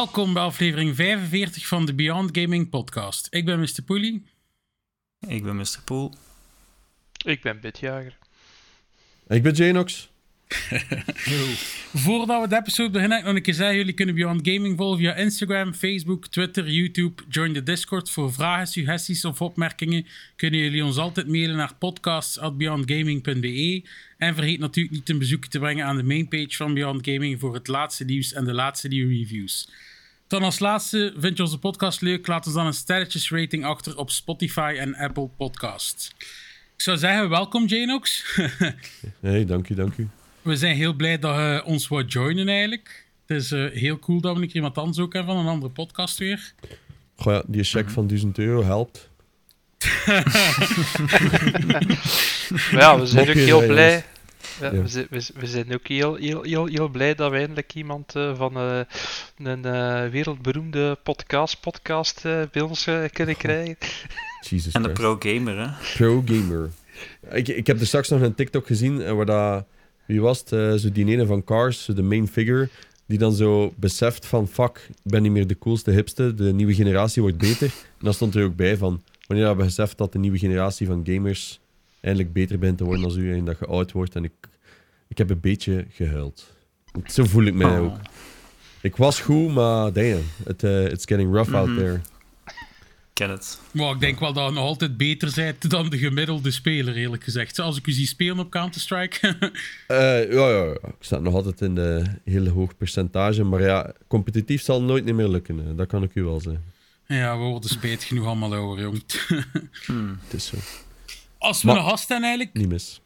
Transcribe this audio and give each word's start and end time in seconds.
Welkom 0.00 0.32
bij 0.32 0.42
aflevering 0.42 0.96
45 0.96 1.66
van 1.66 1.86
de 1.86 1.94
Beyond 1.94 2.38
Gaming 2.38 2.70
podcast. 2.70 3.26
Ik 3.30 3.44
ben 3.44 3.60
Mr. 3.60 3.82
Poelie. 3.84 4.24
Ik 5.28 5.42
ben 5.42 5.56
Mr. 5.56 5.80
Poel. 5.84 6.14
Ik 7.24 7.42
ben 7.42 7.60
Bitjager. 7.60 8.18
Ik 9.28 9.42
ben 9.42 9.52
Janox. 9.52 10.10
Voordat 12.04 12.42
we 12.42 12.48
de 12.48 12.56
episode 12.56 12.90
beginnen, 12.90 13.18
ik 13.18 13.24
nog 13.24 13.34
een 13.34 13.42
keer 13.42 13.54
zeggen, 13.54 13.76
jullie 13.76 13.92
kunnen 13.92 14.14
Beyond 14.14 14.48
Gaming 14.48 14.76
volgen 14.76 14.98
via 14.98 15.14
Instagram, 15.14 15.74
Facebook, 15.74 16.26
Twitter, 16.26 16.70
YouTube. 16.70 17.22
Join 17.28 17.52
de 17.52 17.62
Discord 17.62 18.10
voor 18.10 18.32
vragen, 18.32 18.66
suggesties 18.66 19.24
of 19.24 19.42
opmerkingen. 19.42 20.06
Kunnen 20.36 20.60
jullie 20.60 20.84
ons 20.84 20.96
altijd 20.96 21.28
mailen 21.28 21.56
naar 21.56 21.74
podcasts.beyondgaming.be. 21.78 23.82
En 24.18 24.34
vergeet 24.34 24.58
natuurlijk 24.58 24.94
niet 24.94 25.08
een 25.08 25.18
bezoek 25.18 25.46
te 25.46 25.58
brengen 25.58 25.86
aan 25.86 25.96
de 25.96 26.02
mainpage 26.02 26.56
van 26.56 26.74
Beyond 26.74 27.08
Gaming 27.08 27.40
voor 27.40 27.54
het 27.54 27.68
laatste 27.68 28.04
nieuws 28.04 28.32
en 28.32 28.44
de 28.44 28.52
laatste 28.52 28.88
nieuwe 28.88 29.14
reviews. 29.14 29.68
Dan 30.30 30.42
als 30.42 30.58
laatste, 30.58 31.14
vind 31.16 31.36
je 31.36 31.42
onze 31.42 31.58
podcast 31.58 32.00
leuk? 32.00 32.26
Laat 32.26 32.46
ons 32.46 32.54
dan 32.54 32.66
een 32.66 32.72
sterretjesrating 32.72 33.64
achter 33.64 33.96
op 33.96 34.10
Spotify 34.10 34.74
en 34.78 34.94
Apple 34.94 35.28
Podcasts. 35.36 36.10
Ik 36.74 36.82
zou 36.82 36.98
zeggen, 36.98 37.28
welkom 37.28 37.66
Janox. 37.66 38.24
Hey, 39.20 39.44
dank 39.44 39.68
u, 39.68 39.74
dank 39.74 39.96
u. 39.96 40.08
We 40.42 40.56
zijn 40.56 40.76
heel 40.76 40.92
blij 40.92 41.18
dat 41.18 41.34
je 41.36 41.62
ons 41.64 41.88
wou 41.88 42.04
joinen 42.04 42.48
eigenlijk. 42.48 43.06
Het 43.26 43.36
is 43.36 43.52
eh, 43.52 43.70
heel 43.72 43.98
cool 43.98 44.20
dat 44.20 44.34
we 44.36 44.40
een 44.40 44.46
keer 44.46 44.56
iemand 44.56 44.78
anders 44.78 44.98
ook 44.98 45.12
hebben 45.12 45.34
van 45.34 45.44
een 45.44 45.50
andere 45.50 45.72
podcast 45.72 46.18
weer. 46.18 46.52
Goh 47.16 47.32
ja, 47.32 47.42
die 47.46 47.64
check 47.64 47.90
van 47.90 48.06
1000 48.06 48.38
euro 48.38 48.64
helpt. 48.64 49.08
Ja, 52.70 52.98
we 52.98 53.06
zijn 53.06 53.20
ook 53.20 53.26
Mopje 53.26 53.40
heel 53.40 53.66
blij. 53.66 54.04
Ja, 54.60 54.72
Ja. 54.72 54.82
we, 54.82 54.88
zijn, 54.88 55.06
we, 55.10 55.20
zijn- 55.20 55.38
we 55.40 55.46
zijn 55.46 55.72
ook 55.74 55.86
heel, 55.88 56.14
heel, 56.14 56.42
heel, 56.42 56.66
heel 56.66 56.88
blij 56.88 57.14
dat 57.14 57.30
we 57.30 57.36
eindelijk 57.36 57.74
iemand 57.74 58.14
eh, 58.16 58.36
van 58.36 58.56
eh, 58.56 58.80
een 59.38 59.64
eh, 59.64 60.08
wereldberoemde 60.10 60.98
podcast, 61.02 61.60
podcast 61.60 62.24
eh, 62.24 62.42
bij 62.52 62.62
ons 62.62 62.88
kunnen 63.12 63.36
krijgen. 63.36 63.76
Jesus 64.48 64.72
En 64.72 64.82
de 64.82 64.88
Christ. 64.94 65.00
pro-gamer, 65.18 65.58
hè? 65.58 65.68
Pro 65.94 66.22
gamer. 66.26 66.70
Ik, 67.30 67.48
ik 67.48 67.66
heb 67.66 67.80
er 67.80 67.86
straks 67.86 68.08
nog 68.08 68.20
een 68.20 68.34
TikTok 68.34 68.66
gezien 68.66 69.14
waar 69.14 69.26
dat... 69.26 69.64
Wie 70.06 70.20
was 70.20 70.38
het? 70.38 70.52
Eh, 70.52 70.72
zo 70.74 70.92
die 70.92 71.06
ene 71.06 71.26
van 71.26 71.44
Cars, 71.44 71.84
zo 71.84 71.92
de 71.92 72.02
main 72.02 72.28
figure. 72.28 72.68
Die 73.06 73.18
dan 73.18 73.32
zo 73.32 73.72
beseft 73.76 74.26
van... 74.26 74.48
Fuck, 74.48 74.86
ik 74.90 75.10
ben 75.10 75.22
niet 75.22 75.32
meer 75.32 75.46
de 75.46 75.58
coolste, 75.58 75.90
hipste. 75.90 76.34
De 76.34 76.52
nieuwe 76.52 76.74
generatie 76.74 77.22
wordt 77.22 77.36
beter. 77.38 77.66
En 77.66 78.04
dan 78.04 78.14
stond 78.14 78.34
er 78.34 78.44
ook 78.44 78.56
bij 78.56 78.76
van... 78.76 79.02
Wanneer 79.26 79.46
hebben 79.46 79.64
we 79.64 79.70
beseft 79.70 79.98
dat 79.98 80.12
de 80.12 80.18
nieuwe 80.18 80.38
generatie 80.38 80.86
van 80.86 81.02
gamers... 81.04 81.59
Eindelijk 82.00 82.32
beter 82.32 82.58
begint 82.58 82.78
te 82.78 82.84
worden 82.84 83.04
als 83.04 83.16
u 83.16 83.32
en 83.34 83.44
dat 83.44 83.58
je 83.58 83.66
oud 83.66 83.92
wordt. 83.92 84.14
En 84.14 84.24
ik, 84.24 84.32
ik 85.08 85.18
heb 85.18 85.30
een 85.30 85.40
beetje 85.40 85.86
gehuild. 85.90 86.52
Zo 87.06 87.24
voel 87.24 87.44
ik 87.44 87.54
mij 87.54 87.78
Oh. 87.78 87.84
ook. 87.84 87.96
Ik 88.82 88.96
was 88.96 89.20
goed, 89.20 89.54
maar 89.54 89.92
damn. 89.92 90.22
It, 90.46 90.62
eh, 90.64 90.84
it's 90.84 91.04
getting 91.06 91.32
rough 91.34 91.54
out 91.54 91.68
Mhm. 91.68 91.78
there. 91.78 92.00
Ken 93.12 93.30
het. 93.30 93.60
Maar 93.72 93.90
ik 93.94 94.00
denk 94.00 94.20
wel 94.20 94.32
dat 94.32 94.46
je 94.48 94.54
nog 94.54 94.64
altijd 94.64 94.96
beter 94.96 95.32
bent 95.34 95.70
dan 95.70 95.90
de 95.90 95.98
gemiddelde 95.98 96.50
speler, 96.50 96.94
eerlijk 96.96 97.24
gezegd. 97.24 97.58
Als 97.58 97.76
ik 97.78 97.86
u 97.86 97.92
zie 97.92 98.06
spelen 98.06 98.38
op 98.38 98.50
Counter-Strike. 98.50 99.18
Eh, 99.86 99.96
ja, 100.32 100.48
ja, 100.48 100.64
ja, 100.64 100.72
ik 100.72 100.94
sta 101.00 101.18
nog 101.18 101.34
altijd 101.34 101.60
in 101.60 101.74
de 101.74 102.04
hele 102.24 102.50
hoog 102.50 102.76
percentage. 102.76 103.44
Maar 103.44 103.60
ja, 103.62 103.92
competitief 104.08 104.62
zal 104.62 104.82
nooit 104.82 105.04
niet 105.04 105.14
meer 105.14 105.28
lukken. 105.28 105.58
hè. 105.58 105.74
Dat 105.74 105.86
kan 105.86 106.02
ik 106.02 106.14
u 106.14 106.22
wel 106.22 106.40
zeggen. 106.40 106.64
ja, 107.06 107.38
we 107.38 107.44
worden 107.44 107.70
spijt 107.70 108.02
genoeg 108.04 108.26
allemaal 108.26 108.54
ouder, 108.54 108.84
jong. 108.84 109.02
Het 110.24 110.34
is 110.34 110.46
zo. 110.46 110.56
Als 111.40 111.62
we 111.62 111.66
Maar- 111.68 111.76
een 111.76 111.88
gast 111.88 112.08
hebben 112.08 112.28
eigenlijk, 112.28 112.58
Niet 112.58 112.68
mis. 112.68 113.00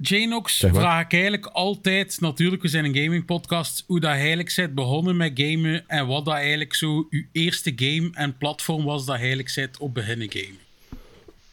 Janox, 0.00 0.58
Zeg 0.58 0.72
maar. 0.72 0.80
vraag 0.80 1.04
ik 1.04 1.12
eigenlijk 1.12 1.46
altijd, 1.46 2.20
natuurlijk, 2.20 2.62
we 2.62 2.68
zijn 2.68 2.84
een 2.84 2.96
gaming 3.02 3.24
podcast, 3.24 3.84
hoe 3.86 4.00
dat 4.00 4.10
eigenlijk 4.10 4.52
bent 4.56 4.74
begonnen 4.74 5.16
met 5.16 5.30
gamen 5.34 5.84
en 5.88 6.06
wat 6.06 6.24
dat 6.24 6.34
eigenlijk 6.34 6.74
zo 6.74 7.06
uw 7.10 7.22
eerste 7.32 7.72
game 7.76 8.10
en 8.12 8.36
platform 8.36 8.84
was 8.84 9.06
dat 9.06 9.16
eigenlijk 9.16 9.52
bent 9.54 9.78
op 9.78 9.94
beginnen 9.94 10.28
gamen. 10.30 10.58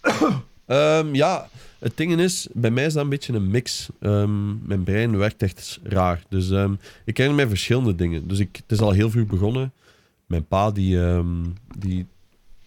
Ehm, 0.65 1.15
ja, 1.15 1.49
het 1.79 1.97
ding 1.97 2.19
is, 2.19 2.47
bij 2.53 2.71
mij 2.71 2.85
is 2.85 2.93
dat 2.93 3.03
een 3.03 3.09
beetje 3.09 3.33
een 3.33 3.47
mix. 3.47 3.87
Ehm, 3.99 4.67
mijn 4.67 4.83
brein 4.83 5.17
werkt 5.17 5.41
echt 5.43 5.79
raar. 5.83 6.21
Dus 6.29 6.49
ehm, 6.51 6.73
ik 7.05 7.17
herinner 7.17 7.41
mij 7.41 7.47
verschillende 7.55 7.95
dingen. 7.95 8.27
Dus 8.27 8.39
ik, 8.39 8.55
het 8.55 8.71
is 8.71 8.79
al 8.79 8.91
heel 8.91 9.09
vroeg 9.09 9.27
begonnen. 9.27 9.73
Mijn 10.25 10.45
pa, 10.47 10.71
die, 10.71 10.99
die, 11.77 12.05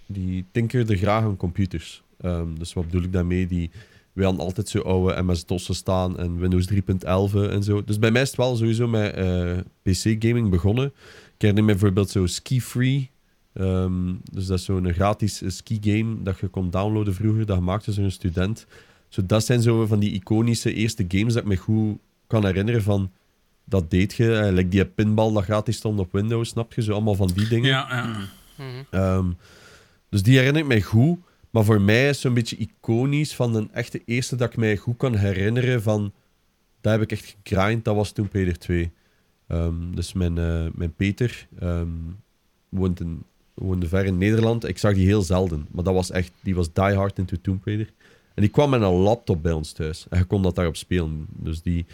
die 0.07 0.45
tinkerde 0.53 0.97
graag 0.97 1.23
aan 1.23 1.37
computers. 1.37 2.03
Ehm, 2.19 2.55
dus 2.55 2.73
wat 2.73 2.85
bedoel 2.85 3.03
ik 3.03 3.13
daarmee? 3.13 3.47
Die, 3.47 3.71
wij 4.13 4.25
hadden 4.25 4.45
altijd 4.45 4.69
zo 4.69 4.81
oude 4.81 5.23
MS-DOS'en 5.23 5.75
staan 5.75 6.19
en 6.19 6.39
Windows 6.39 6.67
3.11 6.67 7.51
en 7.51 7.63
zo. 7.63 7.85
Dus 7.85 7.99
bij 7.99 8.11
mij 8.11 8.23
is 8.23 8.29
het 8.29 8.37
wel 8.37 8.57
sowieso 8.57 8.89
met 8.89 9.15
eh, 9.15 9.57
PC-gaming 9.83 10.51
begonnen. 10.51 10.87
Ik 10.87 11.45
herinner 11.45 11.65
me 11.65 11.73
bijvoorbeeld 11.73 12.11
zo 12.11 12.27
Ski 12.27 12.61
Free. 12.61 13.11
Ehm, 13.53 14.15
dus 14.33 14.47
dat 14.47 14.59
is 14.59 14.65
zo'n 14.65 14.93
gratis 14.93 15.43
eh, 15.43 15.51
ski-game 15.51 16.23
dat 16.23 16.39
je 16.39 16.47
kon 16.47 16.71
downloaden 16.71 17.15
vroeger, 17.15 17.47
dat 17.47 17.65
door 17.65 18.05
een 18.05 18.13
student. 18.13 18.67
Zo, 19.09 19.27
dat 19.27 19.45
zijn 19.45 19.63
zo 19.63 19.87
van 19.87 19.99
die 19.99 20.13
iconische 20.13 20.73
eerste 20.73 21.05
games 21.09 21.33
dat 21.33 21.43
ik 21.43 21.49
me 21.49 21.57
goed 21.57 21.99
kan 22.27 22.45
herinneren 22.45 22.83
van... 22.83 23.11
Dat 23.65 23.91
deed 23.91 24.15
je, 24.15 24.35
eh, 24.35 24.53
like 24.53 24.69
die 24.69 24.85
pinball 24.85 25.33
dat 25.33 25.45
gratis 25.45 25.77
stond 25.77 25.99
op 25.99 26.13
Windows, 26.13 26.49
snap 26.49 26.73
je? 26.73 26.83
Zo 26.83 26.93
allemaal 26.93 27.15
van 27.15 27.31
die 27.35 27.49
dingen. 27.49 27.69
Ja, 27.69 27.87
ja. 27.91 28.29
Mhm. 28.57 28.85
Ehm, 28.91 29.27
dus 30.09 30.23
die 30.23 30.37
herinner 30.37 30.63
ik 30.63 30.69
mij 30.69 30.83
goed. 30.83 31.19
Maar 31.51 31.65
voor 31.65 31.81
mij 31.81 32.09
is 32.09 32.21
zo'n 32.21 32.35
beetje 32.35 32.57
iconisch 32.57 33.35
van 33.35 33.53
de 33.53 33.67
echte 33.73 34.03
eerste 34.05 34.37
dat 34.37 34.51
ik 34.51 34.57
mij 34.57 34.77
goed 34.77 34.97
kan 34.97 35.15
herinneren 35.15 35.83
van... 35.83 36.13
Dat 36.81 36.93
heb 36.93 37.03
ik 37.03 37.13
echt 37.13 37.37
gegrind, 37.43 37.85
dat 37.85 37.95
was 37.95 38.13
Tomb 38.13 38.33
Raider 38.33 38.59
2. 38.59 38.91
Ehm, 39.47 39.95
dus 39.95 40.13
mijn, 40.13 40.39
eh, 40.39 40.67
mijn 40.75 40.95
Peter 40.95 41.49
ehm, 41.59 41.89
woont 42.69 43.01
in, 43.01 43.23
woonde 43.55 43.89
ver 43.89 44.05
in 44.05 44.19
Nederland. 44.19 44.69
Ik 44.69 44.79
zag 44.79 44.95
die 44.95 45.07
heel 45.07 45.23
zelden. 45.23 45.67
Maar 45.71 45.85
dat 45.85 45.95
was 45.95 46.11
echt... 46.11 46.33
Die 46.43 46.55
was 46.55 46.73
die 46.73 46.85
hard 46.85 47.19
into 47.19 47.37
Tomb. 47.43 47.67
En 47.67 47.87
die 48.35 48.49
kwam 48.49 48.71
met 48.71 48.81
een 48.81 48.93
laptop 48.93 49.43
bij 49.43 49.53
ons 49.53 49.73
thuis. 49.73 50.07
En 50.11 50.19
je 50.19 50.25
kon 50.25 50.43
dat 50.43 50.55
daarop 50.55 50.77
spelen. 50.77 51.27
Dus 51.31 51.63
die... 51.63 51.87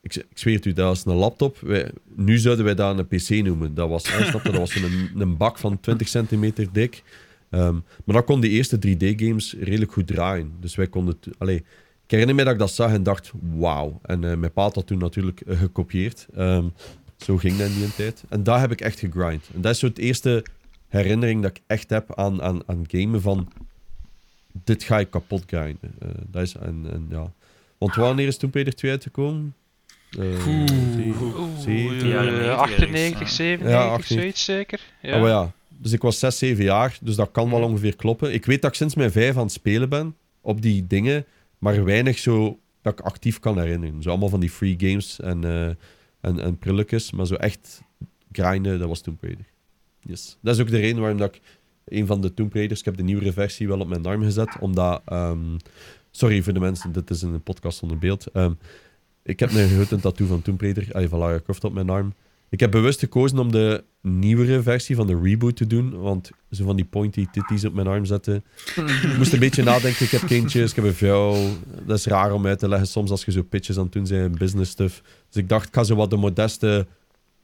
Ik, 0.00 0.14
ik 0.14 0.38
zweer 0.38 0.56
het 0.56 0.64
u, 0.64 0.72
dat 0.72 0.86
was 0.86 1.04
een 1.04 1.12
laptop. 1.12 1.58
Wij, 1.58 1.90
nu 2.16 2.38
zouden 2.38 2.64
wij 2.64 2.74
dat 2.74 2.98
een 2.98 3.06
PC 3.06 3.44
noemen. 3.44 3.74
Dat 3.74 3.88
was, 3.88 4.02
dat 4.42 4.56
was 4.56 4.74
een, 4.74 5.10
een 5.14 5.36
bak 5.36 5.58
van 5.58 5.80
20 5.80 6.08
centimeter 6.08 6.72
dik. 6.72 7.02
Ehm, 7.52 7.74
maar 8.04 8.16
dat 8.16 8.24
kon 8.24 8.40
die 8.40 8.50
eerste 8.50 8.76
3D-games 8.76 9.54
redelijk 9.60 9.92
goed 9.92 10.06
draaien. 10.06 10.52
Dus 10.60 10.74
wij 10.74 10.86
konden... 10.86 11.16
het- 11.20 11.34
Allee, 11.38 11.56
ik 12.04 12.10
herinner 12.10 12.34
me 12.34 12.44
dat 12.44 12.52
ik 12.52 12.58
dat 12.58 12.70
zag 12.70 12.92
en 12.92 13.02
dacht, 13.02 13.32
wauw. 13.54 13.98
En 14.02 14.24
eh, 14.30 14.36
mijn 14.36 14.52
pa 14.52 14.62
had 14.62 14.74
dat 14.74 14.86
toen 14.86 14.98
natuurlijk 14.98 15.40
eh, 15.40 15.58
gekopieerd. 15.58 16.26
Ehm, 16.34 16.64
zo 17.16 17.36
ging 17.36 17.56
dat 17.56 17.68
in 17.68 17.74
die 17.74 17.94
tijd. 17.94 18.24
En 18.28 18.42
daar 18.42 18.60
heb 18.60 18.70
ik 18.72 18.80
echt 18.80 18.98
gegrind. 18.98 19.48
En 19.54 19.60
dat 19.60 19.72
is 19.72 19.78
zo 19.78 19.86
het 19.86 19.98
eerste 19.98 20.44
herinnering 20.88 21.42
dat 21.42 21.50
ik 21.56 21.62
echt 21.66 21.90
heb 21.90 22.14
aan, 22.18 22.42
aan, 22.42 22.62
aan 22.68 22.84
gamen 22.88 23.22
van... 23.22 23.48
Dit 24.64 24.82
ga 24.82 24.98
ik 24.98 25.10
kapot 25.10 25.42
grinden. 25.46 25.94
Eh, 25.98 26.08
dat 26.26 26.42
is, 26.42 26.54
en, 26.56 26.86
en, 26.92 27.06
ja. 27.10 27.32
Want 27.78 27.94
wanneer 27.94 28.26
is 28.26 28.36
Tomb 28.36 28.54
Raider 28.54 28.74
2 28.74 28.90
uitgekomen? 28.90 29.54
Eh, 30.18 30.46
Oeh. 30.46 30.66
zeven- 30.68 31.22
Oeh, 31.38 31.58
zeven- 31.58 32.08
jaren 32.08 32.28
eh, 32.28 32.38
negentig 32.38 32.58
98, 32.60 33.12
ergens, 33.12 33.34
97, 33.36 33.68
Ja, 33.70 33.84
98. 33.88 34.06
zoiets 34.18 34.44
zeker. 34.44 34.80
Ja. 35.02 35.20
Oh 35.22 35.26
ja, 35.28 35.52
dus 35.82 35.92
ik 35.92 36.02
was 36.02 36.18
6, 36.18 36.38
7 36.38 36.64
jaar, 36.64 36.98
dus 37.02 37.16
dat 37.16 37.30
kan 37.30 37.50
wel 37.50 37.62
ongeveer 37.62 37.96
kloppen. 37.96 38.32
Ik 38.32 38.46
weet 38.46 38.62
dat 38.62 38.70
ik 38.70 38.76
sinds 38.76 38.94
mijn 38.94 39.12
vijf 39.12 39.36
aan 39.36 39.42
het 39.42 39.52
spelen 39.52 39.88
ben 39.88 40.16
op 40.40 40.62
die 40.62 40.86
dingen, 40.86 41.24
maar 41.58 41.84
weinig 41.84 42.18
zo 42.18 42.58
dat 42.82 42.92
ik 42.92 43.00
actief 43.00 43.38
kan 43.38 43.58
herinneren. 43.58 44.02
Zo 44.02 44.08
allemaal 44.10 44.28
van 44.28 44.40
die 44.40 44.50
free 44.50 44.74
games 44.78 45.20
en, 45.20 45.44
eh 45.44 45.70
en, 46.22 46.40
en 46.40 46.58
prulletjes, 46.58 47.10
maar 47.12 47.26
zo 47.26 47.34
echt 47.34 47.82
grinden, 48.32 48.78
dat 48.78 48.88
was 48.88 49.00
Tomb 49.00 49.22
Raider. 49.22 49.46
Yes. 50.00 50.38
Dat 50.40 50.54
is 50.54 50.60
ook 50.60 50.70
de 50.70 50.78
reden 50.78 51.00
waarom 51.00 51.18
dat 51.18 51.34
ik 51.34 51.40
een 51.84 52.06
van 52.06 52.20
de 52.20 52.34
Tomb 52.34 52.54
Raiders, 52.54 52.80
ik 52.80 52.84
heb 52.84 52.96
de 52.96 53.02
nieuwere 53.02 53.32
versie 53.32 53.68
wel 53.68 53.80
op 53.80 53.88
mijn 53.88 54.06
arm 54.06 54.22
gezet, 54.22 54.56
omdat... 54.60 55.02
ehm, 55.04 55.56
sorry 56.10 56.42
voor 56.42 56.52
de 56.52 56.60
mensen, 56.60 56.92
dit 56.92 57.10
is 57.10 57.22
een 57.22 57.42
podcast 57.42 57.78
zonder 57.78 57.98
beeld. 57.98 58.26
Ehm, 58.26 58.52
ik 59.22 59.40
heb 59.40 59.52
een 59.52 59.68
grote 59.68 60.00
tattoo 60.00 60.26
van 60.26 60.42
Tomb 60.42 60.60
Raider, 60.60 61.08
van 61.08 61.18
Lara 61.18 61.40
Croft 61.40 61.64
op 61.64 61.72
mijn 61.72 61.90
arm. 61.90 62.14
Ik 62.52 62.60
heb 62.60 62.70
bewust 62.70 62.98
gekozen 62.98 63.38
om 63.38 63.52
de 63.52 63.84
nieuwere 64.00 64.62
versie 64.62 64.96
van 64.96 65.06
de 65.06 65.20
reboot 65.22 65.56
te 65.56 65.66
doen, 65.66 66.00
want 66.00 66.30
zo 66.50 66.64
van 66.64 66.76
die 66.76 66.84
pointy 66.84 67.26
titties 67.32 67.64
op 67.64 67.74
mijn 67.74 67.86
arm 67.86 68.04
zetten. 68.04 68.44
ik 68.76 69.16
moest 69.16 69.32
een 69.32 69.38
beetje 69.46 69.62
nadenken, 69.62 70.04
ik 70.04 70.10
heb 70.10 70.26
kindjes, 70.26 70.70
ik 70.70 70.76
heb 70.76 70.84
een 70.84 70.94
vrouw. 70.94 71.36
Dat 71.86 71.98
is 71.98 72.06
raar 72.06 72.32
om 72.32 72.46
uit 72.46 72.58
te 72.58 72.68
leggen 72.68 72.88
soms 72.88 73.10
als 73.10 73.24
je 73.24 73.32
zo 73.32 73.42
pitches 73.42 73.76
aan 73.76 73.82
het 73.82 73.92
doen 73.92 74.06
bent, 74.08 74.38
business 74.38 74.70
stuff. 74.70 75.02
Dus 75.28 75.42
ik 75.42 75.48
dacht, 75.48 75.68
ik 75.68 75.74
ga 75.74 75.84
zo 75.84 75.94
wat 75.94 76.10
de 76.10 76.16
modeste 76.16 76.86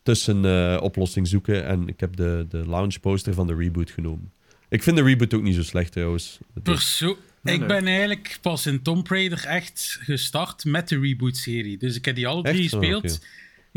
tussenoplossing 0.03 1.29
zoeken 1.29 1.65
en 1.65 1.89
ik 1.89 2.01
heb 2.01 2.17
de, 2.17 2.47
de 2.49 2.69
launch 2.69 3.01
poster 3.01 3.35
van 3.35 3.47
de 3.47 3.55
reboot 3.55 3.91
genomen. 3.91 4.33
Ik 4.69 4.83
vind 4.83 4.97
de 4.97 5.03
reboot 5.03 5.35
ook 5.35 5.43
niet 5.43 5.55
zo 5.55 5.63
slecht 5.63 5.93
trouwens. 5.93 6.39
Perso 6.63 7.17
Nee, 7.43 7.55
ik 7.55 7.67
ben 7.67 7.87
eigenlijk 7.87 8.39
pas 8.41 8.67
in 8.67 8.83
Tomb 8.83 9.09
Raider 9.09 9.45
echt 9.45 9.99
gestart 10.01 10.65
met 10.65 10.89
de 10.89 10.99
reboot-serie. 11.01 11.79
Dus 11.79 11.97
ik 11.97 12.05
heb 12.05 12.15
die 12.15 12.27
alle 12.27 12.43
drie? 12.43 12.65
Oh, 12.65 12.71
gespeeld. 12.71 13.21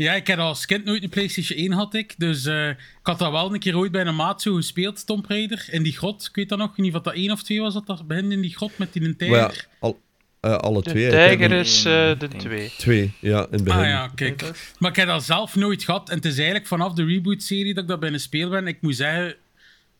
Ja, 0.02 0.14
ik 0.14 0.26
heb 0.26 0.38
als 0.38 0.66
kind 0.66 0.84
nooit 0.84 1.02
een 1.02 1.08
PlayStation 1.08 1.58
1 1.58 1.72
had 1.72 1.94
ik. 1.94 2.14
Dus 2.18 2.44
eh, 2.44 2.68
ik 2.68 2.76
had 3.02 3.18
dat 3.18 3.30
wel 3.30 3.52
een 3.54 3.60
keer 3.60 3.76
ooit 3.76 3.92
bij 3.92 4.06
een 4.06 4.14
maat 4.16 4.42
zo 4.42 4.54
gespeeld, 4.54 5.06
Tomb 5.06 5.26
Raider. 5.28 5.64
In 5.70 5.82
die 5.82 5.92
grot. 5.96 6.26
Ik 6.28 6.34
weet 6.36 6.48
dat 6.48 6.58
nog. 6.58 6.70
Ik 6.70 6.76
weet 6.76 6.86
niet 6.86 6.94
of 6.94 7.02
dat 7.02 7.14
één 7.14 7.30
of 7.30 7.42
twee 7.42 7.60
was 7.60 7.74
dat 7.74 7.86
dat 7.86 8.06
begin 8.06 8.32
in 8.32 8.40
die 8.40 8.56
grot 8.56 8.78
met 8.78 8.92
die 8.92 9.02
Maar 9.02 9.16
tijger. 9.16 9.38
ja, 9.38 9.76
al, 9.80 10.00
eh, 10.40 10.56
alle 10.56 10.82
De 10.82 10.90
twee. 10.90 11.04
Ik 11.04 11.10
tijger 11.10 11.52
is 11.52 11.84
een- 11.84 11.92
eh, 12.12 12.18
de 12.18 12.28
twee. 12.28 12.72
Twee, 12.78 13.12
ja, 13.20 13.38
in 13.46 13.52
het 13.52 13.64
begin. 13.64 13.80
Ah 13.80 13.86
ja, 13.86 14.08
kijk. 14.14 14.50
Maar 14.78 14.90
ik 14.90 14.96
heb 14.96 15.06
dat 15.06 15.24
zelf 15.24 15.54
nooit 15.54 15.84
gehad. 15.84 16.08
En 16.10 16.16
het 16.16 16.24
is 16.24 16.36
eigenlijk 16.36 16.66
vanaf 16.66 16.92
de 16.92 17.04
reboot-serie 17.04 17.74
dat 17.74 17.82
ik 17.82 17.88
dat 17.88 18.00
bij 18.00 18.12
een 18.12 18.20
speel 18.20 18.48
ben. 18.48 18.66
Ik 18.66 18.80
moet 18.80 18.96
zeggen, 18.96 19.34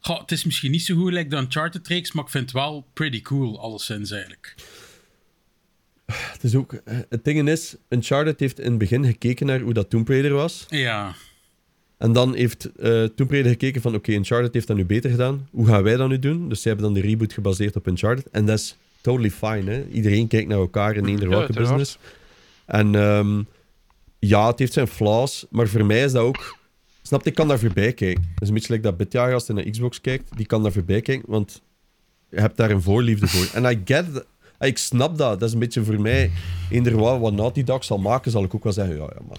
goh, 0.00 0.20
het 0.20 0.32
is 0.32 0.44
misschien 0.44 0.70
niet 0.70 0.82
zo 0.84 0.94
goed 0.96 1.12
like 1.12 1.28
de 1.28 1.37
Uncharted-reeks, 1.37 2.12
maar 2.12 2.25
ik 2.25 2.31
vind 2.31 2.44
het 2.44 2.52
wel 2.52 2.87
pretty 2.93 3.20
cool, 3.22 3.60
alleszins 3.60 4.10
eigenlijk. 4.10 4.55
Het 6.32 6.44
is 6.44 6.54
ook... 6.54 6.72
eh, 6.72 6.96
Het 7.08 7.24
ding 7.24 7.48
is, 7.48 7.76
Uncharted 7.88 8.40
heeft 8.40 8.58
in 8.60 8.68
het 8.70 8.78
begin 8.78 9.04
gekeken 9.04 9.46
naar 9.46 9.60
hoe 9.60 9.72
dat 9.72 9.90
Tomb 9.90 10.08
Raider 10.08 10.32
was. 10.32 10.66
Ja, 10.68 11.14
En 11.98 12.12
dan 12.12 12.34
heeft 12.34 12.64
eh 12.72 13.04
Tomb 13.04 13.30
Raider 13.30 13.50
gekeken 13.50 13.82
van, 13.82 13.94
oké, 13.94 14.12
Uncharted 14.12 14.54
heeft 14.54 14.66
dat 14.66 14.76
nu 14.76 14.84
beter 14.84 15.10
gedaan. 15.10 15.48
Hoe 15.50 15.66
gaan 15.66 15.82
wij 15.82 15.96
dat 15.96 16.08
nu 16.08 16.18
doen? 16.18 16.48
Dus 16.48 16.62
ze 16.62 16.68
hebben 16.68 16.86
dan 16.86 16.94
de 16.94 17.00
reboot 17.08 17.32
gebaseerd 17.32 17.76
op 17.76 17.86
Uncharted. 17.86 18.30
En 18.30 18.46
dat 18.46 18.58
is 18.58 18.76
totally 19.00 19.30
fine, 19.30 19.70
hè. 19.70 19.84
Iedereen 19.92 20.28
kijkt 20.28 20.48
naar 20.48 20.58
elkaar 20.58 20.96
in 20.96 21.06
eender 21.06 21.24
Ja, 21.28 21.28
welke 21.36 21.44
uiteraard. 21.54 21.68
business. 21.76 21.98
En 22.66 22.94
ehm, 22.94 23.42
ja, 24.18 24.46
het 24.46 24.58
heeft 24.58 24.72
zijn 24.72 24.86
flaws, 24.86 25.46
maar 25.50 25.68
voor 25.68 25.86
mij 25.86 26.04
is 26.04 26.12
dat 26.12 26.22
ook... 26.22 26.60
Snap 27.02 27.26
ik 27.26 27.34
kan 27.34 27.48
daar 27.48 27.58
voorbij 27.58 27.92
kijken. 27.92 28.22
Het 28.34 28.42
is 28.42 28.48
een 28.48 28.54
beetje 28.54 28.72
like 28.72 28.82
dat 28.86 28.96
Bitja 28.96 29.32
als 29.32 29.46
hij 29.46 29.56
naar 29.56 29.70
Xbox 29.70 30.00
kijkt, 30.00 30.36
die 30.36 30.46
kan 30.46 30.62
daar 30.62 30.72
voorbij 30.72 31.00
kijken, 31.00 31.24
want 31.30 31.62
je 32.30 32.40
hebt 32.40 32.56
daar 32.56 32.70
een 32.70 32.82
voorliefde 32.82 33.26
voor. 33.28 33.62
En 33.62 33.72
I 33.72 33.82
get. 33.84 34.06
Ik 34.68 34.78
snap 34.78 35.18
dat. 35.18 35.40
Dat 35.40 35.48
is 35.48 35.54
een 35.54 35.60
beetje 35.60 35.84
voor 35.84 36.00
mij... 36.00 36.30
Eender 36.70 36.96
wat, 36.96 37.20
wat 37.20 37.32
Naughty 37.32 37.64
Dog 37.64 37.84
zal 37.84 37.98
maken, 37.98 38.30
zal 38.30 38.44
ik 38.44 38.54
ook 38.54 38.64
wel 38.64 38.72
zeggen, 38.72 38.96
ja, 38.96 39.02
ja, 39.02 39.20
maar... 39.28 39.38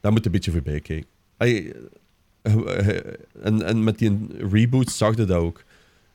Daar 0.00 0.12
moet 0.12 0.26
een 0.26 0.32
beetje 0.32 0.50
voorbij 0.50 0.80
kijken. 0.80 1.06
Eh, 2.44 2.96
en, 3.42 3.62
en 3.62 3.84
met 3.84 3.98
die 3.98 4.26
reboot 4.50 4.90
zag 4.90 5.16
je 5.16 5.24
dat 5.24 5.36
ook. 5.36 5.64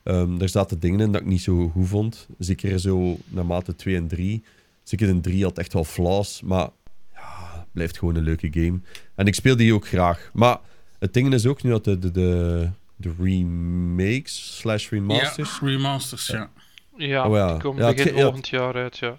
Ehm 0.03 0.41
er 0.41 0.49
zaten 0.49 0.79
dingen 0.79 0.99
in 0.99 1.11
dat 1.11 1.21
ik 1.21 1.27
niet 1.27 1.41
zo 1.41 1.69
goed 1.69 1.87
vond. 1.87 2.27
Zeker 2.39 2.79
zo 2.79 3.17
naarmate 3.27 3.75
2 3.75 3.95
en 3.95 4.07
3. 4.07 4.43
Zeker 4.83 5.07
in 5.07 5.21
3 5.21 5.43
had 5.43 5.57
echt 5.57 5.73
wel 5.73 5.83
flaws, 5.83 6.41
maar 6.41 6.69
ja, 7.13 7.65
blijft 7.71 7.97
gewoon 7.97 8.15
een 8.15 8.23
leuke 8.23 8.47
game. 8.51 8.79
En 9.15 9.25
ik 9.25 9.35
speel 9.35 9.55
die 9.55 9.73
ook 9.73 9.87
graag. 9.87 10.29
Maar 10.33 10.57
het 10.99 11.13
ding 11.13 11.33
is 11.33 11.45
ook 11.45 11.63
nu 11.63 11.69
dat 11.69 11.83
de, 11.83 11.99
de, 11.99 12.11
de, 12.11 12.69
de 12.95 13.11
remakes 13.19 14.57
slash 14.57 14.89
remasters... 14.89 15.59
ja 15.59 15.67
remasters, 15.67 16.27
ja. 16.27 16.49
Ja, 17.07 17.27
Oh 17.27 17.35
ja. 17.35 17.51
die 17.51 17.61
komen 17.61 17.83
Ja, 17.83 17.93
begin 17.93 18.13
volgend 18.13 18.47
jaar 18.49 18.73
uit, 18.75 18.97
ja. 18.97 19.17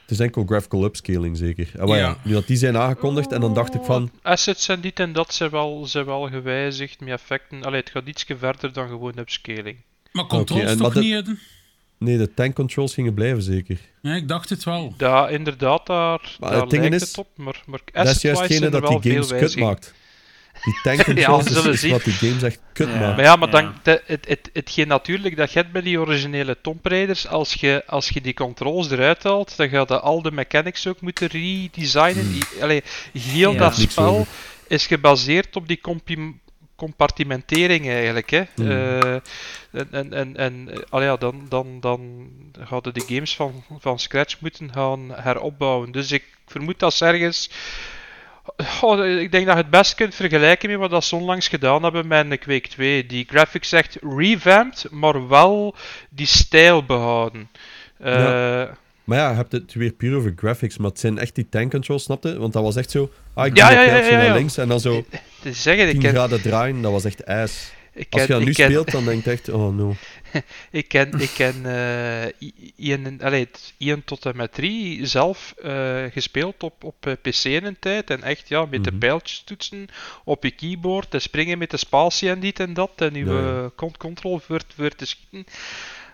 Het 0.00 0.18
is 0.18 0.24
enkel 0.24 0.44
graphical 0.44 0.84
upscaling 0.84 1.36
zeker. 1.36 1.70
Ah, 1.78 1.86
maar 1.88 1.98
ja. 1.98 2.08
Ja. 2.08 2.16
Nu 2.24 2.32
dat 2.32 2.46
die 2.46 2.56
zijn 2.56 2.76
aangekondigd 2.76 3.32
en 3.32 3.40
dan 3.40 3.54
dacht 3.54 3.74
ik 3.74 3.82
van... 3.84 4.10
Assets 4.22 4.68
en 4.68 4.80
dit 4.80 5.00
en 5.00 5.12
dat 5.12 5.34
zijn 5.34 5.50
wel, 5.50 5.86
zijn 5.86 6.04
wel 6.04 6.28
gewijzigd 6.28 7.00
met 7.00 7.08
effecten. 7.08 7.62
Allee, 7.64 7.80
het 7.80 7.90
gaat 7.90 8.06
iets 8.06 8.24
verder 8.38 8.72
dan 8.72 8.88
gewoon 8.88 9.18
upscaling. 9.18 9.76
Maar 10.12 10.26
controls 10.26 10.62
en- 10.62 10.78
toch 10.78 10.94
niet, 10.94 11.12
Eden? 11.14 11.38
Nee, 11.98 12.18
de 12.18 12.34
tank 12.34 12.54
controls 12.54 12.94
gingen 12.94 13.14
blijven 13.14 13.42
zeker. 13.42 13.78
Ja, 14.02 14.14
ik 14.14 14.28
dacht 14.28 14.48
het 14.48 14.64
wel. 14.64 14.94
Ja, 14.98 15.28
inderdaad, 15.28 15.86
daar, 15.86 16.36
Maar 16.40 16.50
daar 16.50 16.60
het 16.60 16.70
ding 16.70 16.94
is, 16.94 17.00
het 17.00 17.18
op. 17.18 17.28
Maar, 17.36 17.62
maar 17.66 17.80
Dat 17.92 18.06
is 18.06 18.22
juist 18.22 18.46
zijn 18.46 18.62
er 18.62 18.70
dat 18.70 18.86
die 18.86 19.00
veel 19.00 19.22
games 19.22 19.28
kut 19.40 19.56
maakt. 19.56 19.94
Die 20.64 20.78
tank 20.82 21.04
controls 21.04 21.44
we 21.44 21.50
is- 21.50 21.56
zullen 21.56 21.72
is, 21.72 21.80
zien. 21.80 21.90
wat 21.90 22.04
die 22.04 22.12
games 22.12 22.42
echt 22.42 22.58
kut 22.72 22.88
Ja. 22.88 22.98
maakt. 22.98 23.16
Maar 23.16 23.24
ja, 23.24 23.36
maar 23.36 23.48
Ja. 23.48 23.60
dan, 23.60 23.74
de, 23.82 24.02
het, 24.06 24.28
het, 24.28 24.50
hetgeen 24.52 24.88
natuurlijk 24.88 25.36
dat 25.36 25.52
je 25.52 25.58
hebt 25.58 25.72
bij 25.72 25.82
die 25.82 26.00
originele 26.00 26.56
Tomb 26.62 26.86
Raiders, 26.86 27.26
als 27.28 27.54
je, 27.54 27.82
als 27.86 28.08
je 28.08 28.20
die 28.20 28.34
controls 28.34 28.90
eruit 28.90 29.22
haalt, 29.22 29.56
dan 29.56 29.68
ga 29.68 29.84
je 29.88 30.00
al 30.00 30.22
de 30.22 30.32
mechanics 30.32 30.86
ook 30.86 31.00
moeten 31.00 31.26
redesignen. 31.28 32.38
Allee, 32.60 32.82
heel 33.12 33.52
Ja. 33.52 33.58
dat 33.58 33.74
spel 33.76 34.26
is 34.68 34.86
gebaseerd 34.86 35.56
op 35.56 35.68
die 35.68 35.80
compartimentering 36.76 37.88
eigenlijk. 37.88 38.30
Hè. 38.30 38.42
Hmm. 38.54 38.70
Eh, 38.70 39.14
en 39.72 39.88
en, 39.90 40.12
en, 40.12 40.36
en 40.36 40.68
allee, 40.88 41.06
ja, 41.06 41.16
dan, 41.16 41.46
dan, 41.48 41.80
dan 41.80 42.28
hadden 42.64 42.94
die 42.94 43.04
games 43.06 43.34
van, 43.36 43.64
van 43.78 43.98
scratch 43.98 44.40
moeten 44.40 44.72
gaan 44.72 45.10
heropbouwen. 45.14 45.92
Dus 45.92 46.12
ik 46.12 46.24
vermoed 46.46 46.78
dat 46.78 46.94
ze 46.94 47.04
ergens 47.04 47.50
Oh, 48.80 49.06
ik 49.20 49.32
denk 49.32 49.46
dat 49.46 49.56
je 49.56 49.62
het 49.62 49.70
best 49.70 49.94
kunt 49.94 50.14
vergelijken 50.14 50.70
met 50.70 50.78
wat 50.78 50.90
dat 50.90 51.04
ze 51.04 51.16
onlangs 51.16 51.48
gedaan 51.48 51.82
hebben 51.82 52.06
met 52.06 52.30
een 52.30 52.38
Quake 52.38 52.68
2. 52.68 53.06
Die 53.06 53.26
graphics 53.28 53.72
echt 53.72 53.98
revamped, 54.16 54.86
maar 54.90 55.28
wel 55.28 55.74
die 56.10 56.26
stijl 56.26 56.84
behouden. 56.84 57.48
Eh, 57.98 58.14
Ja. 58.14 58.76
Maar 59.04 59.18
ja, 59.18 59.30
je 59.30 59.36
hebt 59.36 59.52
het 59.52 59.74
weer 59.74 59.92
puur 59.92 60.16
over 60.16 60.32
graphics, 60.36 60.78
maar 60.78 60.90
het 60.90 61.00
zijn 61.00 61.18
echt 61.18 61.34
die 61.34 61.48
tank 61.48 61.70
controls, 61.70 62.02
snapte? 62.02 62.38
Want 62.38 62.52
dat 62.52 62.62
was 62.62 62.76
echt 62.76 62.90
zo... 62.90 63.10
Ah, 63.34 63.46
ik 63.46 63.56
Ja, 63.56 63.70
ja, 63.70 63.82
ja, 63.82 63.96
ja, 63.96 64.06
ja. 64.06 64.16
naar 64.16 64.36
links 64.36 64.56
en 64.56 64.68
dan 64.68 64.80
zo 64.80 65.04
te 65.42 65.52
zeggen, 65.52 65.84
ik 65.86 65.90
10 65.92 66.00
ken, 66.00 66.10
graden 66.10 66.42
draaien, 66.42 66.82
dat 66.82 66.92
was 66.92 67.04
echt 67.04 67.20
ijs. 67.20 67.72
Als 68.10 68.22
je 68.22 68.28
dat 68.28 68.44
nu 68.44 68.52
speelt, 68.52 68.90
dan 68.90 69.04
denk 69.04 69.24
je 69.24 69.30
echt, 69.30 69.48
oh 69.48 69.76
no. 69.76 69.94
ik 70.70 70.88
ken, 70.88 71.20
ik 71.20 71.30
ken 71.34 71.66
eh, 71.66 72.48
Ian, 72.76 73.20
allee, 73.22 73.40
het 73.44 73.74
1 73.78 74.04
tot 74.04 74.26
en 74.26 74.36
met 74.36 74.52
3 74.52 75.06
zelf 75.06 75.54
eh, 75.62 76.02
gespeeld 76.10 76.62
op, 76.62 76.84
op 76.84 77.06
eh, 77.06 77.12
PC 77.22 77.44
in 77.44 77.64
een 77.64 77.76
tijd. 77.80 78.10
En 78.10 78.22
echt, 78.22 78.48
ja, 78.48 78.64
met 78.64 78.84
de 78.84 78.90
Mhm. 78.90 78.98
pijltjes 78.98 79.42
toetsen 79.44 79.86
op 80.24 80.44
je 80.44 80.50
keyboard, 80.50 81.14
en 81.14 81.20
springen 81.20 81.58
met 81.58 81.70
de 81.70 81.76
spatie 81.76 82.28
en 82.30 82.40
dit 82.40 82.60
en 82.60 82.74
dat, 82.74 82.90
en 82.96 83.14
je 83.14 83.24
Ja, 83.24 83.32
ja. 83.40 83.70
cont- 83.76 83.96
control 83.96 84.38
voor, 84.38 84.60
voor 84.76 84.90
te 84.94 85.06
schieten. 85.06 85.44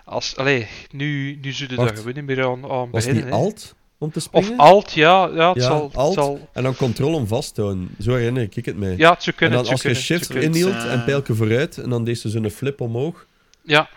Als, 0.05 0.35
allee, 0.35 0.67
nu, 0.91 1.37
nu 1.41 1.51
zullen 1.51 1.75
daar 1.77 1.95
gewoon 1.95 2.13
niet 2.13 2.25
meer 2.25 2.45
aan, 2.45 2.69
aan 2.71 2.89
Was 2.91 3.05
beginnen. 3.05 3.31
alt 3.33 3.75
om 3.97 4.11
te 4.11 4.17
Of 4.17 4.23
springen? 4.43 4.57
alt, 4.57 4.91
ja. 4.93 5.29
Ja, 5.33 5.47
het 5.53 5.61
Ja, 5.61 5.67
zal, 5.67 5.83
het 5.83 5.95
alt. 5.95 6.13
zal... 6.13 6.49
En 6.53 6.63
dan 6.63 6.75
control 6.75 7.13
om 7.13 7.27
vast 7.27 7.55
te 7.55 7.61
houden. 7.61 7.89
Zo 7.99 8.13
herinner 8.15 8.47
ik 8.55 8.65
het 8.65 8.77
mij. 8.77 8.93
Ja, 8.97 9.09
het 9.13 9.23
zou 9.23 9.31
en 9.31 9.33
kunnen. 9.35 9.55
dan 9.57 9.63
het 9.63 9.71
als 9.71 9.81
je 9.81 9.93
shift 10.01 10.29
inhield 10.35 10.85
en 10.85 11.03
pijlke 11.03 11.35
vooruit, 11.35 11.77
en 11.77 11.89
dan 11.89 12.03
deed 12.03 12.19
ze 12.19 12.29
zo'n 12.29 12.49
flip 12.49 12.81
omhoog. 12.81 13.25
Ja, 13.63 13.89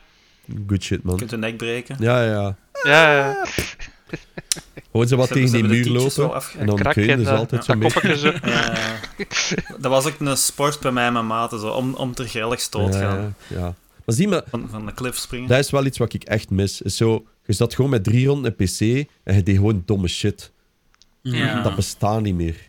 Good 0.67 0.83
shit, 0.83 1.01
Je 1.03 1.07
man. 1.09 1.17
kunt 1.17 1.33
een 1.33 1.41
nek 1.41 1.57
breken. 1.57 1.97
Ja, 1.99 2.23
ja. 2.25 2.57
ja, 2.83 3.15
ja. 3.17 3.45
Gewoon 4.91 5.09
ze 5.09 5.17
wat 5.17 5.27
Ze 5.29 5.33
tegen 5.35 5.53
die 5.53 5.63
muur 5.65 5.89
lopen. 5.89 6.33
afge- 6.35 6.59
En 6.59 6.67
dan 6.67 6.77
kun 6.77 7.03
je 7.05 7.17
dus 7.17 7.25
dat- 7.27 7.39
altijd 7.39 7.65
zo. 7.65 7.73
Ja. 8.51 8.75
dat 9.79 9.91
was 9.91 10.07
ook 10.07 10.21
een 10.21 10.37
sport 10.37 10.81
bij 10.81 10.93
mij 10.93 11.07
en 11.07 11.13
mijn 11.13 11.27
maten, 11.27 11.61
zo, 11.61 11.69
om, 11.69 11.95
om 11.95 12.15
ter 12.15 12.27
grillig 12.29 12.61
stoot 12.61 12.93
te 12.93 12.99
gaan. 12.99 13.35
Ja, 13.47 13.59
ja. 13.59 13.75
Maar 14.05 14.15
zie 14.15 14.29
maar, 14.29 14.43
Van, 14.49 14.69
van 14.71 14.87
de 14.87 14.95
cliff 14.95 15.19
springen. 15.19 15.49
dat 15.49 15.59
is 15.59 15.71
wel 15.71 15.85
iets 15.87 15.99
wat 15.99 16.13
ik 16.13 16.25
echt 16.25 16.51
mis. 16.51 16.83
Is 16.83 16.97
zo, 16.97 17.25
je 17.47 17.53
zat 17.53 17.75
gewoon 17.75 17.91
met 17.91 18.05
drie 18.05 18.27
ronden 18.27 18.55
een 18.57 18.67
PC 18.67 19.09
en 19.25 19.35
je 19.35 19.43
deed 19.43 19.57
gewoon 19.57 19.83
domme 19.87 20.09
shit. 20.09 20.53
Ja. 21.23 21.63
Dat 21.63 21.75
bestaat 21.77 22.21
niet 22.23 22.35
meer. 22.35 22.69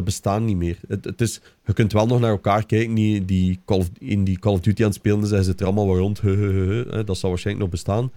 Dat 0.00 0.08
bestaat 0.08 0.40
niet 0.40 0.56
meer. 0.56 0.78
Het, 0.88 1.04
het 1.04 1.20
is, 1.20 1.40
je 1.66 1.72
kunt 1.72 1.92
wel 1.92 2.06
nog 2.06 2.20
naar 2.20 2.30
elkaar 2.30 2.66
kijken 2.66 2.94
die, 2.94 3.24
die 3.24 3.60
Call 3.64 3.78
of, 3.78 3.90
in 3.98 4.24
die 4.24 4.38
Call 4.38 4.52
of 4.52 4.60
Duty 4.60 4.80
aan 4.82 4.88
het 4.88 4.96
spelen 4.96 5.26
zijn. 5.26 5.40
Ze 5.40 5.46
zitten 5.48 5.66
er 5.66 5.72
allemaal 5.72 5.92
wel 5.94 6.02
rond. 6.02 6.20
He, 6.20 6.30
he, 6.36 6.52
he, 6.52 6.84
he. 6.90 7.04
Dat 7.04 7.18
zal 7.18 7.30
waarschijnlijk 7.30 7.64
nog 7.66 7.74
bestaan. 7.74 8.10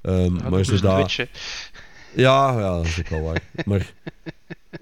Ehm, 0.00 0.34
Ja, 0.36 0.48
maar. 0.48 0.62
Twitch, 0.62 1.16
hè. 1.16 1.24
Ja, 2.14 2.58
ja, 2.58 2.76
dat 2.76 2.84
is 2.84 2.98
ook 2.98 3.08
wel 3.08 3.22
waar. 3.22 3.42
maar 3.66 3.92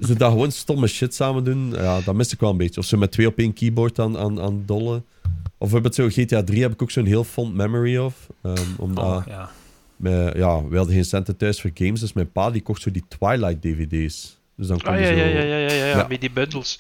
ze 0.00 0.14
dat 0.16 0.30
gewoon 0.30 0.52
stomme 0.52 0.86
shit 0.86 1.14
samen 1.14 1.44
doen, 1.44 1.70
ja, 1.70 2.00
dat 2.00 2.14
mis 2.14 2.32
ik 2.32 2.40
wel 2.40 2.50
een 2.50 2.56
beetje. 2.56 2.80
Of 2.80 2.86
ze 2.86 2.96
met 2.96 3.12
twee 3.12 3.26
op 3.26 3.38
één 3.38 3.52
keyboard 3.52 3.98
aan, 3.98 4.18
aan, 4.18 4.40
aan 4.40 4.62
dollen. 4.66 5.04
Of 5.24 5.32
bijvoorbeeld 5.58 5.94
zo 5.94 6.08
GTA 6.08 6.42
3 6.42 6.62
heb 6.62 6.72
ik 6.72 6.82
ook 6.82 6.90
zo'n 6.90 7.04
heel 7.06 7.24
fond 7.24 7.54
memory 7.54 7.96
of. 7.96 8.14
Ehm, 8.42 8.62
omdat, 8.78 9.04
Oh, 9.04 9.22
ja. 9.26 9.50
mijn- 9.96 10.36
ja, 10.38 10.64
we 10.68 10.76
hadden 10.76 10.94
geen 10.94 11.04
centen 11.04 11.36
thuis 11.36 11.60
voor 11.60 11.70
games, 11.74 12.00
dus 12.00 12.12
mijn 12.12 12.32
pa 12.32 12.50
die 12.50 12.62
kocht 12.62 12.82
zo 12.82 12.90
die 12.90 13.04
Twilight 13.08 13.62
DVD's. 13.62 14.37
Dus 14.58 14.66
dan 14.66 14.80
kon 14.80 14.92
Ah, 14.92 15.00
je 15.00 15.06
ja, 15.06 15.10
zo... 15.12 15.16
ja, 15.16 15.24
ja, 15.26 15.42
ja, 15.42 15.56
ja, 15.56 15.72
ja, 15.72 15.86
Ja. 15.86 16.06
met 16.08 16.20
die 16.20 16.30
bundles. 16.30 16.78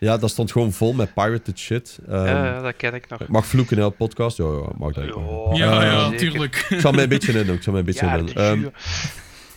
Ja, 0.00 0.16
dat 0.16 0.30
stond 0.30 0.52
gewoon 0.52 0.72
vol 0.72 0.92
met 0.92 1.14
pirated 1.14 1.58
shit. 1.58 1.98
Ehm, 2.08 2.14
ja, 2.26 2.44
ja, 2.46 2.60
dat 2.62 2.76
ken 2.76 2.94
ik 2.94 3.08
nog. 3.08 3.28
Mag 3.28 3.46
vloeken 3.46 3.76
in 3.76 3.82
elke 3.82 3.96
podcast? 3.96 4.36
Ja, 4.36 4.44
ja, 4.44 4.68
mag 4.78 4.92
dat. 4.92 5.12
ook. 5.12 5.56
Ja, 5.56 5.84
ja, 5.84 6.02
zeker. 6.08 6.18
tuurlijk. 6.18 6.66
Ik 6.68 6.80
zal 6.80 6.92
mij 6.92 7.02
een 7.02 7.08
beetje 7.08 7.32
in 7.38 7.46
doen. 7.46 7.54
Ik 7.56 7.62
zal 7.62 7.72
mij 7.72 7.80
een 7.80 7.86
beetje 7.86 8.06
Ja, 8.06 8.14
in 8.16 8.26
doen. 8.26 8.34
Ehm. 8.34 8.64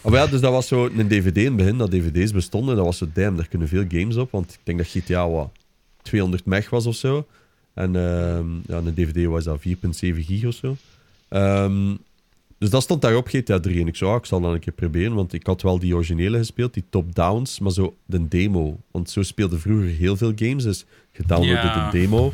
Oh 0.01 0.13
ja, 0.13 0.27
dus 0.27 0.41
dat 0.41 0.51
was 0.51 0.67
zo 0.67 0.85
een 0.97 1.07
DVD 1.07 1.38
in 1.38 1.45
het 1.45 1.55
begin, 1.55 1.77
dat 1.77 1.91
DVD's 1.91 2.31
bestonden. 2.31 2.75
Dat 2.75 2.85
was 2.85 2.97
zo, 2.97 3.07
damn, 3.13 3.35
daar 3.38 3.47
kunnen 3.47 3.67
veel 3.67 3.85
games 3.88 4.15
op. 4.15 4.31
Want 4.31 4.53
ik 4.53 4.59
denk 4.63 4.77
dat 4.77 4.88
GTA 4.88 5.29
wat 5.29 5.49
200 6.01 6.45
meg 6.45 6.69
was 6.69 6.85
of 6.85 6.95
zo. 6.95 7.27
En 7.73 7.95
ehm, 7.95 8.47
ja, 8.67 8.77
een 8.77 8.93
DVD 8.93 9.25
was 9.25 9.43
dat 9.43 9.59
4,7 9.59 10.25
gig 10.25 10.45
of 10.45 10.53
zo. 10.53 10.75
Ehm, 11.29 11.91
Dus 12.60 12.70
dat 12.70 12.84
stond 12.84 13.01
daar 13.01 13.16
op 13.16 13.28
GTA 13.28 13.60
3. 13.60 13.82
En 13.82 13.88
ik 13.88 13.96
zo, 13.96 14.10
ah, 14.12 14.16
ik 14.18 14.25
zal 14.25 14.42
dat 14.42 14.54
een 14.54 14.60
keer 14.60 14.74
proberen. 14.74 15.13
Want 15.13 15.34
ik 15.34 15.46
had 15.46 15.62
wel 15.62 15.80
die 15.80 15.94
originele 15.96 16.38
gespeeld, 16.38 16.74
die 16.74 16.84
top-downs, 16.89 17.60
maar 17.60 17.72
zo 17.72 17.96
de 18.06 18.28
demo. 18.28 18.80
Want 18.92 19.10
zo 19.10 19.24
speelde 19.24 19.60
vroeger 19.60 19.88
heel 19.88 20.18
veel 20.18 20.32
games. 20.36 20.63
Dus 20.63 20.86
je 21.12 21.24
downloadde 21.28 21.68
Ja. 21.68 21.89
de 21.89 21.98
demo 21.98 22.32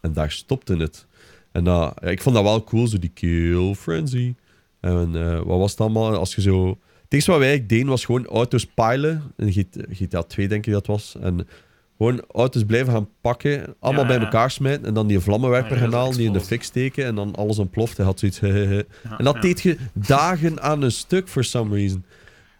en 0.00 0.12
daar 0.12 0.30
stopte 0.30 0.76
het. 0.76 1.06
En 1.52 1.64
dat, 1.64 1.94
ja, 2.02 2.08
ik 2.08 2.22
vond 2.22 2.34
dat 2.34 2.44
wel 2.44 2.64
cool, 2.64 2.86
zo 2.86 2.98
die 2.98 3.10
Kill 3.14 3.74
Frenzy. 3.74 4.34
En 4.80 5.10
eh, 5.16 5.36
wat 5.36 5.58
was 5.58 5.70
het 5.70 5.80
allemaal? 5.80 6.16
Als 6.16 6.34
je 6.34 6.40
zo... 6.40 6.68
Het 7.02 7.12
eerste 7.16 7.30
wat 7.30 7.40
wij 7.40 7.48
eigenlijk 7.48 7.78
deden 7.78 7.92
was 7.92 8.04
gewoon 8.04 8.26
auto's 8.26 8.66
pilen. 8.66 9.22
In 9.36 9.52
GTA 9.90 10.22
2 10.22 10.48
denk 10.48 10.66
ik 10.66 10.72
dat 10.72 10.86
was. 10.86 11.16
En 11.20 11.48
gewoon 11.98 12.24
auto's 12.32 12.64
blijven 12.64 12.92
gaan 12.92 13.08
pakken, 13.20 13.74
allemaal 13.80 14.02
Ja, 14.02 14.08
bij 14.08 14.18
elkaar 14.18 14.50
smijten 14.50 14.86
en 14.86 14.94
dan 14.94 15.06
die 15.06 15.20
vlammenwerper 15.20 15.72
Ja, 15.76 15.82
gaan 15.82 15.92
halen, 15.92 16.16
die 16.16 16.26
in 16.26 16.32
de 16.32 16.40
fik 16.40 16.62
steken 16.62 17.04
en 17.04 17.14
dan 17.14 17.34
alles 17.34 17.58
ontploft. 17.58 17.96
Hij 17.96 18.06
had 18.06 18.18
zoiets... 18.18 18.40
en 18.42 18.84
dat 19.18 19.34
ja. 19.34 19.40
deed 19.40 19.60
je 19.60 19.76
dagen 19.92 20.62
aan 20.62 20.82
een 20.82 20.92
stuk, 20.92 21.28
for 21.28 21.44
some 21.44 21.74
reason. 21.76 22.04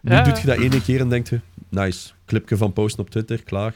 Nu 0.01 0.11
Ja. 0.11 0.21
doet 0.23 0.39
je 0.41 0.47
dat 0.47 0.57
ene 0.57 0.81
keer 0.81 0.99
en 0.99 1.09
denkt 1.09 1.29
je... 1.29 1.39
Nice, 1.69 2.11
clipje 2.25 2.57
van 2.57 2.73
posten 2.73 3.03
op 3.03 3.09
Twitter, 3.09 3.43
klaar. 3.43 3.73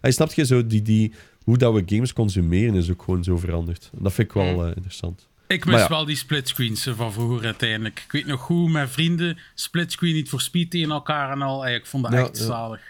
Hij 0.00 0.10
snapt 0.10 0.34
je 0.34 0.44
zo, 0.46 0.66
die, 0.66 0.82
die, 0.82 1.12
hoe 1.44 1.58
dat 1.58 1.72
we 1.74 1.82
games 1.86 2.12
consumeren 2.12 2.74
is 2.74 2.90
ook 2.90 3.02
gewoon 3.02 3.24
zo 3.24 3.36
veranderd. 3.36 3.90
En 3.96 4.02
dat 4.02 4.12
vind 4.12 4.28
ik 4.28 4.34
wel 4.34 4.52
Mm. 4.54 4.60
eh, 4.62 4.66
interessant. 4.74 5.28
Ik 5.46 5.64
mis 5.64 5.80
ja. 5.80 5.88
wel 5.88 6.04
die 6.04 6.16
splitscreens 6.16 6.86
eh, 6.86 6.94
van 6.96 7.12
vroeger 7.12 7.44
uiteindelijk. 7.44 8.02
Ik 8.06 8.12
weet 8.12 8.26
nog 8.26 8.40
goed, 8.40 8.70
met 8.70 8.90
vrienden, 8.90 9.38
splitscreen 9.54 10.14
niet 10.14 10.28
voor 10.28 10.40
speed 10.40 10.70
tegen 10.70 10.90
elkaar 10.90 11.30
en 11.30 11.42
al. 11.42 11.66
Ik 11.68 11.86
vond 11.86 12.02
dat 12.04 12.12
Ja, 12.12 12.18
echt 12.20 12.38
ja. 12.38 12.44
zalig. 12.44 12.80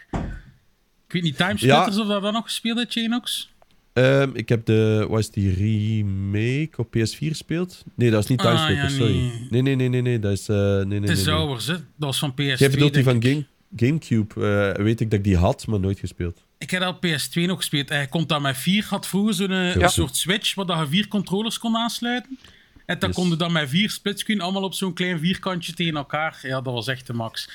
Ik 1.07 1.13
weet 1.13 1.23
niet, 1.23 1.37
Timesplitters 1.37 1.99
of 1.99 2.07
dat 2.07 2.23
dan 2.23 2.33
nog 2.33 2.45
gespeeld 2.45 2.79
heeft, 2.79 2.95
Janox? 2.95 3.51
Ehm, 3.93 4.31
ik 4.33 4.49
heb 4.49 4.67
de... 4.67 5.07
Wat 5.09 5.19
is 5.19 5.31
die 5.31 5.55
remake 5.55 6.71
op 6.77 6.87
PS4 6.97 7.27
gespeeld? 7.29 7.85
Nee, 7.95 8.11
dat 8.11 8.23
is 8.23 8.29
niet 8.29 8.41
Ah, 8.41 8.47
Timesplitters, 8.47 8.93
ja, 8.93 8.99
sorry. 8.99 9.15
nee. 9.15 9.47
Nee, 9.51 9.63
nee, 9.63 9.75
nee, 9.77 9.89
nee, 9.89 10.03
nee. 10.03 10.19
Dat 10.19 10.33
is... 10.33 10.49
eh, 10.49 10.57
nee, 10.57 10.85
nee, 10.85 11.01
nee, 11.01 11.11
is 11.11 11.25
nee. 11.25 11.35
ouders, 11.35 11.67
hè. 11.67 11.73
Dat 11.73 11.83
was 11.97 12.19
van 12.19 12.33
PS2. 12.33 12.37
Jij 12.37 12.71
bedoelt 12.71 12.95
die 12.95 13.03
van. 13.05 13.23
Game, 13.23 13.45
Gamecube. 13.77 14.35
eh, 14.77 14.85
weet 14.85 15.01
ik 15.01 15.11
dat 15.11 15.19
ik 15.19 15.25
die 15.25 15.37
had, 15.37 15.67
maar 15.67 15.81
nooit 15.81 15.99
gespeeld. 15.99 16.45
Ik 16.59 16.71
heb 16.71 16.81
dat 16.81 16.95
op 16.95 17.07
PS2 17.07 17.43
nog 17.47 17.57
gespeeld. 17.57 17.89
Hij 17.89 18.07
komt 18.07 18.29
dat 18.29 18.41
met 18.41 18.57
vier, 18.57 18.85
had 18.89 19.07
vroeger 19.07 19.35
zo'n 19.35 19.51
eh, 19.51 19.75
Ja. 19.75 19.89
soort 19.89 20.17
switch 20.17 20.55
waar 20.55 20.67
dat 20.67 20.79
je 20.79 20.87
vier 20.87 21.09
controllers 21.09 21.59
kon 21.59 21.77
aansluiten. 21.77 22.39
En 22.87 22.99
dan 22.99 23.09
Yes. 23.09 23.19
konden 23.19 23.39
dan 23.39 23.53
met 23.53 23.69
vier 23.69 23.91
splitscreen 23.91 24.41
allemaal 24.41 24.63
op 24.63 24.75
zo'n 24.75 24.93
klein 24.95 25.19
vierkantje 25.19 25.73
tegen 25.73 25.97
elkaar. 25.97 26.39
Ja, 26.43 26.61
dat 26.61 26.73
was 26.73 26.87
echt 26.87 27.07
de 27.07 27.13
max. 27.13 27.51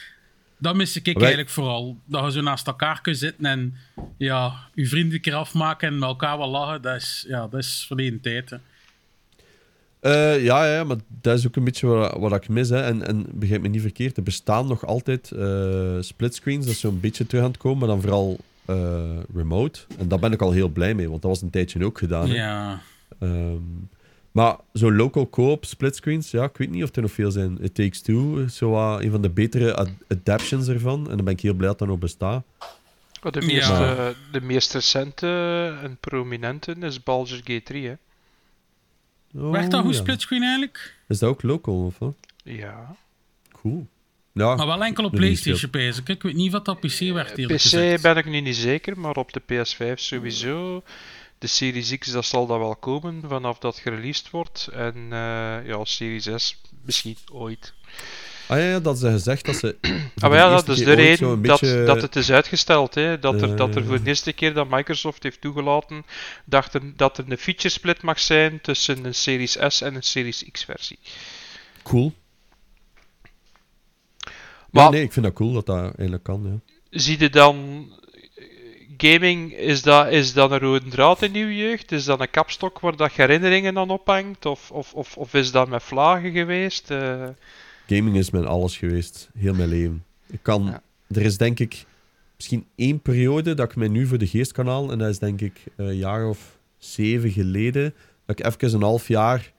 Dat 0.62 0.76
mis 0.76 0.96
ik 0.96 1.08
eigenlijk 1.18 1.50
vooral. 1.50 1.98
Dat 2.06 2.26
je 2.26 2.32
zo 2.32 2.42
naast 2.42 2.68
elkaar 2.68 3.02
kunt 3.02 3.18
zitten 3.18 3.46
en 3.46 3.76
ja, 4.18 4.54
je 4.74 4.88
vrienden 4.88 5.14
een 5.14 5.22
keer 5.22 5.34
afmaken 5.34 5.88
en 5.88 6.00
met 6.00 6.10
elkaar 6.10 6.38
wat 6.38 6.50
lachen. 6.50 6.82
Dat 6.82 6.96
is, 6.96 7.26
ja, 7.28 7.48
dat 7.48 7.60
is 7.60 7.84
verleden 7.88 8.22
tijd. 8.22 8.50
Hè. 8.50 8.58
Eh, 10.00 10.44
ja, 10.44 10.74
ja, 10.74 10.84
maar 10.84 10.98
dat 11.22 11.38
is 11.38 11.48
ook 11.48 11.56
een 11.56 11.64
beetje 11.64 11.88
wat, 11.88 12.18
wat 12.18 12.34
ik 12.34 12.50
mis. 12.50 12.70
Hè. 12.70 12.82
En, 12.82 13.08
en 13.08 13.26
begrijp 13.32 13.62
me 13.62 13.68
niet 13.68 13.82
verkeerd, 13.82 14.18
er 14.18 14.24
bestaan 14.24 14.68
nog 14.68 14.86
altijd 14.86 15.32
eh 15.32 15.98
splitscreens. 16.00 16.66
Dat 16.66 16.74
is 16.74 16.80
zo'n 16.80 17.00
beetje 17.00 17.26
terug 17.28 17.44
aan 17.44 17.50
het 17.52 17.60
komen, 17.60 17.78
maar 17.78 17.88
dan 17.88 18.02
vooral 18.02 18.38
eh, 18.66 19.20
remote. 19.36 19.80
En 19.98 20.08
daar 20.08 20.20
ben 20.20 20.32
ik 20.32 20.42
al 20.42 20.52
heel 20.52 20.70
blij 20.70 20.94
mee, 20.94 21.10
want 21.10 21.22
dat 21.22 21.32
was 21.32 21.42
een 21.42 21.50
tijdje 21.50 21.86
ook 21.86 21.98
gedaan. 21.98 22.30
hè. 22.30 22.36
Ja. 22.36 22.82
Ehm, 23.20 23.58
maar 24.32 24.56
zo 24.74 24.92
local 24.92 25.30
co-op 25.30 25.66
splitscreens, 25.66 26.32
ja, 26.32 26.44
ik 26.44 26.58
weet 26.58 26.70
niet 26.70 26.84
of 26.84 26.96
er 26.96 27.02
nog 27.02 27.12
veel 27.12 27.32
zijn. 27.32 27.58
It 27.62 27.76
Takes 27.76 28.02
Two, 28.02 28.38
is 28.38 28.56
zo 28.56 28.98
een 28.98 29.12
van 29.12 29.22
de 29.22 29.30
betere 29.30 29.76
ad- 29.76 29.92
adaptions 30.08 30.68
ervan. 30.68 31.10
En 31.10 31.16
dan 31.16 31.26
ben 31.26 31.34
ik 31.34 31.40
heel 31.42 31.54
blij 31.54 31.68
dat 31.68 31.80
dat 31.80 31.88
nog 31.88 32.00
bestaat. 32.00 32.44
Oh, 33.24 33.32
De 33.32 33.42
Ja. 33.42 33.46
meest, 33.46 34.16
de 34.32 34.42
meest 34.42 34.74
recente 34.74 35.28
en 35.84 35.98
prominente 36.00 36.76
is 36.80 37.04
Baldur's 37.04 37.42
Gate 37.44 37.64
3, 37.64 37.88
hè. 37.88 37.94
Oh, 39.38 39.52
Werkt 39.52 39.72
dat 39.72 39.82
goed, 39.82 39.94
ja. 39.94 40.00
splitscreen 40.00 40.42
eigenlijk? 40.42 40.96
Is 41.08 41.20
dat 41.20 41.30
ook 41.30 41.42
local 41.44 41.86
of 41.86 41.98
wat? 42.00 42.16
Ja. 42.44 42.96
Cool. 43.52 43.88
Ja, 44.34 44.56
Maar 44.56 44.68
wel 44.68 44.84
enkel 44.84 45.04
op 45.04 45.12
PlayStation, 45.12 45.70
pijs 45.70 45.98
ik. 45.98 46.10
Ik 46.10 46.22
weet 46.24 46.34
niet 46.36 46.52
wat 46.52 46.66
dat 46.66 46.80
PC 46.80 47.00
werkt, 47.00 47.34
PC 47.34 47.52
gezegd. 47.52 48.02
ben 48.04 48.18
ik 48.18 48.26
nu 48.26 48.40
niet 48.40 48.56
zeker, 48.56 49.00
maar 49.00 49.16
op 49.16 49.34
de 49.34 49.42
PS5 49.42 49.94
sowieso. 50.00 50.84
De 51.42 51.48
Series 51.48 51.98
X, 51.98 52.12
dat 52.12 52.26
zal 52.26 52.46
dat 52.48 52.58
wel 52.58 52.76
komen 52.76 53.24
vanaf 53.28 53.58
dat 53.58 53.78
gereleased 53.78 54.30
wordt. 54.30 54.70
En 54.74 54.96
eh, 55.10 55.66
ja, 55.66 55.86
Series 55.86 56.30
S 56.36 56.62
misschien 56.86 57.18
ooit. 57.32 57.74
Ah 58.48 58.58
ja, 58.58 58.64
ja, 58.64 58.80
dat 58.80 59.00
ze 59.00 59.10
gezegd 59.12 59.46
dat 59.46 59.56
ze. 59.56 59.76
Ah, 60.20 60.34
ja, 60.34 60.50
dat 60.50 60.68
is 60.70 60.78
de 60.78 60.94
reden 60.94 61.28
dat, 61.44 61.60
beetje- 61.62 61.84
dat 61.84 62.02
het 62.02 62.16
is 62.16 62.32
uitgesteld. 62.32 62.96
Hè? 62.96 63.20
Dat, 63.20 63.42
er, 63.42 63.56
dat 63.56 63.76
er 63.76 63.82
Eh. 63.82 63.88
voor 63.88 64.00
de 64.02 64.08
eerste 64.08 64.34
keer 64.34 64.54
dat 64.54 64.70
Microsoft 64.70 65.24
heeft 65.24 65.42
toegelaten 65.42 66.06
dat 66.46 66.74
er, 66.74 66.82
dat 66.96 67.18
er 67.18 67.26
een 67.32 67.38
feature 67.38 67.70
split 67.70 68.02
mag 68.02 68.20
zijn 68.20 68.62
tussen 68.62 69.06
een 69.06 69.16
Series 69.16 69.58
S 69.68 69.82
en 69.82 69.96
een 69.96 70.04
Series 70.04 70.46
X 70.52 70.64
versie. 70.64 71.00
Cool. 71.84 72.14
Maar- 74.24 74.34
Maar 74.84 74.92
nee, 74.92 75.04
ik 75.04 75.14
vind 75.14 75.26
dat 75.26 75.36
cool 75.36 75.54
dat 75.54 75.66
dat 75.66 75.80
eigenlijk 75.84 76.24
kan. 76.24 76.44
Ja. 76.44 76.74
Zie 77.00 77.20
je 77.20 77.30
dan... 77.30 77.86
Gaming, 79.02 79.54
is 79.54 79.82
dat, 79.82 80.08
is 80.08 80.34
dat 80.34 80.52
een 80.52 80.60
rode 80.60 80.90
draad 80.90 81.22
in 81.22 81.36
uw 81.36 81.50
jeugd? 81.50 81.92
Is 81.92 82.06
dat 82.06 82.20
een 82.20 82.30
kapstok 82.30 82.80
waar 82.80 82.96
dat 82.96 83.14
je 83.14 83.22
herinneringen 83.22 83.78
aan 83.78 83.90
ophangt? 83.90 84.46
Of, 84.46 84.72
of, 84.72 84.94
of, 84.94 85.18
of 85.18 85.34
is 85.34 85.52
dat 85.52 85.70
met 85.70 85.84
vlagen 85.84 86.32
geweest? 86.32 86.92
Eh, 86.92 87.28
Gaming 87.88 88.16
is 88.16 88.30
mijn 88.30 88.46
alles 88.46 88.78
geweest, 88.78 89.30
heel 89.38 89.54
mijn 89.54 89.70
leven. 89.70 90.04
Ik 90.28 90.40
kan, 90.42 90.64
Ja. 90.64 90.82
Er 91.08 91.22
is 91.22 91.38
denk 91.38 91.60
ik 91.60 91.86
misschien 92.36 92.66
één 92.76 93.00
periode 93.00 93.54
dat 93.54 93.70
ik 93.70 93.76
mij 93.76 93.88
nu 93.88 94.08
voor 94.08 94.18
de 94.18 94.28
geest 94.28 94.52
kan 94.52 94.68
halen. 94.68 94.92
En 94.92 94.98
dat 94.98 95.10
is 95.10 95.20
denk 95.20 95.42
ik 95.42 95.64
een 95.76 95.96
jaar 95.96 96.28
of 96.28 96.60
zeven 96.78 97.32
geleden. 97.32 97.94
Dat 98.26 98.40
ik 98.40 98.46
even 98.46 98.74
een 98.74 98.84
half 98.84 99.08
jaar. 99.08 99.52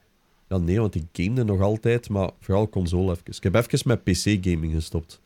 Ja, 0.49 0.57
nee, 0.57 0.79
want 0.79 0.95
ik 0.95 1.03
gamede 1.11 1.43
nog 1.43 1.61
altijd, 1.61 2.09
maar 2.09 2.29
vooral 2.39 2.69
console 2.69 3.11
even. 3.11 3.23
Ik 3.25 3.43
heb 3.43 3.55
even 3.55 3.87
met 3.87 4.03
PC-gaming 4.03 4.73
gestopt. 4.73 5.21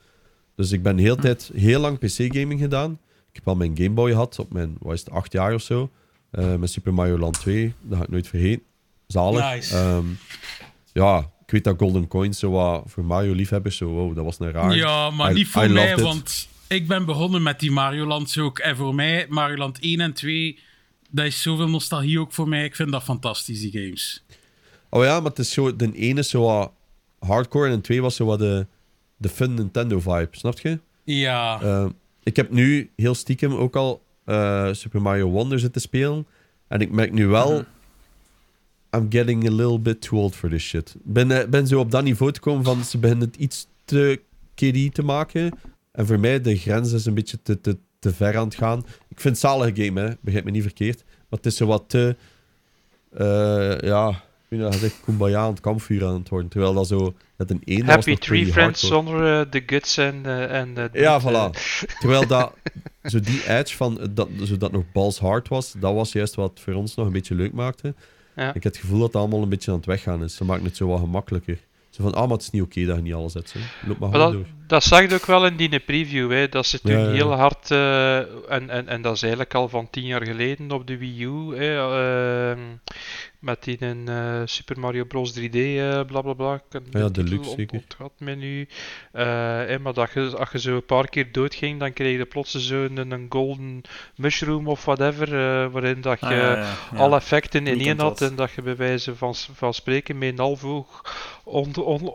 Dus 0.55 0.71
ik 0.71 0.83
ben 0.83 0.95
de 0.95 1.01
hele 1.01 1.15
tijd 1.15 1.51
heel 1.53 1.79
lang 1.79 1.99
PC-gaming 1.99 2.59
gedaan. 2.59 2.99
Ik 3.37 3.43
heb 3.43 3.53
al 3.53 3.55
mijn 3.67 3.77
Game 3.77 3.89
Boy 3.89 4.11
gehad 4.11 4.39
op 4.39 4.53
mijn, 4.53 4.75
wat 4.79 4.93
is 4.93 4.99
het, 4.99 5.09
acht 5.09 5.31
jaar 5.31 5.53
of 5.53 5.61
zo. 5.61 5.89
Eh, 6.31 6.55
met 6.55 6.69
Super 6.71 6.93
Mario 6.93 7.17
Land 7.17 7.39
2, 7.39 7.73
dat 7.81 7.97
ga 7.97 8.03
ik 8.03 8.09
nooit 8.09 8.27
vergeten. 8.27 8.63
Zalig. 9.07 9.53
Nice. 9.53 9.75
Ehm, 9.77 10.05
ja, 10.93 11.17
ik 11.45 11.51
weet 11.51 11.63
dat 11.63 11.75
Golden 11.77 12.07
Coins 12.07 12.39
zo 12.39 12.51
wat 12.51 12.83
voor 12.87 13.05
Mario-liefhebbers, 13.05 13.77
zo, 13.77 13.85
wow, 13.87 14.15
dat 14.15 14.23
was 14.23 14.39
een 14.39 14.51
raar. 14.51 14.75
Ja, 14.75 15.09
maar 15.09 15.31
I- 15.31 15.33
niet 15.33 15.47
voor 15.47 15.63
I 15.63 15.67
mij, 15.69 15.97
want 15.97 16.47
ik 16.67 16.87
ben 16.87 17.05
begonnen 17.05 17.43
met 17.43 17.59
die 17.59 17.71
Mario 17.71 18.05
Lands 18.05 18.37
ook. 18.37 18.59
En 18.59 18.75
voor 18.75 18.95
mij, 18.95 19.25
Mario 19.29 19.57
Land 19.57 19.77
1 19.81 19.99
en 20.01 20.13
2, 20.13 20.59
dat 21.09 21.25
is 21.25 21.41
zoveel 21.41 21.69
nostalgie 21.69 22.19
ook 22.19 22.33
voor 22.33 22.47
mij. 22.47 22.63
Ik 22.65 22.75
vind 22.75 22.91
dat 22.91 23.03
fantastisch, 23.03 23.59
die 23.61 23.71
games. 23.71 24.23
Oh 24.89 25.03
ja, 25.03 25.19
maar 25.19 25.29
het 25.29 25.39
is 25.39 25.51
zo, 25.51 25.75
de 25.75 25.91
ene 25.93 26.19
is 26.19 26.29
zo 26.29 26.41
wat 26.41 26.71
hardcore 27.19 27.69
en 27.69 27.75
de 27.75 27.81
twee 27.81 28.01
was 28.01 28.15
zo 28.15 28.25
wat 28.25 28.39
de, 28.39 28.67
de 29.17 29.29
fun 29.29 29.53
Nintendo-vibe, 29.53 30.27
snap 30.31 30.59
je? 30.59 30.79
Ja, 31.03 31.61
Eh, 31.61 31.85
ik 32.27 32.35
heb 32.35 32.51
nu 32.51 32.91
heel 32.95 33.15
stiekem 33.15 33.53
ook 33.53 33.75
al 33.75 34.01
eh, 34.23 34.69
Super 34.71 35.01
Mario 35.01 35.29
Wonder 35.29 35.59
zitten 35.59 35.81
spelen. 35.81 36.27
En 36.67 36.79
ik 36.79 36.91
merk 36.91 37.11
nu 37.11 37.27
wel... 37.27 37.63
I'm 38.95 39.05
getting 39.09 39.47
a 39.47 39.51
little 39.51 39.79
bit 39.79 40.01
too 40.01 40.19
old 40.19 40.35
for 40.35 40.49
this 40.49 40.63
shit. 40.63 40.95
Ik 40.95 41.13
ben, 41.13 41.31
eh, 41.31 41.47
ben 41.47 41.67
zo 41.67 41.79
op 41.79 41.91
dat 41.91 42.03
niveau 42.03 42.31
te 42.31 42.39
komen 42.39 42.63
van... 42.63 42.83
Ze 42.83 42.97
beginnen 42.97 43.27
het 43.27 43.35
iets 43.35 43.67
te 43.85 44.21
kiddie 44.55 44.91
te 44.91 45.03
maken. 45.03 45.51
En 45.91 46.05
voor 46.05 46.19
mij, 46.19 46.41
de 46.41 46.57
grens 46.57 46.91
is 46.91 47.05
een 47.05 47.13
beetje 47.13 47.41
te, 47.41 47.61
te, 47.61 47.77
te 47.99 48.13
ver 48.13 48.37
aan 48.37 48.47
het 48.47 48.55
gaan. 48.55 48.79
Ik 49.07 49.19
vind 49.19 49.33
het 49.33 49.37
zalige 49.37 49.83
game, 49.83 50.01
hè. 50.01 50.13
Begrijp 50.21 50.45
me 50.45 50.51
niet 50.51 50.61
verkeerd. 50.61 51.03
Maar 51.05 51.39
het 51.39 51.45
is 51.45 51.55
zo 51.55 51.65
wat 51.65 51.83
te... 51.87 52.15
eh, 53.13 53.79
ja, 53.79 54.23
ik 54.49 54.57
weet 54.57 54.59
niet, 54.59 54.81
dat 54.81 54.91
echt 54.91 55.01
kumbaya 55.03 55.39
aan 55.39 55.49
het 55.49 55.59
kampvuur 55.59 56.05
aan 56.05 56.13
het 56.13 56.29
worden. 56.29 56.49
Terwijl 56.49 56.73
dat 56.73 56.87
zo... 56.87 57.15
Dat 57.37 57.49
een 57.49 57.61
ene 57.63 57.85
was 57.85 57.93
Happy 57.93 58.09
nog 58.09 58.19
Tree 58.19 58.47
Friends 58.47 58.87
zonder 58.87 59.39
eh, 59.39 59.51
de 59.51 59.63
guts 59.65 59.97
en, 59.97 60.25
eh, 60.25 60.59
en 60.59 60.73
de... 60.73 60.89
Ja, 60.93 61.21
voilà. 61.21 61.59
Terwijl 61.99 62.27
dat, 62.27 62.53
zo 63.03 63.19
die 63.19 63.49
edge 63.49 63.75
van 63.75 63.99
eh, 63.99 64.07
dat, 64.11 64.29
zo 64.43 64.57
dat 64.57 64.71
nog 64.71 64.83
balls 64.93 65.19
hard 65.19 65.47
was, 65.47 65.73
dat 65.79 65.93
was 65.93 66.11
juist 66.11 66.35
wat 66.35 66.59
voor 66.59 66.73
ons 66.73 66.95
nog 66.95 67.05
een 67.05 67.11
beetje 67.11 67.35
leuk 67.35 67.53
maakte. 67.53 67.93
Ja. 68.35 68.47
Ik 68.47 68.63
heb 68.63 68.73
het 68.73 68.77
gevoel 68.77 68.99
dat 68.99 69.07
het 69.07 69.15
allemaal 69.15 69.41
een 69.41 69.49
beetje 69.49 69.71
aan 69.71 69.77
het 69.77 69.85
weggaan 69.85 70.23
is. 70.23 70.35
Ze 70.35 70.45
maken 70.45 70.65
het 70.65 70.77
zo 70.77 70.87
wat 70.87 70.99
gemakkelijker. 70.99 71.57
Zo 71.97 72.03
van, 72.03 72.13
ah, 72.13 72.21
maar 72.21 72.37
het 72.37 72.41
is 72.41 72.49
niet 72.49 72.61
oké 72.61 72.85
dat 72.85 72.95
je 72.95 73.01
niet 73.01 73.13
alles. 73.13 73.33
Zo. 73.33 73.59
Loop 73.87 73.99
maar 73.99 74.11
dat, 74.11 74.31
door. 74.31 74.45
dat 74.67 74.83
zag 74.83 75.09
je 75.09 75.13
ook 75.13 75.25
wel 75.25 75.45
in 75.45 75.55
die 75.55 75.79
preview, 75.79 76.31
hè. 76.31 76.49
dat 76.49 76.65
ze 76.65 76.79
toen 76.79 76.91
Ja, 76.91 76.97
ja, 76.97 77.05
ja. 77.05 77.11
heel 77.11 77.33
hard, 77.33 77.71
eh, 77.71 78.17
en, 78.51 78.69
en, 78.69 78.87
en 78.87 79.01
dat 79.01 79.15
is 79.15 79.21
eigenlijk 79.21 79.53
al 79.53 79.69
van 79.69 79.89
tien 79.89 80.05
jaar 80.05 80.25
geleden 80.25 80.71
op 80.71 80.87
de 80.87 80.97
Wii 80.97 81.23
U, 81.23 81.55
hè, 81.55 81.77
ehm, 81.77 82.59
met 83.47 83.63
die 83.63 83.77
in 83.77 84.07
eh, 84.07 84.41
Super 84.45 84.79
Mario 84.79 85.05
Bros 85.05 85.33
3D, 85.39 85.53
eh 85.55 86.01
bla 86.05 86.21
bla 86.21 86.61
Ja, 86.69 86.79
de 86.79 86.81
titel 86.91 87.11
Deluxe 87.11 87.49
ont- 87.49 87.59
zeker. 87.59 87.77
ontgat 87.79 88.11
me 88.17 88.35
nu. 88.35 88.67
Eh, 89.11 89.25
maar 89.77 89.93
dat 89.93 90.11
je, 90.13 90.37
als 90.37 90.51
je 90.51 90.59
zo 90.59 90.75
een 90.75 90.85
paar 90.85 91.09
keer 91.09 91.31
doodging, 91.31 91.79
dan 91.79 91.93
kreeg 91.93 92.17
je 92.17 92.25
plots 92.25 92.51
zo 92.51 92.83
een, 92.83 93.11
een 93.11 93.25
golden 93.29 93.81
mushroom 94.15 94.67
of 94.67 94.85
whatever, 94.85 95.27
eh, 95.33 95.71
waarin 95.71 96.01
dat 96.01 96.19
je 96.19 96.25
Ah, 96.25 96.31
ja, 96.31 96.51
ja, 96.51 96.75
ja. 96.91 96.97
alle 96.97 97.15
effecten 97.15 97.67
in 97.67 97.79
één 97.79 97.99
had 97.99 98.21
en 98.21 98.35
dat 98.35 98.51
je 98.51 98.61
bij 98.61 98.75
wijze 98.75 99.15
van, 99.15 99.35
van 99.35 99.73
spreken 99.73 100.17
met 100.17 100.29
een 100.29 100.39
half 100.39 100.63
oog 100.63 101.01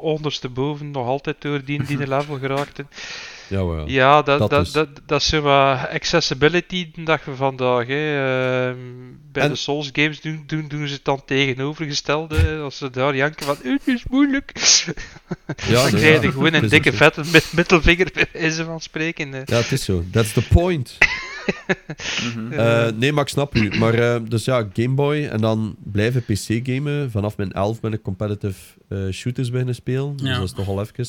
ondersteboven 0.01 0.91
nog 0.91 1.07
altijd 1.07 1.41
door 1.43 1.65
die, 1.65 1.85
die 1.85 2.07
level 2.17 2.39
geraakten. 2.39 2.89
Ja, 3.87 4.23
dat, 4.23 4.39
dat 4.39 4.51
dat, 4.51 4.67
is- 4.67 4.73
dat, 4.73 4.89
dat, 5.07 5.21
is 5.21 5.27
zo 5.29 5.41
wat 5.41 5.89
accessibility 5.89 6.91
de 6.95 7.03
dag 7.03 7.23
van 7.23 7.37
vandaag. 7.37 7.87
Hè. 7.87 8.17
Ehm, 8.69 8.77
bij 9.33 9.43
En- 9.43 9.49
de 9.49 9.57
Souls 9.57 9.91
games 9.93 10.21
doen, 10.21 10.43
doen, 10.47 10.69
doen 10.69 10.87
ze 10.89 10.95
het 10.95 11.05
dan 11.05 11.23
tegenovergestelde. 11.27 12.59
Als 12.63 12.77
ze 12.77 12.91
daar 12.91 13.17
janken 13.17 13.47
van, 13.47 13.57
"Eh, 13.65 13.71
het 13.73 13.89
is 13.89 14.03
moeilijk. 14.11 14.53
Ja, 14.57 15.73
dan 15.83 15.93
nee, 15.93 16.01
krijg 16.01 16.17
ja. 16.17 16.23
je 16.23 16.33
gewoon 16.33 16.53
een 16.55 16.65
is 16.65 16.71
dikke 16.71 16.93
vette 16.93 17.23
mid- 17.33 17.53
middelvinger 17.55 18.11
bij 18.15 18.27
wijze 18.33 18.65
van 18.65 18.81
spreken. 18.81 19.35
eh. 19.35 19.41
Ja, 19.45 19.57
het 19.57 19.73
is 19.73 19.85
zo. 19.85 20.05
That's 20.11 20.33
the 20.33 20.47
point. 20.49 20.99
Mhm. 22.37 22.53
Eh, 22.53 22.87
nee, 22.95 23.13
maar 23.13 23.23
ik 23.23 23.29
snap 23.29 23.55
u. 23.55 23.79
Maar 23.79 23.95
eh, 23.95 24.21
dus 24.29 24.45
ja, 24.45 24.69
Game 24.73 24.95
Boy 24.95 25.25
en 25.25 25.41
dan 25.41 25.77
blijven 25.93 26.25
PC 26.25 26.61
gamen. 26.63 27.11
Vanaf 27.11 27.37
mijn 27.37 27.53
11 27.53 27.81
ben 27.81 27.93
ik 27.93 28.03
competitive 28.03 28.55
eh, 28.89 28.99
shooters 29.11 29.51
beginnen 29.51 29.75
spelen. 29.75 30.17
Dus 30.17 30.35
dat 30.37 30.43
is 30.45 30.53
toch 30.53 30.69
al 30.69 30.81
even. 30.81 31.07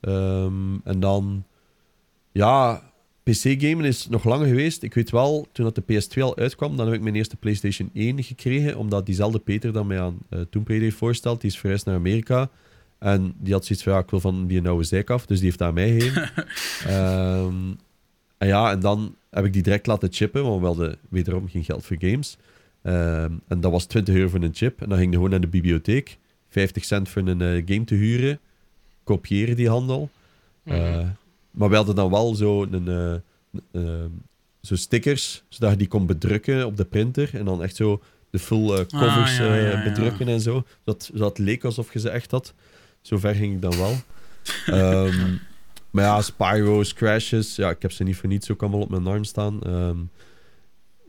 Ehm, 0.00 0.74
en 0.84 1.00
dan, 1.00 1.44
ja, 2.32 2.82
PC 3.22 3.62
gamen 3.62 3.84
is 3.84 4.08
nog 4.08 4.24
langer 4.24 4.46
geweest. 4.46 4.82
Ik 4.82 4.94
weet 4.94 5.10
wel, 5.10 5.48
toen 5.52 5.64
dat 5.64 5.74
de 5.74 5.82
PS2 5.82 6.22
al 6.22 6.36
uitkwam, 6.36 6.76
dan 6.76 6.86
heb 6.86 6.94
ik 6.94 7.02
mijn 7.02 7.14
eerste 7.14 7.36
PlayStation 7.36 7.90
1 7.94 8.22
gekregen. 8.22 8.78
Omdat 8.78 9.06
diezelfde 9.06 9.38
Peter 9.38 9.72
dat 9.72 9.84
mij 9.84 10.00
aan 10.00 10.18
eh 10.28 10.40
Tomb 10.50 10.68
Raider 10.68 10.88
heeft 10.88 10.98
voorgesteld. 10.98 11.40
Die 11.40 11.50
is 11.50 11.58
verhuisd 11.58 11.86
naar 11.86 11.94
Amerika. 11.94 12.50
En 12.98 13.34
die 13.38 13.52
had 13.52 13.64
zoiets 13.64 13.84
van, 13.84 13.92
ja, 13.92 13.98
ik 13.98 14.10
wil 14.10 14.20
van 14.20 14.46
die 14.46 14.60
nauwe 14.60 14.82
zeik 14.82 15.10
af. 15.10 15.26
Dus 15.26 15.36
die 15.36 15.46
heeft 15.46 15.58
daar 15.58 15.72
mij 15.72 15.88
heen. 15.88 16.12
Ehm, 16.86 17.54
en 18.38 18.48
ja, 18.48 18.70
en 18.70 18.80
dan 18.80 19.14
heb 19.30 19.44
ik 19.44 19.52
die 19.52 19.62
direct 19.62 19.86
laten 19.86 20.12
chippen, 20.12 20.42
want 20.42 20.60
we 20.60 20.66
hadden 20.66 20.96
wederom 21.08 21.48
geen 21.48 21.64
geld 21.64 21.84
voor 21.84 21.96
games. 21.98 22.36
Ehm, 22.82 23.32
en 23.48 23.60
dat 23.60 23.70
was 23.70 23.84
20 23.84 24.14
euro 24.14 24.28
voor 24.28 24.42
een 24.42 24.54
chip. 24.54 24.80
En 24.82 24.88
dan 24.88 24.98
ging 24.98 25.10
je 25.10 25.16
gewoon 25.16 25.30
naar 25.30 25.40
de 25.40 25.46
bibliotheek. 25.46 26.18
50 26.48 26.84
cent 26.84 27.08
voor 27.08 27.22
een 27.22 27.40
eh, 27.40 27.62
game 27.66 27.84
te 27.84 27.94
huren. 27.94 28.38
Kopiëren 29.04 29.56
die 29.56 29.68
handel. 29.68 30.10
Eh, 30.64 31.08
maar 31.52 31.68
we 31.68 31.76
hadden 31.76 31.94
dan 31.94 32.10
wel 32.10 32.34
zo, 32.34 32.62
een, 32.62 32.88
eh, 32.88 33.14
ehm, 33.72 34.10
zo 34.60 34.76
stickers, 34.76 35.44
zodat 35.48 35.70
je 35.70 35.76
die 35.76 35.88
kon 35.88 36.06
bedrukken 36.06 36.66
op 36.66 36.76
de 36.76 36.84
printer. 36.84 37.30
En 37.32 37.44
dan 37.44 37.62
echt 37.62 37.76
zo 37.76 38.02
de 38.30 38.38
full 38.38 38.70
eh, 38.70 38.86
covers 38.86 39.40
Ah, 39.40 39.46
ja, 39.46 39.56
eh, 39.56 39.62
ja, 39.62 39.70
ja. 39.70 39.82
bedrukken 39.82 40.28
en 40.28 40.40
zo. 40.40 40.64
Zodat 40.84 41.10
het 41.14 41.38
leek 41.38 41.64
alsof 41.64 41.92
je 41.92 41.98
ze 41.98 42.08
echt 42.08 42.30
had. 42.30 42.54
Zo 43.00 43.18
ver 43.18 43.34
ging 43.34 43.54
ik 43.54 43.62
dan 43.62 43.76
wel. 43.76 43.94
Ehm, 44.66 45.34
maar 45.90 46.04
ja, 46.04 46.22
Spyro's, 46.22 46.94
Crashes, 46.94 47.56
ja, 47.56 47.70
ik 47.70 47.82
heb 47.82 47.92
ze 47.92 48.02
niet 48.02 48.16
voor 48.16 48.28
niets 48.28 48.50
ook 48.50 48.62
allemaal 48.62 48.80
op 48.80 48.90
mijn 48.90 49.06
arm 49.06 49.24
staan. 49.24 49.62
Ehm, 49.62 49.98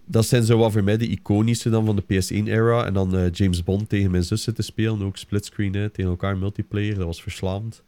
dat 0.05 0.25
zijn 0.25 0.43
zo 0.43 0.57
wat 0.57 0.71
voor 0.71 0.83
mij 0.83 0.97
de 0.97 1.07
iconische 1.07 1.69
dan 1.69 1.85
van 1.85 1.95
de 1.95 2.03
PS1-era. 2.03 2.85
En 2.85 2.93
dan 2.93 3.17
eh, 3.17 3.31
James 3.31 3.63
Bond 3.63 3.89
tegen 3.89 4.11
mijn 4.11 4.23
zus 4.23 4.43
zitten 4.43 4.63
spelen, 4.63 5.03
ook 5.03 5.17
splitscreen, 5.17 5.73
hè, 5.73 5.89
tegen 5.89 6.11
elkaar 6.11 6.37
multiplayer. 6.37 6.95
Dat 6.95 7.05
was 7.05 7.21
verslaand. 7.21 7.83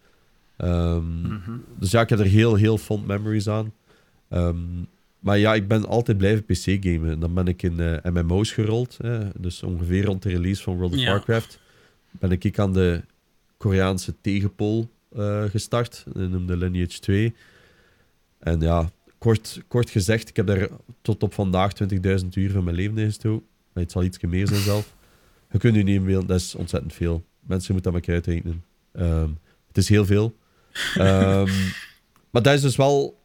Ehm, 0.58 1.22
Mhm. 1.22 1.52
Dus 1.80 1.92
ja, 1.92 2.02
ik 2.02 2.10
heb 2.10 2.20
er 2.20 2.26
heel, 2.26 2.56
heel 2.56 2.78
fond 2.78 3.08
memories 3.08 3.48
aan. 3.50 3.74
Ehm, 4.30 4.58
maar 5.20 5.38
ja, 5.38 5.54
ik 5.54 5.68
ben 5.68 5.86
altijd 5.88 6.18
blijven 6.18 6.46
PC 6.46 6.78
gamen. 6.86 7.10
En 7.10 7.20
dan 7.20 7.34
ben 7.34 7.48
ik 7.48 7.64
in 7.64 7.80
eh, 7.80 8.12
MMO's 8.12 8.52
gerold. 8.52 8.98
Hè. 9.02 9.20
Dus 9.40 9.64
ongeveer 9.64 10.06
rond 10.06 10.24
de 10.24 10.30
release 10.30 10.64
van 10.64 10.76
World 10.76 10.94
of 10.94 11.00
Ja. 11.00 11.10
Warcraft 11.12 11.60
ben 12.12 12.32
ik 12.32 12.60
aan 12.60 12.74
de 12.74 13.02
Koreaanse 13.58 14.14
tegenpol 14.22 14.90
eh, 15.16 15.44
gestart. 15.44 16.04
Dat 16.14 16.30
noemde 16.30 16.58
Lineage 16.58 17.00
2. 17.00 17.34
En 18.40 18.60
ja, 18.60 18.90
kort, 19.18 19.62
kort 19.68 19.90
gezegd, 19.90 20.30
ik 20.30 20.36
heb 20.36 20.48
daar 20.48 20.68
tot 21.02 21.24
op 21.24 21.34
vandaag 21.34 21.72
20.000 21.74 22.28
uur 22.34 22.52
van 22.52 22.64
mijn 22.64 22.76
leven 22.76 22.98
in 22.98 23.06
gestoken. 23.06 23.46
Maar 23.74 23.84
Het 23.84 23.92
zal 23.92 24.04
iets 24.04 24.20
meer 24.20 24.48
zijn 24.48 24.62
zelf. 24.62 24.96
Je 25.52 25.58
kunt 25.58 25.76
u 25.76 25.84
niet 25.84 25.96
inbeelden, 25.96 26.28
dat 26.28 26.40
is 26.40 26.56
ontzettend 26.56 26.94
veel. 26.94 27.24
Mensen 27.40 27.74
moeten 27.74 27.92
dat 27.92 28.02
maar 28.02 28.16
uitrekenen. 28.16 28.64
Ehm 28.92 29.30
het 29.68 29.84
is 29.84 29.90
heel 29.90 30.06
veel. 30.06 30.36
Ehm, 30.98 31.52
maar 32.30 32.42
dat 32.42 32.54
is 32.54 32.62
dus 32.62 32.76
wel 32.76 33.20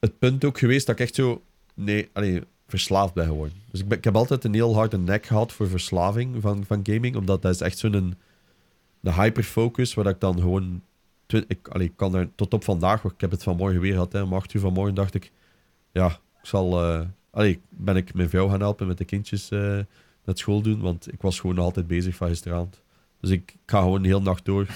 het 0.00 0.18
punt 0.18 0.44
ook 0.44 0.58
geweest 0.58 0.86
dat 0.86 0.94
ik 0.94 1.00
echt 1.00 1.14
zo... 1.14 1.42
Nee, 1.74 2.10
allee, 2.12 2.42
verslaafd 2.66 3.14
ben 3.14 3.26
geworden. 3.26 3.56
Dus 3.70 3.80
ik, 3.80 3.92
ik 3.92 4.04
heb 4.04 4.16
altijd 4.16 4.44
een 4.44 4.54
heel 4.54 4.74
harde 4.74 4.98
nek 4.98 5.26
gehad 5.26 5.52
voor 5.52 5.68
verslaving 5.68 6.36
van, 6.40 6.64
van 6.66 6.80
gaming. 6.82 7.16
Omdat 7.16 7.42
dat 7.42 7.54
is 7.54 7.60
echt 7.60 7.78
zo'n 7.78 7.94
een, 7.94 8.14
een 9.02 9.12
hyperfocus, 9.12 9.94
waar 9.94 10.06
ik 10.06 10.20
dan 10.20 10.38
gewoon... 10.38 10.82
Ik, 11.26 11.68
allee, 11.68 11.92
kan 11.96 12.12
daar 12.12 12.28
tot 12.34 12.54
op 12.54 12.64
vandaag, 12.64 13.04
ik 13.04 13.20
heb 13.20 13.30
het 13.30 13.42
vanmorgen 13.42 13.80
weer 13.80 13.92
gehad, 13.92 14.12
hè, 14.12 14.22
om 14.22 14.32
8 14.32 14.54
uur 14.54 14.60
vanmorgen 14.60 14.94
dacht 14.94 15.14
ik... 15.14 15.32
Ja, 15.92 16.06
ik 16.06 16.48
zal... 16.48 16.82
eh, 16.84 17.00
allee, 17.30 17.60
ben 17.68 17.96
ik 17.96 18.14
mijn 18.14 18.28
vrouw 18.28 18.48
gaan 18.48 18.60
helpen 18.60 18.86
met 18.86 18.98
de 18.98 19.04
kindjes 19.04 19.50
eh, 19.50 19.58
naar 20.24 20.36
school 20.36 20.62
doen. 20.62 20.80
Want 20.80 21.12
ik 21.12 21.22
was 21.22 21.40
gewoon 21.40 21.58
altijd 21.58 21.86
bezig 21.86 22.16
van 22.16 22.28
gisteravond. 22.28 22.82
Dus 23.20 23.30
ik, 23.30 23.50
ik 23.50 23.70
ga 23.70 23.80
gewoon 23.80 24.02
de 24.02 24.08
hele 24.08 24.20
nacht 24.20 24.44
door. 24.44 24.66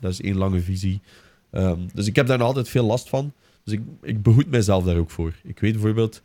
Dat 0.00 0.10
is 0.10 0.20
één 0.20 0.36
lange 0.36 0.60
visie. 0.60 1.00
Ehm, 1.50 1.80
dus 1.94 2.06
ik 2.06 2.16
heb 2.16 2.26
daar 2.26 2.38
nog 2.38 2.46
altijd 2.46 2.68
veel 2.68 2.84
last 2.86 3.08
van. 3.08 3.32
Dus 3.64 3.74
ik, 3.74 3.80
ik 4.02 4.22
behoed 4.22 4.50
mezelf 4.50 4.84
daar 4.84 4.96
ook 4.96 5.10
voor. 5.10 5.32
Ik 5.42 5.60
weet 5.60 5.72
bijvoorbeeld, 5.72 6.22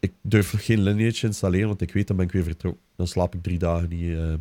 ik 0.00 0.12
durf 0.22 0.54
geen 0.58 0.82
Lineage 0.82 1.26
installeren, 1.26 1.68
want 1.68 1.80
ik 1.80 1.92
weet 1.92 2.06
dan 2.06 2.16
ben 2.16 2.26
ik 2.26 2.32
weer 2.32 2.42
vertrokken. 2.44 2.82
Dan 2.96 3.06
slaap 3.06 3.34
ik 3.34 3.42
drie 3.42 3.58
dagen 3.58 3.88
niet. 3.88 4.16
ehm. 4.16 4.36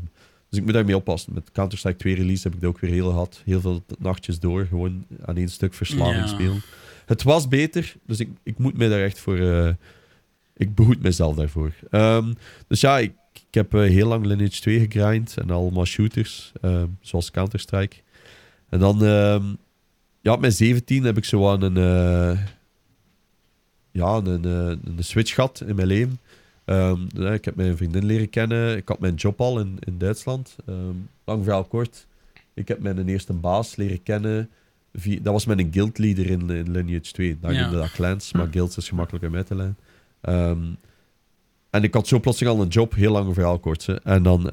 dus 0.49 0.59
ik 0.59 0.63
moet 0.65 0.73
daarmee 0.73 0.95
oppassen. 0.95 1.33
Met 1.33 1.51
Counter-Strike 1.51 1.97
2 1.97 2.15
release 2.15 2.43
heb 2.43 2.53
ik 2.55 2.61
dat 2.61 2.69
ook 2.69 2.79
weer 2.79 2.91
heel 2.91 3.09
gehad. 3.09 3.41
Heel 3.45 3.61
veel 3.61 3.83
nachtjes 3.99 4.39
door, 4.39 4.65
gewoon 4.65 5.05
aan 5.25 5.37
één 5.37 5.49
stuk 5.49 5.73
verslaving 5.73 6.15
Ja. 6.25 6.27
spelen. 6.27 6.61
Het 7.05 7.23
was 7.23 7.47
beter, 7.47 7.95
dus 8.05 8.19
ik, 8.19 8.29
ik 8.43 8.57
moet 8.57 8.77
mij 8.77 8.87
daar 8.87 9.01
echt 9.03 9.19
voor... 9.19 9.37
eh, 9.37 9.69
ik 10.53 10.75
behoed 10.75 11.01
mezelf 11.01 11.35
daarvoor. 11.35 11.73
Ehm, 11.89 12.33
dus 12.67 12.81
ja, 12.81 12.99
ik, 12.99 13.13
ik 13.33 13.53
heb 13.53 13.73
eh, 13.73 13.81
heel 13.81 14.07
lang 14.07 14.25
Lineage 14.25 14.61
2 14.61 14.79
gegrind 14.89 15.37
en 15.37 15.49
allemaal 15.49 15.85
shooters, 15.85 16.51
zoals 17.01 17.31
Counter-Strike. 17.31 17.95
En 18.69 18.79
dan, 18.79 19.03
ja, 20.21 20.31
op 20.33 20.39
mijn 20.39 20.51
17 20.51 21.03
heb 21.03 21.17
ik 21.17 21.25
zo 21.25 21.49
aan 21.49 21.61
een, 21.61 21.77
eh, 21.77 22.39
ja, 23.91 24.15
een, 24.15 24.45
eh, 24.45 24.67
een 24.97 25.03
switch 25.03 25.33
gehad 25.33 25.63
in 25.67 25.75
mijn 25.75 25.87
leven. 25.87 26.19
Ehm, 26.65 26.99
ja, 27.07 27.31
ik 27.33 27.45
heb 27.45 27.55
mijn 27.55 27.77
vriendin 27.77 28.05
leren 28.05 28.29
kennen. 28.29 28.77
Ik 28.77 28.87
had 28.87 28.99
mijn 28.99 29.15
job 29.15 29.41
al 29.41 29.59
in, 29.59 29.77
in 29.79 29.97
Duitsland. 29.97 30.55
Ehm, 30.65 30.95
lang 31.25 31.43
verhaal 31.43 31.63
kort. 31.63 32.07
Ik 32.53 32.67
heb 32.67 32.79
mijn 32.79 33.07
eerste 33.07 33.33
baas 33.33 33.75
leren 33.75 34.03
kennen. 34.03 34.49
via- 34.93 35.19
dat 35.21 35.33
was 35.33 35.45
mijn 35.45 35.67
guild 35.73 35.97
leader 35.97 36.25
in, 36.29 36.49
in 36.49 36.71
Lineage 36.71 37.11
2. 37.11 37.37
Daar 37.41 37.53
Ja. 37.53 37.61
noemde 37.61 37.77
dat 37.77 37.91
clans, 37.91 38.33
maar 38.33 38.47
guilds 38.51 38.77
is 38.77 38.89
gemakkelijk 38.89 39.25
om 39.25 39.35
uit 39.35 39.47
te 39.47 39.55
lijnen. 39.55 39.77
Ehm, 40.21 40.63
en 41.69 41.83
ik 41.83 41.93
had 41.93 42.07
zo 42.07 42.19
plotseling 42.19 42.55
al 42.57 42.61
een 42.63 42.69
job, 42.69 42.93
heel 42.95 43.11
lang 43.11 43.33
verhaal 43.33 43.59
kort. 43.59 43.85
hè. 43.85 44.01
En 44.03 44.23
dan, 44.23 44.49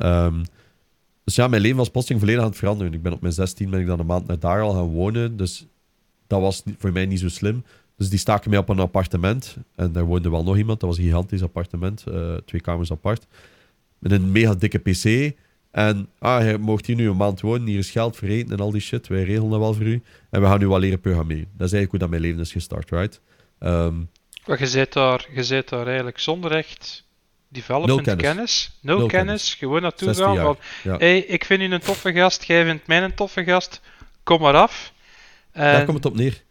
dus 1.26 1.34
ja, 1.34 1.48
mijn 1.48 1.62
leven 1.62 1.76
was 1.76 1.90
plotseling 1.90 2.22
volledig 2.22 2.44
aan 2.44 2.50
het 2.50 2.58
veranderen. 2.58 2.92
Ik 2.92 3.02
ben 3.02 3.12
op 3.12 3.20
mijn 3.20 3.32
16 3.32 3.70
ben 3.70 3.80
ik 3.80 3.86
dan 3.86 3.98
een 3.98 4.06
maand 4.06 4.26
naar 4.26 4.38
daar 4.38 4.60
al 4.62 4.72
gaan 4.72 4.88
wonen. 4.92 5.36
Dus 5.36 5.66
dat 6.26 6.40
was 6.40 6.62
voor 6.78 6.92
mij 6.92 7.06
niet 7.06 7.20
zo 7.20 7.28
slim. 7.28 7.64
Dus 7.96 8.08
die 8.08 8.18
staken 8.18 8.50
mij 8.50 8.58
op 8.58 8.68
een 8.68 8.78
appartement. 8.78 9.56
En 9.74 9.92
daar 9.92 10.04
woonde 10.04 10.30
wel 10.30 10.44
nog 10.44 10.56
iemand. 10.56 10.80
Dat 10.80 10.88
was 10.88 10.98
een 10.98 11.04
gigantisch 11.04 11.42
appartement. 11.42 12.04
eh, 12.06 12.34
twee 12.34 12.60
kamers 12.60 12.90
apart. 12.90 13.26
Met 13.98 14.12
een 14.12 14.32
mega 14.32 14.54
dikke 14.54 14.78
pc. 14.78 15.34
En 15.70 16.08
ah, 16.18 16.46
je 16.50 16.58
mocht 16.58 16.86
hier 16.86 16.96
nu 16.96 17.08
een 17.08 17.16
maand 17.16 17.40
wonen. 17.40 17.66
Hier 17.66 17.78
is 17.78 17.90
geld 17.90 18.16
voor 18.16 18.28
en 18.28 18.56
al 18.56 18.70
die 18.70 18.80
shit. 18.80 19.06
Wij 19.06 19.24
regelen 19.24 19.50
dat 19.50 19.58
wel 19.58 19.74
voor 19.74 19.86
u. 19.86 20.02
En 20.30 20.40
we 20.40 20.46
gaan 20.46 20.58
nu 20.58 20.68
wel 20.68 20.78
leren 20.78 21.00
programmeren. 21.00 21.48
Dat 21.56 21.66
is 21.66 21.72
eigenlijk 21.72 21.90
hoe 21.90 22.00
dat 22.00 22.10
mijn 22.10 22.22
leven 22.22 22.40
is 22.40 22.52
gestart, 22.52 22.90
right? 22.90 23.20
Maar 24.46 24.58
je 24.58 24.66
zit 24.66 24.92
daar, 24.92 25.28
daar 25.68 25.86
eigenlijk 25.86 26.18
zonder 26.18 26.52
echt 26.52 27.05
development 27.48 28.06
Nul 28.06 28.16
kennis. 28.16 28.26
kennis. 28.32 28.78
Nul, 28.80 28.98
Nul 28.98 29.06
kennis. 29.06 29.26
kennis. 29.26 29.54
Gewoon 29.54 29.82
naartoe 29.82 30.14
16 30.14 30.34
gaan 30.36 30.44
van... 30.44 30.56
Ja. 30.82 30.96
hey, 30.96 31.18
ik 31.18 31.44
vind 31.44 31.60
u 31.60 31.64
een 31.64 31.80
toffe 31.80 32.12
gast, 32.12 32.42
jij 32.44 32.64
vindt 32.64 32.86
mij 32.86 33.02
een 33.02 33.14
toffe 33.14 33.44
gast. 33.44 33.80
Kom 34.22 34.40
maar 34.40 34.54
af. 34.54 34.92
En, 35.52 35.72
Daar 35.72 35.84
komt 35.84 35.96
het 35.96 36.06
op 36.06 36.16
neer. 36.16 36.42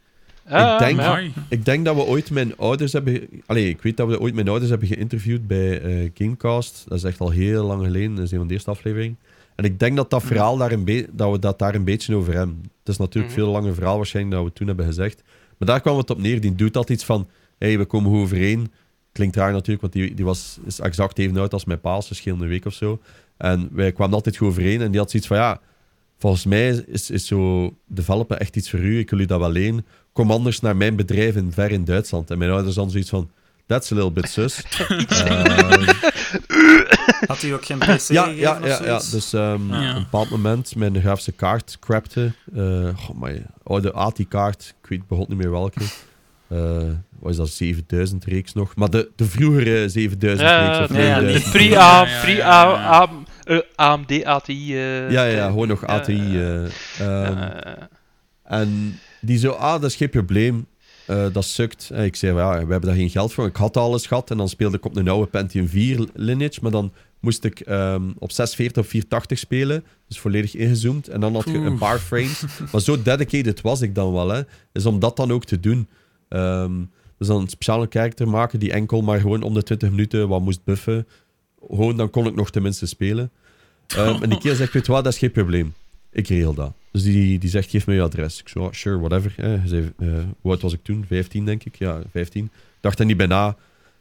Ja, 0.48 0.72
ik 0.72 0.78
denk- 0.78 0.96
maar. 0.96 1.24
Ik 1.48 1.64
denk 1.64 1.84
dat 1.84 1.94
we 1.96 2.02
ooit 2.02 2.30
mijn 2.30 2.56
ouders 2.56 2.92
hebben... 2.92 3.28
Allee, 3.46 3.68
ik 3.68 3.82
weet 3.82 3.96
dat 3.96 4.08
we 4.08 4.20
ooit 4.20 4.34
mijn 4.34 4.48
ouders 4.48 4.70
hebben 4.70 4.88
geïnterviewd 4.88 5.46
bij 5.46 5.80
eh, 5.80 6.10
Gamecast. 6.14 6.84
Dat 6.88 6.98
is 6.98 7.04
echt 7.04 7.20
al 7.20 7.30
heel 7.30 7.64
lang 7.64 7.84
geleden. 7.84 8.14
Dat 8.14 8.24
is 8.24 8.30
een 8.30 8.38
van 8.38 8.46
de 8.46 8.52
eerste 8.54 8.70
afleveringen. 8.70 9.18
En 9.54 9.64
ik 9.64 9.78
denk 9.78 9.96
dat 9.96 10.10
dat 10.10 10.22
verhaal 10.22 10.56
daar 10.56 10.72
een 10.72 11.06
dat 11.12 11.30
we 11.32 11.38
dat 11.38 11.58
daar 11.58 11.74
een 11.74 11.84
beetje 11.84 12.14
over 12.14 12.34
hebben. 12.34 12.58
Het 12.78 12.88
is 12.88 12.96
natuurlijk 12.96 13.32
Mhm. 13.34 13.42
veel 13.42 13.50
langer 13.52 13.74
verhaal 13.74 13.96
waarschijnlijk 13.96 14.36
dan 14.36 14.44
we 14.44 14.52
toen 14.52 14.66
hebben 14.66 14.86
gezegd. 14.86 15.22
Maar 15.58 15.68
daar 15.68 15.80
kwam 15.80 15.96
het 15.96 16.10
op 16.10 16.18
neer. 16.20 16.40
Die 16.40 16.54
doet 16.54 16.76
altijd 16.76 16.98
iets 16.98 17.06
van... 17.06 17.28
hey, 17.58 17.78
we 17.78 17.84
komen 17.84 18.10
goed 18.10 18.20
overeen. 18.20 18.72
Klinkt 19.16 19.36
raar 19.36 19.52
natuurlijk, 19.52 19.80
want 19.80 19.92
die, 19.92 20.14
die 20.14 20.24
was, 20.24 20.58
is 20.64 20.80
exact 20.80 21.18
even 21.18 21.36
oud 21.36 21.52
als 21.52 21.64
mijn 21.64 21.80
pa. 21.80 22.00
Ze 22.00 22.14
scheelde 22.14 22.42
een 22.42 22.48
week 22.50 22.64
of 22.64 22.72
zo. 22.74 23.00
En 23.36 23.68
wij 23.72 23.92
kwamen 23.92 24.14
altijd 24.14 24.36
goed 24.36 24.48
overeen. 24.48 24.80
En 24.80 24.90
die 24.90 25.00
had 25.00 25.10
zoiets 25.10 25.28
van... 25.28 25.36
Ja, 25.36 25.60
volgens 26.18 26.44
mij 26.44 26.68
is, 26.86 27.10
is 27.10 27.26
zo 27.26 27.70
developen 27.86 28.38
echt 28.40 28.56
iets 28.56 28.70
voor 28.70 28.78
u. 28.78 28.98
Ik 28.98 29.10
wil 29.10 29.18
u 29.18 29.24
dat 29.24 29.38
wel 29.40 29.50
lenen. 29.50 29.86
Kom 30.12 30.30
anders 30.30 30.60
naar 30.60 30.76
mijn 30.76 30.96
bedrijf 30.96 31.36
in 31.36 31.52
ver 31.52 31.70
in 31.70 31.84
Duitsland. 31.84 32.30
En 32.30 32.38
mijn 32.38 32.50
ouders 32.50 32.74
dan 32.74 32.90
zoiets 32.90 33.10
van... 33.10 33.30
That's 33.66 33.92
a 33.92 33.94
little 33.94 34.10
bit 34.12 34.28
sus. 34.28 34.62
Ehm, 35.08 35.84
Had 37.26 37.40
hij 37.40 37.54
ook 37.54 37.64
geen 37.64 37.78
PC 37.78 38.00
ja, 38.08 38.26
ja, 38.28 38.58
ja, 38.64 38.84
ja. 38.84 38.98
Dus 39.10 39.32
ehm, 39.32 39.72
Ja. 39.72 39.90
op 39.90 39.96
een 39.96 40.02
bepaald 40.02 40.30
moment 40.30 40.74
mijn 40.76 41.00
grafische 41.00 41.32
kaart 41.32 41.76
crapte. 41.80 42.32
Eh 42.54 42.62
oh, 42.62 43.20
mijn 43.20 43.46
oude 43.62 43.92
ATI-kaart. 43.92 44.74
Ik 44.82 44.88
weet 44.88 45.06
begot 45.06 45.28
niet 45.28 45.38
meer 45.38 45.50
welke. 45.50 45.80
Eh 46.48 46.82
wat 47.18 47.30
is 47.30 47.36
dat? 47.36 47.48
7000 47.48 48.24
reeks 48.24 48.52
nog. 48.52 48.76
Maar 48.76 48.90
de, 48.90 49.10
de 49.16 49.24
vroegere 49.24 49.88
7000 49.88 50.48
Ja, 50.48 50.66
reeks. 50.66 50.90
Of 50.90 50.96
nee, 50.96 51.06
ja, 51.06 51.20
9000. 51.20 51.52
die 51.52 51.68
Pre-A, 51.68 52.00
Ja, 52.00 52.06
ja, 52.06 52.14
ja, 52.14 52.20
pre-A, 52.22 52.64
ja. 52.64 53.00
A- 53.02 53.10
eh, 53.44 53.58
AMD 53.74 54.24
ATI. 54.24 54.74
Ja, 54.74 55.24
ja, 55.24 55.46
gewoon 55.46 55.68
nog 55.68 55.86
ATI. 55.86 56.38
eh, 56.38 56.64
ehm, 56.98 57.38
eh, 57.38 57.72
En 58.44 58.98
die 59.20 59.38
zo, 59.38 59.50
ah, 59.50 59.72
dat 59.80 59.90
is 59.90 59.96
geen 59.96 60.10
probleem. 60.10 60.66
Eh, 61.06 61.26
dat 61.32 61.44
sukt. 61.44 61.90
En 61.92 62.04
ik 62.04 62.16
zei, 62.16 62.36
ja, 62.36 62.50
we 62.50 62.56
hebben 62.72 62.80
daar 62.80 62.94
geen 62.98 63.10
geld 63.10 63.32
voor. 63.32 63.46
Ik 63.46 63.56
had 63.56 63.76
alles 63.76 64.06
gehad 64.06 64.30
en 64.30 64.36
dan 64.36 64.48
speelde 64.48 64.76
ik 64.76 64.84
op 64.84 64.96
een 64.96 65.08
oude 65.08 65.26
Pentium 65.30 65.68
4 65.68 66.08
lineage. 66.14 66.58
Maar 66.62 66.70
dan 66.70 66.92
moest 67.20 67.44
ik 67.44 67.60
ehm, 67.60 68.02
op 68.18 68.30
640 68.32 68.82
of 68.84 68.88
480 68.90 69.38
spelen. 69.38 69.84
Dus 70.08 70.18
volledig 70.18 70.54
ingezoomd. 70.54 71.08
En 71.08 71.20
dan 71.20 71.34
had 71.34 71.44
je 71.44 71.58
een 71.58 71.78
paar 71.78 71.98
frames. 71.98 72.44
maar 72.72 72.80
zo 72.80 73.02
dedicated 73.02 73.60
was 73.60 73.80
ik 73.80 73.94
dan 73.94 74.12
wel, 74.12 74.28
hè. 74.28 74.40
Is 74.72 74.86
om 74.86 74.98
dat 74.98 75.16
dan 75.16 75.32
ook 75.32 75.44
te 75.44 75.60
doen. 75.60 75.88
Ehm, 76.28 76.84
dus 77.18 77.26
dan 77.26 77.40
een 77.40 77.48
speciale 77.48 77.86
character 77.90 78.28
maken 78.28 78.58
die 78.58 78.72
enkel 78.72 79.02
maar 79.02 79.20
gewoon 79.20 79.42
om 79.42 79.54
de 79.54 79.62
20 79.62 79.90
minuten 79.90 80.28
wat 80.28 80.40
moest 80.40 80.64
buffen. 80.64 81.06
Gewoon, 81.68 81.96
dan 81.96 82.10
kon 82.10 82.26
ik 82.26 82.34
nog 82.34 82.50
tenminste 82.50 82.86
spelen. 82.86 83.30
Ehm, 83.86 84.22
en 84.22 84.28
die 84.28 84.38
keer 84.38 84.54
zegt, 84.54 84.72
weet 84.72 84.86
je 84.86 84.92
wat, 84.92 85.04
dat 85.04 85.12
is 85.12 85.18
geen 85.18 85.30
probleem. 85.30 85.74
Ik 86.10 86.28
regel 86.28 86.54
dat. 86.54 86.72
Dus 86.90 87.02
die, 87.02 87.38
die 87.38 87.50
zegt, 87.50 87.70
geef 87.70 87.86
me 87.86 87.94
je 87.94 88.02
adres. 88.02 88.40
Ik 88.40 88.48
zo, 88.48 88.68
sure, 88.72 88.98
whatever. 88.98 89.34
Eh, 89.36 89.44
hij 89.44 89.68
zei, 89.68 89.92
eh, 89.98 90.08
hoe 90.40 90.50
oud 90.50 90.62
was 90.62 90.72
ik 90.72 90.82
toen? 90.82 91.04
15, 91.06 91.44
denk 91.44 91.64
ik. 91.64 91.76
Ja, 91.78 92.00
15. 92.10 92.44
Ik 92.44 92.50
dacht 92.80 92.98
er 92.98 93.06
niet 93.06 93.16
bij 93.16 93.26
na. 93.26 93.48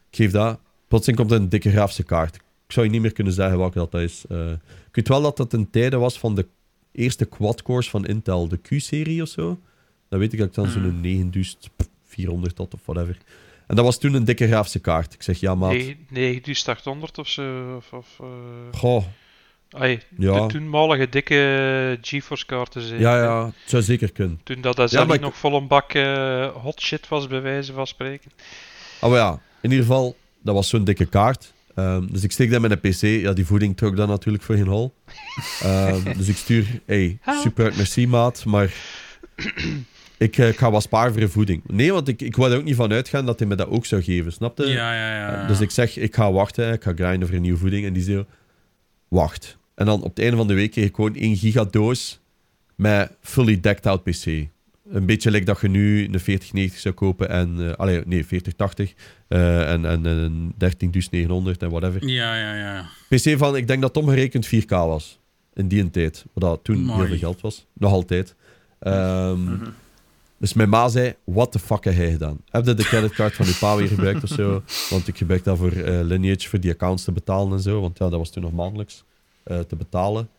Ik 0.09 0.15
geef 0.15 0.31
dat. 0.31 0.59
Plotseling 0.87 1.19
komt 1.19 1.31
er 1.31 1.37
een 1.37 1.49
dikke 1.49 1.69
grafische 1.69 2.03
kaart. 2.03 2.35
Ik 2.35 2.71
zou 2.71 2.85
je 2.85 2.91
niet 2.91 3.01
meer 3.01 3.13
kunnen 3.13 3.33
zeggen 3.33 3.57
welke 3.57 3.77
dat 3.77 3.93
is. 3.93 4.23
Eh, 4.29 4.51
ik 4.87 4.95
weet 4.95 5.07
wel 5.07 5.21
dat 5.21 5.37
dat 5.37 5.53
een 5.53 5.69
tijde 5.69 5.97
was 5.97 6.19
van 6.19 6.35
de 6.35 6.45
eerste 6.91 7.25
quad-cores 7.25 7.89
van 7.89 8.05
Intel. 8.05 8.47
De 8.47 8.57
Q-serie 8.57 9.21
of 9.21 9.29
zo. 9.29 9.59
Dan 10.09 10.19
weet 10.19 10.33
ik 10.33 10.39
dat 10.39 10.47
ik 10.47 10.53
dan 10.53 10.69
zo'n 10.69 11.01
9400 12.15 12.57
had 12.57 12.73
of 12.73 12.79
whatever. 12.85 13.17
En 13.67 13.75
dat 13.75 13.85
was 13.85 13.99
toen 13.99 14.13
een 14.13 14.23
dikke 14.25 14.47
grafische 14.47 14.79
kaart. 14.79 15.13
Ik 15.13 15.23
zeg, 15.23 15.39
ja 15.39 15.55
maat. 15.55 15.71
nee, 15.71 15.97
9800 16.09 17.17
of 17.17 17.27
zo. 17.27 17.75
Of, 17.77 17.93
of, 17.93 18.07
eh, 18.19 18.79
Goh, 18.79 19.03
ai, 19.69 19.99
Ja. 20.17 20.39
De 20.47 20.53
toenmalige 20.53 21.09
dikke 21.09 21.97
GeForce 22.01 22.45
kaarten 22.45 22.81
zijn. 22.81 22.99
ja 22.99 23.17
ja, 23.23 23.45
het 23.45 23.53
zou 23.65 23.83
zeker 23.83 24.11
kunnen. 24.11 24.39
Toen 24.43 24.61
dat, 24.61 24.75
dat 24.75 24.91
Ja, 24.91 25.13
ik- 25.13 25.19
nog 25.19 25.37
vol 25.37 25.55
een 25.55 25.67
bak 25.67 25.93
eh, 25.93 26.47
hot 26.55 26.81
shit 26.81 27.07
was, 27.07 27.27
bij 27.27 27.41
wijze 27.41 27.73
van 27.73 27.87
spreken. 27.87 28.31
Ah, 28.99 29.09
maar 29.09 29.19
ja, 29.19 29.31
in 29.61 29.69
ieder 29.71 29.85
geval, 29.85 30.15
dat 30.41 30.55
was 30.55 30.69
zo'n 30.69 30.83
dikke 30.83 31.05
kaart. 31.05 31.53
Ehm, 31.75 32.07
dus 32.11 32.23
ik 32.23 32.31
steek 32.31 32.51
dat 32.51 32.61
met 32.61 32.71
een 32.71 32.79
PC. 32.91 33.01
Ja, 33.01 33.33
die 33.33 33.45
voeding 33.45 33.77
trok 33.77 33.95
dan 33.95 34.07
natuurlijk 34.07 34.43
voor 34.43 34.55
geen 34.55 34.67
hol. 34.67 34.93
Ehm, 35.61 36.17
dus 36.17 36.27
ik 36.27 36.37
stuur, 36.37 36.81
hey, 36.85 37.17
super, 37.43 37.73
merci 37.77 38.07
maat, 38.07 38.45
maar 38.45 38.73
ik, 40.17 40.37
eh, 40.37 40.47
ik 40.47 40.57
ga 40.57 40.71
wat 40.71 40.81
sparen 40.81 41.13
voor 41.13 41.29
voeding. 41.29 41.61
Nee, 41.67 41.93
want 41.93 42.07
ik, 42.07 42.21
ik 42.21 42.35
wou 42.35 42.51
er 42.51 42.57
ook 42.57 42.63
niet 42.63 42.75
van 42.75 42.91
uitgaan 42.91 43.25
dat 43.25 43.39
hij 43.39 43.47
me 43.47 43.55
dat 43.55 43.67
ook 43.67 43.85
zou 43.85 44.03
geven, 44.03 44.31
snapte? 44.31 44.67
Ja, 44.67 44.93
ja, 44.93 45.15
ja. 45.15 45.47
Dus 45.47 45.59
ik 45.59 45.71
zeg, 45.71 45.97
ik 45.97 46.15
ga 46.15 46.31
wachten, 46.31 46.73
ik 46.73 46.83
ga 46.83 46.93
grinden 46.93 47.27
voor 47.27 47.35
een 47.35 47.41
nieuwe 47.41 47.59
voeding. 47.59 47.85
En 47.85 47.93
die 47.93 48.03
zei, 48.03 48.25
wacht. 49.07 49.57
En 49.75 49.85
dan 49.85 50.01
op 50.01 50.09
het 50.09 50.19
einde 50.19 50.37
van 50.37 50.47
de 50.47 50.53
week 50.53 50.71
kreeg 50.71 50.85
ik 50.85 50.95
gewoon 50.95 51.15
1 51.15 51.35
gigadoos 51.37 52.19
met 52.75 53.11
fully 53.21 53.59
decked 53.59 53.85
out 53.85 54.03
PC. 54.03 54.25
Een 54.89 55.05
beetje 55.05 55.31
like 55.31 55.45
dat 55.45 55.61
je 55.61 55.67
nu 55.67 56.03
een 56.03 56.19
4090 56.19 56.79
zou 56.79 56.93
kopen 56.93 57.29
en... 57.29 57.69
eh 57.69 57.73
allee, 57.73 58.01
nee, 58.05 58.25
4080 58.25 58.93
eh, 59.27 59.71
en, 59.71 59.85
en 59.85 60.05
een 60.05 60.53
13900 60.57 61.61
en 61.61 61.69
whatever. 61.69 62.07
Ja, 62.07 62.35
ja, 62.35 62.55
ja. 62.55 62.85
PC 63.09 63.37
van, 63.37 63.55
ik 63.55 63.67
denk 63.67 63.81
dat 63.81 63.95
het 63.95 64.03
omgerekend 64.03 64.47
4K 64.47 64.67
was. 64.67 65.19
In 65.53 65.67
die 65.67 65.89
tijd. 65.89 66.25
Wat 66.33 66.43
dat 66.43 66.63
toen 66.63 66.79
Mooi. 66.79 66.99
heel 66.99 67.07
veel 67.07 67.17
geld 67.17 67.41
was. 67.41 67.65
Nog 67.73 67.91
altijd. 67.91 68.35
Ehm, 68.79 69.57
Dus 70.37 70.53
mijn 70.53 70.69
ma 70.69 70.87
zei, 70.87 71.15
what 71.23 71.51
the 71.51 71.59
fuck 71.59 71.83
heb 71.83 71.93
jij 71.95 72.11
gedaan? 72.11 72.37
Heb 72.49 72.65
je 72.65 72.73
de 72.73 72.83
creditcard 72.83 73.33
van 73.33 73.45
je 73.45 73.57
pa 73.59 73.75
weer 73.75 73.87
gebruikt 73.87 74.23
of 74.23 74.29
zo? 74.29 74.63
Want 74.89 75.07
ik 75.07 75.17
gebruik 75.17 75.43
dat 75.43 75.57
voor 75.57 75.71
eh, 75.71 75.99
Lineage, 76.01 76.49
voor 76.49 76.59
die 76.59 76.71
accounts 76.71 77.03
te 77.03 77.11
betalen 77.11 77.57
en 77.57 77.63
zo. 77.63 77.81
Want 77.81 77.97
ja, 77.97 78.09
dat 78.09 78.19
was 78.19 78.29
toen 78.29 78.43
nog 78.43 78.51
maandelijks 78.53 79.03
eh, 79.43 79.59
te 79.59 79.75
betalen. 79.75 80.29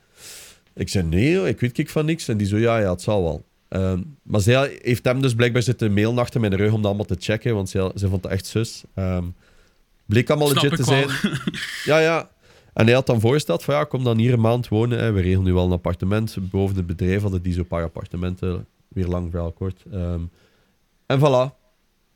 Ik 0.74 0.88
zei, 0.88 1.04
nee, 1.04 1.30
joh, 1.30 1.46
ik 1.48 1.60
weet 1.60 1.72
kijk 1.72 1.88
van 1.88 2.04
niks. 2.04 2.28
En 2.28 2.36
die 2.36 2.46
zo, 2.46 2.56
ja, 2.56 2.78
ja, 2.78 2.90
het 2.90 3.02
zal 3.02 3.22
wel. 3.22 3.44
Ehm, 3.68 4.00
maar 4.22 4.40
zij 4.40 4.78
heeft 4.82 5.04
hem 5.04 5.20
dus 5.22 5.34
blijkbaar 5.34 5.62
zitten 5.62 5.92
mailen 5.92 6.18
achter 6.18 6.40
mijn 6.40 6.56
rug 6.56 6.72
om 6.72 6.76
dat 6.76 6.86
allemaal 6.86 7.04
te 7.04 7.16
checken, 7.18 7.54
want 7.54 7.68
zij, 7.68 7.90
zij 7.94 8.08
vond 8.08 8.22
dat 8.22 8.32
echt 8.32 8.46
zus. 8.46 8.82
Ehm, 8.94 9.24
bleek 10.06 10.30
allemaal 10.30 10.48
Snap 10.48 10.62
legit 10.62 10.84
te 10.86 10.92
ik 10.92 10.98
wel. 10.98 11.08
zijn. 11.08 11.40
Ja, 11.84 11.98
ja. 11.98 12.30
En 12.72 12.84
hij 12.84 12.94
had 12.94 13.06
dan 13.06 13.20
voorgesteld 13.20 13.64
van 13.64 13.74
ja, 13.74 13.84
kom 13.84 14.04
dan 14.04 14.18
hier 14.18 14.32
een 14.32 14.40
maand 14.40 14.68
wonen. 14.68 14.98
Hè. 14.98 15.12
We 15.12 15.20
regelen 15.20 15.44
nu 15.44 15.52
wel 15.52 15.64
een 15.64 15.72
appartement. 15.72 16.36
Boven 16.40 16.76
het 16.76 16.86
bedrijf 16.86 17.22
hadden 17.22 17.42
die 17.42 17.52
zo'n 17.52 17.66
paar 17.66 17.82
appartementen. 17.82 18.66
Weer 18.96 19.06
lang 19.06 19.30
verhaal 19.30 19.52
kort. 19.52 19.82
Ehm, 19.92 20.20
en 21.06 21.18
voilà. 21.18 21.54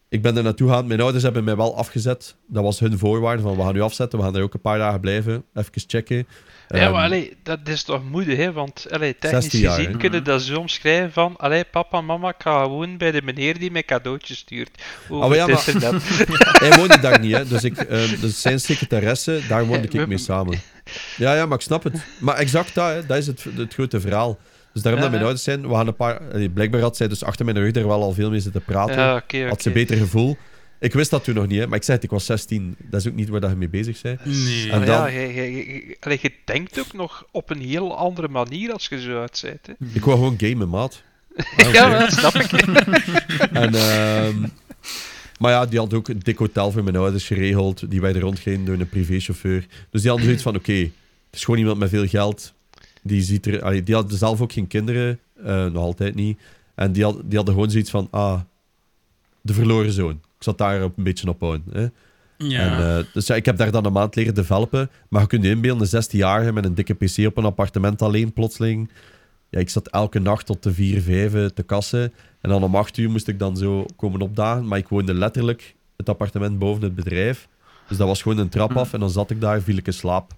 Ik 0.09 0.23
ben 0.23 0.37
er 0.37 0.43
naartoe 0.43 0.69
gegaan. 0.69 0.87
Mijn 0.87 1.01
ouders 1.01 1.23
hebben 1.23 1.45
mij 1.45 1.57
wel 1.57 1.77
afgezet. 1.77 2.37
Dat 2.47 2.63
was 2.63 2.81
hun 2.81 2.99
voorwaarde 2.99 3.43
van 3.43 3.57
we 3.57 3.63
gaan 3.63 3.77
u 3.77 3.81
afzetten. 3.81 4.19
We 4.19 4.25
gaan 4.25 4.37
er 4.37 4.43
ook 4.43 4.55
een 4.55 4.61
paar 4.61 4.79
dagen 4.79 5.01
blijven. 5.01 5.45
Even 5.55 5.73
checken. 5.87 6.17
ja, 6.17 6.25
Ehm, 6.69 6.93
maar 6.93 7.05
allee, 7.05 7.37
dat 7.43 7.59
is 7.65 7.83
toch 7.83 8.05
moedig, 8.11 8.37
hè? 8.37 8.53
Want 8.53 8.87
allee, 8.91 9.19
technisch 9.19 9.43
16 9.43 9.61
jaar, 9.61 9.75
gezien 9.75 9.91
hè? 9.93 9.99
kunnen 9.99 10.25
dat 10.25 10.43
zo 10.43 10.59
omschrijven 10.59 11.13
van... 11.13 11.37
Allee, 11.37 11.65
papa, 11.65 12.01
mama, 12.01 12.29
ik 12.29 12.35
ga 12.39 12.63
gewoon 12.63 12.97
bij 12.97 13.11
de 13.11 13.23
meneer 13.23 13.59
die 13.59 13.71
mij 13.71 13.83
cadeautjes 13.83 14.39
stuurt. 14.39 14.83
Maar 15.09 15.35
ja, 15.35 15.47
het 15.47 15.55
maar- 15.55 15.75
internet. 15.75 16.03
Hij 16.69 16.77
woonde 16.79 17.01
daar 17.01 17.21
niet, 17.21 17.37
hè. 17.37 17.47
Dus, 17.47 17.65
ik, 17.65 17.77
ehm, 17.77 18.21
dus 18.21 18.41
zijn 18.41 18.61
secretaresse, 18.61 19.41
daar 19.49 19.67
woonde 19.67 19.89
ik 19.89 20.07
mee 20.07 20.19
samen. 20.19 20.61
Ja, 21.17 21.35
ja, 21.35 21.47
maar 21.47 21.57
ik 21.57 21.65
snap 21.65 21.83
het. 21.83 22.05
Maar 22.19 22.37
exact 22.37 22.75
dat, 22.75 22.89
hè. 22.89 23.07
dat 23.07 23.17
is 23.17 23.27
het, 23.27 23.47
het 23.57 23.75
grote 23.75 24.01
verhaal. 24.01 24.39
Dus 24.73 24.83
daarom 24.83 25.03
Ja, 25.03 25.09
dat 25.09 25.11
mijn 25.11 25.13
ja. 25.13 25.21
ouders 25.21 25.43
zijn, 25.43 25.69
we 25.69 25.75
gaan 25.75 25.87
een 25.87 25.97
paar... 25.97 26.21
Blijkbaar 26.55 26.81
had 26.81 26.97
zij 26.97 27.09
dus 27.09 27.25
achter 27.25 27.45
mijn 27.45 27.59
rug 27.59 27.75
er 27.75 27.87
wel 27.87 28.03
al 28.03 28.13
veel 28.13 28.31
mee 28.31 28.41
zitten 28.41 28.63
praten. 28.65 28.95
Ja, 28.97 29.13
Had 29.49 29.63
ze 29.63 29.69
oké. 29.69 29.79
beter 29.79 29.97
gevoel. 29.97 30.37
Ik 30.79 30.93
wist 30.93 31.11
dat 31.11 31.25
toen 31.25 31.35
nog 31.35 31.47
niet, 31.47 31.59
hè. 31.61 31.67
maar 31.67 31.77
ik 31.79 31.83
zei 31.85 31.97
het, 31.97 32.05
ik 32.07 32.11
was 32.13 32.25
16. 32.25 32.77
Dat 32.79 33.01
is 33.01 33.09
ook 33.09 33.15
niet 33.15 33.29
waar 33.29 33.41
dat 33.41 33.51
je 33.51 33.57
mee 33.57 33.69
bezig 33.69 34.01
bent. 34.03 34.25
Nee. 34.25 34.71
En 34.71 34.79
Maar 34.79 34.87
dan- 34.87 35.13
ja, 35.13 35.21
je, 35.21 35.35
je, 35.35 35.97
je- 36.01 36.19
je 36.23 36.33
denkt 36.45 36.79
ook 36.81 36.93
nog 36.93 37.27
op 37.31 37.51
een 37.51 37.61
heel 37.61 37.97
andere 37.97 38.29
manier 38.29 38.73
als 38.73 38.87
je 38.89 39.01
zo 39.01 39.21
uit 39.21 39.41
bent, 39.45 39.67
hè. 39.67 39.87
Ik 39.93 40.05
wou 40.05 40.17
gewoon 40.17 40.35
gamen, 40.39 40.69
maat. 40.69 41.03
Ja, 41.73 41.89
maar 41.89 41.99
dat 41.99 42.13
snap 42.13 42.35
ik. 42.35 42.53
En, 43.53 43.75
ehm, 43.75 44.47
maar 45.39 45.53
ja, 45.53 45.67
die 45.67 45.79
had 45.79 45.95
ook 45.95 46.09
een 46.09 46.19
dik 46.23 46.39
hotel 46.39 46.71
voor 46.71 46.85
mijn 46.85 46.97
ouders 46.97 47.27
geregeld. 47.27 47.91
Die 47.91 48.01
werden 48.01 48.23
rondgereden 48.23 48.65
door 48.65 48.79
een 48.81 48.89
privéchauffeur. 48.89 49.67
Dus 49.91 50.01
die 50.01 50.09
hadden 50.11 50.25
zoiets 50.27 50.43
van, 50.45 50.57
oké, 50.57 50.73
het 50.73 50.91
is 51.33 51.45
gewoon 51.45 51.61
iemand 51.61 51.79
met 51.79 51.89
veel 51.91 52.07
geld. 52.07 52.53
Die, 53.03 53.23
ziet 53.23 53.47
er, 53.47 53.63
allee, 53.63 53.83
die 53.83 53.95
had 53.95 54.13
zelf 54.13 54.41
ook 54.41 54.53
geen 54.53 54.67
kinderen. 54.67 55.19
eh, 55.45 55.67
nog 55.67 55.83
altijd 55.83 56.15
niet. 56.15 56.41
En 56.75 56.93
die, 56.93 57.05
had, 57.05 57.21
die 57.25 57.37
hadden 57.37 57.55
gewoon 57.55 57.71
zoiets 57.71 57.91
van, 57.91 58.09
ah, 58.11 58.41
de 59.41 59.53
verloren 59.55 59.93
zoon. 59.93 60.11
Ik 60.13 60.43
zat 60.47 60.59
daar 60.59 60.81
een 60.81 60.93
beetje 60.97 61.29
op 61.29 61.41
houden. 61.41 61.65
Hè. 61.73 61.87
Ja. 62.47 62.61
En, 62.61 62.99
eh, 62.99 63.05
dus 63.13 63.27
ja, 63.27 63.35
ik 63.35 63.45
heb 63.45 63.57
daar 63.57 63.71
dan 63.71 63.85
een 63.85 63.93
maand 63.93 64.15
leren 64.15 64.35
developen. 64.35 64.91
Maar 65.09 65.21
je 65.21 65.27
kunt 65.27 65.45
je 65.45 65.51
inbeelden, 65.51 65.89
een 65.91 66.03
16-jarige 66.05 66.53
met 66.53 66.65
een 66.65 66.75
dikke 66.75 66.95
PC 66.95 67.27
op 67.27 67.37
een 67.37 67.45
appartement 67.45 68.03
alleen, 68.03 68.33
plotseling. 68.33 68.91
Ja, 69.49 69.59
ik 69.59 69.71
zat 69.71 69.89
elke 69.89 70.19
nacht 70.19 70.47
tot 70.47 70.63
de 70.63 70.73
4, 70.73 71.03
5 71.03 71.33
te 71.53 71.63
kassen. 71.63 72.13
En 72.41 72.51
dan 72.51 72.63
om 72.63 72.75
8 72.75 72.97
uur 72.97 73.11
moest 73.11 73.29
ik 73.29 73.39
dan 73.39 73.57
zo 73.57 73.87
komen 73.97 74.21
opdagen. 74.21 74.69
Maar 74.69 74.79
ik 74.79 74.89
woonde 74.89 75.15
letterlijk 75.15 75.75
het 75.97 76.09
appartement 76.09 76.59
boven 76.59 76.83
het 76.83 76.95
bedrijf. 76.95 77.49
Dus 77.89 77.97
dat 77.97 78.07
was 78.07 78.23
gewoon 78.23 78.39
een 78.39 78.49
trap 78.49 78.77
af. 78.77 78.93
En 78.93 79.01
dan 79.01 79.11
zat 79.11 79.31
ik 79.31 79.41
daar, 79.41 79.61
viel 79.63 79.77
ik 79.77 79.87
in 79.87 79.93
slaap. 79.93 80.33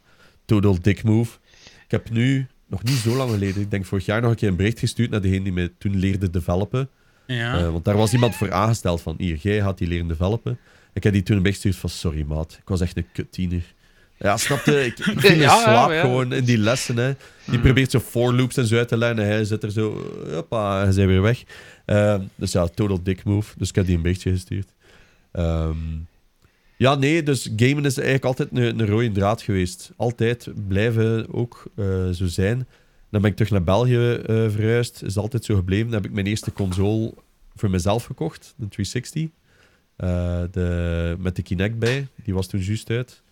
Total 0.45 0.77
dick 0.81 1.03
move. 1.05 1.39
Ik 1.85 1.91
heb 1.91 2.11
nu, 2.11 2.47
nog 2.73 2.83
niet 2.83 2.97
zo 2.97 3.17
lang 3.17 3.31
geleden, 3.31 3.63
ik 3.63 3.71
denk 3.71 3.85
vorig 3.85 4.07
jaar 4.07 4.21
nog 4.21 4.31
een 4.31 4.37
keer 4.37 4.49
een 4.49 4.57
bericht 4.57 4.79
gestuurd 4.79 5.11
naar 5.11 5.21
degene 5.21 5.43
die 5.43 5.53
me 5.53 5.73
toen 5.79 5.97
leerde 5.99 6.31
developen. 6.31 6.89
ja. 7.27 7.59
Eh, 7.59 7.71
want 7.71 7.85
daar 7.85 7.97
was 7.97 8.13
iemand 8.13 8.35
voor 8.37 8.53
aangesteld 8.53 9.01
van, 9.03 9.15
hier, 9.19 9.37
jij 9.41 9.59
had 9.59 9.79
die 9.79 9.89
leren 9.89 10.09
developen. 10.09 10.59
Ik 10.93 11.03
heb 11.03 11.13
die 11.13 11.23
toen 11.23 11.37
een 11.37 11.43
bericht 11.43 11.61
gestuurd 11.63 11.81
van, 11.81 11.91
sorry 11.91 12.25
maat, 12.29 12.53
ik 12.61 12.69
was 12.69 12.81
echt 12.81 12.97
een 12.97 13.07
kuttiener. 13.13 13.63
Ja, 14.17 14.37
snapte, 14.37 14.85
ik, 14.85 14.99
ik 14.99 15.21
viel 15.21 15.31
in 15.31 15.39
Ja, 15.39 15.61
slaap 15.63 15.91
ja. 15.91 16.01
gewoon 16.01 16.33
in 16.33 16.45
die 16.45 16.59
lessen. 16.59 16.97
Hè. 16.97 17.13
Die 17.45 17.59
probeert 17.61 17.91
zo 17.91 17.99
for 18.01 18.35
loops 18.35 18.57
en 18.57 18.67
zo 18.67 18.77
uit 18.77 18.89
te 18.89 18.97
lijnen. 18.97 19.25
Hij 19.27 19.45
zit 19.45 19.63
er 19.63 19.71
zo, 19.71 20.11
hoppa, 20.33 20.79
en 20.79 20.83
hij 20.85 20.93
zijn 20.93 21.07
weer 21.07 21.23
weg. 21.23 21.43
Eh, 21.85 22.19
dus 22.35 22.53
ja, 22.53 22.67
total 22.67 23.03
dick 23.03 23.25
move. 23.25 23.53
Dus 23.59 23.69
ik 23.69 23.75
heb 23.75 23.87
die 23.87 23.97
een 23.97 24.03
berichtje 24.03 24.31
gestuurd. 24.31 24.69
Ehm, 25.33 25.77
ja, 26.83 26.95
nee, 26.95 27.23
dus 27.23 27.51
gamen 27.57 27.85
is 27.85 27.97
eigenlijk 27.97 28.25
altijd 28.25 28.49
een, 28.53 28.81
een 28.81 28.87
rode 28.87 29.13
draad 29.13 29.43
geweest. 29.43 29.93
Altijd 29.97 30.49
blijven 30.69 31.35
ook 31.35 31.65
eh, 31.77 32.09
zo 32.09 32.27
zijn. 32.27 32.67
Dan 33.11 33.21
ben 33.21 33.31
ik 33.31 33.37
terug 33.37 33.53
naar 33.53 33.63
België 33.63 34.13
eh, 34.13 34.51
verhuisd. 34.51 35.03
Is 35.03 35.17
altijd 35.17 35.45
zo 35.45 35.55
gebleven. 35.55 35.87
Dan 35.87 35.95
heb 35.95 36.05
ik 36.05 36.13
mijn 36.13 36.27
eerste 36.27 36.53
console 36.53 37.15
voor 37.55 37.71
mezelf 37.71 38.05
gekocht, 38.05 38.55
de 38.57 38.69
360. 38.69 39.29
Eh, 39.97 40.43
de, 40.51 41.17
met 41.19 41.37
de 41.37 41.43
Kinect 41.43 41.79
bij. 41.79 42.07
Die 42.25 42.35
was 42.35 42.47
toen 42.47 42.61
juist 42.61 42.91
uit. 42.91 43.23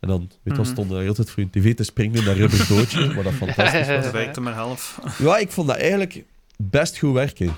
En 0.00 0.08
dan, 0.08 0.18
weet 0.20 0.38
je, 0.42 0.54
wel, 0.54 0.64
stond 0.64 0.90
er 0.90 1.00
heel 1.00 1.14
tijd 1.14 1.30
voor 1.30 1.42
je 1.42 1.50
tv 1.50 1.74
te 1.74 1.84
springen 1.84 2.18
in 2.18 2.24
dat 2.24 2.36
rubber 2.36 2.66
bootje, 2.68 3.14
wat 3.14 3.24
dat 3.24 3.32
fantastisch 3.32 3.86
was. 3.86 4.04
Dat 4.04 4.12
werkte 4.22 4.40
maar 4.40 4.52
half. 4.54 5.00
Ja, 5.18 5.36
ik 5.36 5.50
vond 5.50 5.68
dat 5.68 5.76
eigenlijk 5.76 6.24
best 6.56 6.98
goed 6.98 7.12
werken. 7.12 7.56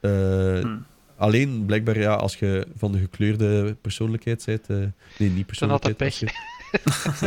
Eh, 0.00 0.60
Hmm. 0.60 0.84
Alleen, 1.16 1.62
blijkbaar, 1.66 1.98
ja, 1.98 2.14
als 2.14 2.36
je 2.36 2.66
van 2.78 2.92
de 2.92 2.98
gekleurde 2.98 3.76
persoonlijkheid 3.80 4.42
bent... 4.46 4.66
eh, 4.68 4.76
nee, 5.18 5.30
niet 5.30 5.58
Dan 5.58 5.70
had 5.70 5.82
dat 5.82 5.96
persoonlijkheid. 5.96 6.34
als 6.84 7.20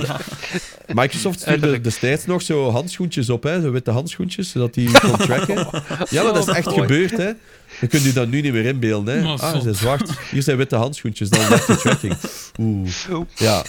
je- 0.88 0.94
Microsoft 1.02 1.40
stuurde 1.40 1.82
destijds 1.82 2.26
nog 2.26 2.42
zo 2.42 2.70
handschoentjes 2.72 3.30
op, 3.30 3.44
hè, 3.44 3.62
zo 3.62 3.72
witte 3.72 3.92
handschoentjes, 3.92 4.50
zodat 4.50 4.74
die 4.74 5.00
kon 5.00 5.18
tracken. 5.18 5.56
Ja, 6.10 6.24
maar 6.24 6.34
dat 6.34 6.48
is 6.48 6.54
echt 6.56 6.66
mooi. 6.66 6.80
gebeurd, 6.82 7.12
hè. 7.12 7.32
Dan 7.80 7.90
kun 7.90 8.02
je 8.02 8.14
dat 8.14 8.28
nu 8.28 8.42
niet 8.42 8.54
meer 8.54 8.66
inbeelden, 8.66 9.22
hè. 9.22 9.28
Ah, 9.28 9.54
ze 9.56 9.62
zijn 9.62 9.76
zwart. 9.76 10.12
Hier 10.32 10.44
zijn 10.44 10.58
witte 10.58 10.76
handschoentjes, 10.76 11.30
dan 11.30 11.50
werkt 11.50 11.68
de 11.68 11.76
tracking. 11.78 12.16
Oeh. 12.60 12.90
Ja, 13.36 13.64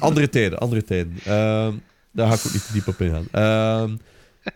andere 0.00 0.28
tijden, 0.28 0.58
andere 0.58 0.84
tijden. 0.84 1.18
Ehm, 1.24 1.72
Daar 2.12 2.26
ga 2.28 2.34
ik 2.34 2.40
ook 2.46 2.52
niet 2.52 2.66
te 2.66 2.72
diep 2.72 2.88
op 2.88 3.00
ingaan. 3.00 3.26
Ehm, 3.30 3.96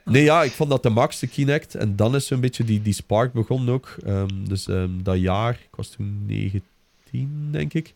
nee, 0.04 0.22
ja, 0.24 0.42
ik 0.42 0.50
vond 0.52 0.70
dat 0.70 0.82
de 0.82 0.88
max, 0.90 1.18
de 1.18 1.26
Kinect. 1.26 1.74
En 1.74 1.96
dan 1.96 2.14
is 2.14 2.26
zo'n 2.26 2.40
beetje 2.40 2.64
die, 2.64 2.82
die 2.82 2.92
spark 2.92 3.32
begonnen 3.32 3.74
ook. 3.74 3.96
Ehm, 4.04 4.28
dus 4.48 4.68
ehm, 4.68 4.90
dat 5.02 5.18
jaar, 5.20 5.50
ik 5.50 5.76
was 5.76 5.88
toen 5.88 6.22
19, 6.26 7.48
denk 7.50 7.74
ik, 7.74 7.94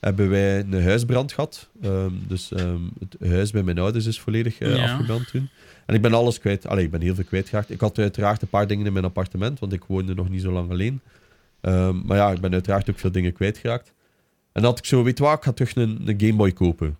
hebben 0.00 0.28
wij 0.28 0.58
een 0.60 0.82
huisbrand 0.82 1.32
gehad. 1.32 1.68
Ehm, 1.82 2.10
dus 2.26 2.50
het 2.98 3.16
huis 3.30 3.50
bij 3.50 3.62
mijn 3.62 3.78
ouders 3.78 4.06
is 4.06 4.20
volledig 4.20 4.58
eh, 4.58 4.76
Ja. 4.76 4.92
afgebrand 4.92 5.26
toen. 5.30 5.48
En 5.86 5.94
ik 5.94 6.02
ben 6.02 6.14
alles 6.14 6.38
kwijt. 6.38 6.66
Allee, 6.66 6.84
ik 6.84 6.90
ben 6.90 7.00
heel 7.00 7.14
veel 7.14 7.24
kwijtgeraakt. 7.24 7.70
Ik 7.70 7.80
had 7.80 7.98
uiteraard 7.98 8.42
een 8.42 8.48
paar 8.48 8.66
dingen 8.66 8.86
in 8.86 8.92
mijn 8.92 9.04
appartement, 9.04 9.58
want 9.58 9.72
ik 9.72 9.84
woonde 9.86 10.14
nog 10.14 10.28
niet 10.28 10.42
zo 10.42 10.52
lang 10.52 10.70
alleen. 10.70 11.00
Maar 12.04 12.16
ja, 12.16 12.30
ik 12.30 12.40
ben 12.40 12.52
uiteraard 12.52 12.90
ook 12.90 12.98
veel 12.98 13.12
dingen 13.12 13.32
kwijtgeraakt. 13.32 13.92
En 14.52 14.62
dan 14.62 14.70
had 14.70 14.78
ik 14.78 14.84
zo, 14.84 15.02
weet 15.02 15.18
wat, 15.18 15.36
ik 15.36 15.42
ga 15.42 15.52
terug 15.52 15.74
een, 15.76 16.02
een 16.04 16.20
Game 16.20 16.34
Boy 16.34 16.52
kopen. 16.52 16.96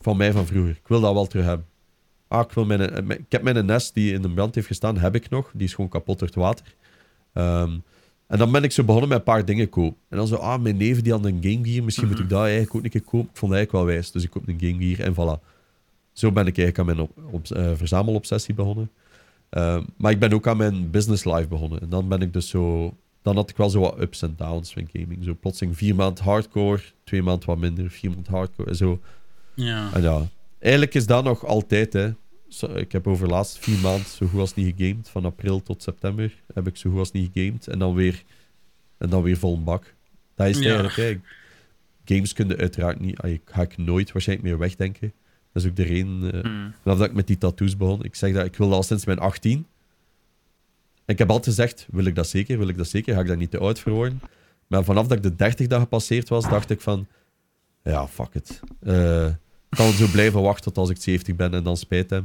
Van 0.00 0.16
mij 0.16 0.32
van 0.32 0.46
vroeger. 0.46 0.70
Ik 0.70 0.88
wil 0.88 1.00
dat 1.00 1.12
wel 1.12 1.26
terug 1.26 1.44
hebben. 1.44 1.66
Ah, 2.34 2.44
ik, 2.48 2.52
wil 2.52 2.64
mijn, 2.64 3.10
ik 3.10 3.24
heb 3.28 3.42
mijn 3.42 3.66
NES 3.66 3.92
die 3.92 4.12
in 4.12 4.22
de 4.22 4.30
brand 4.30 4.54
heeft 4.54 4.66
gestaan, 4.66 4.98
heb 4.98 5.14
ik 5.14 5.30
nog. 5.30 5.50
Die 5.54 5.66
is 5.66 5.74
gewoon 5.74 5.90
kapot 5.90 6.18
door 6.18 6.28
het 6.28 6.36
water. 6.36 6.74
Ehm, 7.32 7.72
en 8.26 8.38
dan 8.38 8.52
ben 8.52 8.62
ik 8.62 8.72
zo 8.72 8.84
begonnen 8.84 9.08
met 9.08 9.18
een 9.18 9.24
paar 9.24 9.44
dingen 9.44 9.68
kopen. 9.68 9.98
En 10.08 10.16
dan 10.16 10.26
zo, 10.26 10.34
ah, 10.34 10.62
mijn 10.62 10.76
neef 10.76 11.02
die 11.02 11.12
had 11.12 11.24
een 11.24 11.38
Game 11.40 11.68
Gear, 11.68 11.84
misschien 11.84 12.08
moet 12.08 12.18
ik 12.18 12.28
dat 12.28 12.40
eigenlijk 12.40 12.74
ook 12.74 12.84
een 12.84 12.90
keer 12.90 13.02
kopen. 13.02 13.28
Ik 13.30 13.36
vond 13.36 13.52
dat 13.52 13.60
eigenlijk 13.60 13.72
wel 13.72 13.94
wijs, 13.94 14.10
dus 14.10 14.22
ik 14.22 14.30
koop 14.30 14.48
een 14.48 14.58
Game 14.60 14.84
Gear 14.84 15.00
en 15.00 15.14
voilà. 15.14 15.42
Zo 16.12 16.32
ben 16.32 16.46
ik 16.46 16.58
eigenlijk 16.58 16.78
aan 16.78 16.86
mijn 16.86 17.00
op, 17.00 17.10
op, 17.30 17.50
eh, 17.50 17.70
verzamelobsessie 17.74 18.54
begonnen. 18.54 18.90
Ehm, 19.50 19.82
maar 19.96 20.12
ik 20.12 20.18
ben 20.18 20.32
ook 20.32 20.46
aan 20.46 20.56
mijn 20.56 20.90
business 20.90 21.24
life 21.24 21.48
begonnen. 21.48 21.80
En 21.80 21.88
dan 21.88 22.08
ben 22.08 22.22
ik 22.22 22.32
dus 22.32 22.48
zo... 22.48 22.94
Dan 23.22 23.36
had 23.36 23.50
ik 23.50 23.56
wel 23.56 23.70
zo 23.70 23.80
wat 23.80 24.00
ups 24.00 24.22
en 24.22 24.34
downs 24.36 24.74
met 24.74 24.88
gaming. 24.92 25.24
Zo 25.24 25.34
plotseling 25.40 25.76
vier 25.76 25.94
maand 25.94 26.18
hardcore, 26.18 26.80
twee 27.04 27.22
maand 27.22 27.44
wat 27.44 27.58
minder, 27.58 27.90
vier 27.90 28.10
maand 28.10 28.26
hardcore 28.26 28.68
en 28.68 28.76
zo. 28.76 29.00
Ja. 29.54 29.92
En 29.92 30.02
ja, 30.02 30.22
eigenlijk 30.58 30.94
is 30.94 31.06
dat 31.06 31.24
nog 31.24 31.46
altijd, 31.46 31.92
hè. 31.92 32.12
Ik 32.62 32.92
heb 32.92 33.06
over 33.06 33.26
de 33.26 33.32
laatste 33.32 33.60
vier 33.60 33.78
maanden 33.78 34.06
zo 34.06 34.26
goed 34.26 34.40
als 34.40 34.54
niet 34.54 34.74
gegamed. 34.76 35.08
Van 35.08 35.24
april 35.24 35.62
tot 35.62 35.82
september 35.82 36.34
heb 36.54 36.66
ik 36.66 36.76
zo 36.76 36.90
goed 36.90 36.98
als 36.98 37.12
niet 37.12 37.30
gegamed. 37.32 37.68
En 37.68 37.78
dan 37.78 37.94
weer, 37.94 38.22
en 38.98 39.08
dan 39.10 39.22
weer 39.22 39.36
vol 39.36 39.56
een 39.56 39.64
bak. 39.64 39.94
Dat 40.34 40.48
is 40.48 40.56
het 40.56 40.64
Ja. 40.64 40.70
eigenlijk, 40.78 40.96
hè. 42.04 42.14
Games 42.14 42.32
kun 42.32 42.48
je 42.48 42.56
uiteraard 42.56 43.00
niet... 43.00 43.18
ah, 43.18 43.30
Ik 43.30 43.42
ga 43.44 43.62
ik 43.62 43.76
nooit 43.76 44.12
waarschijnlijk 44.12 44.48
meer 44.48 44.58
wegdenken. 44.58 45.12
Dat 45.52 45.62
is 45.62 45.68
ook 45.68 45.76
de 45.76 45.82
reden... 45.82 46.32
eh, 46.32 46.40
Hmm. 46.42 46.72
Vanaf 46.82 46.98
dat 46.98 47.06
ik 47.08 47.14
met 47.14 47.26
die 47.26 47.38
tattoos 47.38 47.76
begon. 47.76 48.04
Ik 48.04 48.14
zeg 48.14 48.32
dat 48.34 48.44
ik 48.46 48.56
wil 48.56 48.66
dat 48.68 48.76
al 48.76 48.82
sinds 48.82 49.04
mijn 49.04 49.18
18. 49.18 49.66
En 51.04 51.12
ik 51.12 51.18
heb 51.18 51.28
altijd 51.30 51.56
gezegd, 51.56 51.86
wil 51.90 52.04
ik 52.04 52.14
dat 52.14 52.28
zeker, 52.28 52.58
wil 52.58 52.68
ik 52.68 52.76
dat 52.76 52.88
zeker, 52.88 53.14
ga 53.14 53.20
ik 53.20 53.26
daar 53.26 53.36
niet 53.36 53.50
te 53.50 53.58
oud 53.58 53.80
voor 53.80 53.92
worden. 53.92 54.20
Maar 54.66 54.84
vanaf 54.84 55.06
dat 55.06 55.16
ik 55.16 55.22
de 55.22 55.36
30 55.36 55.66
dag 55.66 55.80
gepasseerd 55.80 56.28
was, 56.28 56.44
dacht 56.48 56.70
ik 56.70 56.80
van, 56.80 57.06
ja, 57.82 58.06
fuck 58.08 58.34
it. 58.34 58.60
Eh, 58.80 59.26
ik 59.26 59.76
kan 59.76 59.92
zo 59.92 60.06
blijven 60.06 60.42
wachten 60.42 60.64
tot 60.64 60.76
als 60.78 60.90
ik 60.90 60.96
70 60.96 61.34
ben 61.36 61.54
en 61.54 61.62
dan 61.64 61.76
spijt 61.76 62.10
heb. 62.10 62.24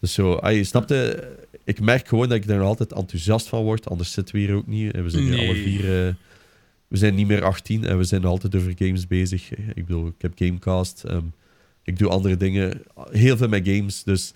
Dus 0.00 0.12
zo, 0.12 0.32
ah, 0.32 0.54
je 0.54 0.64
snapte, 0.64 1.28
ik 1.64 1.80
merk 1.80 2.08
gewoon 2.08 2.28
dat 2.28 2.36
ik 2.36 2.46
er 2.46 2.56
nog 2.56 2.66
altijd 2.66 2.92
enthousiast 2.92 3.48
van 3.48 3.62
word, 3.62 3.88
anders 3.90 4.12
zitten 4.12 4.34
we 4.34 4.40
hier 4.40 4.54
ook 4.54 4.66
niet. 4.66 4.92
En 4.92 5.04
we 5.04 5.10
zijn 5.10 5.22
hier 5.22 5.38
alle 5.38 5.54
vier, 5.54 6.06
eh, 6.06 6.14
we 6.88 6.96
zijn 6.96 7.14
niet 7.14 7.26
meer 7.26 7.44
18 7.44 7.84
en 7.84 7.98
we 7.98 8.04
zijn 8.04 8.20
nog 8.20 8.30
altijd 8.30 8.54
over 8.54 8.72
games 8.76 9.06
bezig. 9.06 9.50
Ik 9.54 9.86
bedoel, 9.86 10.06
ik 10.06 10.14
heb 10.18 10.32
Gamecast, 10.34 11.04
ehm, 11.04 11.24
ik 11.82 11.98
doe 11.98 12.08
andere 12.08 12.36
dingen, 12.36 12.82
heel 13.10 13.36
veel 13.36 13.48
met 13.48 13.68
games, 13.68 14.02
dus 14.02 14.32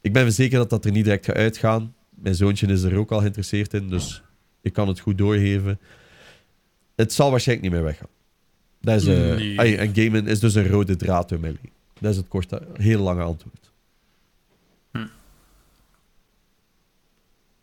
ik 0.00 0.12
ben 0.12 0.22
verzekerd 0.22 0.60
dat 0.60 0.70
dat 0.70 0.84
er 0.84 0.90
niet 0.92 1.04
direct 1.04 1.24
gaat 1.24 1.36
uitgaan. 1.36 1.94
Mijn 2.10 2.34
zoontje 2.34 2.66
is 2.66 2.82
er 2.82 2.96
ook 2.96 3.10
al 3.12 3.18
geïnteresseerd 3.18 3.74
in, 3.74 3.88
dus 3.88 4.22
ik 4.62 4.72
kan 4.72 4.88
het 4.88 5.00
goed 5.00 5.18
doorgeven. 5.18 5.78
Het 6.96 7.12
zal 7.12 7.30
waarschijnlijk 7.30 7.68
niet 7.68 7.76
meer 7.76 7.86
weggaan. 7.86 8.08
Dat 8.80 9.00
is, 9.02 9.06
eh, 9.06 9.34
Nee. 9.34 9.58
ai, 9.58 9.74
en 9.74 9.94
gamen 9.94 10.26
is 10.26 10.40
dus 10.40 10.54
een 10.54 10.68
rode 10.68 10.96
draad 10.96 11.28
door 11.28 11.38
leven. 11.40 11.58
Dat 12.00 12.10
is 12.10 12.16
het 12.16 12.28
korte, 12.28 12.62
heel 12.72 13.00
lange 13.02 13.22
antwoord. 13.22 13.59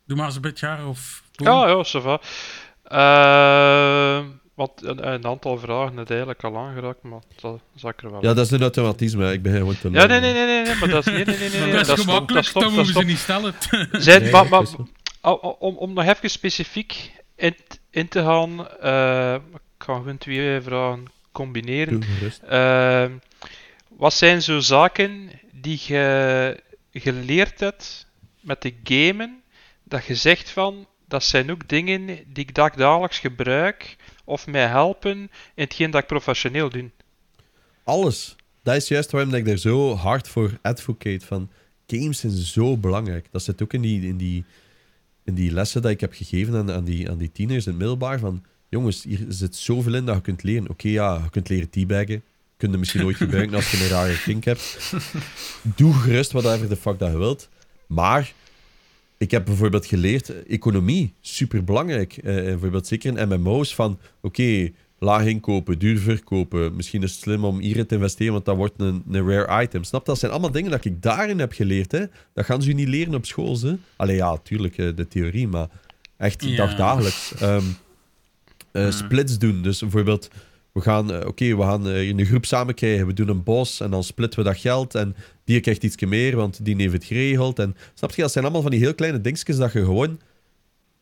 Doe 0.07 0.17
maar 0.17 0.25
eens 0.25 0.35
een 0.35 0.41
beetje 0.41 0.65
jaar 0.65 0.87
of... 0.87 1.23
Ja, 1.31 1.67
ja, 1.67 1.85
ça 1.85 2.01
va. 2.01 2.21
Eh, 2.83 4.25
want 4.53 4.83
een, 4.83 5.07
een 5.13 5.25
aantal 5.25 5.57
vragen 5.57 5.95
net 5.95 6.09
eigenlijk 6.09 6.43
al 6.43 6.57
aangeraakt, 6.57 7.03
maar 7.03 7.19
dat 7.41 7.59
zal 7.75 7.89
ik 7.89 8.03
er 8.03 8.11
wel 8.11 8.21
Ja, 8.23 8.33
dat 8.33 8.45
is 8.45 8.51
een 8.51 8.61
automatisme. 8.61 9.31
Ik 9.31 9.41
begin 9.41 9.57
gewoon 9.57 9.77
te 9.79 9.91
Ja, 9.91 10.05
nee, 10.05 10.19
nee, 10.19 10.33
nee, 10.33 10.45
nee, 10.45 10.63
nee, 10.63 10.75
maar 10.75 10.89
dat 10.89 11.07
is... 11.07 11.13
Nee, 11.13 11.25
nee, 11.25 11.37
nee, 11.37 11.49
nee, 11.49 11.59
nee, 11.59 11.71
dat 11.71 11.81
is 11.81 11.87
dat 11.87 11.97
is 11.97 12.05
dat 12.05 12.13
gemakkelijk, 12.13 12.45
is 12.45 12.51
top, 12.51 12.61
dan 12.61 12.75
dat 12.75 12.83
moeten 12.83 13.01
ze 13.01 13.07
niet 13.07 13.17
stellen. 13.17 13.53
Zijn, 13.91 14.21
Nee, 14.21 14.31
maar, 14.31 14.49
maar, 14.49 14.61
dat 14.61 14.75
om, 15.59 15.75
om 15.75 15.93
nog 15.93 16.05
even 16.05 16.29
specifiek 16.29 17.11
in, 17.35 17.55
in 17.89 18.07
te 18.07 18.19
gaan, 18.19 18.67
eh, 18.79 19.33
ik 19.53 19.83
ga 19.85 19.95
gewoon 19.95 20.17
twee 20.17 20.61
vragen 20.61 21.05
combineren. 21.31 22.03
Ehm, 22.47 23.11
wat 23.87 24.13
zijn 24.13 24.41
zo 24.41 24.59
zaken 24.59 25.29
die 25.51 25.81
je 25.85 26.63
geleerd 26.93 27.59
hebt 27.59 28.07
met 28.39 28.61
de 28.61 28.73
gamen, 28.83 29.36
dat 29.87 30.05
je 30.05 30.15
zegt 30.15 30.49
van, 30.49 30.87
dat 31.07 31.23
zijn 31.23 31.51
ook 31.51 31.69
dingen 31.69 32.05
die 32.05 32.45
ik 32.45 32.55
dagelijks 32.55 33.19
gebruik 33.19 33.95
of 34.23 34.47
mij 34.47 34.67
helpen 34.67 35.17
in 35.17 35.29
hetgeen 35.55 35.91
dat 35.91 36.01
ik 36.01 36.07
professioneel 36.07 36.69
doe. 36.69 36.89
Alles. 37.83 38.35
Dat 38.63 38.75
is 38.75 38.87
juist 38.87 39.11
waarom 39.11 39.33
ik 39.33 39.45
daar 39.45 39.57
zo 39.57 39.95
hard 39.95 40.27
voor 40.27 40.57
advocate. 40.61 41.25
Van, 41.25 41.49
games 41.87 42.19
zijn 42.19 42.31
zo 42.31 42.77
belangrijk. 42.77 43.27
Dat 43.31 43.43
zit 43.43 43.61
ook 43.61 43.73
in 43.73 43.81
die, 43.81 44.07
in 44.07 44.17
die, 44.17 44.43
in 45.23 45.33
die 45.33 45.51
lessen 45.51 45.81
dat 45.81 45.91
ik 45.91 45.99
heb 45.99 46.13
gegeven 46.13 46.55
aan, 46.55 46.71
aan, 46.71 46.83
die, 46.83 47.09
aan 47.09 47.17
die 47.17 47.31
tieners 47.31 47.65
in 47.65 47.71
het 47.71 47.79
middelbaar. 47.79 48.19
Van, 48.19 48.43
jongens, 48.69 49.03
hier 49.03 49.25
zit 49.27 49.55
zoveel 49.55 49.93
in 49.93 50.05
dat 50.05 50.15
je 50.15 50.21
kunt 50.21 50.43
leren. 50.43 50.69
Oké, 50.69 50.87
ja, 50.87 51.21
je 51.23 51.29
kunt 51.29 51.49
leren 51.49 51.69
teabaggen. 51.69 52.23
Kun 52.57 52.71
je 52.71 52.77
misschien 52.77 53.05
ooit 53.05 53.15
gebruiken 53.15 53.55
als 53.55 53.71
je 53.71 53.83
een 53.83 53.89
rare 53.89 54.21
kink 54.21 54.43
hebt. 54.43 54.93
Doe 55.75 55.93
gerust 55.93 56.31
whatever 56.31 56.69
de 56.69 56.75
fuck 56.75 56.99
dat 56.99 57.11
je 57.11 57.17
wilt. 57.17 57.49
Maar 57.87 58.33
ik 59.17 59.31
heb 59.31 59.45
bijvoorbeeld 59.45 59.85
geleerd, 59.85 60.29
eh, 60.29 60.35
economie, 60.53 61.13
super 61.21 61.63
belangrijk. 61.63 62.19
bijvoorbeeld 62.23 62.87
zeker 62.87 63.17
in 63.17 63.27
MMO's 63.29 63.75
van, 63.75 63.99
oké, 64.21 64.69
laag 64.99 65.25
inkopen, 65.25 65.79
duur 65.79 65.97
verkopen. 65.99 66.75
Misschien 66.75 67.03
is 67.03 67.11
het 67.11 67.19
slim 67.21 67.45
om 67.45 67.59
hierin 67.59 67.85
te 67.85 67.95
investeren, 67.95 68.33
want 68.33 68.45
dat 68.45 68.55
wordt 68.55 68.73
een, 68.77 69.03
een 69.11 69.29
rare 69.29 69.63
item. 69.63 69.83
Snap 69.83 70.01
je? 70.01 70.07
Dat 70.07 70.19
zijn 70.19 70.31
allemaal 70.31 70.51
dingen 70.51 70.71
dat 70.71 70.85
ik 70.85 71.01
daarin 71.01 71.39
heb 71.39 71.51
geleerd. 71.53 71.91
Hè? 71.91 72.03
Dat 72.33 72.45
gaan 72.45 72.61
ze 72.61 72.69
u 72.69 72.73
niet 72.73 72.87
leren 72.87 73.15
op 73.15 73.25
school. 73.25 73.57
Hè? 73.61 73.73
Allee, 73.95 74.15
ja, 74.15 74.37
tuurlijk, 74.37 74.75
de 74.75 75.07
theorie, 75.09 75.47
maar 75.47 75.67
echt 76.17 76.43
Ja. 76.43 76.55
dagdagelijks. 76.55 77.33
Ehm, 77.39 77.63
eh, 78.71 78.91
Splits 78.91 79.37
doen, 79.37 79.61
dus 79.61 79.79
bijvoorbeeld... 79.79 80.29
We 80.77 80.83
gaan, 80.83 81.13
eh, 81.13 81.27
oké, 81.27 81.55
we 81.55 81.61
gaan 81.61 81.87
eh, 81.87 82.07
in 82.07 82.19
een 82.19 82.25
groep 82.25 82.45
samen 82.45 82.73
krijgen. 82.73 83.07
We 83.07 83.13
doen 83.13 83.29
een 83.29 83.43
bos 83.43 83.79
en 83.79 83.91
dan 83.91 84.03
splitten 84.03 84.39
we 84.39 84.45
dat 84.45 84.57
geld. 84.57 84.95
En 84.95 85.15
die 85.43 85.59
krijgt 85.59 85.83
iets 85.83 86.05
meer, 86.05 86.35
want 86.35 86.65
die 86.65 86.75
heeft 86.75 86.93
het 86.93 87.05
geregeld. 87.05 87.59
En 87.59 87.75
snap 87.93 88.11
je, 88.11 88.21
dat 88.21 88.31
zijn 88.31 88.43
allemaal 88.43 88.61
van 88.61 88.71
die 88.71 88.79
heel 88.79 88.95
kleine 88.95 89.21
dingetjes 89.21 89.57
dat 89.57 89.71
je 89.71 89.79
gewoon 89.79 90.19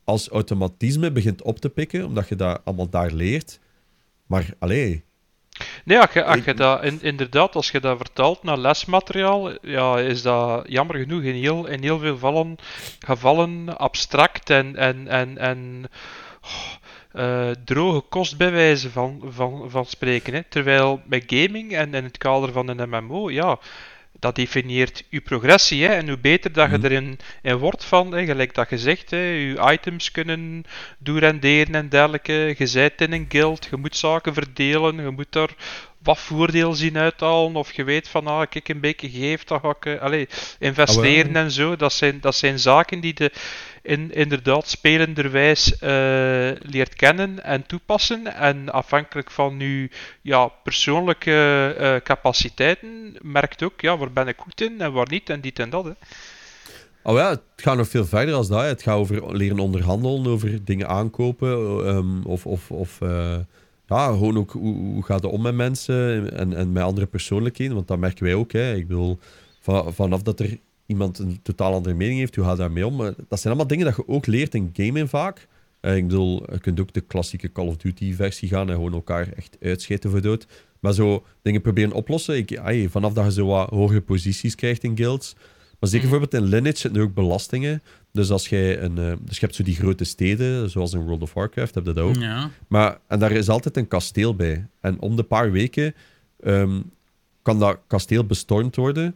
als 0.03 0.29
automatisme 0.29 1.11
begint 1.11 1.41
op 1.41 1.59
te 1.59 1.69
pikken, 1.69 2.05
omdat 2.05 2.27
je 2.29 2.35
dat 2.35 2.61
allemaal 2.63 2.89
daar 2.89 3.11
leert. 3.11 3.59
Maar, 4.25 4.49
allee, 4.59 5.03
Nee, 5.83 5.99
als 5.99 6.13
je, 6.13 6.23
als 6.23 6.43
je 6.43 6.53
dat, 6.53 6.83
in, 6.83 7.01
inderdaad, 7.01 7.55
als 7.55 7.71
je 7.71 7.79
dat 7.79 7.97
vertaalt 7.97 8.43
naar 8.43 8.57
lesmateriaal, 8.57 9.67
ja, 9.67 9.99
is 9.99 10.21
dat 10.21 10.65
jammer 10.67 10.95
genoeg 10.95 11.21
in 11.21 11.35
heel, 11.35 11.65
in 11.67 11.81
heel 11.81 11.99
veel 11.99 12.17
vallen, 12.17 12.55
gevallen 12.99 13.77
abstract 13.77 14.49
en, 14.49 14.75
en, 14.75 15.07
en, 15.07 15.37
en 15.37 15.89
oh, 16.41 16.84
eh, 17.15 17.49
droge 17.65 18.01
kost 18.09 18.37
bij 18.37 18.51
wijze 18.51 18.89
van, 18.89 19.21
van, 19.29 19.69
van 19.69 19.85
spreken. 19.85 20.33
Hè. 20.33 20.43
Terwijl 20.49 21.01
bij 21.05 21.23
gaming 21.27 21.75
en 21.75 21.93
in 21.93 22.03
het 22.03 22.17
kader 22.17 22.51
van 22.51 22.67
een 22.67 22.89
MMO, 22.89 23.29
ja, 23.29 23.59
dat 24.19 24.35
definieert 24.35 25.03
uw 25.09 25.21
progressie. 25.21 25.83
Hè. 25.85 25.93
En 25.93 26.07
hoe 26.07 26.17
beter 26.17 26.51
dat 26.51 26.69
je 26.69 26.77
Mhm. 26.77 26.85
erin 26.85 27.19
in 27.41 27.55
wordt 27.57 27.83
van, 27.85 28.11
hè, 28.13 28.25
gelijk 28.25 28.53
dat 28.53 28.69
je 28.69 28.77
zegt, 28.77 29.11
hè, 29.11 29.17
je 29.17 29.71
items 29.71 30.11
kunnen 30.11 30.63
doen 30.97 31.19
renderen 31.19 31.75
en 31.75 31.89
dergelijke. 31.89 32.55
Je 32.57 32.65
zit 32.67 33.01
in 33.01 33.11
een 33.11 33.25
guild, 33.29 33.67
je 33.69 33.77
moet 33.77 33.95
zaken 33.97 34.33
verdelen, 34.33 34.95
je 35.03 35.09
moet 35.09 35.35
er 35.35 35.55
wat 36.05 36.19
voordeel 36.19 36.73
zien 36.73 36.97
uithalen. 36.97 37.55
Of 37.55 37.71
je 37.73 37.83
weet 37.83 38.07
van, 38.07 38.27
ah, 38.27 38.49
kijk, 38.49 38.67
een 38.67 38.79
beetje 38.79 39.09
geef, 39.09 39.43
dan 39.43 39.59
ga 39.59 39.69
ik 39.69 39.85
eh, 39.85 40.01
allee, 40.01 40.27
investeren 40.59 41.35
Ah, 41.35 41.41
en 41.41 41.51
zo. 41.51 41.75
Dat 41.75 41.93
zijn, 41.93 42.17
dat 42.21 42.35
zijn 42.35 42.59
zaken 42.59 42.99
die 42.99 43.13
de 43.13 43.31
in, 43.81 44.13
inderdaad 44.13 44.67
spelenderwijs 44.67 45.77
eh, 45.77 45.89
leert 46.59 46.95
kennen 46.95 47.43
en 47.43 47.65
toepassen. 47.65 48.35
En 48.35 48.69
afhankelijk 48.69 49.31
van 49.31 49.59
uw 49.59 49.87
ja, 50.21 50.47
persoonlijke 50.47 51.75
eh, 51.77 51.95
capaciteiten 52.03 53.15
merkt 53.21 53.63
ook, 53.63 53.81
ja, 53.81 53.97
waar 53.97 54.11
ben 54.11 54.27
ik 54.27 54.37
goed 54.37 54.61
in 54.61 54.81
en 54.81 54.93
waar 54.93 55.09
niet 55.09 55.29
en 55.29 55.41
dit 55.41 55.59
en 55.59 55.69
dat. 55.69 55.85
Hè. 55.85 55.91
Oh 57.03 57.17
ja, 57.17 57.29
het 57.29 57.41
gaat 57.55 57.77
nog 57.77 57.87
veel 57.87 58.05
verder 58.05 58.35
als 58.35 58.47
dat. 58.47 58.61
hè. 58.61 58.67
Het 58.67 58.83
gaat 58.83 58.97
over 58.97 59.35
leren 59.37 59.59
onderhandelen, 59.59 60.31
over 60.31 60.65
dingen 60.65 60.87
aankopen. 60.87 61.49
ehm, 61.85 62.21
of 62.23 62.45
of, 62.45 62.71
of 62.71 62.99
ja, 63.87 64.07
gewoon 64.07 64.37
ook 64.37 64.51
hoe, 64.51 64.75
hoe 64.75 65.03
gaat 65.03 65.23
het 65.23 65.31
om 65.31 65.41
met 65.41 65.55
mensen 65.55 66.31
en, 66.37 66.53
en 66.53 66.71
met 66.71 66.83
andere 66.83 67.05
persoonlijkheden. 67.05 67.75
Want 67.75 67.87
dat 67.87 67.99
merken 67.99 68.23
wij 68.23 68.33
ook. 68.33 68.51
Hè. 68.51 68.75
Ik 68.75 68.87
bedoel, 68.87 69.17
va- 69.59 69.91
vanaf 69.91 70.21
dat 70.21 70.39
er 70.39 70.57
iemand 70.85 71.19
een 71.19 71.39
totaal 71.41 71.73
andere 71.73 71.95
mening 71.95 72.19
heeft, 72.19 72.35
hoe 72.35 72.45
gaat 72.45 72.57
daarmee 72.57 72.87
om? 72.87 72.97
Dat 72.97 73.15
zijn 73.29 73.43
allemaal 73.43 73.67
dingen 73.67 73.85
dat 73.85 73.95
je 73.95 74.07
ook 74.07 74.25
leert 74.25 74.55
in 74.55 74.69
gamen 74.73 75.09
vaak. 75.09 75.47
Eh, 75.79 75.95
ik 75.95 76.07
bedoel, 76.07 76.51
je 76.51 76.59
kunt 76.59 76.79
ook 76.79 76.93
de 76.93 77.01
klassieke 77.01 77.51
Call 77.51 77.67
of 77.67 77.77
Duty 77.77 78.13
versie 78.13 78.49
gaan 78.49 78.67
en 78.69 78.75
gewoon 78.75 78.93
elkaar 78.93 79.27
echt 79.35 79.57
uitscheten 79.61 80.09
voor 80.09 80.21
dood. 80.21 80.47
Maar 80.79 80.93
zo 80.93 81.23
dingen 81.41 81.61
proberen 81.61 81.91
oplossen. 81.91 82.37
Ik, 82.37 82.61
vanaf 82.89 83.13
dat 83.13 83.25
je 83.25 83.31
zo 83.31 83.45
wat 83.45 83.69
hogere 83.69 84.01
posities 84.01 84.55
krijgt 84.55 84.83
in 84.83 84.97
guilds. 84.97 85.35
Maar 85.79 85.89
zeker 85.89 86.09
bijvoorbeeld 86.09 86.43
in 86.43 86.49
Lineage 86.49 86.77
zitten 86.77 87.01
er 87.01 87.07
ook 87.07 87.13
belastingen. 87.13 87.81
Dus 88.15 88.29
als 88.31 88.47
jij 88.49 88.81
een... 88.81 88.97
eh, 88.97 89.13
dus 89.21 89.35
je 89.35 89.45
hebt 89.45 89.55
zo 89.55 89.63
die 89.63 89.75
grote 89.75 90.03
steden, 90.03 90.69
zoals 90.69 90.93
in 90.93 90.99
World 91.01 91.21
of 91.21 91.33
Warcraft, 91.33 91.75
heb 91.75 91.85
je 91.85 91.93
dat 91.93 92.03
ook. 92.03 92.15
Ja. 92.15 92.49
Maar, 92.67 92.97
en 93.07 93.19
daar 93.19 93.31
is 93.31 93.49
altijd 93.49 93.77
een 93.77 93.87
kasteel 93.87 94.35
bij. 94.35 94.67
En 94.81 94.99
om 94.99 95.15
de 95.15 95.23
paar 95.23 95.51
weken 95.51 95.93
ehm, 96.39 96.81
kan 97.41 97.59
dat 97.59 97.77
kasteel 97.87 98.25
bestormd 98.25 98.75
worden 98.75 99.15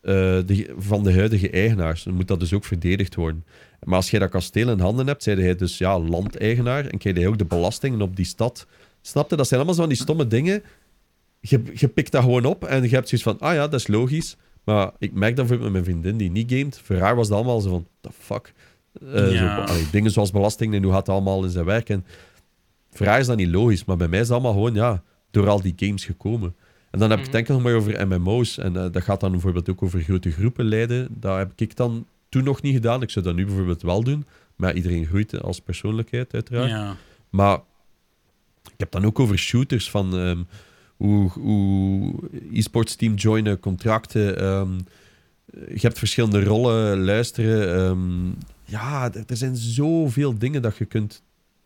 eh, 0.00 0.12
de- 0.46 0.74
van 0.78 1.02
de 1.02 1.12
huidige 1.12 1.50
eigenaars. 1.50 2.02
Dan 2.02 2.14
moet 2.14 2.28
dat 2.28 2.40
dus 2.40 2.52
ook 2.52 2.64
verdedigd 2.64 3.14
worden. 3.14 3.44
Maar 3.82 3.96
als 3.96 4.10
jij 4.10 4.20
dat 4.20 4.30
kasteel 4.30 4.70
in 4.70 4.78
handen 4.80 5.06
hebt, 5.06 5.22
zei 5.22 5.42
hij 5.42 5.54
dus 5.56 5.78
ja, 5.78 5.98
landeigenaar 6.00 6.86
en 6.86 6.98
krijg 6.98 7.16
je 7.18 7.28
ook 7.28 7.38
de 7.38 7.44
belastingen 7.44 8.00
op 8.02 8.16
die 8.16 8.24
stad. 8.24 8.66
Snap 9.00 9.30
je? 9.30 9.36
Dat 9.36 9.46
zijn 9.46 9.60
allemaal 9.60 9.74
zo 9.76 9.84
van 9.86 9.92
die 9.92 10.02
stomme 10.02 10.26
dingen. 10.26 10.62
Je, 11.40 11.62
je 11.74 11.88
pikt 11.88 12.12
dat 12.12 12.22
gewoon 12.22 12.44
op 12.44 12.64
en 12.64 12.82
je 12.82 12.88
hebt 12.88 13.08
zoiets 13.08 13.28
van, 13.28 13.38
ah 13.48 13.54
ja, 13.54 13.68
dat 13.68 13.80
is 13.80 13.86
logisch. 13.86 14.36
Maar 14.66 14.90
ik 14.98 15.12
merk 15.12 15.36
dat 15.36 15.46
bijvoorbeeld 15.46 15.72
met 15.72 15.84
mijn 15.84 15.84
vriendin 15.84 16.16
die 16.18 16.30
niet 16.30 16.52
gamet. 16.52 16.78
Voor 16.78 16.96
haar 16.96 17.16
was 17.16 17.26
het 17.28 17.36
allemaal 17.36 17.60
zo 17.60 17.70
van, 17.70 17.86
the 18.00 18.10
fuck? 18.18 18.52
Eh, 19.12 19.32
Ja. 19.32 19.66
zo, 19.66 19.72
allee, 19.72 19.86
dingen 19.90 20.10
zoals 20.10 20.30
belastingen 20.30 20.74
en 20.76 20.82
hoe 20.82 20.92
gaat 20.92 21.06
het 21.06 21.14
allemaal 21.14 21.44
in 21.44 21.50
zijn 21.50 21.64
werk. 21.64 21.88
En 21.88 22.04
voor 22.90 23.06
haar 23.06 23.18
is 23.20 23.26
dat 23.26 23.36
niet 23.36 23.48
logisch, 23.48 23.84
maar 23.84 23.96
bij 23.96 24.08
mij 24.08 24.18
is 24.20 24.24
het 24.24 24.34
allemaal 24.34 24.52
gewoon, 24.52 24.74
ja, 24.74 25.02
door 25.30 25.48
al 25.48 25.60
die 25.60 25.72
games 25.76 26.04
gekomen. 26.04 26.54
En 26.90 26.98
dan 26.98 27.10
heb 27.10 27.18
ik 27.18 27.24
het 27.26 27.34
enkel 27.34 27.54
nog 27.54 27.62
maar 27.62 27.74
over 27.74 28.06
MMO's. 28.08 28.58
En 28.58 28.76
eh, 28.76 28.92
dat 28.92 29.02
gaat 29.02 29.20
dan 29.20 29.30
bijvoorbeeld 29.30 29.70
ook 29.70 29.82
over 29.82 30.00
grote 30.00 30.30
groepen 30.30 30.64
leiden. 30.64 31.08
Dat 31.10 31.36
heb 31.38 31.52
ik 31.56 31.76
dan 31.76 32.06
toen 32.28 32.44
nog 32.44 32.62
niet 32.62 32.74
gedaan. 32.74 33.02
Ik 33.02 33.10
zou 33.10 33.24
dat 33.24 33.34
nu 33.34 33.46
bijvoorbeeld 33.46 33.82
wel 33.82 34.02
doen. 34.02 34.26
Maar 34.56 34.74
iedereen 34.74 35.06
groeit 35.06 35.42
als 35.42 35.60
persoonlijkheid, 35.60 36.34
uiteraard. 36.34 36.70
Ja. 36.70 36.96
Maar 37.30 37.56
ik 38.64 38.74
heb 38.76 38.90
dan 38.90 39.04
ook 39.04 39.18
over 39.18 39.38
shooters 39.38 39.90
van 39.90 40.18
ehm, 40.18 40.42
hoe, 40.96 41.30
e-sports 42.52 42.96
team 42.96 43.14
joinen, 43.14 43.60
contracten. 43.60 44.38
ehm, 44.38 44.78
je 45.74 45.80
hebt 45.80 45.98
verschillende 45.98 46.44
rollen, 46.44 47.04
luisteren. 47.04 47.74
ehm, 47.76 48.26
ja, 48.64 49.12
er, 49.26 49.36
zijn 49.36 49.56
zoveel 49.56 50.38
dingen 50.38 50.62
dat 50.62 50.76
je 50.76 50.84
kunt. 50.84 51.22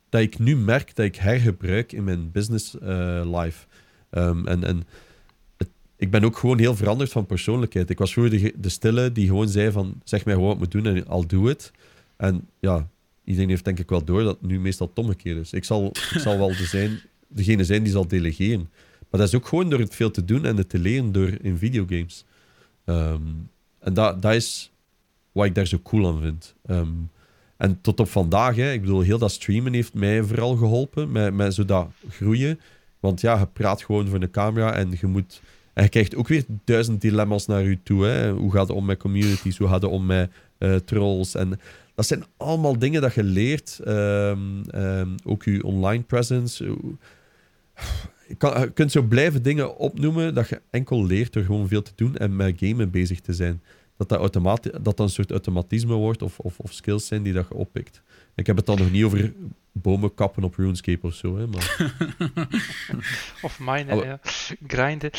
Dat 0.09 0.21
ik 0.21 0.38
nu 0.38 0.57
merk 0.57 0.95
dat 0.97 1.05
ik 1.07 1.16
hergebruik 1.16 1.93
in 1.93 2.05
mijn 2.05 2.31
business 2.31 2.79
eh, 2.79 3.23
life. 3.40 3.66
Ehm, 4.11 4.47
en 4.47 4.64
en 4.64 4.83
het- 5.57 5.69
ik 5.97 6.11
ben 6.11 6.25
ook 6.25 6.37
gewoon 6.38 6.59
heel 6.59 6.77
veranderd 6.77 7.11
van 7.12 7.27
persoonlijkheid. 7.27 7.90
Ik 7.90 7.99
was 7.99 8.12
vroeger 8.12 8.38
de, 8.38 8.53
stille 8.69 9.12
die 9.12 9.27
gewoon 9.27 9.49
zei 9.49 9.71
van 9.71 10.01
zeg 10.05 10.25
mij 10.25 10.35
gewoon 10.35 10.49
wat 10.49 10.66
ik 10.69 10.75
moet 10.75 10.85
doen 10.85 10.95
en 10.95 11.07
I'll 11.19 11.27
do 11.27 11.49
it. 11.49 11.71
En 12.16 12.49
ja, 12.61 12.88
iedereen 13.25 13.49
heeft 13.49 13.64
denk 13.64 13.79
ik 13.79 13.88
wel 13.88 14.05
door 14.05 14.23
dat 14.23 14.38
het 14.40 14.51
nu 14.51 14.61
meestal 14.61 14.87
het 14.87 14.95
is. 15.40 15.53
Ik 15.53 15.64
zal, 15.64 15.87
ik 15.87 16.21
zal 16.21 16.38
wel 16.38 16.49
de 16.49 16.64
zijn, 16.64 17.01
degene 17.29 17.64
zijn 17.64 17.83
die 17.83 17.93
zal 17.93 18.09
delegeren. 18.09 18.69
Maar 19.11 19.20
dat 19.20 19.29
is 19.29 19.35
ook 19.35 19.46
gewoon 19.46 19.70
door 19.70 19.79
het 19.79 19.94
veel 19.94 20.11
te 20.11 20.25
doen 20.25 20.44
en 20.44 20.57
het 20.57 20.68
te 20.68 20.79
leren 20.79 21.12
door 21.12 21.33
in 21.40 21.59
videogames. 21.59 22.25
Ehm, 22.85 23.23
en 23.79 23.94
dat, 23.94 24.23
dat 24.23 24.35
is 24.35 24.73
wat 25.33 25.46
ik 25.46 25.55
daar 25.55 25.66
zo 25.66 25.79
cool 25.83 26.09
aan 26.09 26.20
vind. 26.20 26.55
Ehm, 26.66 26.88
en 27.57 27.81
tot 27.81 28.01
op 28.01 28.09
vandaag, 28.09 28.57
hè, 28.57 28.73
ik 28.73 28.81
bedoel, 28.81 29.01
heel 29.01 29.18
dat 29.18 29.31
streamen 29.31 29.73
heeft 29.73 29.94
mij 29.94 30.23
vooral 30.23 30.57
geholpen 30.57 31.12
met, 31.12 31.35
met 31.35 31.55
zo 31.55 31.64
dat 31.64 31.88
groeien. 32.09 32.61
Want 33.01 33.20
ja, 33.20 33.38
je 33.38 33.46
praat 33.46 33.83
gewoon 33.83 34.09
voor 34.09 34.20
de 34.20 34.31
camera 34.31 34.75
en 34.75 34.96
je 35.01 35.07
moet... 35.07 35.40
En 35.73 35.83
je 35.83 35.88
krijgt 35.88 36.16
ook 36.16 36.29
weer 36.29 36.44
duizend 36.64 37.01
dilemma's 37.01 37.46
naar 37.46 37.62
je 37.62 37.79
toe. 37.83 38.05
Hè. 38.05 38.31
Hoe 38.31 38.53
gaat 38.53 38.68
het 38.68 38.77
om 38.77 38.85
met 38.85 38.99
communities? 38.99 39.59
Hoe 39.59 39.68
gaat 39.68 39.83
het 39.83 39.90
om 39.90 40.07
met 40.07 40.31
eh, 40.59 40.75
trolls? 40.75 41.35
En 41.35 41.61
dat 41.94 42.07
zijn 42.07 42.25
allemaal 42.37 42.79
dingen 42.79 43.03
dat 43.03 43.14
je 43.14 43.23
leert. 43.23 43.81
Ehm, 43.85 45.09
ook 45.25 45.42
je 45.44 45.64
online 45.64 46.03
presence. 46.03 46.77
Je, 48.31 48.37
kan, 48.37 48.73
kunt 48.73 48.93
zo 48.93 49.03
blijven 49.03 49.43
dingen 49.43 49.77
opnoemen 49.77 50.35
dat 50.35 50.49
je 50.49 50.61
enkel 50.71 51.07
leert 51.07 51.33
door 51.33 51.43
gewoon 51.43 51.69
veel 51.69 51.83
te 51.83 51.93
doen 51.95 52.16
en 52.16 52.37
met 52.37 52.55
gamen 52.57 52.90
bezig 52.90 53.21
te 53.21 53.33
zijn. 53.33 53.62
Dat 53.97 54.09
dat, 54.09 54.19
automati- 54.19 54.71
dat, 54.71 54.85
dat 54.85 54.99
een 54.99 55.09
soort 55.09 55.31
automatisme 55.31 55.95
wordt 55.95 56.23
of, 56.23 56.38
of, 56.38 56.59
of 56.59 56.73
skills 56.73 57.07
zijn 57.07 57.23
die 57.23 57.33
dat 57.33 57.47
je 57.49 57.55
oppikt. 57.55 58.03
Ik 58.35 58.47
heb 58.47 58.57
het 58.57 58.66
dan 58.66 58.79
nog 58.79 58.90
niet 58.90 59.05
over 59.05 59.33
bomen 59.73 60.14
kappen 60.14 60.45
op 60.45 60.55
RuneScape 60.55 61.07
of 61.07 61.14
zo. 61.14 61.37
Hè, 61.38 61.47
maar... 61.47 61.93
Of 63.43 63.59
mine, 63.61 63.97
Oh. 63.97 64.05
ja. 64.05 64.21
Grinden. 64.66 65.11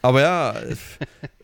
Ah, 0.00 0.12
maar 0.12 0.22
ja, 0.22 0.54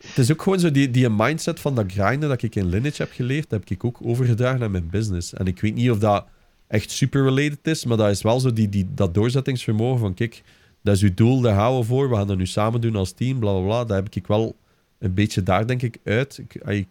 het 0.01 0.17
is 0.17 0.31
ook 0.31 0.41
gewoon 0.41 0.59
zo 0.59 0.71
die, 0.71 0.91
die 0.91 1.09
mindset 1.09 1.59
van 1.59 1.75
dat 1.75 1.91
grinden 1.91 2.29
dat 2.29 2.41
ik 2.41 2.55
in 2.55 2.65
Lineage 2.65 3.01
heb 3.01 3.11
geleerd, 3.11 3.51
heb 3.51 3.69
ik 3.69 3.83
ook 3.83 3.97
overgedragen 4.01 4.59
naar 4.59 4.71
mijn 4.71 4.89
business. 4.89 5.33
En 5.33 5.47
ik 5.47 5.61
weet 5.61 5.75
niet 5.75 5.91
of 5.91 5.99
dat 5.99 6.25
echt 6.67 6.91
super 6.91 7.23
related 7.23 7.67
is, 7.67 7.85
maar 7.85 7.97
dat 7.97 8.09
is 8.09 8.21
wel 8.21 8.39
zo 8.39 8.53
die, 8.53 8.69
die, 8.69 8.87
dat 8.93 9.13
doorzettingsvermogen 9.13 9.99
van 9.99 10.13
kijk, 10.13 10.41
dat 10.89 10.97
is 10.97 11.03
uw 11.03 11.13
doel, 11.13 11.41
daar 11.41 11.55
gaan 11.55 11.77
we 11.77 11.83
voor, 11.83 12.09
we 12.09 12.15
gaan 12.15 12.27
dat 12.27 12.37
nu 12.37 12.45
samen 12.45 12.81
doen 12.81 12.95
als 12.95 13.11
team, 13.11 13.39
bla 13.39 13.51
bla 13.51 13.61
bla. 13.61 13.85
Dat 13.85 13.95
heb 13.95 14.15
ik 14.15 14.27
wel 14.27 14.55
een 14.99 15.13
beetje 15.13 15.43
daar 15.43 15.67
denk 15.67 15.81
ik 15.81 15.97
uit. 16.03 16.37
Ik, 16.37 16.53
ik 16.55 16.87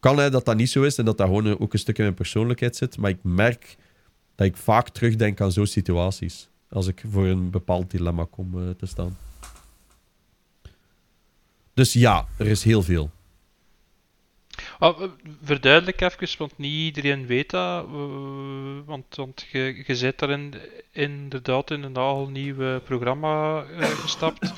kan 0.00 0.18
hè, 0.18 0.30
dat 0.30 0.44
dat 0.44 0.56
niet 0.56 0.70
zo 0.70 0.82
is 0.82 0.98
en 0.98 1.04
dat 1.04 1.18
dat 1.18 1.26
gewoon 1.26 1.58
ook 1.58 1.72
een 1.72 1.78
stuk 1.78 1.98
in 1.98 2.02
mijn 2.02 2.14
persoonlijkheid 2.14 2.76
zit, 2.76 2.98
maar 2.98 3.10
ik 3.10 3.18
merk 3.22 3.76
dat 4.34 4.46
ik 4.46 4.56
vaak 4.56 4.88
terugdenk 4.88 5.40
aan 5.40 5.52
zo'n 5.52 5.66
situaties. 5.66 6.48
Als 6.68 6.86
ik 6.86 7.02
voor 7.10 7.26
een 7.26 7.50
bepaald 7.50 7.90
dilemma 7.90 8.26
kom 8.30 8.54
eh, 8.54 8.70
te 8.70 8.86
staan. 8.86 9.16
Dus 11.74 11.92
ja, 11.92 12.26
er 12.36 12.46
is 12.46 12.62
heel 12.62 12.82
veel. 12.82 13.10
Oh, 14.78 15.02
eh, 15.02 15.08
verduidelijk 15.42 16.00
even, 16.00 16.38
want 16.38 16.58
niet 16.58 16.72
iedereen 16.96 17.26
weet 17.26 17.50
dat. 17.50 17.84
eh, 17.84 17.90
want 18.84 19.04
want 19.16 19.46
je, 19.52 19.82
je 19.86 19.94
zit 19.94 20.18
daarin 20.18 20.54
inderdaad 20.92 21.70
in 21.70 21.82
een 21.82 21.96
al 21.96 22.28
nieuw 22.28 22.80
programma 22.80 23.64
eh, 23.64 23.88
gestapt. 24.04 24.52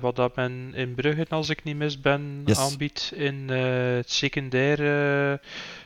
wat 0.00 0.16
dat 0.16 0.36
men 0.36 0.72
in 0.74 0.94
Brugge, 0.94 1.26
als 1.28 1.48
ik 1.48 1.64
niet 1.64 1.76
mis 1.76 2.00
ben, 2.00 2.42
Yes. 2.44 2.58
aanbiedt 2.58 3.12
in 3.16 3.48
het 3.48 4.10
secundaire 4.10 5.40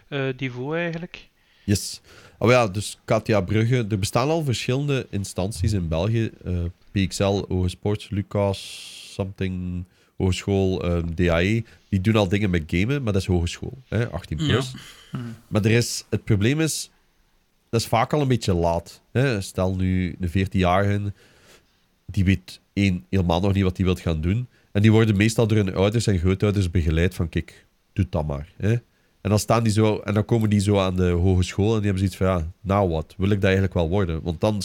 eh, 0.08 0.28
niveau 0.36 0.76
eigenlijk. 0.78 1.28
Yes. 1.64 2.00
Oh 2.38 2.50
ja, 2.50 2.66
dus 2.68 2.98
Katia 3.04 3.40
Brugge. 3.40 3.86
Er 3.90 3.98
bestaan 3.98 4.28
al 4.28 4.44
verschillende 4.44 5.06
instanties 5.10 5.72
in 5.72 5.88
België. 5.88 6.30
PXL, 6.92 7.44
Hogesports, 7.48 8.10
Lucas, 8.10 8.58
something, 9.14 9.84
Hogeschool, 10.16 10.82
ehm, 10.82 11.14
DAE. 11.14 11.64
Die 11.88 12.00
doen 12.00 12.16
al 12.16 12.28
dingen 12.28 12.50
met 12.50 12.62
gamen, 12.66 13.02
maar 13.02 13.12
dat 13.12 13.22
is 13.22 13.28
hogeschool. 13.28 13.78
Hè, 13.88 14.08
18 14.08 14.36
plus. 14.36 14.74
Maar 15.48 15.64
er 15.64 15.70
is, 15.70 16.04
het 16.10 16.24
probleem 16.24 16.60
is, 16.60 16.90
dat 17.68 17.80
is 17.80 17.86
vaak 17.86 18.12
al 18.12 18.20
een 18.20 18.28
beetje 18.28 18.54
laat. 18.54 19.02
Hè. 19.12 19.40
Stel 19.40 19.76
nu 19.76 20.16
een 20.20 20.46
14-jarige, 20.46 21.12
die 22.06 22.24
weet 22.24 22.60
één, 22.72 23.04
helemaal 23.10 23.40
nog 23.40 23.52
niet 23.52 23.62
wat 23.62 23.76
hij 23.76 23.86
wil 23.86 23.94
gaan 23.94 24.20
doen. 24.20 24.48
En 24.72 24.82
die 24.82 24.92
worden 24.92 25.16
meestal 25.16 25.46
door 25.46 25.56
hun 25.56 25.74
ouders 25.74 26.06
en 26.06 26.18
grootouders 26.18 26.70
begeleid 26.70 27.14
van, 27.14 27.28
kijk, 27.28 27.66
doe 27.92 28.06
dat 28.10 28.26
maar. 28.26 28.48
Hè. 28.56 28.72
En 29.20 29.32
dan, 29.32 29.38
staan 29.38 29.62
die 29.62 29.72
zo, 29.72 29.98
en 29.98 30.14
dan 30.14 30.24
komen 30.24 30.50
die 30.50 30.60
zo 30.60 30.78
aan 30.78 30.96
de 30.96 31.08
hogeschool 31.08 31.74
en 31.74 31.80
die 31.80 31.90
hebben 31.90 31.98
zoiets 31.98 32.16
van, 32.16 32.26
ja, 32.26 32.46
nou 32.60 32.88
wat, 32.88 33.14
wil 33.16 33.30
ik 33.30 33.34
dat 33.34 33.44
eigenlijk 33.44 33.74
wel 33.74 33.88
worden? 33.88 34.22
Want 34.22 34.40
dan, 34.40 34.62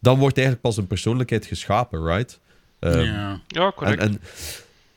dan 0.00 0.18
wordt 0.18 0.36
eigenlijk 0.36 0.66
pas 0.66 0.76
een 0.76 0.86
persoonlijkheid 0.86 1.46
geschapen, 1.46 2.04
right? 2.04 2.40
Ehm, 2.78 2.98
ja. 2.98 3.40
Ja, 3.46 3.64
en, 3.64 3.74
correct. 3.74 4.00
en 4.00 4.20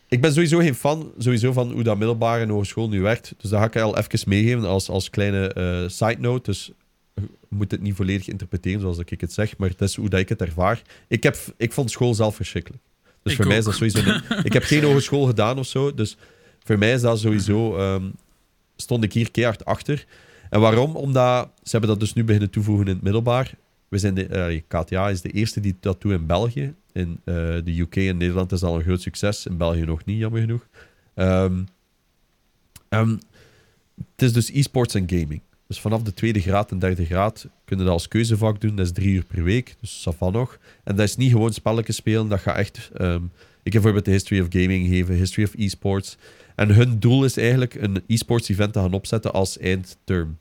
ik 0.07 0.21
ben 0.21 0.33
sowieso 0.33 0.57
geen 0.59 0.75
fan 0.75 1.11
sowieso 1.17 1.51
van 1.53 1.71
hoe 1.71 1.83
dat 1.83 1.97
middelbare 1.97 2.41
en 2.43 2.49
hogeschool 2.49 2.89
nu 2.89 3.01
werkt. 3.01 3.33
Dus 3.37 3.49
dat 3.49 3.59
ga 3.59 3.65
ik 3.65 3.75
al 3.75 3.97
even 3.97 4.29
meegeven 4.29 4.63
als, 4.65 4.89
als 4.89 5.09
kleine 5.09 5.47
eh, 5.53 5.83
side 5.87 6.17
note. 6.19 6.51
Dus 6.51 6.71
je 7.13 7.21
moet 7.49 7.71
het 7.71 7.81
niet 7.81 7.95
volledig 7.95 8.27
interpreteren 8.27 8.81
zoals 8.81 8.97
ik 8.97 9.21
het 9.21 9.33
zeg, 9.33 9.57
maar 9.57 9.69
het 9.69 9.81
is 9.81 9.95
hoe 9.95 10.09
dat 10.09 10.19
ik 10.19 10.29
het 10.29 10.41
ervaar. 10.41 10.81
Ik, 11.07 11.23
heb, 11.23 11.37
ik 11.57 11.71
vond 11.73 11.91
school 11.91 12.13
zelf 12.13 12.35
verschrikkelijk. 12.35 12.83
Dus 13.21 13.31
Ik 13.31 13.37
voor 13.37 13.47
mij 13.47 13.57
is 13.57 13.63
dat 13.65 13.73
sowieso... 13.75 13.99
een- 13.99 14.43
ik 14.45 14.53
heb 14.53 14.63
geen 14.63 14.83
hogeschool 14.83 15.25
gedaan 15.25 15.59
of 15.59 15.65
zo, 15.67 15.93
dus 15.93 16.17
voor 16.63 16.77
mij 16.77 16.91
is 16.93 17.01
dat 17.01 17.19
sowieso... 17.19 17.77
ehm, 17.77 18.03
stond 18.75 19.03
ik 19.03 19.13
hier 19.13 19.31
keihard 19.31 19.65
achter. 19.65 20.05
En 20.49 20.59
waarom? 20.59 20.95
Omdat 20.95 21.49
ze 21.63 21.71
hebben 21.71 21.89
dat 21.89 21.99
dus 21.99 22.13
nu 22.13 22.23
beginnen 22.23 22.49
toevoegen 22.49 22.85
in 22.87 22.93
het 22.93 23.01
middelbaar. 23.01 23.53
We 23.87 23.97
zijn 23.97 24.13
de, 24.13 24.25
eh, 24.25 24.61
KTA 24.67 25.09
is 25.09 25.21
de 25.21 25.29
eerste 25.31 25.59
die 25.59 25.75
dat 25.79 26.01
doet 26.01 26.11
in 26.11 26.25
België. 26.25 26.73
In 26.97 27.19
eh, 27.23 27.36
de 27.63 27.79
UK 27.79 27.95
en 27.95 28.17
Nederland 28.17 28.51
is 28.51 28.60
dat 28.60 28.69
al 28.69 28.75
een 28.75 28.83
groot 28.83 29.01
succes. 29.01 29.45
In 29.45 29.57
België 29.57 29.86
nog 29.86 30.05
niet, 30.05 30.17
jammer 30.17 30.41
genoeg. 30.41 30.67
Ehm, 31.13 31.63
het 34.12 34.21
is 34.21 34.33
dus 34.33 34.51
e-sports 34.51 34.95
en 34.95 35.10
gaming. 35.10 35.41
Dus 35.67 35.79
vanaf 35.79 36.01
de 36.01 36.13
tweede 36.13 36.39
graad 36.39 36.71
en 36.71 36.79
derde 36.79 37.05
graad 37.05 37.47
kunnen 37.65 37.86
dat 37.86 37.93
als 37.93 38.07
keuzevak 38.07 38.62
doen. 38.62 38.75
Dat 38.75 38.86
is 38.86 38.91
drie 38.91 39.13
uur 39.13 39.25
per 39.25 39.43
week, 39.43 39.75
dus 39.79 40.03
dat 40.03 40.15
van 40.15 40.31
nog. 40.31 40.57
En 40.83 40.95
dat 40.95 41.07
is 41.07 41.15
niet 41.15 41.31
gewoon 41.31 41.53
spelletjes 41.53 41.95
spelen. 41.95 42.27
Dat 42.27 42.39
gaat 42.39 42.57
echt... 42.57 42.89
ehm, 42.93 43.23
ik 43.63 43.73
heb 43.73 43.81
bijvoorbeeld 43.81 44.05
de 44.05 44.12
History 44.12 44.41
of 44.41 44.47
Gaming 44.49 44.88
gegeven, 44.88 45.15
History 45.15 45.47
of 45.47 45.53
E-sports. 45.57 46.17
En 46.55 46.69
hun 46.69 46.99
doel 46.99 47.25
is 47.25 47.38
eigenlijk 47.38 47.73
een 47.75 48.03
e-sports 48.07 48.49
event 48.49 48.73
te 48.73 48.79
gaan 48.79 48.93
opzetten 48.93 49.33
als 49.33 49.57
eindterm. 49.57 50.38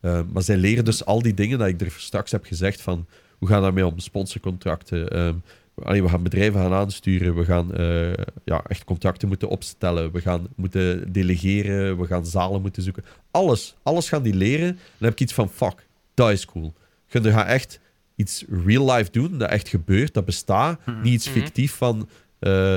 Maar 0.00 0.42
zij 0.42 0.56
leren 0.56 0.84
dus 0.84 1.04
al 1.04 1.22
die 1.22 1.34
dingen 1.34 1.58
dat 1.58 1.68
ik 1.68 1.80
er 1.80 1.94
straks 1.96 2.30
heb 2.30 2.44
gezegd 2.44 2.80
van 2.80 3.06
hoe 3.38 3.48
gaan 3.48 3.62
daarmee 3.62 3.86
om, 3.86 3.98
sponsorcontracten. 3.98 5.18
Um, 5.18 5.42
allee, 5.74 6.02
we 6.02 6.08
gaan 6.08 6.22
bedrijven 6.22 6.60
gaan 6.60 6.72
aansturen, 6.72 7.36
we 7.36 7.44
gaan 7.44 7.80
uh, 7.80 8.12
ja, 8.44 8.62
echt 8.66 8.84
contracten 8.84 9.28
moeten 9.28 9.48
opstellen, 9.48 10.12
we 10.12 10.20
gaan 10.20 10.46
moeten 10.56 11.12
delegeren, 11.12 11.98
we 11.98 12.06
gaan 12.06 12.26
zalen 12.26 12.62
moeten 12.62 12.82
zoeken. 12.82 13.04
Alles, 13.30 13.74
alles 13.82 14.08
gaan 14.08 14.22
die 14.22 14.34
leren. 14.34 14.68
En 14.68 14.74
dan 14.74 15.08
heb 15.08 15.12
ik 15.12 15.20
iets 15.20 15.34
van, 15.34 15.50
fuck, 15.50 15.86
dat 16.14 16.30
is 16.30 16.44
cool. 16.44 16.74
Je 17.06 17.30
gaat 17.30 17.46
echt 17.46 17.80
iets 18.16 18.44
real 18.64 18.92
life 18.92 19.10
doen, 19.10 19.38
dat 19.38 19.50
echt 19.50 19.68
gebeurt, 19.68 20.14
dat 20.14 20.24
bestaat. 20.24 20.80
Niet 21.02 21.12
iets 21.12 21.28
fictief 21.28 21.72
van 21.74 22.08
eh 22.38 22.76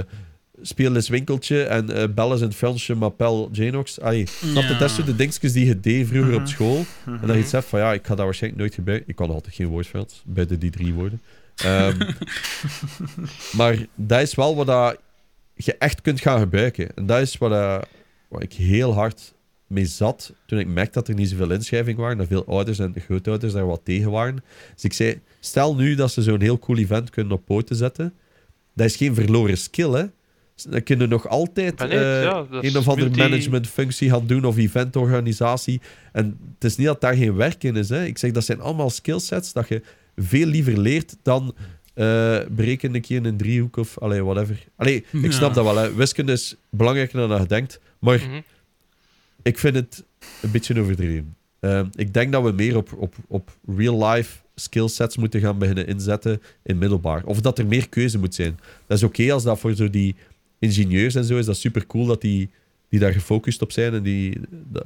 speel 0.61 0.95
eens 0.95 1.09
winkeltje 1.09 1.63
en 1.63 1.89
eh 1.89 2.13
bel 2.13 2.32
eens 2.32 2.41
een 2.41 2.53
Fransje, 2.53 2.95
Mapel, 2.95 3.49
Janox. 3.51 3.99
Allee, 4.01 4.26
snap 4.26 4.63
je? 4.63 4.69
Ja. 4.69 4.80
Dat 4.80 4.91
zijn 4.91 5.05
de 5.05 5.15
dingetjes 5.15 5.53
die 5.53 5.65
je 5.65 5.80
deed 5.80 6.07
vroeger 6.07 6.36
op 6.36 6.47
school. 6.47 6.86
En 7.05 7.19
dat 7.22 7.36
je 7.36 7.39
iets 7.41 7.49
zegt 7.49 7.67
van 7.67 7.80
ja, 7.80 7.93
ik 7.93 8.05
ga 8.07 8.15
dat 8.15 8.26
waarschijnlijk 8.26 8.61
nooit 8.61 8.74
gebruiken. 8.74 9.09
Ik 9.09 9.15
kan 9.15 9.30
altijd 9.30 9.55
geen 9.55 9.67
woord 9.67 9.88
Frans, 9.88 10.24
buiten 10.26 10.59
die 10.59 10.72
drie 10.72 10.93
woorden. 10.93 11.22
Ehm, 11.56 12.12
maar 13.58 13.86
dat 13.95 14.22
is 14.22 14.36
wel 14.36 14.56
wat 14.56 14.68
dat 14.68 14.97
je 15.53 15.76
echt 15.78 16.01
kunt 16.01 16.22
gaan 16.22 16.39
gebruiken. 16.39 16.95
En 16.95 17.06
dat 17.06 17.22
is 17.22 17.38
wat, 17.38 17.49
dat- 17.49 17.88
waar 18.30 18.41
ik 18.41 18.53
heel 18.53 18.93
hard 18.93 19.34
mee 19.68 19.86
zat 19.86 20.34
toen 20.45 20.60
ik 20.60 20.68
merkte 20.68 20.99
dat 20.99 21.08
er 21.08 21.14
niet 21.16 21.30
zoveel 21.30 21.51
inschrijving 21.51 21.97
waren. 21.97 22.18
Dat 22.18 22.28
veel 22.28 22.45
ouders 22.47 22.80
en 22.80 22.95
grootouders 23.06 23.53
daar 23.53 23.66
wat 23.66 23.82
tegen 23.84 24.12
waren. 24.12 24.43
Dus 24.74 24.84
ik 24.84 24.93
zei, 24.93 25.20
stel 25.39 25.76
nu 25.76 25.95
dat 25.95 26.12
ze 26.12 26.22
zo'n 26.22 26.41
heel 26.41 26.60
cool 26.60 26.78
event 26.78 27.10
kunnen 27.10 27.34
op 27.34 27.45
poten 27.45 27.76
zetten. 27.76 28.14
Dat 28.74 28.86
is 28.86 28.95
geen 28.95 29.16
verloren 29.16 29.58
skill, 29.58 29.89
hè. 29.91 30.03
Dan 30.70 30.84
kunnen 30.84 31.10
nog 31.10 31.28
altijd 31.28 31.80
nee, 31.80 31.89
eh, 31.89 32.22
ja, 32.24 32.45
een 32.49 32.78
of 32.78 32.88
andere 32.88 33.10
multi- 33.10 33.22
managementfunctie 33.22 34.10
gaan 34.10 34.28
doen 34.28 34.45
of 34.45 34.58
eventorganisatie. 34.58 35.82
En 36.12 36.38
het 36.53 36.64
is 36.64 36.76
niet 36.76 36.88
dat 36.88 37.01
daar 37.01 37.16
geen 37.16 37.36
werk 37.36 37.64
in 37.64 37.76
is. 37.76 37.89
Hè. 37.89 38.06
Ik 38.06 38.18
zeg, 38.18 38.32
dat 38.32 38.45
zijn 38.45 38.62
allemaal 38.62 38.89
skillsets 38.89 39.53
dat 39.53 39.68
je 39.68 39.82
veel 40.16 40.47
liever 40.47 40.80
leert 40.80 41.16
dan 41.24 41.55
eh 41.93 42.39
bereken 42.49 42.95
een 42.95 43.01
keer 43.01 43.26
een 43.26 43.38
driehoek 43.38 43.78
of 43.78 43.97
allee, 43.99 44.24
whatever. 44.24 44.63
Allee, 44.76 44.95
ik 45.11 45.22
Ja. 45.22 45.32
snap 45.32 45.53
dat 45.53 45.63
wel. 45.63 45.78
Hè. 45.78 45.93
Wiskunde 45.93 46.32
is 46.32 46.55
belangrijker 46.70 47.28
dan 47.28 47.41
je 47.41 47.47
denkt. 47.47 47.80
Maar 47.99 48.18
Mhm. 48.20 48.39
ik 49.43 49.57
vind 49.59 49.76
het 49.76 50.03
een 50.41 50.51
beetje 50.51 50.80
overdreven. 50.82 51.36
Ehm, 51.59 51.86
ik 51.95 52.13
denk 52.13 52.32
dat 52.32 52.43
we 52.43 52.51
meer 52.51 52.78
op, 52.78 52.93
op, 52.97 53.16
op 53.28 53.57
real-life 53.78 54.38
skillsets 54.55 55.18
moeten 55.18 55.39
gaan 55.41 55.57
beginnen 55.57 55.88
inzetten 55.88 56.41
in 56.63 56.78
middelbaar. 56.78 57.26
Of 57.26 57.41
dat 57.41 57.59
er 57.59 57.66
meer 57.68 57.89
keuze 57.89 58.18
moet 58.20 58.36
zijn. 58.36 58.59
Dat 58.88 58.97
is 58.97 59.03
oké 59.03 59.32
als 59.34 59.43
dat 59.43 59.59
voor 59.59 59.74
zo 59.76 59.89
die 59.89 60.16
ingenieurs 60.59 61.16
en 61.16 61.26
zo 61.26 61.38
is. 61.38 61.45
Dat 61.45 61.57
super 61.57 61.86
cool 61.86 62.05
dat 62.05 62.22
die, 62.22 62.49
die 62.95 63.03
daar 63.03 63.13
gefocust 63.13 63.61
op 63.61 63.71
zijn 63.71 63.93
en 63.93 64.03
die 64.03 64.39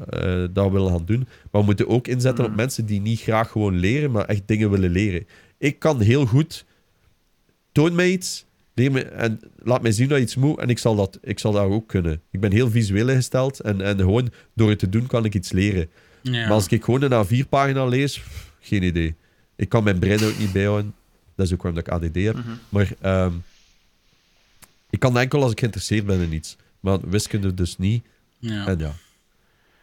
eh, 0.09 0.43
dat 0.51 0.71
willen 0.71 0.91
gaan 0.91 1.05
doen. 1.05 1.27
Maar 1.51 1.61
we 1.61 1.67
moeten 1.67 1.87
ook 1.87 2.07
inzetten 2.07 2.45
op 2.45 2.55
mensen 2.55 2.85
die 2.85 3.01
niet 3.01 3.19
graag 3.19 3.51
gewoon 3.51 3.75
leren, 3.75 4.11
maar 4.11 4.25
echt 4.25 4.41
dingen 4.45 4.71
willen 4.71 4.89
leren. 4.89 5.27
Ik 5.57 5.79
kan 5.79 6.01
heel 6.01 6.25
goed... 6.25 6.65
Toon 7.71 7.95
mij 7.95 8.11
iets, 8.11 8.45
leer 8.73 8.91
me, 8.91 9.01
en 9.03 9.39
laat 9.57 9.81
mij 9.81 9.91
zien 9.91 10.07
dat 10.07 10.17
je 10.17 10.23
iets 10.23 10.35
moet 10.35 10.59
en 10.59 10.69
ik 10.69 10.77
zal 10.77 10.95
dat, 10.95 11.19
ik 11.21 11.39
zal 11.39 11.51
dat 11.51 11.63
ook 11.63 11.87
kunnen. 11.87 12.21
Ik 12.31 12.39
ben 12.39 12.51
heel 12.51 12.69
visueel 12.69 13.09
ingesteld 13.09 13.59
en, 13.59 13.81
en 13.81 13.97
gewoon 13.97 14.29
door 14.53 14.69
het 14.69 14.79
te 14.79 14.89
doen 14.89 15.07
kan 15.07 15.25
ik 15.25 15.35
iets 15.35 15.51
leren. 15.51 15.89
Ja. 16.21 16.31
Maar 16.31 16.51
als 16.51 16.67
ik 16.67 16.83
gewoon 16.83 17.01
een 17.01 17.25
A4-pagina 17.25 17.85
lees, 17.85 18.19
pff, 18.19 18.53
geen 18.59 18.83
idee. 18.83 19.15
Ik 19.55 19.69
kan 19.69 19.83
mijn 19.83 19.99
brein 19.99 20.23
ook 20.23 20.37
niet 20.39 20.51
bijhouden. 20.51 20.93
Dat 21.35 21.45
is 21.45 21.53
ook 21.53 21.61
waarom 21.61 21.83
dat 21.83 21.87
ik 21.87 22.03
ADD 22.03 22.23
heb. 22.23 22.37
Maar 22.69 22.91
ehm, 23.01 23.33
ik 24.89 24.99
kan 24.99 25.17
enkel 25.17 25.41
als 25.41 25.51
ik 25.51 25.59
geïnteresseerd 25.59 26.05
ben 26.05 26.19
in 26.19 26.33
iets. 26.33 26.57
Maar 26.79 26.99
wiskunde 27.09 27.53
dus 27.53 27.77
niet. 27.77 28.03
ja. 28.39 28.67
En 28.67 28.79
ja. 28.79 28.93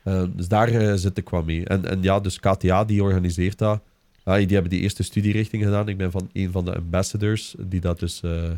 Ehm, 0.05 0.31
dus 0.35 0.49
daar 0.49 0.69
eh, 0.69 0.95
zit 0.95 1.19
ik 1.19 1.29
wel 1.29 1.43
mee. 1.43 1.65
En, 1.65 1.85
en 1.85 2.03
ja, 2.03 2.21
dus 2.21 2.41
KTA 2.41 2.85
die 2.85 3.03
organiseert 3.03 3.59
dat. 3.59 3.81
Ah, 4.23 4.37
die 4.37 4.47
hebben 4.47 4.71
die 4.71 4.81
eerste 4.81 5.03
studierichting 5.03 5.65
gedaan. 5.65 5.89
Ik 5.89 5.97
ben 5.97 6.11
van 6.11 6.31
een 6.33 6.51
van 6.51 6.65
de 6.65 6.77
ambassadors 6.77 7.55
die 7.59 7.81
dat 7.81 7.99
dus 7.99 8.23
eh, 8.23 8.51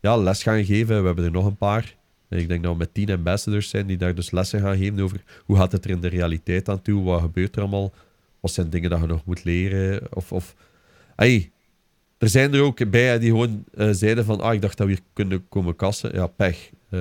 ja, 0.00 0.16
les 0.16 0.42
gaan 0.42 0.64
geven. 0.64 1.00
We 1.00 1.06
hebben 1.06 1.24
er 1.24 1.30
nog 1.30 1.46
een 1.46 1.56
paar. 1.56 1.96
Ik 2.28 2.48
denk 2.48 2.62
dat 2.62 2.72
we 2.72 2.78
met 2.78 2.94
tien 2.94 3.10
ambassadors 3.10 3.68
zijn 3.68 3.86
die 3.86 3.96
daar 3.96 4.14
dus 4.14 4.30
lessen 4.30 4.60
gaan 4.60 4.76
geven 4.76 5.00
over 5.00 5.22
hoe 5.44 5.56
gaat 5.56 5.72
het 5.72 5.84
er 5.84 5.90
in 5.90 6.00
de 6.00 6.08
realiteit 6.08 6.68
aan 6.68 6.82
toe, 6.82 7.04
wat 7.04 7.20
gebeurt 7.20 7.56
er 7.56 7.62
allemaal, 7.62 7.92
wat 8.40 8.50
zijn 8.50 8.70
dingen 8.70 8.90
dat 8.90 9.00
je 9.00 9.06
nog 9.06 9.24
moet 9.24 9.44
leren. 9.44 10.00
Of, 10.10 10.32
of 10.32 10.54
hey, 11.16 11.50
er 12.18 12.28
zijn 12.28 12.54
er 12.54 12.60
ook 12.60 12.90
bij 12.90 13.18
die 13.18 13.30
gewoon 13.30 13.64
eh, 13.74 13.88
zeiden 13.90 14.24
van 14.24 14.40
ah, 14.40 14.54
ik 14.54 14.62
dacht 14.62 14.76
dat 14.76 14.86
we 14.86 14.92
hier 14.92 15.02
kunnen 15.12 15.48
komen 15.48 15.76
kassen. 15.76 16.14
Ja, 16.14 16.26
pech. 16.26 16.70
Eh, 16.90 17.00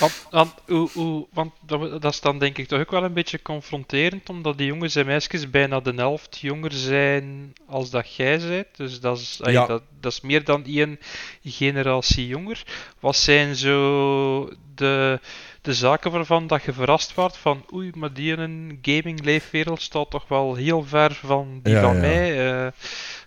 Want, 0.00 0.26
want, 0.30 0.54
hoe, 0.66 0.88
hoe, 0.92 1.26
want 1.32 1.52
dat, 1.66 2.02
dat 2.02 2.12
is 2.12 2.20
dan 2.20 2.38
denk 2.38 2.58
ik 2.58 2.68
toch 2.68 2.80
ook 2.80 2.90
wel 2.90 3.04
een 3.04 3.12
beetje 3.12 3.42
confronterend, 3.42 4.28
omdat 4.28 4.58
die 4.58 4.66
jongens 4.66 4.94
en 4.96 5.06
meisjes 5.06 5.50
bijna 5.50 5.80
de 5.80 5.92
helft 5.96 6.38
jonger 6.40 6.72
zijn 6.72 7.52
als 7.66 7.90
dat 7.90 8.14
jij 8.14 8.38
bent. 8.48 8.66
Dus 8.76 9.00
dat 9.00 9.18
is, 9.18 9.40
Ja. 9.42 9.66
dat, 9.66 9.82
dat 10.00 10.12
is 10.12 10.20
meer 10.20 10.44
dan 10.44 10.64
één 10.64 10.98
generatie 11.44 12.26
jonger. 12.26 12.62
Wat 13.00 13.16
zijn 13.16 13.56
zo 13.56 14.50
de, 14.74 15.20
de 15.62 15.74
zaken 15.74 16.10
waarvan 16.10 16.46
dat 16.46 16.62
je 16.62 16.72
verrast 16.72 17.14
wordt 17.14 17.36
van 17.36 17.64
oei, 17.74 17.90
maar 17.94 18.12
die 18.12 18.32
in 18.32 18.38
een 18.38 18.78
gaming 18.82 19.24
leefwereld 19.24 19.80
staat 19.82 20.10
toch 20.10 20.28
wel 20.28 20.54
heel 20.54 20.82
ver 20.84 21.14
van 21.14 21.60
die 21.62 21.72
Ja, 21.74 21.80
van 21.82 21.94
ja. 21.94 22.00
mij. 22.00 22.30
eh 22.64 22.66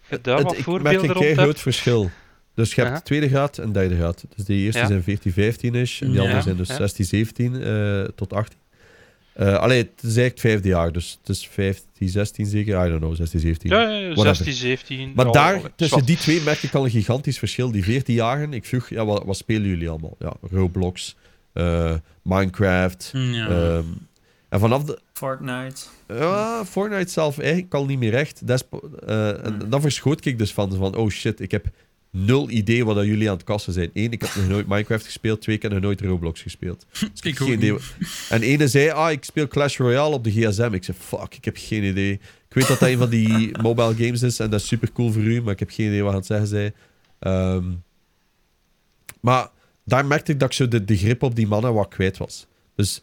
je 0.09 0.21
daar 0.21 0.37
Het- 0.37 0.43
wat 0.43 0.51
ik 0.57 0.57
merk 0.57 0.63
voorbeelden 0.63 1.09
een 1.09 1.15
rond 1.15 1.37
groot 1.37 1.59
verschil. 1.59 2.11
Dus 2.55 2.73
je 2.75 2.81
hebt 2.81 2.93
Ja. 2.93 3.01
tweede 3.01 3.27
graad 3.29 3.57
en 3.57 3.71
derde 3.71 3.95
graad. 3.95 4.23
Dus 4.35 4.45
die 4.45 4.63
eerste 4.65 4.79
Ja. 4.81 4.87
zijn 4.87 5.03
14, 5.03 5.31
15 5.33 5.75
is 5.75 5.99
en 6.01 6.07
die 6.07 6.15
Ja. 6.15 6.21
andere 6.23 6.41
zijn 6.41 6.57
dus 6.57 6.67
Ja. 6.67 6.75
16, 6.75 7.05
17 7.05 7.61
eh, 7.63 8.03
tot 8.15 8.33
18. 8.33 8.57
Eh 9.33 9.55
allee, 9.57 9.77
het 9.77 9.87
is 9.97 10.03
eigenlijk 10.03 10.31
het 10.31 10.39
vijfde 10.41 10.67
jaar, 10.67 10.91
dus 10.91 11.17
het 11.21 11.29
is 11.35 11.47
15, 11.47 12.09
16 12.09 12.45
zeker. 12.45 12.85
I 12.85 12.89
don't 12.89 12.99
know, 13.01 13.15
16, 13.15 13.39
17. 13.39 13.69
Ja, 13.71 13.81
ja, 13.81 13.89
ja, 13.89 14.13
Whatever. 14.13 14.35
16, 14.35 14.53
17. 14.53 15.11
Maar 15.15 15.31
daar, 15.31 15.61
tussen 15.75 16.05
die 16.05 16.17
twee, 16.17 16.41
merk 16.41 16.63
ik 16.63 16.73
al 16.73 16.83
een 16.85 16.89
gigantisch 16.91 17.37
verschil. 17.39 17.71
Die 17.71 17.83
14 17.83 18.15
jaren, 18.15 18.53
ik 18.53 18.65
vroeg, 18.65 18.89
ja, 18.89 19.05
wat, 19.05 19.23
wat 19.25 19.37
spelen 19.37 19.67
jullie 19.67 19.89
allemaal? 19.89 20.15
Ja, 20.19 20.33
Roblox, 20.51 21.15
eh, 21.53 21.93
Minecraft. 22.23 23.09
Ja. 23.13 23.47
ehm, 23.47 23.83
en 24.49 24.59
vanaf 24.59 24.83
de, 24.83 24.99
Fortnite. 25.13 25.81
ja, 26.07 26.65
Fortnite 26.65 27.11
zelf 27.11 27.39
eigenlijk 27.39 27.73
al 27.73 27.85
niet 27.85 27.99
meer 27.99 28.13
echt. 28.13 28.47
Dat 28.47 28.55
is, 28.61 28.67
po- 28.67 28.89
eh, 29.07 29.45
en 29.45 29.61
dan 29.69 29.81
verschoot 29.81 30.25
ik 30.25 30.37
dus 30.37 30.53
van, 30.53 30.73
van, 30.75 30.95
oh 30.95 31.09
shit, 31.09 31.39
ik 31.39 31.51
heb 31.51 31.65
nul 32.15 32.49
idee 32.49 32.85
wat 32.85 32.95
dat 32.95 33.05
jullie 33.05 33.29
aan 33.29 33.35
het 33.35 33.45
kassen 33.45 33.73
zijn. 33.73 33.89
Eén, 33.93 34.11
ik 34.11 34.21
heb 34.21 34.35
nog 34.35 34.47
nooit 34.47 34.67
Minecraft 34.67 35.05
gespeeld. 35.05 35.41
Twee, 35.41 35.55
ik 35.55 35.61
heb 35.61 35.71
nog 35.71 35.81
nooit 35.81 36.01
Roblox 36.01 36.41
gespeeld. 36.41 36.85
Dus 37.13 37.21
ik 37.21 37.37
geen 37.37 37.51
idee. 37.51 37.77
En 38.29 38.41
ene 38.41 38.67
zei, 38.67 38.89
ah, 38.89 39.11
ik 39.11 39.23
speel 39.23 39.47
Clash 39.47 39.77
Royale 39.77 40.13
op 40.13 40.23
de 40.23 40.31
gsm. 40.31 40.69
Ik 40.73 40.83
zei, 40.83 40.97
fuck, 40.99 41.35
ik 41.35 41.45
heb 41.45 41.55
geen 41.59 41.83
idee. 41.83 42.11
Ik 42.13 42.53
weet 42.53 42.67
dat 42.67 42.79
dat 42.79 42.89
een 42.89 42.97
van 42.97 43.09
die 43.09 43.57
mobile 43.61 43.95
games 43.95 44.21
is 44.21 44.39
en 44.39 44.49
dat 44.49 44.59
is 44.59 44.67
super 44.67 44.91
cool 44.91 45.11
voor 45.11 45.21
u, 45.21 45.41
maar 45.41 45.53
ik 45.53 45.59
heb 45.59 45.69
geen 45.69 45.87
idee 45.87 46.03
wat 46.03 46.11
aan 46.11 46.17
het 46.17 46.25
zeggen 46.25 46.47
zij. 46.47 46.73
Ehm, 47.19 47.65
maar 49.19 49.49
daar 49.85 50.05
merkte 50.05 50.31
ik 50.31 50.39
dat 50.39 50.49
ik 50.49 50.55
zo 50.55 50.67
de, 50.67 50.85
de 50.85 50.97
grip 50.97 51.23
op 51.23 51.35
die 51.35 51.47
mannen 51.47 51.73
wat 51.73 51.87
kwijt 51.87 52.17
was. 52.17 52.47
Dus 52.75 53.01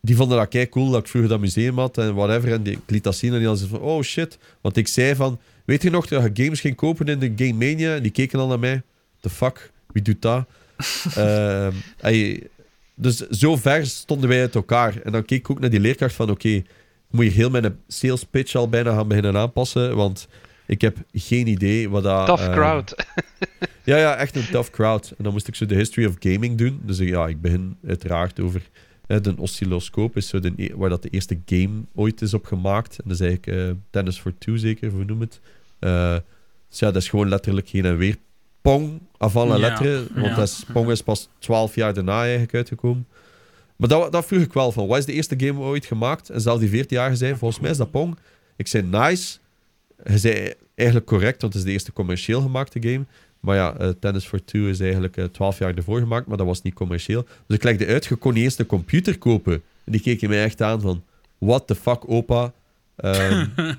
die 0.00 0.16
vonden 0.16 0.38
dat 0.38 0.48
kei 0.48 0.68
cool 0.68 0.90
dat 0.90 1.00
ik 1.00 1.08
vroeger 1.08 1.30
dat 1.30 1.40
museum 1.40 1.78
had 1.78 1.98
en 1.98 2.14
whatever. 2.14 2.52
En 2.52 2.62
die, 2.62 2.72
ik 2.72 2.80
liet 2.86 3.04
dat 3.04 3.16
zien 3.16 3.32
en 3.32 3.38
die 3.38 3.48
hadden 3.48 3.68
van, 3.68 3.80
oh 3.80 4.02
shit. 4.02 4.38
Want 4.60 4.76
ik 4.76 4.88
zei 4.88 5.14
van, 5.14 5.40
weet 5.66 5.82
je 5.82 5.90
nog 5.90 6.06
dat 6.06 6.22
je 6.22 6.44
games 6.44 6.60
ging 6.60 6.74
kopen 6.74 7.06
in 7.06 7.18
de 7.18 7.32
Game 7.36 7.66
Mania? 7.66 7.94
En 7.94 8.02
die 8.02 8.10
keken 8.10 8.38
al 8.38 8.48
naar 8.48 8.58
mij. 8.58 8.82
The 9.20 9.30
fuck, 9.30 9.72
wie 9.92 10.02
doet 10.02 10.22
dat? 10.22 10.44
Ehm, 11.14 11.72
dus 12.94 13.16
zo 13.16 13.56
ver 13.56 13.86
stonden 13.86 14.28
wij 14.28 14.40
uit 14.40 14.54
elkaar. 14.54 15.00
En 15.02 15.12
dan 15.12 15.24
keek 15.24 15.38
ik 15.38 15.50
ook 15.50 15.60
naar 15.60 15.70
die 15.70 15.80
leerkracht 15.80 16.14
van, 16.14 16.30
oké, 16.30 16.62
moet 17.10 17.24
hier 17.24 17.32
heel 17.32 17.50
mijn 17.50 17.78
sales 17.88 18.24
pitch 18.24 18.54
al 18.54 18.68
bijna 18.68 18.94
gaan 18.94 19.08
beginnen 19.08 19.36
aanpassen, 19.36 19.96
want 19.96 20.28
ik 20.66 20.80
heb 20.80 20.96
geen 21.12 21.46
idee 21.46 21.90
wat 21.90 22.02
dat... 22.02 22.26
Tough 22.26 22.42
ehm, 22.42 22.52
crowd. 22.52 22.94
ja, 23.84 23.96
ja, 23.96 24.16
echt 24.16 24.36
een 24.36 24.50
tough 24.50 24.70
crowd. 24.70 25.14
En 25.18 25.24
dan 25.24 25.32
moest 25.32 25.48
ik 25.48 25.54
zo 25.54 25.66
de 25.66 25.74
history 25.74 26.06
of 26.06 26.14
gaming 26.18 26.58
doen. 26.58 26.80
Dus 26.84 26.98
ja, 26.98 27.26
ik 27.26 27.40
begin 27.40 27.76
uiteraard 27.86 28.40
over 28.40 28.62
hè, 29.06 29.20
de 29.20 29.34
oscilloscoop, 29.36 30.16
is 30.16 30.28
zo 30.28 30.40
de, 30.40 30.52
e- 30.56 30.74
waar 30.74 30.88
dat 30.88 31.02
de 31.02 31.08
eerste 31.08 31.38
game 31.46 31.82
ooit 31.94 32.22
is 32.22 32.34
op 32.34 32.44
gemaakt. 32.44 32.98
En 32.98 33.04
dat 33.08 33.20
is 33.20 33.26
eigenlijk 33.26 33.58
eh, 33.58 33.76
Tennis 33.90 34.18
for 34.18 34.38
Two 34.38 34.56
zeker, 34.56 34.90
hoe 34.90 35.04
noem 35.04 35.20
het. 35.20 35.40
Dus 35.78 36.78
ja, 36.78 36.92
dat 36.92 37.02
is 37.02 37.08
gewoon 37.08 37.28
letterlijk 37.28 37.68
heen 37.68 37.84
en 37.84 37.96
weer. 37.96 38.16
Pong, 38.60 39.00
la 39.18 39.30
Ja, 39.32 39.58
lettre. 39.58 40.06
Want 40.14 40.26
ja. 40.26 40.34
dat 40.34 40.48
is, 40.48 40.64
Pong 40.72 40.90
is 40.90 41.02
pas 41.02 41.28
12 41.38 41.74
jaar 41.74 41.94
daarna 41.94 42.20
eigenlijk 42.20 42.54
uitgekomen. 42.54 43.06
Maar 43.76 43.88
dat, 43.88 44.12
dat 44.12 44.26
vroeg 44.26 44.42
ik 44.42 44.52
wel 44.52 44.72
van, 44.72 44.86
wat 44.86 44.98
is 44.98 45.04
de 45.04 45.12
eerste 45.12 45.34
game 45.38 45.60
ooit 45.60 45.86
gemaakt? 45.86 46.30
En 46.30 46.40
zelf 46.40 46.58
die 46.58 46.68
14 46.68 46.96
jaar 46.96 47.16
zei, 47.16 47.36
volgens 47.36 47.60
mij 47.60 47.70
is 47.70 47.76
dat 47.76 47.90
Pong. 47.90 48.16
Ik 48.56 48.66
zei, 48.66 48.82
nice. 48.82 49.38
Hij 50.02 50.18
zei 50.18 50.52
eigenlijk 50.74 51.08
correct, 51.08 51.40
want 51.40 51.52
het 51.52 51.62
is 51.62 51.68
de 51.68 51.72
eerste 51.72 51.92
commercieel 51.92 52.40
gemaakte 52.40 52.82
game. 52.82 53.04
Maar 53.40 53.56
ja, 53.56 53.76
eh, 53.76 53.88
Tennis 53.88 54.24
for 54.24 54.44
Two 54.44 54.66
is 54.66 54.80
eigenlijk 54.80 55.16
eh, 55.16 55.24
12 55.24 55.58
jaar 55.58 55.74
ervoor 55.74 55.98
gemaakt, 55.98 56.26
maar 56.26 56.36
dat 56.36 56.46
was 56.46 56.62
niet 56.62 56.74
commercieel. 56.74 57.22
Dus 57.46 57.56
ik 57.56 57.62
legde 57.62 57.86
uit, 57.86 58.04
je 58.04 58.16
kon 58.16 58.34
niet 58.34 58.44
eens 58.44 58.56
de 58.56 58.66
computer 58.66 59.18
kopen. 59.18 59.62
En 59.84 59.92
die 59.92 60.00
keken 60.00 60.28
mij 60.28 60.44
echt 60.44 60.62
aan 60.62 60.80
van, 60.80 61.04
what 61.38 61.66
the 61.66 61.74
fuck, 61.74 62.10
opa. 62.10 62.52
Ehm, 62.96 63.46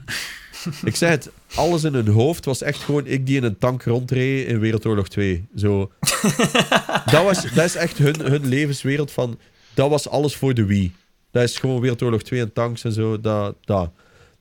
ik 0.84 0.95
zei 0.95 1.11
het, 1.11 1.30
alles 1.55 1.84
in 1.84 1.93
hun 1.93 2.07
hoofd 2.07 2.45
was 2.45 2.61
echt 2.61 2.82
gewoon 2.82 3.05
ik 3.05 3.26
die 3.26 3.38
in 3.38 3.43
een 3.43 3.57
tank 3.57 3.84
rondreed 3.84 4.47
in 4.47 4.59
Wereldoorlog 4.59 5.07
2. 5.07 5.47
Zo. 5.55 5.91
dat, 7.11 7.24
was, 7.24 7.41
dat 7.53 7.65
is 7.65 7.76
echt 7.76 7.97
hun, 7.97 8.20
hun 8.22 8.47
levenswereld 8.47 9.11
van, 9.11 9.39
dat 9.74 9.89
was 9.89 10.09
alles 10.09 10.36
voor 10.36 10.53
de 10.53 10.65
Wii. 10.65 10.95
Dat 11.32 11.43
is 11.43 11.57
gewoon 11.57 11.82
Wereldoorlog 11.82 12.24
2 12.24 12.39
en 12.39 12.53
tanks 12.53 12.84
en 12.84 12.91
zo, 12.91 13.22
dat, 13.22 13.55
dat. 13.61 13.89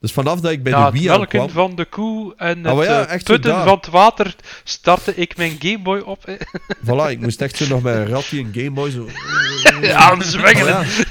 Dus 0.01 0.13
vanaf 0.13 0.41
dat 0.41 0.53
ik 0.53 0.63
bij 0.63 0.73
de 0.73 0.79
het 0.79 0.93
Wii 0.93 1.09
aankwam... 1.09 1.51
van 1.51 1.77
de 1.77 1.85
koe 1.85 2.35
en 2.37 2.65
het 2.65 2.67
Ah, 2.67 2.85
ja, 2.85 3.07
eh, 3.07 3.23
putten 3.23 3.65
van 3.65 3.77
het 3.77 3.87
water 3.87 4.35
startte 4.65 5.15
ik 5.15 5.37
mijn 5.37 5.57
Gameboy 5.59 5.99
op. 5.99 6.39
Voilà, 6.85 7.11
ik 7.11 7.21
moest 7.21 7.41
echt 7.41 7.57
zo 7.57 7.67
nog 7.67 7.83
met 7.83 7.95
een 7.95 8.07
ratje 8.07 8.39
en 8.39 8.51
Gameboy 8.53 8.91
zo... 8.91 9.09
aan 9.93 10.19
het 10.19 10.29
zwengelen. 10.29 10.73
Ja. 10.73 11.05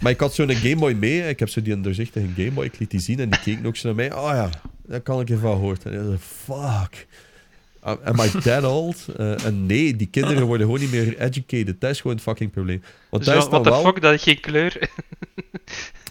Maar 0.00 0.12
ik 0.12 0.20
had 0.20 0.34
zo'n 0.34 0.50
Gameboy 0.50 0.92
mee. 0.92 1.28
Ik 1.28 1.38
heb 1.38 1.48
zo 1.48 1.62
die 1.62 1.72
een 1.72 1.82
doorzichtige 1.82 2.26
Gameboy. 2.36 2.64
Ik 2.64 2.78
liet 2.78 2.90
die 2.90 3.00
zien 3.00 3.20
en 3.20 3.30
die 3.30 3.40
keken 3.40 3.66
ook 3.66 3.76
zo 3.76 3.86
naar 3.86 3.96
mij. 3.96 4.14
Oh 4.14 4.30
ja, 4.32 4.50
daar 4.86 5.00
kan 5.00 5.20
ik 5.20 5.30
ervan 5.30 5.52
gehoord. 5.54 5.84
En 5.84 5.92
hij 5.92 6.02
zei, 6.04 6.16
fuck. 6.18 7.06
Am 7.80 8.20
I 8.20 8.30
that 8.40 8.64
old? 8.64 9.06
Eh, 9.16 9.44
en 9.44 9.66
nee, 9.66 9.96
die 9.96 10.06
kinderen 10.06 10.46
worden 10.46 10.66
gewoon 10.66 10.80
niet 10.80 10.90
meer 10.90 11.18
educated. 11.18 11.80
Dat 11.80 11.90
is 11.90 12.00
gewoon 12.00 12.16
het 12.16 12.24
fucking 12.24 12.50
probleem. 12.50 12.82
Want 13.10 13.24
Dus 13.24 13.34
dat 13.34 13.42
is 13.42 13.48
wat 13.50 13.64
dan 13.64 13.72
de 13.72 13.82
wel... 13.82 13.92
fuck, 13.92 14.00
dat 14.02 14.14
is 14.14 14.22
geen 14.22 14.40
kleur. 14.40 14.78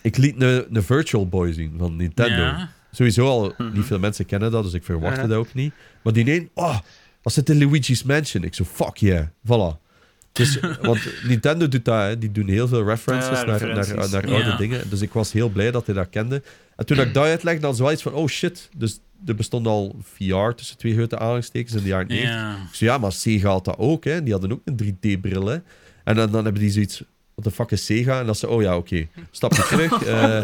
Ik 0.02 0.18
liet 0.18 0.42
een, 0.42 0.66
een 0.76 0.84
Virtual 0.84 1.28
Boy 1.28 1.54
zien 1.54 1.74
van 1.78 1.96
Nintendo. 1.96 2.42
Ja. 2.42 2.70
Sowieso 2.92 3.28
al, 3.28 3.54
niet 3.74 3.86
veel 3.86 4.00
mensen 4.00 4.26
kennen 4.26 4.52
dat, 4.52 4.64
dus 4.64 4.74
ik 4.74 4.84
verwachtte 4.84 5.22
Ja. 5.22 5.28
dat 5.28 5.38
ook 5.38 5.54
niet. 5.54 5.74
Maar 6.04 6.14
die 6.14 6.32
een, 6.32 6.50
oh, 6.54 6.78
was 7.22 7.36
het 7.36 7.50
in 7.50 7.58
Luigi's 7.58 8.04
Mansion? 8.04 8.44
Ik 8.44 8.54
zo, 8.54 8.64
fuck 8.64 8.98
yeah, 8.98 9.26
voilà. 9.48 9.82
Dus, 10.34 10.60
want 10.82 11.00
Nintendo 11.24 11.68
doet 11.68 11.86
dat, 11.86 12.02
hè. 12.02 12.18
die 12.18 12.32
doen 12.32 12.48
heel 12.48 12.68
veel 12.68 12.84
references 12.86 13.40
Ja, 13.40 13.46
naar, 13.46 13.68
naar, 13.68 14.10
naar 14.10 14.30
Ja. 14.30 14.34
oude 14.36 14.56
dingen. 14.58 14.90
Dus 14.90 15.02
ik 15.02 15.14
was 15.14 15.32
heel 15.32 15.50
blij 15.50 15.72
dat 15.72 15.86
hij 15.86 15.96
dat 15.96 16.10
kende. 16.10 16.42
En 16.76 16.86
toen 16.86 17.00
ik 17.00 17.14
dat 17.14 17.24
uitlegde, 17.24 17.62
dan 17.62 17.70
was 17.70 17.80
wel 17.80 17.92
iets 17.92 18.02
van, 18.02 18.14
oh 18.14 18.28
shit. 18.28 18.70
Dus 18.78 19.00
er 19.26 19.36
bestond 19.36 19.68
al 19.68 19.96
VR 20.14 20.50
tussen 20.56 20.78
twee 20.78 20.94
grote 20.94 21.18
aanhalingstekens 21.20 21.74
in 21.76 21.82
de 21.82 21.88
jaren 21.88 22.08
90. 22.08 22.36
Ja. 22.36 22.52
Ik 22.70 22.76
zei, 22.76 22.90
ja, 22.90 22.98
maar 22.98 23.12
Sega 23.12 23.50
had 23.50 23.66
dat 23.66 23.78
ook, 23.78 24.04
hè. 24.04 24.24
Die 24.24 24.32
hadden 24.32 24.52
ook 24.52 24.62
een 24.66 24.76
3D-bril, 24.84 25.46
hè. 25.46 25.58
En 26.04 26.16
dan, 26.16 26.32
dan 26.32 26.44
hebben 26.44 26.62
die 26.62 26.72
zoiets, 26.72 27.04
wat 27.36 27.44
de 27.46 27.52
fuck 27.52 27.72
is 27.72 27.86
Sega? 27.86 28.20
En 28.20 28.26
dan 28.26 28.36
ze, 28.36 28.48
oh 28.48 28.62
ja, 28.62 28.78
oké, 28.78 29.08
stapje 29.32 29.64
terug. 29.64 30.04
eh 30.06 30.44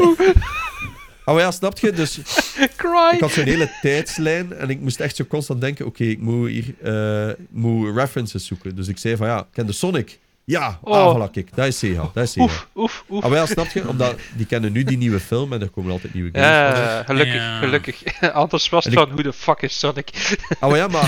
Oh 1.29 1.39
ja, 1.39 1.51
snap 1.51 1.79
je? 1.79 1.91
Dus 1.91 2.19
Cry! 2.77 3.13
ik 3.13 3.19
had 3.19 3.31
zo'n 3.31 3.43
hele 3.43 3.71
tijdslijn 3.81 4.53
en 4.53 4.69
ik 4.69 4.79
moest 4.79 4.99
echt 4.99 5.15
zo 5.15 5.23
constant 5.23 5.61
denken, 5.61 5.85
oké, 5.85 6.03
ik 6.03 6.19
moet 6.19 6.49
hier 6.49 6.73
eh, 6.81 7.29
ik 7.29 7.47
moet 7.49 7.95
references 7.95 8.45
zoeken. 8.45 8.75
Dus 8.75 8.87
ik 8.87 8.97
zei 8.97 9.15
van, 9.15 9.27
ja, 9.27 9.47
ken 9.51 9.65
de 9.65 9.71
Sonic? 9.71 10.19
Ja, 10.49 10.79
Oh. 10.81 11.15
voilà, 11.15 11.31
kijk, 11.31 11.55
dat 11.55 11.65
is 11.65 11.77
Sega, 11.77 12.09
dat 12.13 12.23
is 12.23 12.31
Sega. 12.31 12.45
Oef, 12.45 12.67
oef, 12.75 13.03
oef. 13.09 13.23
Ah, 13.23 13.29
wel, 13.29 13.47
snap 13.47 13.67
je? 13.67 13.87
Omdat 13.87 14.15
die 14.35 14.45
kennen 14.45 14.71
nu 14.71 14.83
die 14.83 14.97
nieuwe 14.97 15.19
film 15.19 15.53
en 15.53 15.61
er 15.61 15.69
komen 15.69 15.91
altijd 15.91 16.13
nieuwe 16.13 16.29
games. 16.31 16.47
Ja, 16.47 17.03
gelukkig, 17.03 17.33
Ja. 17.33 17.57
gelukkig. 17.59 18.21
Anders 18.33 18.69
was 18.69 18.83
het 18.83 18.93
ik- 18.93 18.99
van, 18.99 19.11
hoe 19.11 19.23
de 19.23 19.33
fuck 19.33 19.61
is 19.61 19.79
Sonic? 19.79 20.09
Ah, 20.59 20.69
maar 20.69 20.77
ja, 20.77 20.87
maar 20.87 21.03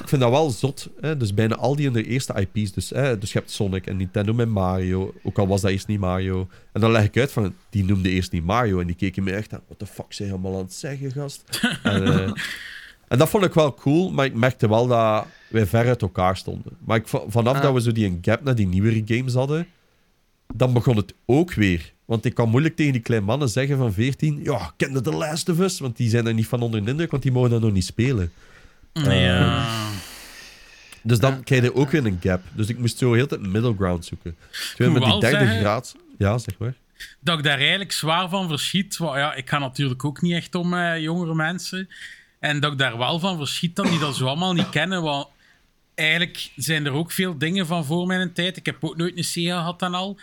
ik 0.00 0.08
vind 0.08 0.20
dat 0.22 0.30
wel 0.30 0.50
zot. 0.50 0.88
Hè? 1.00 1.16
Dus 1.16 1.34
bijna 1.34 1.54
al 1.56 1.76
die 1.76 1.86
in 1.86 1.92
de 1.92 2.04
eerste 2.04 2.46
IP's. 2.52 2.72
Dus, 2.72 2.90
hè? 2.90 3.18
dus 3.18 3.32
je 3.32 3.38
hebt 3.38 3.50
Sonic 3.50 3.86
en 3.86 3.96
Nintendo 3.96 4.32
met 4.32 4.48
Mario. 4.48 5.14
Ook 5.22 5.38
al 5.38 5.46
was 5.46 5.60
dat 5.60 5.70
eerst 5.70 5.86
niet 5.86 6.00
Mario. 6.00 6.48
En 6.72 6.80
dan 6.80 6.90
leg 6.90 7.04
ik 7.04 7.16
uit 7.18 7.32
van, 7.32 7.54
die 7.70 7.84
noemde 7.84 8.08
eerst 8.08 8.32
niet 8.32 8.44
Mario. 8.44 8.80
En 8.80 8.86
die 8.86 8.96
keken 8.96 9.24
me 9.24 9.32
echt 9.32 9.52
aan, 9.52 9.60
wat 9.68 9.78
de 9.78 9.86
fuck 9.86 10.06
zijn 10.12 10.28
je 10.28 10.34
allemaal 10.34 10.54
aan 10.56 10.64
het 10.64 10.74
zeggen, 10.74 11.12
gast? 11.12 11.44
en, 11.82 12.04
eh, 12.24 12.32
en 13.08 13.18
dat 13.18 13.28
vond 13.28 13.44
ik 13.44 13.54
wel 13.54 13.74
cool, 13.74 14.10
maar 14.12 14.24
ik 14.24 14.34
merkte 14.34 14.68
wel 14.68 14.86
dat 14.86 15.26
wij 15.48 15.66
ver 15.66 15.86
uit 15.86 16.02
elkaar 16.02 16.36
stonden. 16.36 16.72
Maar 16.84 16.96
ik, 16.96 17.08
va- 17.08 17.22
vanaf 17.28 17.56
Ah. 17.56 17.62
dat 17.62 17.72
we 17.74 17.80
zo 17.80 17.92
die 17.92 18.06
een 18.06 18.18
gap 18.22 18.42
naar 18.42 18.54
die 18.54 18.66
nieuwere 18.66 19.02
games 19.04 19.34
hadden, 19.34 19.66
dan 20.54 20.72
begon 20.72 20.96
het 20.96 21.14
ook 21.26 21.54
weer. 21.54 21.92
Want 22.04 22.24
ik 22.24 22.34
kan 22.34 22.48
moeilijk 22.48 22.76
tegen 22.76 22.92
die 22.92 23.00
kleine 23.00 23.26
mannen 23.26 23.48
zeggen 23.48 23.76
van 23.76 23.92
14, 23.92 24.40
ja, 24.42 24.72
ken 24.76 24.92
je 24.92 25.00
The 25.00 25.12
Last 25.12 25.48
of 25.48 25.58
Us? 25.58 25.78
Want 25.80 25.96
die 25.96 26.08
zijn 26.08 26.26
er 26.26 26.34
niet 26.34 26.46
van 26.46 26.62
onder 26.62 26.84
de 26.84 26.90
indruk, 26.90 27.10
want 27.10 27.22
die 27.22 27.32
mogen 27.32 27.50
dat 27.50 27.60
nog 27.60 27.72
niet 27.72 27.84
spelen. 27.84 28.32
Ja. 28.92 29.66
Dus 31.02 31.18
dan 31.18 31.42
krijg 31.42 31.62
je 31.62 31.74
ook 31.74 31.90
weer 31.90 32.06
een 32.06 32.18
gap. 32.22 32.42
Dus 32.52 32.68
ik 32.68 32.78
moest 32.78 32.98
zo 32.98 33.12
heel 33.12 33.26
tijd 33.26 33.40
middle 33.46 33.74
ground 33.76 34.04
zoeken. 34.04 34.36
Terwijl 34.76 34.92
met 34.92 35.02
die 35.02 35.20
derde 35.20 35.38
zeggen- 35.38 35.58
graad... 35.60 35.96
Ja, 36.18 36.38
zeg 36.38 36.58
maar. 36.58 36.74
dat 37.20 37.38
ik 37.38 37.44
daar 37.44 37.58
eigenlijk 37.58 37.92
zwaar 37.92 38.28
van 38.28 38.48
verschiet. 38.48 38.96
Want 38.96 39.16
ja, 39.16 39.34
ik 39.34 39.48
ga 39.48 39.58
natuurlijk 39.58 40.04
ook 40.04 40.22
niet 40.22 40.32
echt 40.32 40.54
om 40.54 40.74
eh, 40.74 40.98
jongere 41.00 41.34
mensen. 41.34 41.88
En 42.44 42.60
dat 42.60 42.72
ik 42.72 42.78
daar 42.78 42.98
wel 42.98 43.18
van 43.18 43.36
verschiet 43.36 43.76
dat 43.76 43.86
die 43.86 43.98
dat 43.98 44.16
zo 44.16 44.26
allemaal 44.26 44.52
niet 44.52 44.68
kennen. 44.68 45.02
Want 45.02 45.28
eigenlijk 45.94 46.50
zijn 46.56 46.86
er 46.86 46.92
ook 46.92 47.10
veel 47.10 47.38
dingen 47.38 47.66
van 47.66 47.84
voor 47.84 48.06
mijn 48.06 48.32
tijd. 48.32 48.56
Ik 48.56 48.66
heb 48.66 48.76
ook 48.80 48.96
nooit 48.96 49.16
een 49.16 49.24
Sega 49.24 49.56
gehad 49.56 49.82
en 49.82 49.94
al. 49.94 50.18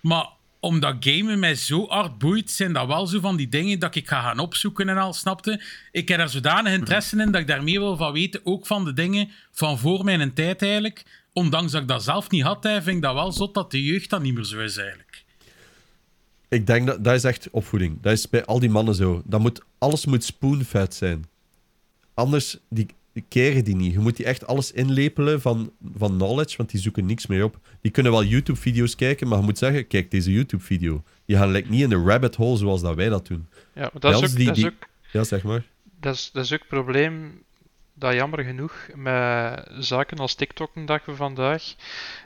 Maar 0.00 0.26
omdat 0.60 0.96
gamen 1.00 1.38
mij 1.38 1.54
zo 1.54 1.86
hard 1.88 2.18
boeit, 2.18 2.50
zijn 2.50 2.72
dat 2.72 2.86
wel 2.86 3.06
zo 3.06 3.20
van 3.20 3.36
die 3.36 3.48
dingen 3.48 3.78
dat 3.78 3.94
ik 3.94 4.08
ga 4.08 4.20
gaan 4.20 4.38
opzoeken 4.38 4.88
en 4.88 4.96
al, 4.96 5.12
snapte? 5.12 5.62
Ik 5.92 6.08
heb 6.08 6.18
daar 6.18 6.28
zodanig 6.28 6.72
interesse 6.72 7.22
in 7.22 7.30
dat 7.30 7.40
ik 7.40 7.46
daar 7.46 7.62
meer 7.62 7.80
wil 7.80 7.96
van 7.96 8.12
weten. 8.12 8.40
Ook 8.44 8.66
van 8.66 8.84
de 8.84 8.92
dingen 8.92 9.30
van 9.52 9.78
voor 9.78 10.04
mijn 10.04 10.34
tijd 10.34 10.62
eigenlijk. 10.62 11.26
Ondanks 11.32 11.72
dat 11.72 11.82
ik 11.82 11.88
dat 11.88 12.02
zelf 12.02 12.30
niet 12.30 12.42
had, 12.42 12.66
vind 12.66 12.86
ik 12.86 13.02
dat 13.02 13.14
wel 13.14 13.32
zot 13.32 13.54
dat 13.54 13.70
de 13.70 13.84
jeugd 13.84 14.10
dat 14.10 14.22
niet 14.22 14.34
meer 14.34 14.44
zo 14.44 14.60
is 14.60 14.76
eigenlijk. 14.76 15.24
Ik 16.48 16.66
denk 16.66 16.86
dat 16.86 17.04
dat 17.04 17.14
is 17.14 17.24
echt 17.24 17.50
opvoeding. 17.50 18.02
Dat 18.02 18.12
is 18.12 18.28
bij 18.28 18.44
al 18.44 18.58
die 18.58 18.70
mannen 18.70 18.94
zo. 18.94 19.22
Dat 19.24 19.40
moet, 19.40 19.60
alles 19.78 20.06
moet 20.06 20.24
spoonfed 20.24 20.94
zijn. 20.94 21.24
Anders 22.16 22.58
die, 22.68 22.86
die 23.12 23.24
keren 23.28 23.64
die 23.64 23.76
niet. 23.76 23.92
Je 23.92 23.98
moet 23.98 24.16
die 24.16 24.26
echt 24.26 24.46
alles 24.46 24.72
inlepelen 24.72 25.40
van, 25.40 25.72
van 25.96 26.10
knowledge, 26.16 26.56
want 26.56 26.70
die 26.70 26.80
zoeken 26.80 27.06
niks 27.06 27.26
meer 27.26 27.44
op. 27.44 27.58
Die 27.80 27.90
kunnen 27.90 28.12
wel 28.12 28.24
YouTube-video's 28.24 28.94
kijken, 28.96 29.28
maar 29.28 29.38
je 29.38 29.44
moet 29.44 29.58
zeggen, 29.58 29.86
kijk 29.86 30.10
deze 30.10 30.32
YouTube-video. 30.32 31.02
Die 31.24 31.36
gaan 31.36 31.50
like, 31.50 31.68
niet 31.70 31.82
in 31.82 31.88
de 31.88 32.02
rabbit 32.02 32.34
hole 32.36 32.56
zoals 32.56 32.80
dat 32.82 32.94
wij 32.94 33.08
dat 33.08 33.26
doen. 33.26 33.46
Ja, 33.74 33.80
maar 33.80 34.00
dat 34.00 34.22
is, 34.22 34.30
ook, 34.30 34.36
die- 34.36 34.46
dat, 34.46 34.56
is 34.56 34.64
ook, 34.64 34.88
Ja, 35.12 35.24
zeg 35.24 35.42
maar. 35.42 35.64
dat, 36.00 36.14
is, 36.14 36.30
dat 36.32 36.44
is 36.44 36.52
ook 36.52 36.58
het 36.58 36.68
probleem 36.68 37.42
dat 37.98 38.14
jammer 38.14 38.44
genoeg 38.44 38.86
met 38.94 39.66
zaken 39.78 40.18
als 40.18 40.34
TikTok 40.34 40.70
een 40.74 40.86
dag 40.86 41.00
van 41.04 41.16
vandaag, 41.16 41.62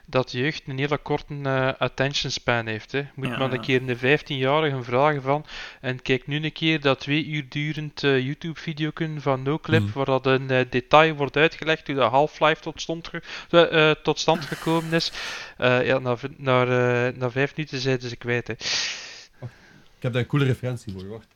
dat 0.05 0.31
jeugd 0.31 0.61
een 0.67 0.77
hele 0.77 0.97
korte 0.97 1.33
eh, 1.43 1.69
attention 1.77 2.31
span 2.31 2.67
heeft. 2.67 2.91
Hè. 2.91 3.01
Moet 3.15 3.27
Ja, 3.27 3.37
maar 3.37 3.47
ja. 3.49 3.53
een 3.55 3.61
keer 3.61 3.81
een 3.89 4.19
15-jarige 4.19 4.83
vragen 4.83 5.21
van, 5.21 5.45
en 5.81 6.01
kijk 6.01 6.27
nu 6.27 6.43
een 6.43 6.51
keer 6.51 6.81
dat 6.81 6.99
twee 6.99 7.25
uur 7.25 7.45
durend 7.49 8.03
eh, 8.03 8.19
YouTube-video 8.25 8.89
van 9.17 9.43
NoClip, 9.43 9.81
Mm. 9.81 9.91
waar 9.93 10.05
dat 10.05 10.25
een 10.25 10.49
eh, 10.49 10.65
detail 10.69 11.15
wordt 11.15 11.37
uitgelegd 11.37 11.87
hoe 11.87 11.95
de 11.95 12.01
Half-Life 12.01 12.61
tot, 12.61 12.81
stond 12.81 13.07
ge- 13.07 13.21
eh, 13.49 13.89
eh, 13.89 13.95
tot 14.03 14.19
stand 14.19 14.45
gekomen 14.45 14.93
is. 14.93 15.11
Eh, 15.57 15.85
ja, 15.85 15.99
na, 15.99 16.17
v- 16.17 16.23
na, 16.37 16.61
eh, 16.63 17.17
na 17.17 17.31
vijf 17.31 17.55
minuten 17.55 17.79
zeiden 17.79 18.09
ze 18.09 18.15
kwijt. 18.15 18.47
Hè. 18.47 18.53
Ik 18.53 20.07
heb 20.07 20.13
daar 20.13 20.21
een 20.21 20.27
coole 20.27 20.45
referentie 20.45 20.93
voor, 20.93 21.07
wacht. 21.07 21.27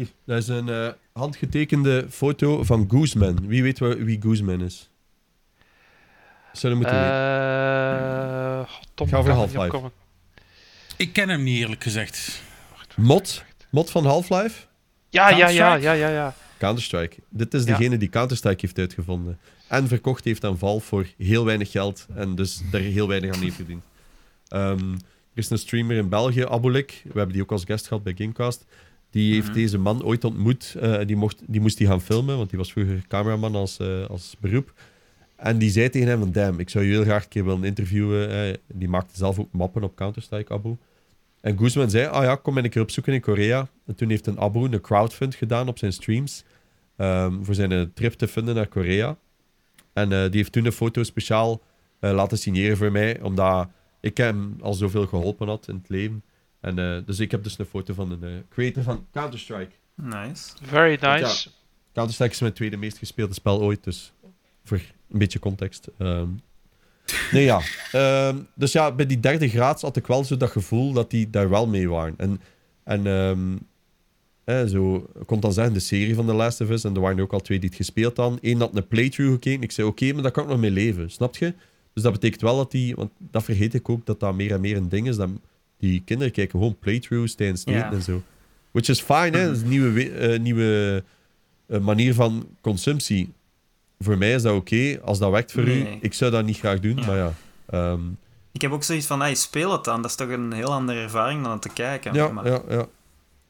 Hier, 0.00 0.08
dat 0.24 0.38
is 0.38 0.48
een 0.48 0.68
eh, 0.68 0.88
handgetekende 1.12 2.06
foto 2.10 2.62
van 2.64 2.86
Gooseman. 2.90 3.46
Wie 3.46 3.62
weet 3.62 3.78
wie 3.78 4.18
Gooseman 4.22 4.60
is? 4.62 4.90
Zullen 6.52 6.76
we 6.76 6.82
moeten 6.82 7.00
weten. 7.00 7.16
Eh, 7.16 8.70
Tom, 8.94 9.08
Ga 9.08 9.22
Half-Life. 9.22 9.90
Ik 10.96 11.12
ken 11.12 11.28
hem 11.28 11.42
niet, 11.42 11.58
eerlijk 11.58 11.82
gezegd. 11.82 12.42
Mod? 12.96 13.44
Mod 13.70 13.90
van 13.90 14.04
Half-Life? 14.04 14.66
Ja, 15.08 15.28
ja, 15.28 15.36
ja, 15.36 15.46
Counter-Strike? 15.46 15.82
ja, 15.82 15.92
ja, 15.92 16.08
ja. 16.08 16.34
Counter-Strike. 16.58 17.16
Dit 17.28 17.54
is 17.54 17.64
Ja. 17.64 17.76
degene 17.76 17.96
die 17.96 18.08
Counter-Strike 18.08 18.60
heeft 18.60 18.78
uitgevonden. 18.78 19.38
En 19.66 19.88
verkocht 19.88 20.24
heeft 20.24 20.44
aan 20.44 20.58
Valve 20.58 20.86
voor 20.86 21.06
heel 21.18 21.44
weinig 21.44 21.70
geld. 21.70 22.06
En 22.14 22.34
dus 22.34 22.62
daar 22.70 22.80
heel 22.80 23.08
weinig 23.08 23.34
aan 23.34 23.40
heeft 23.42 23.56
verdiend. 23.56 23.84
Ehm, 24.48 24.92
er 24.92 24.98
is 25.34 25.50
een 25.50 25.58
streamer 25.58 25.96
in 25.96 26.08
België, 26.08 26.44
Abulik. 26.44 27.00
We 27.04 27.12
hebben 27.14 27.32
die 27.32 27.42
ook 27.42 27.52
als 27.52 27.64
guest 27.64 27.86
gehad 27.86 28.02
bij 28.02 28.14
Gamecast. 28.16 28.64
Die 29.10 29.34
heeft 29.34 29.54
deze 29.54 29.78
man 29.78 30.02
ooit 30.04 30.24
ontmoet. 30.24 30.74
eh, 30.80 31.06
die, 31.06 31.16
mocht, 31.16 31.42
die 31.46 31.60
moest 31.60 31.78
die 31.78 31.86
gaan 31.86 32.00
filmen, 32.00 32.36
want 32.36 32.48
die 32.50 32.58
was 32.58 32.72
vroeger 32.72 33.04
cameraman 33.08 33.54
als, 33.54 33.78
eh, 33.78 34.06
als 34.06 34.36
beroep. 34.40 34.72
En 35.36 35.58
die 35.58 35.70
zei 35.70 35.88
tegen 35.90 36.08
hem 36.08 36.18
van, 36.18 36.32
damn, 36.32 36.58
ik 36.58 36.70
zou 36.70 36.84
je 36.84 36.90
heel 36.90 37.02
graag 37.02 37.22
een 37.22 37.28
keer 37.28 37.44
willen 37.44 37.64
interviewen. 37.64 38.56
die 38.66 38.88
maakte 38.88 39.16
zelf 39.16 39.38
ook 39.38 39.52
mappen 39.52 39.82
op 39.82 39.96
Counter-Strike, 39.96 40.52
Abu. 40.52 40.76
En 41.40 41.58
Guzman 41.58 41.90
zei, 41.90 42.06
ah 42.06 42.22
ja, 42.22 42.34
kom 42.36 42.58
een 42.58 42.70
keer 42.70 42.82
opzoeken 42.82 43.12
in 43.12 43.20
Korea. 43.20 43.68
En 43.86 43.94
toen 43.94 44.08
heeft 44.08 44.26
een 44.26 44.40
Abu 44.40 44.60
een 44.60 44.80
crowdfund 44.80 45.34
gedaan 45.34 45.68
op 45.68 45.78
zijn 45.78 45.92
streams. 45.92 46.44
ehm, 46.96 47.42
voor 47.42 47.54
zijn 47.54 47.72
eh, 47.72 47.82
trip 47.94 48.12
te 48.12 48.26
vinden 48.28 48.54
naar 48.54 48.66
Korea. 48.66 49.16
En 49.92 50.08
die 50.08 50.16
heeft 50.30 50.52
toen 50.52 50.64
een 50.64 50.72
foto 50.72 51.02
speciaal 51.02 51.60
laten 52.00 52.38
signeren 52.38 52.76
voor 52.76 52.92
mij, 52.92 53.20
omdat 53.20 53.68
ik 54.00 54.16
hem 54.16 54.56
al 54.60 54.74
zoveel 54.74 55.06
geholpen 55.06 55.48
had 55.48 55.68
in 55.68 55.74
het 55.74 55.88
leven. 55.88 56.22
En, 56.60 56.78
eh, 56.78 56.96
dus 57.06 57.18
ik 57.20 57.30
heb 57.30 57.42
dus 57.42 57.58
een 57.58 57.64
foto 57.66 57.94
van 57.94 58.10
een 58.10 58.22
eh, 58.24 58.30
creator 58.50 58.82
van 58.82 59.06
Counter-Strike. 59.12 59.70
Nice. 59.94 60.50
Very 60.62 60.98
Ja. 61.00 61.14
nice. 61.16 61.48
Counter-Strike 61.92 62.32
is 62.32 62.40
mijn 62.40 62.52
tweede 62.52 62.76
meest 62.76 62.98
gespeelde 62.98 63.34
spel 63.34 63.60
ooit, 63.60 63.84
dus 63.84 64.12
voor 64.64 64.80
een 65.10 65.18
beetje 65.18 65.38
context. 65.38 65.88
ehm. 65.98 66.28
nee, 67.32 67.44
ja. 67.44 67.60
Ehm, 67.92 68.36
dus 68.54 68.72
ja, 68.72 68.92
bij 68.92 69.06
die 69.06 69.20
derde 69.20 69.48
graad 69.48 69.80
had 69.80 69.96
ik 69.96 70.06
wel 70.06 70.24
zo 70.24 70.36
dat 70.36 70.50
gevoel 70.50 70.92
dat 70.92 71.10
die 71.10 71.30
daar 71.30 71.48
wel 71.48 71.66
mee 71.66 71.88
waren. 71.88 72.14
En, 72.16 72.40
en 72.84 73.06
ehm, 73.06 73.56
eh, 74.44 74.64
zo, 74.66 75.10
kon 75.26 75.40
dan 75.40 75.52
zeggen, 75.52 75.74
de 75.74 75.80
serie 75.80 76.14
van 76.14 76.26
The 76.26 76.32
Last 76.32 76.60
of 76.60 76.70
Us, 76.70 76.84
en 76.84 76.94
er 76.94 77.00
waren 77.00 77.16
er 77.16 77.22
ook 77.22 77.32
al 77.32 77.40
twee 77.40 77.58
die 77.58 77.68
het 77.68 77.78
gespeeld 77.78 78.16
hadden. 78.16 78.38
Eén 78.42 78.60
had 78.60 78.76
een 78.76 78.88
playthrough 78.88 79.32
gekeken. 79.32 79.62
Ik 79.62 79.72
zei, 79.72 79.86
oké, 79.86 80.12
maar 80.12 80.22
daar 80.22 80.32
kan 80.32 80.44
ik 80.44 80.50
nog 80.50 80.58
mee 80.60 80.70
leven. 80.70 81.10
Snap 81.10 81.36
je? 81.36 81.54
Dus 81.92 82.02
dat 82.02 82.12
betekent 82.12 82.40
wel 82.40 82.56
dat 82.56 82.70
die, 82.70 82.94
want 82.94 83.10
dat 83.18 83.44
vergeet 83.44 83.74
ik 83.74 83.88
ook, 83.88 84.06
dat 84.06 84.20
dat 84.20 84.34
meer 84.34 84.52
en 84.52 84.60
meer 84.60 84.76
een 84.76 84.88
ding 84.88 85.08
is. 85.08 85.16
Dat 85.16 85.28
die 85.80 86.02
kinderen 86.04 86.32
kijken 86.32 86.58
gewoon 86.58 86.76
playthroughs 86.78 87.34
tijdens 87.34 87.60
het 87.64 87.74
eten 87.74 87.92
en 87.92 88.02
zo. 88.02 88.22
Which 88.70 88.88
is 88.88 89.00
fine, 89.00 89.36
hè? 89.38 89.46
Dat 89.46 89.56
is 89.56 89.62
een 89.62 89.68
nieuwe, 89.68 89.90
we- 89.90 90.10
eh, 90.10 90.40
nieuwe 90.40 91.04
eh, 91.66 91.78
manier 91.80 92.14
van 92.14 92.48
consumptie. 92.60 93.32
Voor 93.98 94.18
mij 94.18 94.32
is 94.34 94.42
dat 94.42 94.54
oké. 94.56 94.98
Als 95.04 95.18
dat 95.18 95.30
werkt 95.30 95.52
voor 95.52 95.62
u, 95.68 95.86
ik 96.00 96.14
zou 96.14 96.30
dat 96.30 96.44
niet 96.44 96.58
graag 96.58 96.80
doen, 96.80 96.94
maar 97.06 97.16
ja. 97.16 97.32
Ehm, 97.66 98.00
Ik 98.52 98.60
heb 98.60 98.72
ook 98.72 98.82
zoiets 98.82 99.06
van, 99.06 99.20
hey, 99.20 99.34
speel 99.34 99.72
het 99.72 99.84
dan. 99.84 100.02
Dat 100.02 100.10
is 100.10 100.16
toch 100.16 100.28
een 100.28 100.52
heel 100.52 100.72
andere 100.72 101.00
ervaring 101.00 101.42
dan 101.42 101.52
het 101.52 101.62
te 101.62 101.68
kijken. 101.68 102.14
ja, 102.14 102.28
Maar- 102.28 102.46
ja, 102.46 102.62
ja. 102.68 102.86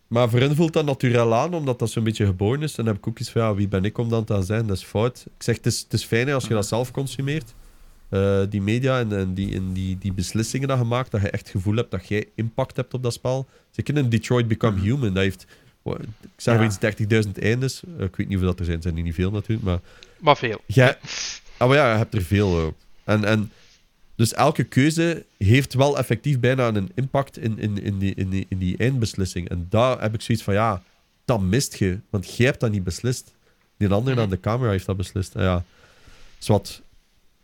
Maar 0.06 0.30
voor 0.30 0.38
hen 0.40 0.56
voelt 0.56 0.72
dat 0.72 0.84
natuurlijk 0.84 1.32
aan, 1.32 1.54
omdat 1.54 1.78
dat 1.78 1.90
zo'n 1.90 2.04
beetje 2.04 2.26
geboren 2.26 2.62
is. 2.62 2.70
En 2.70 2.84
dan 2.84 2.86
heb 2.94 2.96
ik 3.02 3.08
ook 3.08 3.18
iets 3.18 3.30
van, 3.30 3.42
ja, 3.42 3.54
wie 3.54 3.68
ben 3.68 3.84
ik 3.84 3.98
om 3.98 4.08
dan 4.08 4.24
te 4.24 4.42
zijn? 4.42 4.66
Dat 4.66 4.76
is 4.76 4.82
fout. 4.84 5.24
Ik 5.36 5.42
zeg, 5.42 5.56
het 5.56 5.66
is, 5.66 5.80
het 5.80 5.92
is 5.92 6.04
fijn 6.04 6.30
als 6.32 6.46
je 6.46 6.54
dat 6.54 6.66
zelf 6.66 6.90
consumeert. 6.90 7.54
Eh, 8.10 8.40
die 8.48 8.62
media 8.62 8.98
en, 8.98 9.12
en, 9.18 9.34
die, 9.34 9.54
en 9.54 9.72
die, 9.72 9.98
die 9.98 10.12
beslissingen 10.12 10.68
dat 10.68 10.78
je 10.78 10.84
maakt, 10.84 11.10
dat 11.10 11.20
je 11.20 11.30
echt 11.30 11.42
het 11.42 11.50
gevoel 11.56 11.74
hebt 11.76 11.90
dat 11.90 12.08
jij 12.08 12.28
impact 12.34 12.76
hebt 12.76 12.94
op 12.94 13.02
dat 13.02 13.12
spel. 13.12 13.48
Zeker 13.70 13.96
in 13.96 14.08
Detroit 14.08 14.48
Become 14.48 14.80
Human, 14.80 15.14
dat 15.14 15.22
heeft 15.22 15.46
ik 15.84 15.96
zeg 16.36 16.54
Ja. 16.54 16.60
maar 16.60 16.68
iets 16.68 17.26
30.000 17.26 17.32
eindes. 17.42 17.82
Eh, 17.98 18.04
ik 18.04 18.16
weet 18.16 18.28
niet 18.28 18.38
of 18.38 18.42
dat 18.44 18.58
er 18.58 18.64
zijn, 18.64 18.82
zijn 18.82 18.94
die 18.94 19.04
niet 19.04 19.14
veel 19.14 19.30
natuurlijk, 19.30 19.66
maar 19.66 19.80
Maar 20.18 20.36
veel. 20.36 20.60
jij, 20.66 20.96
ah, 21.56 21.68
maar 21.68 21.76
ja, 21.76 21.92
je 21.92 21.96
hebt 21.98 22.14
er 22.14 22.22
veel 22.22 22.58
ook. 22.58 22.74
En, 23.04 23.24
en 23.24 23.52
dus 24.14 24.32
elke 24.34 24.64
keuze 24.64 25.24
heeft 25.38 25.74
wel 25.74 25.98
effectief 25.98 26.40
bijna 26.40 26.68
een 26.68 26.90
impact 26.94 27.38
in, 27.38 27.58
in, 27.58 27.82
in, 27.82 27.98
die, 27.98 28.14
in, 28.14 28.28
die, 28.28 28.46
in 28.48 28.58
die 28.58 28.76
eindbeslissing. 28.76 29.48
En 29.48 29.66
daar 29.70 30.00
heb 30.00 30.14
ik 30.14 30.20
zoiets 30.20 30.44
van, 30.44 30.54
ja, 30.54 30.82
dat 31.24 31.40
mist 31.40 31.74
je. 31.78 31.98
Want 32.10 32.36
jij 32.36 32.46
hebt 32.46 32.60
dat 32.60 32.70
niet 32.70 32.84
beslist. 32.84 33.34
Die 33.76 33.88
ander 33.88 34.20
aan 34.20 34.30
de 34.30 34.40
camera 34.40 34.70
heeft 34.70 34.86
dat 34.86 34.96
beslist. 34.96 35.34
En 35.34 35.42
ja, 35.42 35.64
zwart. 36.38 36.82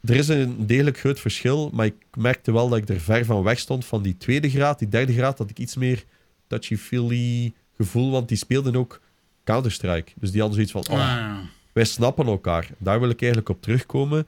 Er 0.01 0.17
is 0.17 0.29
een 0.29 0.67
degelijk 0.67 0.99
groot 0.99 1.21
verschil, 1.21 1.71
maar 1.73 1.87
ik 1.87 1.95
merkte 2.17 2.53
wel 2.53 2.69
dat 2.69 2.79
ik 2.79 2.89
er 2.89 3.01
ver 3.01 3.25
van 3.25 3.43
weg 3.43 3.59
stond 3.59 3.85
van 3.85 4.03
die 4.03 4.17
tweede 4.17 4.51
graad. 4.51 4.79
Die 4.79 4.89
derde 4.89 5.13
graad 5.13 5.39
had 5.39 5.51
ik 5.51 5.59
iets 5.59 5.77
meer 5.77 6.05
touchy-feely 6.47 7.53
gevoel, 7.77 8.11
want 8.11 8.29
die 8.29 8.37
speelden 8.37 8.77
ook 8.77 9.01
Counter-Strike. 9.45 10.13
Dus 10.17 10.31
die 10.31 10.41
hadden 10.41 10.67
zoiets 10.67 10.89
van, 10.89 10.99
oh, 10.99 11.09
Ah, 11.09 11.39
wij 11.73 11.85
snappen 11.85 12.27
elkaar. 12.27 12.69
Daar 12.79 13.01
wil 13.01 13.11
ik 13.11 13.21
eigenlijk 13.21 13.51
op 13.51 13.63
terugkomen. 13.63 14.27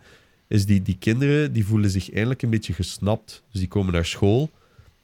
Is 0.49 0.67
die, 0.67 0.83
die 0.83 0.97
kinderen 0.99 1.53
die 1.53 1.67
voelen 1.67 1.91
zich 1.91 2.13
eindelijk 2.13 2.43
een 2.43 2.51
beetje 2.51 2.73
gesnapt. 2.73 3.43
Dus 3.51 3.61
die 3.61 3.69
komen 3.69 3.93
naar 3.93 4.05
school. 4.05 4.51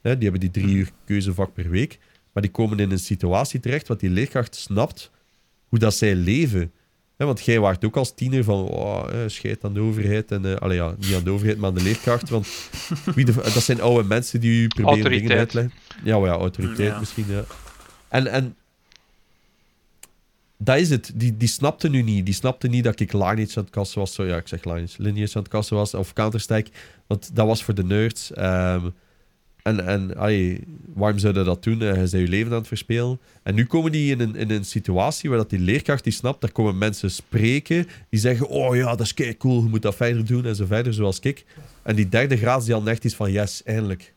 Hè, 0.01 0.15
die 0.15 0.31
hebben 0.31 0.41
die 0.41 0.62
drie 0.62 0.75
uur 0.75 0.91
keuzevak 1.05 1.53
per 1.53 1.71
week. 1.71 1.99
Maar 2.33 2.43
die 2.43 2.53
komen 2.53 2.79
in 2.79 2.91
een 2.91 2.99
situatie 2.99 3.61
terecht 3.61 3.89
wat 3.89 4.01
die 4.01 4.11
leerkracht 4.11 4.55
snapt 4.55 5.11
hoe 5.69 5.79
dat 5.79 5.95
zij 5.95 6.15
leven. 6.15 6.73
Hè, 7.17 7.27
want 7.27 7.45
jij 7.45 7.61
waart 7.61 7.85
ook 7.85 7.97
als 7.97 8.15
tiener 8.15 8.45
van 8.45 8.69
oh, 8.69 9.05
eh, 9.11 9.19
scheid 9.27 9.65
aan 9.65 9.75
de 9.75 9.81
overheid. 9.81 10.31
En, 10.31 10.45
eh 10.45 10.57
allee, 10.57 10.77
ja, 10.77 10.95
niet 10.99 11.15
aan 11.15 11.25
de 11.25 11.31
overheid, 11.31 11.59
maar 11.59 11.69
aan 11.69 11.75
de 11.75 11.83
leerkracht. 11.83 12.29
Want 12.29 12.49
wie 13.15 13.25
de, 13.25 13.33
dat 13.33 13.62
zijn 13.62 13.81
oude 13.81 14.09
mensen 14.09 14.41
die 14.41 14.62
u 14.62 14.67
proberen 14.69 15.11
dingen 15.11 15.39
uit 15.39 15.49
te 15.49 15.57
leggen. 15.57 15.75
Ja, 16.05 16.19
maar 16.19 16.29
ja, 16.29 16.35
autoriteit 16.35 16.89
Ja. 16.89 16.99
misschien. 16.99 17.25
Ja. 17.29 17.45
En, 18.09 18.27
en 18.27 18.57
dat 20.57 20.79
is 20.79 20.91
het. 20.91 21.12
Die, 21.15 21.37
die 21.37 21.49
snapte 21.49 21.89
nu 21.89 22.03
niet. 22.03 22.25
Die 22.25 22.35
snapte 22.35 22.69
niet 22.69 22.85
dat 22.85 23.01
ik 23.01 23.12
Lineage 23.12 23.57
aan 23.57 23.62
het 23.65 23.71
kassen 23.71 23.99
was. 23.99 24.15
Zo, 24.15 24.25
ja, 24.25 24.37
ik 24.37 24.49
zeg 24.49 24.65
Lineage. 24.65 25.03
Lineage 25.03 25.37
aan 25.37 25.43
het 25.43 25.51
kassen 25.51 25.77
was. 25.77 25.95
Of 25.95 26.12
Counter-Strike. 26.12 26.71
Want 27.07 27.37
dat 27.37 27.47
was 27.47 27.65
voor 27.65 27.75
de 27.75 27.85
nerds. 27.85 28.33
Ehm, 28.33 28.89
en 29.65 29.87
en 29.87 30.12
waarom 30.95 31.19
zou 31.19 31.39
je 31.39 31.45
dat 31.45 31.62
doen? 31.62 31.83
Eh, 31.83 31.97
Je 31.97 32.07
zijn 32.07 32.23
je 32.23 32.29
leven 32.29 32.53
aan 32.53 32.59
het 32.59 32.67
verspelen. 32.67 33.21
En 33.43 33.55
nu 33.55 33.67
komen 33.67 33.93
die 33.93 34.11
in 34.11 34.21
een, 34.21 34.37
in 34.37 34.51
een 34.51 34.65
situatie 34.65 35.29
waar 35.29 35.39
dat 35.39 35.51
die 35.51 35.59
leerkracht 35.59 36.05
die 36.05 36.12
snapt. 36.12 36.41
Daar 36.41 36.53
komen 36.53 36.79
mensen 36.79 37.11
spreken. 37.11 37.87
Die 38.09 38.21
zeggen, 38.21 38.49
oh 38.49 38.77
ja, 38.77 38.85
dat 38.85 39.01
is 39.01 39.15
kei 39.15 39.37
cool. 39.37 39.62
Je 39.62 39.69
moet 39.69 39.83
dat 39.83 39.95
verder 39.95 40.27
doen. 40.27 40.45
En 40.45 40.57
zo 40.57 40.67
verder, 40.67 40.95
zoals 40.95 41.21
ik. 41.21 41.45
En 41.83 41.97
die 41.97 42.09
derde 42.09 42.37
graad 42.37 42.65
die 42.65 42.75
al 42.75 42.87
echt 42.87 43.05
is 43.05 43.15
van, 43.15 43.33
yes, 43.33 43.62
eindelijk. 43.62 44.15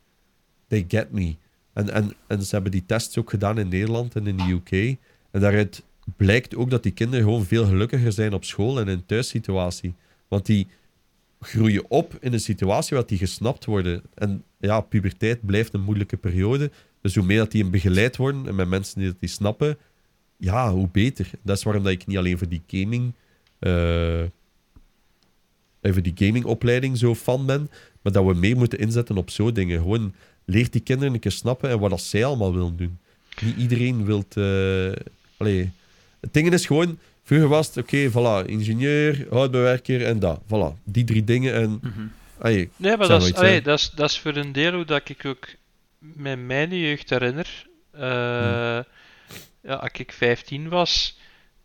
They 0.68 0.86
get 0.88 1.12
me. 1.12 1.36
En, 1.74 1.90
en, 1.94 2.14
en 2.28 2.44
ze 2.44 2.54
hebben 2.54 2.72
die 2.72 2.86
tests 2.86 3.18
ook 3.18 3.30
gedaan 3.30 3.60
in 3.60 3.68
Nederland 3.68 4.16
en 4.16 4.28
in 4.28 4.38
de 4.38 4.44
UK. 4.44 4.98
En 5.32 5.40
daaruit 5.42 5.84
blijkt 6.16 6.56
ook 6.56 6.70
dat 6.70 6.84
die 6.84 6.92
kinderen 6.92 7.26
gewoon 7.26 7.46
veel 7.46 7.66
gelukkiger 7.66 8.12
zijn 8.12 8.34
op 8.34 8.44
school 8.44 8.80
en 8.80 8.88
in 8.88 9.06
thuissituatie. 9.06 9.94
Want 10.28 10.46
die 10.46 10.68
groeien 11.40 11.90
op 11.90 12.18
in 12.20 12.34
een 12.34 12.40
situatie 12.40 12.98
waar 12.98 13.06
die 13.06 13.18
gesnapt 13.18 13.66
worden. 13.66 14.02
En 14.14 14.44
ja, 14.60 14.82
puberteit 14.82 15.46
blijft 15.46 15.74
een 15.74 15.82
moeilijke 15.82 16.18
periode. 16.18 16.72
Dus 17.02 17.16
hoe 17.16 17.26
meer 17.26 17.38
dat 17.38 17.52
die 17.52 17.66
begeleid 17.66 18.18
worden 18.18 18.48
en 18.48 18.56
met 18.56 18.68
mensen 18.68 19.00
die 19.00 19.08
dat 19.08 19.20
die 19.20 19.30
snappen, 19.30 19.78
ja, 20.38 20.72
hoe 20.72 20.90
beter. 20.92 21.30
Dat 21.42 21.58
is 21.58 21.64
waarom 21.64 21.84
dat 21.84 21.92
ik 21.92 22.08
niet 22.08 22.18
alleen 22.18 22.38
voor 22.38 22.50
die 22.50 22.64
gaming... 22.68 23.14
eh 23.60 24.24
even 25.82 26.04
die 26.04 26.14
gamingopleiding 26.16 26.98
zo 26.98 27.16
fan 27.16 27.46
ben, 27.46 27.70
maar 28.02 28.14
dat 28.14 28.26
we 28.26 28.34
meer 28.34 28.58
moeten 28.58 28.80
inzetten 28.80 29.18
op 29.18 29.30
zo'n 29.30 29.54
dingen. 29.54 29.82
Gewoon 29.82 30.14
leert 30.46 30.72
die 30.72 30.82
kinderen 30.82 31.14
een 31.14 31.20
keer 31.20 31.32
snappen 31.32 31.70
en 31.70 31.80
wat 31.80 31.90
dat 31.90 32.02
zij 32.02 32.26
allemaal 32.26 32.54
willen 32.54 32.78
doen. 32.78 32.98
Niet 33.42 33.58
iedereen 33.58 34.06
wil. 34.06 34.24
allee. 35.38 35.72
Het 36.20 36.34
ding 36.34 36.54
is 36.54 36.66
gewoon, 36.66 37.00
vroeger 37.28 37.48
was 37.48 37.68
het, 37.68 37.78
oké, 37.78 38.10
voilà, 38.10 38.46
ingenieur, 38.50 39.26
houtbewerker 39.30 40.06
en 40.06 40.20
dat. 40.20 40.42
Voilà, 40.46 40.84
die 40.84 41.04
drie 41.04 41.24
dingen 41.24 41.54
en... 41.54 41.82
allee, 42.38 42.70
Nee, 42.76 42.98
maar 42.98 43.08
dat 43.08 43.24
is, 43.24 43.34
allee, 43.34 43.62
dat, 43.62 43.80
is, 43.80 43.90
dat 43.90 44.10
is 44.10 44.20
voor 44.20 44.36
een 44.36 44.52
deel 44.52 44.74
hoe 44.74 44.86
dat 44.86 45.10
ik 45.10 45.26
ook 45.26 45.48
met 46.00 46.40
mijn 46.46 46.78
jeugd 46.78 47.10
herinner. 47.10 47.68
Eh, 47.92 48.80
Ja, 49.68 49.74
als 49.74 49.92
ik 49.94 50.12
15 50.12 50.70
was, 50.70 51.18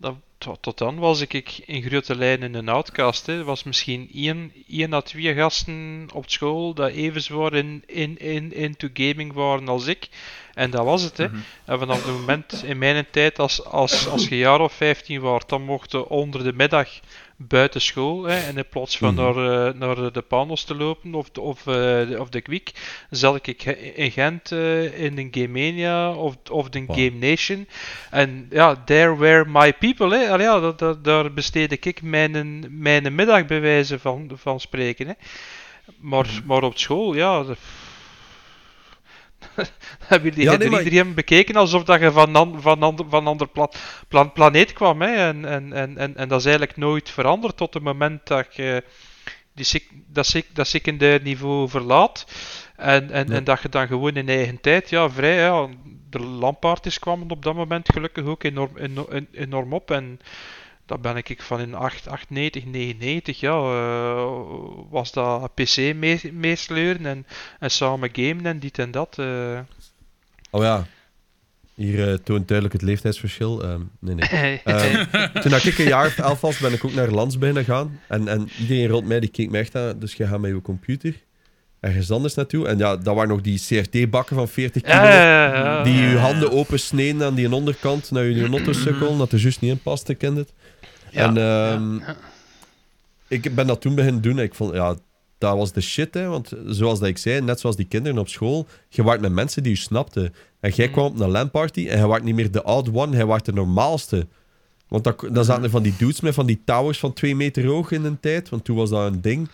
dat, 0.03 0.15
tot, 0.39 0.63
tot 0.63 0.79
dan 0.79 0.99
was 0.99 1.21
ik 1.21 1.59
in 1.67 1.83
grote 1.83 2.17
lijnen 2.17 2.55
een 2.55 2.69
outcast. 2.69 3.27
Hè. 3.27 3.39
Er 3.39 3.45
was 3.45 3.63
misschien 3.63 4.11
één, 4.15 4.53
één 4.69 4.93
à 4.93 5.01
twee 5.01 5.35
gasten 5.35 6.09
op 6.13 6.31
school 6.31 6.75
dat 6.75 6.91
even 6.91 7.23
zwaar 7.23 7.55
in, 7.55 7.83
in, 7.87 8.19
in, 8.19 8.53
into 8.53 8.89
gaming 8.95 9.33
waren 9.33 9.69
als 9.69 9.87
ik. 9.87 10.09
En 10.55 10.71
dat 10.71 10.85
was 10.85 11.03
het. 11.03 11.17
Hè. 11.17 11.25
En 11.65 11.79
vanaf 11.79 12.05
het 12.05 12.15
moment 12.15 12.63
in 12.65 12.79
mijn 12.79 13.07
tijd, 13.11 13.39
als, 13.39 13.65
als, 13.65 14.09
als 14.09 14.29
je 14.29 14.37
jaar 14.37 14.61
of 14.61 14.73
15 14.73 15.21
was, 15.21 15.47
dan 15.47 15.63
mocht 15.63 15.93
je 15.93 16.09
onder 16.09 16.45
de 16.45 16.53
middag 16.53 16.89
buiten 17.49 17.81
school. 17.81 18.23
Hè, 18.25 18.37
en 18.39 18.57
in 18.57 18.65
plaats 18.71 18.99
van 18.99 19.15
Mhm. 19.15 19.23
naar, 19.23 19.67
eh, 19.69 19.75
naar 19.75 20.13
de 20.13 20.23
Panos 20.23 20.65
te 20.65 20.75
lopen 20.75 21.15
of, 21.15 21.31
de- 21.31 21.41
of, 21.41 21.67
eh, 21.67 22.21
of 22.21 22.29
de 22.29 22.41
Quick, 22.41 22.73
zat 23.11 23.47
ik 23.47 23.65
in 23.95 24.11
Gent 24.11 24.53
eh, 24.53 25.03
in 25.05 25.15
de 25.15 25.29
Game 25.41 25.49
Mania 25.61 26.13
of, 26.15 26.35
of 26.51 26.69
de 26.69 26.85
Wow. 26.87 26.97
Game 26.97 27.29
Nation. 27.31 27.69
En 28.11 28.47
ja, 28.51 28.83
there 28.85 29.17
were 29.17 29.45
my 29.49 29.73
people. 29.73 30.17
Hè. 30.19 30.31
Allee, 30.31 30.47
ja, 30.47 30.61
dat, 30.61 30.79
dat, 30.79 31.05
daar 31.05 31.33
besteedde 31.33 31.77
ik 31.81 32.03
mijn, 32.03 32.65
mijn 32.71 33.15
middag 33.15 33.47
bij 33.47 33.61
wijze 33.61 33.99
van, 33.99 34.31
van 34.35 34.61
spreken. 34.61 35.07
Hè. 35.07 35.13
Maar, 36.01 36.27
Mhm. 36.27 36.47
maar 36.47 36.63
op 36.63 36.79
school, 36.79 37.15
ja. 37.15 37.45
Hebben 40.09 40.31
jullie 40.31 40.45
Ja, 40.45 40.53
ja, 40.53 40.59
nee, 40.59 40.85
iedereen 40.85 41.15
bekeken 41.15 41.57
alsof 41.57 41.85
dat 41.85 42.01
je 42.01 42.13
van, 42.13 42.37
an, 42.37 42.61
van, 42.61 42.83
ander, 42.83 43.07
van 43.09 43.27
ander 43.27 43.49
pla, 43.49 43.71
pla- 44.09 44.25
planeet 44.25 44.73
kwam. 44.73 45.03
Hè? 45.03 45.15
En, 45.15 45.45
en, 45.45 45.73
en, 45.73 45.99
en, 45.99 46.17
en 46.17 46.29
dat 46.29 46.39
is 46.39 46.47
eigenlijk 46.47 46.77
nooit 46.77 47.11
veranderd 47.11 47.57
tot 47.57 47.75
het 47.75 47.83
moment 47.83 48.27
dat 48.27 48.55
je 48.57 48.85
die 49.55 49.87
dat, 50.07 50.43
dat 50.53 50.67
secundair 50.67 51.23
niveau 51.23 51.69
verlaat. 51.69 52.27
En, 52.77 53.11
en, 53.11 53.29
Ja. 53.29 53.35
en 53.35 53.45
dat 53.45 53.63
je 53.63 53.69
dan 53.69 53.87
gewoon 53.87 54.15
in 54.15 54.29
eigen 54.29 54.61
tijd, 54.61 54.91
ja, 54.91 55.11
vrij, 55.11 55.37
ja, 55.37 55.69
de 56.11 56.21
lamparties 56.21 56.99
kwamen 56.99 57.31
op 57.31 57.43
dat 57.43 57.55
moment 57.55 57.93
gelukkig 57.93 58.25
ook 58.25 58.43
enorm, 58.43 58.77
enorm, 58.77 59.27
enorm 59.33 59.73
op. 59.73 59.91
En 59.91 60.21
dat 60.87 61.03
ben 61.03 61.17
ik 61.17 61.43
van 61.43 61.61
in 61.61 61.75
8, 61.75 62.09
98, 62.09 62.65
99, 62.65 63.41
ja, 63.41 63.51
eh, 63.51 64.31
was 64.91 65.13
dat 65.13 65.55
PC 65.55 65.77
mee- 65.95 66.33
meesleuren 66.33 67.07
en, 67.07 67.27
en 67.59 67.71
samen 67.71 68.09
gamen 68.13 68.47
en 68.47 68.59
dit 68.59 68.79
en 68.79 68.91
dat. 68.91 69.19
eh. 69.19 69.59
Oh 70.51 70.63
ja, 70.63 70.87
hier 71.75 72.09
eh, 72.09 72.15
toont 72.15 72.49
duidelijk 72.49 72.73
het 72.81 72.89
leeftijdsverschil. 72.89 73.63
Ehm, 73.63 73.81
nee, 73.99 74.15
nee. 74.15 74.61
Ehm, 74.65 75.41
toen 75.41 75.55
ik 75.55 75.79
een 75.79 75.85
jaar 75.89 76.07
of 76.07 76.19
elf 76.19 76.41
was, 76.41 76.59
ben 76.59 76.73
ik 76.73 76.85
ook 76.85 76.95
naar 76.95 77.11
Lans 77.11 77.39
beginnen 77.39 77.65
gaan. 77.65 78.01
En, 78.09 78.29
en 78.29 78.49
iedereen 78.61 78.87
rond 78.89 79.07
mij 79.07 79.21
die 79.21 79.31
keek 79.31 79.51
me 79.51 79.59
echt 79.59 79.75
aan. 79.77 79.99
Dus 79.99 80.15
je 80.15 80.27
gaat 80.27 80.41
met 80.41 80.51
je 80.51 80.61
computer 80.63 81.15
ergens 81.81 82.11
anders 82.11 82.35
naartoe. 82.35 82.69
En 82.69 82.79
ja, 82.79 82.97
dat 82.97 83.15
waren 83.15 83.29
nog 83.29 83.41
die 83.41 83.61
CRT-bakken 83.67 84.37
van 84.37 84.49
40 84.49 84.83
kilo. 84.83 84.95
Ja, 84.95 85.13
ja, 85.13 85.47
ja, 85.47 85.55
ja. 85.65 85.83
Die 85.83 85.95
je 86.03 86.17
handen 86.17 86.53
open 86.53 86.81
sneden 86.81 87.23
aan 87.23 87.35
die 87.35 87.53
onderkant, 87.55 88.11
naar 88.11 88.25
je 88.25 88.49
nottosukkel, 88.49 89.17
dat 89.19 89.33
er 89.33 89.39
juist 89.39 89.61
niet 89.61 89.71
in 89.71 89.79
paste, 89.83 90.15
kende 90.15 90.41
het. 90.41 90.53
En 91.13 91.37
ehm, 91.37 91.99
ik 93.29 93.55
ben 93.55 93.67
dat 93.67 93.81
toen 93.81 93.95
beginnen 93.95 94.23
doen. 94.23 94.39
en 94.39 94.45
Ik 94.45 94.55
vond, 94.55 94.75
ja, 94.75 94.97
dat 95.39 95.57
was 95.57 95.73
de 95.73 95.81
shit, 95.81 96.15
hè. 96.15 96.27
Want 96.27 96.53
zoals 96.67 96.99
dat 96.99 97.09
ik 97.09 97.19
zei, 97.19 97.41
net 97.41 97.61
zoals 97.61 97.77
die 97.77 97.87
kinderen 97.87 98.19
op 98.19 98.29
school, 98.29 98.67
je 98.89 99.03
waart 99.03 99.21
met 99.21 99.33
mensen 99.33 99.63
die 99.63 99.73
je 99.73 99.79
snapten. 99.79 100.35
En 100.61 100.71
jij 100.71 100.85
Mhm. 100.87 100.95
kwam 100.95 101.07
op 101.07 101.21
een 101.21 101.29
LAN-party 101.31 101.89
en 101.89 101.99
je 101.99 102.07
waart 102.07 102.23
niet 102.25 102.35
meer 102.35 102.51
de 102.51 102.65
odd 102.65 102.91
one, 102.93 103.17
hij 103.17 103.27
waart 103.27 103.45
de 103.45 103.53
normaalste. 103.53 104.27
Want 104.89 105.05
dan, 105.05 105.15
dan 105.33 105.45
zaten 105.45 105.65
er 105.65 105.71
van 105.71 105.83
die 105.83 105.95
dudes 105.99 106.21
met 106.21 106.35
van 106.35 106.47
die 106.47 106.63
towers 106.65 106.99
van 106.99 107.13
twee 107.13 107.37
meter 107.37 107.67
hoog 107.67 107.91
in 107.91 108.05
een 108.05 108.21
tijd, 108.21 108.49
want 108.49 108.65
toen 108.65 108.77
was 108.77 108.91
dat 108.91 109.13
een 109.13 109.21
ding. 109.21 109.49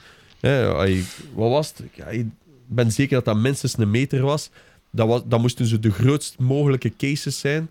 Wat 1.34 1.50
was 1.50 1.68
het? 1.68 1.82
Ja, 1.94 2.06
ik 2.06 2.26
ben 2.66 2.92
zeker 2.92 3.14
dat 3.14 3.24
dat 3.24 3.36
minstens 3.36 3.78
een 3.78 3.90
meter 3.90 4.22
was. 4.22 4.50
Dat, 4.90 5.08
was, 5.08 5.20
dat 5.24 5.40
moesten 5.40 5.66
zo 5.66 5.78
de 5.78 5.90
grootst 5.90 6.38
mogelijke 6.38 6.92
cases 6.96 7.38
zijn. 7.38 7.70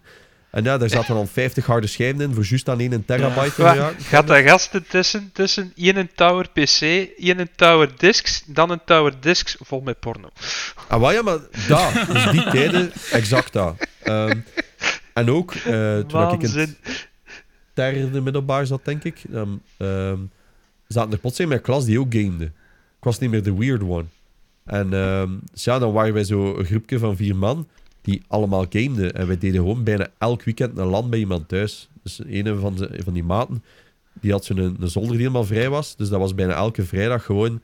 En 0.49 0.63
ja, 0.63 0.77
daar 0.77 0.89
zaten 0.89 1.15
dan 1.15 1.27
50 1.27 1.65
harde 1.65 1.87
schijven 1.87 2.21
in 2.21 2.33
voor 2.33 2.45
juist 2.45 2.69
aan 2.69 2.79
1 2.79 3.05
terabyte. 3.05 3.93
Gaat 3.97 4.27
daar 4.27 4.43
gasten 4.43 4.85
tussen, 4.87 5.29
tussen 5.33 5.71
één 5.75 6.09
tower 6.15 6.49
PC, 6.49 6.81
één 7.17 7.49
tower 7.55 7.91
discs, 7.97 8.43
dan 8.45 8.69
een 8.69 8.81
tower 8.85 9.13
discs 9.19 9.57
vol 9.59 9.81
met 9.81 9.99
porno. 9.99 10.29
Ah, 10.87 10.99
wel 10.99 11.11
ja, 11.11 11.21
maar 11.21 11.37
dat, 11.67 11.93
dus 12.13 12.31
die 12.31 12.49
tijden, 12.49 12.91
exact 13.11 13.53
dat. 13.53 13.75
Ehm, 14.03 14.39
en 15.13 15.31
ook, 15.31 15.53
eh, 15.53 15.99
toen 15.99 16.33
ik 16.33 16.41
in 16.41 16.59
het 16.59 16.77
derde 17.73 18.21
middelbaar 18.21 18.65
zat, 18.65 18.85
denk 18.85 19.03
ik, 19.03 19.23
ehm, 19.33 19.49
ehm, 19.77 20.19
zaten 20.87 21.11
er 21.11 21.17
plots 21.17 21.39
in 21.39 21.47
mijn 21.47 21.61
klas 21.61 21.85
die 21.85 21.99
ook 21.99 22.13
gamede. 22.13 22.45
Ik 22.97 23.03
was 23.03 23.19
niet 23.19 23.29
meer 23.29 23.43
de 23.43 23.55
weird 23.55 23.81
one. 23.81 24.05
En 24.65 24.93
ehm, 24.93 25.29
dus 25.51 25.63
ja, 25.63 25.79
dan 25.79 25.93
waren 25.93 26.13
wij 26.13 26.23
zo 26.23 26.57
een 26.57 26.65
groepje 26.65 26.99
van 26.99 27.15
vier 27.15 27.35
man 27.35 27.67
die 28.08 28.22
allemaal 28.28 28.66
gameden. 28.70 29.14
En 29.14 29.28
wij 29.28 29.38
deden 29.38 29.62
gewoon 29.62 29.84
bijna 29.84 30.08
elk 30.18 30.43
weekend 30.43 30.78
een 30.78 30.86
land 30.88 31.10
bij 31.10 31.20
iemand 31.20 31.47
thuis. 31.47 31.89
Dus 32.03 32.20
een 32.26 32.60
van, 32.60 32.76
de, 32.76 32.99
van 33.03 33.14
die 33.14 33.24
maten, 33.24 33.64
die 34.22 34.32
had 34.32 34.45
zo'n 34.45 34.58
een, 34.58 34.78
een 34.80 34.89
zolder 34.89 35.12
die 35.12 35.20
helemaal 35.20 35.43
vrij 35.45 35.70
was. 35.70 35.95
Dus 35.95 36.10
dat 36.10 36.20
was 36.20 36.36
bijna 36.36 36.53
elke 36.53 36.86
vrijdag 36.86 37.26
gewoon 37.26 37.62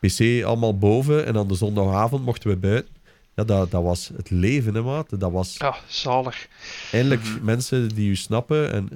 PC 0.00 0.42
allemaal 0.44 0.78
boven. 0.78 1.26
En 1.26 1.32
dan 1.32 1.48
de 1.48 1.54
zondagavond 1.54 2.24
mochten 2.24 2.50
we 2.50 2.56
buiten. 2.56 2.94
ja, 3.34 3.44
dat, 3.44 3.70
dat 3.70 3.82
was 3.82 4.10
het 4.16 4.30
leven, 4.30 4.74
hè, 4.74 4.82
maat. 4.82 5.20
Dat 5.20 5.32
was 5.32 5.56
Ja, 5.58 5.76
zalig. 5.86 6.48
eindelijk 6.92 7.22
mensen 7.42 7.88
die 7.88 8.10
u 8.10 8.16
snappen. 8.16 8.72
En 8.72 8.88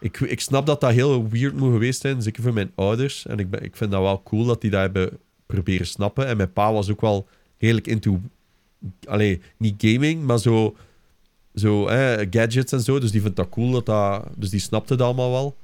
ik, 0.00 0.20
ik 0.20 0.40
snap 0.40 0.66
dat 0.66 0.80
dat 0.80 0.92
heel 0.92 1.28
weird 1.28 1.56
moet 1.56 1.72
geweest 1.72 2.00
zijn, 2.00 2.22
zeker 2.22 2.42
voor 2.42 2.52
mijn 2.52 2.72
ouders. 2.74 3.26
En 3.26 3.38
ik, 3.38 3.50
ben, 3.50 3.62
ik 3.62 3.76
vind 3.76 3.90
dat 3.90 4.00
wel 4.02 4.22
cool 4.22 4.44
dat 4.44 4.60
die 4.60 4.70
dat 4.70 4.80
hebben 4.80 5.18
proberen 5.46 5.86
snappen. 5.86 6.26
En 6.26 6.36
mijn 6.36 6.52
pa 6.52 6.72
was 6.72 6.90
ook 6.90 7.00
wel 7.00 7.26
redelijk 7.58 7.86
into... 7.86 8.20
Allee, 9.04 9.40
niet 9.56 9.74
gaming, 9.78 10.22
maar 10.22 10.38
zo... 10.38 10.76
Zo, 11.54 11.88
hè, 11.88 12.26
gadgets 12.30 12.72
en 12.72 12.80
zo. 12.80 12.98
Dus 12.98 13.10
die 13.10 13.20
vindt 13.20 13.36
dat 13.36 13.48
cool. 13.48 13.70
Dat 13.70 13.86
dat, 13.86 14.26
dus 14.36 14.50
die 14.50 14.60
snapte 14.60 14.92
het 14.92 15.02
allemaal 15.02 15.30
wel. 15.30 15.56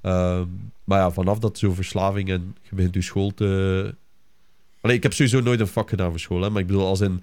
Ehm, 0.00 0.46
maar 0.84 0.98
ja, 0.98 1.10
vanaf 1.10 1.38
dat 1.38 1.58
zo 1.58 1.72
verslaving 1.72 2.28
en 2.28 2.56
je 2.62 2.74
begint 2.74 2.94
je 2.94 3.02
school 3.02 3.34
te... 3.34 3.94
Allee, 4.80 4.96
ik 4.96 5.02
heb 5.02 5.12
sowieso 5.12 5.40
nooit 5.40 5.60
een 5.60 5.66
vak 5.66 5.88
gedaan 5.88 6.10
voor 6.10 6.20
school. 6.20 6.42
Hè, 6.42 6.50
maar 6.50 6.60
ik 6.60 6.66
bedoel, 6.66 6.86
als 6.86 7.00
in... 7.00 7.22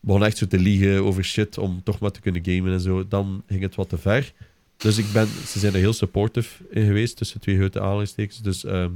begon 0.00 0.24
echt 0.24 0.36
zo 0.36 0.46
te 0.46 0.58
liegen 0.58 1.04
over 1.04 1.24
shit 1.24 1.58
om 1.58 1.82
toch 1.82 1.98
maar 1.98 2.10
te 2.10 2.20
kunnen 2.20 2.44
gamen 2.44 2.72
en 2.72 2.80
zo. 2.80 3.08
Dan 3.08 3.42
ging 3.46 3.62
het 3.62 3.74
wat 3.74 3.88
te 3.88 3.98
ver. 3.98 4.32
Dus 4.76 4.98
ik 4.98 5.12
ben, 5.12 5.26
ze 5.26 5.58
zijn 5.58 5.72
er 5.72 5.78
heel 5.78 5.92
supportive 5.92 6.64
in 6.70 6.86
geweest, 6.86 7.16
tussen 7.16 7.40
twee 7.40 7.56
grote 7.56 7.80
aanhalingstekens. 7.80 8.42
Dus 8.42 8.64
ehm 8.64 8.92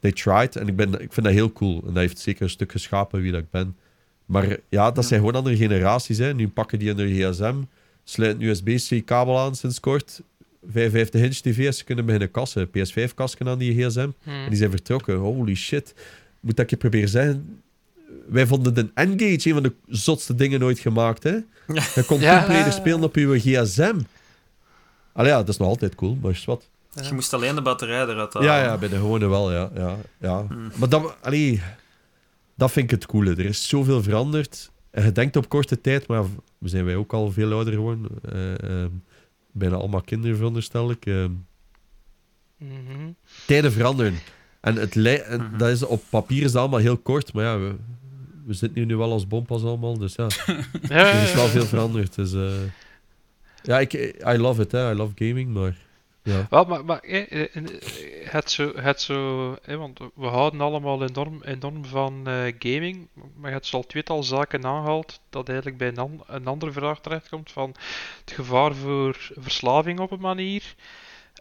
they 0.00 0.12
tried. 0.12 0.56
En 0.56 0.68
ik, 0.68 0.76
ben, 0.76 1.00
ik 1.00 1.12
vind 1.12 1.26
dat 1.26 1.34
heel 1.34 1.52
cool. 1.52 1.78
En 1.78 1.86
dat 1.86 1.96
heeft 1.96 2.18
zeker 2.18 2.42
een 2.42 2.50
stuk 2.50 2.72
geschapen 2.72 3.20
wie 3.20 3.32
dat 3.32 3.40
ik 3.40 3.50
ben. 3.50 3.76
Maar 4.30 4.56
ja, 4.68 4.90
dat 4.90 5.04
zijn 5.06 5.20
gewoon 5.20 5.34
andere 5.34 5.56
generaties. 5.56 6.18
Hè. 6.18 6.34
Nu 6.34 6.48
pakken 6.48 6.78
die 6.78 6.90
een 6.90 7.32
gsm, 7.32 7.54
sluiten 8.04 8.42
een 8.42 8.48
USB-C-kabel 8.48 9.38
aan 9.38 9.54
sinds 9.54 9.80
kort. 9.80 10.20
55-inch 10.68 11.36
tv's, 11.40 11.78
ze 11.78 11.84
kunnen 11.84 12.04
beginnen 12.04 12.30
kassen. 12.30 12.68
PS5-kasken 12.68 13.48
aan 13.48 13.58
die 13.58 13.84
gsm. 13.84 14.08
En 14.24 14.48
die 14.48 14.56
zijn 14.58 14.70
vertrokken. 14.70 15.16
Holy 15.16 15.54
shit. 15.54 15.94
Moet 16.40 16.56
dat 16.56 16.64
ik 16.64 16.70
je 16.70 16.76
proberen 16.76 17.08
zeggen? 17.08 17.62
Wij 18.28 18.46
vonden 18.46 18.74
de 18.74 18.82
N-Gage 18.94 19.48
een 19.48 19.54
van 19.54 19.62
de 19.62 19.72
zotste 19.88 20.34
dingen 20.34 20.62
ooit 20.62 20.78
gemaakt. 20.78 21.22
Hè? 21.22 21.30
Je 21.94 22.04
kon 22.06 22.20
Ja. 22.20 22.70
spelen 22.70 23.02
op 23.02 23.14
je 23.14 23.38
gsm. 23.38 23.98
Allee, 25.12 25.30
ja, 25.30 25.36
dat 25.38 25.48
is 25.48 25.56
nog 25.56 25.68
altijd 25.68 25.94
cool, 25.94 26.18
maar 26.22 26.30
is 26.30 26.44
wat. 26.44 26.68
Je 27.02 27.14
moest 27.14 27.34
alleen 27.34 27.54
de 27.54 27.62
batterij 27.62 28.02
eruit 28.02 28.32
halen. 28.34 28.48
Ja, 28.48 28.62
ja, 28.62 28.78
bij 28.78 28.88
de 28.88 28.96
gewone 28.96 29.28
wel, 29.28 29.52
ja. 29.52 29.70
ja, 29.74 29.96
ja. 30.20 30.46
Maar 30.76 30.88
dat, 30.88 31.16
allee, 31.20 31.62
dat 32.60 32.72
vind 32.72 32.84
ik 32.84 32.90
het 32.90 33.06
coole. 33.06 33.30
Er 33.30 33.44
is 33.44 33.68
zoveel 33.68 34.02
veranderd. 34.02 34.70
En 34.90 35.04
je 35.04 35.12
denkt 35.12 35.36
op 35.36 35.48
korte 35.48 35.80
tijd, 35.80 36.06
maar 36.06 36.24
we 36.58 36.68
zijn 36.68 36.84
wij 36.84 36.96
ook 36.96 37.12
al 37.12 37.32
veel 37.32 37.52
ouder 37.52 37.72
geworden. 37.72 38.06
Eh, 38.22 38.62
ehm, 38.82 38.90
bijna 39.52 39.76
allemaal 39.76 40.00
kinderen, 40.02 40.36
veronderstel 40.36 40.90
ik. 40.90 41.06
Ehm, 41.06 41.30
Mhm. 42.56 43.10
tijden 43.46 43.72
veranderen. 43.72 44.14
En, 44.60 44.76
het 44.76 44.96
en 45.06 45.50
dat 45.56 45.68
is, 45.68 45.82
op 45.82 46.02
papier 46.10 46.42
is 46.44 46.52
dat 46.52 46.60
allemaal 46.60 46.80
heel 46.80 46.96
kort, 46.98 47.32
maar 47.32 47.44
ja, 47.44 47.58
we, 47.58 47.74
we 48.46 48.52
zitten 48.52 48.78
hier 48.78 48.86
nu 48.86 48.96
wel 48.96 49.12
als 49.12 49.26
bompas 49.26 49.62
allemaal, 49.62 49.98
dus 49.98 50.14
ja. 50.14 50.26
Er 50.88 51.22
is 51.22 51.34
wel 51.34 51.46
veel 51.46 51.64
veranderd. 51.64 52.14
Dus, 52.14 52.32
eh, 52.32 52.52
ja, 53.62 53.78
ik, 53.80 53.92
I 54.34 54.36
love 54.36 54.62
it, 54.62 54.72
hè. 54.72 54.92
I 54.92 54.94
love 54.94 55.12
gaming, 55.14 55.52
maar 55.52 55.76
ja. 56.22 56.46
Wel, 56.50 56.64
maar, 56.64 56.84
maar 56.84 57.00
eh, 57.00 57.32
eh, 57.32 57.56
eh, 57.56 57.64
het 58.30 58.50
zo, 58.50 58.72
het 58.76 59.00
zo 59.00 59.56
want 59.66 59.98
we 60.14 60.26
houden 60.26 60.60
allemaal 60.60 61.02
enorm, 61.02 61.42
enorm 61.42 61.84
van 61.84 62.26
gaming, 62.58 63.08
maar 63.36 63.50
je 63.50 63.56
hebt 63.56 63.74
al 63.74 63.86
tweetal 63.86 64.22
zaken 64.22 64.64
aangehaald 64.66 65.20
dat 65.30 65.48
eigenlijk 65.48 65.78
bij 65.78 65.92
een, 65.94 66.20
een 66.26 66.46
andere 66.46 66.72
vraag 66.72 67.00
terechtkomt 67.00 67.52
van 67.52 67.74
het 68.24 68.32
gevaar 68.32 68.74
voor 68.74 69.16
verslaving 69.38 70.00
op 70.00 70.10
een 70.10 70.20
manier. 70.20 70.74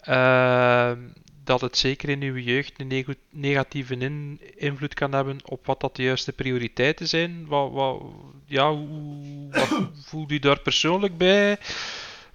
Ehm, 0.02 0.98
dat 1.44 1.62
het 1.62 1.78
zeker 1.78 2.10
in 2.10 2.22
uw 2.22 2.38
jeugd 2.38 2.74
een 2.78 3.18
negatieve 3.30 3.96
in- 3.96 4.42
invloed 4.56 4.94
kan 4.94 5.12
hebben 5.12 5.38
op 5.46 5.66
wat 5.66 5.80
dat 5.80 5.96
de 5.96 6.04
juiste 6.04 6.34
prioriteiten 6.34 7.08
zijn. 7.08 7.46
Wat, 7.48 7.72
wat, 7.72 8.02
ja, 8.46 8.74
hoe, 8.74 9.48
wat 9.50 9.90
voelt 10.06 10.32
u 10.32 10.40
daar 10.40 10.60
persoonlijk 10.60 11.18
bij? 11.18 11.58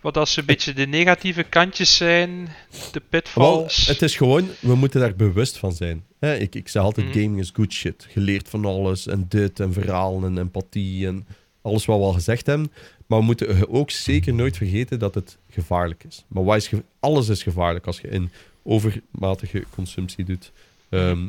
Wat 0.05 0.17
als 0.17 0.37
een 0.37 0.45
beetje 0.45 0.73
de 0.73 0.87
negatieve 0.87 1.43
kantjes 1.43 1.97
zijn, 1.97 2.31
de 2.71 2.79
Wel, 2.93 3.03
pitfalls. 3.09 3.87
het 3.87 4.03
is 4.03 4.17
gewoon, 4.17 4.49
we 4.61 4.75
moeten 4.75 5.01
daar 5.01 5.15
bewust 5.17 5.59
van 5.59 5.73
zijn. 5.73 6.05
Ik, 6.21 6.55
ik 6.55 6.69
zeg 6.69 6.83
altijd, 6.83 7.07
Mhm. 7.07 7.15
gaming 7.19 7.41
is 7.41 7.51
good 7.55 7.73
shit. 7.73 8.07
Geleerd 8.11 8.49
van 8.49 8.65
alles 8.65 9.07
en 9.07 9.27
dit 9.29 9.61
en 9.61 9.73
verhalen 9.73 10.25
en 10.25 10.39
empathie 10.39 11.07
en 11.07 11.27
alles 11.63 11.85
wat 11.85 11.99
we 11.99 12.05
al 12.05 12.13
gezegd 12.13 12.47
hebben. 12.47 12.73
Maar 13.07 13.19
we 13.19 13.25
moeten 13.25 13.69
ook 13.69 13.91
zeker 13.91 14.35
nooit 14.35 14.57
vergeten 14.57 14.99
dat 14.99 15.15
het 15.15 15.39
gevaarlijk 15.51 16.05
is. 16.09 16.25
Maar 16.29 16.57
is 16.57 16.71
alles 17.01 17.29
is 17.29 17.43
gevaarlijk 17.43 17.87
als 17.87 18.01
je 18.01 18.09
in 18.09 18.31
overmatige 18.63 19.65
consumptie 19.71 20.25
doet. 20.25 20.53
Ehm, 20.89 21.29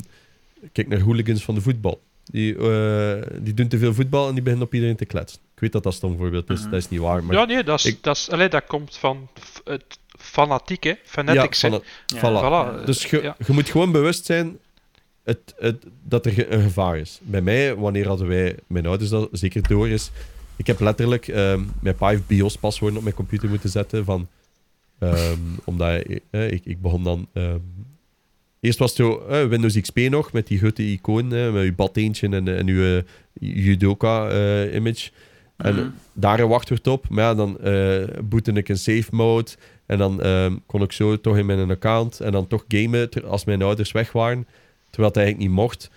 kijk 0.72 0.88
naar 0.88 1.00
hooligans 1.00 1.44
van 1.44 1.56
de 1.56 1.62
voetbal. 1.62 2.02
Die, 2.32 2.58
eh, 2.58 3.22
die 3.42 3.54
doen 3.54 3.68
te 3.68 3.78
veel 3.78 3.94
voetbal 3.94 4.28
en 4.28 4.34
die 4.34 4.44
beginnen 4.44 4.68
op 4.68 4.74
iedereen 4.74 4.96
te 4.96 5.06
kletsen. 5.06 5.40
Ik 5.56 5.60
weet 5.62 5.72
dat 5.72 5.84
dat 5.84 5.94
stom 5.94 6.18
voorbeeld 6.18 6.50
is, 6.50 6.64
dat 6.64 6.74
is 6.74 6.90
niet 6.90 7.00
waar. 7.00 7.24
Maar 7.24 7.36
ja, 7.36 7.46
nee, 7.46 7.64
dat, 7.64 7.80
is, 7.80 7.86
ik- 7.86 8.04
dat, 8.04 8.16
is, 8.16 8.30
allee, 8.30 8.50
dat 8.50 8.64
komt 8.68 8.98
van 8.98 9.28
het 9.64 9.84
fanatieke, 10.20 10.98
fanatics. 11.04 11.62
ja, 11.62 11.70
hè. 11.70 11.74
van 11.80 11.84
het, 11.84 12.22
Ja. 12.22 12.72
voilà. 12.78 12.82
Voilà, 12.82 12.86
Dus 12.86 13.06
je, 13.06 13.22
ja. 13.22 13.36
je 13.46 13.54
moet 13.54 13.70
gewoon 13.70 13.92
bewust 13.92 14.26
zijn 14.26 14.58
het, 15.24 15.54
het, 15.58 15.86
dat 16.04 16.26
er 16.26 16.52
een 16.54 16.62
gevaar 16.62 16.98
is. 16.98 17.20
Bij 17.22 17.42
mij, 17.42 17.76
wanneer 17.76 18.08
hadden 18.08 18.28
wij, 18.28 18.56
mijn 18.68 18.86
ouders 18.86 19.10
dat 19.10 19.30
zeker 19.32 19.68
door 19.68 19.90
is, 19.90 20.12
ik 20.56 20.68
heb 20.68 20.80
letterlijk, 20.80 21.28
ehm, 21.28 21.62
mijn 21.82 21.96
pa 21.96 22.10
heeft 22.10 22.28
BIOS-paswoorden 22.28 22.98
op 22.98 23.04
mijn 23.04 23.16
computer 23.16 23.50
moeten 23.50 23.70
zetten, 23.70 24.06
van, 24.06 24.28
ehm, 25.00 25.40
omdat 25.64 26.04
eh, 26.32 26.52
ik, 26.52 26.66
ik 26.66 26.82
begon 26.82 27.04
dan... 27.04 27.28
ehm, 27.34 27.58
eerst 28.66 28.80
was 28.80 28.90
het 28.90 28.98
zo 29.06 29.18
eh, 29.30 29.46
Windows 29.48 29.80
XP 29.82 29.98
nog, 30.00 30.32
met 30.32 30.48
die 30.48 30.58
grote 30.58 30.84
icoon, 30.92 31.34
eh, 31.34 31.52
met 31.54 31.64
je 31.64 31.74
badeentje 31.74 32.28
en, 32.30 32.48
en 32.58 32.68
uw 32.68 33.02
Judoka-image. 33.40 35.10
En 35.58 35.76
Mhm. 35.76 35.88
daar 36.14 36.40
een 36.40 36.48
wachtwoord 36.48 36.88
op. 36.88 37.10
Maar 37.10 37.24
ja, 37.24 37.36
dan 37.36 37.60
eh 37.60 38.04
bootte 38.24 38.52
ik 38.52 38.70
een 38.70 38.78
safe 38.78 39.08
mode. 39.12 39.52
En 39.86 39.98
dan 39.98 40.22
ehm, 40.22 40.56
kon 40.66 40.82
ik 40.82 40.92
zo 40.92 41.22
toch 41.22 41.38
in 41.38 41.46
mijn 41.46 41.70
account. 41.70 42.20
En 42.20 42.32
dan 42.32 42.48
toch 42.48 42.66
gamen 42.68 43.10
ter- 43.10 43.26
als 43.28 43.46
mijn 43.46 43.62
ouders 43.62 43.92
weg 43.92 44.12
waren. 44.12 44.48
Terwijl 44.90 45.08
het 45.08 45.18
eigenlijk 45.18 45.48
niet 45.48 45.58
mocht. 45.58 45.90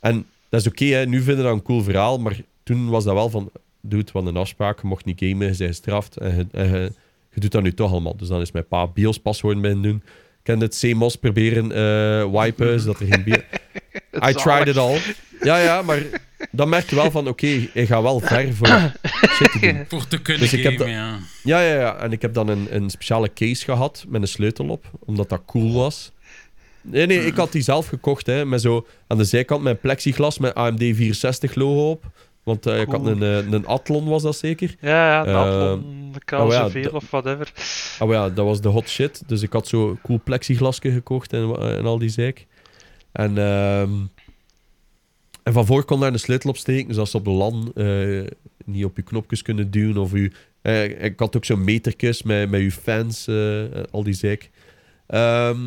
En 0.00 0.24
dat 0.48 0.60
is 0.60 0.66
oké, 0.66 0.84
nu 1.04 1.16
vinden 1.22 1.36
we 1.36 1.42
dat 1.42 1.52
een 1.52 1.62
cool 1.62 1.82
verhaal. 1.82 2.18
Maar 2.18 2.40
toen 2.62 2.88
was 2.88 3.04
dat 3.04 3.14
wel 3.14 3.30
van... 3.30 3.50
Doe 3.80 3.98
het 4.00 4.12
wat 4.12 4.26
een 4.26 4.36
afspraak. 4.36 4.80
Je 4.80 4.86
mocht 4.86 5.04
niet 5.04 5.18
gamen, 5.18 5.36
je 5.38 5.56
bent 5.56 5.56
gestraft. 5.70 6.16
En 6.16 6.36
je, 6.36 6.46
en 6.52 6.68
je, 6.68 6.92
je 7.34 7.40
doet 7.40 7.52
dat 7.52 7.62
nu 7.62 7.74
toch 7.74 7.90
allemaal. 7.90 8.16
Dus 8.16 8.28
dan 8.28 8.40
is 8.40 8.52
mijn 8.52 8.66
pa 8.66 8.86
BIOS-paswoorden 8.86 9.62
bij 9.62 9.80
doen. 9.80 10.02
Ik 10.42 10.48
heb 10.48 10.60
het 10.60 10.78
CMOS 10.78 11.16
proberen 11.16 11.72
eh 11.72 12.40
wipen, 12.40 12.80
zodat 12.80 13.00
er 13.00 13.06
geen... 13.06 13.22
bio- 13.24 14.28
I 14.28 14.32
tried 14.34 14.66
it 14.66 14.76
all. 14.76 14.98
Ja, 15.42 15.58
ja, 15.58 15.82
maar 15.82 16.02
dan 16.50 16.68
merk 16.68 16.90
je 16.90 16.96
wel 16.96 17.10
van... 17.10 17.28
Oké, 17.28 17.46
je 17.46 17.86
gaat 17.86 18.02
wel 18.02 18.20
ver 18.20 18.54
voor 18.54 18.66
shit 19.36 19.52
te 19.52 19.58
doen. 19.60 19.84
Voor 19.88 20.08
te 20.08 20.22
kunnen 20.22 20.42
Dus 20.42 20.52
ik 20.52 20.62
heb 20.62 20.78
ja. 20.78 21.18
Ja, 21.42 21.60
ja, 21.60 21.74
ja. 21.74 21.96
En 21.96 22.12
ik 22.12 22.22
heb 22.22 22.34
dan 22.34 22.48
een, 22.48 22.66
een 22.70 22.90
speciale 22.90 23.32
case 23.32 23.64
gehad 23.64 24.04
met 24.08 24.22
een 24.22 24.28
sleutel 24.28 24.68
op, 24.68 24.84
omdat 25.04 25.28
dat 25.28 25.42
cool 25.46 25.72
was. 25.72 26.12
Nee, 26.80 27.06
nee, 27.06 27.26
ik 27.26 27.36
had 27.36 27.52
die 27.52 27.62
zelf 27.62 27.86
gekocht, 27.86 28.26
hè, 28.26 28.44
met 28.44 28.60
zo 28.60 28.86
aan 29.06 29.18
de 29.18 29.24
zijkant 29.24 29.62
met 29.62 29.80
plexiglas 29.80 30.38
met 30.38 30.54
AMD 30.54 30.78
64 30.78 31.54
logo 31.54 31.90
op. 31.90 32.04
Want 32.42 32.66
eh, 32.66 32.80
ik 32.80 32.88
had 32.90 33.02
Cool. 33.02 33.22
een, 33.22 33.44
eh, 33.46 33.52
een 33.52 33.66
Athlon, 33.66 34.04
was 34.08 34.22
dat 34.22 34.36
zeker? 34.36 34.76
Ja, 34.80 35.24
ja, 35.24 35.46
Eh, 35.46 35.78
dat 36.12 36.24
kan 36.24 36.40
oh 36.46 36.52
ja, 36.52 36.62
zoveel 36.62 36.82
dat- 36.82 36.92
of 36.92 37.10
whatever. 37.10 37.52
Ah, 37.98 38.08
maar 38.08 38.16
ja, 38.16 38.30
dat 38.30 38.44
was 38.44 38.60
de 38.60 38.68
hot 38.68 38.88
shit. 38.88 39.22
Dus 39.26 39.42
ik 39.42 39.52
had 39.52 39.68
zo 39.68 39.98
cool 40.02 40.20
plexiglasje 40.24 40.90
gekocht 40.92 41.32
en, 41.32 41.56
en 41.58 41.84
al 41.84 41.98
die 41.98 42.08
zeik. 42.08 42.46
En, 43.12 43.38
ehm, 43.38 43.90
en 45.42 45.52
van 45.52 45.66
voor 45.66 45.84
kon 45.84 46.00
daar 46.00 46.12
een 46.12 46.18
sleutel 46.18 46.50
op 46.50 46.56
steken. 46.56 46.88
Dus 46.88 46.98
als 46.98 47.10
ze 47.10 47.16
op 47.16 47.24
de 47.24 47.30
LAN 47.30 47.72
eh, 47.74 48.20
niet 48.64 48.84
op 48.84 48.96
je 48.96 49.02
knopjes 49.02 49.42
kunnen 49.42 49.70
duwen. 49.70 49.96
Of 49.96 50.12
u, 50.12 50.32
eh, 50.62 51.04
ik 51.04 51.18
had 51.18 51.36
ook 51.36 51.44
zo'n 51.44 51.64
metertjes 51.64 52.22
met, 52.22 52.50
met 52.50 52.60
uw 52.60 52.70
fans, 52.70 53.26
eh, 53.26 53.62
al 53.90 54.02
die 54.02 54.14
zeik. 54.14 54.50
Ehm, 55.06 55.58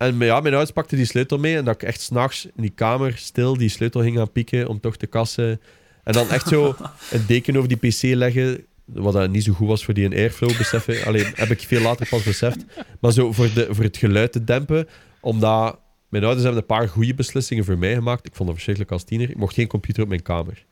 en 0.00 0.18
ja, 0.18 0.40
mijn 0.40 0.54
ouders 0.54 0.70
pakte 0.70 0.96
die 0.96 1.04
sleutel 1.04 1.38
mee. 1.38 1.56
En 1.56 1.64
dat 1.64 1.74
ik 1.74 1.82
echt 1.82 2.00
s'nachts 2.00 2.44
in 2.44 2.62
die 2.62 2.70
kamer 2.70 3.16
stil 3.16 3.56
die 3.56 3.68
sleutel 3.68 4.00
ging 4.00 4.16
gaan 4.16 4.32
pieken 4.32 4.68
om 4.68 4.80
toch 4.80 4.96
te 4.96 5.06
kassen. 5.06 5.60
En 6.04 6.12
dan 6.12 6.28
echt 6.28 6.48
zo 6.48 6.74
een 7.12 7.24
deken 7.26 7.56
over 7.56 7.68
die 7.68 7.90
pc 7.90 8.02
leggen. 8.02 8.64
Wat 8.84 9.12
dat 9.12 9.30
niet 9.30 9.44
zo 9.44 9.52
goed 9.52 9.68
was 9.68 9.84
voor 9.84 9.94
die 9.94 10.10
airflow 10.10 10.56
beseffen. 10.56 11.04
Alleen 11.04 11.26
heb 11.34 11.50
ik 11.50 11.60
veel 11.60 11.80
later 11.80 12.08
pas 12.08 12.22
beseft. 12.22 12.64
Maar 13.00 13.12
zo 13.12 13.32
voor, 13.32 13.48
de, 13.54 13.66
voor 13.70 13.84
het 13.84 13.96
geluid 13.96 14.32
te 14.32 14.44
dempen. 14.44 14.88
Omdat 15.20 15.78
mijn 16.08 16.24
ouders 16.24 16.44
hebben 16.44 16.60
een 16.60 16.76
paar 16.76 16.88
goede 16.88 17.14
beslissingen 17.14 17.64
voor 17.64 17.78
mij 17.78 17.94
gemaakt. 17.94 18.26
Ik 18.26 18.34
vond 18.34 18.44
dat 18.48 18.54
verschrikkelijk 18.54 18.92
als 18.92 19.04
tiener. 19.04 19.30
Ik 19.30 19.36
mocht 19.36 19.54
geen 19.54 19.66
computer 19.66 20.02
op 20.02 20.08
mijn 20.08 20.22
kamer. 20.22 20.64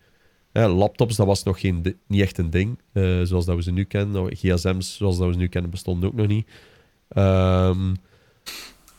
Ja, 0.53 0.69
laptops, 0.69 1.17
dat 1.17 1.27
was 1.27 1.43
nog 1.43 1.61
geen, 1.61 1.97
niet 2.07 2.21
echt 2.21 2.39
een 2.39 2.51
ding. 2.51 2.79
eh, 2.93 3.21
zoals 3.23 3.45
dat 3.45 3.57
we 3.57 3.63
ze 3.63 3.73
nu 3.73 3.85
kennen. 3.85 4.23
Of 4.23 4.29
GSM's, 4.33 4.97
zoals 4.97 5.19
dat 5.19 5.27
we 5.27 5.33
ze 5.33 5.39
nu 5.39 5.49
kennen, 5.49 5.71
bestonden 5.71 6.09
ook 6.09 6.15
nog 6.15 6.27
niet. 6.27 6.49
Ehm, 7.09 7.95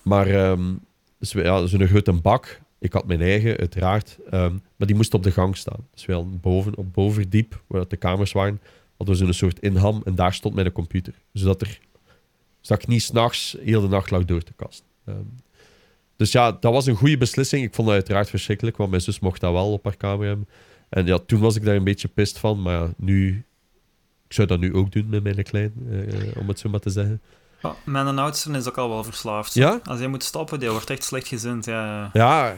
maar 0.09 0.27
ehm, 0.27 0.73
dus 1.19 1.33
we- 1.33 1.43
ja, 1.43 1.65
zo'n 1.65 1.87
grote 1.87 2.11
bak. 2.13 2.61
Ik 2.79 2.93
had 2.93 3.07
mijn 3.07 3.21
eigen, 3.21 3.57
uiteraard. 3.57 4.17
ehm, 4.29 4.53
maar 4.75 4.87
die 4.87 4.95
moest 4.95 5.13
op 5.13 5.23
de 5.23 5.31
gang 5.31 5.57
staan. 5.57 5.87
Dus 5.93 6.05
wel 6.05 6.29
boven, 6.29 6.77
op 6.77 6.93
bovendiep, 6.93 7.63
waar 7.67 7.87
de 7.87 7.97
kamers 7.97 8.31
waren, 8.31 8.61
hadden 8.97 9.15
we 9.17 9.23
zo'n 9.23 9.33
soort 9.33 9.59
inham. 9.59 10.01
En 10.05 10.15
daar 10.15 10.33
stond 10.33 10.55
mijn 10.55 10.71
computer. 10.71 11.13
Zodat, 11.33 11.61
er, 11.61 11.79
zodat 12.61 12.81
ik 12.83 12.87
niet 12.89 13.01
s'nachts 13.03 13.57
heel 13.63 13.81
de 13.81 13.87
nacht 13.87 14.11
lag 14.11 14.25
door 14.25 14.41
te 14.43 14.53
kasten. 14.55 14.85
Ehm, 15.05 15.17
dus 16.15 16.31
ja, 16.31 16.51
dat 16.51 16.73
was 16.73 16.85
een 16.85 16.95
goede 16.95 17.17
beslissing. 17.17 17.63
Ik 17.63 17.73
vond 17.73 17.87
dat 17.87 17.95
uiteraard 17.95 18.29
verschrikkelijk, 18.29 18.77
want 18.77 18.89
mijn 18.89 19.01
zus 19.01 19.19
mocht 19.19 19.41
dat 19.41 19.51
wel 19.51 19.71
op 19.71 19.83
haar 19.83 19.97
kamer 19.97 20.27
hebben. 20.27 20.47
En 20.89 21.05
ja, 21.05 21.17
toen 21.17 21.39
was 21.39 21.55
ik 21.55 21.63
daar 21.65 21.75
een 21.75 21.83
beetje 21.83 22.07
pist 22.07 22.37
van. 22.39 22.61
Maar 22.61 22.73
ja, 22.73 22.93
nu... 22.97 23.43
Ik 24.27 24.35
zou 24.35 24.47
dat 24.47 24.59
nu 24.59 24.73
ook 24.73 24.91
doen 24.91 25.09
met 25.09 25.23
mijn 25.23 25.43
klein, 25.43 25.73
eh, 25.89 26.37
om 26.41 26.47
het 26.47 26.59
zo 26.59 26.69
maar 26.69 26.79
te 26.79 26.89
zeggen. 26.89 27.21
Ja, 27.61 27.75
mijn 27.83 28.19
oudste 28.19 28.51
is 28.51 28.67
ook 28.67 28.77
al 28.77 28.89
wel 28.89 29.03
verslaafd. 29.03 29.53
Ja? 29.53 29.79
Als 29.83 29.99
hij 29.99 30.07
moet 30.07 30.23
stoppen, 30.23 30.59
die 30.59 30.69
wordt 30.69 30.89
echt 30.89 31.03
slechtgezind. 31.03 31.65
Ja, 31.65 31.85
ja. 31.85 32.09
Ja, 32.13 32.55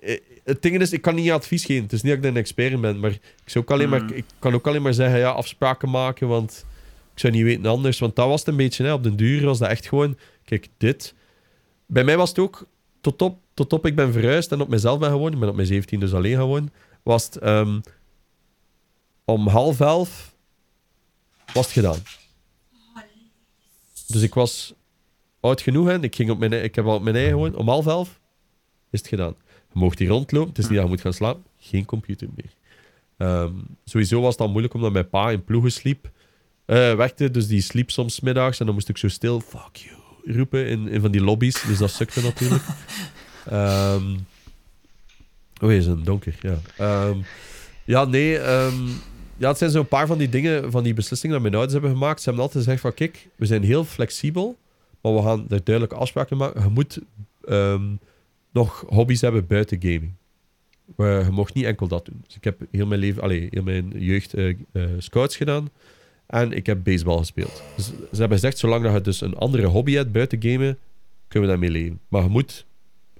eh, 0.00 0.18
het 0.44 0.62
ding 0.62 0.80
is, 0.80 0.92
ik 0.92 1.02
kan 1.02 1.14
niet 1.14 1.30
advies 1.30 1.64
geven. 1.64 1.82
Het 1.82 1.92
is 1.92 2.02
niet 2.02 2.12
dat 2.14 2.24
ik 2.24 2.30
een 2.30 2.36
expert 2.36 2.80
ben, 2.80 3.00
maar 3.00 3.10
ik, 3.10 3.20
zou 3.44 3.64
ook 3.64 3.70
alleen 3.70 3.88
Mm. 3.88 3.90
maar, 3.90 4.12
ik 4.12 4.24
kan 4.38 4.54
ook 4.54 4.66
alleen 4.66 4.82
maar 4.82 4.94
zeggen, 4.94 5.18
ja, 5.18 5.30
afspraken 5.30 5.90
maken, 5.90 6.28
want 6.28 6.64
ik 7.14 7.20
zou 7.20 7.32
niet 7.32 7.42
weten 7.42 7.66
anders. 7.66 7.98
Want 7.98 8.16
dat 8.16 8.28
was 8.28 8.40
het 8.40 8.48
een 8.48 8.56
beetje, 8.56 8.84
hè. 8.84 8.92
op 8.92 9.02
den 9.02 9.16
duur 9.16 9.44
was 9.44 9.58
dat 9.58 9.68
echt 9.68 9.88
gewoon, 9.88 10.18
kijk, 10.44 10.68
dit. 10.78 11.14
Bij 11.86 12.04
mij 12.04 12.16
was 12.16 12.28
het 12.28 12.38
ook, 12.38 12.66
tot 13.00 13.22
op, 13.22 13.38
tot 13.54 13.72
op 13.72 13.86
ik 13.86 13.96
ben 13.96 14.12
verhuisd 14.12 14.52
en 14.52 14.60
op 14.60 14.68
mezelf 14.68 14.98
ben 14.98 15.10
gewoond, 15.10 15.34
ik 15.34 15.40
ben 15.40 15.48
op 15.48 15.54
mijn 15.54 15.66
17 15.66 16.00
dus 16.00 16.14
alleen 16.14 16.36
gewoon, 16.36 16.70
was 17.02 17.24
het 17.24 17.36
ehm, 17.36 17.80
om 19.24 19.48
half 19.48 19.80
elf 19.80 20.34
was 21.52 21.64
het 21.64 21.74
gedaan. 21.74 22.02
Dus 24.12 24.22
ik 24.22 24.34
was 24.34 24.74
oud 25.40 25.60
genoeg 25.60 25.88
en 25.88 26.02
ik, 26.02 26.14
ging 26.14 26.30
op 26.30 26.38
mijn, 26.38 26.52
ik 26.52 26.74
heb 26.74 26.86
al 26.86 26.94
op 26.94 27.02
mijn 27.02 27.16
eigen 27.16 27.32
gewoon, 27.32 27.56
om 27.56 27.68
half 27.68 27.86
elf 27.86 28.20
is 28.90 28.98
het 28.98 29.08
gedaan. 29.08 29.34
Je 29.72 29.78
mocht 29.78 29.98
hier 29.98 30.08
rondlopen, 30.08 30.48
het 30.48 30.58
is 30.58 30.64
niet 30.64 30.74
dat 30.74 30.84
je 30.84 30.90
moet 30.90 31.00
gaan 31.00 31.12
slapen, 31.12 31.42
geen 31.58 31.84
computer 31.84 32.28
meer. 32.34 32.50
Ehm, 33.16 33.52
sowieso 33.84 34.20
was 34.20 34.32
het 34.32 34.40
al 34.40 34.48
moeilijk 34.48 34.74
omdat 34.74 34.92
mijn 34.92 35.08
pa 35.08 35.30
in 35.30 35.44
ploegen 35.44 35.72
sliep, 35.72 36.10
werkte, 36.64 37.30
dus 37.30 37.46
die 37.46 37.60
sliep 37.60 37.90
soms 37.90 38.20
middags 38.20 38.60
en 38.60 38.66
dan 38.66 38.74
moest 38.74 38.88
ik 38.88 38.96
zo 38.96 39.08
stil, 39.08 39.40
fuck 39.40 39.76
you, 39.76 39.96
roepen 40.36 40.66
in, 40.66 40.88
in 40.88 41.00
van 41.00 41.10
die 41.10 41.22
lobby's, 41.22 41.62
dus 41.62 41.78
dat 41.78 41.90
sukte 41.90 42.22
natuurlijk. 42.22 42.62
Ehm 43.50 44.16
oh, 45.62 45.72
is 45.72 45.86
een 45.86 46.04
donker, 46.04 46.34
ja. 46.40 46.58
Ehm, 46.76 47.18
ja, 47.84 48.04
nee, 48.04 48.38
ja, 49.42 49.48
het 49.48 49.58
zijn 49.58 49.70
zo'n 49.70 49.88
paar 49.88 50.06
van 50.06 50.18
die 50.18 50.28
dingen, 50.28 50.70
van 50.70 50.82
die 50.82 50.94
beslissingen 50.94 51.34
dat 51.34 51.42
mijn 51.42 51.54
ouders 51.54 51.72
hebben 51.80 51.98
gemaakt. 51.98 52.18
Ze 52.18 52.24
hebben 52.24 52.44
altijd 52.44 52.64
gezegd 52.64 52.82
van, 52.82 52.94
kijk, 52.94 53.28
we 53.36 53.46
zijn 53.46 53.62
heel 53.62 53.84
flexibel, 53.84 54.56
maar 55.00 55.14
we 55.14 55.22
gaan 55.22 55.40
er 55.48 55.64
duidelijke 55.64 55.94
afspraken 55.94 56.36
maken. 56.36 56.62
Je 56.62 56.68
moet 56.68 56.98
ehm, 57.44 57.82
nog 58.52 58.84
hobby's 58.88 59.20
hebben 59.20 59.46
buiten 59.46 59.80
gaming. 59.80 60.12
Maar 60.96 61.24
je 61.24 61.30
mocht 61.30 61.54
niet 61.54 61.64
enkel 61.64 61.88
dat 61.88 62.04
doen. 62.04 62.20
Dus 62.26 62.36
ik 62.36 62.44
heb 62.44 62.60
heel 62.70 62.86
mijn 62.86 63.00
leven, 63.00 63.22
allee, 63.22 63.48
heel 63.50 63.62
mijn 63.62 63.92
jeugd 63.96 64.34
eh, 64.34 64.48
eh, 64.48 64.84
scouts 64.98 65.36
gedaan. 65.36 65.70
En 66.26 66.52
ik 66.52 66.66
heb 66.66 66.84
baseball 66.84 67.18
gespeeld. 67.18 67.62
Dus 67.76 67.86
ze 67.86 68.18
hebben 68.20 68.38
gezegd, 68.38 68.58
zolang 68.58 68.84
dat 68.84 68.92
je 68.92 69.00
dus 69.00 69.20
een 69.20 69.36
andere 69.36 69.66
hobby 69.66 69.92
hebt 69.92 70.12
buiten 70.12 70.42
gamen, 70.42 70.78
kunnen 71.28 71.48
we 71.48 71.54
daarmee 71.54 71.80
leven. 71.80 72.00
Maar 72.08 72.22
je 72.22 72.28
moet 72.28 72.66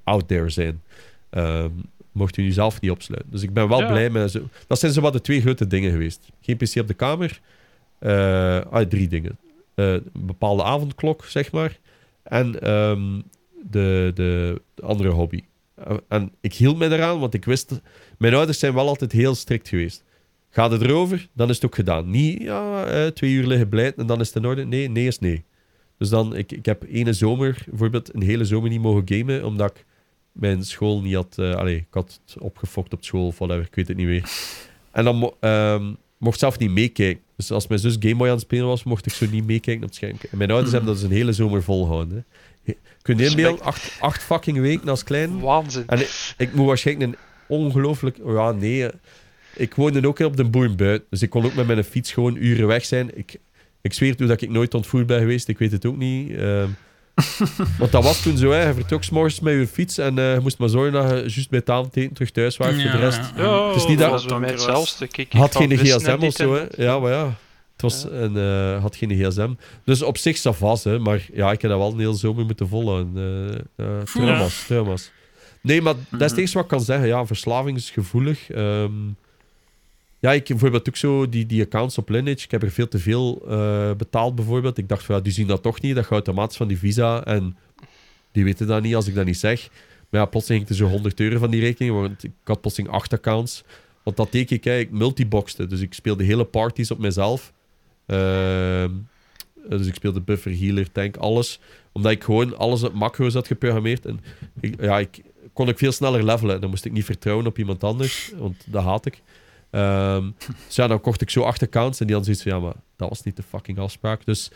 out 0.04 0.28
there 0.28 0.50
zijn. 0.50 0.82
Ehm, 1.30 1.70
mocht 2.12 2.36
je 2.36 2.44
jezelf 2.44 2.80
niet 2.80 2.90
opsluiten. 2.90 3.30
Dus 3.30 3.42
ik 3.42 3.52
ben 3.52 3.68
wel 3.68 3.80
Ja. 3.80 3.86
blij 3.86 4.10
met... 4.10 4.30
Zo, 4.30 4.48
dat 4.66 4.78
zijn 4.78 4.92
zo 4.92 5.00
wat 5.00 5.12
de 5.12 5.20
twee 5.20 5.40
grote 5.40 5.66
dingen 5.66 5.90
geweest. 5.90 6.28
Geen 6.40 6.56
PC 6.56 6.76
op 6.76 6.86
de 6.88 6.94
kamer. 6.94 7.40
eh, 7.98 8.60
ah, 8.60 8.86
drie 8.88 9.08
dingen. 9.08 9.38
Eh, 9.74 9.92
een 9.92 10.10
bepaalde 10.12 10.62
avondklok, 10.62 11.24
zeg 11.24 11.52
maar. 11.52 11.78
En 12.22 12.60
ehm, 12.60 13.20
de, 13.70 14.10
de, 14.14 14.60
de 14.74 14.82
andere 14.82 15.08
hobby. 15.10 15.40
Eh, 15.74 15.96
en 16.08 16.32
ik 16.40 16.54
hield 16.54 16.78
me 16.78 16.90
eraan, 16.90 17.18
want 17.20 17.34
ik 17.34 17.44
wist... 17.44 17.80
Mijn 18.18 18.34
ouders 18.34 18.58
zijn 18.58 18.74
wel 18.74 18.88
altijd 18.88 19.12
heel 19.12 19.34
strikt 19.34 19.68
geweest. 19.68 20.04
Gaat 20.50 20.70
het 20.70 20.82
erover, 20.82 21.28
dan 21.32 21.48
is 21.48 21.54
het 21.54 21.64
ook 21.64 21.74
gedaan. 21.74 22.10
Niet, 22.10 22.42
ja, 22.42 23.10
twee 23.10 23.30
uur 23.32 23.46
liggen 23.46 23.68
blijten 23.68 24.00
en 24.00 24.06
dan 24.06 24.20
is 24.20 24.26
het 24.26 24.36
in 24.36 24.46
orde. 24.46 24.64
Nee, 24.64 24.88
nee 24.88 25.06
is 25.06 25.18
nee. 25.18 25.44
Dus 25.98 26.08
dan, 26.08 26.36
ik, 26.36 26.52
ik 26.52 26.66
heb 26.66 26.82
ene 26.88 27.12
zomer, 27.12 27.64
bijvoorbeeld 27.68 28.14
een 28.14 28.22
hele 28.22 28.44
zomer 28.44 28.70
niet 28.70 28.80
mogen 28.80 29.02
gamen, 29.04 29.44
omdat 29.44 29.70
ik 29.70 29.84
mijn 30.32 30.64
school 30.64 31.00
niet 31.02 31.14
had... 31.14 31.34
eh 31.38 31.54
allee, 31.54 31.76
ik 31.76 31.86
had 31.90 32.20
het 32.26 32.42
opgefokt 32.42 32.92
op 32.92 33.04
school 33.04 33.26
of 33.26 33.38
whatever, 33.38 33.64
ik 33.66 33.74
weet 33.74 33.88
het 33.88 33.96
niet 33.96 34.06
meer. 34.06 34.30
En 34.90 35.04
dan 35.04 35.16
mo- 35.16 35.36
ehm, 35.40 35.92
mocht 36.18 36.38
zelf 36.38 36.58
niet 36.58 36.70
meekijken. 36.70 37.22
Dus 37.36 37.50
als 37.50 37.66
mijn 37.66 37.80
zus 37.80 37.96
Gameboy 38.00 38.26
aan 38.26 38.32
het 38.32 38.42
spelen 38.42 38.66
was, 38.66 38.82
mocht 38.84 39.06
ik 39.06 39.12
zo 39.12 39.26
niet 39.30 39.46
meekijken 39.46 39.82
op 39.82 39.88
het 39.88 39.94
scherm. 39.96 40.16
En 40.30 40.38
mijn 40.38 40.50
ouders 40.50 40.72
hebben 40.74 40.90
dat 40.92 41.00
dus 41.00 41.10
een 41.10 41.16
hele 41.16 41.32
zomer 41.32 41.62
volgehouden. 41.62 42.24
Hè. 42.64 42.72
Kun 43.02 43.16
je 43.18 43.26
inbeelden, 43.26 43.64
acht, 43.64 43.96
acht 44.00 44.22
fucking 44.22 44.58
weken 44.60 44.88
als 44.88 45.04
klein. 45.04 45.40
Waanzin. 45.40 45.82
En 45.86 46.00
ik, 46.00 46.34
ik 46.38 46.54
moet 46.54 46.66
waarschijnlijk 46.66 47.12
een 47.12 47.18
ongelooflijk... 47.48 48.18
oh 48.22 48.32
Ja, 48.34 48.52
nee. 48.52 48.86
eh, 48.86 48.92
Ik 49.56 49.74
woonde 49.74 50.06
ook 50.08 50.18
op 50.18 50.36
de 50.36 50.44
boer 50.44 50.74
buiten. 50.74 51.06
Dus 51.10 51.22
ik 51.22 51.30
kon 51.30 51.44
ook 51.44 51.54
met 51.54 51.66
mijn 51.66 51.84
fiets 51.84 52.12
gewoon 52.12 52.36
uren 52.36 52.66
weg 52.66 52.84
zijn. 52.84 53.10
Ik, 53.18 53.36
ik 53.80 53.92
zweer 53.92 54.16
toe 54.16 54.26
dat 54.26 54.40
ik 54.42 54.50
nooit 54.50 54.74
ontvoerd 54.74 55.06
ben 55.06 55.18
geweest. 55.18 55.48
Ik 55.48 55.58
weet 55.58 55.72
het 55.72 55.86
ook 55.86 55.96
niet. 55.96 56.30
Ehm, 56.36 56.68
want 57.78 57.92
dat 57.92 58.04
was 58.04 58.22
toen 58.22 58.36
zo. 58.36 58.50
Hè. 58.50 58.66
Je 58.68 58.74
vertrok 58.74 59.04
's 59.04 59.10
morgens 59.10 59.40
met 59.40 59.52
je 59.54 59.66
fiets 59.66 59.98
en 59.98 60.18
eh, 60.18 60.34
je 60.34 60.40
moest 60.40 60.58
maar 60.58 60.68
zorgen 60.68 60.92
dat 60.92 61.10
je 61.10 61.16
juist 61.16 61.50
bij 61.50 61.58
het 61.58 61.70
avondeten 61.70 62.12
terug 62.14 62.30
thuis 62.30 62.56
was. 62.56 62.66
voor 62.68 62.76
de 62.76 62.98
rest 62.98 63.20
Ja, 63.36 63.66
Het 63.66 63.76
is 63.76 63.86
niet 63.86 63.98
dat- 63.98 64.10
was 64.10 64.26
Donker 64.26 64.50
was. 64.52 64.64
hetzelfde. 64.66 65.06
Kijk, 65.06 65.32
ik 65.34 65.38
had 65.40 65.56
geen 65.56 65.78
gsm 65.78 66.16
of 66.20 66.32
zo. 66.32 66.54
Hè. 66.54 66.64
Ja, 66.76 66.98
maar 66.98 67.10
ja. 67.12 67.24
Het 67.72 67.82
was 67.82 68.02
Ja. 68.02 68.08
een, 68.18 68.36
eh, 68.36 68.82
had 68.82 68.96
geen 68.96 69.10
gsm. 69.10 69.50
Dus 69.84 70.02
op 70.02 70.18
zich 70.18 70.36
savas, 70.36 70.84
hè. 70.84 70.98
Maar 70.98 71.26
ja, 71.32 71.52
ik 71.52 71.62
heb 71.62 71.70
dat 71.70 71.80
wel 71.80 71.92
een 71.92 71.98
hele 71.98 72.14
zomer 72.14 72.44
moeten 72.44 72.68
eh 73.16 73.54
eh 73.76 74.02
trauma's, 74.04 74.64
trauma's. 74.66 75.10
Nee, 75.62 75.82
maar 75.82 75.94
dat 76.10 76.20
is 76.20 76.30
het 76.30 76.38
eerste 76.38 76.54
wat 76.56 76.64
ik 76.64 76.70
kan 76.70 76.80
zeggen. 76.80 77.06
Ja, 77.06 77.26
verslavingsgevoelig. 77.26 78.50
Ehm 78.50 78.90
ja, 80.22 80.32
ik 80.32 80.48
heb 80.48 80.48
bijvoorbeeld 80.48 80.88
ook 80.88 80.96
zo 80.96 81.28
die, 81.28 81.46
die 81.46 81.62
accounts 81.62 81.98
op 81.98 82.08
Lineage. 82.08 82.44
Ik 82.44 82.50
heb 82.50 82.62
er 82.62 82.70
veel 82.70 82.88
te 82.88 82.98
veel 82.98 83.42
eh, 83.48 83.92
betaald, 83.94 84.34
bijvoorbeeld. 84.34 84.78
Ik 84.78 84.88
dacht 84.88 85.06
ja, 85.06 85.20
die 85.20 85.32
zien 85.32 85.46
dat 85.46 85.62
toch 85.62 85.80
niet. 85.80 85.94
Dat 85.94 86.04
gaat 86.04 86.12
automatisch 86.12 86.56
van 86.56 86.68
die 86.68 86.78
visa. 86.78 87.24
En 87.24 87.56
die 88.32 88.44
weten 88.44 88.66
dat 88.66 88.82
niet 88.82 88.94
als 88.94 89.06
ik 89.06 89.14
dat 89.14 89.24
niet 89.24 89.38
zeg. 89.38 89.68
Maar 90.10 90.20
ja, 90.20 90.26
plotseling 90.26 90.66
ging 90.66 90.78
er 90.78 90.86
zo 90.86 90.90
100 90.90 91.20
euro 91.20 91.38
van 91.38 91.50
die 91.50 91.60
rekening. 91.60 91.94
Want 91.94 92.24
ik 92.24 92.30
had 92.44 92.60
plotseling 92.60 92.92
acht 92.92 93.12
accounts. 93.12 93.64
Want 94.02 94.16
dat 94.16 94.32
deed 94.32 94.50
ik, 94.50 94.64
hè, 94.64 94.78
ik 94.78 94.90
multiboxte. 94.90 95.66
Dus 95.66 95.80
ik 95.80 95.94
speelde 95.94 96.24
hele 96.24 96.44
parties 96.44 96.90
op 96.90 96.98
mezelf. 96.98 97.52
Ehm, 98.06 98.90
dus 99.68 99.86
ik 99.86 99.94
speelde 99.94 100.20
buffer, 100.20 100.58
healer, 100.58 100.92
tank, 100.92 101.16
alles. 101.16 101.60
Omdat 101.92 102.12
ik 102.12 102.24
gewoon 102.24 102.56
alles 102.56 102.82
op 102.82 102.92
macro's 102.92 103.34
had 103.34 103.46
geprogrammeerd. 103.46 104.06
En 104.06 104.20
ja, 104.60 104.98
ik 104.98 105.22
kon 105.52 105.68
ik 105.68 105.78
veel 105.78 105.92
sneller 105.92 106.24
levelen. 106.24 106.60
Dan 106.60 106.70
moest 106.70 106.84
ik 106.84 106.92
niet 106.92 107.04
vertrouwen 107.04 107.46
op 107.46 107.58
iemand 107.58 107.84
anders. 107.84 108.32
Want 108.36 108.64
dat 108.66 108.82
haat 108.82 109.06
ik. 109.06 109.22
Dus 109.72 110.76
ja, 110.76 110.86
dan 110.86 111.00
kocht 111.00 111.20
ik 111.20 111.30
zo 111.30 111.42
acht 111.42 111.62
accounts. 111.62 112.00
En 112.00 112.06
die 112.06 112.14
hadden 112.14 112.34
zoiets 112.34 112.50
van, 112.50 112.60
ja, 112.60 112.72
maar 112.72 112.82
dat 112.96 113.08
was 113.08 113.22
niet 113.22 113.36
de 113.36 113.42
fucking 113.42 113.78
afspraak. 113.78 114.24
Dus 114.24 114.50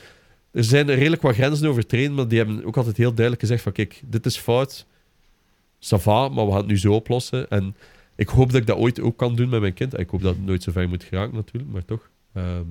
er 0.51 0.65
zijn 0.65 0.87
redelijk 0.87 1.23
wat 1.23 1.35
grenzen 1.35 1.69
overtreden. 1.69 2.15
Maar 2.15 2.29
die 2.29 2.39
hebben 2.39 2.65
ook 2.65 2.77
altijd 2.77 2.97
heel 2.97 3.15
duidelijk 3.15 3.41
gezegd 3.41 3.63
van, 3.63 3.73
kijk, 3.73 4.03
dit 4.05 4.27
is 4.27 4.37
fout. 4.37 4.87
Ça 5.79 5.99
va, 5.99 6.29
maar 6.29 6.45
we 6.45 6.51
gaan 6.51 6.61
het 6.61 6.69
nu 6.69 6.79
zo 6.79 6.95
oplossen. 6.95 7.51
En 7.51 7.77
ik 8.17 8.29
hoop 8.29 8.53
dat 8.53 8.61
ik 8.61 8.67
dat 8.67 8.77
ooit 8.77 9.01
ook 9.01 9.17
kan 9.17 9.37
doen 9.37 9.49
met 9.49 9.61
mijn 9.61 9.75
kind. 9.75 9.99
Ik 9.99 10.11
hoop 10.11 10.23
dat 10.23 10.35
het 10.35 10.45
nooit 10.45 10.63
zo 10.63 10.73
ver 10.73 10.89
moet 10.89 11.05
geraken 11.05 11.35
natuurlijk, 11.35 11.73
maar 11.73 11.85
toch. 11.85 12.11
Ehm, 12.33 12.65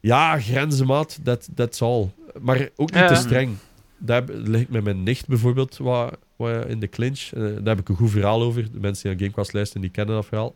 ja, 0.00 0.40
grenzen, 0.40 0.86
maat. 0.86 1.18
Dat 1.22 1.48
that's 1.54 1.82
all. 1.82 2.08
Maar 2.40 2.68
ook 2.76 2.92
niet 2.92 3.08
te 3.08 3.14
streng. 3.14 3.56
Daar 3.98 4.24
lig 4.28 4.60
ik 4.60 4.68
met 4.68 4.84
mijn 4.84 5.02
nicht 5.02 5.26
bijvoorbeeld 5.26 5.76
wat, 5.76 6.18
wat 6.36 6.66
in 6.66 6.80
de 6.80 6.88
clinch. 6.88 7.20
Eh, 7.32 7.42
daar 7.42 7.76
heb 7.76 7.80
ik 7.80 7.88
een 7.88 7.96
goed 7.96 8.10
verhaal 8.10 8.42
over. 8.42 8.72
De 8.72 8.80
mensen 8.80 9.02
die 9.02 9.12
aan 9.12 9.18
Gamecast 9.18 9.52
luisteren, 9.52 9.82
die 9.82 9.90
kennen 9.90 10.14
dat 10.14 10.26
verhaal. 10.26 10.54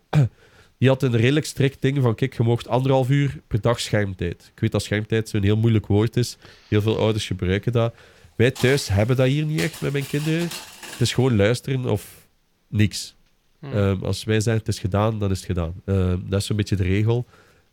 Die 0.78 0.88
had 0.88 1.02
een 1.02 1.16
redelijk 1.16 1.46
strikt 1.46 1.82
ding 1.82 2.02
van, 2.02 2.14
kijk, 2.14 2.36
je 2.36 2.42
mocht 2.42 2.68
anderhalf 2.68 3.08
uur 3.08 3.40
per 3.46 3.60
dag 3.60 3.80
schermtijd. 3.80 4.50
Ik 4.54 4.60
weet 4.60 4.72
dat 4.72 4.82
schermtijd 4.82 5.28
zo'n 5.28 5.42
heel 5.42 5.56
moeilijk 5.56 5.86
woord 5.86 6.16
is. 6.16 6.36
Heel 6.68 6.82
veel 6.82 6.98
ouders 6.98 7.26
gebruiken 7.26 7.72
dat. 7.72 7.94
Wij 8.36 8.50
thuis 8.50 8.88
hebben 8.88 9.16
dat 9.16 9.26
hier 9.26 9.44
niet 9.44 9.60
echt 9.60 9.80
met 9.80 9.92
mijn 9.92 10.06
kinderen. 10.06 10.48
Het 10.90 11.00
is 11.00 11.12
gewoon 11.12 11.36
luisteren 11.36 11.84
of 11.84 12.26
niks. 12.68 13.14
Hm. 13.58 13.66
Ehm, 13.66 14.04
als 14.04 14.24
wij 14.24 14.40
zeggen 14.40 14.64
het 14.64 14.74
is 14.74 14.78
gedaan, 14.78 15.18
dan 15.18 15.30
is 15.30 15.36
het 15.36 15.46
gedaan. 15.46 15.74
Ehm, 15.84 16.18
dat 16.24 16.40
is 16.40 16.46
zo'n 16.46 16.56
beetje 16.56 16.76
de 16.76 16.82
regel. 16.82 17.26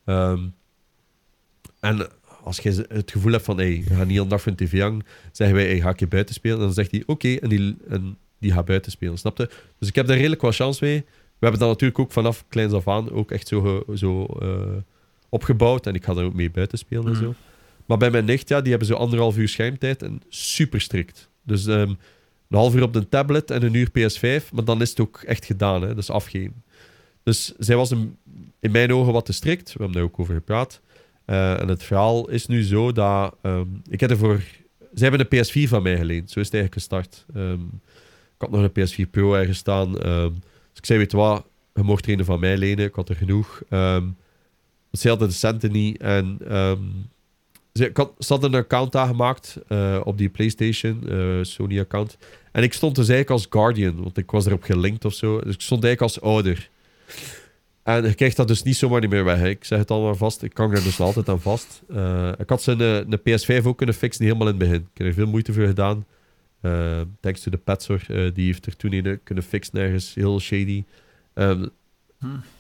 Ehm, 0.06 0.40
en 1.80 2.08
als 2.44 2.60
je 2.60 2.86
het 2.90 3.12
gevoel 3.12 3.32
hebt 3.32 3.46
van, 3.46 3.58
hey, 3.58 3.84
we 3.88 3.96
gaan 3.96 4.08
niet 4.08 4.18
een 4.18 4.28
dag 4.28 4.42
van 4.42 4.56
tv 4.56 4.80
hangen, 4.80 5.06
zeggen 5.32 5.56
wij, 5.56 5.66
hey, 5.66 5.80
ga 5.80 5.90
ik 5.90 6.00
je 6.00 6.08
buiten 6.08 6.36
spelen? 6.36 6.58
En 6.58 6.64
dan 6.64 6.74
zegt 6.74 6.92
hij, 6.92 7.04
oké, 7.06 7.34
en, 7.36 7.50
die, 7.50 7.76
en 7.88 8.18
die 8.40 8.52
gaat 8.52 8.66
buiten 8.66 8.92
spelen, 8.92 9.18
snap 9.18 9.38
je? 9.38 9.50
Dus 9.80 9.88
ik 9.88 9.96
heb 9.96 10.08
daar 10.08 10.18
redelijk 10.18 10.42
wat 10.42 10.56
chance 10.56 10.86
mee. 10.86 11.06
We 11.44 11.50
hebben 11.50 11.68
dat 11.68 11.70
natuurlijk 11.74 12.00
ook 12.00 12.12
vanaf 12.12 12.46
kleins 12.48 12.74
af 12.74 12.88
aan 12.88 13.12
ook 13.12 13.32
echt 13.32 13.48
zo, 13.48 13.84
zo 13.94 14.26
eh, 14.26 14.50
opgebouwd. 15.30 15.88
En 15.88 15.94
ik 15.96 16.04
ga 16.06 16.14
daar 16.14 16.24
ook 16.26 16.34
mee 16.34 16.52
buiten 16.52 16.78
spelen 16.78 17.06
en 17.06 17.12
Mhm. 17.12 17.22
zo. 17.24 17.34
Maar 17.86 17.98
bij 17.98 18.12
mijn 18.12 18.26
nicht, 18.26 18.50
ja, 18.50 18.62
die 18.62 18.70
hebben 18.70 18.88
zo 18.88 18.94
anderhalf 18.94 19.38
uur 19.38 19.48
schermtijd 19.48 20.04
en 20.04 20.22
super 20.30 20.82
strikt. 20.82 21.30
Dus 21.44 21.66
ehm, 21.68 21.80
een 21.80 21.98
half 22.50 22.76
uur 22.76 22.84
op 22.84 22.94
de 22.94 23.10
tablet 23.10 23.52
en 23.52 23.64
een 23.64 23.74
uur 23.74 23.90
PS5, 23.92 24.52
maar 24.54 24.64
dan 24.66 24.82
is 24.82 24.90
het 24.90 25.00
ook 25.00 25.22
echt 25.26 25.46
gedaan, 25.46 25.82
hè? 25.82 25.96
dus 25.96 26.10
afgeven. 26.10 26.64
Dus 27.24 27.54
zij 27.58 27.76
was 27.76 27.92
een, 27.92 28.18
in 28.60 28.72
mijn 28.72 28.94
ogen 28.94 29.14
wat 29.14 29.26
te 29.26 29.34
strikt, 29.34 29.68
we 29.68 29.74
hebben 29.78 29.92
daar 29.96 30.04
ook 30.04 30.20
over 30.20 30.34
gepraat. 30.34 30.82
Eh, 31.26 31.62
en 31.62 31.68
het 31.68 31.84
verhaal 31.84 32.30
is 32.30 32.46
nu 32.48 32.64
zo 32.64 32.92
dat 32.92 33.36
ehm, 33.42 33.68
ik 33.90 34.00
heb 34.00 34.10
ervoor. 34.10 34.42
Zij 34.94 35.10
hebben 35.10 35.20
een 35.30 35.46
PS4 35.46 35.68
van 35.70 35.84
mij 35.84 35.98
geleend, 35.98 36.32
zo 36.32 36.40
is 36.40 36.46
het 36.46 36.54
eigenlijk 36.56 36.74
gestart. 36.74 37.26
Ehm, 37.36 37.62
ik 38.36 38.38
had 38.50 38.52
nog 38.52 38.62
een 38.62 38.72
PS4 39.06 39.10
Pro 39.10 39.34
ergens 39.34 39.58
staan. 39.58 39.98
Dus 40.74 40.80
ik 40.80 40.86
zei: 40.86 41.00
Weet 41.00 41.12
wat, 41.12 41.46
je 41.74 41.84
mocht 41.84 42.06
er 42.06 42.20
een 42.20 42.26
van 42.26 42.40
mij 42.40 42.58
lenen, 42.58 42.86
ik 42.86 42.96
had 42.96 43.10
er 43.10 43.16
genoeg. 43.16 43.62
Ehm, 43.70 44.02
want 44.02 45.02
zij 45.02 45.10
hadden 45.10 45.28
de 45.28 45.34
centen 45.34 45.72
niet 45.72 45.98
en. 46.02 46.38
ehm, 46.48 46.82
ze, 47.74 47.90
had, 47.94 48.12
ze 48.20 48.34
hadden 48.34 48.54
een 48.54 48.60
account 48.60 48.96
aangemaakt 48.96 49.58
eh, 49.68 50.02
op 50.04 50.18
die 50.18 50.30
PlayStation, 50.30 51.10
eh, 51.10 51.40
Sony-account. 51.42 52.18
En 52.52 52.64
ik 52.64 52.74
stond 52.74 52.96
dus 52.96 53.10
eigenlijk 53.10 53.40
als 53.40 53.48
Guardian, 53.50 54.04
want 54.04 54.18
ik 54.18 54.32
was 54.32 54.46
erop 54.46 54.64
gelinkt 54.64 55.06
of 55.06 55.14
zo. 55.14 55.42
Dus 55.42 55.54
ik 55.54 55.62
stond 55.62 55.84
eigenlijk 55.84 56.14
als 56.14 56.22
ouder. 56.22 56.70
En 57.84 58.04
je 58.04 58.14
krijgt 58.14 58.36
dat 58.36 58.48
dus 58.48 58.64
niet 58.64 58.76
zomaar 58.76 59.02
niet 59.02 59.10
meer 59.10 59.24
weg. 59.24 59.44
Ik 59.44 59.64
zeg 59.64 59.80
het 59.80 59.92
al 59.92 60.04
maar 60.04 60.16
vast. 60.16 60.44
Ik 60.44 60.54
kan 60.54 60.72
er 60.72 60.84
dus 60.84 61.00
altijd 61.00 61.30
aan 61.30 61.42
vast. 61.42 61.82
Eh, 61.90 62.32
ik 62.38 62.50
had 62.50 62.62
zijn 62.62 62.82
eh, 62.82 62.96
een 62.96 63.20
PS5 63.20 63.66
ook 63.66 63.78
kunnen 63.78 63.96
fixen, 63.96 64.26
helemaal 64.26 64.48
in 64.48 64.54
het 64.54 64.64
begin. 64.64 64.82
Ik 64.82 64.98
heb 64.98 65.08
er 65.08 65.14
veel 65.14 65.28
moeite 65.28 65.54
voor 65.54 65.66
gedaan. 65.66 66.06
Eh 66.64 67.02
thanks 67.20 67.42
to 67.42 67.52
de 67.52 67.58
Petzor. 67.58 68.02
eh 68.08 68.34
die 68.34 68.46
heeft 68.46 68.66
er 68.66 68.76
toen 68.76 68.94
een 68.94 69.20
kunnen 69.24 69.44
fixen 69.44 69.80
ergens. 69.80 70.14
Heel 70.14 70.40
shady. 70.40 70.84
Ehm, 71.34 71.66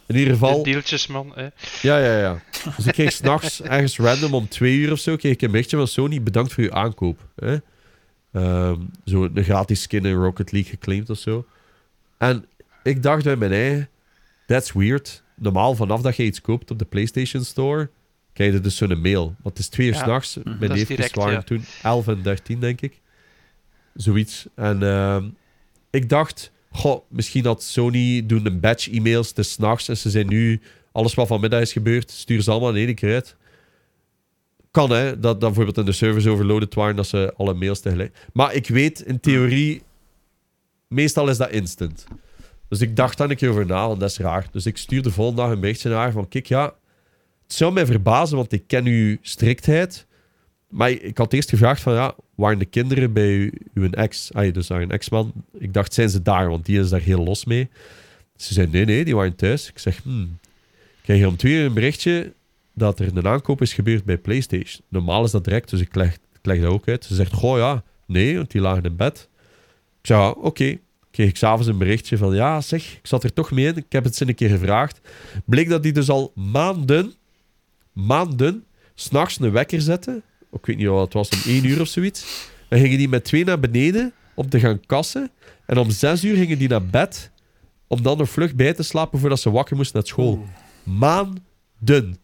In 0.07 0.15
ieder 0.15 0.33
geval... 0.33 0.63
De 0.63 0.71
deeltjes, 0.71 1.07
man. 1.07 1.31
Hè. 1.35 1.47
Ja, 1.81 1.97
ja, 1.97 2.19
ja. 2.19 2.41
Dus 2.77 2.85
ik 2.85 2.93
kreeg 2.93 3.11
s'nachts 3.21 3.61
ergens 3.61 3.97
random 3.97 4.33
om 4.33 4.47
twee 4.47 4.77
uur 4.77 4.91
of 4.91 4.99
zo... 4.99 5.15
kreeg 5.15 5.33
ik 5.33 5.41
een 5.41 5.51
berichtje 5.51 5.77
van 5.77 5.87
Sony. 5.87 6.21
Bedankt 6.23 6.53
voor 6.53 6.63
uw 6.63 6.71
aankoop. 6.71 7.27
Hè? 7.35 7.57
Ehm, 8.31 8.79
zo 9.05 9.23
een 9.33 9.43
gratis 9.43 9.81
skin 9.81 10.05
in 10.05 10.13
Rocket 10.13 10.51
League 10.51 10.71
geclaimd 10.71 11.09
of 11.09 11.17
zo. 11.17 11.45
En 12.17 12.45
ik 12.83 13.03
dacht 13.03 13.23
bij 13.23 13.35
mijn 13.35 13.51
eigen... 13.51 13.89
That's 14.47 14.71
weird. 14.71 15.23
Normaal, 15.35 15.75
vanaf 15.75 16.01
dat 16.01 16.15
je 16.15 16.23
iets 16.23 16.41
koopt 16.41 16.71
op 16.71 16.79
de 16.79 16.85
PlayStation 16.85 17.43
Store... 17.43 17.89
krijg 18.33 18.53
je 18.53 18.59
dus 18.59 18.75
zo'n 18.77 19.01
mail. 19.01 19.25
Want 19.25 19.57
het 19.57 19.59
is 19.59 19.67
twee 19.67 19.87
uur 19.87 19.93
Ja, 19.93 20.03
s'nachts. 20.03 20.35
Mijn 20.43 20.59
dat 20.59 20.77
is 20.77 20.87
neefjes 20.87 21.11
waren 21.11 21.33
ja. 21.33 21.41
toen 21.41 21.65
11 21.83 22.07
en 22.07 22.21
13, 22.21 22.59
denk 22.59 22.81
ik. 22.81 23.01
Zoiets. 23.93 24.45
En 24.55 24.83
ehm, 24.83 25.29
ik 25.89 26.09
dacht... 26.09 26.51
Goh, 26.71 27.03
misschien 27.07 27.45
had 27.45 27.63
Sony 27.63 28.25
doen 28.25 28.45
een 28.45 28.59
batch 28.59 28.91
e-mails. 28.91 29.27
Het 29.27 29.37
is 29.37 29.51
's 29.51 29.57
nachts 29.57 29.87
en 29.87 29.97
ze 29.97 30.09
zijn 30.09 30.27
nu... 30.27 30.61
Alles 30.91 31.13
wat 31.13 31.27
vanmiddag 31.27 31.61
is 31.61 31.71
gebeurd, 31.71 32.11
stuur 32.11 32.41
ze 32.41 32.51
allemaal 32.51 32.75
in 32.75 32.85
één 32.85 32.95
keer. 32.95 33.35
Kan 34.71 34.91
hè, 34.91 35.19
dat, 35.19 35.21
dat 35.21 35.39
bijvoorbeeld 35.39 35.77
in 35.77 35.85
de 35.85 35.91
servers 35.91 36.27
overloaded 36.27 36.73
waren, 36.73 36.95
dat 36.95 37.07
ze 37.07 37.33
alle 37.37 37.53
mails 37.53 37.79
tegelijk... 37.79 38.17
Maar 38.33 38.53
ik 38.53 38.67
weet, 38.67 39.01
in 39.01 39.19
theorie... 39.19 39.81
Meestal 40.87 41.29
is 41.29 41.37
dat 41.37 41.49
instant. 41.49 42.05
Dus 42.69 42.81
ik 42.81 42.95
dacht 42.95 43.17
daar 43.17 43.29
een 43.29 43.35
keer 43.35 43.49
over 43.49 43.65
na, 43.65 43.87
want 43.87 43.99
dat 43.99 44.09
is 44.09 44.17
raar. 44.17 44.47
Dus 44.51 44.65
ik 44.65 44.77
stuurde 44.77 45.07
de 45.09 45.15
volgende 45.15 45.41
dag 45.41 45.51
een 45.51 45.59
berichtje 45.59 45.89
naar 45.89 45.97
haar 45.97 46.11
van... 46.11 46.27
Kijk, 46.27 46.45
ja, 46.45 46.73
het 47.43 47.53
zou 47.53 47.73
mij 47.73 47.85
verbazen, 47.85 48.37
want 48.37 48.51
ik 48.51 48.63
ken 48.67 48.85
uw 48.85 49.17
striktheid. 49.21 50.05
Maar 50.73 50.89
ik 50.89 51.17
had 51.17 51.33
eerst 51.33 51.49
gevraagd 51.49 51.81
van, 51.81 51.93
ja, 51.93 52.15
waren 52.35 52.59
de 52.59 52.65
kinderen 52.65 53.13
bij 53.13 53.51
uw 53.73 53.89
ex? 53.89 54.33
Ah, 54.33 54.53
dus 54.53 54.69
een 54.69 54.91
ex-man. 54.91 55.33
Ik 55.57 55.73
dacht, 55.73 55.93
zijn 55.93 56.09
ze 56.09 56.21
daar? 56.21 56.49
Want 56.49 56.65
die 56.65 56.79
is 56.79 56.89
daar 56.89 56.99
heel 56.99 57.23
los 57.23 57.45
mee. 57.45 57.69
Ze 58.35 58.53
zei, 58.53 58.67
nee, 58.67 58.85
nee, 58.85 59.05
die 59.05 59.15
waren 59.15 59.35
thuis. 59.35 59.69
Ik 59.69 59.79
zeg, 59.79 59.99
hmm. 60.03 60.37
Ik 61.05 61.25
om 61.25 61.37
twee 61.37 61.53
uur 61.53 61.65
een 61.65 61.73
berichtje 61.73 62.33
dat 62.73 62.99
er 62.99 63.17
een 63.17 63.27
aankoop 63.27 63.61
is 63.61 63.73
gebeurd 63.73 64.03
bij 64.03 64.17
PlayStation. 64.17 64.81
Normaal 64.87 65.23
is 65.23 65.31
dat 65.31 65.43
direct, 65.43 65.69
dus 65.69 65.79
ik 65.79 65.95
leg, 65.95 66.17
leg 66.41 66.61
dat 66.61 66.71
ook 66.71 66.87
uit. 66.87 67.05
Ze 67.05 67.15
zegt, 67.15 67.33
goh 67.33 67.57
ja, 67.57 67.83
nee, 68.05 68.35
want 68.35 68.51
die 68.51 68.61
lagen 68.61 68.83
in 68.83 68.95
bed. 68.95 69.29
Ik 70.01 70.07
ja, 70.07 70.29
oké. 70.29 70.77
Kreeg 71.11 71.29
ik 71.29 71.37
s'avonds 71.37 71.67
een 71.67 71.77
berichtje 71.77 72.17
van, 72.17 72.35
ja 72.35 72.61
zeg, 72.61 72.93
ik 72.93 73.07
zat 73.07 73.23
er 73.23 73.33
toch 73.33 73.51
mee 73.51 73.65
in. 73.65 73.77
Ik 73.77 73.85
heb 73.91 74.03
het 74.03 74.15
ze 74.15 74.27
een 74.27 74.35
keer 74.35 74.49
gevraagd. 74.49 74.99
Bleek 75.45 75.69
dat 75.69 75.83
die 75.83 75.91
dus 75.91 76.09
al 76.09 76.31
maanden, 76.35 77.13
maanden, 77.91 78.63
s'nachts 78.93 79.39
een 79.39 79.51
wekker 79.51 79.81
zetten. 79.81 80.23
Ik 80.53 80.65
weet 80.65 80.77
niet 80.77 80.87
wat 80.87 81.03
het 81.03 81.13
was, 81.13 81.29
om 81.29 81.39
één 81.51 81.65
uur 81.65 81.81
of 81.81 81.87
zoiets. 81.87 82.47
Dan 82.67 82.79
gingen 82.79 82.97
die 82.97 83.09
met 83.09 83.23
twee 83.23 83.43
naar 83.45 83.59
beneden 83.59 84.13
om 84.33 84.49
te 84.49 84.59
gaan 84.59 84.85
kassen. 84.85 85.29
En 85.65 85.77
om 85.77 85.89
zes 85.91 86.23
uur 86.23 86.35
gingen 86.35 86.57
die 86.57 86.67
naar 86.69 86.85
bed 86.85 87.31
om 87.87 88.01
dan 88.01 88.17
nog 88.17 88.29
vlug 88.29 88.55
bij 88.55 88.73
te 88.73 88.83
slapen 88.83 89.19
voordat 89.19 89.39
ze 89.39 89.51
wakker 89.51 89.75
moesten 89.75 89.95
naar 89.99 90.07
school. 90.07 90.45
Maanden. 90.83 92.17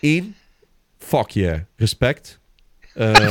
Eén. 0.00 0.34
Fuck 0.98 1.30
yeah. 1.30 1.58
Respect. 1.76 2.38
Ehm, 2.94 3.22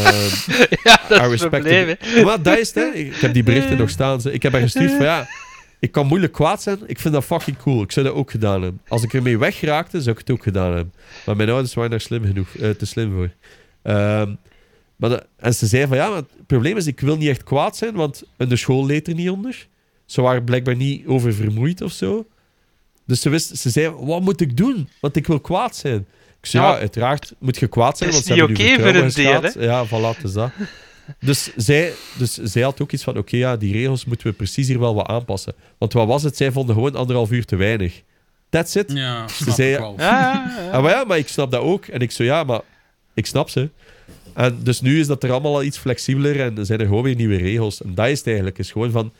Ja, 0.83 1.01
dat 1.09 1.19
I 1.21 1.21
is 1.21 1.21
het 1.21 1.29
respect 1.31 1.49
probleem. 1.49 1.95
Maar 2.25 2.41
dat 2.41 2.57
is 2.57 2.67
het, 2.73 2.75
hè. 2.93 2.99
Ik 2.99 3.15
heb 3.15 3.33
die 3.33 3.43
berichten 3.43 3.77
nog 3.83 3.89
staan. 3.89 4.21
Ze- 4.21 4.31
Ik 4.33 4.43
heb 4.43 4.51
haar 4.51 4.61
gestuurd 4.61 4.91
van 4.91 5.05
ja, 5.05 5.27
ik 5.79 5.91
kan 5.91 6.07
moeilijk 6.07 6.33
kwaad 6.33 6.61
zijn. 6.61 6.79
Ik 6.85 6.99
vind 6.99 7.13
dat 7.13 7.23
fucking 7.25 7.57
cool. 7.57 7.81
Ik 7.81 7.91
zou 7.91 8.05
dat 8.05 8.15
ook 8.15 8.31
gedaan 8.31 8.61
hebben. 8.61 8.81
Als 8.87 9.03
ik 9.03 9.13
ermee 9.13 9.37
wegraakte, 9.37 10.01
zou 10.01 10.11
ik 10.11 10.17
het 10.27 10.31
ook 10.31 10.43
gedaan 10.43 10.73
hebben. 10.73 10.93
Maar 11.25 11.35
mijn 11.35 11.49
ouders 11.49 11.73
waren 11.73 11.89
daar 11.91 12.01
slim 12.01 12.25
genoeg, 12.25 12.55
eh, 12.55 12.69
te 12.69 12.85
slim 12.85 13.13
voor. 13.13 13.29
Ehm, 13.89 14.33
maar 14.95 15.23
en 15.37 15.53
ze 15.53 15.67
zei 15.67 15.87
van 15.87 15.97
ja, 15.97 16.07
maar 16.07 16.17
het 16.17 16.47
probleem 16.47 16.77
is, 16.77 16.87
ik 16.87 16.99
wil 16.99 17.17
niet 17.17 17.29
echt 17.29 17.43
kwaad 17.43 17.77
zijn, 17.77 17.93
want 17.95 18.23
in 18.37 18.49
de 18.49 18.55
school 18.55 18.85
leed 18.85 19.07
er 19.07 19.13
niet 19.13 19.29
onder. 19.29 19.67
Ze 20.05 20.21
waren 20.21 20.43
blijkbaar 20.43 20.75
niet 20.75 21.05
over 21.07 21.33
vermoeid 21.33 21.81
of 21.81 21.91
zo. 21.91 22.25
Dus 23.05 23.21
ze, 23.21 23.29
wist, 23.29 23.57
ze 23.57 23.69
zei, 23.69 23.89
wat 23.89 24.21
moet 24.21 24.41
ik 24.41 24.57
doen? 24.57 24.89
Want 25.01 25.15
ik 25.15 25.27
wil 25.27 25.39
kwaad 25.39 25.75
zijn. 25.75 26.05
Ik 26.41 26.45
zei, 26.45 26.63
ja, 26.63 26.71
Ja. 26.71 26.77
uiteraard 26.79 27.33
moet 27.39 27.57
je 27.57 27.67
kwaad 27.67 27.97
zijn, 27.97 28.09
want 28.11 28.21
is 28.21 28.27
ze 28.27 28.33
niet 28.33 28.41
hebben 28.41 28.65
oké 28.65 28.69
nu 28.69 28.83
voor 28.91 29.03
een 29.03 29.51
deel. 29.53 29.63
Ja, 29.63 29.85
voilà, 29.87 30.15
het 30.17 30.23
is 30.23 30.33
dat. 30.33 30.51
Dus 31.19 31.51
zij, 31.55 31.91
dus 32.17 32.33
zij 32.33 32.61
had 32.61 32.81
ook 32.81 32.91
iets 32.91 33.03
van, 33.03 33.17
oké, 33.17 33.37
ja, 33.37 33.57
die 33.57 33.73
regels 33.73 34.05
moeten 34.05 34.27
we 34.27 34.33
precies 34.33 34.67
hier 34.67 34.79
wel 34.79 34.95
wat 34.95 35.07
aanpassen. 35.07 35.53
Want 35.77 35.93
wat 35.93 36.07
was 36.07 36.23
het? 36.23 36.37
Zij 36.37 36.51
vonden 36.51 36.75
gewoon 36.75 36.95
anderhalf 36.95 37.31
uur 37.31 37.45
te 37.45 37.55
weinig. 37.55 38.01
That's 38.49 38.75
it. 38.75 38.91
Ja, 38.91 39.27
snap 39.27 39.55
zei- 39.55 39.73
ik 39.73 39.79
wel. 39.79 39.95
Ja, 39.97 40.05
ja, 40.05 40.63
ja. 40.63 40.71
Ah, 40.71 40.81
maar 40.83 40.91
ja, 40.91 41.03
maar 41.03 41.17
ik 41.17 41.27
snap 41.27 41.51
dat 41.51 41.61
ook. 41.61 41.85
En 41.85 41.99
ik 41.99 42.11
zo, 42.11 42.23
ja, 42.23 42.43
maar 42.43 42.61
ik 43.19 43.25
snap 43.25 43.49
ze. 43.49 43.69
En 44.33 44.59
dus 44.63 44.81
nu 44.81 44.99
is 44.99 45.07
dat 45.07 45.23
er 45.23 45.31
allemaal 45.31 45.55
al 45.55 45.63
iets 45.63 45.77
flexibeler 45.77 46.39
en 46.39 46.65
zijn 46.65 46.79
er 46.79 46.85
gewoon 46.85 47.03
weer 47.03 47.15
nieuwe 47.15 47.35
regels. 47.35 47.81
En 47.81 47.95
dat 47.95 48.07
is 48.07 48.17
het 48.17 48.27
eigenlijk. 48.27 48.57
is 48.57 48.71
gewoon 48.71 48.91
van, 48.91 49.13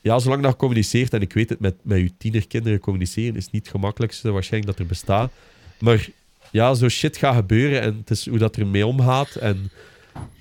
ja, 0.00 0.18
zolang 0.18 0.42
dat 0.42 0.56
communiceert, 0.56 1.12
en 1.12 1.20
ik 1.20 1.32
weet 1.32 1.48
het, 1.48 1.60
met, 1.60 1.74
met 1.82 1.98
je 1.98 2.12
tienerkinderen 2.18 2.78
communiceren 2.78 3.36
is 3.36 3.50
niet 3.50 3.62
het 3.62 3.70
gemakkelijkste 3.70 4.30
waarschijnlijk 4.30 4.72
dat 4.72 4.80
er 4.80 4.88
bestaat. 4.90 5.32
Maar 5.78 6.08
ja, 6.50 6.74
zo 6.74 6.88
shit 6.88 7.16
gaat 7.16 7.34
gebeuren 7.34 7.80
en 7.80 7.96
het 7.96 8.10
is 8.10 8.28
hoe 8.28 8.38
dat 8.38 8.56
er 8.56 8.66
mee 8.66 8.86
omgaat. 8.86 9.34
En 9.34 9.70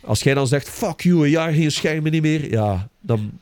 als 0.02 0.24
jij 0.24 0.34
dan 0.34 0.48
zegt, 0.48 0.70
fuck 0.70 1.02
you, 1.02 1.24
een 1.24 1.30
jaar 1.30 1.52
geen 1.52 1.72
schermen 1.72 2.12
niet 2.12 2.22
meer, 2.22 2.52
ja, 2.52 2.90
dan 3.02 3.40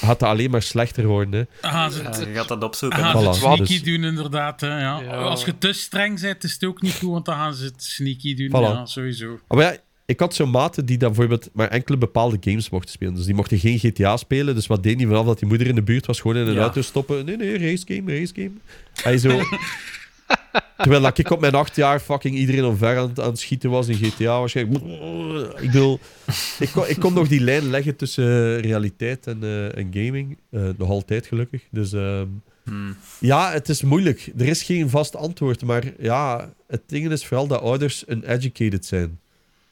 gaat 0.00 0.20
dat 0.20 0.28
alleen 0.28 0.50
maar 0.50 0.62
slechter 0.62 1.06
worden. 1.06 1.32
Hè. 1.40 1.44
Dan 1.60 1.70
gaan 1.70 1.92
ze 1.92 2.02
Ja, 2.02 2.08
het, 2.08 2.18
je 2.18 2.34
gaat 2.34 2.48
dat 2.48 2.62
opzoeken. 2.64 2.98
gaan 2.98 3.10
ze 3.12 3.18
Voilà, 3.18 3.28
het 3.30 3.36
sneaky 3.36 3.66
dus- 3.66 3.82
doen, 3.82 4.04
inderdaad. 4.04 4.60
Hè, 4.60 4.68
ja. 4.80 5.00
Ja. 5.00 5.14
Als 5.16 5.44
je 5.44 5.58
te 5.58 5.72
streng 5.72 6.20
bent, 6.20 6.44
is 6.44 6.52
het 6.52 6.64
ook 6.64 6.82
niet 6.82 6.94
goed, 6.94 7.10
want 7.10 7.24
dan 7.24 7.34
gaan 7.34 7.54
ze 7.54 7.64
het 7.64 7.82
sneaky 7.84 8.34
doen. 8.34 8.48
Voilà. 8.48 8.74
Ja, 8.74 8.86
sowieso. 8.86 9.38
Ah, 9.48 9.56
Maar 9.58 9.72
ja, 9.72 9.76
ik 10.06 10.20
had 10.20 10.34
zo'n 10.34 10.50
maten 10.50 10.86
die 10.86 10.98
dan 10.98 11.08
bijvoorbeeld 11.08 11.48
maar 11.52 11.68
enkele 11.68 11.98
bepaalde 11.98 12.36
games 12.40 12.70
mochten 12.70 12.90
spelen. 12.90 13.14
Dus 13.14 13.24
die 13.24 13.34
mochten 13.34 13.58
geen 13.58 13.78
GTA 13.78 14.16
spelen. 14.16 14.54
Dus 14.54 14.66
wat 14.66 14.82
deed 14.82 14.96
hij 14.98 15.06
vanaf 15.06 15.26
dat 15.26 15.38
die 15.38 15.48
moeder 15.48 15.66
in 15.66 15.74
de 15.74 15.82
buurt 15.82 16.06
was? 16.06 16.20
Gewoon 16.20 16.36
in 16.36 16.46
een 16.46 16.54
Ja. 16.54 16.60
auto 16.60 16.80
stoppen. 16.82 17.24
Nee, 17.24 17.36
nee, 17.36 17.58
race 17.58 17.84
game, 17.86 18.18
race 18.18 18.32
game. 18.34 18.52
Hij 19.02 19.18
zo... 19.18 19.40
Terwijl 20.82 21.02
dat 21.02 21.18
ik 21.18 21.30
op 21.30 21.40
mijn 21.40 21.54
acht 21.54 21.76
jaar 21.76 22.00
fucking 22.00 22.34
iedereen 22.34 22.64
omver 22.64 22.98
aan, 22.98 23.12
aan 23.20 23.30
het 23.30 23.38
schieten 23.38 23.70
was 23.70 23.88
in 23.88 23.94
GTA 23.96 24.38
waarschijnlijk. 24.38 24.84
Ik 25.60 25.70
bedoel, 25.70 26.00
ik 26.58 26.70
kon, 26.72 26.88
ik 26.88 27.00
kon 27.00 27.14
nog 27.14 27.28
die 27.28 27.40
lijn 27.40 27.70
leggen 27.70 27.96
tussen 27.96 28.24
eh, 28.24 28.60
realiteit 28.60 29.26
en, 29.26 29.38
eh, 29.42 29.76
en 29.76 29.90
gaming. 29.92 30.38
Eh, 30.50 30.62
nog 30.76 30.88
altijd 30.88 31.26
gelukkig. 31.26 31.62
Dus 31.70 31.92
ehm, 31.92 32.26
Hmm. 32.64 32.96
ja, 33.18 33.52
het 33.52 33.68
is 33.68 33.82
moeilijk. 33.82 34.30
Er 34.38 34.46
is 34.46 34.62
geen 34.62 34.90
vast 34.90 35.16
antwoord. 35.16 35.64
Maar 35.64 35.84
ja, 35.98 36.52
het 36.66 36.82
ding 36.86 37.10
is 37.10 37.26
vooral 37.26 37.46
dat 37.46 37.60
ouders 37.60 38.04
uneducated 38.08 38.84
zijn. 38.86 39.20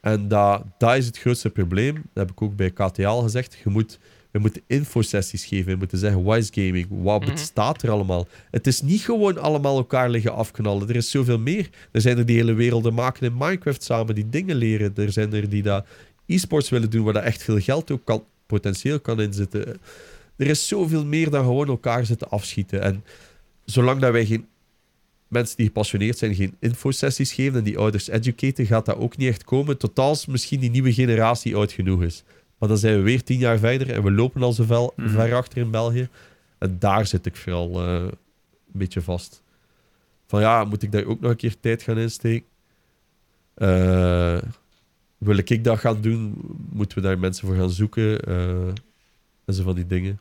En 0.00 0.28
dat, 0.28 0.64
dat 0.78 0.96
is 0.96 1.06
het 1.06 1.18
grootste 1.18 1.50
probleem. 1.50 1.94
Dat 1.94 2.02
heb 2.26 2.30
ik 2.30 2.42
ook 2.42 2.56
bij 2.56 2.70
KTL 2.70 3.08
gezegd. 3.08 3.56
Je 3.64 3.70
moet, 3.70 3.98
we 4.30 4.38
moeten 4.38 4.62
infosessies 4.66 5.44
geven. 5.44 5.72
We 5.72 5.78
moeten 5.78 5.98
zeggen, 5.98 6.22
wat 6.22 6.36
is 6.38 6.48
gaming? 6.52 6.86
Wat 6.90 7.20
Mhm. 7.20 7.30
bestaat 7.30 7.82
er 7.82 7.90
allemaal? 7.90 8.28
Het 8.50 8.66
is 8.66 8.80
niet 8.82 9.00
gewoon 9.00 9.38
allemaal 9.38 9.76
elkaar 9.76 10.10
liggen 10.10 10.34
afknallen. 10.34 10.88
Er 10.88 10.96
is 10.96 11.10
zoveel 11.10 11.38
meer. 11.38 11.68
Er 11.92 12.00
zijn 12.00 12.18
er 12.18 12.26
die 12.26 12.36
hele 12.36 12.52
werelden 12.52 12.94
maken 12.94 13.26
in 13.26 13.36
Minecraft 13.36 13.82
samen, 13.82 14.14
die 14.14 14.28
dingen 14.28 14.56
leren. 14.56 14.92
Er 14.96 15.12
zijn 15.12 15.32
er 15.32 15.48
die 15.48 15.62
dat 15.62 15.86
e-sports 16.26 16.68
willen 16.68 16.90
doen, 16.90 17.04
waar 17.04 17.12
dat 17.12 17.22
echt 17.24 17.42
veel 17.42 17.60
geld 17.60 17.90
ook 17.90 18.04
kan, 18.04 18.24
potentieel 18.46 19.00
kan 19.00 19.20
inzitten. 19.20 19.80
Er 20.36 20.46
is 20.46 20.68
zoveel 20.68 21.04
meer 21.04 21.30
dan 21.30 21.44
gewoon 21.44 21.68
elkaar 21.68 22.06
zitten 22.06 22.28
afschieten. 22.30 22.82
En 22.82 23.04
zolang 23.64 24.00
dat 24.00 24.12
wij 24.12 24.26
geen 24.26 24.46
mensen 25.28 25.56
die 25.56 25.66
gepassioneerd 25.66 26.18
zijn 26.18 26.34
geen 26.34 26.54
infosessies 26.60 27.32
geven 27.32 27.58
en 27.58 27.64
die 27.64 27.78
ouders 27.78 28.08
educaten, 28.08 28.66
gaat 28.66 28.86
dat 28.86 28.96
ook 28.96 29.16
niet 29.16 29.28
echt 29.28 29.44
komen. 29.44 29.78
Tot 29.78 29.98
als 29.98 30.26
misschien 30.26 30.60
die 30.60 30.70
nieuwe 30.70 30.92
generatie 30.92 31.56
oud 31.56 31.72
genoeg 31.72 32.02
is. 32.02 32.22
Maar 32.60 32.68
dan 32.68 32.78
zijn 32.78 32.96
we 32.96 33.00
weer 33.02 33.22
tien 33.24 33.38
jaar 33.38 33.58
verder 33.58 33.90
en 33.90 34.02
we 34.02 34.10
lopen 34.10 34.42
al 34.42 34.52
zo 34.52 34.64
ver, 34.64 34.90
Mhm. 34.96 35.08
ver 35.08 35.34
achter 35.34 35.58
in 35.58 35.70
België. 35.70 36.08
En 36.58 36.76
daar 36.78 37.06
zit 37.06 37.26
ik 37.26 37.36
vooral 37.36 37.80
eh, 37.86 37.92
een 38.02 38.10
beetje 38.72 39.02
vast. 39.02 39.42
Van 40.26 40.40
ja, 40.40 40.64
moet 40.64 40.82
ik 40.82 40.92
daar 40.92 41.04
ook 41.04 41.20
nog 41.20 41.30
een 41.30 41.36
keer 41.36 41.60
tijd 41.60 41.82
gaan 41.82 41.98
insteken? 41.98 42.46
Eh, 43.54 44.38
wil 45.18 45.36
ik 45.36 45.64
dat 45.64 45.78
gaan 45.78 46.00
doen? 46.00 46.34
Moeten 46.72 46.98
we 46.98 47.04
daar 47.04 47.18
mensen 47.18 47.46
voor 47.46 47.56
gaan 47.56 47.70
zoeken? 47.70 48.20
Eh, 48.24 48.66
en 49.44 49.54
zo 49.54 49.62
van 49.62 49.74
die 49.74 49.86
dingen. 49.86 50.20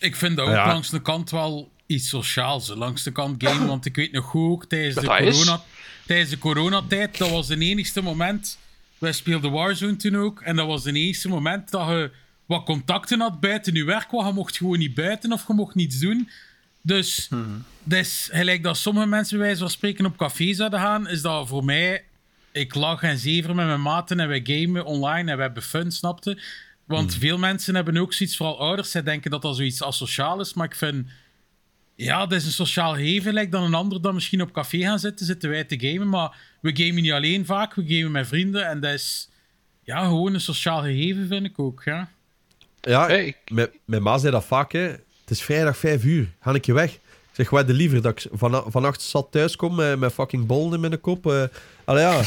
Ik 0.00 0.16
vind 0.16 0.36
dat 0.36 0.46
ook 0.46 0.52
Ja. 0.54 0.66
langs 0.66 0.90
de 0.90 1.02
kant 1.02 1.30
wel 1.30 1.70
iets 1.86 2.08
sociaals. 2.08 2.68
Langs 2.74 3.02
de 3.02 3.12
kant 3.12 3.44
game, 3.44 3.66
want 3.72 3.86
ik 3.86 3.96
weet 3.96 4.12
nog 4.12 4.24
goed 4.24 4.50
ook 4.52 4.64
tijdens 4.66 4.94
de, 4.94 5.06
corona, 5.06 5.60
tijdens 6.06 6.30
de 6.30 6.38
coronatijd, 6.38 7.18
dat 7.18 7.30
was 7.30 7.46
de 7.46 7.58
enigste 7.58 8.00
moment. 8.02 8.58
Wij 8.98 9.12
speelden 9.12 9.52
Warzone 9.52 9.96
toen 9.96 10.16
ook. 10.16 10.40
En 10.40 10.56
dat 10.56 10.66
was 10.66 10.82
de 10.82 10.92
enigste 10.92 11.28
moment 11.28 11.70
dat 11.70 11.88
je 11.88 12.10
wat 12.46 12.64
contacten 12.64 13.20
had 13.20 13.40
buiten 13.40 13.74
je 13.74 13.84
werk. 13.84 14.10
Want 14.10 14.26
je 14.26 14.32
mocht 14.32 14.56
gewoon 14.56 14.78
niet 14.78 14.94
buiten 14.94 15.32
of 15.32 15.46
je 15.46 15.52
mocht 15.54 15.74
niets 15.74 15.98
doen. 15.98 16.28
Dus, 16.82 17.28
dus 17.82 18.28
gelijk 18.32 18.62
dat 18.62 18.76
sommige 18.76 19.06
mensen 19.06 19.36
bij 19.36 19.46
wijze 19.46 19.60
van 19.60 19.70
spreken 19.70 20.06
op 20.06 20.16
café 20.16 20.52
zouden 20.52 20.80
gaan, 20.80 21.08
is 21.08 21.22
dat 21.22 21.48
voor 21.48 21.64
mij. 21.64 22.04
Ik 22.52 22.74
lach 22.74 23.02
en 23.02 23.18
zever 23.18 23.54
met 23.54 23.66
mijn 23.66 23.82
maten 23.82 24.20
en 24.20 24.28
wij 24.28 24.40
gamen 24.44 24.84
online 24.84 25.30
en 25.30 25.36
we 25.36 25.42
hebben 25.42 25.62
fun, 25.62 25.92
snapte? 25.92 26.42
Want 26.84 27.14
veel 27.14 27.38
mensen 27.38 27.74
hebben 27.74 27.96
ook 27.96 28.12
zoiets, 28.12 28.36
vooral 28.36 28.58
ouders, 28.60 28.90
zij 28.90 29.02
denken 29.02 29.30
dat 29.30 29.42
dat 29.42 29.56
zoiets 29.56 29.82
asociaal 29.82 30.40
is. 30.40 30.54
Maar 30.54 30.66
ik 30.66 30.74
vind 30.74 31.06
Ja, 31.96 32.26
dat 32.26 32.38
is 32.38 32.44
een 32.46 32.52
sociaal 32.52 32.94
lijkt 33.32 33.52
dan 33.52 33.62
een 33.62 33.74
ander 33.74 34.02
dan 34.02 34.14
misschien 34.14 34.42
op 34.42 34.52
café 34.52 34.78
gaan 34.78 34.98
zitten, 34.98 35.26
zitten 35.26 35.50
wij 35.50 35.64
te 35.64 35.78
gamen. 35.80 36.08
Maar 36.08 36.36
we 36.60 36.76
gamen 36.76 37.02
niet 37.02 37.12
alleen 37.12 37.46
vaak, 37.46 37.74
we 37.74 37.84
gamen 37.86 38.10
met 38.12 38.26
vrienden. 38.26 38.66
En 38.68 38.80
dat 38.80 38.92
is 38.92 39.28
ja, 39.82 40.04
gewoon 40.04 40.34
een 40.34 40.40
sociaal 40.40 40.82
gegeven, 40.82 41.26
vind 41.28 41.44
ik 41.46 41.58
ook. 41.58 41.82
Ja. 41.84 42.08
Ja, 42.80 43.06
Hey, 43.06 43.26
ik- 43.26 43.50
mijn, 43.50 43.68
mijn 43.84 44.02
ma 44.02 44.18
zei 44.18 44.32
dat 44.32 44.44
vaak, 44.44 44.72
hè. 44.72 44.80
Het 44.80 45.30
is 45.32 45.42
vrijdag 45.42 45.76
5 45.76 46.04
uur. 46.04 46.28
Ga 46.40 46.54
ik 46.54 46.64
je 46.66 46.72
weg? 46.72 46.92
Ik 46.92 47.00
zeg, 47.40 47.50
wat 47.50 47.66
de 47.66 47.72
liever 47.72 48.02
dat 48.02 48.18
ik 48.24 48.30
van, 48.32 48.64
vannacht 48.66 49.02
zat 49.02 49.26
thuis 49.30 49.56
kom 49.56 49.74
met, 49.74 49.98
met 49.98 50.12
fucking 50.12 50.46
bollen 50.46 50.72
in 50.74 50.80
mijn 50.80 51.00
kop. 51.00 51.26
eh 51.26 51.42
allee, 51.84 52.02
ja. 52.02 52.20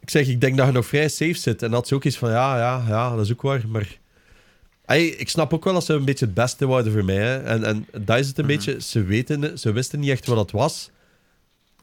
Ik 0.00 0.10
zeg, 0.10 0.26
ik 0.26 0.40
denk 0.40 0.56
dat 0.56 0.66
je 0.66 0.72
nog 0.72 0.86
vrij 0.86 1.08
safe 1.08 1.34
zit. 1.34 1.62
En 1.62 1.70
dat 1.70 1.88
ze 1.88 1.94
ook 1.94 2.04
iets 2.04 2.16
van, 2.18 2.30
ja, 2.30 2.56
ja, 2.58 2.84
ja, 2.88 3.16
dat 3.16 3.24
is 3.24 3.32
ook 3.32 3.42
waar. 3.42 3.62
Maar 3.68 3.98
Hey, 4.90 5.06
ik 5.06 5.28
snap 5.28 5.52
ook 5.54 5.64
wel 5.64 5.72
dat 5.72 5.84
ze 5.84 5.92
een 5.92 6.04
beetje 6.04 6.24
het 6.24 6.34
beste 6.34 6.66
wouden 6.66 6.92
voor 6.92 7.04
mij. 7.04 7.16
Hè. 7.16 7.38
En, 7.38 7.64
en 7.64 7.86
dat 8.04 8.18
is 8.18 8.28
het 8.28 8.38
een 8.38 8.46
beetje. 8.46 8.80
Ze, 8.80 9.02
weten, 9.02 9.58
ze 9.58 9.72
wisten 9.72 10.00
niet 10.00 10.10
echt 10.10 10.26
wat 10.26 10.38
het 10.38 10.50
was. 10.50 10.90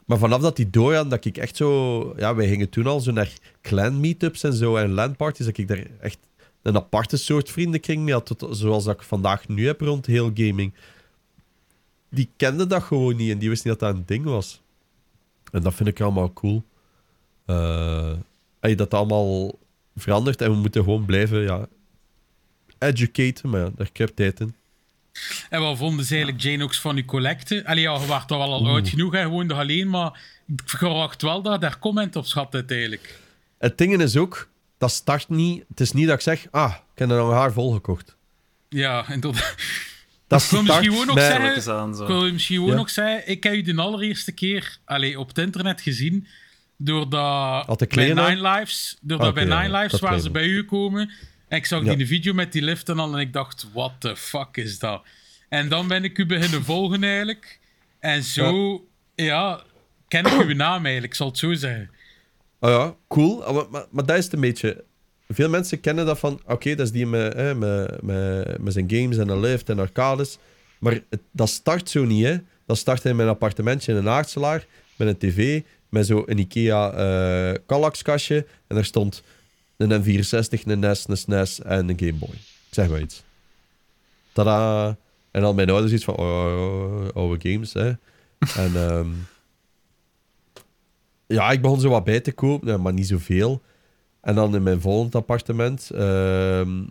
Maar 0.05 0.17
vanaf 0.17 0.41
dat 0.41 0.55
die 0.55 0.69
doorgaan, 0.69 1.09
dat 1.09 1.25
ik 1.25 1.37
echt 1.37 1.55
zo... 1.55 2.13
Ja, 2.17 2.35
wij 2.35 2.47
gingen 2.47 2.69
toen 2.69 2.87
al 2.87 2.99
zo 2.99 3.11
naar 3.11 3.31
clan 3.61 3.99
meetups 3.99 4.43
en 4.43 4.53
zo 4.53 4.75
en 4.75 4.91
landparties. 4.91 5.45
Dat 5.45 5.57
ik 5.57 5.67
daar 5.67 5.83
echt 5.99 6.17
een 6.61 6.75
aparte 6.75 7.17
soort 7.17 7.49
vriendenkring 7.51 8.03
mee 8.03 8.13
had. 8.13 8.25
tot- 8.25 8.57
Zoals 8.57 8.83
dat 8.83 8.95
ik 8.95 9.01
vandaag 9.01 9.47
nu 9.47 9.65
heb 9.65 9.81
rond 9.81 10.05
heel 10.05 10.31
gaming. 10.33 10.73
Die 12.09 12.29
kenden 12.37 12.69
dat 12.69 12.83
gewoon 12.83 13.15
niet 13.15 13.31
en 13.31 13.37
die 13.37 13.49
wisten 13.49 13.69
niet 13.69 13.79
dat 13.79 13.89
dat 13.89 13.97
een 13.97 14.05
ding 14.05 14.25
was. 14.25 14.61
En 15.51 15.61
dat 15.61 15.73
vind 15.73 15.89
ik 15.89 16.01
allemaal 16.01 16.33
cool. 16.33 16.63
Eh, 17.45 18.13
hey, 18.59 18.75
dat 18.75 18.93
allemaal 18.93 19.59
verandert 19.95 20.41
en 20.41 20.51
we 20.51 20.57
moeten 20.57 20.83
gewoon 20.83 21.05
blijven 21.05 21.41
ja, 21.41 21.67
educaten, 22.79 23.49
maar 23.49 23.59
ja, 23.59 23.65
daar 23.75 23.87
heb 23.93 24.09
ik 24.09 24.15
tijd 24.15 24.39
in. 24.39 24.55
En 25.49 25.61
wat 25.61 25.77
vonden 25.77 26.05
ze 26.05 26.13
eigenlijk 26.15 26.43
Janox 26.43 26.79
van 26.79 26.95
uw 26.95 27.05
collecte? 27.05 27.65
Allee, 27.65 27.81
ja, 27.81 27.99
je 27.99 28.05
was 28.05 28.25
toch 28.25 28.37
wel 28.37 28.53
al 28.53 28.67
oud 28.67 28.89
genoeg, 28.89 29.13
hè, 29.13 29.21
gewoon 29.21 29.45
nog 29.45 29.57
alleen, 29.57 29.89
maar 29.89 30.19
ik 30.47 30.61
verwacht 30.65 31.21
wel 31.21 31.41
dat 31.41 31.53
je 31.53 31.59
daar 31.59 31.79
comment 31.79 32.15
op 32.15 32.25
schat 32.25 32.53
uiteindelijk. 32.53 33.19
Het 33.57 33.77
ding 33.77 34.01
is 34.01 34.17
ook, 34.17 34.49
dat 34.77 34.91
start 34.91 35.29
niet... 35.29 35.63
Het 35.67 35.79
is 35.79 35.91
niet 35.91 36.07
dat 36.07 36.15
ik 36.15 36.21
zeg, 36.21 36.45
ah, 36.51 36.73
ik 36.93 36.99
heb 36.99 37.09
er 37.09 37.31
haar 37.31 37.51
volgekocht. 37.53 38.15
Ja, 38.69 39.09
inderdaad. 39.09 39.55
Dat 40.27 40.41
Ik 40.43 40.49
wil 40.49 40.63
start 40.63 40.63
misschien 40.63 40.91
gewoon 40.91 41.05
nog 41.07 41.19
zeggen, 41.19 41.73
aan, 41.75 41.95
zo. 41.95 42.01
ik 42.01 42.07
wil 42.07 42.31
misschien 42.31 42.55
gewoon 42.55 42.71
Ja. 42.71 42.77
nog 42.77 42.89
zeggen, 42.89 43.29
ik 43.31 43.43
heb 43.43 43.53
u 43.53 43.61
de 43.61 43.75
allereerste 43.75 44.31
keer 44.31 44.77
allee, 44.85 45.19
op 45.19 45.27
het 45.27 45.37
internet 45.37 45.81
gezien, 45.81 46.27
doordat 46.77 47.87
bij 47.89 48.07
Nine 48.07 48.49
Lives, 48.49 48.97
doordat 49.01 49.27
Oké, 49.27 49.45
bij 49.45 49.55
ja, 49.57 49.61
Nine 49.61 49.77
Lives 49.77 49.99
waren 49.99 50.21
ze 50.21 50.31
bij 50.31 50.45
u 50.45 50.57
gekomen 50.57 51.11
en 51.47 51.57
ik 51.57 51.65
zag 51.65 51.83
Ja. 51.83 51.95
die 51.95 52.07
video 52.07 52.33
met 52.33 52.51
die 52.51 52.61
lift 52.61 52.89
en 52.89 52.99
al 52.99 53.13
en 53.13 53.19
ik 53.19 53.33
dacht, 53.33 53.67
what 53.73 53.91
the 53.99 54.15
fuck 54.15 54.57
is 54.57 54.79
dat? 54.79 55.03
En 55.49 55.69
dan 55.69 55.87
ben 55.87 56.03
ik 56.03 56.17
u 56.17 56.25
beginnen 56.25 56.63
volgen 56.63 57.03
eigenlijk 57.03 57.59
en 57.99 58.23
zo, 58.23 58.81
ja, 59.15 59.61
ken 60.07 60.25
ik 60.25 60.31
uw 60.47 60.55
naam 60.55 60.83
eigenlijk, 60.83 61.13
zal 61.13 61.27
het 61.27 61.37
zo 61.37 61.53
zeggen. 61.53 61.89
Oh 62.59 62.69
ja, 62.69 62.95
cool. 63.07 63.43
Ah, 63.45 63.55
Maar, 63.55 63.65
maar, 63.69 63.85
maar 63.91 64.05
dat 64.05 64.17
is 64.17 64.23
het 64.23 64.33
een 64.33 64.39
beetje... 64.41 64.83
Veel 65.29 65.49
mensen 65.49 65.79
kennen 65.79 66.05
dat 66.05 66.19
van... 66.19 66.41
Oké, 66.45 66.75
dat 66.75 66.85
is 66.85 66.91
die 66.91 67.05
met, 67.05 67.33
hè, 67.33 67.55
met, 67.55 68.01
met, 68.01 68.57
met 68.61 68.73
zijn 68.73 68.89
games 68.89 69.17
en 69.17 69.29
een 69.29 69.39
lift 69.39 69.69
en 69.69 69.79
arcades. 69.79 70.37
Maar 70.79 70.93
het, 71.09 71.19
dat 71.31 71.49
start 71.49 71.89
zo 71.89 72.05
niet, 72.05 72.23
hè. 72.25 72.37
Dat 72.65 72.77
start 72.77 73.05
in 73.05 73.15
mijn 73.15 73.29
appartementje 73.29 73.91
in 73.91 73.97
een 73.97 74.09
aardselaar. 74.09 74.65
Met 74.95 75.07
een 75.07 75.17
tv. 75.17 75.61
Met 75.89 76.05
zo 76.05 76.23
een 76.25 76.37
Ikea 76.37 76.91
eh 76.91 77.59
Kallax-kastje. 77.65 78.45
En 78.67 78.75
daar 78.75 78.85
stond 78.85 79.23
een 79.77 80.03
N64, 80.03 80.63
een 80.63 80.79
NES, 80.79 81.07
een 81.07 81.17
SNES 81.17 81.61
en 81.61 81.89
een 81.89 81.99
Game 81.99 82.13
Boy. 82.13 82.33
Ik 82.33 82.73
zeg 82.73 82.89
maar 82.89 83.01
iets. 83.01 83.23
Tada. 84.31 84.97
En 85.31 85.41
dan 85.41 85.55
mijn 85.55 85.69
ouders 85.69 85.93
iets 85.93 86.03
van... 86.03 86.15
Oh, 86.15 86.25
oh, 86.25 87.15
oude 87.15 87.51
games, 87.51 87.73
hè. 87.73 87.87
En... 88.63 88.75
ehm, 88.75 89.09
ja, 91.27 91.51
ik 91.51 91.61
begon 91.61 91.79
zo 91.79 91.89
wat 91.89 92.03
bij 92.03 92.19
te 92.19 92.31
kopen, 92.31 92.81
maar 92.81 92.93
niet 92.93 93.07
zoveel. 93.07 93.61
En 94.21 94.35
dan 94.35 94.55
in 94.55 94.63
mijn 94.63 94.81
volgend 94.81 95.15
appartement. 95.15 95.89
ehm, 95.89 96.83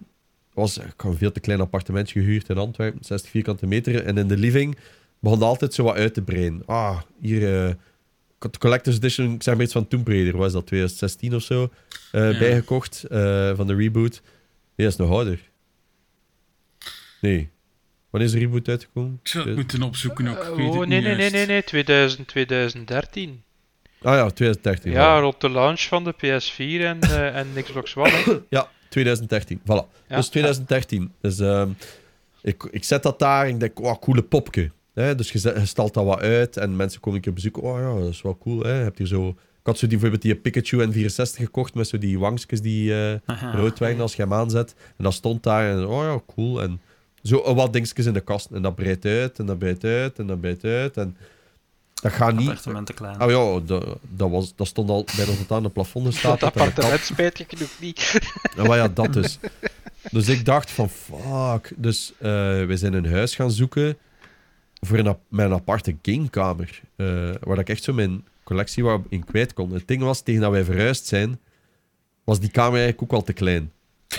was, 0.54 0.78
ik 0.78 1.02
een 1.02 1.16
veel 1.16 1.32
te 1.32 1.40
klein 1.40 1.60
appartementje 1.60 2.20
gehuurd 2.20 2.48
in 2.48 2.58
Antwerpen, 2.58 3.04
60 3.04 3.30
vierkante 3.30 3.66
meter. 3.66 4.04
En 4.04 4.18
in 4.18 4.28
de 4.28 4.36
living 4.36 4.76
begon 5.18 5.42
altijd 5.42 5.74
zo 5.74 5.82
wat 5.82 5.94
uit 5.94 6.14
te 6.14 6.22
breiden. 6.22 6.62
Ah, 6.66 7.00
hier. 7.20 7.66
eh, 7.66 7.74
Collector's 8.58 8.96
Edition, 8.96 9.32
ik 9.34 9.42
zeg 9.42 9.54
maar 9.54 9.64
iets 9.64 9.72
van 9.72 9.88
Tomb 9.88 10.08
Raider, 10.08 10.36
was 10.36 10.52
dat 10.52 10.66
2016 10.66 11.34
of 11.34 11.42
zo, 11.42 11.70
eh, 12.12 12.32
Ja. 12.32 12.38
bijgekocht 12.38 13.04
eh, 13.04 13.56
van 13.56 13.66
de 13.66 13.74
reboot. 13.74 14.22
Nee, 14.76 14.86
dat 14.86 15.00
is 15.00 15.06
nog 15.06 15.10
ouder. 15.10 15.40
Nee. 17.20 17.48
Wanneer 18.10 18.28
is 18.28 18.34
de 18.34 18.40
reboot 18.46 18.68
uitgekomen? 18.68 19.18
Ik 19.22 19.28
zou 19.28 19.46
het 19.46 19.56
moeten 19.56 19.82
opzoeken 19.82 20.28
ook. 20.28 20.38
Oh, 20.58 20.86
nee, 20.86 21.00
nee, 21.00 21.14
nee, 21.14 21.30
nee, 21.30 21.46
nee, 21.46 21.64
2000, 21.64 22.28
2013. 22.28 23.42
Ah 24.02 24.14
ja, 24.14 24.30
2013. 24.30 24.92
Ja, 24.92 25.18
voilà. 25.18 25.22
rond 25.22 25.40
de 25.40 25.50
launch 25.50 25.80
van 25.80 26.04
de 26.04 26.12
PS4 26.12 26.84
en, 26.84 27.00
eh, 27.00 27.36
en 27.40 27.46
Xbox 27.62 27.96
One. 27.96 28.10
hè. 28.10 28.38
Ja, 28.50 28.68
2013. 28.88 29.60
Voilà. 29.60 29.86
Ja. 30.08 30.16
Dus 30.16 30.28
2013. 30.28 31.12
Dus 31.20 31.38
ehm, 31.38 31.70
ik, 32.42 32.62
ik 32.70 32.84
zet 32.84 33.02
dat 33.02 33.18
daar 33.18 33.46
en 33.46 33.50
ik 33.54 33.60
denk, 33.60 33.80
oh, 33.80 33.98
coole 34.00 34.22
popke. 34.22 34.70
Hè? 35.02 35.14
Dus 35.14 35.32
je, 35.32 35.52
je 35.58 35.66
stelt 35.66 35.94
dat 35.94 36.04
wat 36.04 36.20
uit 36.20 36.56
en 36.56 36.76
mensen 36.76 37.00
komen 37.00 37.18
een 37.18 37.24
keer 37.24 37.32
bezoeken. 37.32 37.62
Oh 37.62 37.78
ja, 37.78 38.00
dat 38.00 38.12
is 38.12 38.22
wel 38.22 38.38
cool. 38.38 38.62
Hè? 38.62 38.78
Je 38.78 38.82
hebt 38.82 38.98
hier 38.98 39.06
zo... 39.06 39.28
Ik 39.28 39.72
had 39.72 39.78
zo 39.78 39.86
die, 39.86 39.98
bijvoorbeeld 39.98 40.22
die 40.22 40.34
Pikachu 40.34 40.86
N64 40.86 41.36
gekocht 41.36 41.74
met 41.74 41.88
zo 41.88 41.98
die 41.98 42.18
wangstjes 42.18 42.60
die 42.60 42.94
eh, 42.94 43.18
Aha. 43.24 43.56
rood 43.56 43.78
werden 43.78 44.00
als 44.00 44.16
je 44.16 44.22
hem 44.22 44.32
aanzet. 44.32 44.74
En 44.96 45.04
dat 45.04 45.12
stond 45.12 45.42
daar 45.42 45.70
en 45.70 45.86
oh 45.86 46.02
ja, 46.02 46.20
cool. 46.34 46.62
En 46.62 46.80
zo 47.22 47.54
wat 47.54 47.72
dingetjes 47.72 48.06
in 48.06 48.12
de 48.12 48.20
kast. 48.20 48.50
En 48.50 48.62
dat 48.62 48.74
breidt 48.74 49.04
uit 49.04 49.38
en 49.38 49.46
dat 49.46 49.58
breidt 49.58 49.84
uit 49.84 50.18
en 50.18 50.26
dat 50.26 50.40
breidt 50.40 50.64
uit. 50.64 50.96
En 50.96 51.16
dat 51.94 52.12
gaat 52.12 52.36
niet... 52.36 52.48
Appartementen 52.48 52.94
klein. 52.94 53.22
Oh 53.22 53.30
ja, 53.30 53.66
dat, 53.66 53.98
dat, 54.10 54.30
was, 54.30 54.52
dat 54.54 54.66
stond 54.66 54.90
al 54.90 55.06
bijna 55.16 55.32
tot 55.32 55.52
aan 55.52 55.62
de 55.62 55.68
plafond 55.68 56.14
staat. 56.14 56.40
Dat 56.40 56.48
appartement 56.48 57.00
spijt 57.00 57.38
je 57.38 57.44
genoeg 57.48 57.76
niet. 57.80 58.20
Ja, 58.56 58.64
maar 58.64 58.76
ja, 58.76 58.88
dat 58.88 59.12
dus. 59.12 59.38
Dus 60.10 60.28
ik 60.28 60.44
dacht 60.44 60.70
van, 60.70 60.88
fuck. 60.88 61.72
Dus 61.76 62.12
eh 62.18 62.28
we 62.64 62.76
zijn 62.76 62.92
een 62.92 63.12
huis 63.12 63.34
gaan 63.34 63.50
zoeken 63.50 63.96
voor 64.86 64.98
een, 64.98 65.16
mijn 65.28 65.52
aparte 65.52 65.96
gamekamer. 66.02 66.80
eh, 66.96 67.30
waar 67.40 67.58
ik 67.58 67.68
echt 67.68 67.82
zo 67.82 67.92
mijn 67.92 68.24
collectie 68.44 68.84
in 69.08 69.24
kwijt 69.24 69.52
kon. 69.52 69.72
Het 69.72 69.88
ding 69.88 70.02
was, 70.02 70.20
tegen 70.22 70.40
dat 70.40 70.50
wij 70.50 70.64
verhuisd 70.64 71.06
zijn, 71.06 71.38
was 72.24 72.40
die 72.40 72.50
kamer 72.50 72.78
eigenlijk 72.78 73.02
ook 73.02 73.18
al 73.18 73.24
te 73.24 73.32
klein. 73.32 73.70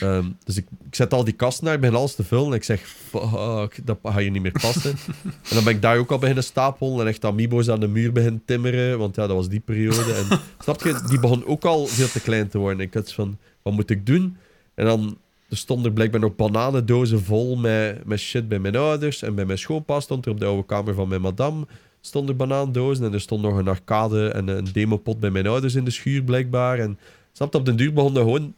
Ehm, 0.00 0.30
dus 0.44 0.56
ik, 0.56 0.66
ik 0.86 0.94
zet 0.94 1.12
al 1.12 1.24
die 1.24 1.34
kasten 1.34 1.64
naar, 1.64 1.74
ik 1.74 1.80
begin 1.80 1.96
alles 1.96 2.14
te 2.14 2.24
vullen. 2.24 2.46
En 2.46 2.52
ik 2.52 2.64
zeg, 2.64 2.80
fuck, 2.80 3.86
dat 3.86 3.98
gaat 4.02 4.18
hier 4.18 4.30
niet 4.30 4.42
meer 4.42 4.52
passen. 4.60 4.90
en 5.48 5.54
dan 5.54 5.64
ben 5.64 5.74
ik 5.74 5.82
daar 5.82 5.98
ook 5.98 6.10
al 6.10 6.18
beginnen 6.18 6.44
stapelen. 6.44 7.00
En 7.00 7.06
echt 7.06 7.24
amiibo's 7.24 7.68
aan 7.68 7.80
de 7.80 7.88
muur 7.88 8.12
beginnen 8.12 8.42
timmeren. 8.44 8.98
Want 8.98 9.14
ja, 9.16 9.26
dat 9.26 9.36
was 9.36 9.48
die 9.48 9.60
periode. 9.60 10.12
En 10.12 10.40
snap 10.64 10.82
je, 10.82 11.02
die 11.08 11.20
begon 11.20 11.46
ook 11.46 11.64
al 11.64 11.86
veel 11.86 12.08
te 12.08 12.20
klein 12.20 12.48
te 12.48 12.58
worden. 12.58 12.80
Ik 12.80 12.94
had 12.94 13.12
van, 13.12 13.38
wat 13.62 13.72
moet 13.72 13.90
ik 13.90 14.06
doen? 14.06 14.36
En 14.74 14.84
dan 14.84 15.18
er 15.52 15.58
stonden 15.58 15.92
blijkbaar 15.92 16.20
nog 16.20 16.36
bananendozen 16.36 17.22
vol 17.22 17.56
met, 17.56 18.04
met 18.04 18.18
shit 18.18 18.48
bij 18.48 18.58
mijn 18.58 18.76
ouders. 18.76 19.22
En 19.22 19.34
bij 19.34 19.44
mijn 19.44 19.58
schoonpa 19.58 20.00
stond 20.00 20.26
er 20.26 20.32
op 20.32 20.40
de 20.40 20.46
oude 20.46 20.66
kamer 20.66 20.94
van 20.94 21.08
mijn 21.08 21.20
madame 21.20 21.66
stonden 22.00 22.36
bananendozen. 22.36 23.04
En 23.04 23.12
er 23.12 23.20
stond 23.20 23.42
nog 23.42 23.56
een 23.56 23.68
arcade 23.68 24.28
en 24.28 24.48
een 24.48 24.68
demopot 24.72 25.20
bij 25.20 25.30
mijn 25.30 25.46
ouders 25.46 25.74
in 25.74 25.84
de 25.84 25.90
schuur 25.90 26.22
blijkbaar. 26.22 26.78
En 26.78 26.98
snap 27.32 27.52
je, 27.52 27.58
op 27.58 27.64
den 27.64 27.76
duur 27.76 27.92
begon 27.92 28.14
dat 28.14 28.22
gewoon 28.22 28.54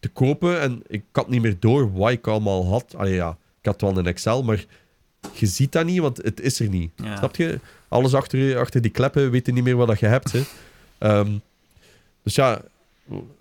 te 0.00 0.08
kopen. 0.08 0.60
En 0.60 0.82
ik 0.86 1.02
had 1.12 1.28
niet 1.28 1.42
meer 1.42 1.56
door 1.58 1.92
wat 1.92 2.10
ik 2.10 2.26
allemaal 2.26 2.66
had. 2.66 2.94
Allee, 2.96 3.14
ja, 3.14 3.36
ik 3.60 3.66
had 3.66 3.80
wel 3.80 3.98
een 3.98 4.06
Excel, 4.06 4.42
maar 4.42 4.64
je 5.32 5.46
ziet 5.46 5.72
dat 5.72 5.86
niet, 5.86 6.00
want 6.00 6.16
het 6.16 6.40
is 6.40 6.60
er 6.60 6.68
niet. 6.68 6.90
Ja. 6.96 7.16
Snap 7.16 7.36
je? 7.36 7.60
Alles 7.88 8.14
achter, 8.14 8.58
achter 8.58 8.80
die 8.80 8.90
kleppen 8.90 9.30
weet 9.30 9.46
je 9.46 9.52
niet 9.52 9.64
meer 9.64 9.76
wat 9.76 9.88
dat 9.88 10.00
je 10.00 10.06
hebt. 10.06 10.32
Hè. 10.32 10.42
Ehm, 10.98 11.30
dus 12.22 12.34
ja, 12.34 12.62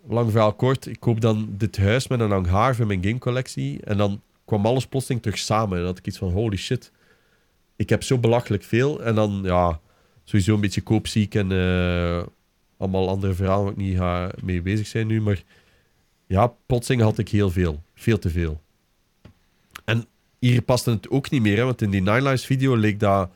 lang 0.07 0.31
verhaal 0.31 0.53
kort. 0.53 0.85
Ik 0.85 0.99
koop 0.99 1.21
dan 1.21 1.49
dit 1.57 1.77
huis 1.77 2.07
met 2.07 2.19
een 2.19 2.29
lang 2.29 2.47
haar 2.47 2.75
voor 2.75 2.85
mijn 2.85 3.03
gamecollectie. 3.03 3.81
En 3.83 3.97
dan 3.97 4.21
kwam 4.45 4.65
alles 4.65 4.87
plotseling 4.87 5.21
terug 5.21 5.37
samen. 5.37 5.71
En 5.71 5.77
dan 5.77 5.85
had 5.85 5.97
ik 5.97 6.07
iets 6.07 6.17
van, 6.17 6.31
holy 6.31 6.57
shit. 6.57 6.91
Ik 7.75 7.89
heb 7.89 8.03
zo 8.03 8.17
belachelijk 8.17 8.63
veel. 8.63 9.03
En 9.03 9.15
dan, 9.15 9.39
ja, 9.43 9.79
sowieso 10.23 10.53
een 10.53 10.61
beetje 10.61 10.81
koopziek 10.81 11.35
en 11.35 11.51
eh, 11.51 12.23
allemaal 12.77 13.09
andere 13.09 13.33
verhalen 13.33 13.63
waar 13.63 13.73
ik 13.73 13.79
niet 13.79 13.97
ga 13.97 14.31
mee 14.43 14.61
bezig 14.61 14.87
zijn 14.87 15.07
nu. 15.07 15.21
Maar 15.21 15.43
ja, 16.27 16.47
plotseling 16.65 17.03
had 17.03 17.17
ik 17.17 17.29
heel 17.29 17.49
veel. 17.49 17.83
Veel 17.93 18.19
te 18.19 18.29
veel. 18.29 18.61
En 19.85 20.05
hier 20.39 20.61
paste 20.61 20.91
het 20.91 21.09
ook 21.09 21.29
niet 21.29 21.41
meer, 21.41 21.57
hè, 21.57 21.63
want 21.63 21.81
in 21.81 21.89
die 21.89 22.01
Nine 22.01 22.21
Lives 22.21 22.45
video 22.45 22.75
leek 22.75 22.99
dat 22.99 23.29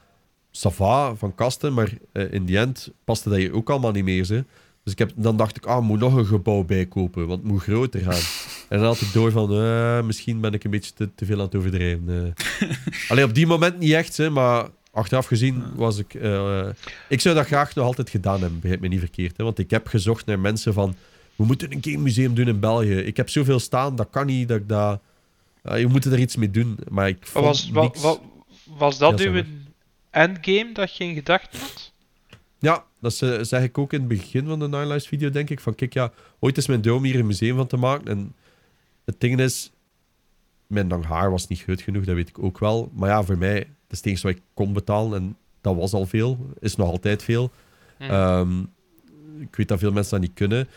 sava 0.51 1.15
van 1.15 1.35
kasten, 1.35 1.73
maar 1.73 1.93
eh, 2.11 2.31
in 2.31 2.45
die 2.45 2.57
end 2.57 2.91
paste 3.03 3.29
dat 3.29 3.37
hier 3.37 3.53
ook 3.53 3.69
allemaal 3.69 3.91
niet 3.91 4.03
meer. 4.03 4.27
Hè. 4.27 4.41
Dus 4.89 4.97
ik 4.97 5.07
heb, 5.07 5.23
dan 5.23 5.37
dacht 5.37 5.57
ik, 5.57 5.65
ah, 5.65 5.77
ik 5.77 5.83
moet 5.83 5.99
nog 5.99 6.15
een 6.15 6.25
gebouw 6.25 6.63
bijkopen, 6.63 7.27
want 7.27 7.41
het 7.41 7.51
moet 7.51 7.61
groter 7.61 8.01
gaan. 8.01 8.21
en 8.69 8.77
dan 8.77 8.87
had 8.87 9.01
ik 9.01 9.13
door 9.13 9.31
van, 9.31 9.53
eh, 9.53 10.01
misschien 10.01 10.39
ben 10.39 10.53
ik 10.53 10.63
een 10.63 10.71
beetje 10.71 10.93
te, 10.93 11.09
te 11.15 11.25
veel 11.25 11.37
aan 11.37 11.45
het 11.45 11.55
overdrijven. 11.55 12.35
eh. 12.59 12.69
Alleen 13.09 13.23
op 13.23 13.33
die 13.33 13.47
moment 13.47 13.79
niet 13.79 13.91
echt, 13.91 14.17
hè, 14.17 14.29
maar 14.29 14.67
achteraf 14.91 15.25
gezien 15.25 15.63
was 15.75 15.97
ik... 15.97 16.13
eh, 16.13 16.67
ik 17.09 17.21
zou 17.21 17.35
dat 17.35 17.45
graag 17.45 17.75
nog 17.75 17.85
altijd 17.85 18.09
gedaan 18.09 18.41
hebben, 18.41 18.59
begrijp 18.59 18.81
me 18.81 18.87
niet 18.87 18.99
verkeerd. 18.99 19.37
Hè, 19.37 19.43
want 19.43 19.59
ik 19.59 19.69
heb 19.69 19.87
gezocht 19.87 20.25
naar 20.25 20.39
mensen 20.39 20.73
van, 20.73 20.95
we 21.35 21.45
moeten 21.45 21.71
een 21.71 21.83
gamemuseum 21.83 22.33
doen 22.33 22.47
in 22.47 22.59
België. 22.59 22.95
Ik 22.97 23.17
heb 23.17 23.29
zoveel 23.29 23.59
staan, 23.59 23.95
dat 23.95 24.07
kan 24.11 24.25
niet, 24.25 24.47
dat 24.47 24.57
ik 24.57 24.67
dat... 24.67 24.99
Je 25.75 25.87
moet 25.87 26.05
er 26.05 26.19
iets 26.19 26.35
mee 26.35 26.51
doen, 26.51 26.77
maar 26.89 27.07
ik 27.07 27.17
vond 27.21 27.69
was, 27.71 28.19
was 28.77 28.97
dat 28.97 29.19
Ja, 29.19 29.29
uw 29.29 29.43
endgame 30.09 30.69
dat 30.73 30.97
je 30.97 31.03
in 31.03 31.13
gedachten 31.13 31.59
had? 31.59 31.91
Ja, 32.59 32.85
dat 33.01 33.13
ze- 33.13 33.39
zeg 33.41 33.63
ik 33.63 33.77
ook 33.77 33.93
in 33.93 33.99
het 33.99 34.07
begin 34.07 34.45
van 34.45 34.59
de 34.59 34.67
Nine 34.67 34.85
Lives 34.85 35.07
video, 35.07 35.29
denk 35.29 35.49
ik. 35.49 35.59
Van 35.59 35.75
kijk, 35.75 35.93
ja, 35.93 36.11
ooit 36.39 36.57
is 36.57 36.67
mijn 36.67 36.81
droom 36.81 37.03
hier 37.03 37.19
een 37.19 37.25
museum 37.27 37.55
van 37.55 37.67
te 37.67 37.77
maken. 37.77 38.07
En 38.07 38.35
het 39.05 39.19
ding 39.19 39.39
is, 39.39 39.71
mijn 40.67 40.87
lang 40.87 41.05
haar 41.05 41.31
was 41.31 41.47
niet 41.47 41.61
groot 41.61 41.81
genoeg, 41.81 42.05
dat 42.05 42.15
weet 42.15 42.29
ik 42.29 42.39
ook 42.43 42.59
wel. 42.59 42.91
Maar 42.93 43.09
ja, 43.09 43.23
voor 43.23 43.37
mij, 43.37 43.57
dat 43.57 43.67
is 43.89 43.97
het 43.97 44.05
enige 44.05 44.27
wat 44.27 44.35
ik 44.35 44.41
kon 44.53 44.73
betalen. 44.73 45.21
En 45.21 45.37
dat 45.61 45.75
was 45.75 45.93
al 45.93 46.05
veel, 46.05 46.37
is 46.59 46.75
nog 46.75 46.89
altijd 46.89 47.23
veel. 47.23 47.51
Hm. 47.97 48.03
Ehm, 48.03 48.59
ik 49.39 49.55
weet 49.55 49.67
dat 49.67 49.79
veel 49.79 49.91
mensen 49.91 50.11
dat 50.11 50.21
niet 50.21 50.37
kunnen. 50.37 50.67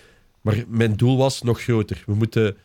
Maar 0.41 0.65
mijn 0.69 0.97
doel 0.97 1.17
was 1.17 1.43
nog 1.43 1.61
groter. 1.63 2.03
We 2.07 2.15
moeten... 2.15 2.57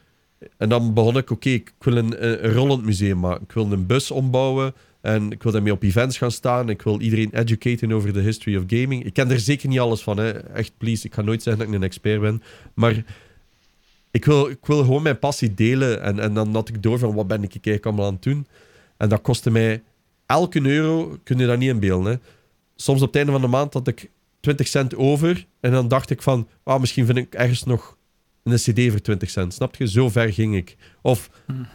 En 0.58 0.70
dan 0.70 0.94
begon 0.94 1.18
ik, 1.18 1.30
oké, 1.32 1.50
ik 1.50 1.74
wil 1.80 1.98
een, 1.98 2.24
een 2.44 2.54
rollend 2.54 2.84
museum 2.86 3.20
maken. 3.20 3.44
Ik 3.44 3.52
wil 3.52 3.72
een 3.72 3.86
bus 3.86 4.12
ombouwen. 4.12 4.74
En 5.08 5.32
ik 5.32 5.44
wil 5.44 5.52
daarmee 5.52 5.72
op 5.72 5.84
events 5.84 6.18
gaan 6.18 6.32
staan. 6.32 6.70
Ik 6.70 6.82
wil 6.82 7.02
iedereen 7.02 7.34
educaten 7.34 7.92
over 7.92 8.14
de 8.14 8.20
history 8.20 8.58
of 8.58 8.64
gaming. 8.68 9.06
Ik 9.06 9.14
ken 9.14 9.32
er 9.32 9.40
zeker 9.40 9.70
niet 9.70 9.80
alles 9.80 10.02
van, 10.02 10.18
hè. 10.18 10.30
Echt, 10.32 10.72
please. 10.78 11.06
Ik 11.06 11.14
ga 11.14 11.22
nooit 11.22 11.44
zeggen 11.44 11.62
dat 11.62 11.74
ik 11.74 11.80
een 11.80 11.88
expert 11.88 12.22
ben. 12.22 12.44
Maar 12.74 13.04
ik 14.12 14.26
wil, 14.26 14.50
ik 14.50 14.66
wil 14.66 14.84
gewoon 14.84 15.02
mijn 15.02 15.20
passie 15.20 15.54
delen. 15.54 16.02
En, 16.02 16.20
en 16.20 16.34
dan 16.34 16.54
had 16.54 16.70
ik 16.70 16.84
door 16.84 17.00
van, 17.00 17.14
wat 17.14 17.28
ben 17.28 17.44
ik 17.44 17.52
eigenlijk 17.52 17.86
allemaal 17.86 18.06
aan 18.06 18.14
het 18.14 18.24
doen? 18.24 18.48
En 18.98 19.10
dat 19.10 19.22
kostte 19.22 19.52
mij... 19.52 19.84
Elke 20.26 20.62
euro 20.62 21.18
kun 21.24 21.38
je 21.38 21.46
dat 21.46 21.58
niet 21.58 21.70
inbeelden, 21.70 22.12
hè. 22.12 22.18
Soms 22.76 23.02
op 23.02 23.08
het 23.08 23.16
einde 23.16 23.32
van 23.32 23.42
de 23.42 23.48
maand 23.48 23.74
had 23.74 23.88
ik 23.88 24.10
20 24.40 24.68
cent 24.68 24.96
over. 24.96 25.46
En 25.60 25.72
dan 25.72 25.88
dacht 25.88 26.10
ik 26.10 26.22
van, 26.22 26.48
misschien 26.80 27.06
vind 27.06 27.18
ik 27.18 27.34
ergens 27.34 27.64
nog 27.64 27.97
een 28.52 28.74
cd 28.74 28.92
voor 28.92 29.02
20 29.02 29.30
cent. 29.30 29.54
Snap 29.54 29.76
je? 29.76 29.88
Zo 29.88 30.10
ver 30.10 30.34
ging 30.34 30.56
ik. 30.56 30.76
Of 31.02 31.30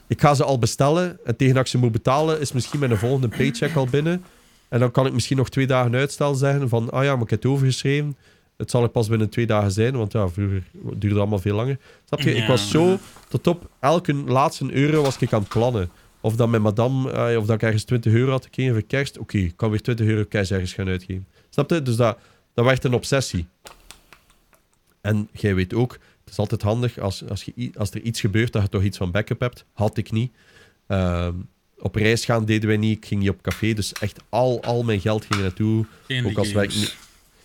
ik 0.07 0.21
ga 0.21 0.35
ze 0.35 0.45
al 0.45 0.59
bestellen 0.59 1.19
en 1.25 1.37
tegen 1.37 1.55
dat 1.55 1.65
ik 1.65 1.71
ze 1.71 1.79
moet 1.79 1.93
betalen 1.93 2.41
is 2.41 2.53
misschien 2.53 2.79
mijn 2.81 2.97
volgende 2.97 3.29
paycheck 3.29 3.77
al 3.77 3.87
binnen. 3.87 4.25
En 4.69 4.81
dan 4.81 4.91
kan 4.91 5.07
ik 5.07 5.13
misschien 5.13 5.37
nog 5.37 5.49
twee 5.49 5.67
dagen 5.67 5.95
uitstel 5.95 6.35
zeggen 6.35 6.69
van, 6.69 6.91
ah 6.91 7.05
ja, 7.05 7.15
maar 7.15 7.25
ik 7.25 7.31
heb 7.31 7.43
het 7.43 7.53
overgeschreven. 7.53 8.17
Het 8.57 8.71
zal 8.71 8.83
er 8.83 8.89
pas 8.89 9.09
binnen 9.09 9.29
twee 9.29 9.47
dagen 9.47 9.73
zijn, 9.73 9.97
want 9.97 10.13
ja, 10.13 10.29
vroeger 10.29 10.63
duurde 10.73 11.09
het 11.09 11.19
allemaal 11.19 11.39
veel 11.39 11.55
langer. 11.55 11.79
Snap 12.05 12.21
je? 12.21 12.35
Ik 12.35 12.47
was 12.47 12.71
zo, 12.71 12.99
tot 13.29 13.47
op 13.47 13.71
elke 13.81 14.15
laatste 14.15 14.73
euro 14.73 15.03
was 15.03 15.19
ik 15.19 15.33
aan 15.33 15.41
het 15.41 15.49
plannen. 15.49 15.91
Of 16.21 16.37
dat 16.37 16.49
mijn 16.49 16.63
madame, 16.63 17.11
eh, 17.11 17.37
of 17.39 17.47
dat 17.47 17.55
ik 17.55 17.63
ergens 17.63 17.85
20 17.85 18.13
euro 18.13 18.31
had 18.31 18.45
gekregen 18.45 18.73
voor 18.73 18.83
kerst. 18.83 19.19
Oké, 19.19 19.39
ik 19.39 19.57
kan 19.57 19.71
weer 19.71 19.81
20 19.81 20.07
euro 20.07 20.25
cash 20.29 20.51
ergens 20.51 20.73
gaan 20.73 20.89
uitgeven. 20.89 21.27
Snap 21.51 21.71
je? 21.71 21.83
Dus 21.83 21.97
dat, 21.97 22.19
dat 22.55 22.65
werd 22.65 22.85
een 22.85 22.95
obsessie. 22.95 23.47
En 25.01 25.29
jij 25.33 25.55
weet 25.55 25.75
ook, 25.75 25.99
is 26.33 26.39
altijd 26.39 26.63
handig 26.63 26.99
als, 26.99 27.29
als, 27.29 27.45
je, 27.55 27.71
als 27.75 27.91
er 27.91 28.01
iets 28.01 28.21
gebeurt 28.21 28.53
dat 28.53 28.63
je 28.63 28.69
toch 28.69 28.83
iets 28.83 28.97
van 28.97 29.11
backup 29.11 29.41
hebt. 29.41 29.65
Had 29.73 29.97
ik 29.97 30.11
niet. 30.11 30.33
Ehm, 30.87 31.35
op 31.79 31.95
reis 31.95 32.25
gaan 32.25 32.45
deden 32.45 32.69
wij 32.69 32.77
niet. 32.77 32.97
Ik 32.97 33.07
ging 33.07 33.21
niet 33.21 33.31
op 33.31 33.43
café. 33.43 33.73
Dus 33.73 33.93
echt 33.93 34.19
al, 34.29 34.63
al 34.63 34.83
mijn 34.83 35.01
geld 35.01 35.25
ging 35.25 35.41
naartoe. 35.43 35.87
Geen 36.07 36.27
Ook 36.27 36.39
als 36.39 36.53
werkne- 36.53 36.89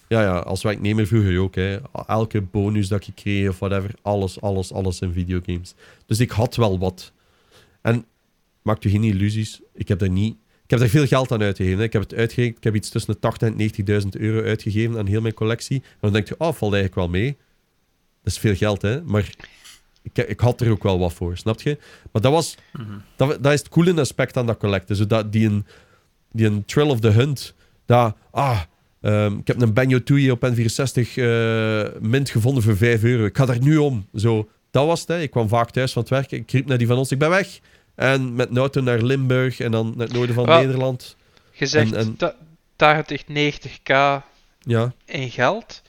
Ja, 0.08 0.22
ja, 0.22 0.38
als 0.38 0.64
werknemer 0.64 1.08
vroeger 1.08 1.40
ook. 1.40 1.56
Hè. 1.56 1.78
Elke 2.08 2.42
bonus 2.42 2.88
dat 2.88 3.08
ik 3.08 3.16
kreeg 3.16 3.50
of 3.50 3.60
whatever. 3.60 3.92
Alles, 4.02 4.42
alles, 4.42 4.74
alles 4.74 5.00
in 5.02 5.14
videogames. 5.14 5.74
Dus 6.06 6.20
ik 6.20 6.32
had 6.32 6.56
wel 6.56 6.80
wat. 6.80 7.12
En 7.82 8.06
maak 8.62 8.84
je 8.84 8.90
geen 8.90 9.04
illusies. 9.04 9.62
Ik 9.74 9.88
heb 9.88 10.00
daar 10.00 10.10
niet... 10.10 10.36
Ik 10.64 10.70
heb 10.74 10.80
er 10.80 10.90
veel 10.90 11.08
geld 11.08 11.32
aan 11.32 11.42
uitgegeven. 11.42 11.78
Hè. 11.78 11.84
Ik 11.84 11.94
heb 11.94 12.02
het 12.02 12.14
uitgerekend. 12.14 12.58
Ik 12.58 12.64
heb 12.64 12.76
iets 12.76 12.90
tussen 12.90 13.14
de 13.14 13.20
80 13.20 13.48
en 13.50 14.02
90.000 14.02 14.08
euro 14.22 14.48
uitgegeven 14.48 14.98
aan 14.98 15.06
heel 15.06 15.22
mijn 15.22 15.34
collectie. 15.34 15.78
En 15.84 15.98
dan 16.00 16.12
denk 16.14 16.28
je, 16.28 16.34
oh, 16.38 16.54
valt 16.54 16.74
eigenlijk 16.74 16.96
wel 16.96 17.10
mee. 17.10 17.38
Dat 18.28 18.36
is 18.36 18.42
veel 18.42 18.56
geld, 18.56 18.82
hè. 18.82 19.02
Maar 19.02 19.30
ik, 20.04 20.18
ik 20.18 20.40
had 20.40 20.62
er 20.62 20.72
ook 20.72 20.84
wel 20.84 21.00
wat 21.00 21.14
voor, 21.14 21.38
snap 21.38 21.62
je? 21.62 21.78
Maar 22.12 22.22
dat 22.22 22.32
was... 22.32 22.56
Dat, 23.16 23.44
dat 23.44 23.54
is 23.54 23.60
het 23.60 23.70
coole 23.70 24.00
aspect 24.00 24.38
aan 24.38 24.46
dat 24.46 24.58
collecten. 24.58 24.96
Zodat 24.96 25.32
die 25.32 25.48
een, 25.48 25.66
die 26.32 26.46
een 26.46 26.66
Thrill 26.66 26.90
of 26.90 27.00
the 27.00 27.10
Hunt... 27.10 27.54
Dat, 27.86 28.16
ah, 28.32 28.62
ehm, 29.02 29.38
ik 29.38 29.48
heb 29.48 29.62
een 29.62 29.74
Banjo 29.74 30.04
Tooie 30.04 30.32
op 30.32 30.46
N64 30.46 31.14
eh, 31.16 31.84
mint 32.00 32.30
gevonden 32.30 32.64
voor 32.64 32.78
5 32.78 33.04
euro. 33.04 33.26
Ik 33.26 33.38
ga 33.38 33.46
daar 33.46 33.60
nu 33.62 33.78
om. 33.78 34.08
Zo, 34.16 34.50
dat 34.72 34.86
was 34.86 35.00
het. 35.00 35.10
Hè. 35.10 35.22
Ik 35.22 35.32
kwam 35.32 35.48
vaak 35.48 35.72
thuis 35.72 35.92
van 35.94 36.02
het 36.02 36.12
werk. 36.12 36.32
Ik 36.32 36.52
riep 36.52 36.66
naar 36.66 36.78
die 36.78 36.88
van 36.88 36.98
ons, 36.98 37.12
ik 37.12 37.20
ben 37.20 37.30
weg. 37.30 37.60
En 37.96 38.36
met 38.36 38.50
een 38.50 38.58
auto 38.58 38.82
naar 38.82 39.02
Limburg 39.02 39.60
en 39.60 39.72
dan 39.72 39.94
naar 39.96 40.08
het 40.08 40.16
noorden 40.16 40.36
van 40.36 40.46
Nederland. 40.46 41.16
Je 41.52 41.66
zegt 41.66 41.92
En- 41.92 42.00
en- 42.00 42.16
da- 42.18 42.36
80, 42.76 43.24
90k 43.28 44.24
Ja, 44.60 44.94
in 45.06 45.30
geld, 45.30 45.82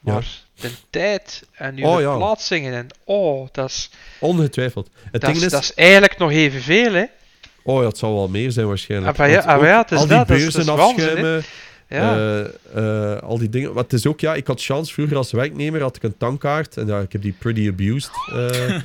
Ja. 0.00 0.20
De 0.62 0.70
tijd 0.90 1.42
en 1.52 1.76
uw 1.76 1.84
Oh, 1.86 2.00
ja. 2.00 2.16
plaatsingen 2.16 2.74
en 2.74 2.86
oh, 3.04 3.48
dat 3.52 3.68
is, 3.68 3.90
ongetwijfeld. 4.18 4.88
Het 5.12 5.20
dat, 5.20 5.32
ding 5.32 5.44
is, 5.44 5.50
dat 5.50 5.62
is 5.62 5.74
eigenlijk 5.74 6.18
nog 6.18 6.30
evenveel, 6.30 6.92
hè? 6.92 7.04
Oh 7.62 7.80
ja, 7.82 7.88
het 7.88 7.98
zal 7.98 8.14
wel 8.14 8.28
meer 8.28 8.50
zijn 8.52 8.66
waarschijnlijk. 8.66 9.18
Ah, 9.18 9.30
ja, 9.30 9.40
ah, 9.40 9.62
ja, 9.62 9.78
het 9.80 9.90
is 9.92 9.98
al 9.98 10.06
die 10.06 10.16
dat, 10.16 10.26
beurzen 10.26 10.66
dat 10.66 10.78
is 10.78 10.84
waanzin, 10.84 11.04
afschuimen, 11.08 11.42
Ja. 11.88 12.16
eh, 12.74 13.12
eh, 13.14 13.22
al 13.22 13.38
die 13.38 13.48
dingen. 13.48 13.72
Maar 13.74 13.82
het 13.82 13.92
is 13.92 14.06
ook, 14.06 14.20
ja, 14.20 14.34
ik 14.34 14.46
had 14.46 14.62
chance 14.62 14.92
vroeger 14.92 15.16
als 15.16 15.32
werknemer, 15.32 15.80
had 15.82 15.96
ik 15.96 16.02
een 16.02 16.16
tankkaart. 16.18 16.76
En 16.76 16.86
ja, 16.86 17.00
ik 17.00 17.12
heb 17.12 17.22
die 17.22 17.34
pretty 17.38 17.68
abused. 17.68 18.10
eh. 18.32 18.74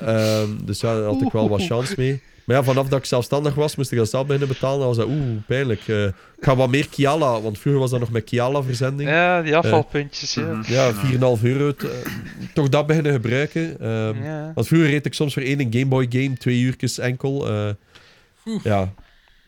Ehm, 0.00 0.48
dus 0.64 0.80
ja, 0.80 0.94
daar 0.94 1.04
had 1.04 1.20
ik 1.22 1.32
wel 1.32 1.48
wat 1.48 1.62
chance 1.64 1.94
mee. 1.96 2.22
Maar 2.44 2.56
ja, 2.56 2.62
vanaf 2.62 2.88
dat 2.88 2.98
ik 2.98 3.04
zelfstandig 3.04 3.54
was, 3.54 3.76
moest 3.76 3.92
ik 3.92 3.98
dat 3.98 4.10
zelf 4.10 4.24
beginnen 4.26 4.48
betalen. 4.48 4.78
Dan 4.78 4.86
was 4.88 4.96
dat, 4.96 5.06
oeh, 5.06 5.36
pijnlijk. 5.46 5.88
Eh, 5.88 6.04
ik 6.04 6.14
ga 6.40 6.56
wat 6.56 6.68
meer 6.70 6.88
Kiala, 6.88 7.40
want 7.40 7.58
vroeger 7.58 7.80
was 7.80 7.90
dat 7.90 8.00
nog 8.00 8.10
met 8.10 8.24
Kiala-verzending. 8.24 9.08
ja, 9.10 9.42
die 9.42 9.56
afvalpuntjes, 9.56 10.34
ja. 10.34 10.52
Mhm. 10.52 10.72
Ja, 10.72 10.92
4,5 10.94 11.44
euro. 11.44 11.68
eh, 11.78 11.88
toch 12.54 12.68
dat 12.68 12.86
beginnen 12.86 13.12
gebruiken. 13.12 13.80
Ehm, 13.80 14.22
ja. 14.24 14.52
want 14.54 14.66
vroeger 14.66 14.90
reed 14.90 15.06
ik 15.06 15.14
soms 15.14 15.32
voor 15.34 15.42
één 15.42 15.58
Game 15.72 15.86
Boy 15.86 16.06
game, 16.08 16.36
twee 16.36 16.60
uurtjes 16.60 16.98
enkel. 16.98 17.48
eh, 17.48 17.70
ja. 18.62 18.92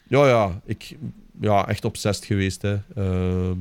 ja, 0.09 0.27
ja, 0.29 0.61
ik 0.65 0.97
ja, 1.41 1.69
echt 1.69 1.85
obsessed 1.85 2.25
geweest. 2.25 2.63
Hè. 2.63 2.77
Ehm, 2.95 3.59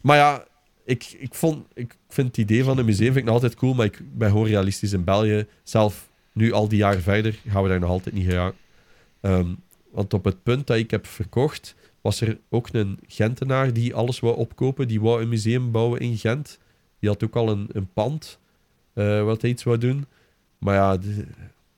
maar 0.00 0.16
ja, 0.16 0.44
ik, 0.84 1.16
ik, 1.18 1.34
vond, 1.34 1.66
ik 1.74 1.96
vind 2.08 2.26
het 2.26 2.36
idee 2.36 2.64
van 2.64 2.78
een 2.78 2.84
museum 2.84 3.06
vind 3.06 3.16
ik 3.16 3.24
nog 3.24 3.34
altijd 3.34 3.54
cool, 3.54 3.74
maar 3.74 3.86
ik 3.86 4.00
ben 4.14 4.30
gewoon 4.30 4.46
realistisch 4.46 4.92
in 4.92 5.04
België. 5.04 5.46
Zelf 5.62 6.09
nu 6.40 6.52
al 6.52 6.68
die 6.68 6.78
jaren 6.78 7.02
verder 7.02 7.38
gaan 7.48 7.62
we 7.62 7.68
daar 7.68 7.80
nog 7.80 7.90
altijd 7.90 8.14
niet 8.14 8.26
geraken. 8.26 8.58
Ehm, 9.20 9.48
want 9.90 10.14
op 10.14 10.24
het 10.24 10.42
punt 10.42 10.66
dat 10.66 10.76
ik 10.76 10.90
heb 10.90 11.06
verkocht, 11.06 11.74
was 12.00 12.20
er 12.20 12.38
ook 12.48 12.68
een 12.72 12.98
Gentenaar 13.06 13.72
die 13.72 13.94
alles 13.94 14.20
wou 14.20 14.36
opkopen. 14.36 14.88
Die 14.88 15.00
wou 15.00 15.22
een 15.22 15.28
museum 15.28 15.70
bouwen 15.70 16.00
in 16.00 16.16
Gent. 16.16 16.58
Die 16.98 17.08
had 17.08 17.24
ook 17.24 17.36
al 17.36 17.48
een, 17.48 17.68
een 17.72 17.88
pand 17.92 18.38
eh, 18.92 19.24
wat 19.24 19.40
hij 19.40 19.50
iets 19.50 19.62
wou 19.62 19.78
doen. 19.78 20.06
Maar 20.58 20.74
ja, 20.74 20.98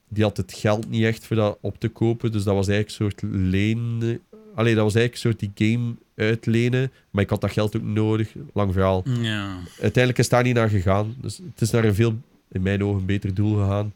die 0.09 0.24
had 0.24 0.36
het 0.36 0.52
geld 0.52 0.90
niet 0.90 1.05
echt 1.05 1.26
voor 1.26 1.36
dat 1.36 1.59
op 1.60 1.78
te 1.78 1.89
kopen. 1.89 2.32
Dus 2.32 2.44
dat 2.44 2.55
was 2.55 2.68
eigenlijk 2.68 3.14
een 3.14 3.20
soort 3.20 3.34
leen... 3.34 4.20
Allee, 4.55 4.74
dat 4.74 4.84
was 4.84 4.94
eigenlijk 4.94 5.12
een 5.14 5.30
soort 5.30 5.55
die 5.55 5.68
game 5.68 5.94
uitlenen. 6.16 6.93
Maar 7.10 7.22
ik 7.22 7.30
had 7.30 7.40
dat 7.40 7.52
geld 7.52 7.76
ook 7.76 7.82
nodig. 7.82 8.34
Lang 8.52 8.72
verhaal. 8.72 9.02
Ja. 9.05 9.59
Uiteindelijk 9.68 10.18
is 10.18 10.28
daar 10.28 10.43
niet 10.43 10.55
naar 10.55 10.68
gegaan. 10.68 11.14
Dus 11.20 11.36
het 11.36 11.60
is 11.60 11.70
naar 11.70 11.84
een 11.84 11.94
veel, 11.94 12.18
in 12.48 12.62
mijn 12.62 12.84
ogen, 12.84 13.06
beter 13.06 13.34
doel 13.34 13.55
gegaan. 13.55 13.93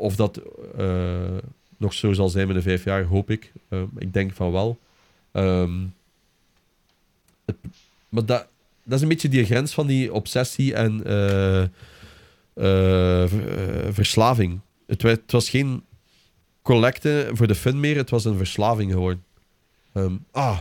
Of 0.00 0.16
dat 0.16 0.40
eh, 0.78 1.36
nog 1.76 1.92
zo 1.92 2.12
zal 2.12 2.28
zijn 2.28 2.44
binnen 2.46 2.62
vijf 2.64 2.84
jaar, 2.84 3.04
hoop 3.04 3.30
ik. 3.30 3.52
Eh, 3.68 3.82
ik 3.98 4.12
denk 4.12 4.32
van 4.32 4.52
wel. 4.52 4.78
Ehm, 5.32 5.72
het- 7.44 7.56
maar 8.08 8.24
dat, 8.26 8.46
dat 8.84 8.96
is 8.96 9.02
een 9.02 9.08
beetje 9.08 9.28
die 9.28 9.44
grens 9.44 9.74
van 9.74 9.86
die 9.86 10.12
obsessie 10.12 10.74
en 10.74 11.04
eh, 11.04 11.62
eh, 11.62 11.68
ver- 13.28 13.94
verslaving. 13.94 14.60
Het, 14.86 15.02
het 15.02 15.32
was 15.32 15.50
geen 15.50 15.82
collecten 16.62 17.36
voor 17.36 17.46
de 17.46 17.54
fun 17.54 17.80
meer, 17.80 17.96
het 17.96 18.10
was 18.10 18.24
een 18.24 18.36
verslaving 18.36 18.92
geworden. 18.92 19.24
Ehm, 19.92 20.14
ah, 20.30 20.58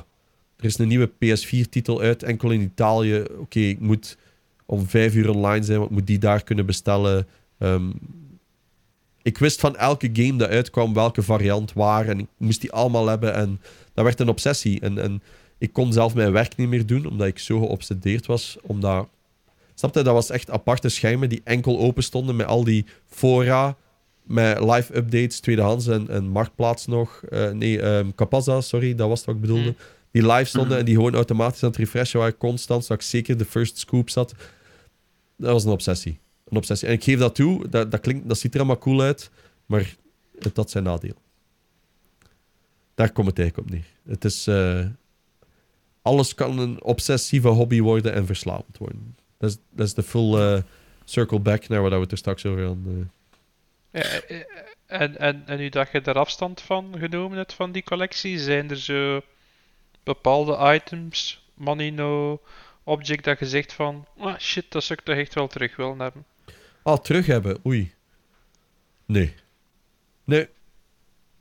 er 0.58 0.66
is 0.66 0.78
een 0.78 0.88
nieuwe 0.88 1.08
PS4-titel 1.10 2.02
uit, 2.02 2.24
enkel 2.24 2.52
in 2.52 2.62
Italië. 2.62 3.24
Oké, 3.38 3.60
ik 3.60 3.80
moet 3.80 4.18
om 4.66 4.88
vijf 4.88 5.16
uur 5.16 5.30
online 5.30 5.66
zijn, 5.66 5.78
want 5.80 5.90
ik 5.90 5.98
moet 5.98 6.08
die 6.08 6.20
daar 6.20 6.44
kunnen 6.44 6.66
bestellen. 6.66 7.28
Ehm, 7.58 7.90
ik 9.30 9.38
wist 9.38 9.60
van 9.60 9.76
elke 9.76 10.10
game 10.14 10.38
dat 10.38 10.50
uitkwam 10.50 10.94
welke 10.94 11.22
variant 11.22 11.74
waar 11.74 12.08
en 12.08 12.20
ik 12.20 12.28
moest 12.38 12.62
die 12.62 12.72
allemaal 12.72 13.08
hebben 13.08 13.34
en 13.34 13.62
dat 13.94 14.04
werd 14.06 14.20
een 14.20 14.30
obsessie. 14.30 14.80
En, 14.80 14.98
en 14.98 15.22
ik 15.58 15.74
kon 15.74 15.94
zelf 15.94 16.14
mijn 16.14 16.32
werk 16.32 16.56
niet 16.56 16.68
meer 16.68 16.86
doen, 16.86 17.06
omdat 17.06 17.28
ik 17.28 17.40
zo 17.40 17.60
geobsedeerd 17.60 18.26
was. 18.26 18.58
Omdat, 18.62 19.08
snap 19.74 19.96
je, 19.96 20.02
dat 20.02 20.14
was 20.14 20.30
echt 20.30 20.50
aparte 20.50 20.90
schermen 20.90 21.30
die 21.30 21.42
enkel 21.44 21.80
open 21.80 22.04
stonden 22.04 22.36
met 22.36 22.48
al 22.48 22.64
die 22.64 22.86
fora, 23.08 23.78
met 24.24 24.60
live 24.60 24.96
updates, 24.96 25.40
tweedehands 25.40 25.88
en, 25.88 26.10
en 26.10 26.28
marktplaats 26.28 26.86
nog. 26.88 27.22
Eh, 27.30 27.50
nee, 27.50 27.82
ehm 27.82 28.10
Capaza, 28.16 28.62
sorry, 28.62 28.96
dat 28.96 29.08
was 29.08 29.26
wat 29.26 29.36
ik 29.36 29.42
bedoelde. 29.42 29.76
Die 30.12 30.28
live 30.32 30.46
stonden 30.46 30.78
en 30.78 30.86
die 30.86 30.96
gewoon 30.96 31.16
automatisch 31.16 31.64
aan 31.64 31.70
het 31.70 31.78
refreshen 31.78 32.20
waren, 32.20 32.38
constant, 32.38 32.86
zodat 32.86 33.02
ik 33.02 33.08
zeker 33.08 33.38
de 33.38 33.46
first 33.46 33.78
scoop 33.78 34.10
zat. 34.10 34.34
Dat 35.38 35.52
was 35.52 35.64
een 35.64 35.72
obsessie. 35.72 36.20
Een 36.50 36.58
obsessie. 36.58 36.88
En 36.88 36.94
ik 36.94 37.04
geef 37.04 37.20
dat 37.20 37.36
toe, 37.36 37.70
dat, 37.70 37.92
dat, 37.92 38.00
klinkt, 38.00 38.28
dat 38.28 38.38
ziet 38.38 38.54
er 38.54 38.60
allemaal 38.60 38.78
cool 38.78 39.02
uit, 39.02 39.32
maar 39.66 39.96
het 40.40 40.56
had 40.58 40.70
zijn 40.72 40.84
nadeel. 40.84 41.16
Daar 42.96 43.12
komt 43.12 43.28
het 43.28 43.40
eigenlijk 43.40 43.68
op 43.70 43.74
neer. 43.74 43.88
Het 44.08 44.26
is... 44.26 44.48
eh, 44.48 44.86
alles 46.02 46.34
kan 46.36 46.60
een 46.60 46.84
obsessieve 46.84 47.48
hobby 47.48 47.82
worden 47.82 48.14
en 48.14 48.26
verslavend 48.26 48.78
worden. 48.78 49.16
Dat 49.38 49.50
is, 49.50 49.58
dat 49.70 49.88
is 49.88 49.94
de 49.94 50.04
full 50.04 50.34
eh, 50.36 50.62
circle 51.04 51.40
back 51.40 51.68
naar 51.68 51.82
wat 51.82 51.92
we 51.92 51.98
het 52.00 52.12
er 52.12 52.18
straks 52.18 52.46
over 52.46 52.64
hadden. 52.66 53.12
eh. 53.92 54.02
En, 54.86 55.18
en, 55.18 55.44
en 55.48 55.58
nu 55.58 55.70
dat 55.70 55.92
je 55.92 56.02
er 56.02 56.18
afstand 56.18 56.62
van 56.62 56.96
genomen 57.00 57.38
hebt 57.38 57.54
van 57.54 57.72
die 57.72 57.84
collectie, 57.84 58.40
zijn 58.40 58.70
er 58.70 58.78
zo 58.78 59.22
bepaalde 60.04 60.74
items, 60.76 61.50
money 61.54 61.90
no 61.90 62.42
object, 62.84 63.24
dat 63.24 63.40
je 63.40 63.46
zegt 63.46 63.74
van, 63.74 64.06
ah 64.18 64.38
shit, 64.40 64.66
dat 64.72 64.84
zou 64.84 65.00
ik 65.00 65.06
toch 65.06 65.16
echt 65.16 65.34
wel 65.34 65.48
terug 65.48 65.76
willen 65.76 66.00
hebben. 66.00 66.26
Ah, 66.90 66.98
terug 66.98 67.26
hebben. 67.26 67.58
Oei. 67.66 67.92
Nee. 69.06 69.34
Nee. 70.24 70.48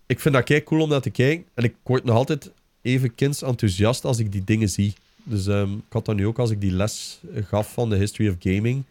Ik 0.07 0.21
vind 0.21 0.35
dat 0.35 0.45
kei 0.45 0.63
cool 0.63 0.83
om 0.83 0.89
naar 0.89 1.01
te 1.01 1.11
kijken. 1.11 1.47
En 1.55 1.65
ik 1.65 1.75
word 1.83 2.05
nog 2.05 2.17
altijd 2.17 2.51
even 2.83 3.15
kindsenthousiast 3.15 4.05
als 4.05 4.19
ik 4.19 4.33
die 4.33 4.45
dingen 4.45 4.69
zie. 4.69 4.95
Dus 5.23 5.47
ehm, 5.47 5.73
ik 5.73 5.93
had 5.93 6.05
dat 6.05 6.17
nu 6.17 6.27
ook 6.27 6.39
als 6.39 6.51
ik 6.51 6.61
die 6.61 6.73
les 6.73 7.21
gaf 7.35 7.73
van 7.73 7.91
de 7.91 7.97
History 7.97 8.29
of 8.29 8.35
Gaming. 8.39 8.85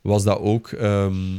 Was 0.00 0.22
dat 0.24 0.38
ook... 0.38 0.68
ehm, 0.68 1.36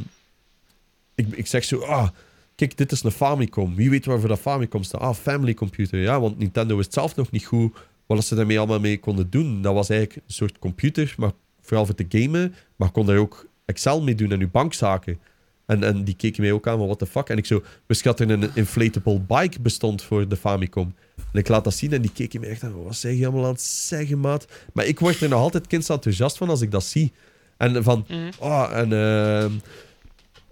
ik, 1.14 1.26
ik 1.30 1.46
zeg 1.46 1.64
zo... 1.64 1.80
Ah, 1.80 2.08
kijk, 2.54 2.76
dit 2.76 2.92
is 2.92 3.02
een 3.02 3.10
Famicom. 3.10 3.74
Wie 3.74 3.90
weet 3.90 4.04
waarvoor 4.04 4.28
dat 4.28 4.38
Famicom 4.38 4.82
staat? 4.82 5.00
Ah, 5.00 5.14
Family 5.14 5.54
Computer. 5.54 6.00
Ja, 6.00 6.20
want 6.20 6.38
Nintendo 6.38 6.76
wist 6.76 6.92
zelf 6.92 7.16
nog 7.16 7.30
niet 7.30 7.44
goed 7.44 7.76
wat 8.06 8.24
ze 8.24 8.34
daarmee 8.34 8.58
allemaal 8.58 8.80
mee 8.80 8.98
konden 8.98 9.30
doen. 9.30 9.62
Dat 9.62 9.74
was 9.74 9.88
eigenlijk 9.88 10.26
een 10.26 10.34
soort 10.34 10.58
computer, 10.58 11.14
maar 11.16 11.32
vooral 11.60 11.86
voor 11.86 11.94
te 11.94 12.06
gamen. 12.08 12.54
Maar 12.76 12.90
kon 12.90 13.06
daar 13.06 13.16
ook 13.16 13.46
Excel 13.64 14.02
mee 14.02 14.14
doen 14.14 14.32
en 14.32 14.40
uw 14.40 14.50
bankzaken. 14.50 15.18
En, 15.66 15.82
en 15.82 16.04
die 16.04 16.14
keken 16.14 16.42
mij 16.42 16.52
ook 16.52 16.66
aan 16.66 16.76
van 16.78 16.86
what 16.86 16.98
the 16.98 17.06
fuck. 17.06 17.28
En 17.28 17.38
ik 17.38 17.46
zo, 17.46 17.62
wist 17.86 18.04
dat 18.04 18.20
er 18.20 18.30
een 18.30 18.50
inflatable 18.54 19.20
bike 19.20 19.60
bestond 19.60 20.02
voor 20.02 20.28
de 20.28 20.36
Famicom. 20.36 20.94
En 21.16 21.38
ik 21.38 21.48
laat 21.48 21.64
dat 21.64 21.74
zien 21.74 21.92
en 21.92 22.02
die 22.02 22.12
keken 22.12 22.40
mij 22.40 22.48
echt 22.50 22.62
aan. 22.62 22.82
Wat 22.82 22.96
zeg 22.96 23.16
je 23.16 23.24
allemaal 23.26 23.44
aan 23.44 23.52
het 23.52 23.60
zeggen, 23.60 24.20
maat? 24.20 24.46
Maar 24.72 24.86
ik 24.86 25.00
word 25.00 25.20
er 25.20 25.28
nog 25.28 25.40
altijd 25.40 25.66
kindsenthousiast 25.66 26.36
van 26.36 26.48
als 26.48 26.60
ik 26.60 26.70
dat 26.70 26.84
zie. 26.84 27.12
En 27.56 27.82
van, 27.82 28.06
oh, 28.38 28.70
en 28.72 28.92
ehm, 28.92 29.52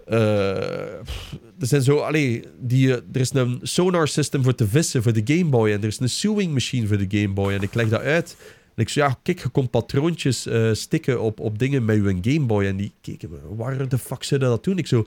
eh, 0.05 1.01
pff, 1.03 1.35
er 1.59 1.67
zijn 1.67 1.81
zo, 1.81 1.97
allee, 1.97 2.43
die, 2.59 2.95
eh, 2.95 3.01
er 3.13 3.19
is 3.19 3.33
een 3.33 3.59
sonar 3.61 4.07
system 4.07 4.43
voor 4.43 4.55
te 4.55 4.67
vissen 4.67 5.03
voor 5.03 5.13
de 5.13 5.21
Game 5.25 5.49
Boy. 5.49 5.71
En 5.71 5.81
er 5.81 5.87
is 5.87 5.99
een 5.99 6.09
sewing 6.09 6.53
machine 6.53 6.87
voor 6.87 6.97
de 6.97 7.19
Game 7.19 7.33
Boy. 7.33 7.53
En 7.53 7.61
ik 7.61 7.73
leg 7.73 7.89
dat 7.89 8.01
uit. 8.01 8.35
En 8.75 8.81
ik 8.83 8.89
zei, 8.89 9.07
ja, 9.09 9.17
kijk, 9.23 9.39
je 9.39 9.49
kon 9.49 9.69
patroontjes 9.69 10.45
eh, 10.45 10.73
stikken 10.73 11.21
op, 11.21 11.39
op 11.39 11.59
dingen 11.59 11.85
met 11.85 11.95
je 11.95 12.33
Game 12.33 12.45
Boy. 12.45 12.65
En 12.65 12.77
die 12.77 12.91
keken 13.01 13.29
me, 13.29 13.55
waar 13.55 13.87
de 13.89 13.97
fuck 13.97 14.23
zou 14.23 14.39
dat 14.41 14.63
doen? 14.63 14.77
Ik 14.77 14.87
zo, 14.87 15.03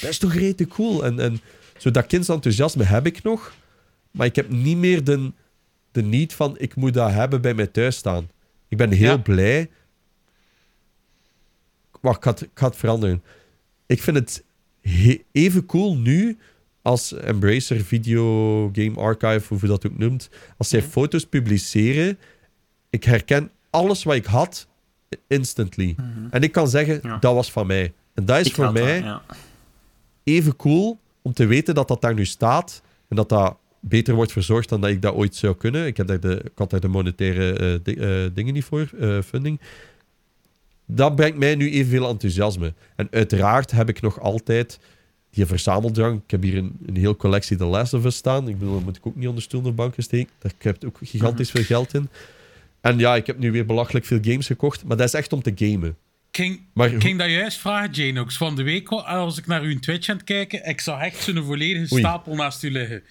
dat 0.00 0.10
is 0.10 0.18
toch 0.18 0.34
rete 0.34 0.66
cool. 0.66 1.04
En, 1.04 1.18
en 1.20 1.40
zo 1.78 1.90
dat 1.90 2.06
kindsenthousiasme 2.06 2.84
heb 2.84 3.06
ik 3.06 3.22
nog. 3.22 3.54
Maar 4.10 4.26
ik 4.26 4.36
heb 4.36 4.48
niet 4.50 4.76
meer 4.76 5.04
de, 5.04 5.32
de 5.92 6.02
need 6.02 6.32
van, 6.34 6.54
ik 6.58 6.74
moet 6.74 6.94
dat 6.94 7.10
hebben 7.10 7.40
bij 7.40 7.54
mij 7.54 7.66
thuis 7.66 7.96
staan. 7.96 8.28
Ik 8.68 8.76
ben 8.76 8.90
heel 8.90 9.10
Ja. 9.10 9.16
blij. 9.16 9.70
Wacht, 12.00 12.16
ik 12.16 12.22
ga, 12.24 12.30
het, 12.30 12.40
ik 12.42 12.50
ga 12.54 12.66
het 12.66 12.76
veranderen. 12.76 13.22
Ik 13.86 14.02
vind 14.02 14.16
het 14.16 14.44
he- 14.80 15.22
even 15.32 15.66
cool 15.66 15.96
nu 15.96 16.38
als 16.82 17.12
Embracer 17.12 17.80
Video 17.84 18.68
Game 18.72 18.94
Archive, 18.96 19.42
hoe 19.48 19.58
je 19.60 19.66
dat 19.66 19.86
ook 19.86 19.98
noemt. 19.98 20.28
Als 20.56 20.68
zij 20.68 20.82
foto's 20.82 21.26
publiceren, 21.26 22.18
ik 22.90 23.04
herken 23.04 23.50
alles 23.70 24.02
wat 24.02 24.14
ik 24.14 24.24
had 24.26 24.66
instantly. 25.26 25.94
En 26.30 26.42
ik 26.42 26.52
kan 26.52 26.68
zeggen, 26.68 27.00
Ja. 27.02 27.18
dat 27.18 27.34
was 27.34 27.52
van 27.52 27.66
mij. 27.66 27.92
En 28.14 28.24
dat 28.24 28.38
is 28.40 28.46
Ik 28.46 28.54
voor 28.54 28.64
had 28.64 28.74
dat, 28.74 28.84
mij 28.84 28.98
ja. 29.00 29.22
even 30.24 30.56
cool 30.56 30.98
om 31.22 31.32
te 31.32 31.46
weten 31.46 31.74
dat 31.74 31.88
dat 31.88 32.00
daar 32.00 32.14
nu 32.14 32.24
staat. 32.24 32.82
En 33.08 33.16
dat 33.16 33.28
dat 33.28 33.56
beter 33.80 34.14
wordt 34.14 34.32
verzorgd 34.32 34.68
dan 34.68 34.80
dat 34.80 34.90
ik 34.90 35.02
dat 35.02 35.14
ooit 35.14 35.34
zou 35.34 35.54
kunnen. 35.56 35.86
Ik, 35.86 35.96
heb 35.96 36.06
daar 36.06 36.20
de, 36.20 36.40
ik 36.44 36.50
had 36.54 36.70
daar 36.70 36.80
de 36.80 36.88
monetaire 36.88 37.52
eh, 37.52 37.78
di- 37.82 37.94
eh, 37.94 38.30
dingen 38.34 38.54
niet 38.54 38.64
voor, 38.64 38.90
eh, 39.00 39.18
funding. 39.20 39.60
Dat 40.86 41.16
brengt 41.16 41.38
mij 41.38 41.54
nu 41.54 41.70
evenveel 41.70 42.08
enthousiasme. 42.08 42.74
En 42.96 43.08
uiteraard 43.10 43.70
heb 43.70 43.88
ik 43.88 44.00
nog 44.00 44.20
altijd 44.20 44.78
die 45.30 45.46
verzameldrang. 45.46 46.20
Ik 46.24 46.30
heb 46.30 46.42
hier 46.42 46.56
een, 46.56 46.76
een 46.86 46.96
heel 46.96 47.16
collectie 47.16 47.56
The 47.56 47.64
Last 47.64 47.94
of 47.94 48.04
Us 48.04 48.16
staan. 48.16 48.48
Ik 48.48 48.58
bedoel, 48.58 48.74
daar 48.74 48.82
moet 48.84 48.96
ik 48.96 49.06
ook 49.06 49.16
niet 49.16 49.28
onder 49.28 49.42
stoel 49.42 49.62
of 49.64 49.74
banken 49.74 50.02
steken. 50.02 50.30
Daar 50.38 50.52
heb 50.58 50.76
ik 50.76 50.84
ook 50.88 50.98
gigantisch 51.02 51.50
veel 51.50 51.62
geld 51.64 51.94
in. 51.94 52.08
En 52.80 52.98
ja, 52.98 53.16
ik 53.16 53.26
heb 53.26 53.38
nu 53.38 53.52
weer 53.52 53.66
belachelijk 53.66 54.04
veel 54.04 54.18
games 54.22 54.46
gekocht. 54.46 54.84
Maar 54.84 54.96
dat 54.96 55.06
is 55.06 55.14
echt 55.14 55.32
om 55.32 55.42
te 55.42 55.52
gamen. 55.54 55.96
Ik 56.30 56.36
ging, 56.44 56.60
Maar 56.74 56.92
ik 56.92 57.02
ging 57.02 57.18
dat 57.18 57.30
juist 57.30 57.58
vragen, 57.58 57.90
Janox. 57.92 58.36
Van 58.36 58.56
de 58.56 58.62
week, 58.62 58.88
als 58.88 59.38
ik 59.38 59.46
naar 59.46 59.62
uw 59.62 59.78
Twitch 59.78 60.08
aan 60.08 60.16
het 60.16 60.24
kijken, 60.24 60.66
ik 60.68 60.80
zag 60.80 61.00
echt 61.00 61.22
zo'n 61.22 61.44
volledige 61.44 61.92
Oei. 61.94 62.02
stapel 62.02 62.34
naast 62.34 62.62
u 62.62 62.70
liggen. 62.70 63.02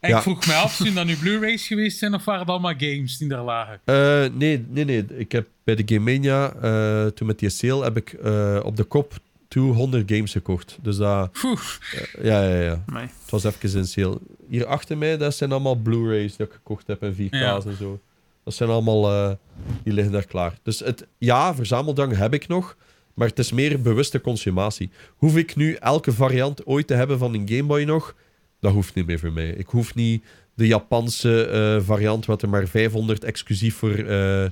En 0.00 0.10
Ja. 0.10 0.16
ik 0.16 0.22
vroeg 0.22 0.46
mij 0.46 0.56
af, 0.56 0.72
zijn 0.82 0.94
dat 0.94 1.06
nu 1.06 1.16
Blu-rays 1.16 1.66
geweest 1.66 1.98
zijn 1.98 2.14
of 2.14 2.24
waren 2.24 2.40
het 2.40 2.50
allemaal 2.50 2.74
games 2.78 3.18
die 3.18 3.28
daar 3.28 3.42
lagen? 3.42 3.80
Eh, 3.84 4.24
nee, 4.38 4.64
nee, 4.68 4.84
nee. 4.84 5.04
Ik 5.16 5.32
heb 5.32 5.46
bij 5.64 5.74
de 5.74 5.82
Game 5.94 6.12
Mania, 6.12 6.52
eh, 6.62 7.06
toen 7.06 7.26
met 7.26 7.38
die 7.38 7.48
sale, 7.48 7.84
heb 7.84 7.96
ik 7.96 8.12
eh, 8.12 8.60
op 8.62 8.76
de 8.76 8.84
kop 8.84 9.18
200 9.48 10.10
games 10.12 10.32
gekocht. 10.32 10.78
Dus 10.82 10.96
dat, 10.96 11.30
ja, 12.22 12.42
ja, 12.48 12.60
ja. 12.62 12.82
Het 13.22 13.30
was 13.30 13.44
even 13.44 13.78
in 13.78 13.86
sale. 13.86 14.18
Hier 14.48 14.66
achter 14.66 14.98
mij, 14.98 15.16
dat 15.16 15.34
zijn 15.36 15.50
allemaal 15.52 15.74
Blu-rays 15.74 16.36
die 16.36 16.46
ik 16.46 16.52
gekocht 16.52 16.86
heb 16.86 17.02
en 17.02 17.14
4K's 17.14 17.38
Ja. 17.38 17.60
en 17.66 17.76
zo. 17.76 18.00
Dat 18.46 18.54
zijn 18.54 18.70
allemaal, 18.70 19.10
eh, 19.10 19.30
die 19.82 19.92
liggen 19.92 20.12
daar 20.12 20.26
klaar. 20.26 20.58
Dus 20.62 20.78
het, 20.78 21.06
ja, 21.18 21.54
verzameldrang 21.54 22.16
heb 22.16 22.34
ik 22.34 22.48
nog, 22.48 22.76
maar 23.14 23.28
het 23.28 23.38
is 23.38 23.52
meer 23.52 23.80
bewuste 23.80 24.20
consumatie. 24.20 24.90
Hoef 25.16 25.36
ik 25.36 25.56
nu 25.56 25.74
elke 25.74 26.12
variant 26.12 26.66
ooit 26.66 26.86
te 26.86 26.94
hebben 26.94 27.18
van 27.18 27.34
een 27.34 27.48
Game 27.48 27.62
Boy 27.62 27.82
nog? 27.82 28.14
Dat 28.60 28.72
hoeft 28.72 28.94
niet 28.94 29.06
meer 29.06 29.18
voor 29.18 29.32
mij. 29.32 29.48
Ik 29.48 29.66
hoef 29.66 29.94
niet 29.94 30.24
de 30.54 30.66
Japanse 30.66 31.46
eh, 31.46 31.86
variant, 31.86 32.26
wat 32.26 32.42
er 32.42 32.48
maar 32.48 32.66
500 32.66 33.24
exclusief 33.24 33.76
voor 33.76 33.94
eh, 33.94 34.44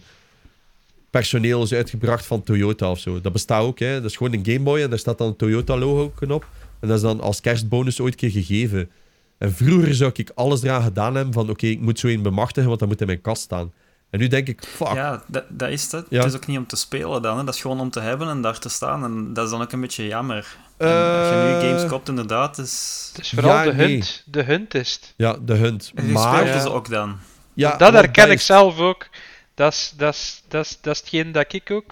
personeel 1.10 1.62
is 1.62 1.72
uitgebracht 1.72 2.26
van 2.26 2.42
Toyota 2.42 2.90
of 2.90 2.98
zo. 2.98 3.20
Dat 3.20 3.32
bestaat 3.32 3.62
ook, 3.62 3.78
hè. 3.78 3.94
Dat 4.00 4.10
is 4.10 4.16
gewoon 4.16 4.32
een 4.32 4.46
Game 4.46 4.60
Boy 4.60 4.80
en 4.80 4.90
daar 4.90 4.98
staat 4.98 5.18
dan 5.18 5.26
een 5.26 5.36
Toyota-logo 5.36 6.12
op. 6.28 6.48
En 6.80 6.88
dat 6.88 6.96
is 6.96 7.02
dan 7.02 7.20
als 7.20 7.40
kerstbonus 7.40 8.00
ooit 8.00 8.14
keer 8.14 8.30
gegeven. 8.30 8.90
En 9.38 9.52
vroeger 9.52 9.94
zou 9.94 10.10
ik 10.14 10.30
alles 10.34 10.62
eraan 10.62 10.82
gedaan 10.82 11.14
hebben 11.14 11.34
van 11.34 11.50
oké, 11.50 11.66
ik 11.66 11.80
moet 11.80 11.98
zo 11.98 12.06
een 12.06 12.22
bemachtigen, 12.22 12.68
want 12.68 12.80
dat 12.80 12.88
moet 12.88 13.00
in 13.00 13.06
mijn 13.06 13.20
kast 13.20 13.42
staan. 13.42 13.72
En 14.14 14.20
nu 14.20 14.28
denk 14.28 14.48
ik, 14.48 14.62
fuck. 14.76 14.92
Ja, 14.92 15.22
dat, 15.26 15.44
dat 15.48 15.68
is 15.68 15.92
het. 15.92 16.06
Ja. 16.08 16.18
Het 16.18 16.28
is 16.28 16.36
ook 16.36 16.46
niet 16.46 16.58
om 16.58 16.66
te 16.66 16.76
spelen 16.76 17.22
dan. 17.22 17.38
Hè. 17.38 17.44
Dat 17.44 17.54
is 17.54 17.60
gewoon 17.60 17.80
om 17.80 17.90
te 17.90 18.00
hebben 18.00 18.28
en 18.28 18.40
daar 18.42 18.58
te 18.58 18.68
staan. 18.68 19.04
En 19.04 19.32
dat 19.32 19.44
is 19.44 19.50
dan 19.50 19.62
ook 19.62 19.72
een 19.72 19.80
beetje 19.80 20.06
jammer. 20.06 20.56
Als 20.78 20.88
je 21.28 21.50
Eh, 21.56 21.62
nu 21.62 21.68
games 21.68 21.86
koopt, 21.86 22.08
inderdaad, 22.08 22.58
is... 22.58 23.10
Het 23.14 23.24
is 23.24 23.30
vooral 23.30 23.54
Ja, 23.56 23.62
de 23.64 23.72
nee. 23.72 23.86
hunt. 23.92 24.22
De 24.26 24.42
hunt 24.42 24.74
is 24.74 24.92
het. 24.92 25.14
Ja, 25.16 25.36
de 25.42 25.54
hunt. 25.54 25.92
Maar, 26.12 26.46
Ja. 26.46 26.60
ze 26.60 26.70
ook 26.70 26.88
dan. 26.90 27.18
ja, 27.54 27.76
dat 27.76 27.92
herken 27.92 28.30
ik 28.30 28.38
is- 28.38 28.46
zelf 28.46 28.78
ook. 28.78 29.06
Dat 29.54 29.72
is, 29.72 29.92
dat, 29.96 30.14
is, 30.14 30.42
dat, 30.48 30.64
is, 30.64 30.78
dat 30.80 30.94
is 30.94 31.00
hetgeen 31.00 31.32
dat 31.32 31.52
ik 31.52 31.70
ook... 31.70 31.84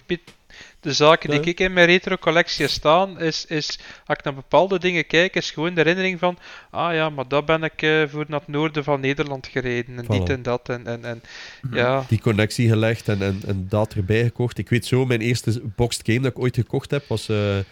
De 0.83 0.93
zaken 0.93 1.29
die 1.29 1.39
Ja. 1.39 1.45
ik 1.45 1.59
in 1.59 1.73
mijn 1.73 1.85
retro-collectie 1.87 2.67
staan, 2.67 3.19
is, 3.19 3.45
is... 3.45 3.79
Als 4.05 4.17
ik 4.17 4.23
naar 4.23 4.33
bepaalde 4.33 4.79
dingen 4.79 5.07
kijk, 5.07 5.35
is 5.35 5.51
gewoon 5.51 5.73
de 5.73 5.81
herinnering 5.81 6.19
van... 6.19 6.37
Ah 6.69 6.93
ja, 6.93 7.09
maar 7.09 7.27
dat 7.27 7.45
ben 7.45 7.63
ik 7.63 7.81
eh, 7.81 8.03
voor 8.07 8.25
naar 8.27 8.39
het 8.39 8.47
noorden 8.47 8.83
van 8.83 8.99
Nederland 8.99 9.47
gereden. 9.47 9.97
En 9.97 10.03
Voilà. 10.05 10.07
dit 10.07 10.29
en 10.29 10.43
dat. 10.43 10.69
En, 10.69 10.87
en, 10.87 11.05
en 11.05 11.21
ja... 11.71 12.05
die 12.07 12.19
connectie 12.21 12.69
gelegd 12.69 13.07
en, 13.09 13.21
en, 13.21 13.41
en 13.47 13.65
dat 13.69 13.93
erbij 13.93 14.23
gekocht. 14.23 14.57
Ik 14.57 14.69
weet 14.69 14.85
zo, 14.85 15.05
mijn 15.05 15.21
eerste 15.21 15.61
boxed 15.75 16.01
game 16.05 16.19
dat 16.19 16.31
ik 16.31 16.39
ooit 16.39 16.55
gekocht 16.55 16.91
heb 16.91 17.03
was 17.07 17.29
eh, 17.29 17.57
eh, 17.59 17.63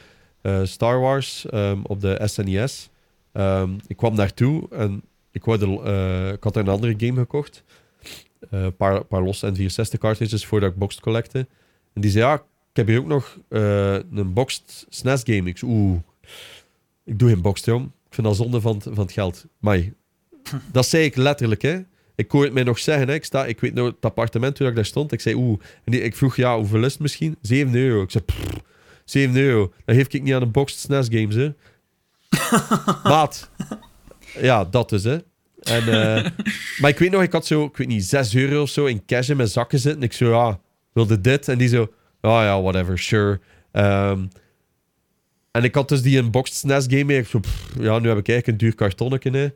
Star 0.63 0.99
Wars 0.99 1.45
ehm, 1.49 1.79
op 1.83 2.01
de 2.01 2.21
SNES. 2.23 2.89
Ehm, 3.33 3.69
ik 3.87 3.97
kwam 3.97 4.15
naartoe 4.15 4.67
en 4.71 5.01
ik, 5.31 5.45
wou 5.45 5.57
de, 5.57 5.81
eh, 5.83 6.33
ik 6.33 6.43
had 6.43 6.55
er 6.55 6.61
een 6.61 6.67
andere 6.67 6.93
game 6.97 7.19
gekocht. 7.19 7.63
Eh, 8.49 8.63
Een 8.63 8.75
paar, 8.75 9.03
paar 9.05 9.21
losse 9.21 9.51
N64 9.53 9.97
cartridges 9.99 10.45
voordat 10.45 10.71
ik 10.71 10.77
boxed 10.77 11.01
collecte. 11.01 11.47
En 11.93 12.01
die 12.01 12.11
zei, 12.11 12.25
ja, 12.25 12.43
ik 12.71 12.77
heb 12.77 12.87
hier 12.87 12.99
ook 12.99 13.07
nog 13.07 13.37
eh, 13.49 13.93
een 13.93 14.33
boxed 14.33 14.85
SNES 14.89 15.21
game. 15.23 15.49
Ik 15.49 15.59
oeh, 15.63 15.99
ik 17.05 17.19
doe 17.19 17.29
geen 17.29 17.41
boxed, 17.41 17.65
jong. 17.65 17.85
Ik 17.85 18.13
vind 18.13 18.27
dat 18.27 18.35
zonde 18.35 18.61
van, 18.61 18.81
van 18.81 18.97
het 18.97 19.11
geld. 19.11 19.45
Maar 19.59 19.79
dat 20.71 20.85
zei 20.87 21.03
ik 21.03 21.15
letterlijk, 21.15 21.61
hè. 21.61 21.79
Ik 22.15 22.31
hoor 22.31 22.43
het 22.43 22.53
mij 22.53 22.63
nog 22.63 22.79
zeggen, 22.79 23.07
hè. 23.07 23.13
Ik, 23.13 23.25
sta, 23.25 23.45
ik 23.45 23.59
weet 23.59 23.73
nog 23.73 23.85
het 23.87 23.95
appartement 24.05 24.55
toen 24.55 24.67
ik 24.67 24.75
daar 24.75 24.85
stond. 24.85 25.11
Ik 25.11 25.21
zei, 25.21 25.35
oeh. 25.35 25.59
En 25.83 25.91
die- 25.91 26.01
ik 26.01 26.15
vroeg, 26.15 26.35
ja, 26.35 26.57
hoeveel 26.57 26.83
is 26.83 26.91
het 26.91 27.01
misschien? 27.01 27.37
7 27.41 27.75
euro. 27.75 28.01
Ik 28.01 28.11
zei, 28.11 28.23
pff, 28.23 28.47
7 29.05 29.35
euro. 29.35 29.73
Dat 29.85 29.95
geef 29.95 30.07
ik 30.07 30.23
niet 30.23 30.33
aan 30.33 30.41
een 30.41 30.51
boxed 30.51 30.79
SNES 30.79 31.07
games, 31.11 31.35
hè. 31.35 31.53
Maat. 33.09 33.49
Ja, 34.39 34.65
dat 34.65 34.89
dus, 34.89 35.03
hè. 35.03 35.17
En, 35.61 35.81
eh, 35.87 36.31
maar 36.81 36.89
ik 36.89 36.99
weet 36.99 37.11
nog, 37.11 37.21
ik 37.21 37.31
had 37.31 37.45
zo, 37.45 37.63
ik 37.65 37.77
weet 37.77 37.87
niet, 37.87 38.05
6 38.05 38.35
euro 38.35 38.61
of 38.61 38.69
zo 38.69 38.85
in 38.85 39.05
cash 39.05 39.29
in 39.29 39.37
mijn 39.37 39.49
zakken 39.49 39.79
zitten. 39.79 40.03
Ik 40.03 40.13
zo, 40.13 40.29
ja, 40.31 40.59
wilde 40.93 41.21
dit? 41.21 41.47
En 41.47 41.57
die 41.57 41.67
zo, 41.67 41.91
oh 42.21 42.41
ja, 42.41 42.61
whatever, 42.61 42.99
sure. 42.99 43.39
Ehm, 43.71 44.25
en 45.51 45.63
ik 45.63 45.75
had 45.75 45.89
dus 45.89 46.01
die 46.01 46.17
een 46.17 46.31
boxed 46.31 46.55
SNES 46.55 46.85
game 46.89 47.03
mee. 47.03 47.19
Ik 47.19 47.27
zo, 47.27 47.39
pff, 47.39 47.75
ja, 47.79 47.99
nu 47.99 48.07
heb 48.07 48.17
ik 48.17 48.27
eigenlijk 48.27 48.47
een 48.47 48.57
duur 48.57 48.75
kartonnetje, 48.75 49.31
hè. 49.31 49.49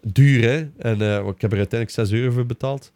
Duur, 0.00 0.42
hè. 0.42 0.70
En 0.78 1.00
eh, 1.00 1.26
ik 1.26 1.40
heb 1.40 1.52
er 1.52 1.58
uiteindelijk 1.58 1.90
6 1.90 2.10
euro 2.10 2.32
voor 2.32 2.46
betaald. 2.46 2.92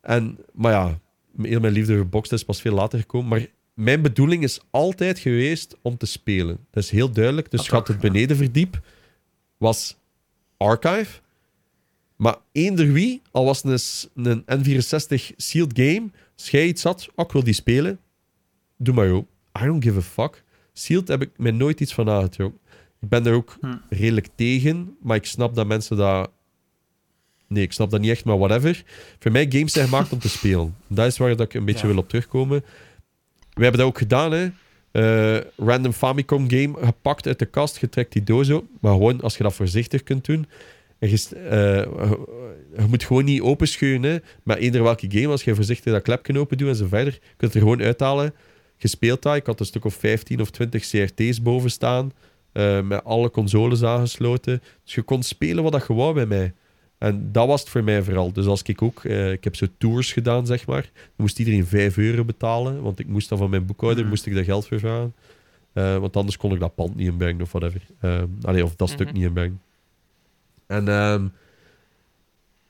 En, 0.00 0.38
maar 0.52 0.72
ja, 0.72 0.98
heel 1.42 1.60
mijn 1.60 1.72
liefde 1.72 1.96
voor 1.96 2.08
boxed 2.08 2.32
is 2.32 2.44
pas 2.44 2.60
veel 2.60 2.74
later 2.74 2.98
gekomen. 2.98 3.28
Maar 3.28 3.46
mijn 3.74 4.02
bedoeling 4.02 4.42
is 4.42 4.60
altijd 4.70 5.18
geweest 5.18 5.76
om 5.82 5.96
te 5.96 6.06
spelen. 6.06 6.58
Dat 6.70 6.82
is 6.82 6.90
heel 6.90 7.10
duidelijk. 7.10 7.50
Dus 7.50 7.60
Dat 7.60 7.68
gaat 7.68 7.80
ook, 7.80 7.88
het 7.88 7.98
benedenverdiep 7.98 8.80
was 9.56 9.96
Archive. 10.56 11.20
Maar 12.16 12.36
eender 12.52 12.92
wie, 12.92 13.22
al 13.30 13.44
was 13.44 13.62
het 13.62 14.10
een, 14.14 14.42
een 14.46 14.64
N64 14.64 15.36
sealed 15.36 15.78
game, 15.78 16.10
als 16.36 16.50
jij 16.50 16.66
iets 16.66 16.82
had, 16.82 17.08
oh, 17.14 17.24
ik 17.24 17.32
wil 17.32 17.44
die 17.44 17.54
spelen, 17.54 17.98
doe 18.76 18.94
maar 18.94 19.06
joh. 19.06 19.26
I 19.62 19.64
don't 19.64 19.82
give 19.84 19.98
a 19.98 20.02
fuck. 20.02 20.44
Sealed 20.72 21.08
heb 21.08 21.22
ik 21.22 21.30
mij 21.36 21.50
nooit 21.50 21.80
iets 21.80 21.94
van 21.94 22.08
aangetrokken. 22.10 22.60
Ik 23.00 23.08
ben 23.08 23.26
er 23.26 23.32
ook 23.32 23.56
Hm. 23.60 23.74
redelijk 23.88 24.28
tegen, 24.34 24.96
maar 25.02 25.16
ik 25.16 25.24
snap 25.26 25.54
dat 25.54 25.66
mensen 25.66 25.96
dat... 25.96 26.30
Nee, 27.48 27.62
ik 27.62 27.72
snap 27.72 27.90
dat 27.90 28.00
niet 28.00 28.10
echt, 28.10 28.24
maar 28.24 28.38
whatever. 28.38 28.84
Voor 29.18 29.32
mij, 29.32 29.46
games 29.48 29.72
zijn 29.72 29.88
gemaakt 29.88 30.12
om 30.12 30.18
te 30.18 30.28
spelen. 30.28 30.76
Dat 30.86 31.06
is 31.06 31.16
waar 31.18 31.36
dat 31.36 31.40
ik 31.46 31.54
een 31.54 31.64
beetje 31.64 31.86
Ja. 31.86 31.92
wil 31.92 32.02
op 32.02 32.08
terugkomen. 32.08 32.64
We 33.52 33.62
hebben 33.62 33.80
dat 33.80 33.88
ook 33.88 33.98
gedaan, 33.98 34.32
hè. 34.32 34.48
Eh, 34.90 35.40
random 35.56 35.92
Famicom 35.92 36.50
game 36.50 36.74
gepakt 36.84 37.26
uit 37.26 37.38
de 37.38 37.46
kast, 37.46 37.76
getrekt 37.78 38.12
die 38.12 38.22
doos 38.24 38.50
op. 38.50 38.64
Maar 38.80 38.92
gewoon 38.92 39.20
als 39.20 39.36
je 39.36 39.42
dat 39.42 39.54
voorzichtig 39.54 40.02
kunt 40.02 40.24
doen. 40.24 40.46
En 40.98 41.08
je, 41.10 41.28
eh, 41.36 42.10
je 42.82 42.86
moet 42.88 43.04
gewoon 43.04 43.24
niet 43.24 43.40
openscheuren, 43.40 44.02
hè. 44.02 44.16
Met 44.42 44.56
eender 44.58 44.82
welke 44.82 45.06
game, 45.10 45.28
als 45.28 45.44
je 45.44 45.54
voorzichtig 45.54 45.92
dat 45.92 46.02
klepje 46.02 46.38
open 46.38 46.58
doet 46.58 46.68
en 46.68 46.76
zo 46.76 46.86
verder. 46.86 47.12
Je 47.12 47.18
kunt 47.36 47.40
het 47.40 47.54
er 47.54 47.60
gewoon 47.60 47.82
uithalen. 47.82 48.34
Gespeeld 48.78 49.22
dat. 49.22 49.36
Ik 49.36 49.46
had 49.46 49.60
een 49.60 49.66
stuk 49.66 49.84
of 49.84 49.94
15 49.94 50.40
of 50.40 50.50
20 50.50 50.88
CRT's 50.88 51.42
boven 51.42 51.70
staan. 51.70 52.12
eh, 52.52 52.80
met 52.82 53.04
alle 53.04 53.30
consoles 53.30 53.82
aangesloten. 53.82 54.62
Dus 54.84 54.94
je 54.94 55.02
kon 55.02 55.22
spelen 55.22 55.62
wat 55.62 55.72
dat 55.72 55.84
je 55.86 55.94
wou 55.94 56.14
bij 56.14 56.26
mij. 56.26 56.54
En 56.98 57.32
dat 57.32 57.46
was 57.46 57.60
het 57.60 57.68
voor 57.70 57.84
mij 57.84 58.02
vooral. 58.02 58.32
Dus 58.32 58.46
als 58.46 58.62
ik 58.62 58.82
ook... 58.82 59.04
eh, 59.04 59.32
ik 59.32 59.44
heb 59.44 59.56
zo 59.56 59.66
tours 59.78 60.12
gedaan, 60.12 60.46
zeg 60.46 60.66
maar. 60.66 60.82
Dan 60.82 60.92
moest 61.16 61.38
iedereen 61.38 61.66
5 61.66 61.96
euro 61.98 62.24
betalen. 62.24 62.82
Want 62.82 62.98
ik 62.98 63.06
moest 63.06 63.28
dat 63.28 63.38
van 63.38 63.50
mijn 63.50 63.66
boekhouder, 63.66 64.00
Mhm. 64.02 64.10
moest 64.10 64.26
ik 64.26 64.34
dat 64.34 64.44
geld 64.44 64.66
voor 64.66 64.78
vragen. 64.78 65.14
Eh, 65.72 65.96
want 65.96 66.16
anders 66.16 66.36
kon 66.36 66.52
ik 66.52 66.60
dat 66.60 66.74
pand 66.74 66.96
niet 66.96 67.06
inbrengen 67.06 67.42
of 67.42 67.52
whatever. 67.52 67.80
Allee, 68.42 68.64
of 68.64 68.76
dat 68.76 68.88
stuk 68.90 69.06
Mhm. 69.06 69.14
niet 69.16 69.24
inbrengen. 69.26 69.60
En 70.66 70.88
ehm, 70.88 71.26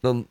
dan 0.01 0.27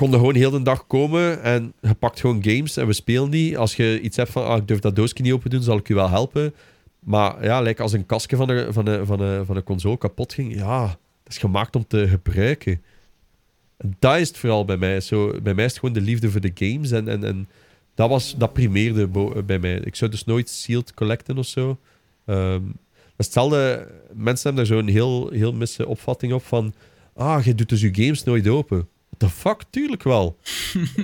kon 0.00 0.10
je 0.10 0.16
gewoon 0.16 0.34
heel 0.34 0.50
de 0.50 0.62
dag 0.62 0.86
komen 0.86 1.42
en 1.42 1.72
je 1.80 1.94
pakt 1.94 2.20
gewoon 2.20 2.44
games 2.44 2.76
en 2.76 2.86
we 2.86 2.92
spelen 2.92 3.30
die. 3.30 3.58
Als 3.58 3.76
je 3.76 4.00
iets 4.00 4.16
hebt 4.16 4.30
van, 4.30 4.44
ah, 4.44 4.56
ik 4.56 4.68
durf 4.68 4.80
dat 4.80 4.96
doosje 4.96 5.22
niet 5.22 5.32
open 5.32 5.50
doen, 5.50 5.62
zal 5.62 5.76
ik 5.76 5.88
je 5.88 5.94
wel 5.94 6.08
helpen. 6.08 6.54
Maar 6.98 7.44
ja, 7.44 7.60
like 7.60 7.82
als 7.82 7.92
een 7.92 8.06
kastje 8.06 8.36
van 8.36 8.48
een, 8.48 8.72
van, 8.72 8.86
een, 8.86 9.06
van, 9.06 9.20
een, 9.20 9.46
van 9.46 9.62
console 9.62 9.98
kapot 9.98 10.32
ging, 10.32 10.54
ja, 10.54 10.86
dat 10.86 11.32
is 11.32 11.38
gemaakt 11.38 11.76
om 11.76 11.86
te 11.86 12.08
gebruiken. 12.08 12.82
En 13.76 13.96
dat 13.98 14.16
is 14.16 14.28
het 14.28 14.38
vooral 14.38 14.64
bij 14.64 14.76
mij. 14.76 15.00
Zo, 15.00 15.40
bij 15.42 15.54
mij 15.54 15.64
is 15.64 15.70
het 15.70 15.80
gewoon 15.80 15.94
de 15.94 16.00
liefde 16.00 16.30
voor 16.30 16.40
de 16.40 16.52
games 16.54 16.90
en, 16.90 17.08
en, 17.08 17.24
en 17.24 17.48
dat, 17.94 18.08
was, 18.08 18.34
dat 18.38 18.52
primeerde 18.52 19.08
bij 19.44 19.58
mij. 19.58 19.74
Ik 19.74 19.96
zou 19.96 20.10
dus 20.10 20.24
nooit 20.24 20.48
sealed 20.48 20.94
collecten 20.94 21.38
of 21.38 21.46
zo. 21.46 21.78
Is 22.26 22.36
hetzelfde, 23.16 23.88
mensen 24.14 24.54
hebben 24.54 24.68
daar 24.68 24.76
zo'n 24.78 24.88
heel, 24.88 25.30
heel 25.30 25.52
misse 25.52 25.86
opvatting 25.86 26.32
op 26.32 26.44
van, 26.44 26.74
ah, 27.14 27.44
je 27.44 27.54
doet 27.54 27.68
dus 27.68 27.80
je 27.80 27.94
games 27.94 28.24
nooit 28.24 28.48
open. 28.48 28.88
The 29.20 29.28
fuck? 29.28 29.60
Tuurlijk 29.70 30.02
wel. 30.02 30.36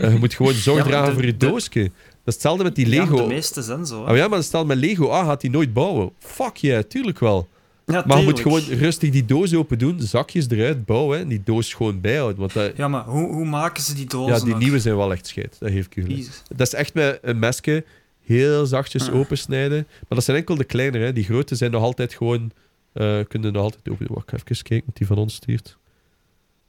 Eh, 0.00 0.12
je 0.12 0.18
moet 0.18 0.34
gewoon 0.34 0.52
zorg 0.54 0.78
Ja, 0.78 0.84
dragen 0.84 1.08
de- 1.08 1.14
voor 1.14 1.24
je 1.24 1.36
de- 1.36 1.46
doosje. 1.46 1.82
Dat 1.82 2.34
is 2.34 2.34
hetzelfde 2.34 2.64
met 2.64 2.74
die 2.74 2.88
Ja, 2.90 3.00
Lego. 3.02 3.16
de 3.16 3.26
meeste 3.26 3.62
zijn 3.62 3.86
zo. 3.86 4.04
hè. 4.04 4.10
Oh 4.10 4.16
ja, 4.16 4.28
maar 4.28 4.42
stel 4.42 4.64
met 4.64 4.76
Lego, 4.78 5.08
ah, 5.08 5.26
gaat 5.26 5.42
hij 5.42 5.50
nooit 5.50 5.72
bouwen. 5.72 6.10
Fuck 6.18 6.56
yeah, 6.56 6.82
tuurlijk 6.84 7.18
wel. 7.18 7.48
Ja, 7.86 8.04
Maar 8.06 8.18
je 8.18 8.24
moet 8.24 8.40
gewoon 8.40 8.60
rustig 8.60 9.10
die 9.10 9.24
doos 9.24 9.54
open 9.54 9.78
doen, 9.78 10.00
zakjes 10.00 10.48
eruit 10.50 10.84
bouwen 10.84 11.18
en 11.18 11.28
die 11.28 11.42
doos 11.44 11.74
gewoon 11.74 12.00
bijhouden. 12.00 12.38
Want 12.38 12.52
dat, 12.52 12.76
Ja, 12.76 12.88
maar 12.88 13.04
hoe, 13.04 13.32
hoe 13.32 13.44
maken 13.44 13.82
ze 13.82 13.94
die 13.94 14.06
dozen 14.06 14.34
ja, 14.34 14.40
die 14.40 14.48
nog? 14.50 14.58
nieuwe 14.58 14.80
zijn 14.80 14.96
wel 14.96 15.12
echt 15.12 15.26
scheid. 15.26 15.56
Dat 15.58 15.70
geef 15.70 15.86
ik. 15.90 16.08
Jezus. 16.08 16.42
Dat 16.56 16.66
is 16.66 16.74
echt 16.74 16.94
met 16.94 17.18
een 17.22 17.38
mesje 17.38 17.84
heel 18.24 18.66
zachtjes 18.66 19.08
Ah. 19.08 19.14
opensnijden. 19.14 19.86
Maar 19.88 20.04
dat 20.08 20.24
zijn 20.24 20.36
enkel 20.36 20.54
de 20.56 20.64
kleinere. 20.64 21.04
Hè. 21.04 21.12
Die 21.12 21.24
grote 21.24 21.54
zijn 21.54 21.70
nog 21.70 21.82
altijd 21.82 22.14
gewoon... 22.14 22.50
eh 22.92 23.18
kunnen 23.28 23.52
nog 23.52 23.62
altijd 23.62 23.88
open 23.90 24.06
Wacht, 24.08 24.22
ik 24.22 24.30
ga 24.30 24.36
even 24.36 24.64
kijken 24.64 24.86
wat 24.86 24.96
die 24.96 25.06
van 25.06 25.18
ons 25.18 25.34
stuurt. 25.34 25.76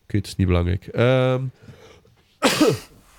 Het 0.07 0.27
is 0.27 0.35
niet 0.35 0.47
belangrijk. 0.47 0.87
Ehm, 0.87 1.43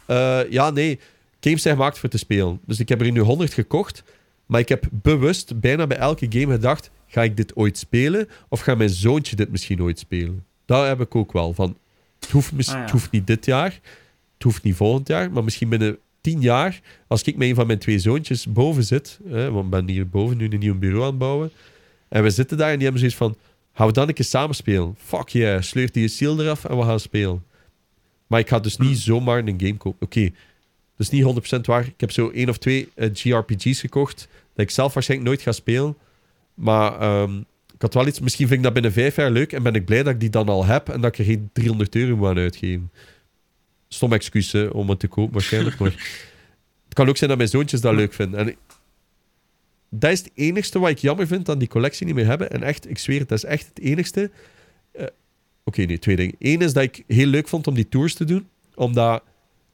eh, 0.06 0.40
ja, 0.50 0.70
nee. 0.70 0.98
Games 1.40 1.62
zijn 1.62 1.76
gemaakt 1.76 1.98
voor 1.98 2.08
te 2.08 2.18
spelen. 2.18 2.60
Dus 2.66 2.80
ik 2.80 2.88
heb 2.88 3.00
er 3.00 3.10
nu 3.10 3.20
100 3.20 3.54
gekocht. 3.54 4.02
Maar 4.46 4.60
ik 4.60 4.68
heb 4.68 4.84
bewust 4.90 5.60
bijna 5.60 5.86
bij 5.86 5.96
elke 5.96 6.26
game 6.28 6.52
gedacht... 6.52 6.90
Ga 7.10 7.22
ik 7.22 7.36
dit 7.36 7.56
ooit 7.56 7.78
spelen? 7.78 8.28
Of 8.48 8.60
gaat 8.60 8.76
mijn 8.78 8.90
zoontje 8.90 9.36
dit 9.36 9.50
misschien 9.50 9.82
ooit 9.82 9.98
spelen? 9.98 10.44
Dat 10.64 10.86
heb 10.86 11.00
ik 11.00 11.14
ook 11.14 11.32
wel. 11.32 11.54
Van, 11.54 11.76
het, 12.20 12.30
hoeft 12.30 12.52
mis- 12.52 12.68
Ah, 12.68 12.74
ja. 12.74 12.80
het 12.80 12.90
hoeft 12.90 13.10
niet 13.10 13.26
dit 13.26 13.44
jaar. 13.44 13.80
Het 14.34 14.42
hoeft 14.42 14.62
niet 14.62 14.74
volgend 14.74 15.08
jaar. 15.08 15.30
Maar 15.32 15.44
misschien 15.44 15.68
binnen 15.68 15.98
10 16.20 16.40
jaar... 16.40 16.80
Als 17.06 17.22
ik 17.22 17.36
met 17.36 17.48
een 17.48 17.54
van 17.54 17.66
mijn 17.66 17.78
twee 17.78 17.98
zoontjes 17.98 18.52
boven 18.52 18.84
zit... 18.84 19.18
Hè, 19.28 19.50
want 19.50 19.64
ik 19.64 19.70
ben 19.70 19.88
hier 19.88 20.08
boven 20.08 20.36
nu 20.36 20.50
een 20.50 20.58
nieuw 20.58 20.78
bureau 20.78 21.02
aan 21.02 21.08
het 21.08 21.18
bouwen... 21.18 21.50
En 22.08 22.22
we 22.22 22.30
zitten 22.30 22.56
daar 22.56 22.68
en 22.68 22.74
die 22.74 22.82
hebben 22.82 23.00
zoiets 23.00 23.18
van... 23.18 23.36
Gaan 23.78 23.86
we 23.86 23.92
dan 23.92 24.08
een 24.08 24.14
keer 24.14 24.24
samen 24.24 24.54
spelen? 24.54 24.94
Fuck 24.98 25.28
yeah, 25.28 25.62
sleurt 25.62 25.94
die 25.94 26.02
je 26.02 26.08
seal 26.08 26.40
eraf 26.40 26.64
en 26.64 26.78
we 26.78 26.82
gaan 26.82 27.00
spelen. 27.00 27.44
Maar 28.26 28.40
ik 28.40 28.48
ga 28.48 28.58
dus 28.58 28.76
niet 28.76 28.98
zomaar 28.98 29.38
een 29.38 29.60
game 29.60 29.76
kopen. 29.76 30.06
Oké, 30.06 30.22
dat 30.96 31.06
is 31.06 31.08
niet 31.08 31.56
100% 31.56 31.60
waar. 31.60 31.86
Ik 31.86 32.00
heb 32.00 32.10
zo 32.10 32.30
één 32.30 32.48
of 32.48 32.58
twee 32.58 32.88
eh, 32.94 33.10
GRPG's 33.12 33.80
gekocht... 33.80 34.28
dat 34.54 34.64
ik 34.64 34.70
zelf 34.70 34.94
waarschijnlijk 34.94 35.30
nooit 35.30 35.42
ga 35.42 35.52
spelen. 35.52 35.96
Maar 36.54 37.00
ehm, 37.00 37.36
ik 37.74 37.82
had 37.82 37.94
wel 37.94 38.06
iets... 38.06 38.20
Misschien 38.20 38.46
vind 38.46 38.58
ik 38.58 38.64
dat 38.64 38.72
binnen 38.72 38.92
vijf 38.92 39.16
jaar 39.16 39.30
leuk... 39.30 39.52
en 39.52 39.62
ben 39.62 39.74
ik 39.74 39.84
blij 39.84 40.02
dat 40.02 40.12
ik 40.12 40.20
die 40.20 40.30
dan 40.30 40.48
al 40.48 40.64
heb... 40.64 40.88
en 40.88 41.00
dat 41.00 41.12
ik 41.12 41.18
er 41.18 41.24
geen 41.24 41.50
300 41.52 41.94
euro 41.94 42.16
moet 42.16 42.28
aan 42.28 42.38
uitgeven. 42.38 42.90
Stom 43.88 44.12
excuus 44.12 44.52
hè, 44.52 44.66
om 44.66 44.88
het 44.88 44.98
te 45.00 45.08
kopen 45.08 45.32
waarschijnlijk, 45.32 45.78
maar... 45.78 45.92
Het 46.84 46.96
kan 46.96 47.08
ook 47.08 47.16
zijn 47.16 47.28
dat 47.28 47.38
mijn 47.38 47.50
zoontjes 47.50 47.80
dat 47.80 47.94
leuk 47.94 48.12
vinden. 48.12 48.40
En 48.40 48.56
dat 49.90 50.10
is 50.12 50.18
het 50.18 50.30
enigste 50.34 50.78
wat 50.78 50.90
ik 50.90 50.98
jammer 50.98 51.26
vind 51.26 51.46
dat 51.46 51.58
die 51.58 51.68
collectie 51.68 52.06
niet 52.06 52.14
meer 52.14 52.26
hebben. 52.26 52.50
En 52.50 52.62
echt, 52.62 52.90
ik 52.90 52.98
zweer 52.98 53.18
het, 53.20 53.28
dat 53.28 53.38
is 53.38 53.44
echt 53.44 53.68
het 53.68 53.80
enigste. 53.80 54.30
Eh, 54.92 55.06
Oké, 55.64 55.82
nee, 55.82 55.98
twee 55.98 56.16
dingen. 56.16 56.34
Eén 56.38 56.60
is 56.60 56.72
dat 56.72 56.82
ik 56.82 57.04
heel 57.06 57.26
leuk 57.26 57.48
vond 57.48 57.66
om 57.66 57.74
die 57.74 57.88
tours 57.88 58.14
te 58.14 58.24
doen. 58.24 58.48
Omdat 58.74 59.22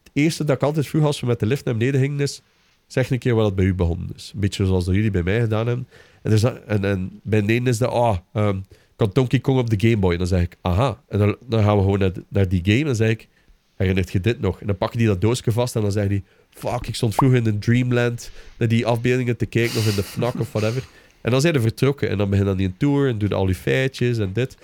het 0.03 0.11
eerste 0.13 0.45
dat 0.45 0.57
ik 0.57 0.63
altijd 0.63 0.87
vroeg 0.87 1.05
als 1.05 1.21
we 1.21 1.27
met 1.27 1.41
de 1.41 1.47
lift 1.47 1.65
naar 1.65 1.77
beneden 1.77 2.01
gingen 2.01 2.21
is... 2.21 2.43
Zeg 2.87 3.11
een 3.11 3.19
keer 3.19 3.35
wat 3.35 3.45
het 3.47 3.55
bij 3.55 3.65
u 3.65 3.75
begonnen 3.75 4.11
is. 4.17 4.31
Een 4.35 4.41
beetje 4.41 4.67
zoals 4.67 4.85
dat 4.85 4.95
jullie 4.95 5.11
bij 5.11 5.23
mij 5.23 5.41
gedaan 5.41 5.67
hebben. 5.67 5.89
En, 6.23 6.31
dat- 6.41 6.65
en, 6.67 6.85
en 6.85 7.21
bij 7.23 7.43
de 7.43 7.55
is 7.55 7.79
dat... 7.79 7.91
Ah, 7.91 8.17
ehm, 8.33 8.59
had 8.97 9.15
Donkey 9.15 9.41
Kong 9.41 9.59
op 9.59 9.71
de 9.71 9.89
Game 9.89 9.97
Boy. 10.01 10.13
En 10.13 10.19
dan 10.19 10.27
zeg 10.27 10.43
ik, 10.43 10.57
aha. 10.61 11.03
En 11.09 11.19
dan, 11.19 11.37
dan 11.49 11.63
gaan 11.63 11.77
we 11.77 11.83
gewoon 11.83 11.99
naar, 11.99 12.13
naar 12.29 12.49
die 12.49 12.61
game. 12.65 12.79
En 12.79 12.85
dan 12.85 12.95
zeg 12.97 13.11
ik, 13.11 13.29
herinnert 13.77 14.13
je 14.13 14.21
dit 14.21 14.41
nog? 14.41 14.61
En 14.61 14.67
dan 14.67 14.77
pakken 14.77 14.99
die 14.99 15.07
dat 15.07 15.21
doosje 15.21 15.53
vast 15.53 15.77
en 15.77 15.83
dan 15.83 15.93
zeggen 15.93 16.11
die... 16.11 16.25
Fuck, 16.51 16.87
ik 16.87 16.95
stond 16.95 17.15
vroeger 17.15 17.39
in 17.39 17.47
een 17.47 17.59
Dreamland 17.59 18.31
naar 18.57 18.69
die 18.69 18.87
afbeeldingen 18.87 19.37
te 19.37 19.47
kijken 19.47 19.79
of 19.79 19.89
in 19.89 19.95
de 19.95 20.03
FNAC 20.03 20.41
of 20.41 20.53
whatever. 20.53 20.85
En 21.21 21.31
dan 21.31 21.41
zijn 21.41 21.55
ze 21.55 21.61
vertrokken 21.61 22.09
en 22.09 22.19
dan 22.19 22.31
begin 22.31 22.45
dan 22.45 22.57
die 22.57 22.67
een 22.67 22.77
tour 22.77 23.09
en 23.09 23.19
doe 23.19 23.35
al 23.35 23.47
die 23.47 23.55
feitjes 23.55 24.19
en 24.19 24.33
dit. 24.33 24.57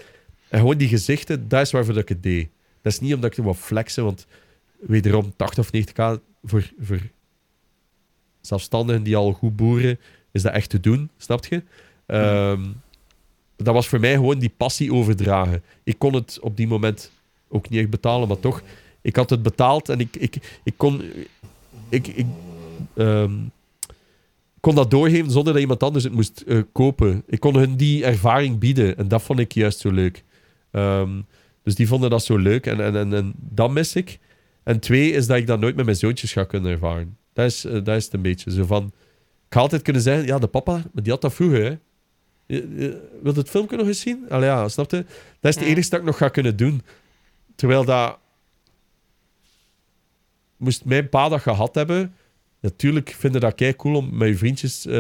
En 0.49 0.59
gewoon 0.59 0.79
die 0.79 0.89
gezichten, 0.89 1.49
dat 1.49 1.61
is 1.61 1.71
waarvoor 1.71 1.95
dat 1.95 2.03
ik 2.03 2.09
het 2.09 2.23
deed. 2.23 2.49
Dat 2.83 2.93
is 2.93 3.01
niet 3.01 3.15
omdat 3.15 3.31
ik 3.31 3.37
het 3.37 3.45
wil 3.45 3.55
flexen, 3.55 4.05
want 4.05 4.27
wederom 4.81 5.33
80 5.37 5.65
of 5.65 5.71
90k 5.75 6.21
voor, 6.43 6.71
voor 6.81 7.01
zelfstandigen 8.41 9.03
die 9.03 9.17
al 9.17 9.33
goed 9.33 9.57
boeren, 9.57 9.99
is 10.33 10.43
dat 10.43 10.53
echt 10.53 10.71
te 10.71 10.81
doen, 10.81 11.11
snap 11.17 11.47
je? 11.47 11.63
Ehm, 12.07 12.63
dat 13.57 13.75
was 13.75 13.89
voor 13.89 14.01
mij 14.01 14.15
gewoon 14.15 14.39
die 14.39 14.53
passie 14.57 14.93
overdragen. 14.93 15.63
Ik 15.85 15.99
kon 15.99 16.15
het 16.15 16.39
op 16.41 16.57
die 16.57 16.67
moment 16.67 17.13
ook 17.49 17.69
niet 17.69 17.81
echt 17.81 17.91
betalen, 17.91 18.29
maar 18.29 18.41
toch, 18.41 18.63
ik 19.03 19.17
had 19.17 19.31
het 19.31 19.43
betaald 19.43 19.89
en 19.89 20.01
ik, 20.01 20.17
ik, 20.17 20.61
ik 20.65 20.75
kon... 20.77 21.03
Ik, 21.89 22.07
ik, 22.07 22.27
ehm, 22.97 23.33
kon 24.61 24.75
dat 24.75 24.91
doorgeven 24.91 25.31
zonder 25.31 25.53
dat 25.53 25.63
iemand 25.63 25.83
anders 25.83 26.05
het 26.05 26.13
moest 26.13 26.41
eh, 26.47 26.61
kopen. 26.73 27.23
Ik 27.27 27.41
kon 27.41 27.57
hun 27.57 27.77
die 27.77 28.05
ervaring 28.05 28.59
bieden 28.59 28.97
en 28.97 29.09
dat 29.09 29.23
vond 29.23 29.39
ik 29.39 29.53
juist 29.53 29.79
zo 29.79 29.91
leuk. 29.91 30.25
Ehm, 30.71 31.21
dus 31.63 31.75
die 31.75 31.89
vonden 31.89 32.11
dat 32.11 32.25
zo 32.25 32.37
leuk 32.37 32.67
en, 32.67 32.81
en, 32.81 32.97
en, 32.97 33.15
en 33.15 33.33
dat 33.37 33.71
mis 33.71 33.95
ik. 33.95 34.19
En 34.63 34.81
twee 34.81 35.13
is 35.13 35.27
dat 35.27 35.37
ik 35.37 35.47
dat 35.47 35.61
nooit 35.61 35.77
met 35.77 35.85
mijn 35.85 35.97
zoontjes 35.97 36.33
ga 36.33 36.45
kunnen 36.45 36.73
ervaren. 36.73 37.17
Dat 37.33 37.47
is, 37.47 37.65
eh, 37.65 37.73
dat 37.73 37.97
is 37.97 38.05
het 38.05 38.15
een 38.15 38.23
beetje 38.23 38.53
zo 38.53 38.65
van. 38.65 38.85
Ik 39.47 39.57
ga 39.57 39.61
altijd 39.61 39.83
kunnen 39.83 40.03
zeggen, 40.03 40.27
ja, 40.27 40.39
de 40.39 40.47
papa, 40.47 40.73
maar 40.73 41.03
die 41.03 41.13
had 41.13 41.21
dat 41.21 41.35
vroeger, 41.35 41.65
hè. 41.65 41.77
Je, 42.47 43.09
wilt 43.23 43.37
het 43.37 43.51
filmpje 43.51 43.77
nog 43.77 43.87
eens 43.87 44.01
zien? 44.01 44.25
Allee, 44.29 44.49
ja, 44.49 44.69
snap 44.69 44.91
je? 44.91 45.05
Dat 45.41 45.55
is 45.55 45.61
het 45.61 45.65
enige 45.69 45.91
dat 45.91 45.99
ik 45.99 46.07
nog 46.07 46.17
ga 46.17 46.29
kunnen 46.29 46.57
doen. 46.57 46.83
Terwijl 47.55 47.85
dat... 47.85 48.19
Moest 50.61 50.85
mijn 50.85 51.09
pa 51.09 51.29
dat 51.29 51.41
gehad 51.41 51.75
hebben... 51.75 52.15
Natuurlijk 52.61 53.15
vinden 53.19 53.41
dat 53.41 53.55
kei 53.55 53.77
cool 53.77 53.97
om 53.97 54.09
met 54.13 54.29
je 54.29 54.37
vriendjes 54.37 54.87
eh, 54.87 54.93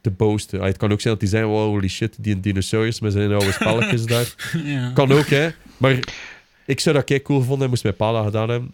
te 0.00 0.10
boosten. 0.16 0.60
Ah, 0.60 0.66
het 0.66 0.76
kan 0.76 0.92
ook 0.92 1.00
zijn 1.00 1.12
dat 1.12 1.22
die 1.22 1.30
zijn, 1.32 1.44
wow, 1.44 1.68
holy 1.68 1.88
shit, 1.88 2.16
die 2.20 2.34
een 2.34 2.40
dinosaurus 2.40 3.00
met 3.00 3.12
zijn 3.12 3.30
oude 3.30 3.52
spelletjes 3.52 4.06
daar. 4.14 4.34
ja. 4.64 4.90
Kan 4.94 5.12
ook, 5.12 5.26
hè. 5.26 5.48
Maar 5.76 5.98
ik 6.66 6.80
zou 6.80 6.94
dat 6.96 7.04
kei 7.04 7.22
cool 7.22 7.38
gevonden 7.38 7.64
en 7.64 7.70
moest 7.70 7.82
mijn 7.82 7.96
pa 7.96 8.12
dat 8.12 8.24
gedaan 8.24 8.48
hebben. 8.48 8.72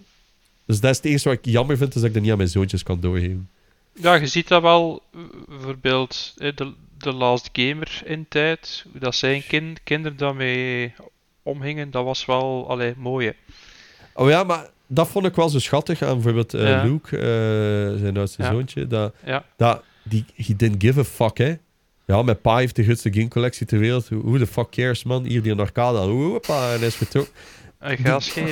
Dus 0.67 0.81
dat 0.81 0.91
is 0.91 0.97
het 0.97 1.07
enige 1.07 1.29
wat 1.29 1.39
ik 1.39 1.45
jammer 1.45 1.77
vind, 1.77 1.95
is 1.95 2.01
dat 2.01 2.05
ik 2.05 2.13
dat 2.13 2.23
niet 2.23 2.31
aan 2.31 2.37
mijn 2.37 2.49
zoontjes 2.49 2.83
kan 2.83 3.01
doorgeven. 3.01 3.49
Ja, 3.95 4.15
je 4.15 4.27
ziet 4.27 4.49
dat 4.49 4.63
wel, 4.63 5.03
bijvoorbeeld 5.49 6.35
de, 6.37 6.73
de 6.99 7.13
Last 7.13 7.49
Gamer 7.53 8.03
in 8.05 8.27
tijd, 8.29 8.85
hoe 8.91 9.01
dat 9.01 9.15
zijn 9.15 9.43
kind, 9.47 9.83
kinderen 9.85 10.17
daarmee 10.19 10.93
omgingen, 11.43 11.91
dat 11.91 12.05
was 12.05 12.25
wel 12.25 12.69
allee, 12.69 12.95
mooi. 12.97 13.27
hè. 13.27 13.33
Oh 14.15 14.29
ja, 14.29 14.45
maar 14.45 14.69
dat 14.93 15.09
vond 15.09 15.27
ik 15.27 15.35
wel 15.35 15.49
zo 15.49 15.59
schattig 15.59 16.03
aan 16.03 16.15
bijvoorbeeld 16.15 16.55
eh, 16.55 16.63
Ja. 16.69 16.83
Luke, 16.85 17.17
eh, 17.17 18.01
zijn 18.01 18.17
oudste 18.17 18.43
Ja. 18.43 18.51
zoontje. 18.51 18.87
Dat, 18.87 19.15
Ja. 19.25 19.45
dat, 19.57 19.83
die, 20.03 20.25
he 20.35 20.57
didn't 20.57 20.83
give 20.83 21.01
a 21.01 21.05
fuck, 21.05 21.39
hè. 21.39 21.55
Ja, 22.07 22.23
mijn 22.23 22.41
pa 22.41 22.57
heeft 22.57 22.77
de 22.77 22.85
grootste 22.85 23.13
gamecollectie 23.13 23.67
ter 23.67 23.79
wereld. 23.79 24.09
Who 24.09 24.39
the 24.39 24.47
fuck 24.47 24.71
cares, 24.71 25.05
man? 25.05 25.25
Hier 25.25 25.43
die 25.43 25.55
arcade 25.55 25.99
al. 25.99 26.09
Hoppa, 26.09 26.73
en 26.73 26.79
hij 26.79 26.87
is 26.87 26.95
vertrokken. 26.95 27.33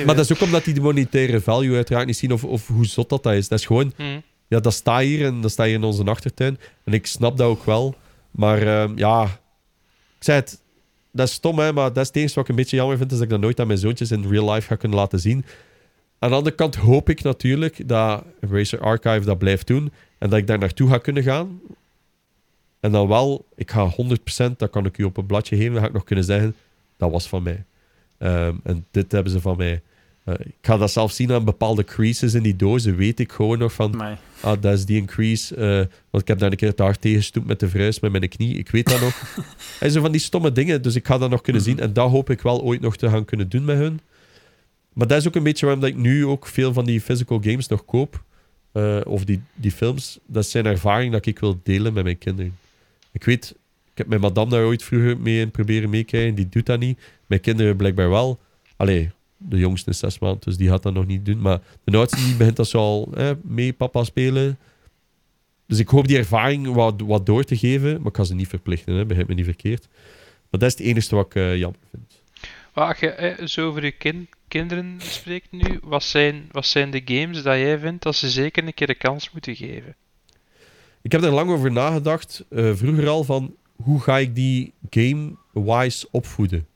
Maar 0.05 0.15
dat 0.15 0.29
is 0.29 0.33
ook 0.33 0.41
omdat 0.41 0.63
die 0.63 0.73
de 0.73 0.81
monetaire 0.81 1.41
value 1.41 1.75
uiteraard 1.75 2.05
niet 2.05 2.17
zien 2.17 2.33
of, 2.33 2.43
of 2.43 2.67
hoe 2.67 2.85
zot 2.85 3.09
dat, 3.09 3.23
dat 3.23 3.33
is. 3.33 3.47
Dat 3.47 3.59
is 3.59 3.65
gewoon, 3.65 3.93
Hm. 3.95 4.03
ja, 4.47 4.59
dat 4.59 4.73
staat 4.73 5.01
hier 5.01 5.25
en 5.25 5.41
dat 5.41 5.51
staat 5.51 5.65
hier 5.65 5.75
in 5.75 5.83
onze 5.83 6.03
achtertuin. 6.03 6.57
En 6.83 6.93
ik 6.93 7.05
snap 7.05 7.37
dat 7.37 7.47
ook 7.47 7.63
wel. 7.65 7.95
Maar 8.31 8.61
ehm, 8.61 8.91
ja, 8.97 9.23
Ik 10.17 10.25
zei 10.25 10.39
het, 10.39 10.61
dat 11.11 11.27
is 11.27 11.33
stom, 11.33 11.59
hè, 11.59 11.73
maar 11.73 11.87
dat 11.93 11.97
is 12.01 12.07
het 12.07 12.15
enige 12.15 12.33
wat 12.33 12.43
ik 12.43 12.49
een 12.49 12.55
beetje 12.55 12.75
jammer 12.75 12.97
vind, 12.97 13.11
is 13.11 13.17
dat 13.17 13.25
ik 13.25 13.31
dat 13.31 13.39
nooit 13.41 13.59
aan 13.59 13.67
mijn 13.67 13.79
zoontjes 13.79 14.11
in 14.11 14.25
real 14.29 14.51
life 14.53 14.67
ga 14.67 14.75
kunnen 14.75 14.97
laten 14.97 15.19
zien. 15.19 15.45
Aan 16.19 16.29
de 16.29 16.35
andere 16.35 16.55
kant 16.55 16.75
hoop 16.75 17.09
ik 17.09 17.23
natuurlijk 17.23 17.87
dat 17.87 18.23
Racer 18.39 18.79
Archive 18.79 19.25
dat 19.25 19.37
blijft 19.37 19.67
doen 19.67 19.91
en 20.17 20.29
dat 20.29 20.39
ik 20.39 20.47
daar 20.47 20.57
naartoe 20.59 20.89
ga 20.89 20.97
kunnen 20.97 21.23
gaan. 21.23 21.59
En 22.79 22.91
dan 22.91 23.07
wel, 23.07 23.45
ik 23.55 23.71
ga 23.71 23.91
100%, 24.51 24.55
dat 24.57 24.69
kan 24.69 24.85
ik 24.85 24.97
u 24.97 25.03
op 25.03 25.17
een 25.17 25.25
bladje 25.25 25.55
geven, 25.55 25.71
dan 25.71 25.81
ga 25.81 25.87
ik 25.87 25.93
nog 25.93 26.03
kunnen 26.03 26.25
zeggen, 26.25 26.55
dat 26.97 27.11
was 27.11 27.27
van 27.27 27.43
mij. 27.43 27.63
Ehm, 28.17 28.55
en 28.63 28.85
dit 28.91 29.11
hebben 29.11 29.31
ze 29.31 29.41
van 29.41 29.57
mij. 29.57 29.81
Eh, 30.23 30.33
ik 30.39 30.55
ga 30.61 30.77
dat 30.77 30.91
zelf 30.91 31.11
zien 31.11 31.31
aan 31.31 31.45
bepaalde 31.45 31.83
creases 31.83 32.33
in 32.33 32.43
die 32.43 32.55
dozen. 32.55 32.95
Weet 32.95 33.19
ik 33.19 33.31
gewoon 33.31 33.57
nog 33.57 33.73
van, 33.73 33.91
ah, 34.41 34.61
dat 34.61 34.73
is 34.73 34.85
die 34.85 34.99
een 35.01 35.05
crease. 35.05 35.55
eh, 35.55 35.75
want 36.09 36.23
ik 36.23 36.27
heb 36.27 36.39
daar 36.39 36.51
een 36.51 36.57
keer 36.57 36.75
te 36.75 36.83
hard 36.83 37.01
tegen 37.01 37.17
gestoept 37.17 37.47
met 37.47 37.59
de 37.59 37.69
vuist, 37.69 38.01
met 38.01 38.11
mijn 38.11 38.29
knie. 38.29 38.55
Ik 38.57 38.69
weet 38.69 38.89
dat 38.89 39.01
nog. 39.01 39.45
En 39.79 39.91
zo 39.91 40.01
van 40.01 40.11
die 40.11 40.21
stomme 40.21 40.51
dingen. 40.51 40.81
Dus 40.81 40.95
ik 40.95 41.05
ga 41.07 41.17
dat 41.17 41.29
nog 41.29 41.41
kunnen 41.41 41.61
zien. 41.61 41.79
En 41.79 41.93
dat 41.93 42.09
hoop 42.09 42.29
ik 42.29 42.41
wel 42.41 42.61
ooit 42.61 42.81
nog 42.81 42.97
te 42.97 43.09
gaan 43.09 43.25
kunnen 43.25 43.49
doen 43.49 43.65
met 43.65 43.77
hun. 43.77 43.99
Maar 44.93 45.07
dat 45.07 45.17
is 45.17 45.27
ook 45.27 45.35
een 45.35 45.43
beetje 45.43 45.65
waarom 45.65 45.83
dat 45.83 45.91
ik 45.93 45.97
nu 45.97 46.25
ook 46.25 46.45
veel 46.47 46.73
van 46.73 46.85
die 46.85 47.01
physical 47.01 47.39
games 47.41 47.67
nog 47.67 47.85
koop. 47.85 48.23
Eh, 48.71 48.99
of 49.05 49.23
die, 49.25 49.41
die 49.55 49.71
films. 49.71 50.19
Dat 50.25 50.45
zijn 50.45 50.65
ervaring 50.65 51.11
dat 51.11 51.25
ik 51.25 51.39
wil 51.39 51.59
delen 51.63 51.93
met 51.93 52.03
mijn 52.03 52.17
kinderen. 52.17 52.57
Ik 53.11 53.23
weet, 53.23 53.55
ik 53.91 53.97
heb 53.97 54.07
mijn 54.07 54.21
madame 54.21 54.49
daar 54.49 54.65
ooit 54.65 54.83
vroeger 54.83 55.19
mee 55.19 55.39
in 55.39 55.51
proberen 55.51 55.89
meekrijgen. 55.89 56.35
Die 56.35 56.49
doet 56.49 56.65
dat 56.65 56.79
niet. 56.79 56.99
Mijn 57.25 57.41
kinderen 57.41 57.75
blijkbaar 57.75 58.09
wel. 58.09 58.39
Allee, 58.75 59.11
de 59.37 59.57
jongste 59.57 59.89
is 59.89 59.99
zes 59.99 60.19
maanden, 60.19 60.39
dus 60.39 60.57
die 60.57 60.69
gaat 60.69 60.83
dat 60.83 60.93
nog 60.93 61.07
niet 61.07 61.25
doen. 61.25 61.41
Maar 61.41 61.59
de 61.83 61.97
oudste 61.97 62.23
die 62.25 62.35
begint 62.35 62.55
dat 62.55 62.67
zo 62.67 62.77
al 62.77 63.09
eh, 63.15 63.31
mee 63.41 63.73
papa 63.73 64.03
spelen. 64.03 64.57
Dus 65.65 65.79
ik 65.79 65.87
hoop 65.87 66.07
die 66.07 66.17
ervaring 66.17 66.67
wat, 66.73 67.01
wat 67.01 67.25
door 67.25 67.43
te 67.43 67.57
geven. 67.57 67.97
Maar 67.97 68.07
ik 68.11 68.15
ga 68.17 68.23
ze 68.23 68.35
niet 68.35 68.47
verplichten, 68.47 68.93
hè, 68.95 69.05
begrijp 69.05 69.27
me 69.27 69.33
niet 69.33 69.45
verkeerd. 69.45 69.87
Maar 70.49 70.59
dat 70.59 70.63
is 70.71 70.77
het 70.77 70.87
enige 70.87 71.15
wat 71.15 71.25
ik 71.25 71.35
eh, 71.35 71.57
jammer 71.57 71.79
vind. 71.91 72.21
Als 72.73 72.99
je 72.99 73.09
eh, 73.09 73.47
zo 73.47 73.67
over 73.67 73.83
je 73.83 73.91
kin- 73.91 74.29
kinderen 74.49 74.95
spreekt 74.99 75.51
nu, 75.51 75.79
wat 75.83 76.03
zijn, 76.03 76.49
wat 76.51 76.65
zijn 76.65 76.91
de 76.91 77.01
games 77.05 77.43
dat 77.43 77.55
jij 77.55 77.79
vindt 77.79 78.03
dat 78.03 78.15
ze 78.15 78.29
zeker 78.29 78.63
een 78.63 78.73
keer 78.73 78.87
de 78.87 78.95
kans 78.95 79.31
moeten 79.31 79.55
geven? 79.55 79.95
Ik 81.01 81.11
heb 81.11 81.23
er 81.23 81.31
lang 81.31 81.51
over 81.51 81.71
nagedacht, 81.71 82.45
eh, 82.49 82.71
vroeger 82.73 83.07
al, 83.07 83.23
van 83.23 83.55
hoe 83.75 83.99
ga 83.99 84.17
ik 84.17 84.35
die 84.35 84.73
game-wise 84.89 86.07
opvoeden? 86.11 86.67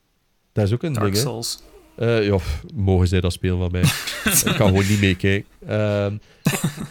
Dat 0.52 0.64
is 0.64 0.72
ook 0.72 0.82
een 0.82 0.92
Dark 0.92 1.04
ding, 1.04 1.16
hè? 1.16 1.22
Souls. 1.22 1.62
Eh, 1.94 2.26
ja, 2.26 2.38
mogen 2.74 3.08
zij 3.08 3.20
dat 3.20 3.32
spelen 3.32 3.58
van 3.58 3.70
mij? 3.70 3.82
ik 4.52 4.56
kan 4.56 4.68
gewoon 4.68 4.88
niet 4.88 5.00
meekijken. 5.00 5.48
Ehm, 5.66 6.16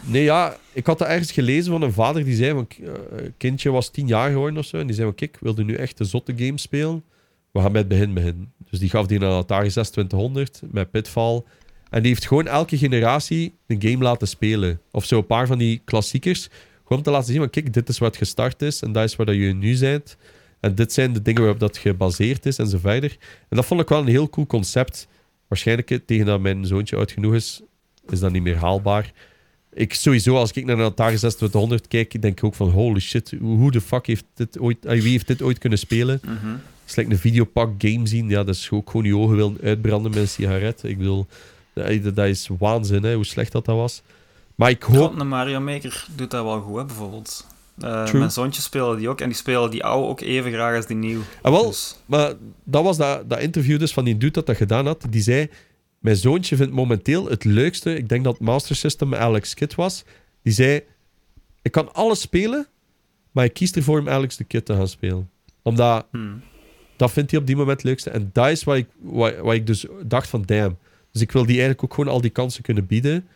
nee, 0.04 0.22
ja, 0.22 0.56
ik 0.72 0.86
had 0.86 0.98
dat 0.98 1.08
ergens 1.08 1.32
gelezen 1.32 1.72
van 1.72 1.82
een 1.82 1.92
vader 1.92 2.24
die 2.24 2.34
zei: 2.34 2.52
van, 2.52 2.66
eh, 2.68 3.24
kindje 3.36 3.70
was 3.70 3.90
tien 3.90 4.06
jaar 4.06 4.30
geworden 4.30 4.58
of 4.58 4.64
zo. 4.64 4.78
En 4.78 4.86
die 4.86 4.94
zei: 4.94 5.06
van, 5.06 5.16
Kijk, 5.16 5.36
wilde 5.40 5.64
nu 5.64 5.74
echt 5.74 5.98
de 5.98 6.04
zotte 6.04 6.32
game 6.36 6.58
spelen? 6.58 7.04
We 7.50 7.60
gaan 7.60 7.72
met 7.72 7.80
het 7.80 7.88
begin 7.88 8.14
beginnen. 8.14 8.52
Dus 8.74 8.82
die 8.82 8.92
gaf 8.92 9.06
die 9.06 9.20
een 9.20 9.24
Atari 9.24 9.68
2600 9.68 10.60
met 10.70 10.90
Pitfall. 10.90 11.42
En 11.90 12.02
die 12.02 12.10
heeft 12.10 12.26
gewoon 12.26 12.46
elke 12.46 12.78
generatie 12.78 13.54
een 13.66 13.82
game 13.82 14.04
laten 14.04 14.28
spelen. 14.28 14.80
Of 14.90 15.04
zo 15.04 15.18
een 15.18 15.26
paar 15.26 15.46
van 15.46 15.58
die 15.58 15.82
klassiekers. 15.84 16.48
Gewoon 16.82 16.98
om 16.98 17.02
te 17.02 17.10
laten 17.10 17.26
zien: 17.26 17.36
van, 17.36 17.50
Kijk, 17.50 17.72
dit 17.72 17.88
is 17.88 17.98
wat 17.98 18.16
gestart 18.16 18.62
is 18.62 18.82
en 18.82 18.92
dat 18.92 19.04
is 19.04 19.16
waar 19.16 19.26
dat 19.26 19.34
je 19.34 19.54
nu 19.54 19.78
bent. 19.78 20.16
En 20.60 20.74
dit 20.74 20.92
zijn 20.92 21.12
de 21.12 21.22
dingen 21.22 21.40
waarop 21.40 21.60
dat 21.60 21.76
gebaseerd 21.76 22.46
is 22.46 22.58
en 22.58 22.66
zo 22.66 22.78
verder. 22.78 23.16
En 23.48 23.56
dat 23.56 23.64
vond 23.64 23.80
ik 23.80 23.88
wel 23.88 24.00
een 24.00 24.06
heel 24.06 24.28
cool 24.28 24.46
concept. 24.46 25.08
Waarschijnlijk 25.48 26.00
tegen 26.06 26.26
dat 26.26 26.40
mijn 26.40 26.66
zoontje 26.66 26.96
oud 26.96 27.12
genoeg 27.12 27.34
is, 27.34 27.60
is 28.08 28.20
dat 28.20 28.32
niet 28.32 28.42
meer 28.42 28.56
haalbaar. 28.56 29.12
Ik 29.72 29.94
sowieso, 29.94 30.36
als 30.36 30.52
ik 30.52 30.64
naar 30.64 30.78
een 30.78 30.84
Atari 30.84 31.16
2600 31.16 31.88
kijk, 31.88 32.22
denk 32.22 32.38
ik 32.38 32.44
ook 32.44 32.54
van 32.54 32.70
holy 32.70 33.00
shit, 33.00 33.34
hoe 33.40 33.70
de 33.70 33.80
fuck 33.80 34.06
heeft 34.06 34.24
dit 34.34 34.58
ooit, 34.58 34.84
eh, 34.84 35.00
wie 35.00 35.10
heeft 35.10 35.26
dit 35.26 35.42
ooit 35.42 35.58
kunnen 35.58 35.78
spelen? 35.78 36.20
Het 36.22 36.73
is 36.86 36.94
like 36.94 37.10
een 37.10 37.18
videopak 37.18 37.70
game 37.78 38.06
zien, 38.06 38.28
ja, 38.28 38.44
dat 38.44 38.54
is 38.54 38.70
ook 38.70 38.90
gewoon 38.90 39.06
je 39.06 39.16
ogen 39.16 39.36
willen 39.36 39.58
uitbranden 39.62 40.10
met 40.10 40.20
een 40.20 40.28
sigaret. 40.28 40.82
Ik 40.82 40.98
bedoel, 40.98 41.26
dat, 41.72 42.14
dat 42.14 42.26
is 42.26 42.48
waanzin, 42.58 43.02
hè, 43.02 43.14
hoe 43.14 43.24
slecht 43.24 43.52
dat 43.52 43.64
dat 43.64 43.76
was. 43.76 44.02
Maar 44.54 44.70
ik 44.70 44.82
hoop... 44.82 45.10
Goh, 45.10 45.18
een 45.18 45.28
Mario 45.28 45.60
Maker 45.60 46.06
doet 46.14 46.30
dat 46.30 46.44
wel 46.44 46.60
goed, 46.60 46.76
hè, 46.76 46.84
bijvoorbeeld. 46.84 47.46
Eh, 47.80 48.12
mijn 48.12 48.30
zoontjes 48.30 48.64
spelen 48.64 48.98
die 48.98 49.08
ook, 49.08 49.20
en 49.20 49.28
die 49.28 49.36
spelen 49.36 49.70
die 49.70 49.84
oude 49.84 50.08
ook 50.08 50.20
even 50.20 50.52
graag 50.52 50.76
als 50.76 50.86
die 50.86 50.96
nieuw. 50.96 51.20
Ah, 51.42 51.52
wel, 51.52 51.66
Dus, 51.66 51.96
Maar 52.06 52.32
dat 52.64 52.82
was 52.82 52.96
dat, 52.96 53.30
dat 53.30 53.40
interview 53.40 53.78
dus 53.78 53.92
van 53.92 54.04
die 54.04 54.16
dude 54.16 54.32
dat 54.32 54.46
dat 54.46 54.56
gedaan 54.56 54.86
had. 54.86 55.06
Die 55.10 55.22
zei, 55.22 55.48
mijn 55.98 56.16
zoontje 56.16 56.56
vindt 56.56 56.72
momenteel 56.72 57.28
het 57.28 57.44
leukste, 57.44 57.96
ik 57.96 58.08
denk 58.08 58.24
dat 58.24 58.40
Master 58.40 58.76
System 58.76 59.14
Alex 59.14 59.54
Kidd 59.54 59.74
was. 59.74 60.04
Die 60.42 60.52
zei, 60.52 60.82
ik 61.62 61.72
kan 61.72 61.94
alles 61.94 62.20
spelen, 62.20 62.66
maar 63.30 63.44
ik 63.44 63.52
kies 63.54 63.72
ervoor 63.72 64.00
om 64.00 64.08
Alex 64.08 64.36
the 64.36 64.44
Kid 64.44 64.64
te 64.64 64.74
gaan 64.74 64.88
spelen. 64.88 65.30
Omdat, 65.62 66.06
hmm. 66.10 66.42
Dat 66.96 67.12
vindt 67.12 67.30
hij 67.30 67.40
op 67.40 67.46
die 67.46 67.56
moment 67.56 67.76
het 67.76 67.86
leukste. 67.86 68.10
En 68.10 68.30
dat 68.32 68.48
is 68.48 68.64
wat 68.64 68.76
ik, 68.76 68.86
wat, 69.00 69.36
wat 69.36 69.54
ik 69.54 69.66
dus 69.66 69.86
dacht 70.02 70.28
van, 70.28 70.42
damn. 70.42 70.76
Dus 71.12 71.22
ik 71.22 71.32
wil 71.32 71.42
die 71.42 71.52
eigenlijk 71.52 71.84
ook 71.84 71.94
gewoon 71.94 72.12
al 72.12 72.20
die 72.20 72.30
kansen 72.30 72.62
kunnen 72.62 72.86
bieden. 72.86 73.26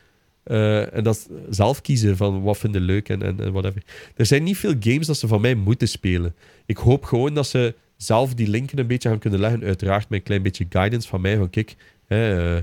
Eh, 0.43 0.95
en 0.95 1.05
dat 1.05 1.29
zelf 1.51 1.81
kiezen 1.81 2.17
van 2.17 2.43
wat 2.43 2.59
vinden 2.59 2.81
leuk 2.83 3.09
en, 3.09 3.23
en, 3.23 3.41
en 3.41 3.53
whatever. 3.53 3.83
Er 4.17 4.27
zijn 4.27 4.43
niet 4.43 4.57
veel 4.57 4.75
games 4.81 5.07
dat 5.07 5.17
ze 5.17 5.27
van 5.29 5.41
mij 5.41 5.55
moeten 5.55 5.89
spelen. 5.89 6.35
Ik 6.67 6.77
hoop 6.77 7.05
gewoon 7.05 7.35
dat 7.35 7.47
ze 7.47 7.75
zelf 7.97 8.35
die 8.35 8.49
linken 8.49 8.79
een 8.79 8.87
beetje 8.87 9.09
gaan 9.09 9.19
kunnen 9.19 9.41
leggen. 9.41 9.63
Uiteraard 9.65 10.09
met 10.09 10.19
een 10.19 10.25
klein 10.25 10.43
beetje 10.43 10.67
guidance 10.69 11.09
van 11.09 11.21
mij. 11.21 11.37
Van 11.37 11.51
kijk, 11.51 11.77
hè, 12.07 12.55
eh, 12.57 12.63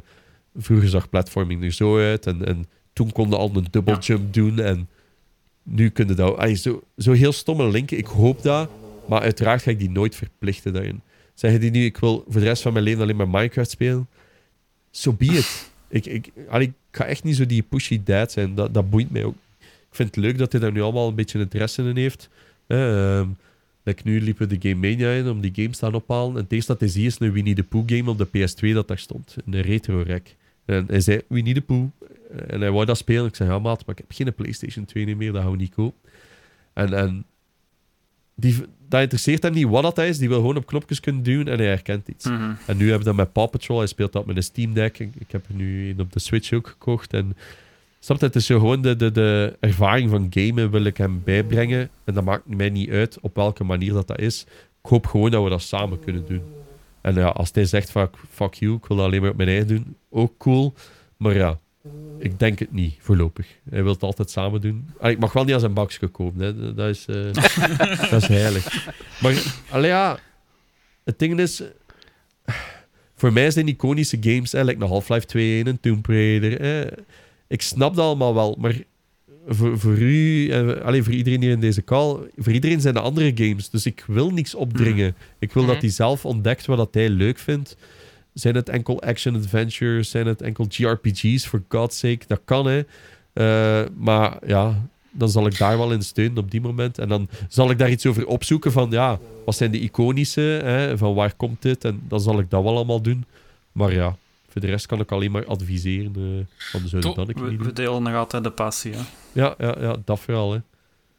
vroeger 0.56 0.90
zag 0.90 1.10
platforming 1.10 1.64
er 1.64 1.72
zo 1.72 1.98
uit. 2.00 2.26
En, 2.26 2.46
en 2.46 2.66
toen 2.94 3.12
konden 3.12 3.40
al 3.40 3.52
een 3.54 3.68
double 3.72 3.94
Ja. 3.94 4.00
jump 4.00 4.34
doen. 4.34 4.60
En 4.60 4.90
nu 5.64 5.90
kunnen 5.90 6.16
dat... 6.16 6.38
Ay, 6.38 6.56
zo, 6.56 6.84
zo 6.98 7.12
heel 7.12 7.32
stomme 7.32 7.70
linken. 7.70 7.98
Ik 7.98 8.06
hoop 8.06 8.42
dat. 8.42 8.70
Maar 9.08 9.22
uiteraard 9.22 9.62
ga 9.62 9.72
ik 9.72 9.80
die 9.80 9.90
nooit 9.90 10.16
verplichten 10.16 10.74
daarin. 10.74 11.02
Zeggen 11.34 11.60
die 11.60 11.72
nu, 11.72 11.86
ik 11.86 11.98
wil 11.98 12.24
voor 12.28 12.42
de 12.42 12.48
rest 12.48 12.62
van 12.62 12.74
mijn 12.74 12.86
leven 12.86 13.02
alleen 13.02 13.16
maar 13.16 13.30
Minecraft 13.30 13.70
spelen. 13.70 14.08
So 14.92 15.14
be 15.14 15.26
it. 15.26 15.72
Ik, 15.88 16.06
ik, 16.06 16.32
ik 16.52 16.72
ga 16.92 17.06
echt 17.06 17.24
niet 17.24 17.36
zo 17.36 17.46
die 17.46 17.64
pushy 17.64 18.02
dad 18.04 18.32
zijn. 18.32 18.56
Dat, 18.56 18.74
dat 18.74 18.90
boeit 18.90 19.12
mij 19.12 19.24
ook. 19.24 19.36
Ik 19.60 20.02
vind 20.02 20.16
het 20.16 20.24
leuk 20.24 20.38
dat 20.38 20.52
hij 20.52 20.62
daar 20.62 20.72
nu 20.72 20.82
allemaal 20.82 21.08
een 21.08 21.16
beetje 21.16 21.40
interesse 21.40 21.84
in 21.84 21.98
heeft. 21.98 22.30
Ehm, 22.68 23.28
like 23.84 24.02
nu 24.06 24.22
liepen 24.22 24.50
de 24.50 24.58
Game 24.60 24.90
Mania 24.90 25.12
in 25.12 25.30
om 25.30 25.42
die 25.42 25.52
games 25.56 25.78
te 25.78 25.92
ophalen. 25.92 26.36
En 26.36 26.44
het 26.44 26.52
eerste 26.52 26.72
dat 26.72 26.82
hij 26.82 26.90
ziet 26.90 27.06
is 27.06 27.20
een 27.20 27.32
Winnie 27.32 27.56
the 27.56 27.64
Pooh 27.64 27.84
game 27.86 28.10
op 28.10 28.18
de 28.18 28.28
PS2 28.28 28.74
dat 28.74 28.88
daar 28.88 28.98
stond. 28.98 29.36
Een 29.46 29.62
retro 29.62 30.04
rack. 30.08 30.28
En 30.66 30.86
hij 30.88 31.02
zei 31.02 31.22
Winnie 31.28 31.54
the 31.54 31.62
Pooh. 31.62 31.90
En 32.48 32.62
hij 32.62 32.72
wou 32.72 32.86
dat 32.86 32.98
spelen. 32.98 33.26
Ik 33.26 33.36
zei, 33.36 33.50
ja 33.50 33.60
maat, 33.60 33.86
maar 33.86 33.96
ik 33.96 34.04
heb 34.08 34.18
geen 34.18 34.34
PlayStation 34.34 34.86
2 34.86 35.06
niet 35.06 35.18
meer. 35.18 35.32
Dat 35.32 35.42
gaan 35.42 35.52
we 35.52 35.58
niet 35.58 35.74
kopen. 35.74 36.00
En, 36.74 36.94
en 36.94 37.26
die, 38.36 38.56
dat 38.96 39.04
interesseert 39.04 39.44
hem 39.44 39.54
niet 39.54 39.68
wat 39.68 39.84
dat 39.84 39.98
is. 39.98 40.18
Die 40.18 40.30
wil 40.30 40.40
gewoon 40.40 40.58
op 40.58 40.66
knopjes 40.66 41.00
kunnen 41.00 41.24
duwen 41.24 41.48
en 41.48 41.58
hij 41.58 41.68
herkent 41.68 42.08
iets. 42.08 42.26
Mhm. 42.26 42.52
En 42.66 42.78
nu 42.78 42.90
hebben 42.90 43.00
we 43.00 43.04
dat 43.04 43.16
met 43.16 43.32
Paw 43.32 43.50
Patrol. 43.50 43.78
Hij 43.78 43.88
speelt 43.88 44.14
dat 44.14 44.26
met 44.26 44.36
een 44.36 44.44
Steam 44.44 44.74
Deck. 44.74 45.00
Ik, 45.00 45.10
ik 45.18 45.32
heb 45.32 45.46
er 45.48 45.56
nu 45.56 45.90
een 45.90 46.00
op 46.00 46.14
de 46.14 46.20
Switch 46.20 46.54
ook 46.54 46.68
gekocht. 46.68 47.14
En 47.14 47.38
snap 48.00 48.20
je, 48.20 48.26
het 48.26 48.36
is 48.36 48.46
zo 48.46 48.60
gewoon 48.60 48.82
de, 48.82 48.96
de, 48.96 49.12
de 49.12 49.58
ervaring 49.60 50.10
van 50.10 50.28
gamen 50.30 50.72
wil 50.72 50.84
ik 50.84 50.98
hem 50.98 51.22
bijbrengen. 51.24 51.90
En 52.04 52.14
dat 52.14 52.24
maakt 52.24 52.48
mij 52.48 52.70
niet 52.70 52.90
uit 52.90 53.18
op 53.22 53.36
welke 53.36 53.64
manier 53.64 53.94
dat, 53.94 54.08
dat 54.08 54.20
is. 54.20 54.46
Ik 54.84 54.90
hoop 54.90 55.06
gewoon 55.08 55.32
dat 55.32 55.44
we 55.44 55.50
dat 55.50 55.62
samen 55.62 56.00
kunnen 56.00 56.26
doen. 56.28 56.42
En 57.02 57.16
ja, 57.16 57.28
als 57.28 57.50
hij 57.54 57.66
zegt 57.66 57.90
van 57.90 58.10
fuck 58.30 58.54
you, 58.54 58.76
ik 58.76 58.86
wil 58.86 58.98
dat 58.98 59.06
alleen 59.06 59.22
maar 59.22 59.30
op 59.30 59.38
mijn 59.38 59.50
eigen 59.50 59.68
doen, 59.68 59.96
ook 60.10 60.38
cool. 60.38 60.74
Maar 61.18 61.36
ja, 61.36 61.60
ik 62.20 62.40
denk 62.40 62.60
het 62.60 62.72
niet, 62.72 62.96
voorlopig. 63.00 63.48
Hij 63.70 63.84
wil 63.84 63.94
het 63.94 64.04
altijd 64.04 64.30
samen 64.30 64.62
doen. 64.62 64.90
Ah, 65.00 65.12
ik 65.12 65.20
mag 65.20 65.34
wel 65.34 65.44
niet 65.44 65.54
aan 65.54 65.60
zijn 65.60 65.74
bakje 65.74 66.08
komen, 66.08 66.46
hè. 66.46 66.74
Dat 66.74 66.90
is, 66.90 67.06
eh, 67.06 67.34
dat 68.12 68.22
is 68.22 68.28
heilig. 68.28 68.88
Maar 69.22 69.44
allee, 69.70 69.90
ja, 69.90 70.20
het 71.04 71.20
ding 71.20 71.40
is, 71.40 71.62
voor 73.16 73.34
mij 73.34 73.52
zijn 73.52 73.68
iconische 73.68 74.18
games, 74.22 74.52
hè, 74.52 74.64
like 74.64 74.82
een 74.82 74.88
Half-Life 74.90 75.26
2 75.26 75.60
en 75.60 75.68
een 75.68 75.80
Tomb 75.80 76.06
Raider. 76.06 76.62
Hè. 76.62 76.86
Ik 77.48 77.62
snap 77.62 77.96
dat 77.96 78.06
allemaal 78.06 78.34
wel, 78.34 78.56
maar 78.60 78.76
voor, 79.48 79.80
voor 79.80 79.98
u, 79.98 80.50
en 80.50 80.84
allee, 80.84 81.04
voor 81.04 81.14
iedereen 81.14 81.42
hier 81.42 81.52
in 81.52 81.60
deze 81.60 81.84
call, 81.84 82.18
voor 82.38 82.54
iedereen 82.54 82.82
zijn 82.82 82.96
er 82.96 83.02
andere 83.02 83.32
games. 83.36 83.70
Dus 83.70 83.86
ik 83.86 84.04
wil 84.08 84.30
niks 84.32 84.56
opdringen. 84.56 85.16
Ik 85.40 85.54
wil 85.54 85.64
dat 85.66 85.76
Mhm. 85.76 85.82
hij 85.84 85.94
zelf 85.94 86.26
ontdekt 86.26 86.66
wat 86.66 86.78
dat 86.78 86.94
hij 86.94 87.10
leuk 87.10 87.38
vindt. 87.38 87.78
Zijn 88.36 88.56
het 88.56 88.70
enkel 88.70 89.02
action-adventures? 89.02 90.10
Zijn 90.10 90.28
het 90.28 90.42
enkel 90.42 90.66
JRPG's? 90.70 91.46
For 91.46 91.64
God's 91.70 91.98
sake, 92.00 92.20
dat 92.28 92.42
kan 92.46 92.68
hè. 92.68 92.82
Eh, 93.34 93.90
maar 93.98 94.38
ja, 94.48 94.88
dan 95.12 95.30
zal 95.30 95.46
ik 95.46 95.58
daar 95.58 95.78
wel 95.78 95.92
in 95.92 96.02
steunen 96.02 96.38
op 96.38 96.52
die 96.52 96.62
moment. 96.62 96.98
En 96.98 97.10
dan 97.10 97.30
zal 97.50 97.70
ik 97.70 97.78
daar 97.78 97.90
iets 97.90 98.06
over 98.06 98.28
opzoeken 98.28 98.72
van, 98.72 98.92
ja, 98.92 99.20
wat 99.46 99.56
zijn 99.56 99.72
de 99.72 99.80
iconische? 99.80 100.42
Hè? 100.42 100.98
Van 100.98 101.14
waar 101.14 101.34
komt 101.34 101.62
dit? 101.62 101.86
En 101.86 102.02
dan 102.08 102.20
zal 102.20 102.40
ik 102.40 102.50
dat 102.50 102.64
wel 102.64 102.76
allemaal 102.76 103.02
doen. 103.02 103.26
Maar 103.72 103.94
ja, 103.94 104.16
voor 104.50 104.62
de 104.62 104.68
rest 104.68 104.86
kan 104.86 105.00
ik 105.00 105.12
alleen 105.12 105.32
maar 105.32 105.46
adviseren 105.46 106.14
eh, 106.16 106.56
van 106.72 106.88
zo 106.88 107.00
Toch, 107.00 107.16
dat 107.16 107.30
ik 107.30 107.38
We, 107.38 107.50
niet 107.50 107.58
we 107.58 107.64
doen. 107.64 107.74
delen 107.74 108.04
nog 108.04 108.14
altijd 108.14 108.44
de 108.44 108.52
passie, 108.52 108.94
hè. 108.94 109.02
Ja, 109.32 109.56
ja, 109.58 109.76
ja, 109.80 109.96
dat 110.06 110.20
vooral. 110.20 110.54
Hè. 110.54 110.60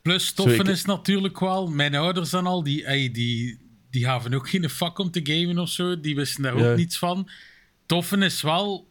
Plus, 0.02 0.32
toffen 0.32 0.56
Zeker. 0.56 0.72
is 0.72 0.84
natuurlijk 0.84 1.40
wel... 1.40 1.68
Mijn 1.68 1.94
ouders 1.94 2.30
dan 2.30 2.46
al, 2.46 2.62
die, 2.62 2.84
ey, 2.84 3.10
die, 3.12 3.58
die 3.96 4.04
gaven 4.04 4.34
ook 4.34 4.48
geen 4.48 4.70
fuck 4.70 4.98
om 4.98 5.10
te 5.10 5.20
gamen 5.22 5.58
of 5.58 5.68
zo. 5.68 6.00
Die 6.00 6.14
wisten 6.14 6.42
daar 6.42 6.58
Ja. 6.58 6.70
ook 6.70 6.76
niets 6.76 6.98
van. 6.98 7.28
Toffen 7.86 8.22
is 8.22 8.42
wel... 8.42 8.88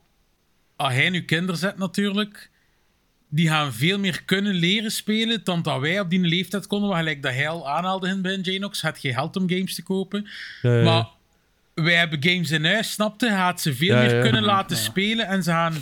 Als 0.76 0.94
hij 0.94 1.10
nu 1.10 1.22
kinderen 1.22 1.58
zet 1.58 1.78
natuurlijk... 1.78 2.50
die 3.30 3.48
gaan 3.48 3.74
veel 3.74 4.00
meer 4.00 4.24
kunnen 4.24 4.54
leren 4.54 4.92
spelen 4.92 5.44
dan 5.44 5.62
dat 5.62 5.80
wij 5.80 6.00
op 6.00 6.10
die 6.10 6.20
leeftijd 6.20 6.68
konden. 6.68 6.90
Waar 6.90 6.98
gelijk 6.98 7.22
dat 7.24 7.34
hij 7.34 7.50
al 7.50 7.70
aanhaalde 7.70 8.08
in 8.08 8.22
bij 8.22 8.38
Janox, 8.38 8.82
had 8.82 9.00
geen 9.00 9.14
geld 9.14 9.36
om 9.36 9.50
games 9.50 9.76
te 9.76 9.84
kopen. 9.84 10.28
Ja, 10.62 10.76
ja. 10.76 10.84
Maar 10.84 11.08
wij 11.74 11.96
hebben 11.96 12.24
games 12.24 12.52
in 12.52 12.66
huis, 12.66 12.92
snapte? 12.92 13.28
Gaat 13.30 13.62
ze 13.62 13.76
veel 13.76 13.96
Ja, 13.96 14.02
meer 14.02 14.16
ja. 14.16 14.22
kunnen 14.22 14.44
laten 14.44 14.78
spelen 14.78 15.28
en 15.28 15.44
ze 15.44 15.50
gaan 15.50 15.74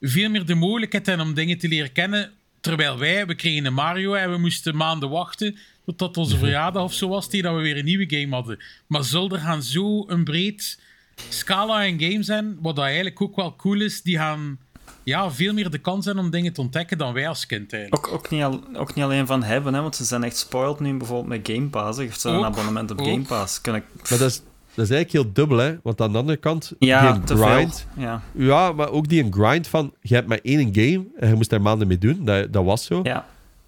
veel 0.00 0.30
meer 0.30 0.46
de 0.46 0.54
mogelijkheid 0.54 1.06
hebben 1.06 1.26
om 1.26 1.34
dingen 1.34 1.58
te 1.58 1.68
leren 1.68 1.92
kennen. 1.92 2.32
Terwijl 2.60 2.98
wij, 2.98 3.26
we 3.26 3.34
kregen 3.34 3.64
een 3.64 3.74
Mario 3.74 4.14
en 4.14 4.30
we 4.30 4.38
moesten 4.38 4.76
maanden 4.76 5.08
wachten 5.10 5.56
totdat 5.96 6.16
onze 6.16 6.38
verjaardag 6.38 6.82
of 6.82 6.92
zo 6.92 7.08
was, 7.08 7.28
tegen 7.28 7.44
dat 7.44 7.56
we 7.56 7.62
weer 7.62 7.78
een 7.78 7.84
nieuwe 7.84 8.16
game 8.16 8.34
hadden. 8.34 8.58
Maar 8.86 9.04
Zulder 9.04 9.38
gaan 9.38 9.62
zo 9.62 10.04
een 10.08 10.24
breed 10.24 10.80
scala 11.28 11.86
aan 11.86 12.00
games 12.00 12.26
zijn, 12.26 12.58
wat 12.60 12.76
dat 12.76 12.84
eigenlijk 12.84 13.20
ook 13.20 13.36
wel 13.36 13.56
cool 13.56 13.80
is, 13.80 14.02
die 14.02 14.16
gaan 14.16 14.58
ja, 15.02 15.30
veel 15.30 15.52
meer 15.52 15.70
de 15.70 15.78
kans 15.78 16.04
hebben 16.04 16.24
om 16.24 16.30
dingen 16.30 16.52
te 16.52 16.60
ontdekken 16.60 16.98
dan 16.98 17.12
wij 17.12 17.28
als 17.28 17.46
kind 17.46 17.72
eigenlijk. 17.72 18.06
Ook, 18.06 18.14
ook, 18.14 18.30
niet 18.30 18.42
al, 18.42 18.60
ook 18.74 18.94
niet 18.94 19.04
alleen 19.04 19.26
van 19.26 19.42
hebben, 19.42 19.74
hè, 19.74 19.80
want 19.80 19.96
ze 19.96 20.04
zijn 20.04 20.24
echt 20.24 20.36
spoiled 20.36 20.80
nu 20.80 20.96
bijvoorbeeld 20.96 21.28
met 21.28 21.56
Game 21.56 21.68
Pass. 21.68 21.96
hè. 21.96 22.02
Je 22.02 22.08
hebt 22.08 22.20
zo'n 22.20 22.36
Ook, 22.36 22.44
abonnement 22.44 22.90
op 22.90 23.00
ook. 23.00 23.06
Game 23.06 23.22
Pass. 23.22 23.60
Kan 23.60 23.74
ik... 23.74 23.84
Maar 24.08 24.18
dat 24.18 24.28
is, 24.28 24.42
dat 24.74 24.84
is 24.84 24.90
eigenlijk 24.90 25.12
heel 25.12 25.32
dubbel, 25.32 25.58
hè. 25.58 25.76
Want 25.82 26.00
aan 26.00 26.12
de 26.12 26.18
andere 26.18 26.38
kant, 26.38 26.72
Ja, 26.78 27.12
die 27.12 27.24
te 27.24 27.36
grind... 27.36 27.86
veel. 27.94 28.04
Ja, 28.04 28.22
Ja, 28.32 28.72
maar 28.72 28.90
ook 28.90 29.08
die 29.08 29.24
een 29.24 29.32
grind 29.32 29.68
van... 29.68 29.94
Je 30.00 30.14
hebt 30.14 30.28
maar 30.28 30.40
één 30.42 30.74
game 30.74 31.04
en 31.16 31.28
je 31.28 31.34
moest 31.34 31.50
daar 31.50 31.62
maanden 31.62 31.88
mee 31.88 31.98
doen. 31.98 32.24
Dat, 32.24 32.52
dat 32.52 32.64
was 32.64 32.84
zo. 32.84 33.00
ja. 33.02 33.26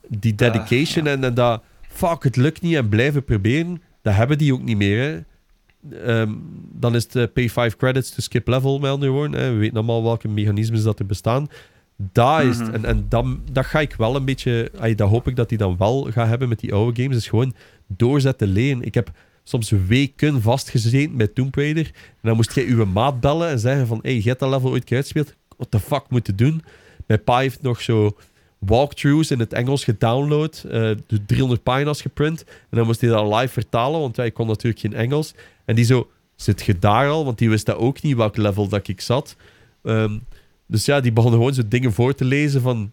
Die 0.09 0.35
dedication 0.35 1.07
en, 1.07 1.25
en 1.25 1.35
dat... 1.35 1.63
Fuck, 1.91 2.23
het 2.23 2.37
lukt 2.37 2.63
niet 2.63 2.75
en 2.75 2.89
blijven 2.89 3.25
proberen. 3.25 3.83
Dat 4.03 4.15
hebben 4.15 4.39
die 4.39 4.53
ook 4.53 4.63
niet 4.63 4.77
meer. 4.77 5.25
Ehm, 6.05 6.33
dan 6.73 6.95
is 6.95 7.03
het 7.03 7.17
eh, 7.17 7.25
pay 7.33 7.49
5 7.49 7.77
credits 7.77 8.11
to 8.11 8.21
skip 8.21 8.49
level, 8.49 8.79
met 8.79 8.91
andere 8.91 9.13
woorden. 9.13 9.41
Hè. 9.41 9.53
We 9.53 9.59
weten 9.59 9.77
allemaal 9.77 10.03
welke 10.03 10.29
mechanismes 10.29 10.83
dat 10.83 10.99
er 10.99 11.07
bestaan. 11.07 11.49
Dat 11.97 12.43
is. 12.43 12.59
Mhm. 12.59 12.75
En, 12.75 12.85
en 12.85 13.07
dat, 13.09 13.27
dat 13.53 13.67
ga 13.67 13.81
ik 13.81 13.95
wel 13.95 14.17
een 14.17 14.25
beetje... 14.25 14.71
ay, 14.79 14.95
dat 14.95 15.09
hoop 15.09 15.29
ik 15.29 15.37
dat 15.37 15.49
die 15.49 15.59
dan 15.59 15.77
wel 15.77 16.03
gaat 16.11 16.29
hebben 16.29 16.49
met 16.49 16.61
die 16.61 16.75
oude 16.75 17.03
games. 17.03 17.17
is 17.17 17.29
gewoon 17.29 17.55
doorzetten 17.87 18.49
leren. 18.49 18.83
Ik 18.83 18.95
heb 18.95 19.11
soms 19.45 19.71
weken 19.71 20.43
vastgezeten 20.43 21.17
bij 21.17 21.27
Tomb 21.27 21.55
Raider. 21.55 21.87
En 21.95 22.29
dan 22.29 22.37
moest 22.37 22.55
jij 22.55 22.65
uw 22.65 22.85
maat 22.85 23.21
bellen 23.21 23.49
en 23.49 23.59
zeggen 23.59 23.87
van... 23.87 23.99
Hey, 24.03 24.15
je 24.15 24.29
hebt 24.29 24.41
dat 24.41 24.51
level 24.51 24.71
ooit 24.71 24.85
keer 24.85 24.97
uitgespeeld. 24.97 25.35
What 25.57 25.71
the 25.71 25.81
fuck 25.81 26.05
moet 26.09 26.27
je 26.27 26.35
doen? 26.35 26.63
Mijn 27.07 27.25
pa 27.25 27.39
heeft 27.39 27.63
nog 27.63 27.81
zo 27.81 28.17
walkthroughs 28.61 29.31
in 29.31 29.39
het 29.39 29.53
Engels 29.53 29.85
gedownload. 29.85 30.65
eh, 30.65 30.71
de 31.07 31.25
300 31.27 31.63
pagina's 31.63 32.01
geprint. 32.03 32.45
En 32.45 32.77
dan 32.77 32.87
moest 32.87 33.01
hij 33.01 33.11
dat 33.11 33.35
live 33.35 33.53
vertalen, 33.53 34.01
want 34.01 34.17
wij 34.17 34.31
kon 34.31 34.47
natuurlijk 34.47 34.81
geen 34.81 34.95
Engels. 34.95 35.35
En 35.65 35.75
die 35.75 35.85
zo... 35.85 36.09
Zit 36.35 36.63
je 36.63 36.79
daar 36.79 37.09
al? 37.09 37.25
Want 37.25 37.39
die 37.39 37.51
wist 37.51 37.67
dat 37.67 37.77
ook 37.77 38.03
niet, 38.03 38.17
welk 38.17 38.37
level 38.37 38.69
dat 38.69 38.89
ik 38.89 39.01
zat. 39.01 39.37
Ehm, 39.83 40.19
dus 40.67 40.85
ja, 40.85 41.01
die 41.01 41.13
begon 41.13 41.31
gewoon 41.33 41.55
zo 41.55 41.63
dingen 41.69 41.93
voor 41.93 42.15
te 42.15 42.25
lezen 42.25 42.61
van 42.61 42.93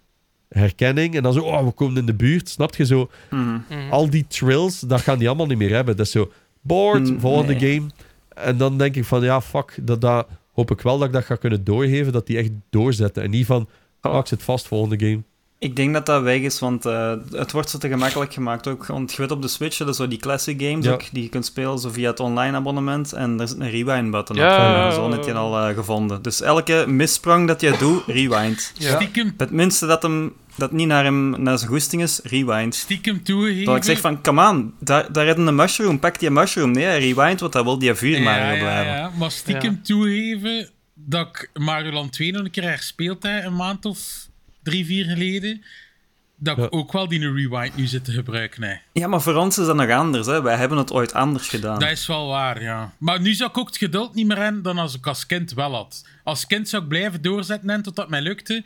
herkenning. 0.49 1.15
En 1.15 1.23
dan 1.23 1.33
zo, 1.33 1.39
oh, 1.39 1.63
we 1.65 1.71
komen 1.71 1.97
in 1.97 2.05
de 2.05 2.13
buurt. 2.13 2.49
Snap 2.49 2.75
je 2.75 2.85
zo? 2.85 3.09
Mhm. 3.29 3.41
Mhm. 3.69 3.89
Al 3.91 4.09
die 4.09 4.25
trills, 4.27 4.79
dat 4.79 5.01
gaan 5.01 5.17
die 5.17 5.27
allemaal 5.27 5.45
niet 5.45 5.57
meer 5.57 5.69
hebben. 5.73 5.95
Dat 5.97 6.05
is 6.05 6.11
zo, 6.11 6.31
board, 6.61 7.09
Mm, 7.09 7.19
volgende 7.19 7.53
nee. 7.53 7.73
game. 7.75 7.89
En 8.29 8.57
dan 8.57 8.77
denk 8.77 8.95
ik 8.95 9.05
van, 9.05 9.23
ja, 9.23 9.41
fuck, 9.41 9.77
dat, 9.81 10.01
dat 10.01 10.27
hoop 10.53 10.71
ik 10.71 10.81
wel 10.81 10.97
dat 10.97 11.07
ik 11.07 11.13
dat 11.13 11.25
ga 11.25 11.35
kunnen 11.35 11.63
doorgeven. 11.63 12.13
Dat 12.13 12.27
die 12.27 12.37
echt 12.37 12.51
doorzetten. 12.69 13.23
En 13.23 13.29
niet 13.29 13.45
van, 13.45 13.67
Oh. 14.01 14.13
oh, 14.13 14.19
ik 14.19 14.25
zit 14.27 14.43
vast, 14.43 14.67
volgende 14.67 15.05
game. 15.07 15.23
Ik 15.59 15.75
denk 15.75 15.93
dat 15.93 16.05
dat 16.05 16.21
weg 16.23 16.39
is, 16.41 16.59
want 16.59 16.85
eh, 16.85 17.13
het 17.31 17.51
wordt 17.51 17.69
zo 17.69 17.77
te 17.77 17.87
gemakkelijk 17.87 18.33
gemaakt 18.33 18.67
ook. 18.67 18.85
Want 18.85 19.11
je 19.11 19.17
weet 19.21 19.31
op 19.31 19.41
de 19.41 19.47
Switch, 19.47 19.77
dat 19.77 19.87
is 19.87 19.95
zo 19.95 20.07
die 20.07 20.17
classic 20.17 20.61
games 20.61 20.85
Ja. 20.85 20.91
ook, 20.91 21.03
die 21.11 21.23
je 21.23 21.29
kunt 21.29 21.45
spelen 21.45 21.79
zo 21.79 21.89
via 21.89 22.09
het 22.09 22.19
online 22.19 22.57
abonnement. 22.57 23.13
En 23.13 23.39
er 23.39 23.47
zit 23.47 23.59
een 23.59 23.69
rewind 23.69 24.11
button 24.11 24.35
op. 24.35 24.41
Ja. 24.41 24.85
En 24.87 24.93
zo 24.93 25.07
net 25.07 25.25
je 25.25 25.33
al 25.33 25.57
eh, 25.59 25.75
gevonden. 25.75 26.21
Dus 26.21 26.41
elke 26.41 26.83
missprong 26.87 27.47
dat 27.47 27.61
je 27.61 27.75
doet, 27.79 28.03
rewind. 28.19 28.71
Ja. 28.77 28.95
Stiekem, 28.95 29.33
Het 29.37 29.51
minste 29.51 29.85
dat 29.85 30.01
hem 30.01 30.33
dat 30.55 30.71
niet 30.71 30.87
naar, 30.87 31.03
hem, 31.03 31.41
naar 31.43 31.57
zijn 31.57 31.69
goesting 31.69 32.01
is, 32.01 32.19
rewind. 32.23 32.75
stiekem 32.75 33.23
toegegeven... 33.23 33.65
Dat 33.65 33.75
ik 33.75 33.83
zeg 33.83 33.99
van, 33.99 34.21
come 34.21 34.49
on, 34.49 34.73
daar, 34.79 35.11
daar 35.11 35.25
redden 35.25 35.47
een 35.47 35.55
mushroom, 35.55 35.99
pak 35.99 36.19
die 36.19 36.29
mushroom. 36.29 36.71
Nee, 36.71 36.97
rewind, 36.97 37.39
want 37.39 37.53
dat 37.53 37.63
wil 37.63 37.79
die 37.79 37.93
vuur 37.93 38.21
maar 38.21 38.57
blijven. 38.57 38.93
ja, 38.93 39.11
maar 39.17 39.31
stiekem 39.31 39.83
toegeven 39.83 40.69
dat 40.93 41.27
ik 41.27 41.49
Mario 41.53 41.91
Land 41.91 42.13
2 42.13 42.31
nog 42.31 42.43
een 42.43 42.51
keer 42.51 42.63
herspeeld 42.63 43.23
heb, 43.23 43.45
een 43.45 43.55
maand 43.55 43.85
of 43.85 44.26
drie, 44.69 44.85
vier 44.85 45.05
geleden. 45.05 45.63
Dat 46.39 46.57
ik 46.57 46.63
Ja. 46.63 46.69
ook 46.69 46.91
wel 46.91 47.07
die 47.07 47.31
rewind 47.33 47.75
nu 47.75 47.85
zit 47.85 48.05
te 48.05 48.11
gebruiken. 48.11 48.63
hè. 48.63 48.75
Ja, 48.91 49.07
maar 49.07 49.21
voor 49.21 49.35
ons 49.35 49.57
is 49.57 49.65
dat 49.65 49.75
nog 49.75 49.89
anders. 49.89 50.27
Hè. 50.27 50.41
Wij 50.41 50.55
hebben 50.57 50.77
het 50.77 50.91
ooit 50.91 51.13
anders 51.13 51.47
gedaan. 51.47 51.79
Dat 51.79 51.89
is 51.91 52.07
wel 52.07 52.27
waar, 52.27 52.61
ja. 52.61 52.93
Maar 52.97 53.21
nu 53.21 53.33
zou 53.33 53.49
ik 53.49 53.57
ook 53.57 53.67
het 53.67 53.77
geduld 53.77 54.15
niet 54.15 54.27
meer 54.27 54.37
hebben 54.37 54.61
dan 54.61 54.77
als 54.77 54.95
ik 54.95 55.07
als 55.07 55.25
kind 55.25 55.53
wel 55.53 55.73
had. 55.73 56.07
Als 56.23 56.47
kind 56.47 56.69
zou 56.69 56.81
ik 56.83 56.87
blijven 56.89 57.21
doorzetten 57.21 57.69
en 57.69 57.81
totdat 57.81 58.09
mij 58.09 58.21
lukte. 58.21 58.65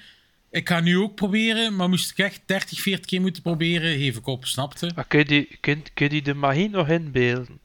Ik 0.52 0.68
ga 0.70 0.80
nu 0.80 0.98
ook 0.98 1.16
proberen, 1.16 1.76
maar 1.76 1.90
moest 1.90 2.12
ik 2.12 2.18
echt 2.18 2.42
30, 2.46 2.80
40 2.82 3.06
keer 3.06 3.22
moeten 3.22 3.42
proberen, 3.42 3.98
geef 3.98 4.18
ik 4.18 4.28
op, 4.28 4.46
snapte? 4.46 4.92
Maar 4.96 5.06
kun 5.08 5.20
je, 5.20 5.26
die- 5.26 5.58
kun, 5.60 5.84
kun 5.94 6.10
je 6.16 6.22
de 6.22 6.34
magie 6.34 6.70
nog 6.70 6.88
inbeelden? 6.90 7.60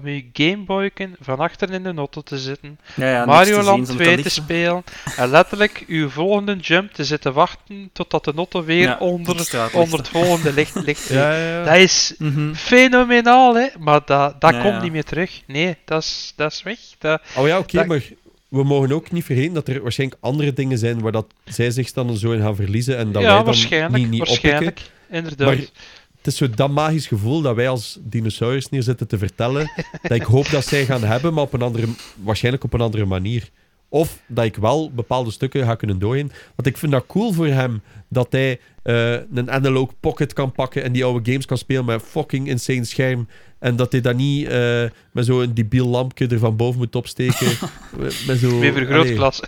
Van 0.00 0.12
je 0.14 0.24
Gameboyken 0.32 1.16
van 1.20 1.38
achter 1.38 1.70
in 1.70 1.82
de 1.82 1.92
auto 1.96 2.20
te 2.20 2.38
zitten, 2.38 2.78
ja, 2.94 3.10
ja, 3.10 3.24
niks 3.24 3.26
Mario 3.26 3.58
te 3.58 3.64
Land 3.64 3.86
zien, 3.88 3.96
2 3.96 4.22
te 4.22 4.30
spelen 4.30 4.84
en 5.16 5.28
letterlijk 5.30 5.84
uw 5.86 6.08
volgende 6.08 6.56
jump 6.56 6.92
te 6.92 7.04
zitten 7.04 7.32
wachten 7.32 7.90
totdat 7.92 8.24
de 8.24 8.32
auto 8.36 8.64
weer 8.64 8.82
Ja, 8.82 8.96
onder, 8.98 9.70
onder 9.72 9.98
het 9.98 10.08
volgende 10.08 10.52
licht 10.52 10.74
ligt. 10.86 11.08
Ja, 11.08 11.34
ja, 11.36 11.48
ja. 11.58 11.64
Dat 11.64 11.76
is 11.76 12.14
Mhm. 12.18 12.54
fenomenaal, 12.54 13.54
hè? 13.54 13.66
Maar 13.78 14.00
dat, 14.04 14.40
dat 14.40 14.54
Ja, 14.54 14.60
komt 14.60 14.74
ja. 14.74 14.82
niet 14.82 14.92
meer 14.92 15.04
terug. 15.04 15.40
Nee, 15.46 15.76
dat 15.84 16.02
is, 16.02 16.32
dat 16.36 16.52
is 16.52 16.62
weg. 16.62 16.78
Dat, 16.98 17.22
Oh 17.36 17.46
ja, 17.46 17.58
oké, 17.58 17.84
maar 17.84 18.02
we 18.48 18.64
mogen 18.64 18.92
ook 18.92 19.10
niet 19.10 19.24
vergeten 19.24 19.52
dat 19.54 19.68
er 19.68 19.82
waarschijnlijk 19.82 20.20
andere 20.22 20.52
dingen 20.52 20.78
zijn 20.78 21.00
waar 21.00 21.12
dat 21.12 21.26
zij 21.44 21.70
zich 21.70 21.92
dan 21.92 22.16
zo 22.16 22.32
in 22.32 22.40
gaan 22.40 22.56
verliezen 22.56 22.96
en 22.96 23.12
dat 23.12 23.22
wij 23.22 23.30
ja, 23.30 23.36
dan 23.36 23.44
waarschijnlijk. 23.44 23.94
niet, 24.02 24.10
niet 24.10 24.20
oppikken. 24.20 24.50
waarschijnlijk. 24.50 24.80
Inderdaad. 25.10 25.46
Maar 25.46 25.58
het 26.22 26.32
is 26.32 26.38
zo 26.38 26.50
dat 26.50 26.70
magisch 26.70 27.06
gevoel 27.06 27.40
dat 27.40 27.54
wij 27.56 27.68
als 27.68 27.98
dinosaurus 28.02 28.68
neer 28.68 28.82
zitten 28.82 29.08
te 29.08 29.18
vertellen, 29.18 29.70
dat 30.02 30.12
ik 30.12 30.22
hoop 30.22 30.50
dat 30.50 30.66
zij 30.66 30.84
gaan 30.84 31.04
hebben, 31.04 31.34
maar 31.34 31.42
op 31.42 31.52
een 31.52 31.62
andere, 31.62 31.86
waarschijnlijk 32.22 32.64
op 32.64 32.72
een 32.72 32.80
andere 32.80 33.04
manier. 33.04 33.50
Of 33.88 34.18
dat 34.26 34.44
ik 34.44 34.56
wel 34.56 34.90
bepaalde 34.92 35.30
stukken 35.30 35.64
ga 35.64 35.74
kunnen 35.74 35.98
doorheen. 35.98 36.32
Want 36.54 36.68
ik 36.68 36.76
vind 36.76 36.92
dat 36.92 37.06
cool 37.06 37.32
voor 37.32 37.46
hem 37.46 37.82
dat 38.08 38.32
hij 38.32 38.60
eh, 38.82 39.12
een 39.12 39.50
analog 39.50 39.92
pocket 40.00 40.32
kan 40.32 40.52
pakken 40.52 40.82
en 40.82 40.92
die 40.92 41.04
oude 41.04 41.30
games 41.30 41.46
kan 41.46 41.58
spelen 41.58 41.84
met 41.84 41.94
een 41.94 42.06
fucking 42.06 42.48
insane 42.48 42.84
scherm. 42.84 43.28
En 43.58 43.76
dat 43.76 43.92
hij 43.92 44.00
dat 44.00 44.16
niet 44.16 44.48
eh, 44.48 44.84
met 45.12 45.26
zo'n 45.26 45.54
debiel 45.54 45.86
lampje 45.86 46.26
er 46.26 46.38
van 46.38 46.56
boven 46.56 46.78
moet 46.78 46.96
opsteken. 46.96 47.46
met 47.96 48.22
met 48.26 48.38
zo, 48.38 48.58
Weer 48.58 48.72
vergrootglas. 48.72 49.42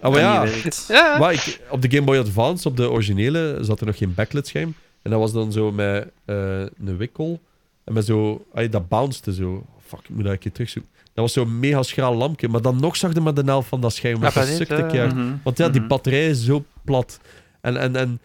Ah, 0.00 0.12
maar 0.12 0.20
ja. 0.20 0.46
Ja. 0.88 1.18
maar 1.18 1.32
ik, 1.32 1.60
op 1.70 1.82
de 1.82 1.90
Game 1.90 2.04
Boy 2.04 2.18
Advance, 2.18 2.68
op 2.68 2.76
de 2.76 2.90
originele, 2.90 3.58
zat 3.60 3.80
er 3.80 3.86
nog 3.86 3.96
geen 3.96 4.14
backlit 4.14 4.46
scherm. 4.46 4.74
En 5.02 5.10
dat 5.10 5.20
was 5.20 5.32
dan 5.32 5.52
zo 5.52 5.72
met 5.72 6.10
eh, 6.24 6.60
een 6.60 6.96
wikkel. 6.96 7.40
En 7.84 7.92
met 7.92 8.04
zo... 8.04 8.44
ay, 8.54 8.68
dat 8.68 8.88
bounced 8.88 9.34
zo. 9.34 9.66
Fuck, 9.80 10.00
ik 10.00 10.08
moet 10.08 10.22
dat 10.24 10.32
een 10.32 10.38
keer 10.38 10.52
terugzoeken. 10.52 10.90
Dat 10.94 11.24
was 11.24 11.32
zo'n 11.32 11.58
mega 11.58 11.82
schraal 11.82 12.14
lampje. 12.14 12.48
Maar 12.48 12.62
dan 12.62 12.80
nog 12.80 12.96
zag 12.96 13.14
je 13.14 13.20
maar 13.20 13.34
de 13.34 13.42
helft 13.44 13.68
van 13.68 13.80
dat 13.80 13.92
scherm. 13.94 14.20
Dat 14.20 14.34
Ja, 14.34 14.44
sukte 14.44 14.74
ik 14.76 14.94
uit. 14.98 15.14
Mhm. 15.14 15.32
Want 15.42 15.58
ja, 15.58 15.68
die 15.68 15.80
Mhm. 15.80 15.88
batterij 15.88 16.28
is 16.28 16.44
zo 16.44 16.64
plat. 16.84 17.20
En, 17.60 17.76
en, 17.76 17.96
en 17.96 18.20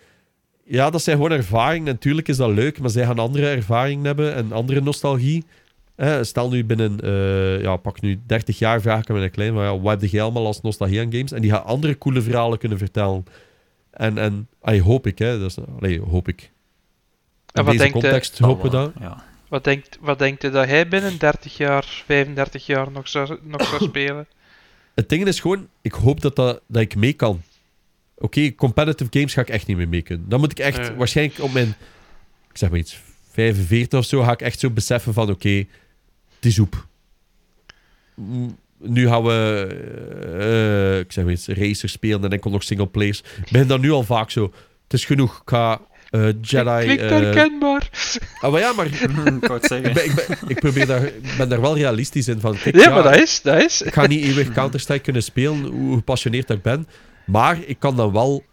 ja, 0.64 0.90
dat 0.90 1.02
zijn 1.02 1.16
gewoon 1.16 1.32
ervaringen. 1.32 1.86
Natuurlijk 1.94 2.28
is 2.28 2.38
dat 2.38 2.50
leuk, 2.50 2.80
maar 2.80 2.90
zij 2.90 3.06
gaan 3.06 3.20
andere 3.20 3.48
ervaringen 3.50 4.06
hebben 4.06 4.36
en 4.36 4.52
andere 4.52 4.82
nostalgie. 4.82 5.44
Eh, 5.96 6.18
stel 6.22 6.50
nu 6.50 6.66
binnen, 6.66 7.00
eh, 7.02 7.62
ja, 7.62 7.76
pak 7.76 8.02
nu 8.02 8.20
30 8.26 8.60
jaar, 8.60 8.82
vraag 8.82 9.00
ik 9.02 9.10
aan 9.10 9.18
mijn 9.18 9.32
klein, 9.32 9.54
maar 9.54 9.64
ja, 9.66 9.80
wat 9.80 10.02
heb 10.02 10.10
je 10.10 10.22
allemaal 10.22 10.46
als 10.46 10.62
nostalgie 10.62 11.00
aan 11.00 11.12
games? 11.12 11.32
En 11.32 11.42
die 11.42 11.52
gaan 11.52 11.66
andere 11.66 11.98
coole 11.98 12.22
verhalen 12.22 12.58
kunnen 12.58 12.78
vertellen. 12.78 13.26
En, 13.92 14.18
en 14.18 14.48
ay, 14.62 14.80
hoop 14.80 15.08
ik, 15.08 15.20
hè. 15.20 15.40
Dat 15.40 15.50
is, 15.50 15.58
allee, 15.80 16.02
hoop 16.02 16.28
ik. 16.28 16.52
In 17.54 17.60
En 17.60 17.66
wat 17.66 17.78
deze 17.78 17.78
denkt, 17.78 17.96
eh, 17.96 18.02
context 18.02 18.40
hopen 18.40 18.64
we 18.64 18.70
dat. 18.70 18.92
Ja. 19.00 19.24
Wat 19.48 19.64
denkt, 19.64 19.98
wat 20.02 20.20
denkt 20.20 20.44
u 20.44 20.50
dat 20.52 20.66
hij 20.66 20.88
binnen 20.88 21.18
30 21.20 21.58
jaar, 21.58 22.04
35 22.06 22.66
jaar 22.66 22.92
nog 22.92 23.08
zou, 23.08 23.38
nog 23.44 23.68
zou 23.68 23.84
spelen? 23.90 24.28
Het 24.96 25.10
ding 25.10 25.28
is 25.28 25.40
gewoon, 25.40 25.68
ik 25.82 25.92
hoop 25.94 26.22
dat, 26.22 26.36
dat, 26.36 26.62
dat 26.68 26.82
ik 26.82 26.96
mee 26.96 27.14
kan. 27.14 27.42
Oké, 28.18 28.56
competitive 28.56 29.10
games 29.12 29.34
ga 29.34 29.42
ik 29.42 29.50
echt 29.50 29.68
niet 29.68 29.78
meer 29.78 29.88
mee 29.88 30.02
kunnen. 30.02 30.30
Dan 30.30 30.40
moet 30.40 30.52
ik 30.52 30.60
echt, 30.60 30.96
waarschijnlijk 30.96 31.40
op 31.40 31.54
mijn, 31.54 31.68
ik 32.50 32.58
zeg 32.58 32.70
maar 32.70 32.80
iets, 32.80 33.00
45 33.32 34.00
of 34.00 34.06
zo, 34.06 34.22
ga 34.22 34.32
ik 34.32 34.42
echt 34.42 34.60
zo 34.60 34.70
beseffen 34.70 35.14
van, 35.14 35.30
oké, 35.30 35.50
het 36.36 36.46
is 36.46 36.60
op. 36.60 36.88
Mm, 38.16 38.58
Nu 38.78 39.08
gaan 39.08 39.24
we, 39.24 39.68
eh, 40.40 41.00
ik 41.00 41.12
zeg 41.12 41.24
maar 41.24 41.34
iets, 41.34 41.48
racers 41.48 41.92
spelen 41.92 42.24
en 42.24 42.32
enkel 42.32 42.52
nog 42.52 42.64
single 42.64 42.88
players. 42.88 43.20
Ik 43.46 43.52
ben 43.52 43.68
dan 43.68 43.82
nu 43.82 43.92
al 43.92 44.04
vaak 44.04 44.32
zo, 44.32 44.54
het 44.84 44.94
is 44.94 45.06
genoeg, 45.06 45.42
ik 45.42 45.50
ga 45.50 45.82
eh, 46.14 46.28
Jedi... 46.42 46.84
Klinkt 46.84 47.04
eh, 47.04 47.10
herkenbaar. 47.10 47.90
ah, 48.42 48.52
maar 48.52 48.60
ja, 48.60 48.74
maar 48.74 48.86
ik 48.92 49.10
ben, 49.94 50.06
ik, 50.06 50.16
ben, 50.16 50.38
ik 50.48 50.60
probeer 50.60 50.86
daar, 50.86 51.04
ik 51.06 51.34
ben 51.38 51.50
daar 51.50 51.62
wel 51.62 51.76
realistisch 51.76 52.28
in 52.28 52.40
van, 52.40 52.58
kijk, 52.58 52.76
Ja, 52.76 52.82
ja, 52.82 52.90
maar 52.90 53.04
dat 53.04 53.16
is, 53.16 53.42
dat 53.42 53.64
is. 53.64 53.82
ik 53.82 53.94
ga 53.94 54.08
niet 54.08 54.24
eeuwig 54.24 54.52
Counter-Strike 54.52 55.02
kunnen 55.02 55.24
spelen, 55.24 55.64
hoe 55.64 55.96
gepassioneerd 55.96 56.48
dat 56.48 56.58
ik 56.58 56.64
ben. 56.64 56.88
Maar 57.26 57.58
ik 57.66 57.80
kan 57.80 57.96
dan 57.96 58.14
wel, 58.14 58.44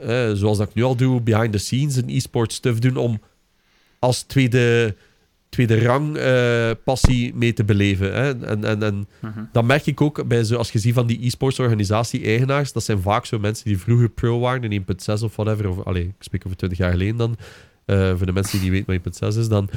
eh, 0.00 0.30
zoals 0.32 0.58
dat 0.58 0.68
ik 0.68 0.74
nu 0.74 0.82
al 0.82 0.96
doe, 0.96 1.20
behind 1.20 1.52
the 1.52 1.58
scenes 1.58 1.96
en 1.96 2.08
e-sport 2.08 2.52
stuff 2.52 2.78
doen 2.78 2.96
om 2.96 3.20
als 3.98 4.22
tweede, 4.22 4.96
tweede 5.54 5.80
rang 5.82 6.16
eh, 6.16 6.70
passie 6.84 7.34
mee 7.34 7.52
te 7.52 7.64
beleven. 7.64 8.14
Hè. 8.14 8.44
En, 8.46 8.64
en, 8.64 8.82
en 8.82 9.06
Mhm. 9.20 9.40
dat 9.52 9.64
merk 9.64 9.86
ik 9.86 10.00
ook 10.00 10.26
bij 10.28 10.44
zo, 10.44 10.56
als 10.56 10.70
je 10.72 10.78
ziet 10.78 10.94
van 10.94 11.06
die 11.06 11.24
e-sports 11.26 11.58
organisatie-eigenaars. 11.58 12.72
Dat 12.72 12.84
zijn 12.84 13.00
vaak 13.00 13.26
zo 13.26 13.38
mensen 13.38 13.64
die 13.64 13.78
vroeger 13.78 14.08
pro 14.08 14.38
waren 14.38 14.62
in 14.62 14.70
1.6 14.72 15.22
of 15.22 15.36
whatever. 15.36 15.68
Of, 15.68 15.84
allee, 15.84 16.02
ik 16.04 16.14
spreek 16.18 16.42
over 16.46 16.56
20 16.58 16.78
jaar 16.78 16.90
geleden 16.90 17.16
dan. 17.16 17.36
Eh, 17.84 18.12
voor 18.16 18.26
de 18.26 18.32
mensen 18.32 18.60
die 18.60 18.70
niet 18.70 18.86
weten 18.86 19.02
wat 19.04 19.20
1.6 19.34 19.36
is, 19.40 19.48
dan. 19.48 19.68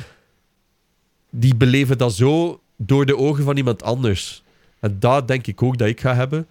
Die 1.30 1.56
beleven 1.56 1.98
dat 1.98 2.14
zo 2.14 2.62
door 2.78 3.06
de 3.06 3.18
ogen 3.18 3.44
van 3.44 3.58
iemand 3.58 3.84
anders. 3.84 4.44
En 4.80 4.95
dat 4.99 5.28
denk 5.28 5.48
ik 5.48 5.64
ook 5.64 5.78
dat 5.78 5.88
ik 5.88 5.99
ga 6.02 6.16
hebben. 6.16 6.48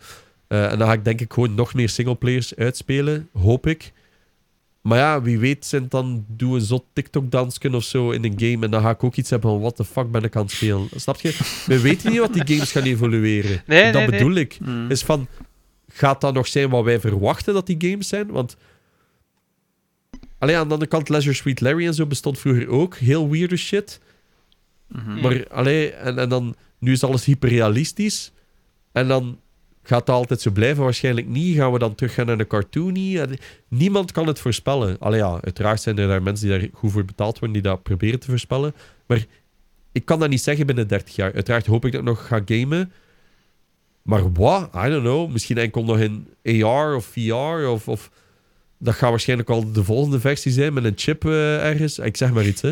Eh, 0.47 0.73
en 0.73 0.78
dan 0.78 0.89
ga 0.89 0.93
ik 0.94 1.05
denk 1.05 1.20
ik 1.20 1.32
gewoon 1.32 1.55
nog 1.55 1.74
meer 1.74 1.89
singleplayers 1.89 2.57
uitspelen, 2.57 3.28
hoop 3.32 3.66
ik. 3.66 3.93
Maar 4.86 4.98
ja, 4.98 5.22
wie 5.22 5.38
weet 5.38 5.66
zijn 5.66 5.86
dan 5.88 6.24
doe 6.28 6.54
een 6.54 6.60
zot 6.64 6.84
TikTok-dansken 6.92 7.74
of 7.74 7.84
zo 7.84 8.10
in 8.10 8.24
een 8.24 8.34
game. 8.36 8.64
En 8.64 8.70
dan 8.70 8.82
ga 8.82 8.90
ik 8.90 9.04
ook 9.04 9.14
iets 9.14 9.30
hebben 9.30 9.50
van 9.50 9.60
what 9.60 9.76
the 9.76 9.84
fuck 9.84 10.10
ben 10.10 10.22
ik 10.22 10.36
aan 10.36 10.42
het 10.42 10.50
spelen. 10.50 10.88
Snap 10.94 11.20
je? 11.20 11.36
We 11.66 11.80
weten 11.80 12.10
niet 12.10 12.20
wat 12.20 12.32
die 12.32 12.46
games 12.46 12.72
gaan 12.72 12.82
evolueren. 12.82 13.62
Nee, 13.66 13.82
dat 13.92 13.92
nee, 13.92 14.08
nee. 14.08 14.18
bedoel 14.18 14.34
ik. 14.34 14.58
Mm. 14.60 14.90
Is 14.90 15.02
van, 15.02 15.28
gaat 15.88 16.20
dat 16.20 16.34
nog 16.34 16.46
zijn 16.46 16.70
wat 16.70 16.84
wij 16.84 17.00
verwachten 17.00 17.54
dat 17.54 17.66
die 17.66 17.76
games 17.78 18.08
zijn? 18.08 18.26
Want 18.26 18.56
alleen 20.38 20.56
aan 20.56 20.66
de 20.66 20.72
andere 20.72 20.90
kant, 20.90 21.08
Leisure 21.08 21.34
Suite 21.34 21.64
Larry 21.64 21.86
en 21.86 21.94
zo 21.94 22.06
bestond 22.06 22.38
vroeger 22.38 22.68
ook. 22.68 22.96
Heel 22.96 23.30
weirde 23.30 23.56
shit. 23.56 24.00
Mhm. 24.88 25.20
Maar 25.20 25.48
allee, 25.48 25.90
en, 25.90 26.18
en 26.18 26.28
dan, 26.28 26.56
nu 26.78 26.92
is 26.92 27.04
alles 27.04 27.24
hyperrealistisch. 27.24 28.32
En 28.92 29.08
dan 29.08 29.40
gaat 29.86 30.06
dat 30.06 30.16
altijd 30.16 30.40
zo 30.40 30.50
blijven. 30.50 30.82
Waarschijnlijk 30.82 31.26
niet. 31.26 31.56
Gaan 31.56 31.72
we 31.72 31.78
dan 31.78 31.94
teruggaan 31.94 32.26
naar 32.26 32.38
de 32.38 32.46
cartoony? 32.46 33.26
Niemand 33.68 34.12
kan 34.12 34.26
het 34.26 34.38
voorspellen. 34.40 34.96
Allee, 34.98 35.18
ja, 35.18 35.38
uiteraard 35.44 35.80
zijn 35.80 35.98
er 35.98 36.08
daar 36.08 36.22
mensen 36.22 36.48
die 36.48 36.58
daar 36.58 36.68
goed 36.72 36.92
voor 36.92 37.04
betaald 37.04 37.38
worden, 37.38 37.52
die 37.62 37.70
dat 37.70 37.82
proberen 37.82 38.20
te 38.20 38.26
voorspellen. 38.26 38.74
Maar 39.06 39.24
ik 39.92 40.04
kan 40.04 40.18
dat 40.18 40.28
niet 40.28 40.42
zeggen 40.42 40.66
binnen 40.66 40.88
30 40.88 41.16
jaar. 41.16 41.34
Uiteraard 41.34 41.66
hoop 41.66 41.84
ik 41.84 41.92
dat 41.92 42.00
ik 42.00 42.06
nog 42.06 42.26
ga 42.26 42.40
gamen. 42.44 42.92
Maar 44.02 44.32
wat? 44.32 44.70
I 44.74 44.88
don't 44.88 45.02
know. 45.02 45.30
Misschien 45.30 45.58
enkel 45.58 45.84
nog 45.84 45.98
in 46.00 46.26
AR 46.64 46.94
of 46.94 47.04
VR 47.04 47.66
of... 47.68 47.88
of 47.88 48.10
dat 48.78 48.94
gaat 48.94 49.10
waarschijnlijk 49.10 49.50
al 49.50 49.72
de 49.72 49.84
volgende 49.84 50.20
versie 50.20 50.52
zijn 50.52 50.72
met 50.72 50.84
een 50.84 50.92
chip 50.96 51.24
eh, 51.24 51.66
ergens. 51.68 51.98
Ik 51.98 52.16
zeg 52.16 52.32
maar 52.32 52.44
iets, 52.46 52.62
hè. 52.62 52.68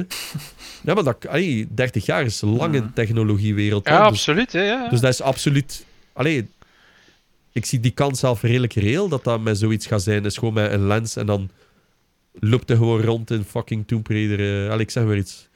Ja, 0.85 0.95
maar 0.95 1.05
dat, 1.05 1.27
allee, 1.29 1.67
30 1.71 2.07
jaar 2.07 2.25
is 2.25 2.41
lang 2.41 2.75
in 2.75 2.83
de 2.83 2.93
technologiewereld. 2.93 3.89
hè. 3.89 3.95
Ja, 3.95 3.99
Dus- 3.99 4.09
absoluut. 4.09 4.53
Hè, 4.53 4.63
ja. 4.63 4.89
dus 4.89 5.01
dat 5.01 5.11
is 5.13 5.21
absoluut. 5.23 5.85
Allee, 6.13 6.49
ik 7.55 7.65
zie 7.65 7.81
die 7.81 7.91
kans 7.91 8.21
zelf 8.21 8.43
redelijk 8.43 8.73
reëel 8.73 9.09
dat 9.09 9.25
dat 9.25 9.41
met 9.41 9.59
zoiets 9.59 9.87
gaat 9.87 10.03
zijn. 10.03 10.25
is 10.25 10.37
gewoon 10.37 10.55
met 10.55 10.73
een 10.73 10.87
lens 10.87 11.17
en 11.17 11.27
dan 11.27 11.51
loopt 12.33 12.69
hij 12.69 12.77
gewoon 12.77 13.01
rond 13.01 13.31
in 13.31 13.45
fucking 13.45 13.87
Tomb 13.87 14.07
Raider. 14.07 14.71
eh, 14.71 14.79
ik 14.79 14.91
zeg 14.91 15.05
maar 15.05 15.17
iets. 15.17 15.49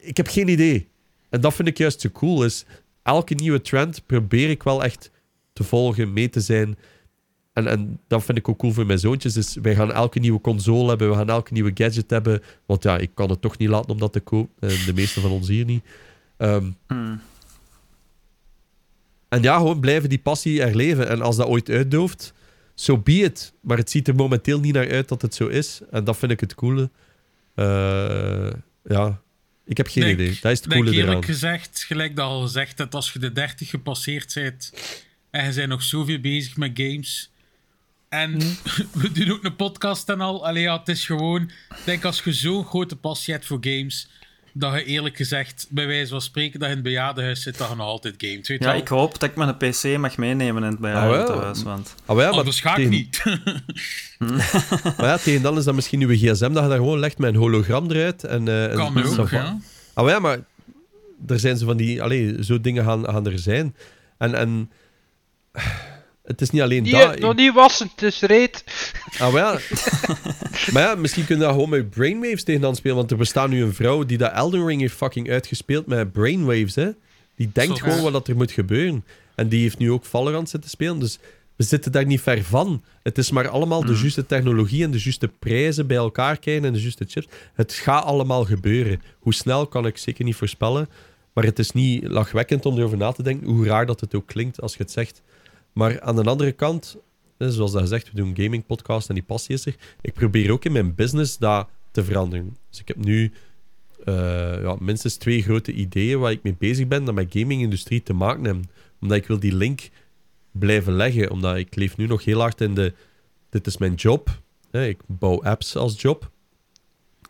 Ik 0.00 0.16
heb 0.16 0.28
geen 0.28 0.48
idee. 0.48 0.88
En 1.28 1.40
dat 1.40 1.54
vind 1.54 1.68
ik 1.68 1.78
juist 1.78 2.00
zo 2.00 2.08
cool. 2.10 2.44
Is 2.44 2.64
elke 3.02 3.34
nieuwe 3.34 3.60
trend 3.60 4.06
probeer 4.06 4.50
ik 4.50 4.62
wel 4.62 4.84
echt 4.84 5.10
te 5.52 5.64
volgen, 5.64 6.12
mee 6.12 6.28
te 6.28 6.40
zijn. 6.40 6.78
En, 7.52 7.66
en 7.66 8.00
dat 8.06 8.24
vind 8.24 8.38
ik 8.38 8.48
ook 8.48 8.58
cool 8.58 8.72
voor 8.72 8.86
mijn 8.86 8.98
zoontjes. 8.98 9.32
Dus 9.32 9.56
wij 9.62 9.74
gaan 9.74 9.92
elke 9.92 10.18
nieuwe 10.18 10.40
console 10.40 10.88
hebben, 10.88 11.10
we 11.10 11.14
gaan 11.14 11.28
elke 11.28 11.52
nieuwe 11.52 11.70
gadget 11.74 12.10
hebben. 12.10 12.42
Want 12.66 12.82
ja, 12.82 12.98
ik 12.98 13.10
kan 13.14 13.30
het 13.30 13.40
toch 13.40 13.58
niet 13.58 13.68
laten 13.68 13.90
om 13.90 13.98
dat 13.98 14.12
te 14.12 14.20
kopen. 14.20 14.68
En 14.68 14.84
de 14.86 14.94
meeste 14.94 15.20
van 15.20 15.30
ons 15.30 15.48
hier 15.48 15.64
niet. 15.64 15.84
Mm. 16.38 17.20
En 19.28 19.42
ja, 19.42 19.56
gewoon 19.56 19.80
blijven 19.80 20.08
die 20.08 20.18
passie 20.18 20.62
er 20.62 20.76
leven. 20.76 21.08
En 21.08 21.22
als 21.22 21.36
dat 21.36 21.46
ooit 21.46 21.68
uitdooft, 21.70 22.32
so 22.74 22.98
be 22.98 23.12
it. 23.12 23.52
Maar 23.60 23.76
het 23.76 23.90
ziet 23.90 24.08
er 24.08 24.14
momenteel 24.14 24.60
niet 24.60 24.74
naar 24.74 24.90
uit 24.90 25.08
dat 25.08 25.22
het 25.22 25.34
zo 25.34 25.46
is. 25.46 25.80
En 25.90 26.04
dat 26.04 26.16
vind 26.16 26.32
ik 26.32 26.40
het 26.40 26.54
coole. 26.54 26.90
Eh, 27.54 28.50
ja, 28.84 29.20
ik 29.66 29.76
heb 29.76 29.88
geen 29.88 30.02
Denk- 30.04 30.18
idee. 30.18 30.38
Dat 30.40 30.52
is 30.52 30.58
het 30.58 30.64
Ik 30.64 30.70
denk 30.70 30.82
coole 30.84 30.96
eraan. 30.96 31.08
eerlijk 31.08 31.26
gezegd, 31.26 31.84
gelijk 31.86 32.16
dat 32.16 32.26
al 32.26 32.40
gezegd 32.42 32.78
hebt, 32.78 32.94
als 32.94 33.12
je 33.12 33.18
de 33.18 33.32
30 33.32 33.70
gepasseerd 33.70 34.34
bent 34.34 34.72
en 35.30 35.46
je 35.48 35.54
bent 35.54 35.68
nog 35.68 35.82
zoveel 35.82 36.20
bezig 36.20 36.56
met 36.56 36.70
games. 36.74 37.30
En 38.08 38.30
Hm. 38.32 38.38
we 39.00 39.12
doen 39.12 39.30
ook 39.30 39.44
een 39.44 39.56
podcast 39.56 40.08
en 40.08 40.20
al. 40.20 40.46
Allee, 40.46 40.62
ja, 40.62 40.78
het 40.78 40.88
is 40.88 41.06
gewoon. 41.06 41.42
Ik 41.42 41.82
denk 41.84 42.04
als 42.04 42.20
je 42.24 42.32
zo'n 42.32 42.64
grote 42.64 42.96
passie 42.96 43.34
hebt 43.34 43.46
voor 43.46 43.58
games, 43.60 44.08
dat 44.52 44.74
je 44.74 44.84
eerlijk 44.84 45.16
gezegd, 45.16 45.66
bij 45.70 45.86
wijze 45.86 46.10
van 46.10 46.20
spreken, 46.20 46.58
dat 46.60 46.68
je 46.68 46.74
in 46.74 46.80
het 46.80 46.88
bejaardenhuis 46.88 47.42
zit, 47.42 47.58
dat 47.58 47.68
je 47.68 47.74
nog 47.74 47.86
altijd. 47.86 48.14
Weet 48.22 48.46
je 48.46 48.52
Ja, 48.58 48.64
wel? 48.66 48.74
ik 48.74 48.88
hoop 48.88 49.18
dat 49.20 49.28
ik 49.30 49.36
mijn 49.36 49.56
PC 49.56 49.96
mag 49.98 50.16
meenemen 50.16 50.62
in 50.62 50.68
het 50.70 50.84
Ah, 50.84 50.92
wel. 50.92 51.08
bejaardentehuis. 51.08 51.62
want 51.62 51.94
Ah, 52.06 52.16
maar 52.16 52.24
ja, 52.24 52.30
maar, 52.30 52.38
Anders 52.38 52.60
ga 52.60 52.70
ik 52.70 52.76
tegen, 52.76 52.90
niet. 52.90 53.22
maar 54.98 55.06
ja, 55.06 55.16
tegen 55.18 55.42
dan 55.42 55.58
is 55.58 55.64
dat 55.64 55.74
misschien 55.74 56.00
uw 56.00 56.16
gsm 56.16 56.52
dat 56.52 56.62
je 56.62 56.68
daar 56.68 56.76
gewoon 56.78 56.98
legt 56.98 57.18
met 57.18 57.30
een 57.34 57.40
hologram 57.40 57.90
eruit. 57.90 58.24
En, 58.24 58.48
eh, 58.48 58.74
kan 58.76 58.96
en 58.96 59.18
ook, 59.18 59.30
ja. 59.30 59.58
Ah, 59.94 60.04
maar 60.04 60.12
ja, 60.14 60.18
maar 60.18 60.38
er 61.26 61.38
zijn 61.38 61.56
zo 61.56 61.66
van 61.66 61.76
die... 61.76 62.02
Allee, 62.02 62.44
zo 62.44 62.60
dingen 62.60 62.84
gaan, 62.84 63.04
gaan 63.04 63.26
er 63.26 63.38
zijn. 63.38 63.74
En, 64.18 64.34
en 64.34 64.70
het 66.28 66.40
is 66.40 66.50
niet 66.50 66.62
alleen 66.62 66.82
Niet, 66.82 66.92
dat. 66.92 67.18
nog 67.18 67.34
niet 67.34 67.54
wassen, 67.54 67.90
het 67.94 68.02
is 68.02 68.20
reet. 68.20 68.64
Ah, 69.18 69.32
maar 69.32 69.42
ja. 69.52 69.58
maar 70.72 70.82
ja, 70.82 70.94
misschien 70.94 71.26
kun 71.26 71.36
je 71.36 71.42
dat 71.42 71.52
gewoon 71.52 71.68
met 71.68 71.90
brainwaves 71.90 72.42
tegen 72.42 72.60
dan 72.60 72.76
spelen. 72.76 72.96
Want 72.96 73.10
er 73.10 73.16
bestaat 73.16 73.48
nu 73.48 73.62
een 73.62 73.74
vrouw 73.74 74.04
die 74.04 74.18
dat 74.18 74.32
Elden 74.32 74.66
Ring 74.66 74.80
heeft 74.80 74.94
fucking 74.94 75.30
uitgespeeld 75.30 75.86
met 75.86 76.12
brainwaves, 76.12 76.74
hè. 76.74 76.90
Die 77.36 77.50
denkt 77.52 77.76
Zo, 77.76 77.82
gewoon 77.82 77.96
ja. 77.96 78.02
wat 78.02 78.12
dat 78.12 78.28
er 78.28 78.36
moet 78.36 78.50
gebeuren. 78.50 79.04
En 79.34 79.48
die 79.48 79.60
heeft 79.62 79.78
nu 79.78 79.90
ook 79.90 80.04
Valorant 80.04 80.48
zitten 80.48 80.70
spelen. 80.70 80.98
Dus 80.98 81.18
we 81.56 81.64
zitten 81.64 81.92
daar 81.92 82.06
niet 82.06 82.20
ver 82.20 82.44
van. 82.44 82.82
Het 83.02 83.18
is 83.18 83.30
maar 83.30 83.48
allemaal 83.48 83.84
de 83.84 83.94
juiste 83.94 84.26
technologie 84.26 84.84
en 84.84 84.90
de 84.90 85.00
juiste 85.00 85.28
prijzen 85.28 85.86
bij 85.86 85.96
elkaar 85.96 86.38
krijgen 86.38 86.64
en 86.64 86.72
de 86.72 86.80
juiste 86.80 87.04
chips. 87.08 87.26
Het 87.54 87.72
gaat 87.72 88.04
allemaal 88.04 88.44
gebeuren. 88.44 89.02
Hoe 89.18 89.34
snel 89.34 89.66
kan 89.66 89.86
ik 89.86 89.98
zeker 89.98 90.24
niet 90.24 90.36
voorspellen. 90.36 90.88
Maar 91.32 91.44
het 91.44 91.58
is 91.58 91.72
niet 91.72 92.08
lachwekkend 92.08 92.66
om 92.66 92.78
erover 92.78 92.96
na 92.96 93.12
te 93.12 93.22
denken, 93.22 93.46
hoe 93.46 93.66
raar 93.66 93.86
dat 93.86 94.00
het 94.00 94.14
ook 94.14 94.26
klinkt 94.26 94.60
als 94.60 94.72
je 94.72 94.82
het 94.82 94.92
zegt. 94.92 95.22
Maar 95.78 96.00
aan 96.00 96.16
de 96.16 96.24
andere 96.24 96.52
kant, 96.52 96.96
zoals 97.38 97.72
dat 97.72 97.80
gezegd, 97.80 98.10
we 98.10 98.16
doen 98.16 98.28
een 98.28 98.44
gaming 98.44 98.66
podcast 98.66 99.08
en 99.08 99.14
die 99.14 99.24
passie 99.24 99.54
is 99.54 99.66
er. 99.66 99.76
Ik 100.00 100.12
probeer 100.12 100.52
ook 100.52 100.64
in 100.64 100.72
mijn 100.72 100.94
business 100.94 101.36
dat 101.36 101.68
te 101.90 102.04
veranderen. 102.04 102.56
Dus 102.70 102.80
ik 102.80 102.88
heb 102.88 102.96
nu 102.96 103.32
eh, 104.04 104.62
ja, 104.62 104.76
minstens 104.80 105.16
twee 105.16 105.42
grote 105.42 105.72
ideeën 105.72 106.18
waar 106.18 106.30
ik 106.30 106.42
mee 106.42 106.54
bezig 106.58 106.86
ben 106.86 107.04
dat 107.04 107.14
met 107.14 107.32
gaming-industrie 107.32 108.02
te 108.02 108.12
maken 108.12 108.44
hebben. 108.44 108.70
Omdat 109.00 109.16
ik 109.16 109.26
wil 109.26 109.38
die 109.38 109.54
link 109.54 109.88
blijven 110.50 110.92
leggen. 110.92 111.30
Omdat 111.30 111.56
ik 111.56 111.74
leef 111.74 111.96
nu 111.96 112.06
nog 112.06 112.24
heel 112.24 112.40
hard 112.40 112.60
in 112.60 112.74
de... 112.74 112.92
Dit 113.50 113.66
is 113.66 113.78
mijn 113.78 113.94
job. 113.94 114.40
Ik 114.70 115.00
bouw 115.06 115.42
apps 115.42 115.76
als 115.76 116.00
job. 116.00 116.30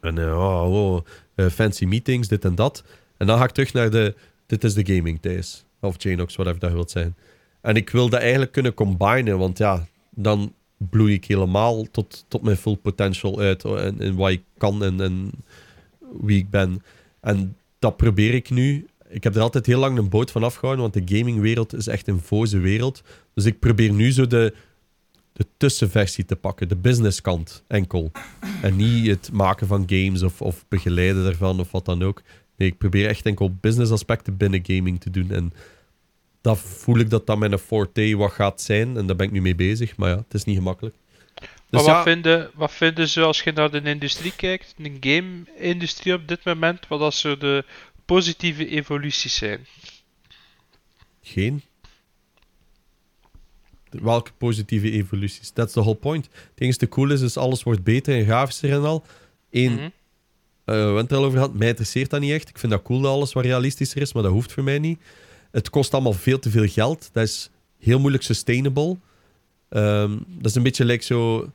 En 0.00 0.18
eh, 0.18 0.38
oh, 0.38 0.72
oh, 0.72 1.04
eh, 1.34 1.46
fancy 1.46 1.84
meetings, 1.84 2.28
dit 2.28 2.44
en 2.44 2.54
dat. 2.54 2.84
En 3.16 3.26
dan 3.26 3.38
ga 3.38 3.44
ik 3.44 3.50
terug 3.50 3.72
naar 3.72 3.90
de... 3.90 4.14
Dit 4.46 4.64
is 4.64 4.74
de 4.74 4.94
gaming 4.94 5.20
days. 5.20 5.64
Of 5.80 6.02
Janox, 6.02 6.34
whatever 6.34 6.60
dat 6.60 6.72
wilt 6.72 6.90
zijn. 6.90 7.14
En 7.60 7.76
ik 7.76 7.90
wil 7.90 8.08
dat 8.08 8.20
eigenlijk 8.20 8.52
kunnen 8.52 8.74
combinen. 8.74 9.38
Want 9.38 9.58
ja, 9.58 9.86
dan 10.10 10.52
bloei 10.76 11.14
ik 11.14 11.24
helemaal 11.24 11.90
tot, 11.90 12.24
tot 12.28 12.42
mijn 12.42 12.56
full 12.56 12.76
potential 12.76 13.38
uit. 13.38 13.64
En, 13.64 14.00
en 14.00 14.14
wat 14.14 14.30
ik 14.30 14.42
kan 14.58 14.84
en, 14.84 15.00
en 15.00 15.30
wie 16.20 16.38
ik 16.38 16.50
ben. 16.50 16.82
En 17.20 17.56
dat 17.78 17.96
probeer 17.96 18.34
ik 18.34 18.50
nu. 18.50 18.86
Ik 19.08 19.24
heb 19.24 19.34
er 19.34 19.42
altijd 19.42 19.66
heel 19.66 19.78
lang 19.78 19.98
een 19.98 20.08
boot 20.08 20.30
van 20.30 20.42
afgehouden, 20.42 20.90
want 20.90 21.06
de 21.06 21.16
gamingwereld 21.16 21.74
is 21.74 21.86
echt 21.86 22.08
een 22.08 22.20
voze 22.20 22.58
wereld. 22.58 23.02
Dus 23.34 23.44
ik 23.44 23.58
probeer 23.58 23.92
nu 23.92 24.12
zo 24.12 24.26
de, 24.26 24.54
de 25.32 25.46
tussenversie 25.56 26.24
te 26.24 26.36
pakken, 26.36 26.68
de 26.68 26.76
businesskant 26.76 27.62
enkel. 27.66 28.10
En 28.62 28.76
niet 28.76 29.06
het 29.06 29.30
maken 29.32 29.66
van 29.66 29.84
games 29.86 30.22
of, 30.22 30.42
of 30.42 30.64
begeleiden 30.68 31.24
daarvan 31.24 31.60
of 31.60 31.70
wat 31.70 31.84
dan 31.84 32.02
ook. 32.02 32.22
Nee, 32.56 32.68
ik 32.68 32.78
probeer 32.78 33.08
echt 33.08 33.26
enkel 33.26 33.54
business 33.60 33.92
aspecten 33.92 34.36
binnen 34.36 34.60
gaming 34.62 35.00
te 35.00 35.10
doen. 35.10 35.30
En 35.30 35.52
dat 36.40 36.58
voel 36.58 36.98
ik 36.98 37.10
dat 37.10 37.26
dat 37.26 37.38
mijn 37.38 37.58
forte 37.58 38.16
wat 38.16 38.32
gaat 38.32 38.60
zijn. 38.60 38.96
En 38.96 39.06
daar 39.06 39.16
ben 39.16 39.26
ik 39.26 39.32
nu 39.32 39.40
mee 39.40 39.54
bezig. 39.54 39.96
Maar 39.96 40.10
ja, 40.10 40.16
het 40.16 40.34
is 40.34 40.44
niet 40.44 40.56
gemakkelijk. 40.56 40.94
Maar 41.40 41.48
Dus 41.70 41.80
wat, 41.80 41.86
ja, 41.86 42.02
vinden, 42.02 42.50
wat 42.54 42.72
vinden 42.72 43.08
ze 43.08 43.22
als 43.22 43.42
je 43.42 43.52
naar 43.52 43.70
de 43.70 43.80
industrie 43.82 44.32
kijkt, 44.36 44.74
de 44.76 44.96
game-industrie 45.00 46.14
op 46.14 46.28
dit 46.28 46.44
moment, 46.44 46.88
wat 46.88 47.00
als 47.00 47.20
zo 47.20 47.36
de 47.36 47.64
positieve 48.04 48.68
evoluties 48.68 49.34
zijn? 49.36 49.66
Geen. 51.22 51.62
Welke 53.90 54.30
positieve 54.38 54.90
evoluties? 54.90 55.50
That's 55.50 55.72
the 55.72 55.80
whole 55.80 55.96
point. 55.96 56.24
Het 56.32 56.52
enige 56.60 56.88
cool 56.88 57.10
is, 57.10 57.20
is 57.20 57.36
alles 57.36 57.62
wordt 57.62 57.82
beter 57.82 58.16
en 58.18 58.24
grafischer 58.24 58.72
en 58.72 58.84
al. 58.84 59.04
Eén, 59.50 59.72
Mhm. 59.72 59.82
eh, 59.82 59.90
we 60.64 60.72
hebben 60.72 60.96
het 60.96 61.10
er 61.10 61.16
al 61.16 61.24
over 61.24 61.38
gehad. 61.38 61.54
Mij 61.54 61.68
interesseert 61.68 62.10
dat 62.10 62.20
niet 62.20 62.32
echt. 62.32 62.48
Ik 62.48 62.58
vind 62.58 62.72
dat 62.72 62.82
cool 62.82 63.00
dat 63.00 63.12
alles 63.12 63.32
wat 63.32 63.44
realistischer 63.44 64.00
is, 64.02 64.12
maar 64.12 64.22
dat 64.22 64.32
hoeft 64.32 64.52
voor 64.52 64.62
mij 64.64 64.78
niet. 64.78 65.00
Het 65.58 65.70
kost 65.70 65.92
allemaal 65.94 66.12
veel 66.12 66.38
te 66.38 66.50
veel 66.50 66.68
geld. 66.68 67.10
Dat 67.12 67.24
is 67.24 67.50
heel 67.78 67.98
moeilijk 67.98 68.22
sustainable. 68.22 68.96
Ehm, 69.68 70.16
dat 70.26 70.50
is 70.50 70.54
een 70.54 70.62
beetje 70.62 70.84
like 70.84 71.04
zo... 71.04 71.50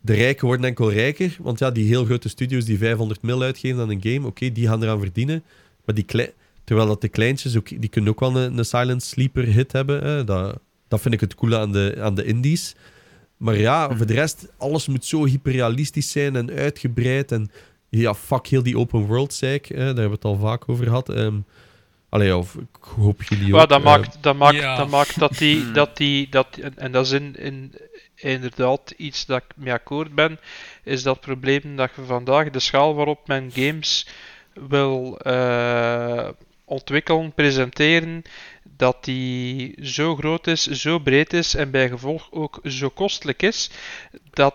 De 0.00 0.14
rijken 0.14 0.46
worden 0.46 0.66
enkel 0.66 0.92
rijker. 0.92 1.36
Want 1.40 1.58
ja, 1.58 1.70
die 1.70 1.86
heel 1.86 2.04
grote 2.04 2.28
studios 2.28 2.64
die 2.64 2.78
500 2.78 3.22
mil 3.22 3.42
uitgeven 3.42 3.80
aan 3.80 3.90
een 3.90 4.02
game, 4.02 4.26
oké, 4.26 4.52
die 4.52 4.66
gaan 4.66 4.82
eraan 4.82 5.00
verdienen. 5.00 5.42
Maar 5.84 5.94
die 5.94 6.04
klei- 6.04 6.32
Terwijl 6.64 6.88
dat 6.88 7.00
de 7.00 7.08
kleintjes, 7.08 7.56
ook, 7.56 7.80
die 7.80 7.88
kunnen 7.88 8.10
ook 8.10 8.20
wel 8.20 8.36
een, 8.36 8.58
een 8.58 8.64
silent 8.64 9.02
sleeper 9.02 9.44
hit 9.44 9.72
hebben. 9.72 10.04
Hè. 10.04 10.24
Dat, 10.24 10.58
dat 10.88 11.00
vind 11.00 11.14
ik 11.14 11.20
het 11.20 11.34
coole 11.34 11.58
aan 11.58 11.72
de, 11.72 11.96
aan 12.00 12.14
de 12.14 12.24
indies. 12.24 12.74
Maar 13.36 13.56
ja, 13.56 13.96
voor 13.96 14.06
de 14.06 14.12
rest, 14.12 14.48
alles 14.56 14.86
moet 14.86 15.04
zo 15.04 15.24
hyperrealistisch 15.24 16.10
zijn 16.10 16.36
en 16.36 16.50
uitgebreid. 16.50 17.32
En 17.32 17.50
ja, 17.88 18.14
fuck 18.14 18.46
heel 18.46 18.62
die 18.62 18.78
open 18.78 19.00
world 19.00 19.34
zeik. 19.34 19.66
Hè, 19.66 19.76
daar 19.76 19.86
hebben 19.86 20.04
we 20.04 20.10
het 20.10 20.24
al 20.24 20.38
vaak 20.38 20.68
over 20.68 20.84
gehad. 20.84 21.08
Ehm 21.08 21.36
allee, 22.16 22.36
of 22.36 22.54
ik 22.54 22.76
hoop 22.80 23.22
jullie 23.22 23.46
ook. 23.46 23.58
Maar 23.58 23.66
dat 23.66 23.78
eh, 23.78 23.84
maakt, 23.84 24.16
dat 24.20 24.36
maakt, 24.36 24.56
Ja. 24.56 24.76
dat 24.76 24.88
maakt 24.88 25.18
dat 25.18 25.38
die, 25.38 25.60
Hmm. 25.60 25.72
dat 25.72 25.96
die, 25.96 26.28
dat, 26.28 26.56
en, 26.56 26.78
en 26.78 26.92
dat 26.92 27.04
is 27.06 27.12
in, 27.12 27.36
in, 27.36 27.74
inderdaad 28.14 28.94
iets 28.96 29.26
dat 29.26 29.42
ik 29.42 29.56
mee 29.56 29.72
akkoord 29.72 30.14
ben, 30.14 30.38
is 30.82 31.02
dat 31.02 31.20
probleem 31.20 31.76
dat 31.76 31.90
je 31.96 32.02
vandaag 32.04 32.50
de 32.50 32.60
schaal 32.60 32.94
waarop 32.94 33.26
men 33.28 33.50
games 33.54 34.06
wil 34.52 35.18
eh, 35.18 36.28
ontwikkelen, 36.64 37.32
presenteren, 37.32 38.22
dat 38.76 39.04
die 39.04 39.74
zo 39.82 40.16
groot 40.16 40.46
is, 40.46 40.66
zo 40.66 40.98
breed 40.98 41.32
is 41.32 41.54
en 41.54 41.70
bij 41.70 41.88
gevolg 41.88 42.28
ook 42.30 42.60
zo 42.64 42.88
kostelijk 42.88 43.42
is, 43.42 43.70
dat 44.30 44.54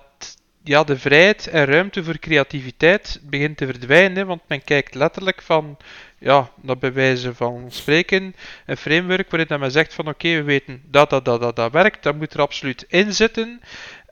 ja, 0.64 0.84
de 0.84 0.98
vrijheid 0.98 1.48
en 1.48 1.66
ruimte 1.66 2.04
voor 2.04 2.20
creativiteit 2.20 3.20
begint 3.24 3.58
te 3.58 3.66
verdwijnen, 3.66 4.18
hè, 4.18 4.26
want 4.26 4.42
men 4.48 4.64
kijkt 4.64 4.96
letterlijk 4.96 5.42
van, 5.42 5.78
ja, 6.22 6.50
dat 6.62 6.80
bij 6.80 6.94
wijze 6.94 7.36
van 7.36 7.66
spreken, 7.70 8.36
een 8.66 8.78
framework 8.78 9.30
waarin 9.30 9.48
dat 9.50 9.60
men 9.60 9.72
zegt 9.72 9.94
van 9.94 10.08
oké, 10.08 10.28
we 10.28 10.44
weten 10.44 10.82
dat 10.86 11.10
dat, 11.10 11.26
dat, 11.26 11.42
dat, 11.42 11.56
dat 11.56 11.72
werkt, 11.72 12.04
dat 12.04 12.16
moet 12.16 12.34
er 12.34 12.42
absoluut 12.42 12.86
in 12.88 13.14
zitten. 13.14 13.62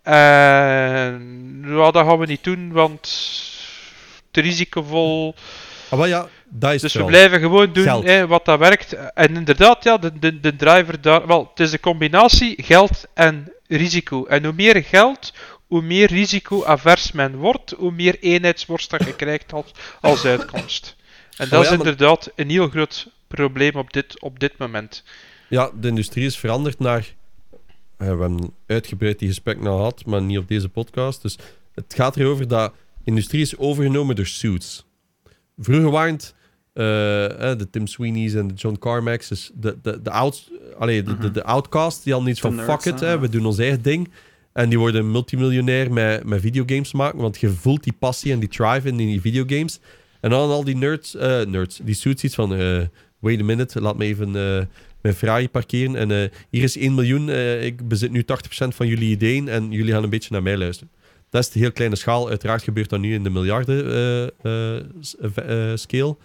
En 0.03 1.63
dat 1.67 1.95
gaan 1.95 2.19
we 2.19 2.25
niet 2.25 2.43
doen, 2.43 2.71
want 2.71 3.01
te 4.31 4.41
risicovol. 4.41 5.35
Ah, 5.89 5.99
maar 5.99 6.07
ja, 6.07 6.27
dat 6.49 6.73
is 6.73 6.81
Dus 6.81 6.93
we 6.93 7.03
blijven 7.03 7.39
gewoon 7.39 7.73
doen 7.73 8.05
hè, 8.05 8.27
wat 8.27 8.45
dat 8.45 8.59
werkt. 8.59 8.93
En 9.13 9.35
inderdaad, 9.35 9.83
ja, 9.83 9.97
de, 9.97 10.19
de, 10.19 10.39
de 10.39 10.55
driver 10.55 11.01
daar. 11.01 11.27
Wel, 11.27 11.49
het 11.49 11.59
is 11.59 11.71
een 11.71 11.79
combinatie 11.79 12.63
geld 12.63 13.05
en 13.13 13.51
risico. 13.67 14.25
En 14.25 14.43
hoe 14.43 14.53
meer 14.53 14.83
geld, 14.83 15.33
hoe 15.67 15.81
meer 15.81 16.07
risico-avers 16.07 17.11
men 17.11 17.35
wordt, 17.35 17.73
hoe 17.77 17.91
meer 17.91 18.17
eenheidsworst 18.19 18.89
dat 18.89 19.05
je 19.05 19.15
krijgt 19.15 19.53
als, 19.53 19.71
als 20.01 20.25
uitkomst. 20.25 20.97
En 21.39 21.49
dat 21.49 21.59
Oh 21.59 21.65
ja, 21.65 21.71
is 21.71 21.77
maar- 21.77 21.87
inderdaad 21.87 22.31
een 22.35 22.49
heel 22.49 22.67
groot 22.69 23.11
probleem 23.27 23.75
op 23.75 23.93
dit, 23.93 24.21
op 24.21 24.39
dit 24.39 24.57
moment. 24.57 25.03
Ja, 25.49 25.71
de 25.79 25.87
industrie 25.87 26.25
is 26.25 26.37
veranderd 26.37 26.79
naar... 26.79 26.99
eh, 27.51 27.57
We 27.97 28.05
hebben 28.05 28.53
uitgebreid 28.65 29.19
die 29.19 29.27
gesprek 29.27 29.59
nou 29.61 29.75
gehad, 29.77 30.05
maar 30.05 30.21
niet 30.21 30.37
op 30.37 30.47
deze 30.47 30.69
podcast. 30.69 31.21
Dus 31.21 31.37
het 31.75 31.93
gaat 31.95 32.17
erover 32.17 32.47
dat 32.47 32.73
industrie 33.03 33.41
is 33.41 33.57
overgenomen 33.57 34.15
door 34.15 34.25
suits. 34.25 34.85
Vroeger 35.57 35.91
waren 35.91 36.13
het 36.13 36.33
eh, 36.73 37.51
eh, 37.51 37.57
de 37.57 37.69
Tim 37.69 37.87
Sweeney's 37.87 38.33
en 38.33 38.47
de 38.47 38.53
John 38.53 38.75
Carmacks, 38.79 39.27
dus 39.27 39.51
de, 39.53 39.77
de, 39.81 40.01
de, 40.01 40.09
out, 40.11 40.51
allee, 40.77 41.03
de, 41.03 41.17
de, 41.17 41.31
de 41.31 41.43
outcast, 41.43 42.03
die 42.03 42.13
hadden 42.13 42.31
iets 42.31 42.41
De 42.41 42.47
van 42.47 42.55
nerds, 42.55 42.83
fuck 42.83 42.93
it, 42.93 42.99
hè, 42.99 43.19
we 43.19 43.29
doen 43.29 43.45
ons 43.45 43.57
eigen 43.57 43.81
ding. 43.81 44.09
En 44.53 44.69
die 44.69 44.79
worden 44.79 45.11
multimiljonair 45.11 45.91
met, 45.93 46.23
met 46.23 46.41
videogames 46.41 46.93
maken, 46.93 47.19
want 47.19 47.39
je 47.39 47.49
voelt 47.49 47.83
die 47.83 47.93
passie 47.99 48.31
en 48.31 48.39
die 48.39 48.49
drive 48.49 48.87
in 48.87 48.97
die 48.97 49.21
videogames. 49.21 49.79
En 50.19 50.29
dan 50.29 50.49
al 50.49 50.63
die 50.63 50.75
nerds, 50.75 51.15
eh, 51.15 51.41
nerds 51.41 51.79
die 51.83 51.95
suits 51.95 52.23
iets 52.23 52.35
van, 52.35 52.55
eh, 52.55 52.81
wait 53.19 53.39
a 53.39 53.43
minute, 53.43 53.81
laat 53.81 53.97
me 53.97 54.05
even 54.05 54.27
eh, 54.27 54.65
mijn 55.01 55.15
Ferrari 55.15 55.49
parkeren. 55.49 55.95
En 55.95 56.31
hier 56.49 56.63
is 56.63 56.77
1 56.77 56.93
miljoen, 56.93 57.29
ik 57.63 57.87
bezit 57.87 58.11
nu 58.11 58.23
80% 58.23 58.75
van 58.75 58.87
jullie 58.87 59.09
ideeën 59.09 59.47
en 59.47 59.71
jullie 59.71 59.93
gaan 59.93 60.03
een 60.03 60.09
beetje 60.09 60.29
naar 60.31 60.43
mij 60.43 60.57
luisteren. 60.57 60.91
Dat 61.29 61.43
is 61.43 61.49
de 61.49 61.59
heel 61.59 61.71
kleine 61.71 61.95
schaal. 61.95 62.29
Uiteraard 62.29 62.63
gebeurt 62.63 62.89
dat 62.89 62.99
nu 62.99 63.13
in 63.13 63.23
de 63.23 63.29
miljarden 63.29 63.77
scale. 65.77 66.15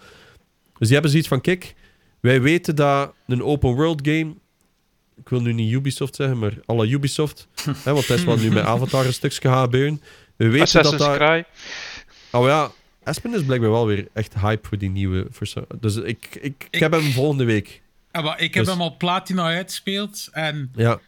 Dus 0.77 0.87
die 0.87 0.93
hebben 0.93 1.09
zoiets 1.09 1.27
van, 1.27 1.41
kijk, 1.41 1.75
wij 2.19 2.41
weten 2.41 2.75
dat 2.75 3.13
een 3.27 3.43
open 3.43 3.73
world 3.73 4.07
game... 4.07 4.33
Ik 5.17 5.29
wil 5.29 5.41
nu 5.41 5.53
niet 5.53 5.73
Ubisoft 5.73 6.15
zeggen, 6.15 6.39
maar 6.39 6.53
alle 6.65 6.87
Ubisoft. 6.87 7.47
hè, 7.83 7.93
want 7.93 8.07
dat 8.07 8.17
is 8.17 8.23
wat 8.23 8.39
nu 8.39 8.51
met 8.51 8.63
Avatar 8.73 9.05
een 9.05 9.13
stukje 9.13 9.49
gebeuren. 9.49 10.01
We 10.35 10.49
weten 10.49 10.83
dat 10.83 10.85
Assassin's 10.85 10.97
dat... 10.97 11.15
Creed. 11.15 11.45
Oh 12.31 12.47
ja, 12.47 12.71
Aspen 13.05 13.33
is 13.33 13.43
blijkbaar 13.43 13.71
wel 13.71 13.85
weer 13.87 14.07
echt 14.13 14.33
hype 14.39 14.67
voor 14.67 14.77
die 14.77 14.89
nieuwe... 14.89 15.27
voor 15.29 15.65
Dus 15.79 15.95
ik, 15.95 16.05
ik, 16.05 16.35
ik, 16.41 16.67
Ik- 16.69 16.79
heb 16.79 16.91
hem 16.91 17.11
volgende 17.11 17.43
week. 17.43 17.81
Maar 18.11 18.39
ik 18.41 18.53
heb 18.53 18.63
Dus- 18.63 18.73
hem 18.73 18.81
al 18.81 18.97
platina 18.97 19.43
uitgespeeld. 19.45 20.29
En 20.31 20.71
Ja, 20.75 20.99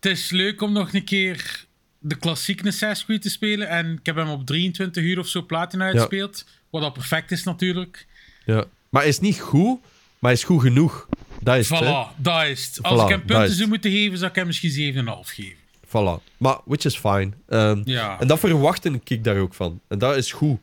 het 0.00 0.10
is 0.12 0.30
leuk 0.30 0.62
om 0.62 0.72
nog 0.72 0.92
een 0.92 1.04
keer 1.04 1.64
de 1.98 2.14
klassieke 2.16 2.66
Assassin's 2.68 3.20
te 3.22 3.30
spelen. 3.30 3.68
En 3.68 3.92
ik 3.92 4.06
heb 4.06 4.16
hem 4.16 4.28
op 4.28 4.46
23 4.46 5.02
uur 5.04 5.18
of 5.18 5.28
zo 5.28 5.42
platina 5.42 5.84
uitgespeeld. 5.84 6.44
Wat 6.70 6.82
al 6.82 6.90
perfect 6.92 7.30
is 7.30 7.44
natuurlijk. 7.44 8.06
ja. 8.44 8.64
Maar 8.90 9.06
is 9.06 9.20
niet 9.20 9.40
goed, 9.40 9.78
maar 10.18 10.32
is 10.32 10.44
goed 10.44 10.60
genoeg. 10.62 11.08
Dat 11.42 11.56
is 11.56 11.68
het. 11.68 11.78
Voilà, 11.84 12.16
dat 12.16 12.44
is 12.46 12.66
het. 12.66 12.82
Als 12.82 13.00
Voilà, 13.00 13.02
ik 13.04 13.08
hem 13.08 13.24
punten 13.24 13.54
zou 13.54 13.68
moeten 13.68 13.90
geven, 13.90 14.18
zou 14.18 14.30
ik 14.30 14.36
hem 14.36 14.46
misschien 14.46 14.94
7,5 14.94 15.30
geven. 15.34 15.56
Voilà. 15.86 16.22
Maar, 16.36 16.58
which 16.64 16.84
is 16.84 16.96
fine. 16.96 17.30
Ehm, 17.48 17.82
Ja. 17.84 18.20
En 18.20 18.26
dat 18.26 18.38
verwachten 18.38 19.00
ik 19.04 19.24
daar 19.24 19.36
ook 19.36 19.54
van. 19.54 19.80
En 19.88 19.98
dat 19.98 20.16
is 20.16 20.32
goed. 20.32 20.60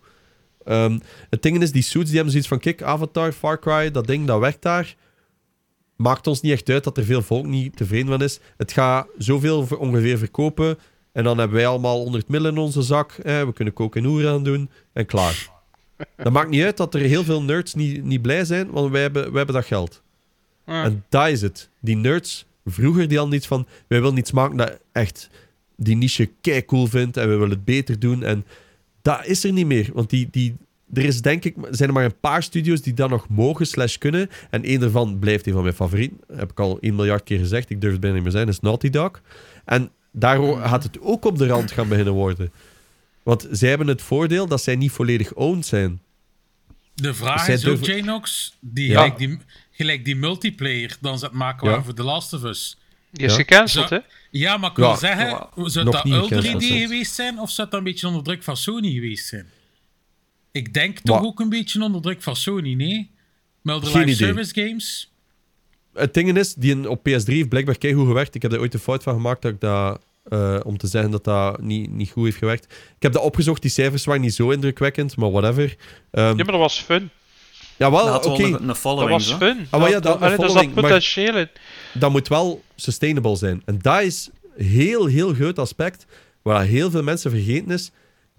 Ehm, 0.67 0.99
het 1.29 1.41
ding 1.41 1.61
is, 1.61 1.71
die 1.71 1.81
suits 1.81 2.05
die 2.05 2.15
hebben 2.15 2.31
zoiets 2.31 2.49
van... 2.49 2.59
Kijk, 2.59 2.81
Avatar, 2.81 3.31
Far 3.31 3.59
Cry, 3.59 3.91
dat 3.91 4.07
ding, 4.07 4.27
dat 4.27 4.39
werkt 4.39 4.61
daar. 4.61 4.95
Maakt 5.95 6.27
ons 6.27 6.41
niet 6.41 6.51
echt 6.51 6.69
uit 6.69 6.83
dat 6.83 6.97
er 6.97 7.03
veel 7.03 7.21
volk 7.21 7.45
niet 7.45 7.77
tevreden 7.77 8.07
van 8.07 8.21
is. 8.21 8.39
Het 8.57 8.71
gaat 8.71 9.07
zoveel 9.17 9.67
ongeveer 9.77 10.17
verkopen. 10.17 10.77
En 11.11 11.23
dan 11.23 11.37
hebben 11.37 11.57
wij 11.57 11.67
allemaal 11.67 11.99
100 12.01 12.27
mil 12.27 12.45
in 12.45 12.57
onze 12.57 12.81
zak. 12.81 13.11
Eh, 13.11 13.43
we 13.43 13.53
kunnen 13.53 13.73
koken 13.73 14.03
en 14.03 14.07
hoeren 14.09 14.31
aan 14.31 14.43
doen. 14.43 14.69
En 14.93 15.05
klaar. 15.05 15.49
Dat 16.15 16.33
maakt 16.33 16.49
niet 16.49 16.63
uit 16.63 16.77
dat 16.77 16.93
er 16.93 17.01
heel 17.01 17.23
veel 17.23 17.43
nerds 17.43 17.73
niet, 17.73 18.03
niet 18.03 18.21
blij 18.21 18.45
zijn, 18.45 18.71
want 18.71 18.91
wij 18.91 19.01
hebben, 19.01 19.23
wij 19.23 19.37
hebben 19.37 19.55
dat 19.55 19.65
geld. 19.65 20.01
Ja. 20.65 20.83
En 20.83 21.05
dat 21.09 21.27
is 21.27 21.41
het. 21.41 21.69
Die 21.79 21.95
nerds, 21.95 22.45
vroeger 22.65 23.07
die 23.07 23.17
hadden 23.17 23.35
iets 23.35 23.47
van... 23.47 23.67
Wij 23.87 24.01
willen 24.01 24.17
iets 24.17 24.31
maken 24.31 24.57
dat 24.57 24.79
echt 24.91 25.29
die 25.75 25.95
niche 25.95 26.29
kei 26.41 26.65
cool 26.65 26.87
vindt 26.87 27.17
en 27.17 27.29
we 27.29 27.33
willen 27.35 27.49
het 27.49 27.65
beter 27.65 27.99
doen. 27.99 28.23
En 28.23 28.45
dat 29.15 29.25
is 29.25 29.43
er 29.43 29.51
niet 29.51 29.65
meer. 29.65 29.89
Want 29.93 30.09
die, 30.09 30.27
die, 30.31 30.55
er 30.93 31.03
is 31.05 31.21
denk 31.21 31.43
ik, 31.43 31.55
zijn 31.71 31.89
er 31.89 31.95
maar 31.95 32.05
een 32.05 32.19
paar 32.19 32.43
studios 32.43 32.81
die 32.81 32.93
dat 32.93 33.09
nog 33.09 33.29
mogen 33.29 33.67
slash 33.67 33.97
kunnen. 33.97 34.29
En 34.49 34.63
één 34.63 34.79
daarvan 34.79 35.19
blijft 35.19 35.47
een 35.47 35.53
van 35.53 35.61
mijn 35.63 35.75
favorieten. 35.75 36.17
Heb 36.35 36.51
ik 36.51 36.59
al 36.59 36.77
1 36.79 36.95
miljard 36.95 37.23
keer 37.23 37.39
gezegd. 37.39 37.69
Ik 37.69 37.81
durf 37.81 37.91
het 37.91 38.01
bijna 38.01 38.15
niet 38.15 38.23
meer 38.25 38.33
zijn. 38.33 38.47
is 38.47 38.59
Naughty 38.59 38.89
Dog. 38.89 39.21
En 39.65 39.89
daar 40.11 40.39
gaat 40.67 40.83
het 40.83 41.01
ook 41.01 41.25
op 41.25 41.37
de 41.37 41.47
rand 41.47 41.71
gaan 41.71 41.87
beginnen 41.87 42.13
worden. 42.13 42.51
Want 43.23 43.47
zij 43.51 43.69
hebben 43.69 43.87
het 43.87 44.01
voordeel 44.01 44.47
dat 44.47 44.61
zij 44.63 44.75
niet 44.75 44.91
volledig 44.91 45.33
owned 45.33 45.65
zijn. 45.65 46.01
De 46.93 47.13
vraag 47.13 47.45
Zij 47.45 47.53
is 47.53 47.65
ook, 47.65 47.77
durven- 47.77 47.95
Janox, 47.95 48.57
die, 48.59 48.89
Ja. 48.89 49.01
gelijk, 49.01 49.17
die, 49.17 49.37
gelijk 49.71 50.05
die 50.05 50.15
multiplayer 50.15 50.97
dan 51.01 51.19
ze 51.19 51.25
het 51.25 51.33
maken 51.33 51.69
Ja. 51.69 51.83
voor 51.83 51.93
The 51.93 52.03
Last 52.03 52.33
of 52.33 52.43
Us. 52.43 52.77
Die 53.17 53.25
is 53.25 53.31
Ja. 53.31 53.37
gecanceld, 53.37 53.89
hè? 53.89 53.97
Ja, 54.31 54.57
maar 54.57 54.69
ik 54.69 54.75
wil 54.75 54.87
Ja. 54.89 54.95
zeggen, 54.95 55.29
zou 55.55 55.85
Nog 55.85 55.93
dat 55.95 56.03
niet 56.03 56.13
Ulder 56.13 56.27
gecanceld 56.37 56.63
idee 56.63 56.79
geweest 56.81 57.13
zijn 57.15 57.39
of 57.39 57.49
zou 57.51 57.69
dat 57.69 57.77
een 57.79 57.85
beetje 57.85 58.07
onder 58.07 58.23
druk 58.23 58.43
van 58.43 58.57
Sony 58.57 58.91
geweest 58.91 59.27
zijn? 59.27 59.47
Ik 60.51 60.73
denk 60.73 60.99
toch 60.99 61.23
ook 61.23 61.39
een 61.39 61.49
beetje 61.49 61.83
onder 61.83 62.01
druk 62.01 62.21
van 62.23 62.35
Sony, 62.35 62.73
nee? 62.73 63.11
Melder 63.61 63.89
Geen 63.89 64.05
Live 64.05 64.13
idee. 64.13 64.27
Service 64.27 64.53
Games. 64.67 65.11
Het 65.93 66.13
ding 66.13 66.37
is, 66.37 66.53
die 66.53 66.71
in- 66.71 66.87
op 66.87 67.03
PS3 67.03 67.35
heeft 67.35 67.49
blijkbaar 67.49 67.77
keigoed 67.77 68.07
gewerkt. 68.07 68.35
Ik 68.35 68.41
heb 68.41 68.51
er 68.51 68.59
ooit 68.59 68.73
een 68.73 68.79
fout 68.79 69.03
van 69.03 69.13
gemaakt 69.13 69.41
dat 69.41 69.51
ik 69.51 69.59
dat, 69.59 70.01
eh, 70.23 70.59
om 70.63 70.77
te 70.77 70.87
zeggen 70.87 71.11
dat 71.11 71.23
dat 71.23 71.61
niet, 71.61 71.91
niet 71.91 72.09
goed 72.11 72.23
heeft 72.23 72.37
gewerkt. 72.37 72.63
Ik 72.73 73.01
heb 73.03 73.13
dat 73.13 73.21
opgezocht, 73.23 73.61
die 73.61 73.71
cijfers 73.71 74.05
waren 74.05 74.21
niet 74.21 74.33
zo 74.33 74.49
indrukwekkend, 74.49 75.15
maar 75.17 75.31
whatever. 75.31 75.75
Ehm, 76.11 76.25
Ja, 76.27 76.33
maar 76.33 76.45
dat 76.45 76.55
was 76.59 76.79
fun. 76.79 77.09
ja, 77.77 77.91
wel, 77.91 78.15
oké, 78.15 78.43
een, 78.43 78.53
een 78.61 78.67
Dat 78.67 78.77
following, 78.77 79.11
was 79.11 79.27
zo. 79.27 79.37
fun. 79.37 79.67
maar 79.71 79.89
ja, 79.89 79.99
dat- 79.99 80.21
allee, 80.21 80.29
een 80.31 80.35
following, 80.45 80.73
maar- 80.73 80.83
potentieel 80.83 81.37
in. 81.37 81.49
Dat 81.99 82.11
moet 82.11 82.27
wel 82.27 82.63
sustainable 82.75 83.35
zijn. 83.35 83.61
En 83.65 83.77
dat 83.81 84.01
is 84.01 84.29
een 84.55 84.65
heel, 84.65 85.05
heel 85.05 85.33
groot 85.33 85.59
aspect, 85.59 86.05
waar 86.41 86.65
heel 86.65 86.91
veel 86.91 87.03
mensen 87.03 87.31
vergeten 87.31 87.71
is. 87.71 87.91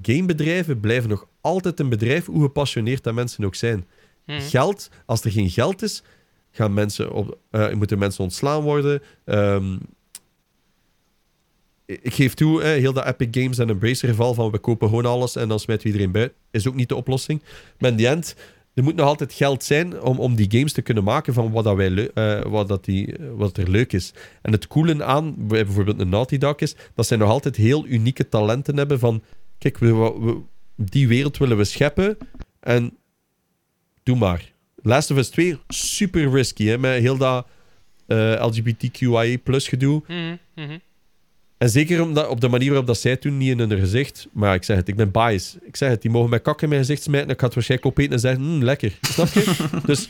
Gamebedrijven 0.03 0.81
blijven 0.81 1.09
nog 1.09 1.27
altijd 1.41 1.81
een 1.81 1.89
bedrijf, 1.89 2.27
hoe 2.27 2.43
gepassioneerd 2.43 3.03
dat 3.03 3.15
mensen 3.15 3.45
ook 3.45 3.55
zijn. 3.55 3.87
Mhm. 4.27 4.41
Geld, 4.41 4.91
als 5.07 5.25
er 5.25 5.31
geen 5.31 5.51
geld 5.51 5.83
is, 5.83 6.03
gaan 6.51 6.75
mensen 6.75 7.13
op, 7.13 7.39
eh, 7.51 7.73
moeten 7.73 7.99
mensen 7.99 8.25
ontslaan 8.25 8.63
worden. 8.63 9.03
Ehm, 9.25 9.77
ik 11.87 12.15
geef 12.15 12.35
toe, 12.35 12.63
heel 12.63 12.93
dat 12.93 13.07
Epic 13.07 13.29
Games 13.31 13.59
en 13.59 13.69
Embracer 13.69 14.09
geval 14.09 14.35
van 14.35 14.51
we 14.51 14.59
kopen 14.59 14.89
gewoon 14.89 15.07
alles 15.07 15.37
en 15.37 15.49
dan 15.49 15.61
smijten 15.61 15.87
we 15.87 15.93
iedereen 15.93 16.13
buiten, 16.13 16.37
is 16.51 16.69
ook 16.69 16.75
niet 16.75 16.89
de 16.89 16.97
oplossing. 16.97 17.43
Maar 17.79 17.91
in 17.91 17.97
die 17.97 18.09
end, 18.09 18.35
er 18.79 18.85
moet 18.85 18.95
nog 18.97 19.07
altijd 19.07 19.33
geld 19.33 19.65
zijn 19.65 20.01
om, 20.03 20.19
om 20.19 20.35
die 20.35 20.51
games 20.51 20.73
te 20.73 20.83
kunnen 20.83 21.05
maken 21.05 21.33
van 21.35 21.51
wat, 21.51 21.65
dat 21.65 21.77
wij 21.77 22.11
eh, 22.11 22.43
wat, 22.43 22.69
dat 22.69 22.85
die, 22.85 23.15
wat 23.37 23.57
er 23.57 23.71
leuk 23.71 23.93
is. 23.93 24.13
En 24.43 24.53
het 24.53 24.67
coole 24.67 25.05
aan 25.05 25.35
bij 25.37 25.65
bijvoorbeeld 25.65 26.01
een 26.01 26.09
Naughty 26.09 26.39
Dog 26.39 26.57
is 26.57 26.75
dat 26.95 27.07
zij 27.07 27.17
nog 27.17 27.29
altijd 27.31 27.57
heel 27.57 27.87
unieke 27.87 28.29
talenten 28.29 28.77
hebben 28.77 28.99
van 28.99 29.23
kijk, 29.59 29.79
we, 29.79 29.93
we- 29.95 30.41
die 30.77 31.09
wereld 31.09 31.37
willen 31.37 31.57
we 31.57 31.65
scheppen 31.65 32.17
en 32.61 32.97
doe 34.03 34.17
maar. 34.17 34.53
Last 34.83 35.11
of 35.11 35.17
Us 35.17 35.29
2, 35.29 35.59
super 35.69 36.31
risky, 36.31 36.65
hè, 36.65 36.79
met 36.79 37.01
heel 37.01 37.17
dat 37.17 37.47
eh, 38.07 38.47
LGBTQIA 38.47 39.37
plus 39.43 39.69
gedoe. 39.69 40.03
Mhm, 40.09 40.37
mhm. 40.55 40.79
En 41.59 41.71
zeker 41.71 42.03
omdat, 42.03 42.29
op 42.29 42.41
de 42.41 42.49
manier 42.49 42.69
waarop 42.69 42.87
dat 42.87 42.99
zij 42.99 43.17
toen 43.17 43.37
niet 43.37 43.51
in 43.51 43.59
hun 43.59 43.79
gezicht... 43.79 44.29
Maar 44.33 44.55
ik 44.55 44.65
zeg 44.65 44.77
het, 44.77 44.89
ik 44.89 44.97
ben 44.97 45.11
bias. 45.11 45.57
Ik 45.63 45.77
zeg 45.77 45.89
het, 45.91 46.03
die 46.03 46.11
mogen 46.11 46.31
mij 46.31 46.41
kak 46.41 46.63
in 46.63 46.69
mijn 46.69 46.81
gezicht 46.81 47.03
smijten. 47.03 47.31
Ik 47.31 47.39
ga 47.39 47.45
het 47.45 47.55
waarschijnlijk 47.55 47.91
opeten 47.91 48.13
en 48.13 48.21
zeggen, 48.21 48.43
"Mm, 48.43 48.63
lekker. 48.63 48.99
Snap 49.01 49.29
je? 49.29 49.55
dus 49.87 50.09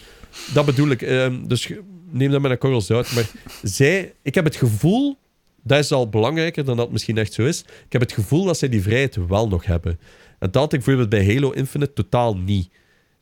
dat 0.52 0.66
bedoel 0.66 0.88
ik. 0.88 1.02
Ehm, 1.02 1.46
dus 1.46 1.72
neem 2.10 2.30
dat 2.30 2.40
met 2.40 2.50
een 2.50 2.58
korrel 2.58 2.80
zout. 2.80 3.12
Maar 3.14 3.30
zij... 3.62 4.12
Ik 4.22 4.34
heb 4.34 4.44
het 4.44 4.56
gevoel... 4.56 5.16
Dat 5.62 5.78
is 5.78 5.92
al 5.92 6.08
belangrijker 6.08 6.64
dan 6.64 6.76
dat 6.76 6.84
het 6.84 6.92
misschien 6.92 7.18
echt 7.18 7.32
zo 7.32 7.42
is. 7.42 7.60
Ik 7.60 7.92
heb 7.92 8.00
het 8.00 8.12
gevoel 8.12 8.44
dat 8.44 8.58
zij 8.58 8.68
die 8.68 8.82
vrijheid 8.82 9.18
wel 9.28 9.48
nog 9.48 9.64
hebben. 9.64 9.98
En 10.38 10.50
dat 10.50 10.54
had 10.54 10.72
ik 10.72 10.84
bijvoorbeeld 10.84 11.08
bij 11.08 11.34
Halo 11.34 11.50
Infinite 11.50 11.92
totaal 11.92 12.36
niet. 12.36 12.70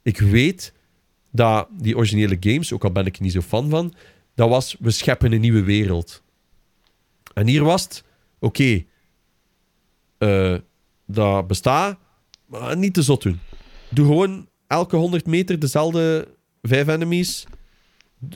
Ik 0.02 0.18
weet 0.18 0.72
dat 1.32 1.68
die 1.70 1.96
originele 1.96 2.36
games, 2.40 2.72
ook 2.72 2.84
al 2.84 2.92
ben 2.92 3.06
ik 3.06 3.16
er 3.16 3.22
niet 3.22 3.32
zo 3.32 3.40
fan 3.40 3.70
van, 3.70 3.94
dat 4.34 4.48
was, 4.48 4.76
we 4.78 4.90
scheppen 4.90 5.32
een 5.32 5.40
nieuwe 5.40 5.62
wereld. 5.62 6.22
En 7.34 7.46
hier 7.46 7.64
was 7.64 7.82
het, 7.82 8.04
oké, 8.38 8.84
eh, 10.18 10.54
dat 11.06 11.46
bestaat, 11.46 11.98
maar 12.46 12.76
niet 12.76 12.94
te 12.94 13.02
zot 13.02 13.22
doen. 13.22 13.40
Doe 13.88 14.06
gewoon 14.06 14.48
elke 14.66 14.96
100 14.96 15.26
meter 15.26 15.58
dezelfde 15.58 16.28
vijf 16.62 16.88
enemies, 16.88 17.44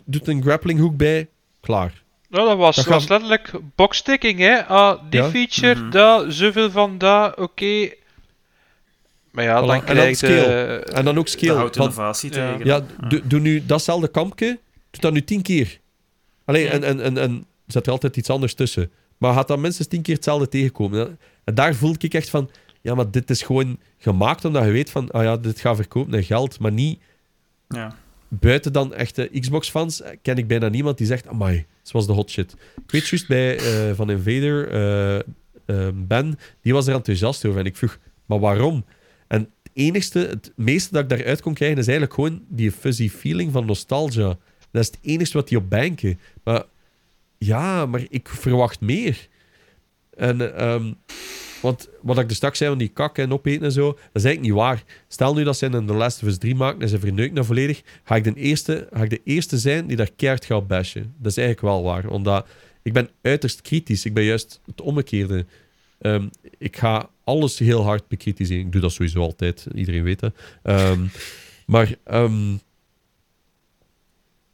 doet 0.04 0.28
een 0.28 0.42
grappling 0.42 0.80
hook 0.80 0.96
bij, 0.96 1.28
klaar. 1.60 2.02
Nou, 2.28 2.48
dat 2.48 2.56
was, 2.56 2.76
Dat 2.76 2.84
was 2.84 3.00
gaat- 3.06 3.08
letterlijk 3.10 3.52
boxticking, 3.74 4.38
hè. 4.38 4.64
Ah, 4.66 5.02
die 5.10 5.20
Ja. 5.20 5.28
feature, 5.30 5.88
dat, 5.88 6.32
zoveel 6.32 6.70
van 6.70 6.98
dat, 6.98 7.36
oké. 7.38 7.90
Maar 9.30 9.44
ja, 9.44 9.62
Voilà. 9.62 9.66
dan 9.66 9.74
En 9.74 9.84
dan 9.86 9.94
krijg 9.94 10.08
je... 10.20 10.26
scale. 10.26 10.78
En 10.84 11.04
dan 11.04 11.18
ook 11.18 11.24
Dat 11.24 11.32
scale. 11.34 11.56
houdt 11.58 11.76
innovatie 11.76 12.34
Ja. 12.34 12.52
tegen. 12.52 12.66
Ja, 12.66 12.82
doe, 13.08 13.26
doe 13.26 13.40
nu 13.40 13.66
datzelfde 13.66 14.08
kampje, 14.08 14.58
doe 14.90 15.00
dat 15.00 15.12
nu 15.12 15.24
tien 15.24 15.42
keer. 15.42 15.80
Allee, 16.44 16.68
en, 16.68 16.84
en, 16.84 17.00
en, 17.00 17.18
en 17.18 17.46
zet 17.66 17.86
er 17.86 17.92
altijd 17.92 18.16
iets 18.16 18.30
anders 18.30 18.54
tussen. 18.54 18.92
Maar 19.20 19.34
gaat 19.34 19.48
dan 19.48 19.60
minstens 19.60 19.88
tien 19.88 20.02
keer 20.02 20.14
hetzelfde 20.14 20.48
tegenkomen. 20.48 21.18
En 21.44 21.54
daar 21.54 21.74
voel 21.74 21.94
ik 21.98 22.14
echt 22.14 22.30
van, 22.30 22.50
ja, 22.80 22.94
maar 22.94 23.10
dit 23.10 23.30
is 23.30 23.42
gewoon 23.42 23.78
gemaakt 23.98 24.44
omdat 24.44 24.64
je 24.64 24.70
weet 24.70 24.90
van, 24.90 25.10
ah 25.10 25.22
ja, 25.22 25.36
dit 25.36 25.60
gaat 25.60 25.76
verkopen 25.76 26.10
naar 26.10 26.24
geld, 26.24 26.58
maar 26.58 26.72
niet 26.72 27.00
Ja. 27.68 27.96
buiten 28.28 28.72
dan 28.72 28.94
echte 28.94 29.30
Xbox-fans 29.40 30.02
eh, 30.02 30.16
ken 30.22 30.36
ik 30.36 30.46
bijna 30.46 30.68
niemand 30.68 30.98
die 30.98 31.06
zegt, 31.06 31.26
amai, 31.28 31.66
zoals 31.82 32.06
de 32.06 32.12
hot 32.12 32.30
shit. 32.30 32.56
Ik 32.84 32.90
weet 32.90 33.08
juist 33.08 33.28
bij 33.28 33.56
eh, 33.58 33.94
Van 33.94 34.10
Invader, 34.10 34.68
eh, 34.68 35.88
Ben, 35.94 36.38
die 36.62 36.72
was 36.72 36.86
er 36.86 36.94
enthousiast 36.94 37.44
over. 37.44 37.60
En 37.60 37.66
ik 37.66 37.76
vroeg, 37.76 37.98
maar 38.26 38.38
waarom? 38.38 38.84
En 39.26 39.40
het 39.40 39.72
enigste, 39.72 40.18
het 40.18 40.52
meeste 40.56 40.92
dat 40.92 41.02
ik 41.02 41.08
daaruit 41.08 41.42
kon 41.42 41.54
krijgen, 41.54 41.78
is 41.78 41.86
eigenlijk 41.86 42.14
gewoon 42.14 42.42
die 42.48 42.72
fuzzy 42.72 43.08
feeling 43.10 43.52
van 43.52 43.66
nostalgia. 43.66 44.38
Dat 44.70 44.82
is 44.82 44.86
het 44.86 44.98
enige 45.02 45.32
wat 45.32 45.48
die 45.48 45.58
op 45.58 45.70
banken. 45.70 46.18
Maar 46.44 46.62
ja, 47.44 47.86
maar 47.86 48.02
ik 48.08 48.28
verwacht 48.28 48.80
meer. 48.80 49.28
En, 50.16 50.56
ehm, 50.56 50.92
want 51.62 51.88
wat 52.02 52.18
ik 52.18 52.28
er 52.30 52.36
straks 52.36 52.58
zei 52.58 52.70
van 52.70 52.78
die 52.78 52.88
kakken 52.88 53.24
en 53.24 53.32
opeten 53.32 53.62
en 53.62 53.72
zo, 53.72 53.86
dat 53.86 53.98
is 54.12 54.24
eigenlijk 54.24 54.40
niet 54.40 54.64
waar. 54.64 54.84
Stel 55.08 55.34
nu 55.34 55.44
dat 55.44 55.56
ze 55.56 55.66
een 55.66 55.86
The 55.86 55.92
Last 55.92 56.22
of 56.22 56.28
Us 56.28 56.38
3 56.38 56.54
maken 56.54 56.80
en 56.80 56.88
ze 56.88 56.98
verneuken 56.98 57.34
dat 57.34 57.46
volledig, 57.46 57.82
ga 58.04 58.16
ik, 58.16 58.24
de 58.24 58.34
eerste, 58.34 58.88
ga 58.92 59.02
ik 59.02 59.10
de 59.10 59.20
eerste 59.24 59.58
zijn 59.58 59.86
die 59.86 59.96
daar 59.96 60.10
keihard 60.16 60.44
gaat 60.44 60.66
bashen. 60.66 61.14
Dat 61.18 61.30
is 61.30 61.36
eigenlijk 61.36 61.74
wel 61.74 61.82
waar. 61.82 62.08
Omdat 62.08 62.46
ik 62.82 62.92
ben 62.92 63.10
uiterst 63.22 63.60
kritisch. 63.60 64.04
Ik 64.04 64.14
ben 64.14 64.24
juist 64.24 64.60
het 64.66 64.80
omgekeerde. 64.80 65.46
Ehm, 65.98 66.28
ik 66.58 66.76
ga 66.76 67.10
alles 67.24 67.58
heel 67.58 67.82
hard 67.82 68.08
bekritiseren. 68.08 68.64
Ik 68.64 68.72
doe 68.72 68.80
dat 68.80 68.92
sowieso 68.92 69.20
altijd. 69.20 69.66
Iedereen 69.74 70.02
weet 70.02 70.20
dat. 70.20 70.34
Ehm, 70.62 71.06
maar 71.66 71.96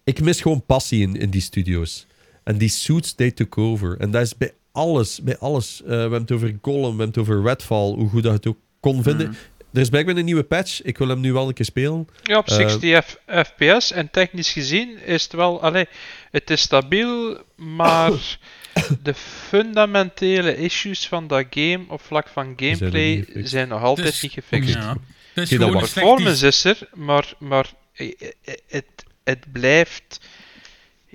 ik 0.05 0.21
mis 0.21 0.41
gewoon 0.41 0.67
passie 0.67 1.03
in, 1.03 1.17
in 1.17 1.31
die 1.31 1.41
studio's. 1.41 2.07
En 2.47 2.59
die 2.59 2.69
suits, 2.69 3.15
they 3.15 3.31
took 3.31 3.59
over. 3.59 3.97
En 3.99 4.11
dat 4.11 4.23
is 4.23 4.37
bij 4.37 4.53
alles. 4.73 5.21
Bij 5.23 5.39
alles. 5.39 5.81
Eh, 5.83 5.89
we 5.89 5.95
hebben 5.97 6.21
het 6.21 6.33
over 6.33 6.57
Gollum, 6.63 6.81
we 6.83 6.87
hebben 6.89 7.07
het 7.07 7.19
over 7.19 7.43
Redfall. 7.43 7.93
Hoe 7.95 8.09
goed 8.09 8.23
dat 8.23 8.33
je 8.33 8.39
het 8.39 8.47
ook 8.47 8.59
kon 8.81 9.03
vinden. 9.03 9.37
Er 9.73 9.81
is 9.81 9.89
blijkbaar 9.89 10.17
een 10.17 10.25
nieuwe 10.25 10.43
patch. 10.43 10.83
Ik 10.83 10.99
wil 10.99 11.09
hem 11.09 11.21
nu 11.21 11.33
wel 11.33 11.49
een 11.49 11.55
keer 11.55 11.65
spelen. 11.65 12.09
Ja, 12.23 12.39
op 12.39 12.47
Eh, 12.49 12.55
60 12.55 13.05
F- 13.05 13.19
fps 13.27 13.93
en 13.93 14.11
technisch 14.11 14.53
gezien 14.53 14.99
is 15.05 15.23
het 15.23 15.33
wel... 15.33 15.63
Allee, 15.63 15.87
het 16.31 16.51
is 16.51 16.61
stabiel, 16.61 17.39
maar 17.57 18.13
de 19.03 19.15
fundamentele 19.15 20.57
issues 20.57 21.09
van 21.09 21.27
dat 21.27 21.47
game 21.51 21.85
op 21.89 22.01
vlak 22.01 22.29
van 22.29 22.53
gameplay 22.57 23.27
zijn 23.35 23.69
nog 23.69 23.83
altijd 23.83 24.07
Dus- 24.07 24.23
niet 24.23 24.33
gefixt. 24.33 24.75
Ja. 24.75 24.97
Wacht. 25.35 25.49
slecht 25.49 25.93
Performance 25.93 26.47
is 26.47 26.65
er, 26.65 26.89
maar, 26.95 27.33
maar 27.39 27.73
eh, 27.93 28.13
eh, 28.21 28.55
het, 28.67 28.87
het 29.25 29.53
blijft... 29.53 30.21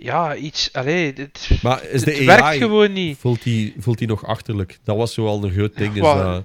Ja, 0.03 0.35
iets... 0.35 0.69
Allee, 0.73 1.13
het, 1.15 1.49
Maar 1.61 1.83
is 1.83 2.01
de 2.01 2.11
het 2.11 2.25
werkt 2.25 2.57
gewoon 2.57 2.93
niet. 2.93 3.17
Voelt 3.19 3.43
die, 3.43 3.73
voelt 3.79 3.97
die 3.97 4.07
nog 4.07 4.25
achterlijk? 4.25 4.79
Dat 4.83 4.97
was 4.97 5.13
zo 5.13 5.25
al 5.27 5.43
een 5.43 5.51
groot 5.51 5.77
ding. 5.77 5.95
Is 5.95 6.01
Wa- 6.01 6.33
dat... 6.33 6.43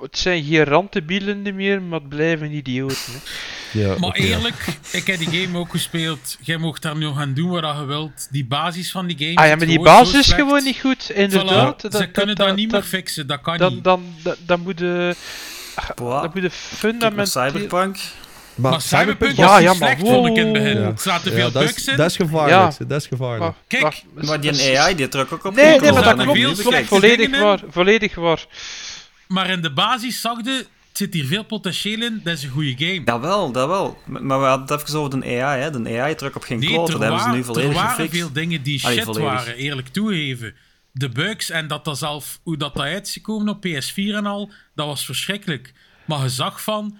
Het 0.00 0.18
zijn 0.18 0.44
geen 0.44 0.64
rantebielen 0.64 1.54
meer, 1.54 1.82
maar 1.82 2.00
het 2.00 2.08
blijven 2.08 2.52
idioten. 2.52 2.96
Hè. 3.12 3.80
ja, 3.80 3.94
Maar 3.98 4.20
ja. 4.22 4.24
eerlijk, 4.24 4.66
ik 4.92 5.06
heb 5.06 5.18
die 5.18 5.40
game 5.40 5.58
ook 5.58 5.70
gespeeld. 5.70 6.36
Jij 6.40 6.56
mocht 6.56 6.82
daar 6.82 6.96
nu 6.96 7.06
gaan 7.06 7.34
doen 7.34 7.50
wat 7.50 7.76
je 7.78 7.84
wilt. 7.84 8.28
Die 8.30 8.44
basis 8.46 8.90
van 8.90 9.06
die 9.06 9.16
game 9.18 9.34
Ah 9.36 9.46
ja, 9.46 9.56
maar 9.56 9.66
die 9.66 9.80
basis 9.80 10.18
is 10.18 10.32
gewoon 10.32 10.64
niet 10.64 10.80
goed, 10.80 11.12
Voilà, 11.12 11.16
inderdaad. 11.16 11.86
ze 11.90 12.06
kunnen 12.06 12.36
dat, 12.36 12.56
niet 12.56 12.70
meer 12.72 12.82
fixen, 12.82 13.26
dat 13.26 13.40
kan 13.40 13.58
dan, 13.58 13.74
niet. 13.74 13.84
dan, 13.84 14.04
dan, 14.22 14.34
dan 14.46 14.60
moet 14.60 14.78
je... 14.78 15.14
Boah. 15.94 16.20
Dan 16.22 16.24
moet 16.24 16.34
je 16.34 16.40
naar 16.40 16.50
fundamenteel... 16.50 17.26
Cyberpunk. 17.50 17.96
Maar 18.54 18.80
Cyberpunk 18.80 19.36
Ja, 19.36 19.46
was 19.46 19.60
ja, 19.60 19.66
maar 19.66 19.76
slecht, 19.76 20.00
vond 20.00 20.26
ik 20.26 20.36
in 20.36 20.46
het 20.46 20.56
wow. 20.56 20.62
begin. 20.64 20.80
Ja. 20.80 20.86
Er 20.86 20.98
zaten 20.98 21.30
Ja, 21.30 21.36
veel 21.36 21.52
dat, 21.52 21.62
bugs 21.62 21.76
is, 21.76 21.86
in. 21.86 21.96
dat 21.96 22.10
is 22.10 22.16
gevaarlijk. 22.16 22.78
Ja. 22.78 22.84
Dat 22.86 23.00
is 23.00 23.06
gevaarlijk. 23.06 23.54
Kijk, 23.66 24.04
Maar 24.14 24.40
die 24.40 24.78
AI 24.78 24.94
die 24.94 25.08
trok 25.08 25.32
ook 25.32 25.44
op. 25.44 25.54
Nee, 25.54 25.80
nee, 25.80 25.92
maar 25.92 26.02
dat 26.02 26.22
klopt. 26.26 26.62
klopt 26.62 26.86
volledig 26.86 27.38
waar. 27.40 27.60
Volledig 27.70 28.14
waar. 28.14 28.46
Maar 29.28 29.50
in 29.50 29.62
de 29.62 29.72
basis 29.72 30.20
zag 30.20 30.44
je, 30.44 30.50
het 30.50 30.66
zit 30.92 31.14
hier 31.14 31.26
veel 31.26 31.44
potentieel 31.44 32.02
in, 32.02 32.20
dat 32.24 32.32
is 32.36 32.42
een 32.42 32.50
goede 32.50 32.74
game. 32.78 33.04
Dat 33.04 33.20
wel, 33.20 33.52
dat 33.52 33.68
wel. 33.68 33.98
Maar 34.04 34.40
we 34.40 34.46
hadden 34.46 34.76
het 34.76 34.86
even 34.86 34.98
over 35.00 35.20
de 35.20 35.40
AI. 35.42 35.60
Hè. 35.62 35.82
De 35.82 36.00
AI 36.00 36.14
trok 36.14 36.36
op 36.36 36.42
geen 36.42 36.58
Nee, 36.58 36.68
er, 36.68 36.76
Dat 36.76 36.88
hebben 36.88 37.06
ze 37.06 37.24
waren, 37.24 37.34
nu 37.34 37.44
volledig 37.44 37.70
er 37.70 37.74
waren 37.76 37.90
gefixt. 37.94 38.16
veel 38.18 38.32
dingen 38.32 38.62
die 38.62 38.78
shit 38.78 39.04
waren, 39.04 39.56
eerlijk 39.56 39.88
toegeven. 39.88 40.54
De 40.92 41.08
bugs 41.08 41.50
en 41.50 41.68
dat 41.68 41.84
dat 41.84 41.98
zelf, 41.98 42.40
hoe 42.42 42.56
dat, 42.56 42.74
dat 42.74 42.82
uit 42.82 43.06
is 43.06 43.12
gekomen 43.12 43.48
op 43.48 43.66
PS4 43.66 43.94
en 44.14 44.26
al, 44.26 44.50
dat 44.74 44.86
was 44.86 45.04
verschrikkelijk. 45.04 45.72
Maar 46.04 46.22
je 46.22 46.28
zag 46.28 46.62
van, 46.62 46.96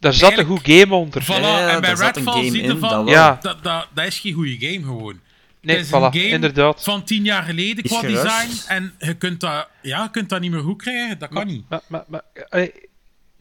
Daar 0.00 0.12
zat 0.12 0.38
een 0.38 0.44
goed 0.44 0.60
game 0.62 0.94
onder. 0.94 1.22
voilà, 1.22 1.26
Ja, 1.26 1.68
en 1.70 1.80
bij 1.80 1.92
Redfall 1.92 2.24
game 2.24 2.50
zie 2.50 2.62
je 2.62 2.78
van. 2.78 3.06
Ja. 3.06 3.38
dat, 3.42 3.62
dat, 3.62 3.88
dat 3.94 4.06
is 4.06 4.18
geen 4.18 4.32
goede 4.32 4.56
game 4.58 4.82
gewoon. 4.84 5.20
Nee, 5.60 5.76
het 5.76 5.84
is 5.86 5.92
een 5.92 5.98
voilà, 5.98 6.02
game 6.12 6.28
inderdaad. 6.28 6.82
van 6.82 7.04
tien 7.04 7.24
jaar 7.24 7.42
geleden 7.42 7.84
Is 7.84 7.90
qua 7.90 7.98
gerust. 8.00 8.22
design 8.22 8.70
en 8.72 8.94
je 8.98 9.14
kunt 9.14 9.40
dat, 9.40 9.68
ja, 9.82 10.02
je 10.02 10.10
kunt 10.10 10.28
dat 10.28 10.40
niet 10.40 10.50
meer 10.50 10.60
goed 10.60 10.82
krijgen, 10.82 11.18
dat 11.18 11.28
kan 11.28 11.46
niet. 11.46 11.64
Maar, 11.68 11.80
maar, 11.86 12.04
maar, 12.08 12.22
allee, 12.48 12.72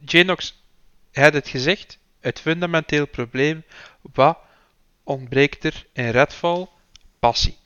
Janox 0.06 0.64
had 1.14 1.34
het 1.34 1.48
gezegd. 1.48 1.98
Het 2.20 2.40
fundamenteel 2.40 3.08
probleem. 3.08 3.64
Wat 4.14 4.38
ontbreekt 5.04 5.64
er 5.64 5.86
in 5.94 6.10
Redfall? 6.10 6.68
Passie. 7.20 7.58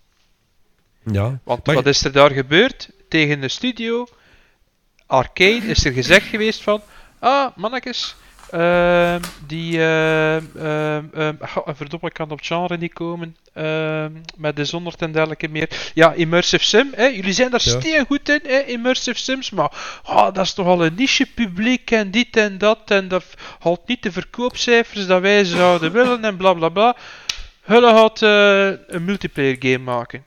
Ja. 1.12 1.40
Want 1.44 1.66
Maar- 1.66 1.76
wat 1.76 1.86
is 1.86 2.04
er 2.04 2.12
daar 2.12 2.32
gebeurd? 2.32 2.90
Tegen 3.10 3.42
de 3.42 3.48
studio 3.48 4.08
Arcade 5.06 5.66
is 5.68 5.86
er 5.86 5.92
gezegd 5.92 6.28
geweest 6.28 6.62
van... 6.62 6.82
Ah, 7.20 7.56
mannetjes... 7.58 8.16
ehm, 8.54 9.22
die... 9.48 9.82
ehm 9.84 10.44
ehm 10.56 11.36
verdomme, 11.76 12.08
ik 12.08 12.14
kan 12.14 12.30
op 12.32 12.38
het 12.38 12.48
genre 12.48 12.78
niet 12.78 12.94
komen. 12.94 13.36
met 14.38 14.56
de 14.56 14.66
zonder 14.66 14.94
en 14.98 15.12
dergelijke 15.12 15.48
meer. 15.48 15.70
Ja, 15.94 16.14
Immersive 16.14 16.64
Sim. 16.64 16.90
Hè, 16.96 17.06
jullie 17.06 17.34
zijn 17.34 17.52
daar 17.52 17.62
Ja. 17.64 17.80
steen 17.80 18.06
goed 18.06 18.30
in, 18.30 18.40
hè, 18.44 18.60
Immersive 18.60 19.20
Sims. 19.20 19.50
Maar 19.50 20.00
ah, 20.04 20.34
dat 20.34 20.46
is 20.46 20.54
toch 20.54 20.68
al 20.68 20.86
een 20.86 20.96
niche 20.96 21.26
publiek 21.26 21.92
en 21.92 22.12
dit 22.12 22.38
en 22.38 22.58
dat. 22.58 22.80
En 22.92 23.08
dat 23.08 23.24
haalt 23.60 23.88
niet 23.88 24.04
de 24.04 24.12
verkoopcijfers 24.12 25.06
dat 25.06 25.22
wij 25.22 25.44
zouden 25.44 25.92
willen 25.98 26.24
en 26.26 26.38
bla 26.38 26.54
bla 26.54 26.70
bla. 26.70 26.96
Hulle 27.62 27.90
gaat 27.92 28.22
eh, 28.22 28.96
een 28.96 29.06
multiplayer 29.06 29.56
game 29.60 29.78
maken. 29.78 30.26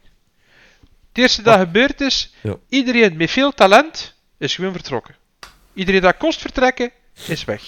Het 1.08 1.18
eerste 1.24 1.42
dat 1.42 1.58
gebeurd 1.58 2.00
is, 2.00 2.34
Ja. 2.40 2.56
iedereen 2.68 3.16
met 3.16 3.30
veel 3.30 3.52
talent 3.52 4.14
is 4.38 4.54
gewoon 4.54 4.72
vertrokken. 4.72 5.14
Iedereen 5.74 6.00
dat 6.00 6.16
kost 6.16 6.40
vertrekken, 6.40 6.90
is 7.26 7.44
weg. 7.44 7.62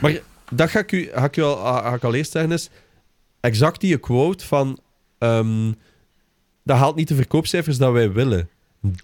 Maar 0.00 0.20
dat 0.50 0.70
ga 0.70 0.78
ik 0.78 0.92
u, 0.92 1.08
ga 1.12 1.24
ik 1.24 1.36
u 1.36 1.42
al, 1.42 1.56
ga 1.56 1.94
ik 1.94 2.04
al 2.04 2.14
eerst 2.14 2.32
zeggen 2.32 2.52
is... 2.52 2.70
Exact 3.40 3.80
die 3.80 3.98
quote 3.98 4.46
van... 4.46 4.78
ehm, 5.18 5.72
dat 6.64 6.76
haalt 6.76 6.96
niet 6.96 7.08
de 7.08 7.14
verkoopcijfers 7.14 7.78
dat 7.78 7.92
wij 7.92 8.12
willen. 8.12 8.48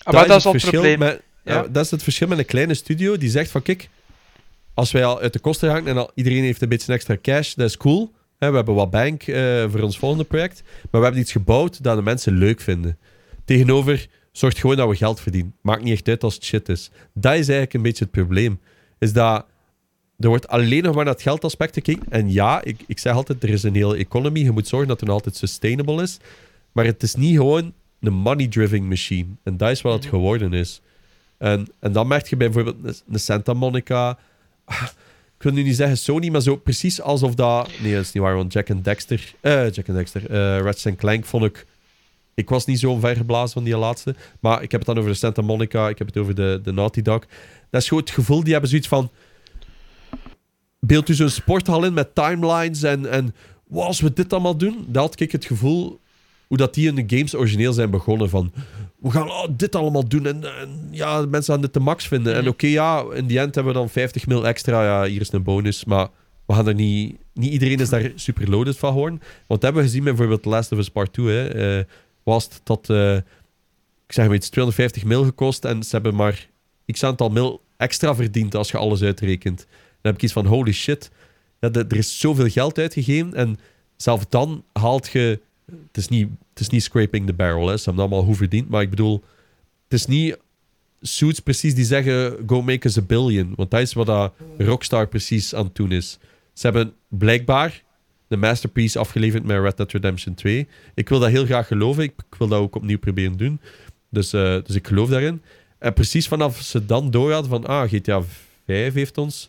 Ah, 0.03 0.15
maar 0.15 0.27
dat 0.27 0.37
is 0.37 0.45
het 0.45 0.53
verschil 0.53 0.71
probleem. 0.81 0.99
Met, 0.99 1.23
Ja. 1.45 1.63
dat 1.63 1.85
is 1.85 1.91
het 1.91 2.03
verschil 2.03 2.29
met 2.29 2.39
een 2.39 2.45
kleine 2.45 2.75
studio 2.75 3.17
die 3.17 3.31
zegt 3.31 3.51
van... 3.51 3.63
Kijk, 3.63 3.89
als 4.75 4.93
wij 4.93 5.05
al 5.05 5.21
uit 5.21 5.33
de 5.33 5.39
kosten 5.39 5.71
gaan 5.71 5.87
en 5.87 5.97
al, 5.97 6.11
iedereen 6.15 6.43
heeft 6.43 6.63
een 6.63 6.69
beetje 6.69 6.93
extra 6.93 7.17
cash, 7.23 7.55
dat 7.55 7.69
is 7.69 7.77
cool. 7.77 8.13
Hè, 8.39 8.51
we 8.51 8.57
hebben 8.57 8.75
wat 8.75 8.91
bank 8.91 9.23
eh, 9.23 9.65
voor 9.71 9.81
ons 9.81 9.99
volgende 9.99 10.25
project. 10.25 10.63
Maar 10.65 11.01
we 11.01 11.07
hebben 11.07 11.21
iets 11.21 11.33
gebouwd 11.33 11.83
dat 11.83 11.97
de 11.97 12.03
mensen 12.03 12.33
leuk 12.33 12.61
vinden. 12.61 12.99
Tegenover, 13.45 14.07
zorgt 14.33 14.59
gewoon 14.59 14.77
dat 14.77 14.89
we 14.89 14.97
geld 14.97 15.21
verdienen. 15.21 15.55
Maakt 15.63 15.83
niet 15.83 15.93
echt 15.93 16.09
uit 16.09 16.25
als 16.25 16.35
het 16.35 16.45
shit 16.45 16.69
is. 16.69 16.91
Dat 17.15 17.33
is 17.33 17.39
eigenlijk 17.39 17.75
een 17.75 17.83
beetje 17.83 18.05
het 18.05 18.13
probleem. 18.13 18.61
Is 18.99 19.13
dat 19.13 19.47
er 20.19 20.29
wordt 20.29 20.49
alleen 20.49 20.83
nog 20.83 20.95
maar 20.95 21.05
naar 21.05 21.13
het 21.13 21.23
geldaspect 21.23 21.75
gekeken. 21.75 22.07
En 22.09 22.33
ja, 22.33 22.63
ik, 22.65 22.81
ik 22.87 22.99
zeg 22.99 23.15
altijd, 23.15 23.43
er 23.43 23.49
is 23.49 23.63
een 23.63 23.75
hele 23.75 23.97
economy. 23.97 24.39
Je 24.41 24.51
moet 24.51 24.69
zorgen 24.69 24.89
dat 24.89 24.97
het 25.01 25.09
nog 25.09 25.17
altijd 25.19 25.37
sustainable 25.37 26.03
is. 26.03 26.19
Maar 26.73 26.85
het 26.85 27.03
is 27.03 27.15
niet 27.15 27.37
gewoon 27.37 27.73
een 28.01 28.13
money-driven 28.13 28.89
machine. 28.89 29.27
En 29.43 29.57
dat 29.57 29.71
is 29.71 29.83
wat 29.83 29.93
het 29.95 30.07
geworden 30.07 30.53
is. 30.53 30.81
En, 31.39 31.69
en 31.79 31.93
dan 31.93 32.07
merk 32.07 32.27
je 32.27 32.37
bij 32.37 32.51
bijvoorbeeld 32.51 32.85
een- 32.97 33.13
een 33.15 33.21
Santa 33.21 33.53
Monica. 33.53 34.19
Ik 35.37 35.45
wil 35.45 35.53
nu 35.53 35.63
niet 35.63 35.77
zeggen 35.77 35.99
Sony, 35.99 36.29
maar 36.29 36.41
zo 36.41 36.57
precies 36.57 37.01
alsof 37.01 37.35
dat... 37.35 37.71
Nee, 37.83 37.95
dat 37.95 38.03
is 38.05 38.13
niet 38.13 38.23
waar, 38.23 38.35
want 38.37 38.53
Jack 38.53 38.71
and 38.71 38.85
Dexter... 38.85 39.35
eh 39.41 39.71
Jack 39.71 39.89
and 39.89 39.97
Dexter. 39.99 40.27
Ratchet 40.63 40.97
Clank 40.97 41.25
vond 41.25 41.45
ik 41.45 41.67
ik 42.35 42.49
was 42.49 42.65
niet 42.67 42.79
zo 42.79 42.97
vergeblazen 42.99 43.51
van 43.53 43.65
die 43.65 43.77
laatste. 43.77 44.15
Maar 44.41 44.63
ik 44.63 44.71
heb 44.71 44.81
het 44.81 44.89
dan 44.89 44.99
over 44.99 45.11
de 45.11 45.17
Santa 45.17 45.43
Monica, 45.43 45.89
ik 45.89 45.99
heb 45.99 46.07
het 46.07 46.17
over 46.17 46.35
de, 46.35 46.61
de 46.63 46.73
Naughty 46.73 47.03
Dog. 47.03 47.25
Dat 47.71 47.81
is 47.83 47.89
gewoon 47.89 48.03
het 48.03 48.13
gevoel, 48.13 48.43
die 48.43 48.53
hebben 48.53 48.71
zoiets 48.71 48.89
van... 48.89 49.11
Beeld 50.89 51.09
u 51.09 51.15
zo'n 51.15 51.29
sporthal 51.29 51.85
in 51.85 51.93
met 51.93 52.15
timelines 52.15 52.83
en, 52.83 53.11
en 53.11 53.35
wow, 53.67 53.85
als 53.85 54.01
we 54.01 54.13
dit 54.13 54.33
allemaal 54.33 54.57
doen, 54.57 54.85
dan 54.87 55.03
had 55.03 55.21
ik 55.21 55.33
het 55.33 55.45
gevoel 55.45 56.01
hoe 56.47 56.57
dat 56.57 56.75
die 56.75 56.89
in 56.89 56.95
de 56.95 57.17
games 57.17 57.35
origineel 57.35 57.73
zijn 57.73 57.91
begonnen 57.91 58.31
van 58.31 58.53
we 58.99 59.11
gaan 59.11 59.31
oh, 59.31 59.47
dit 59.51 59.75
allemaal 59.75 60.09
doen 60.09 60.27
en, 60.27 60.45
en 60.61 60.89
ja, 60.91 61.27
mensen 61.27 61.53
gaan 61.53 61.63
dit 61.63 61.73
te 61.73 61.81
max 61.81 62.07
vinden. 62.07 62.35
En 62.35 62.49
oké, 62.49 62.67
ja, 62.67 63.05
in 63.15 63.27
die 63.27 63.39
end 63.39 63.55
hebben 63.55 63.73
we 63.73 63.79
dan 63.79 63.89
50 63.89 64.27
mil 64.27 64.47
extra. 64.47 64.85
Ja, 64.85 65.11
hier 65.11 65.21
is 65.21 65.33
een 65.33 65.43
bonus, 65.43 65.85
maar 65.85 66.09
we 66.47 66.55
gaan 66.55 66.69
er 66.69 66.75
niet... 66.75 67.17
Niet 67.33 67.53
iedereen 67.53 67.81
is 67.81 67.89
daar 67.89 68.13
super 68.15 68.51
loaded 68.51 68.79
van 68.79 68.93
geworden. 68.93 69.19
Want 69.19 69.47
dat 69.47 69.63
hebben 69.63 69.83
we 69.83 69.89
gezien 69.89 70.03
met 70.03 70.13
bijvoorbeeld 70.13 70.43
The 70.43 70.49
Last 70.49 70.73
of 70.73 70.79
Us 70.79 70.89
Part 70.89 71.13
2, 71.13 71.37
hè. 71.37 71.79
eh, 71.79 71.85
was 72.23 72.45
het 72.45 72.61
dat, 72.65 72.91
eh, 72.91 73.17
ik 74.07 74.13
zeg 74.13 74.27
maar 74.27 74.35
iets, 74.35 74.49
250 74.49 75.05
mil 75.05 75.25
gekost 75.25 75.65
en 75.65 75.83
ze 75.83 75.91
hebben 75.91 76.15
maar 76.15 76.49
x 76.93 77.05
aantal 77.05 77.29
mil 77.29 77.61
extra 77.77 78.15
verdiend 78.15 78.55
als 78.55 78.71
je 78.71 78.77
alles 78.77 79.03
uitrekent. 79.03 79.67
Dan 80.01 80.13
heb 80.13 80.15
ik 80.15 80.23
iets 80.23 80.33
van, 80.33 80.47
holy 80.47 80.73
shit, 80.73 81.11
ja, 81.61 81.71
er 81.73 81.97
is 81.97 82.21
zoveel 82.21 82.49
geld 82.49 82.79
uitgegeven 82.79 83.35
en 83.35 83.59
zelfs 83.97 84.25
dan 84.29 84.65
haalt 84.73 85.09
je... 85.09 85.41
Het 85.87 85.97
is 85.97 86.09
niet, 86.09 86.29
het 86.51 86.61
is 86.61 86.69
niet 86.69 86.83
scraping 86.83 87.27
the 87.27 87.33
barrel, 87.33 87.69
hè. 87.69 87.77
ze 87.77 87.85
hebben 87.85 88.03
allemaal 88.03 88.25
hoe 88.25 88.35
verdiend, 88.35 88.69
maar 88.69 88.83
ik 88.83 88.91
bedoel, 88.91 89.25
het 89.85 89.93
is 89.93 90.07
niet 90.07 90.39
suits 91.01 91.41
precies 91.41 91.75
die 91.75 91.85
zeggen 91.85 92.37
go 92.47 92.63
make 92.63 92.87
us 92.87 92.99
a 92.99 93.03
billion, 93.03 93.53
want 93.57 93.71
dat 93.71 93.81
is 93.81 93.93
wat 93.93 94.07
dat 94.07 94.33
Rockstar 94.59 95.07
precies 95.07 95.55
aan 95.55 95.65
het 95.65 95.75
doen 95.75 95.93
is. 95.93 96.19
Ze 96.53 96.67
hebben 96.67 96.93
blijkbaar 97.09 97.83
de 98.29 98.37
masterpiece 98.37 98.99
afgeleverd 98.99 99.45
met 99.45 99.61
Red 99.61 99.77
Dead 99.77 99.93
Redemption 99.93 100.35
2. 100.35 100.69
Ik 100.95 101.09
wil 101.09 101.19
dat 101.19 101.31
heel 101.31 101.45
graag 101.45 101.67
geloven. 101.67 102.03
Ik, 102.03 102.13
ik 102.31 102.39
wil 102.39 102.49
dat 102.49 102.61
ook 102.61 102.77
opnieuw 102.77 102.99
proberen 102.99 103.37
doen. 103.37 103.61
Dus, 104.11 104.33
eh, 104.33 104.57
dus 104.65 104.75
ik 104.75 104.87
geloof 104.87 105.09
daarin. 105.09 105.43
En 105.79 105.93
precies 105.93 106.29
vanaf 106.29 106.61
ze 106.61 106.87
dan 106.87 107.11
door 107.11 107.33
hadden 107.33 107.51
van... 107.51 107.67
Ah, 107.67 107.91
GTA 107.91 108.23
5 108.67 108.95
heeft 108.95 109.19
ons... 109.19 109.49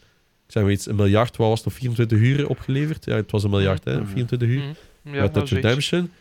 Ik 0.49 0.55
zeg 0.55 0.63
maar 0.63 0.71
iets, 0.73 0.85
een 0.87 0.95
miljard, 0.95 1.37
wat 1.37 1.47
was 1.47 1.57
het, 1.57 1.67
of 1.67 1.73
24 1.73 2.17
uur 2.19 2.47
opgeleverd? 2.49 3.05
Ja, 3.05 3.15
het 3.15 3.31
was 3.31 3.43
een 3.43 3.49
miljard, 3.49 3.83
hè? 3.83 4.05
24 4.05 4.47
uur. 4.47 4.59
Mhm. 5.03 5.15
Ja, 5.15 5.21
Red 5.21 5.33
Dead. 5.33 5.49
Redemption. 5.49 6.11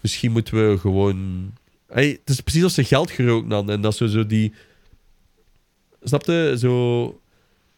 Misschien 0.00 0.32
moeten 0.32 0.70
we 0.70 0.78
gewoon... 0.78 1.52
Hey, 1.88 2.08
het 2.08 2.28
is 2.30 2.40
precies 2.40 2.62
als 2.62 2.74
ze 2.74 2.84
geld 2.84 3.10
geroken 3.10 3.48
dan. 3.48 3.70
En 3.70 3.80
dat 3.80 3.96
zo, 3.96 4.06
zo 4.06 4.26
die... 4.26 4.52
Snap 6.02 6.24
je? 6.26 6.54
Zo... 6.58 7.04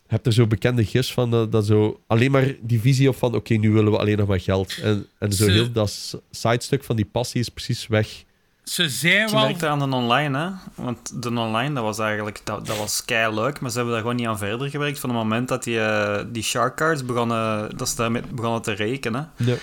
Je 0.02 0.14
hebt 0.14 0.26
er 0.26 0.32
zo 0.32 0.46
bekende 0.46 0.84
gis 0.84 1.12
van 1.12 1.30
dat, 1.30 1.52
dat 1.52 1.66
zo... 1.66 2.00
Alleen 2.06 2.30
maar 2.30 2.54
die 2.60 2.80
visie 2.80 3.08
op 3.08 3.16
van... 3.16 3.34
Oké, 3.34 3.54
nu 3.54 3.70
willen 3.70 3.92
we 3.92 3.98
alleen 3.98 4.18
nog 4.18 4.28
maar 4.28 4.40
geld. 4.40 4.78
En, 4.82 5.06
en 5.18 5.32
zo 5.32 5.44
Ze- 5.44 5.50
heel 5.50 5.72
dat 5.72 5.90
s- 5.90 6.14
sidestuk 6.30 6.84
van 6.84 6.96
die 6.96 7.04
passie 7.12 7.40
is 7.40 7.48
precies 7.48 7.86
weg. 7.86 8.24
Ze 8.68 8.88
zijn 8.88 9.26
Ik 9.26 9.32
wel... 9.32 9.44
merkte 9.44 9.66
aan 9.66 9.78
de 9.90 9.96
online, 9.96 10.38
hè. 10.38 10.50
Want 10.84 11.22
de 11.22 11.28
online, 11.28 11.74
dat 11.74 11.82
was 11.82 11.98
eigenlijk... 11.98 12.40
Dat, 12.44 12.66
dat 12.66 12.76
was 12.78 13.04
kei 13.04 13.34
leuk, 13.34 13.60
maar 13.60 13.70
ze 13.70 13.76
hebben 13.76 13.94
daar 13.94 14.02
gewoon 14.02 14.16
niet 14.16 14.26
aan 14.26 14.38
verder 14.38 14.70
gewerkt. 14.70 14.98
Van 14.98 15.10
het 15.10 15.18
moment 15.18 15.48
dat 15.48 15.64
die, 15.64 15.80
eh, 15.80 16.24
die 16.28 16.42
shark 16.42 16.76
cards 16.76 17.04
begonnen... 17.04 17.76
Dat 17.76 17.88
ze 17.88 17.96
daarmee 17.96 18.22
begonnen 18.32 18.62
te 18.62 18.72
rekenen. 18.72 19.30
Ja. 19.36 19.54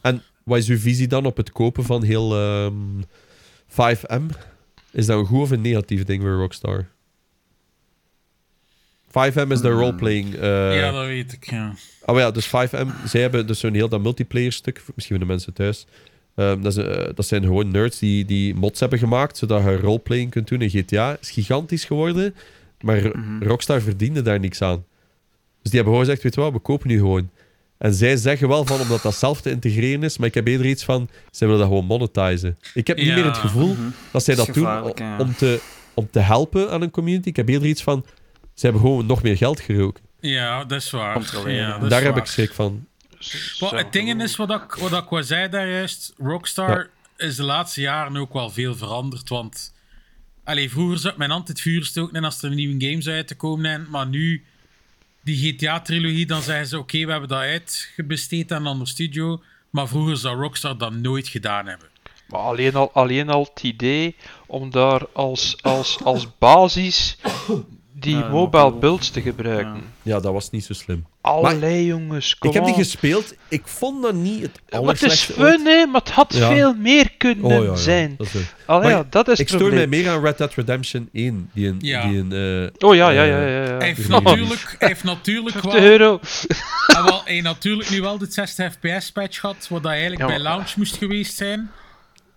En 0.00 0.22
wat 0.44 0.58
is 0.58 0.68
uw 0.68 0.78
visie 0.78 1.06
dan 1.06 1.24
op 1.26 1.36
het 1.36 1.52
kopen 1.52 1.84
van 1.84 2.02
heel 2.02 2.34
ehm, 2.36 2.74
5M? 3.68 4.22
Is 4.90 5.06
dat 5.06 5.18
een 5.18 5.26
goed 5.26 5.40
of 5.40 5.50
een 5.50 5.60
negatief 5.60 6.04
ding 6.04 6.22
voor 6.22 6.32
Rockstar? 6.32 6.86
5M 9.08 9.50
is 9.50 9.60
de 9.60 9.68
Hmm. 9.68 9.78
roleplaying... 9.78 10.34
eh, 10.34 10.76
Ja, 10.76 10.90
dat 10.92 11.04
weet 11.06 11.32
ik, 11.32 11.50
ja. 11.50 11.74
Oh 12.04 12.18
ja, 12.18 12.30
dus 12.30 12.46
5M, 12.46 12.86
zij 13.04 13.20
hebben 13.20 13.46
dus 13.46 13.58
zo'n 13.60 13.74
heel 13.74 13.88
dat 13.88 14.00
multiplayer 14.02 14.52
stuk, 14.52 14.82
misschien 14.94 15.16
voor 15.16 15.26
de 15.26 15.32
mensen 15.32 15.52
thuis. 15.52 15.86
Ehm, 16.36 16.60
dat, 16.62 16.76
is, 16.76 16.84
eh, 16.84 17.08
dat 17.14 17.26
zijn 17.26 17.42
gewoon 17.42 17.70
nerds 17.70 17.98
die, 17.98 18.24
die 18.24 18.54
mods 18.54 18.80
hebben 18.80 18.98
gemaakt, 18.98 19.36
zodat 19.36 19.62
je 19.62 19.76
roleplaying 19.76 20.30
kunt 20.30 20.48
doen 20.48 20.60
in 20.62 20.70
GTA. 20.70 21.16
is 21.20 21.30
gigantisch 21.30 21.84
geworden, 21.84 22.34
maar 22.80 22.96
Mhm. 23.16 23.42
Rockstar 23.42 23.80
verdiende 23.80 24.22
daar 24.22 24.40
niks 24.40 24.62
aan. 24.62 24.84
Dus 25.62 25.70
die 25.72 25.80
hebben 25.80 25.92
gewoon 25.92 26.04
gezegd, 26.04 26.22
weet 26.22 26.34
je 26.34 26.40
wat, 26.40 26.52
we 26.52 26.58
kopen 26.58 26.88
nu 26.88 26.96
gewoon. 26.98 27.30
En 27.78 27.94
zij 27.94 28.16
zeggen 28.16 28.48
wel 28.48 28.64
van, 28.66 28.80
omdat 28.80 29.02
dat 29.02 29.14
zelf 29.14 29.40
te 29.40 29.50
integreren 29.50 30.02
is, 30.02 30.18
maar 30.18 30.28
ik 30.28 30.34
heb 30.34 30.46
eerder 30.46 30.66
iets 30.66 30.84
van, 30.84 31.08
zij 31.30 31.46
willen 31.46 31.62
dat 31.62 31.70
gewoon 31.70 31.86
monetizen. 31.86 32.58
Ik 32.74 32.86
heb 32.86 32.96
niet 32.96 33.06
Ja, 33.06 33.14
meer 33.14 33.24
het 33.24 33.36
gevoel 33.36 33.72
Mhm. 33.74 33.88
dat 34.10 34.24
zij 34.24 34.34
Dat 34.34 34.48
doen 34.54 34.62
ja. 34.62 35.18
om, 35.18 35.34
te, 35.34 35.60
om 35.94 36.08
te 36.10 36.18
helpen 36.20 36.70
aan 36.70 36.82
een 36.82 36.90
community. 36.90 37.28
Ik 37.28 37.36
heb 37.36 37.48
eerder 37.48 37.68
iets 37.68 37.82
van, 37.82 38.04
ze 38.54 38.64
hebben 38.66 38.80
gewoon 38.82 39.06
nog 39.06 39.22
meer 39.22 39.36
geld 39.36 39.60
geroken. 39.60 40.04
Ja, 40.20 40.64
dat 40.64 40.80
is 40.80 40.90
waar. 40.90 41.22
Ja, 41.46 41.72
dat 41.74 41.82
is 41.82 41.88
Daar 41.88 42.02
heb 42.02 42.12
waar. 42.12 42.20
ik 42.22 42.26
schrik 42.28 42.52
van. 42.52 42.86
Zo. 43.26 43.76
het 43.76 43.92
ding 43.92 44.22
is, 44.22 44.36
wat 44.36 44.50
ik, 44.50 44.74
wat 44.74 44.92
ik 44.92 45.08
wel 45.08 45.22
zei 45.22 45.48
daar 45.48 45.68
juist, 45.68 46.14
Rockstar 46.18 46.90
is 47.16 47.36
de 47.36 47.42
laatste 47.42 47.80
jaren 47.80 48.16
ook 48.16 48.32
wel 48.32 48.50
veel 48.50 48.74
veranderd, 48.74 49.28
want 49.28 49.74
allee, 50.44 50.70
vroeger 50.70 50.98
zat 50.98 51.16
mijn 51.16 51.30
hand 51.30 51.48
het 51.48 51.60
vuur 51.60 51.84
stoken 51.84 52.16
en 52.16 52.24
als 52.24 52.42
er 52.42 52.50
nieuwe 52.50 52.86
games 52.86 53.08
uit 53.08 53.26
te 53.28 53.34
komen 53.34 53.64
zijn, 53.64 53.86
maar 53.90 54.06
nu, 54.06 54.44
die 55.22 55.52
GTA-trilogie, 55.52 56.26
dan 56.26 56.42
zeggen 56.42 56.66
ze, 56.66 56.78
oké, 56.78 57.04
we 57.04 57.10
hebben 57.10 57.28
dat 57.28 57.38
uitgebesteed 57.38 58.52
aan 58.52 58.60
een 58.60 58.66
ander 58.66 58.88
studio, 58.88 59.42
maar 59.70 59.88
vroeger 59.88 60.16
zou 60.16 60.40
Rockstar 60.40 60.78
dat 60.78 60.92
nooit 60.92 61.28
gedaan 61.28 61.66
hebben. 61.66 61.88
Maar 62.26 62.40
alleen 62.40 62.74
al, 62.74 62.92
alleen 62.92 63.28
al 63.28 63.48
het 63.54 63.62
idee 63.62 64.16
om 64.46 64.70
daar 64.70 65.06
als, 65.12 65.62
als, 65.62 66.02
als 66.04 66.38
basis 66.38 67.16
die 67.98 68.16
Ja, 68.16 68.28
mobile 68.28 68.72
builds 68.72 69.10
te 69.10 69.20
gebruiken. 69.22 69.82
Ja, 70.02 70.20
dat 70.20 70.32
was 70.32 70.50
niet 70.50 70.64
zo 70.64 70.72
slim. 70.72 71.06
Allee, 71.20 71.86
jongens, 71.86 72.38
kom 72.38 72.48
ik 72.50 72.56
heb 72.56 72.64
die 72.64 72.74
gespeeld. 72.74 73.34
Ik 73.48 73.62
vond 73.66 74.02
dat 74.02 74.14
niet 74.14 74.42
het 74.42 74.50
Maar 74.50 74.60
het 74.60 74.72
is 74.72 74.78
allerslechtste 74.78 75.34
ooit. 75.36 75.54
fun, 75.54 75.66
hè, 75.66 75.86
maar 75.86 76.00
het 76.00 76.10
had 76.10 76.34
Ja. 76.34 76.48
veel 76.48 76.74
meer 76.74 77.10
kunnen 77.18 77.44
Oh, 77.44 77.50
ja, 77.52 77.62
ja, 77.70 77.76
zijn. 77.76 78.14
dat 78.18 78.26
is 78.26 78.32
het. 78.32 78.54
Allee, 78.66 78.82
Maar 78.82 78.90
ja, 78.98 79.06
dat 79.10 79.28
is 79.28 79.38
Ik 79.38 79.48
stoor 79.48 79.72
mij 79.74 79.86
meer 79.86 80.08
aan 80.10 80.20
Red 80.24 80.38
Dead 80.38 80.54
Redemption 80.54 81.08
1. 81.12 81.50
Die 81.52 81.68
een, 81.68 81.76
Ja. 81.80 82.06
die 82.08 82.18
een, 82.18 82.32
eh, 82.80 82.88
Oh 82.88 82.94
ja, 82.94 83.10
ja, 83.10 83.22
ja, 83.22 83.38
eh, 83.40 83.48
ja. 83.56 83.62
ja. 83.72 83.76
Hij 83.78 83.86
heeft 83.86 84.06
Ja. 84.08 84.20
natuurlijk, 84.20 84.74
hij 84.78 84.88
heeft 84.88 85.04
natuurlijk 85.04 85.56
50 85.58 85.72
wel, 85.80 85.90
euro. 85.90 86.20
en 86.96 87.04
wel, 87.04 87.20
hij 87.24 87.32
heeft 87.32 87.44
natuurlijk 87.44 87.90
nu 87.90 88.00
wel 88.00 88.18
de 88.18 88.26
60 88.30 88.72
fps-patch 88.80 89.40
gehad, 89.40 89.66
wat 89.70 89.82
dat 89.82 89.90
eigenlijk 89.92 90.20
Ja, 90.20 90.26
bij 90.26 90.38
launch 90.38 90.76
moest 90.76 90.96
geweest 90.96 91.36
zijn. 91.36 91.70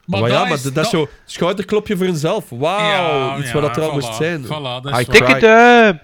Maar, 0.09 0.29
ja, 0.29 0.45
maar 0.45 0.61
dat, 0.63 0.73
dat 0.73 0.83
is 0.85 0.89
zo 0.89 1.09
schouderklopje 1.25 1.97
voor 1.97 2.05
eenzelf. 2.05 2.49
Wauw, 2.49 3.39
iets 3.39 3.51
wat 3.51 3.61
dat 3.61 3.77
er 3.77 3.83
al 3.83 3.89
voilà, 3.89 3.93
moest 3.93 4.15
zijn. 4.15 4.45
Voilà, 4.45 4.81
dat 4.81 4.99
is 4.99 5.07
I. 5.07 5.39
Ze 5.43 5.95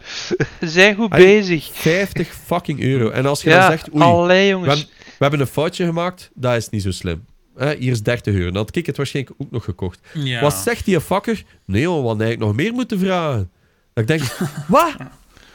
zijn 0.80 0.95
goed 0.95 1.10
bezig. 1.10 1.69
50 1.73 2.34
fucking 2.45 2.82
euro. 2.82 3.10
En 3.10 3.26
als 3.26 3.41
je 3.41 3.49
Ja, 3.49 3.60
dan 3.60 3.69
zegt, 3.69 3.94
oei, 3.95 4.03
allee, 4.03 4.44
we 4.44 4.49
jongens. 4.49 4.68
hebben, 4.77 4.95
we 5.03 5.15
hebben 5.18 5.40
een 5.40 5.48
foutje 5.48 5.86
gemaakt, 5.86 6.30
dat 6.34 6.56
is 6.56 6.69
niet 6.69 6.82
zo 6.82 6.91
slim. 6.91 7.26
Hè, 7.57 7.76
hier 7.76 7.91
is 7.91 8.03
30 8.03 8.34
euro. 8.34 8.45
Dan 8.45 8.56
had 8.56 8.76
ik 8.76 8.86
het 8.86 8.98
waarschijnlijk 8.98 9.36
ook 9.41 9.52
nog 9.52 9.64
gekocht. 9.64 9.99
Ja. 10.14 10.41
Wat 10.41 10.53
zegt 10.53 10.86
die 10.86 11.02
fucker? 11.02 11.44
Nee 11.65 11.82
joh, 11.82 12.02
we 12.02 12.07
hadden 12.07 12.26
eigenlijk 12.26 12.52
nog 12.52 12.65
meer 12.65 12.73
moeten 12.73 12.99
vragen. 12.99 13.52
Dat 13.94 14.03
ik 14.03 14.07
denk, 14.07 14.38
wat? 14.68 14.95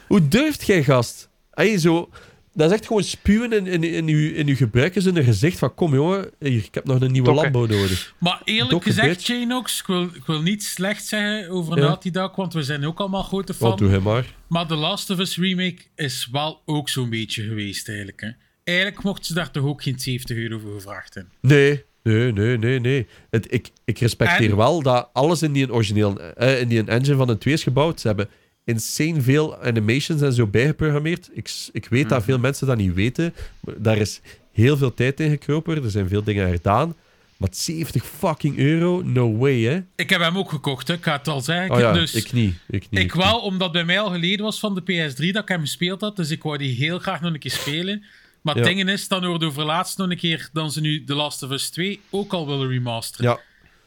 Hoe 0.07 0.27
durft 0.27 0.65
jij, 0.65 0.83
gast? 0.83 1.29
Hey, 1.51 1.77
zo, 1.77 2.09
dat 2.53 2.69
is 2.69 2.77
echt 2.77 2.87
gewoon 2.87 3.03
spuwen 3.03 3.53
in, 3.53 3.67
in, 3.67 3.83
in, 3.83 4.07
uw, 4.07 4.33
in 4.33 4.47
uw 4.47 4.55
gebruikers 4.55 5.05
in 5.05 5.15
hun 5.15 5.23
gezicht 5.23 5.59
van 5.59 5.73
kom 5.73 5.93
jongen, 5.93 6.29
hier, 6.39 6.63
ik 6.63 6.73
heb 6.73 6.85
nog 6.85 7.01
een 7.01 7.11
nieuwe. 7.11 7.33
Lambo 7.33 7.65
nodig. 7.65 8.13
Maar 8.17 8.41
eerlijk 8.43 8.69
Dokke 8.69 8.87
gezegd, 8.87 9.07
bitch. 9.07 9.27
Janox, 9.27 9.79
ik 9.79 9.85
wil, 9.85 10.03
ik 10.03 10.25
wil 10.25 10.41
niet 10.41 10.63
slecht 10.63 11.05
zeggen 11.05 11.49
over 11.49 11.77
Ja. 11.77 11.83
Naughty 11.83 12.11
Dog, 12.11 12.35
want 12.35 12.53
we 12.53 12.63
zijn 12.63 12.85
ook 12.85 12.99
allemaal 12.99 13.23
grote 13.23 13.53
fan. 13.53 13.77
doe 13.77 13.89
hij 13.89 13.99
maar. 13.99 14.25
Maar 14.47 14.67
The 14.67 14.75
Last 14.75 15.09
of 15.09 15.19
Us 15.19 15.37
remake 15.37 15.81
is 15.95 16.27
wel 16.31 16.61
ook 16.65 16.89
zo'n 16.89 17.09
beetje 17.09 17.43
geweest 17.43 17.87
eigenlijk. 17.87 18.21
Hè. 18.21 18.29
Eigenlijk 18.63 19.03
mochten 19.03 19.25
ze 19.25 19.33
daar 19.33 19.51
toch 19.51 19.63
ook 19.63 19.83
geen 19.83 19.99
70 19.99 20.37
euro 20.37 20.59
voor 20.59 20.73
gevraagd 20.73 21.13
hebben. 21.13 21.33
Nee, 21.41 21.83
nee, 22.03 22.31
nee, 22.31 22.57
nee, 22.57 22.79
nee. 22.79 23.07
Het, 23.29 23.53
ik, 23.53 23.69
ik 23.85 23.99
respecteer 23.99 24.49
En? 24.49 24.55
wel 24.55 24.81
dat 24.81 25.09
alles 25.13 25.41
in 25.41 25.51
die 25.51 25.63
een 25.63 25.71
origineel, 25.71 26.19
eh, 26.19 26.59
in 26.59 26.67
die 26.67 26.79
een 26.79 26.89
engine 26.89 27.15
van 27.15 27.29
een 27.29 27.37
2 27.37 27.53
is 27.53 27.63
gebouwd. 27.63 27.99
Ze 27.99 28.07
hebben 28.07 28.29
insane 28.71 29.21
veel 29.21 29.57
animations 29.63 30.21
en 30.21 30.33
zo 30.33 30.47
bijgeprogrammeerd. 30.47 31.29
Ik, 31.33 31.51
ik 31.71 31.87
weet 31.89 32.09
dat 32.09 32.23
veel 32.23 32.39
mensen 32.39 32.67
dat 32.67 32.77
niet 32.77 32.93
weten. 32.93 33.33
Daar 33.77 33.97
is 33.97 34.21
heel 34.51 34.77
veel 34.77 34.93
tijd 34.93 35.19
in 35.19 35.29
gekropen. 35.29 35.83
Er 35.83 35.91
zijn 35.91 36.07
veel 36.07 36.23
dingen 36.23 36.51
gedaan. 36.51 36.95
Maar 37.37 37.49
70 37.51 38.05
fucking 38.05 38.57
euro? 38.57 39.01
No 39.03 39.37
way, 39.37 39.61
hè? 39.61 39.81
Ik 39.95 40.09
heb 40.09 40.21
hem 40.21 40.37
ook 40.37 40.49
gekocht, 40.49 40.87
hè. 40.87 40.93
ik 40.93 41.03
ga 41.03 41.17
het 41.17 41.27
al 41.27 41.41
zeggen. 41.41 41.71
Oh 41.71 41.79
ja, 41.79 41.93
dus 41.93 42.13
ik 42.13 42.31
niet. 42.33 42.55
Ik 42.69 42.85
niet. 42.89 42.99
ik 43.01 43.13
wel, 43.13 43.39
omdat 43.39 43.71
bij 43.71 43.83
mij 43.83 43.99
al 43.99 44.11
geleden 44.11 44.45
was 44.45 44.59
van 44.59 44.75
de 44.75 44.81
PS3 44.81 45.25
dat 45.31 45.41
ik 45.41 45.47
hem 45.47 45.59
gespeeld 45.61 46.01
had. 46.01 46.15
Dus 46.15 46.29
ik 46.29 46.43
wou 46.43 46.57
die 46.57 46.75
heel 46.75 46.99
graag 46.99 47.21
nog 47.21 47.33
een 47.33 47.39
keer 47.39 47.51
spelen. 47.51 48.03
Maar 48.41 48.55
het 48.55 48.67
Ja. 48.67 48.73
ding 48.73 48.89
is, 48.89 49.07
dan 49.07 49.23
hoorde 49.25 49.45
over 49.45 49.63
laatst 49.63 49.97
nog 49.97 50.09
een 50.09 50.17
keer 50.17 50.49
dan 50.53 50.71
ze 50.71 50.81
nu 50.81 51.03
The 51.03 51.13
Last 51.15 51.43
of 51.43 51.51
Us 51.51 51.69
2 51.69 51.99
ook 52.09 52.33
al 52.33 52.47
willen 52.47 52.67
remasteren. 52.67 53.31
Ja, 53.31 53.39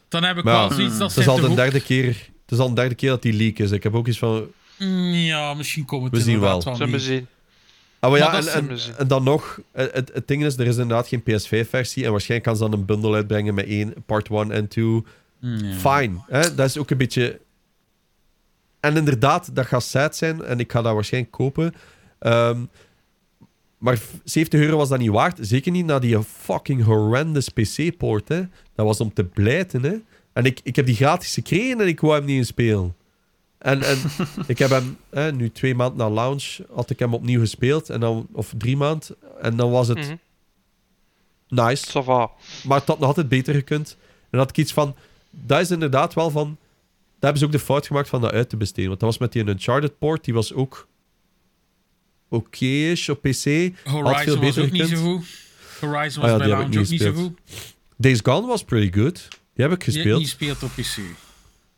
Dan 0.09 0.23
heb 0.23 0.37
ik 0.37 0.43
Maar 0.43 0.67
wel 0.67 0.71
zoiets 0.77 0.97
dat 0.97 1.09
het 1.09 1.19
is, 1.19 1.27
al 1.27 1.39
de 1.39 1.53
derde 1.55 1.81
keer, 1.81 2.05
het 2.05 2.51
is 2.51 2.57
al 2.57 2.69
de 2.69 2.75
derde 2.75 2.95
keer 2.95 3.09
dat 3.09 3.21
die 3.21 3.33
leak 3.33 3.57
is. 3.57 3.71
Ik 3.71 3.83
heb 3.83 3.95
ook 3.95 4.07
iets 4.07 4.17
van... 4.17 4.47
Mm, 4.79 5.13
Ja, 5.13 5.53
misschien 5.53 5.85
komt 5.85 6.03
het 6.03 6.11
We 6.13 6.19
zien 6.21 6.33
inderdaad 6.33 6.63
wel. 6.63 6.75
Zullen 6.75 6.91
we 6.91 6.99
zien. 6.99 7.27
Ah, 7.99 8.09
maar 8.11 8.19
ja, 8.19 8.25
Maar 8.31 8.35
en, 8.35 8.45
en, 8.47 8.51
Zullen 8.51 8.67
we 8.67 8.77
zien. 8.77 8.95
en 8.97 9.07
dan 9.07 9.23
nog, 9.23 9.59
het, 9.71 10.11
het 10.13 10.27
ding 10.27 10.45
is, 10.45 10.57
er 10.57 10.67
is 10.67 10.77
inderdaad 10.77 11.07
geen 11.07 11.21
PS5-versie. 11.21 12.05
En 12.05 12.11
waarschijnlijk 12.11 12.43
kan 12.49 12.55
ze 12.57 12.69
dan 12.69 12.79
een 12.79 12.85
bundle 12.85 13.15
uitbrengen 13.15 13.53
met 13.53 13.65
één, 13.65 13.93
part 14.05 14.29
1 14.29 14.51
en 14.51 14.67
2. 14.67 14.85
Mm, 14.85 15.03
ja. 15.41 15.73
Fine. 15.75 16.17
Hè? 16.27 16.55
Dat 16.55 16.65
is 16.69 16.77
ook 16.77 16.89
een 16.89 16.97
beetje... 16.97 17.39
En 18.79 18.97
inderdaad, 18.97 19.55
dat 19.55 19.65
gaat 19.65 19.83
sad 19.83 20.15
zijn. 20.15 20.43
En 20.43 20.59
ik 20.59 20.71
ga 20.71 20.81
dat 20.81 20.93
waarschijnlijk 20.93 21.33
kopen. 21.33 21.73
Ehm, 22.19 22.59
maar 23.77 23.99
70 24.23 24.59
euro 24.59 24.77
was 24.77 24.89
dat 24.89 24.99
niet 24.99 25.09
waard. 25.09 25.37
Zeker 25.41 25.71
niet 25.71 25.85
na 25.85 25.99
die 25.99 26.23
fucking 26.23 26.83
horrendous 26.83 27.49
PC-poort. 27.49 28.27
hè. 28.27 28.41
Dat 28.75 28.85
was 28.85 28.99
om 28.99 29.13
te 29.13 29.23
blijten. 29.23 29.83
Hè? 29.83 29.95
En 30.33 30.45
ik, 30.45 30.59
ik 30.63 30.75
heb 30.75 30.85
die 30.85 30.95
gratis 30.95 31.33
gekregen 31.33 31.81
en 31.81 31.87
ik 31.87 31.99
wou 31.99 32.13
hem 32.15 32.25
niet 32.25 32.37
in 32.37 32.45
spelen. 32.45 32.95
En, 33.65 33.81
en 33.81 33.97
ik 34.47 34.57
heb 34.57 34.69
hem 34.69 34.97
hè, 35.09 35.31
nu 35.31 35.51
twee 35.51 35.75
maanden 35.75 35.97
na 35.97 36.09
launch 36.09 36.57
had 36.73 36.89
ik 36.89 36.99
hem 36.99 37.13
opnieuw 37.13 37.39
gespeeld. 37.39 37.89
En 37.89 37.99
dan, 37.99 38.27
of 38.31 38.53
drie 38.57 38.77
maanden. 38.77 39.15
En 39.41 39.55
dan 39.55 39.71
was 39.71 39.87
het 39.87 39.97
Mhm. 39.97 40.15
nice. 41.47 41.85
Ça 41.89 42.03
va. 42.03 42.31
Maar 42.63 42.77
het 42.79 42.87
had 42.87 42.99
nog 42.99 43.07
altijd 43.07 43.29
beter 43.29 43.53
gekund. 43.53 43.97
En 43.99 44.27
dan 44.29 44.39
had 44.39 44.49
ik 44.49 44.57
iets 44.57 44.73
van... 44.73 44.95
Dat 45.29 45.59
is 45.61 45.71
inderdaad 45.71 46.13
wel 46.13 46.29
van... 46.29 46.45
Daar 46.47 47.33
hebben 47.33 47.39
ze 47.39 47.45
ook 47.45 47.51
de 47.51 47.59
fout 47.73 47.87
gemaakt 47.87 48.09
van 48.09 48.21
dat 48.21 48.31
uit 48.31 48.49
te 48.49 48.57
besteden. 48.57 48.87
Want 48.87 48.99
dat 48.99 49.09
was 49.09 49.17
met 49.17 49.31
die 49.31 49.47
Uncharted 49.47 49.97
port. 49.97 50.23
Die 50.23 50.33
was 50.33 50.53
ook... 50.53 50.87
Oké-ish 52.29 53.09
op 53.09 53.21
PC. 53.21 53.23
Had 53.23 53.41
veel 53.43 53.91
Horizon 53.91 54.39
was 54.41 54.57
ook 54.57 54.71
niet 54.71 54.87
zo 54.87 54.95
goed. 54.97 55.25
Horizon 55.79 56.23
Ah 56.23 56.29
was 56.29 56.31
ja, 56.31 56.37
bij 56.37 56.45
die 56.47 56.55
launch 56.55 56.77
ook 56.77 56.89
niet 56.89 57.01
zo 57.01 57.13
goed. 57.13 57.31
Days 57.97 58.19
Gone 58.23 58.47
was 58.47 58.63
pretty 58.63 58.99
good. 58.99 59.27
Die 59.53 59.65
heb 59.65 59.71
ik 59.71 59.85
Die 59.85 59.93
heb 59.93 59.95
gespeeld. 59.95 60.19
niet 60.19 60.27
gespeeld 60.27 60.63
op 60.63 60.69
PC. 60.75 60.97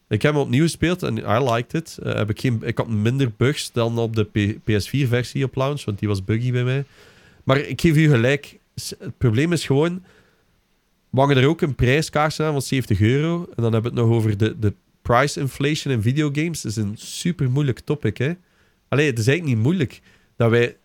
Ik 0.10 0.22
heb 0.22 0.34
hem 0.34 0.42
opnieuw 0.42 0.64
gespeeld 0.64 1.04
en 1.04 1.18
I 1.18 1.40
liked 1.52 1.74
it. 1.74 1.98
Eh, 2.04 2.14
heb 2.14 2.30
ik, 2.30 2.40
geen, 2.40 2.62
ik 2.64 2.78
had 2.78 2.88
minder 2.88 3.32
bugs 3.38 3.72
dan 3.72 3.98
op 3.98 4.16
de 4.16 4.24
P- 4.24 4.58
PS4-versie 4.72 5.44
op 5.44 5.56
launch, 5.56 5.84
want 5.86 6.00
die 6.00 6.08
was 6.08 6.24
buggy 6.24 6.52
bij 6.52 6.64
mij. 6.64 6.84
Maar 7.44 7.58
ik 7.58 7.82
geef 7.82 7.96
u 7.96 8.10
gelijk. 8.10 8.58
Het 9.00 9.18
probleem 9.18 9.52
is 9.54 9.66
gewoon... 9.66 10.04
We 11.10 11.20
hangen 11.20 11.38
er 11.38 11.48
ook 11.48 11.62
een 11.62 11.76
prijskaars 11.76 12.40
aan 12.40 12.52
van 12.52 12.62
70 12.62 13.02
euro. 13.02 13.48
En 13.56 13.64
dan 13.64 13.74
hebben 13.74 13.94
we 13.94 14.00
het 14.00 14.08
nog 14.08 14.18
over 14.18 14.38
de, 14.38 14.60
de 14.60 14.74
price 15.02 15.40
inflation 15.40 15.94
in 15.94 16.02
videogames. 16.02 16.62
Dat 16.62 16.72
is 16.72 16.78
een 16.78 16.96
super 16.98 17.50
moeilijk 17.52 17.80
topic, 17.80 18.18
hè. 18.18 18.32
Allee, 18.88 19.06
het 19.10 19.20
is 19.20 19.28
eigenlijk 19.28 19.56
niet 19.58 19.66
moeilijk. 19.66 20.02
Dat 20.36 20.50
wij 20.50 20.76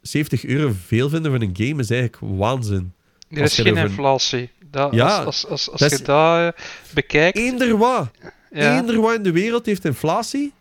70 0.00 0.44
euro 0.44 0.72
veel 0.86 1.08
vinden 1.08 1.30
voor 1.32 1.40
een 1.40 1.54
game 1.56 1.82
is 1.82 1.90
eigenlijk 1.90 2.22
waanzin. 2.38 2.92
Er 3.28 3.42
is 3.42 3.54
geen 3.54 3.76
inflatie. 3.76 4.50
Dat, 4.70 4.94
Ja, 4.94 5.16
als 5.16 5.24
als, 5.26 5.46
als, 5.46 5.70
als 5.70 5.80
dat 5.80 5.90
je 5.90 5.96
is- 5.96 6.02
dat 6.02 6.54
eh, 6.54 6.60
bekijkt. 6.94 7.36
Eender 7.38 7.76
wat. 7.78 8.10
Ja. 8.54 8.76
Eender 8.78 9.00
wat 9.00 9.14
in 9.14 9.22
de 9.22 9.32
wereld 9.32 9.66
heeft 9.66 9.84
inflatie. 9.84 10.52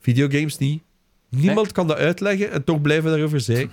Videogames 0.00 0.58
niet. 0.58 0.82
Niemand 1.28 1.72
kan 1.72 1.86
dat 1.86 1.96
uitleggen 1.96 2.50
en 2.50 2.64
toch 2.64 2.80
blijven 2.80 3.04
we 3.04 3.10
daarover 3.10 3.40
zeggen. 3.40 3.70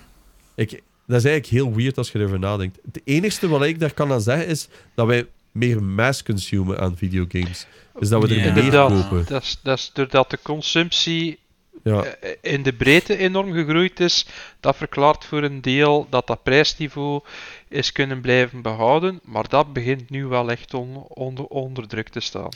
Ik, 0.54 0.70
dat 1.06 1.18
is 1.18 1.24
eigenlijk 1.24 1.46
heel 1.46 1.74
weird 1.74 1.98
als 1.98 2.12
je 2.12 2.18
erover 2.18 2.38
nadenkt. 2.38 2.78
Het 2.92 3.00
enige 3.04 3.48
wat 3.48 3.62
ik 3.62 3.80
daar 3.80 3.94
kan 3.94 4.12
aan 4.12 4.20
zeggen 4.20 4.46
is 4.46 4.68
dat 4.94 5.06
wij 5.06 5.26
meer 5.52 5.82
mass 5.82 6.22
consumen 6.22 6.78
aan 6.80 6.96
videogames. 6.96 7.66
Dus 7.98 8.08
dat 8.08 8.22
we 8.22 8.28
er 8.28 8.34
Ja. 8.34 8.40
meer 8.52 8.56
Inderdaad. 8.64 8.90
kopen. 9.08 9.24
Dat 9.28 9.42
is, 9.42 9.58
dat 9.62 9.78
is 9.78 9.90
doordat 9.92 10.30
de 10.30 10.38
consumptie 10.42 11.38
Ja. 11.82 12.02
eh, 12.04 12.30
in 12.40 12.62
de 12.62 12.72
breedte 12.72 13.16
enorm 13.16 13.52
gegroeid 13.52 14.00
is. 14.00 14.26
Dat 14.60 14.76
verklaart 14.76 15.24
voor 15.24 15.42
een 15.42 15.60
deel 15.60 16.06
dat 16.10 16.26
dat 16.26 16.42
prijsniveau 16.42 17.20
is 17.68 17.92
kunnen 17.92 18.20
blijven 18.20 18.62
behouden. 18.62 19.20
Maar 19.24 19.48
dat 19.48 19.72
begint 19.72 20.10
nu 20.10 20.26
wel 20.26 20.50
echt 20.50 20.74
on- 20.74 21.04
onder, 21.08 21.44
onder 21.44 21.88
druk 21.88 22.08
te 22.08 22.20
staan. 22.20 22.48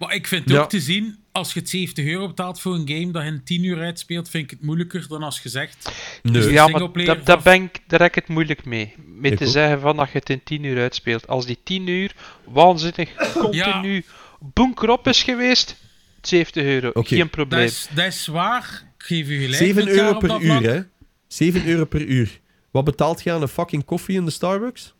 Maar 0.00 0.14
ik 0.14 0.26
vind 0.26 0.48
Ja. 0.50 0.60
ook 0.60 0.68
te 0.68 0.80
zien, 0.80 1.18
als 1.32 1.52
je 1.52 1.60
het 1.60 1.68
70 1.68 2.04
euro 2.06 2.26
betaalt 2.26 2.60
voor 2.60 2.74
een 2.74 2.88
game 2.88 3.10
dat 3.10 3.22
je 3.22 3.28
in 3.28 3.44
10 3.44 3.64
uur 3.64 3.80
uitspeelt, 3.80 4.28
vind 4.28 4.44
ik 4.44 4.50
het 4.50 4.62
moeilijker 4.62 5.06
dan 5.08 5.22
als 5.22 5.40
je 5.42 5.48
zegt. 5.48 5.92
Nee. 6.22 6.32
Dus- 6.32 6.44
ja, 6.44 6.52
maar 6.52 6.68
singleplayer 6.68 7.16
dat, 7.16 7.26
dat 7.26 7.42
ben 7.42 7.62
ik, 7.62 7.78
daar 7.86 8.00
heb 8.00 8.08
ik 8.08 8.14
het 8.14 8.28
moeilijk 8.28 8.64
mee. 8.64 8.94
Met 9.06 9.32
Ik 9.32 9.38
te 9.38 9.44
ook. 9.44 9.50
zeggen 9.50 9.80
van 9.80 9.96
dat 9.96 10.10
je 10.12 10.18
het 10.18 10.30
in 10.30 10.42
10 10.42 10.64
uur 10.64 10.78
uitspeelt. 10.80 11.26
Als 11.28 11.46
die 11.46 11.58
10 11.64 11.86
uur 11.86 12.14
waanzinnig 12.44 13.14
continu 13.32 14.04
bunker 14.40 14.90
op 14.90 15.08
is 15.08 15.22
geweest, 15.22 15.76
70 16.22 16.62
euro, 16.64 16.88
Oké. 16.88 17.08
geen 17.08 17.18
Dat 17.18 17.30
probleem. 17.30 17.64
is, 17.64 17.88
dat 17.94 18.06
is 18.06 18.26
waar. 18.26 18.82
Ik 18.98 19.04
geef 19.04 19.28
u 19.28 19.36
gelijk. 19.40 19.54
7 19.54 19.84
met 19.84 19.94
jaar 19.94 20.04
euro 20.06 20.18
per 20.18 20.28
dat 20.28 20.40
uur, 20.40 20.46
vlak. 20.50 20.62
hè? 20.62 20.80
7 21.28 21.66
euro 21.66 21.84
per 21.84 22.00
uur. 22.02 22.40
Wat 22.70 22.84
betaalt 22.84 23.22
je 23.22 23.32
aan 23.32 23.42
een 23.42 23.48
fucking 23.48 23.84
koffie 23.84 24.16
in 24.16 24.24
de 24.24 24.30
Starbucks? 24.30 24.94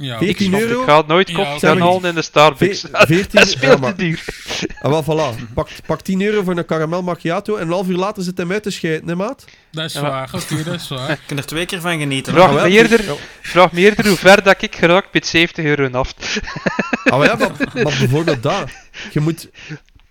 Ja, 0.00 0.18
14 0.18 0.28
Ik 0.46 0.52
snap, 0.54 0.60
euro? 0.60 0.80
Ik 0.82 0.88
ga 0.88 1.02
nooit 1.06 1.28
Ja, 1.28 1.34
koffie 1.34 1.54
oké. 1.56 1.66
gaan 1.66 1.80
halen 1.80 2.04
in 2.04 2.14
de 2.14 2.22
Starbucks. 2.22 2.80
Ve- 2.80 3.06
14 3.06 3.26
dat 3.40 3.46
is 3.46 3.54
veel 3.54 3.78
ja, 3.80 3.92
duur. 3.92 4.24
Ah, 4.82 4.90
wel, 4.90 5.04
voilà. 5.04 5.52
Pak, 5.54 5.68
pak 5.86 6.00
10 6.00 6.22
euro 6.22 6.42
voor 6.42 6.56
een 6.56 6.64
caramel 6.64 7.02
macchiato 7.02 7.56
en 7.56 7.62
een 7.66 7.72
half 7.72 7.88
uur 7.88 7.96
later 7.96 8.22
zit 8.22 8.38
hem 8.38 8.52
uit 8.52 8.62
te 8.62 8.70
scheiden, 8.70 9.08
hè, 9.08 9.14
maat? 9.14 9.44
Dat 9.70 9.84
is 9.84 9.92
Ja, 9.92 10.00
waar. 10.00 10.30
Oké, 10.34 10.62
dat 10.62 10.74
is 10.74 10.88
waar. 10.88 11.08
Je 11.10 11.16
kunt 11.26 11.38
er 11.38 11.46
twee 11.46 11.66
keer 11.66 11.80
van 11.80 11.98
genieten. 11.98 12.32
Vraag 12.32 12.48
Ah, 12.48 12.54
wel, 12.54 12.64
me 12.64 12.70
eerder, 12.70 13.04
ja. 13.04 13.12
vraag 13.42 13.72
me 13.72 13.80
eerder 13.80 14.06
hoe 14.08 14.16
ver 14.16 14.42
dat 14.42 14.62
ik 14.62 14.74
geraakt 14.76 15.12
met 15.12 15.26
70 15.26 15.64
euro 15.64 15.88
af. 15.98 16.14
Ah, 17.04 17.18
maar 17.18 17.26
ja, 17.26 17.34
maar, 17.36 17.50
maar 17.84 17.96
bijvoorbeeld 17.98 18.42
dat. 18.42 18.64
Je 19.12 19.20
moet... 19.20 19.48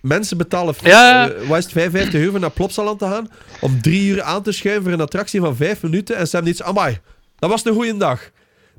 Mensen 0.00 0.36
betalen 0.36 0.74
Ja. 0.82 1.28
eh, 1.30 1.46
wat 1.48 1.58
is 1.58 1.64
het, 1.64 1.72
55 1.72 2.20
euro 2.20 2.38
naar 2.38 2.50
Plopsaland 2.50 2.98
te 2.98 3.04
gaan, 3.04 3.30
om 3.60 3.82
drie 3.82 4.08
uur 4.10 4.22
aan 4.22 4.42
te 4.42 4.52
schuiven 4.52 4.82
voor 4.82 4.92
een 4.92 5.00
attractie 5.00 5.40
van 5.40 5.56
5 5.56 5.82
minuten 5.82 6.16
en 6.16 6.26
ze 6.28 6.34
hebben 6.34 6.52
iets... 6.52 6.62
Amai, 6.62 6.98
dat 7.38 7.50
was 7.50 7.64
een 7.64 7.72
goede 7.74 7.96
dag. 7.96 8.30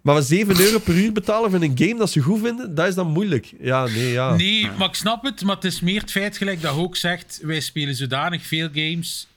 Maar 0.01 0.15
we 0.15 0.21
7 0.21 0.59
euro 0.59 0.79
per 0.79 0.95
uur 0.95 1.11
betalen 1.11 1.51
voor 1.51 1.61
een 1.61 1.77
game 1.77 1.97
dat 1.97 2.11
ze 2.11 2.21
goed 2.21 2.41
vinden, 2.41 2.75
dat 2.75 2.87
is 2.87 2.95
dan 2.95 3.07
moeilijk. 3.07 3.53
Ja, 3.59 3.85
nee, 3.85 4.11
ja. 4.11 4.35
Nee, 4.35 4.69
maar 4.77 4.87
ik 4.87 4.95
snap 4.95 5.23
het. 5.23 5.43
Maar 5.43 5.55
het 5.55 5.63
is 5.65 5.79
meer 5.79 6.01
het 6.01 6.11
feit, 6.11 6.37
gelijk 6.37 6.61
dat 6.61 6.75
je 6.75 6.81
ook 6.81 6.95
zegt, 6.95 7.39
wij 7.41 7.59
spelen 7.59 7.95
zodanig 7.95 8.45
veel 8.45 8.69
games. 8.73 9.27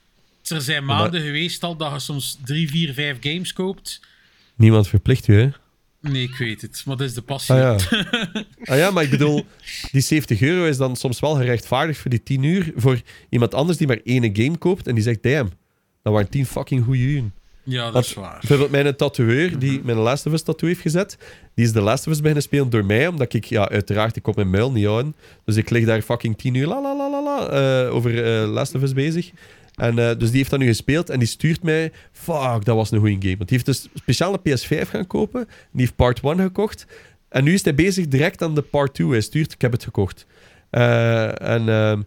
Er 0.44 0.60
zijn 0.60 0.84
maar- 0.84 0.96
maanden 0.98 1.20
geweest 1.20 1.62
al 1.62 1.76
dat 1.76 1.92
je 1.92 1.98
soms 1.98 2.38
3, 2.44 2.68
4, 2.68 2.94
5 2.94 3.16
games 3.20 3.52
koopt. 3.52 4.00
Niemand 4.54 4.88
verplicht 4.88 5.28
u, 5.28 5.40
hè? 5.40 5.48
Nee, 6.00 6.22
ik 6.22 6.36
weet 6.36 6.62
het. 6.62 6.82
Maar 6.86 6.96
dat 6.96 7.06
is 7.08 7.14
de 7.14 7.22
passie. 7.22 7.54
Ah 7.54 7.60
ja. 7.60 8.02
ah 8.72 8.78
ja, 8.78 8.90
maar 8.90 9.02
ik 9.02 9.10
bedoel, 9.10 9.46
die 9.92 10.00
70 10.00 10.40
euro 10.40 10.64
is 10.66 10.76
dan 10.76 10.96
soms 10.96 11.20
wel 11.20 11.34
gerechtvaardigd 11.34 11.98
voor 11.98 12.10
die 12.10 12.22
10 12.22 12.42
uur. 12.42 12.72
Voor 12.76 13.00
iemand 13.28 13.54
anders 13.54 13.78
die 13.78 13.86
maar 13.86 14.00
één 14.04 14.36
game 14.36 14.56
koopt 14.56 14.86
en 14.86 14.94
die 14.94 15.04
zegt, 15.04 15.22
damn, 15.22 15.50
dat 16.02 16.12
waren 16.12 16.28
10 16.28 16.46
fucking 16.46 16.84
goede 16.84 17.02
uren. 17.02 17.34
Ja, 17.64 17.90
dat 17.90 18.04
is 18.04 18.14
waar. 18.14 18.36
Bijvoorbeeld 18.40 18.70
mijn 18.70 18.96
tatoeëur, 18.96 19.58
die 19.58 19.80
mijn 19.84 19.96
Last 19.96 20.26
of 20.26 20.32
Us 20.32 20.42
tattoo 20.42 20.68
heeft 20.68 20.80
gezet, 20.80 21.18
die 21.54 21.64
is 21.64 21.72
de 21.72 21.80
Last 21.80 22.06
of 22.06 22.12
Us 22.12 22.18
beginnen 22.18 22.42
spelen 22.42 22.70
door 22.70 22.84
mij, 22.84 23.06
omdat 23.06 23.32
ik, 23.32 23.44
ja, 23.44 23.68
uiteraard, 23.68 24.16
ik 24.16 24.22
kon 24.22 24.32
mijn 24.36 24.50
muil 24.50 24.72
niet 24.72 24.84
houden. 24.84 25.14
Dus 25.44 25.56
ik 25.56 25.70
lig 25.70 25.84
daar 25.84 26.02
fucking 26.02 26.38
10 26.38 26.54
uur 26.54 26.66
la 26.66 26.82
la 26.82 26.96
la 26.96 27.10
la 27.10 27.22
la 27.22 27.48
eh, 27.48 27.94
over 27.94 28.24
eh, 28.24 28.50
Last 28.50 28.74
of 28.74 28.82
Us 28.82 28.92
bezig. 28.92 29.30
En 29.74 29.98
eh, 29.98 30.18
dus 30.18 30.28
die 30.28 30.38
heeft 30.38 30.50
dat 30.50 30.58
nu 30.58 30.66
gespeeld 30.66 31.10
en 31.10 31.18
die 31.18 31.28
stuurt 31.28 31.62
mij, 31.62 31.92
fuck, 32.12 32.64
dat 32.64 32.76
was 32.76 32.90
een 32.90 32.98
goede 32.98 33.20
game. 33.20 33.36
Want 33.36 33.48
die 33.48 33.58
heeft 33.58 33.66
dus 33.66 33.88
speciaal 33.94 34.38
een 34.42 34.58
PS5 34.58 34.88
gaan 34.88 35.06
kopen, 35.06 35.46
die 35.46 35.80
heeft 35.80 35.96
Part 35.96 36.20
1 36.20 36.38
gekocht. 36.38 36.86
En 37.28 37.44
nu 37.44 37.52
is 37.52 37.64
hij 37.64 37.74
bezig 37.74 38.08
direct 38.08 38.42
aan 38.42 38.54
de 38.54 38.62
Part 38.62 38.94
2. 38.94 39.08
Hij 39.08 39.20
stuurt, 39.20 39.52
ik 39.52 39.60
heb 39.60 39.72
het 39.72 39.84
gekocht. 39.84 40.26
Eh, 40.70 41.42
en 41.42 41.68
ehm 41.68 42.02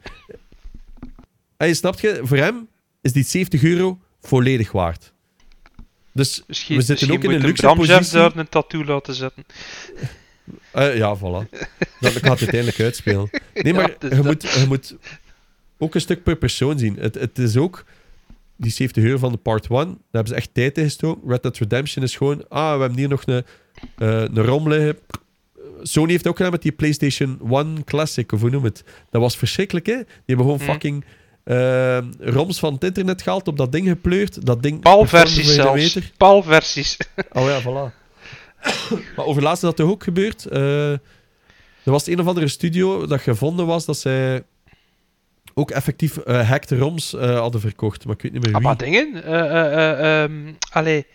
hij 1.57 1.73
snapt 1.73 1.99
je, 1.99 2.19
voor 2.23 2.37
hem 2.37 2.67
is 3.01 3.13
die 3.13 3.23
70 3.23 3.63
euro 3.63 3.99
volledig 4.21 4.71
waard. 4.71 5.13
Dus 6.17 6.43
Misschien, 6.47 6.75
we 6.77 6.81
zitten 6.81 7.11
ook 7.11 7.23
in 7.23 7.31
een 7.31 7.41
luxe 7.41 7.61
Bram 7.61 7.77
positie. 7.77 8.11
daar 8.17 8.35
een 8.37 8.49
tattoo 8.49 8.83
laten 8.85 9.13
zetten. 9.13 9.45
Eh, 10.71 10.97
ja, 10.97 11.17
voilà. 11.17 11.49
Dat 11.99 12.11
gaat 12.11 12.13
het 12.13 12.25
uiteindelijk 12.25 12.79
uitspelen. 12.79 13.29
Nee, 13.53 13.73
maar 13.73 13.89
Ja, 13.89 13.95
dus 13.99 14.09
je, 14.09 14.15
dat- 14.15 14.25
moet, 14.25 14.41
je 14.43 14.65
moet 14.67 14.95
ook 15.77 15.95
een 15.95 16.01
stuk 16.01 16.23
per 16.23 16.35
persoon 16.35 16.79
zien. 16.79 16.97
Het, 16.99 17.15
het 17.15 17.37
is 17.39 17.57
ook 17.57 17.85
die 18.55 18.71
70 18.71 19.03
euro 19.03 19.17
van 19.17 19.31
de 19.31 19.37
part 19.37 19.67
1. 19.69 19.69
Daar 19.77 19.85
hebben 20.11 20.27
ze 20.31 20.35
echt 20.35 20.49
tijd 20.53 20.77
in 20.77 20.83
gestoken. 20.83 21.29
Red 21.29 21.41
Dead 21.43 21.57
Redemption 21.57 22.03
is 22.03 22.15
gewoon... 22.15 22.45
Ah, 22.49 22.73
we 22.75 22.79
hebben 22.79 22.97
hier 22.97 23.07
nog 23.09 23.23
een, 23.25 23.43
eh 23.97 24.21
een 24.21 24.43
ROM 24.43 24.67
liggen. 24.69 24.97
Sony 25.81 26.07
heeft 26.09 26.19
het 26.23 26.27
ook 26.27 26.35
gedaan 26.37 26.51
met 26.51 26.61
die 26.61 26.71
PlayStation 26.71 27.39
1 27.51 27.83
Classic, 27.83 28.31
of 28.31 28.41
hoe 28.41 28.49
noem 28.49 28.63
het. 28.63 28.83
Dat 29.09 29.21
was 29.21 29.37
verschrikkelijk, 29.37 29.85
hè? 29.85 29.95
Die 29.95 30.05
hebben 30.25 30.45
gewoon 30.45 30.61
Hmm. 30.61 30.69
fucking 30.71 31.05
eh, 31.47 31.97
ROMs 32.19 32.59
van 32.59 32.73
het 32.73 32.83
internet 32.83 33.21
gehaald, 33.21 33.47
op 33.47 33.57
dat 33.57 33.71
ding 33.71 33.87
gepleurd. 33.87 34.45
Dat 34.45 34.63
ding... 34.63 34.79
Performde 34.81 35.29
voor 35.43 35.43
zelfs. 35.43 35.81
meter. 35.95 36.11
Palversies. 36.17 36.97
Oh 37.31 37.47
ja, 37.47 37.61
voilà. 37.61 37.93
maar 39.15 39.25
overlaatst 39.25 39.63
is 39.63 39.69
dat 39.69 39.75
toch 39.75 39.89
ook 39.89 40.03
gebeurd? 40.03 40.45
Eh, 40.45 40.91
er 40.91 41.91
was 41.93 42.07
een 42.07 42.19
of 42.19 42.27
andere 42.27 42.47
studio 42.47 43.05
dat 43.05 43.21
gevonden 43.21 43.65
was 43.65 43.85
dat 43.85 43.97
zij 43.97 44.43
ook 45.53 45.71
effectief 45.71 46.17
eh 46.17 46.49
hacked 46.49 46.71
ROMs 46.71 47.13
eh, 47.13 47.39
hadden 47.39 47.61
verkocht. 47.61 48.05
Maar 48.05 48.15
ik 48.15 48.21
weet 48.21 48.31
niet 48.31 48.41
meer 48.41 48.51
Ah, 48.53 48.57
wie. 48.57 48.67
maar 48.67 48.77
dingen. 48.77 49.23
eh 49.23 49.39
eh 49.39 49.91
eh, 49.99 50.23
ehm, 50.23 50.53
allee, 50.71 51.05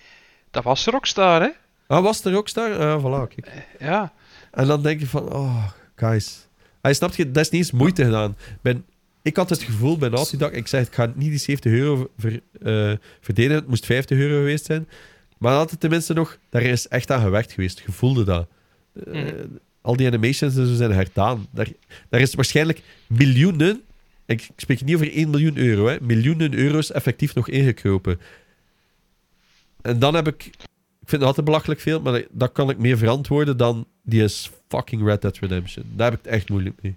dat 0.50 0.64
was 0.64 0.84
Rockstar, 0.86 1.40
hè? 1.42 1.48
Ah, 1.86 2.02
was 2.02 2.24
er 2.24 2.32
Rockstar? 2.32 2.78
Ah, 2.78 3.00
voilà, 3.04 3.34
kijk. 3.34 3.66
Ja. 3.78 4.12
En 4.50 4.66
dan 4.66 4.82
denk 4.82 5.00
je 5.00 5.06
van, 5.06 5.32
oh, 5.32 5.64
guys. 5.96 6.46
Hij 6.82 6.94
snapt 6.94 7.16
je, 7.16 7.30
dat 7.30 7.44
is 7.44 7.50
niet 7.50 7.60
eens 7.60 7.70
moeite 7.70 8.04
gedaan. 8.04 8.36
Ben, 8.60 8.84
ik 9.22 9.36
had 9.36 9.50
het 9.50 9.62
gevoel 9.62 9.98
bij 9.98 10.08
Naughty 10.08 10.36
Dog, 10.36 10.50
ik 10.50 10.66
zei, 10.66 10.84
ik 10.84 10.94
ga 10.94 11.12
niet 11.14 11.30
die 11.30 11.38
70 11.38 11.72
euro 11.72 12.10
ver, 12.18 12.40
eh, 12.62 12.92
verdedigen, 13.20 13.56
het 13.58 13.68
moest 13.68 13.86
50 13.86 14.18
euro 14.18 14.34
geweest 14.34 14.64
zijn. 14.64 14.88
Maar 15.38 15.50
dan 15.50 15.60
had 15.60 15.70
het 15.70 15.80
tenminste 15.80 16.14
nog, 16.14 16.38
daar 16.50 16.62
is 16.62 16.88
echt 16.88 17.10
aan 17.10 17.22
gewerkt 17.22 17.52
geweest. 17.52 17.82
Je 17.86 17.92
voelde 17.92 18.24
dat. 18.24 18.48
Eh, 19.06 19.12
Mhm. 19.22 19.46
Al 19.80 19.96
die 19.96 20.06
animations 20.06 20.56
en 20.56 20.66
zo 20.66 20.74
zijn 20.74 20.92
herdaan. 20.92 21.46
Daar, 21.50 21.68
daar 22.08 22.20
is 22.20 22.34
waarschijnlijk 22.34 22.82
miljoenen, 23.06 23.82
ik, 24.26 24.42
ik 24.42 24.50
spreek 24.56 24.84
niet 24.84 24.94
over 24.94 25.16
1 25.16 25.30
miljoen 25.30 25.56
euro, 25.56 25.86
hè, 25.86 25.96
miljoenen 26.00 26.54
euro's 26.54 26.92
effectief 26.92 27.34
nog 27.34 27.48
ingekropen. 27.48 28.20
En 29.82 29.98
dan 29.98 30.14
heb 30.14 30.26
ik, 30.26 30.44
ik 30.46 31.08
vind 31.08 31.10
het 31.20 31.22
altijd 31.22 31.46
belachelijk 31.46 31.80
veel, 31.80 32.00
maar 32.00 32.12
dat, 32.12 32.26
dat 32.30 32.52
kan 32.52 32.70
ik 32.70 32.78
meer 32.78 32.98
verantwoorden 32.98 33.56
dan 33.56 33.86
die 34.02 34.22
is 34.22 34.50
fucking 34.68 35.04
Red 35.04 35.22
Dead 35.22 35.38
Redemption. 35.38 35.84
Daar 35.96 36.10
heb 36.10 36.18
ik 36.18 36.24
het 36.24 36.34
echt 36.34 36.48
moeilijk 36.48 36.82
mee. 36.82 36.96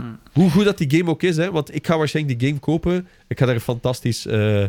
Hmm. 0.00 0.18
Hoe 0.32 0.50
goed 0.50 0.64
dat 0.64 0.78
die 0.78 0.90
game 0.98 1.10
ook 1.10 1.22
is, 1.22 1.36
hè? 1.36 1.50
want 1.50 1.74
ik 1.74 1.86
ga 1.86 1.98
waarschijnlijk 1.98 2.38
die 2.38 2.48
game 2.48 2.60
kopen. 2.60 3.08
Ik 3.28 3.38
ga 3.38 3.46
daar 3.46 3.60
fantastisch 3.60 4.26
eh, 4.26 4.64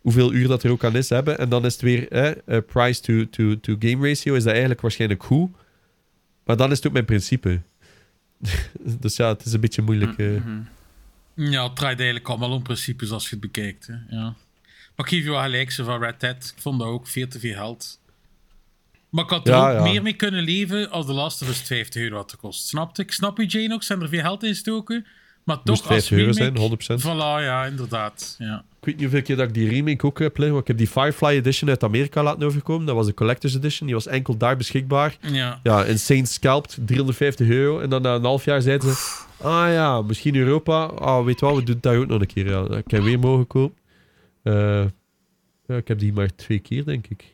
hoeveel 0.00 0.32
uur 0.32 0.48
dat 0.48 0.62
er 0.62 0.70
ook 0.70 0.84
aan 0.84 0.96
is 0.96 1.08
hebben. 1.08 1.38
En 1.38 1.48
dan 1.48 1.64
is 1.64 1.72
het 1.72 1.82
weer 1.82 2.06
hè, 2.08 2.30
eh, 2.30 2.58
price 2.66 3.00
to, 3.00 3.28
to, 3.30 3.60
to 3.60 3.76
game 3.78 4.08
ratio, 4.08 4.34
is 4.34 4.42
dat 4.42 4.52
eigenlijk 4.52 4.80
waarschijnlijk 4.80 5.22
goed. 5.22 5.50
Maar 6.44 6.56
dan 6.56 6.70
is 6.70 6.76
het 6.76 6.86
ook 6.86 6.92
mijn 6.92 7.04
principe. 7.04 7.60
dus 9.00 9.16
ja, 9.16 9.28
het 9.28 9.44
is 9.44 9.52
een 9.52 9.60
beetje 9.60 9.82
moeilijk. 9.82 10.18
eh. 10.18 10.26
Mhm. 10.26 10.60
Ja, 11.34 11.64
het 11.64 11.76
draait 11.76 11.96
eigenlijk 11.98 12.28
allemaal 12.28 12.50
om 12.50 12.62
principes 12.62 13.10
als 13.10 13.24
je 13.24 13.30
het 13.30 13.40
bekijkt. 13.40 13.86
Hè. 13.86 13.94
Ja. 14.16 14.22
Maar 14.96 15.06
ik 15.06 15.12
geef 15.12 15.24
je 15.24 15.30
wel 15.30 15.42
gelijk, 15.42 15.70
ze 15.70 15.84
van 15.84 16.00
Red 16.00 16.20
Dead. 16.20 16.52
Ik 16.56 16.62
vond 16.62 16.78
dat 16.78 16.88
ook 16.88 17.06
veel 17.06 17.28
te 17.28 17.38
veel 17.38 17.54
geld. 17.54 18.00
Maar 19.14 19.24
ik 19.24 19.30
had 19.30 19.48
er 19.48 19.54
Ja, 19.54 19.70
ook 19.70 19.76
ja. 19.76 19.82
meer 19.92 20.02
mee 20.02 20.12
kunnen 20.12 20.44
leven 20.44 20.90
als 20.90 21.06
de 21.06 21.12
Last 21.12 21.42
of 21.42 21.48
Us 21.48 21.60
50 21.60 22.02
euro 22.02 22.16
had 22.16 22.30
gekost. 22.30 22.68
Snapte 22.68 23.02
ik? 23.02 23.12
Snap 23.12 23.38
je, 23.38 23.46
Jane 23.46 23.74
ook? 23.74 23.82
Zijn 23.82 24.02
er 24.02 24.08
veel 24.08 24.20
geld 24.20 24.42
in 24.42 24.48
gestoken? 24.48 25.06
Maar 25.44 25.56
toch 25.56 25.66
Moest 25.66 25.80
als 25.80 26.08
50 26.08 26.18
euro 26.18 26.30
remake... 26.32 26.78
zijn, 26.86 27.00
100%. 27.00 27.02
Voilà, 27.04 27.44
ja, 27.44 27.64
inderdaad. 27.64 28.36
Ja. 28.38 28.64
Ik 28.80 28.84
weet 28.84 28.94
niet 28.94 29.00
hoeveel 29.00 29.22
keer 29.22 29.36
dat 29.36 29.48
ik 29.48 29.54
die 29.54 29.68
remake 29.68 30.06
ook 30.06 30.18
heb 30.18 30.38
liggen. 30.38 30.58
Ik 30.58 30.66
heb 30.66 30.76
die 30.78 30.86
Firefly 30.88 31.28
Edition 31.28 31.68
uit 31.70 31.82
Amerika 31.82 32.22
laten 32.22 32.42
overkomen. 32.46 32.86
Dat 32.86 32.94
was 32.94 33.06
de 33.06 33.14
Collector's 33.14 33.54
Edition. 33.54 33.86
Die 33.86 33.96
was 33.96 34.06
enkel 34.06 34.36
daar 34.36 34.56
beschikbaar. 34.56 35.16
Ja. 35.20 35.60
Ja, 35.62 35.84
Insane 35.84 36.26
Scalped, 36.26 36.78
350 36.86 37.48
euro. 37.48 37.80
En 37.80 37.90
dan 37.90 38.02
na 38.02 38.14
een 38.14 38.24
half 38.24 38.44
jaar 38.44 38.62
zeiden 38.62 38.94
ze... 38.94 39.22
Ah 39.40 39.72
ja, 39.72 40.02
misschien 40.02 40.34
Europa. 40.34 40.84
Ah, 40.84 41.24
weet 41.24 41.40
je 41.40 41.46
wat, 41.46 41.54
we 41.56 41.62
doen 41.62 41.78
dat 41.80 41.94
ook 41.94 42.06
nog 42.06 42.20
een 42.20 42.26
keer. 42.26 42.48
Ja. 42.48 42.64
Ik 42.76 42.90
heb 42.90 43.02
weer 43.02 43.18
mogen 43.18 43.46
kopen. 43.46 43.76
Eh, 44.42 44.84
ja, 45.66 45.76
ik 45.76 45.88
heb 45.88 45.98
die 45.98 46.12
maar 46.12 46.34
twee 46.34 46.58
keer, 46.58 46.84
denk 46.84 47.06
ik. 47.06 47.33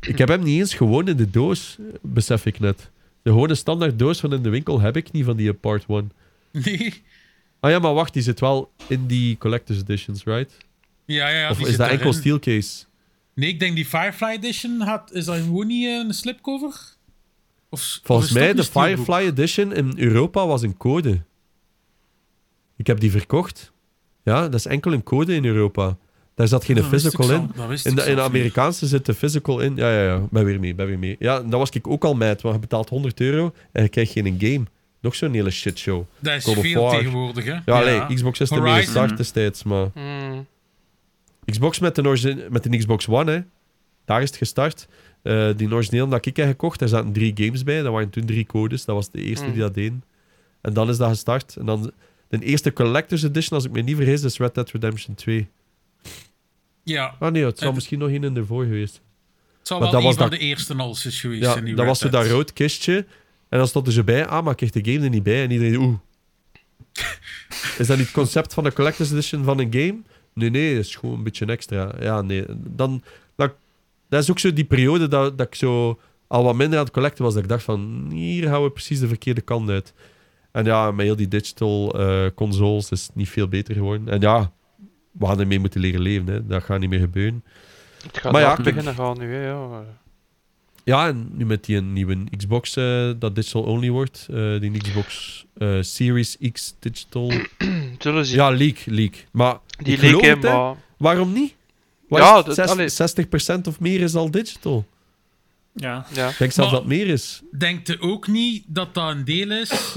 Ik 0.00 0.18
heb 0.18 0.28
hem 0.28 0.42
niet 0.42 0.58
eens 0.58 0.74
gewoon 0.74 1.08
in 1.08 1.16
de 1.16 1.30
doos, 1.30 1.78
besef 2.02 2.46
ik 2.46 2.58
net. 2.58 2.90
De 3.22 3.30
gewone 3.30 3.54
standaard 3.54 3.98
doos 3.98 4.20
van 4.20 4.32
in 4.32 4.42
de 4.42 4.48
winkel 4.48 4.80
heb 4.80 4.96
ik 4.96 5.12
niet 5.12 5.24
van 5.24 5.36
die 5.36 5.52
Part 5.52 5.84
1. 5.88 6.12
Nee. 6.52 7.02
Ah 7.60 7.70
ja, 7.70 7.78
maar 7.78 7.94
wacht, 7.94 8.12
die 8.12 8.22
zit 8.22 8.40
wel 8.40 8.70
in 8.86 9.06
die 9.06 9.38
Collector's 9.38 9.80
Editions, 9.80 10.24
right? 10.24 10.56
Ja, 11.04 11.28
ja, 11.28 11.38
ja. 11.38 11.50
of 11.50 11.56
die 11.56 11.66
is 11.66 11.76
dat 11.76 11.90
enkel 11.90 12.12
steelcase? 12.12 12.84
Nee, 13.34 13.48
ik 13.48 13.60
denk 13.60 13.74
die 13.74 13.86
Firefly 13.86 14.28
Edition 14.28 14.80
had, 14.80 15.12
is 15.12 15.24
dat 15.24 15.36
gewoon 15.36 15.66
niet 15.66 15.86
een 15.86 16.14
slipcover? 16.14 16.80
Of, 17.68 18.00
Volgens 18.02 18.32
mij, 18.32 18.54
de? 18.54 18.64
Firefly 18.64 19.26
Edition 19.26 19.74
in 19.74 19.92
Europa 19.96 20.46
was 20.46 20.62
een 20.62 20.76
code. 20.76 21.22
Ik 22.76 22.86
heb 22.86 23.00
die 23.00 23.10
verkocht. 23.10 23.72
Ja, 24.22 24.42
dat 24.42 24.54
is 24.54 24.66
enkel 24.66 24.92
een 24.92 25.02
code 25.02 25.34
in 25.34 25.44
Europa. 25.44 25.96
Daar 26.36 26.48
zat 26.48 26.64
geen 26.64 26.76
Dat 26.76 26.84
physical 26.84 27.30
in. 27.32 27.50
In 27.84 27.94
de, 27.94 28.02
in 28.02 28.16
de. 28.16 28.22
Amerikaanse 28.22 28.86
zit 28.86 29.06
de 29.06 29.14
physical 29.14 29.60
in. 29.60 29.76
Ja, 29.76 29.92
ja, 29.92 30.02
ja. 30.02 30.26
Ben 30.30 30.44
weer 30.44 30.60
mee, 30.60 30.74
ben 30.74 30.86
weer 30.86 30.98
mee. 30.98 31.16
Ja, 31.18 31.40
dat 31.40 31.58
was 31.58 31.70
ik 31.70 31.86
ook 31.86 32.04
al 32.04 32.14
met, 32.14 32.42
want 32.42 32.54
je 32.54 32.60
betaalt 32.60 32.88
100 32.88 33.20
euro 33.20 33.52
en 33.72 33.82
je 33.82 33.88
krijgt 33.88 34.12
geen 34.12 34.36
game. 34.38 34.64
Nog 35.00 35.14
zo'n 35.14 35.32
hele 35.32 35.50
shitshow. 35.50 36.04
Dat 36.18 36.34
is 36.34 36.44
God 36.44 36.58
veel 36.60 36.90
tegenwoordig, 36.90 37.44
hè? 37.44 37.56
Ja, 37.64 37.80
nee, 37.80 38.14
Xbox 38.14 38.40
is 38.40 38.50
ermee 38.50 38.82
gestart 38.82 39.16
destijds, 39.16 39.62
maar... 39.62 39.88
Hmm. 39.94 40.46
Xbox 41.44 41.78
met 41.78 41.94
de, 41.94 42.46
met 42.50 42.62
de 42.62 42.76
Xbox 42.76 43.08
One, 43.08 43.32
hè. 43.32 43.40
Daar 44.04 44.22
is 44.22 44.28
het 44.28 44.38
gestart. 44.38 44.88
Eh, 45.22 45.48
die 45.56 45.72
origineel 45.72 46.08
dat 46.08 46.26
ik 46.26 46.36
heb 46.36 46.46
gekocht, 46.46 46.78
daar 46.78 46.88
zaten 46.88 47.12
drie 47.12 47.32
games 47.34 47.62
bij. 47.62 47.82
Dat 47.82 47.92
waren 47.92 48.10
toen 48.10 48.24
drie 48.26 48.46
codes. 48.46 48.84
Dat 48.84 48.94
was 48.94 49.10
de 49.10 49.20
eerste 49.22 49.46
Mm. 49.46 49.52
die 49.52 49.60
dat 49.60 49.74
deden. 49.74 50.04
En 50.60 50.72
dan 50.72 50.88
is 50.88 50.96
dat 50.96 51.08
gestart. 51.08 51.56
En 51.56 51.66
dan 51.66 51.92
de 52.28 52.38
eerste 52.44 52.72
Collector's 52.72 53.22
Edition, 53.22 53.56
als 53.56 53.64
ik 53.64 53.72
me 53.72 53.80
niet 53.80 53.96
vergis, 53.96 54.22
is 54.22 54.38
Red 54.38 54.54
Dead 54.54 54.70
Redemption 54.70 55.14
2. 55.14 55.48
Ja, 56.82 57.14
Ah 57.20 57.32
nee, 57.32 57.44
het 57.44 57.60
En- 57.62 57.74
misschien 57.74 57.98
nog 57.98 58.08
één 58.08 58.24
in 58.24 58.36
ervoor 58.36 58.64
geweest. 58.64 59.00
het 59.60 59.70
Maar 59.70 59.78
wel 59.80 59.90
dat 59.90 60.00
een 60.00 60.06
was 60.06 60.16
van 60.16 60.30
dat- 60.30 60.38
de 60.38 60.44
eerste 60.46 60.74
als 60.74 61.06
is 61.06 61.20
geweest. 61.20 61.42
Ja, 61.42 61.54
dat 61.54 61.64
Red 61.64 61.76
was 61.86 61.98
zo 61.98 62.08
dat 62.08 62.26
rood 62.26 62.52
kistje. 62.52 63.06
En 63.48 63.58
dan 63.58 63.68
stond 63.68 63.86
er 63.86 63.92
zo 63.92 64.02
bij, 64.04 64.26
ah, 64.26 64.42
maar 64.42 64.50
ik 64.50 64.56
krijg 64.56 64.72
de 64.84 64.92
game 64.92 65.04
er 65.04 65.10
niet 65.10 65.22
bij. 65.22 65.42
En 65.42 65.50
iedereen, 65.50 65.76
oeh. 65.76 65.94
is 67.78 67.86
dat 67.86 67.96
niet 67.96 68.06
het 68.06 68.14
concept 68.14 68.54
van 68.54 68.64
de 68.64 68.72
Collector's 68.72 69.10
Edition 69.10 69.44
van 69.44 69.58
een 69.58 69.72
game? 69.72 69.98
Nee, 70.34 70.50
nee, 70.50 70.74
dat 70.76 70.84
is 70.84 70.96
gewoon 70.96 71.14
een 71.14 71.22
beetje 71.22 71.46
extra. 71.46 71.94
Ja, 72.00 72.22
nee. 72.22 72.44
Dan, 72.48 73.02
dan, 73.36 73.52
dat 74.08 74.22
is 74.22 74.30
ook 74.30 74.38
zo 74.38 74.52
die 74.52 74.64
periode 74.64 75.08
dat, 75.08 75.38
dat 75.38 75.46
ik 75.46 75.54
zo 75.54 76.00
al 76.26 76.42
wat 76.44 76.54
minder 76.54 76.78
aan 76.78 76.84
het 76.84 76.92
collecten 76.94 77.24
was. 77.24 77.34
Dat 77.34 77.42
ik 77.42 77.48
dacht 77.48 77.62
van, 77.64 78.08
hier 78.12 78.48
gaan 78.48 78.62
we 78.62 78.70
precies 78.70 79.00
de 79.00 79.08
verkeerde 79.08 79.40
kant 79.40 79.70
uit. 79.70 79.92
En 80.52 80.64
ja, 80.64 80.90
met 80.90 81.06
heel 81.06 81.16
die 81.16 81.28
digital 81.28 82.00
eh, 82.00 82.26
consoles 82.34 82.90
is 82.90 83.02
het 83.02 83.14
niet 83.14 83.28
veel 83.28 83.48
beter 83.48 83.74
geworden. 83.74 84.08
En 84.08 84.20
ja, 84.20 84.52
we 85.18 85.26
gaan 85.26 85.40
ermee 85.40 85.58
moeten 85.58 85.80
leren 85.80 86.00
leven. 86.00 86.26
Hè. 86.26 86.46
Dat 86.46 86.62
gaat 86.62 86.80
niet 86.80 86.90
meer 86.90 86.98
gebeuren. 86.98 87.44
Het 88.02 88.18
gaat 88.18 88.32
Maar 88.32 88.40
ja, 88.40 88.56
beginnen 88.56 88.94
gaan 88.94 89.18
nu, 89.18 89.34
hè, 89.34 89.46
ja. 89.46 89.84
Ja, 90.84 91.06
en 91.08 91.28
nu 91.32 91.46
met 91.46 91.64
die 91.64 91.80
nieuwe 91.80 92.24
Xbox 92.36 92.76
eh, 92.76 93.10
dat 93.18 93.34
digital 93.34 93.62
only 93.62 93.90
wordt, 93.90 94.26
eh, 94.30 94.60
die 94.60 94.70
Xbox 94.78 95.44
eh, 95.56 95.76
Series 95.80 96.36
X 96.52 96.74
digital. 96.78 97.32
Zullen 97.98 98.26
ze 98.26 98.34
Ja, 98.34 98.50
leak, 98.50 98.82
leak. 98.86 99.26
Maar 99.30 99.58
die 99.82 99.98
leken, 99.98 100.28
het, 100.30 100.42
maar... 100.42 100.74
waarom 100.96 101.32
niet? 101.32 101.54
Wat 102.08 102.18
Ja, 102.20 102.30
is 102.30 102.36
het? 102.36 102.46
dat- 102.46 102.54
Zes- 102.54 102.70
allee. 102.70 103.58
60% 103.58 103.68
of 103.68 103.80
meer 103.80 104.00
is 104.00 104.14
al 104.14 104.30
digital. 104.30 104.84
Ja. 105.72 106.06
Ja. 106.12 106.28
Ik 106.28 106.38
denk 106.38 106.52
zelfs 106.52 106.70
Maar- 106.70 106.80
dat 106.80 106.88
meer 106.88 107.06
is. 107.06 107.42
Denkt 107.58 107.88
u 107.88 107.96
ook 108.00 108.26
niet 108.28 108.64
dat 108.66 108.94
dat 108.94 109.10
een 109.10 109.24
deel 109.24 109.50
is 109.50 109.96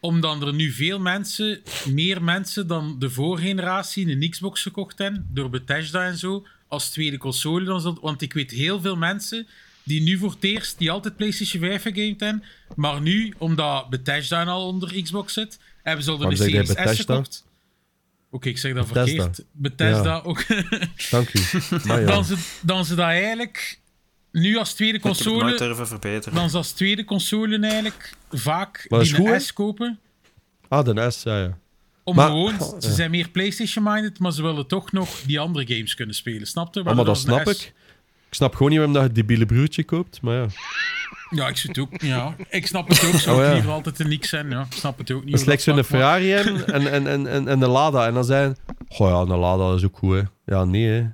omdat 0.00 0.42
er 0.42 0.54
nu 0.54 0.70
veel 0.72 0.98
mensen, 1.00 1.62
meer 1.86 2.22
mensen 2.22 2.66
dan 2.66 2.96
de 2.98 3.10
voorgeneratie, 3.10 4.08
een 4.10 4.30
Xbox 4.30 4.62
gekocht 4.62 4.98
hebben, 4.98 5.26
door 5.32 5.50
Bethesda 5.50 6.04
en 6.06 6.18
zo, 6.18 6.46
als 6.68 6.90
tweede 6.90 7.18
console. 7.18 7.94
Want 8.00 8.22
ik 8.22 8.32
weet 8.32 8.50
heel 8.50 8.80
veel 8.80 8.96
mensen 8.96 9.46
die 9.82 10.02
nu 10.02 10.18
voor 10.18 10.30
het 10.30 10.44
eerst, 10.44 10.78
die 10.78 10.90
altijd 10.90 11.16
PlayStation 11.16 11.62
5 11.62 11.82
gegamed 11.82 12.20
hebben, 12.20 12.44
maar 12.76 13.00
nu, 13.00 13.34
omdat 13.38 13.90
Bethesda 13.90 14.44
al 14.44 14.66
onder 14.66 15.02
Xbox 15.02 15.32
zit, 15.32 15.58
hebben 15.82 16.04
ze 16.04 16.10
al 16.10 16.16
de 16.18 16.36
Series 16.36 16.68
S 16.70 17.00
gekocht. 17.00 17.46
Oké, 18.30 18.48
ik 18.48 18.58
zeg 18.58 18.74
dat 18.74 18.86
Bethesda. 18.88 19.22
verkeerd. 19.22 19.44
Bethesda 19.52 20.14
Ja. 20.14 20.20
ook. 20.24 20.44
Dank 21.10 21.34
u. 21.34 21.40
Dan, 22.06 22.24
ze, 22.24 22.36
dan 22.62 22.84
ze 22.84 22.94
dat 22.94 23.04
eigenlijk 23.06 23.78
nu 24.32 24.56
als 24.56 24.72
tweede 24.74 24.96
Ik 24.98 25.04
nooit 25.04 25.16
console 25.22 25.56
durven 25.56 25.86
verbeteren. 25.86 26.34
dan 26.38 26.50
als 26.52 26.72
tweede 26.72 27.04
console 27.04 27.58
eigenlijk 27.60 28.14
vaak 28.30 28.86
die 28.88 29.14
goed, 29.14 29.26
een? 29.28 29.40
S 29.40 29.52
kopen. 29.52 29.98
Ah, 30.68 30.84
de 30.84 31.10
S, 31.10 31.22
ja, 31.22 31.38
ja. 31.38 31.58
Om 32.04 32.14
Maar- 32.16 32.26
gewoon, 32.26 32.60
oh, 32.60 32.80
ze 32.80 32.88
ja. 32.88 32.94
zijn 32.94 33.10
meer 33.10 33.28
PlayStation-minded, 33.28 34.18
maar 34.18 34.32
ze 34.32 34.42
willen 34.42 34.66
toch 34.66 34.92
nog 34.92 35.20
die 35.26 35.40
andere 35.40 35.74
games 35.74 35.94
kunnen 35.94 36.14
spelen. 36.14 36.46
Snap 36.46 36.74
je? 36.74 36.80
Oh, 36.84 36.94
maar 36.94 37.04
dat 37.04 37.18
snap 37.18 37.46
een 37.46 37.54
S- 37.54 37.62
ik. 37.64 37.72
Ik 38.28 38.34
snap 38.34 38.52
gewoon 38.54 38.68
niet 38.68 38.76
waarom 38.78 38.94
dat 38.94 39.02
je 39.02 39.08
het 39.08 39.16
debiele 39.18 39.46
broertje 39.46 39.84
koopt, 39.84 40.20
maar 40.22 40.34
ja. 40.34 40.46
Ja, 41.30 41.48
ik, 41.48 41.56
zie 41.56 41.68
het 41.70 41.78
ook, 41.78 42.00
ja. 42.00 42.34
ik 42.50 42.66
snap 42.66 42.88
het 42.88 43.04
ook. 43.04 43.14
Zou 43.14 43.36
Oh, 43.36 43.42
ik 43.42 43.48
ja. 43.48 43.54
liever 43.54 43.72
altijd 43.72 44.00
een 44.00 44.08
niks 44.08 44.28
zijn. 44.28 44.50
Ja. 44.50 44.60
Ik 44.70 44.72
snap 44.72 44.98
het 44.98 45.10
ook 45.10 45.24
niet. 45.24 45.40
Vlak, 45.42 45.66
maar- 45.66 45.84
Ferrari 45.84 46.32
en, 46.32 46.66
en, 46.66 47.06
en, 47.06 47.26
en, 47.26 47.48
en 47.48 47.58
de 47.60 47.66
Lada. 47.66 48.06
En 48.06 48.14
dan 48.14 48.24
zijn 48.24 48.56
goh 48.88 49.08
ja, 49.26 49.32
een 49.34 49.38
Lada 49.40 49.74
is 49.74 49.84
ook 49.84 49.96
goed, 49.96 50.14
hè. 50.16 50.22
Ja, 50.54 50.64
nee, 50.64 50.86
hè. 50.86 51.06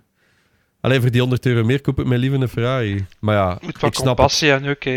Alleen 0.85 1.01
voor 1.01 1.11
die 1.11 1.21
100 1.21 1.47
euro 1.47 1.65
meer 1.65 1.81
koop 1.81 1.99
ik 1.99 2.07
mij 2.07 2.19
liever 2.19 2.43
een 2.43 2.49
Ferrari. 2.49 3.07
Maar 3.19 3.35
ja, 3.35 3.59
Moet 3.61 3.71
ik 3.71 3.77
snap 3.79 3.95
het. 3.95 4.05
compassie 4.05 4.53
en 4.53 4.69
ook, 4.69 4.85
eh. 4.85 4.97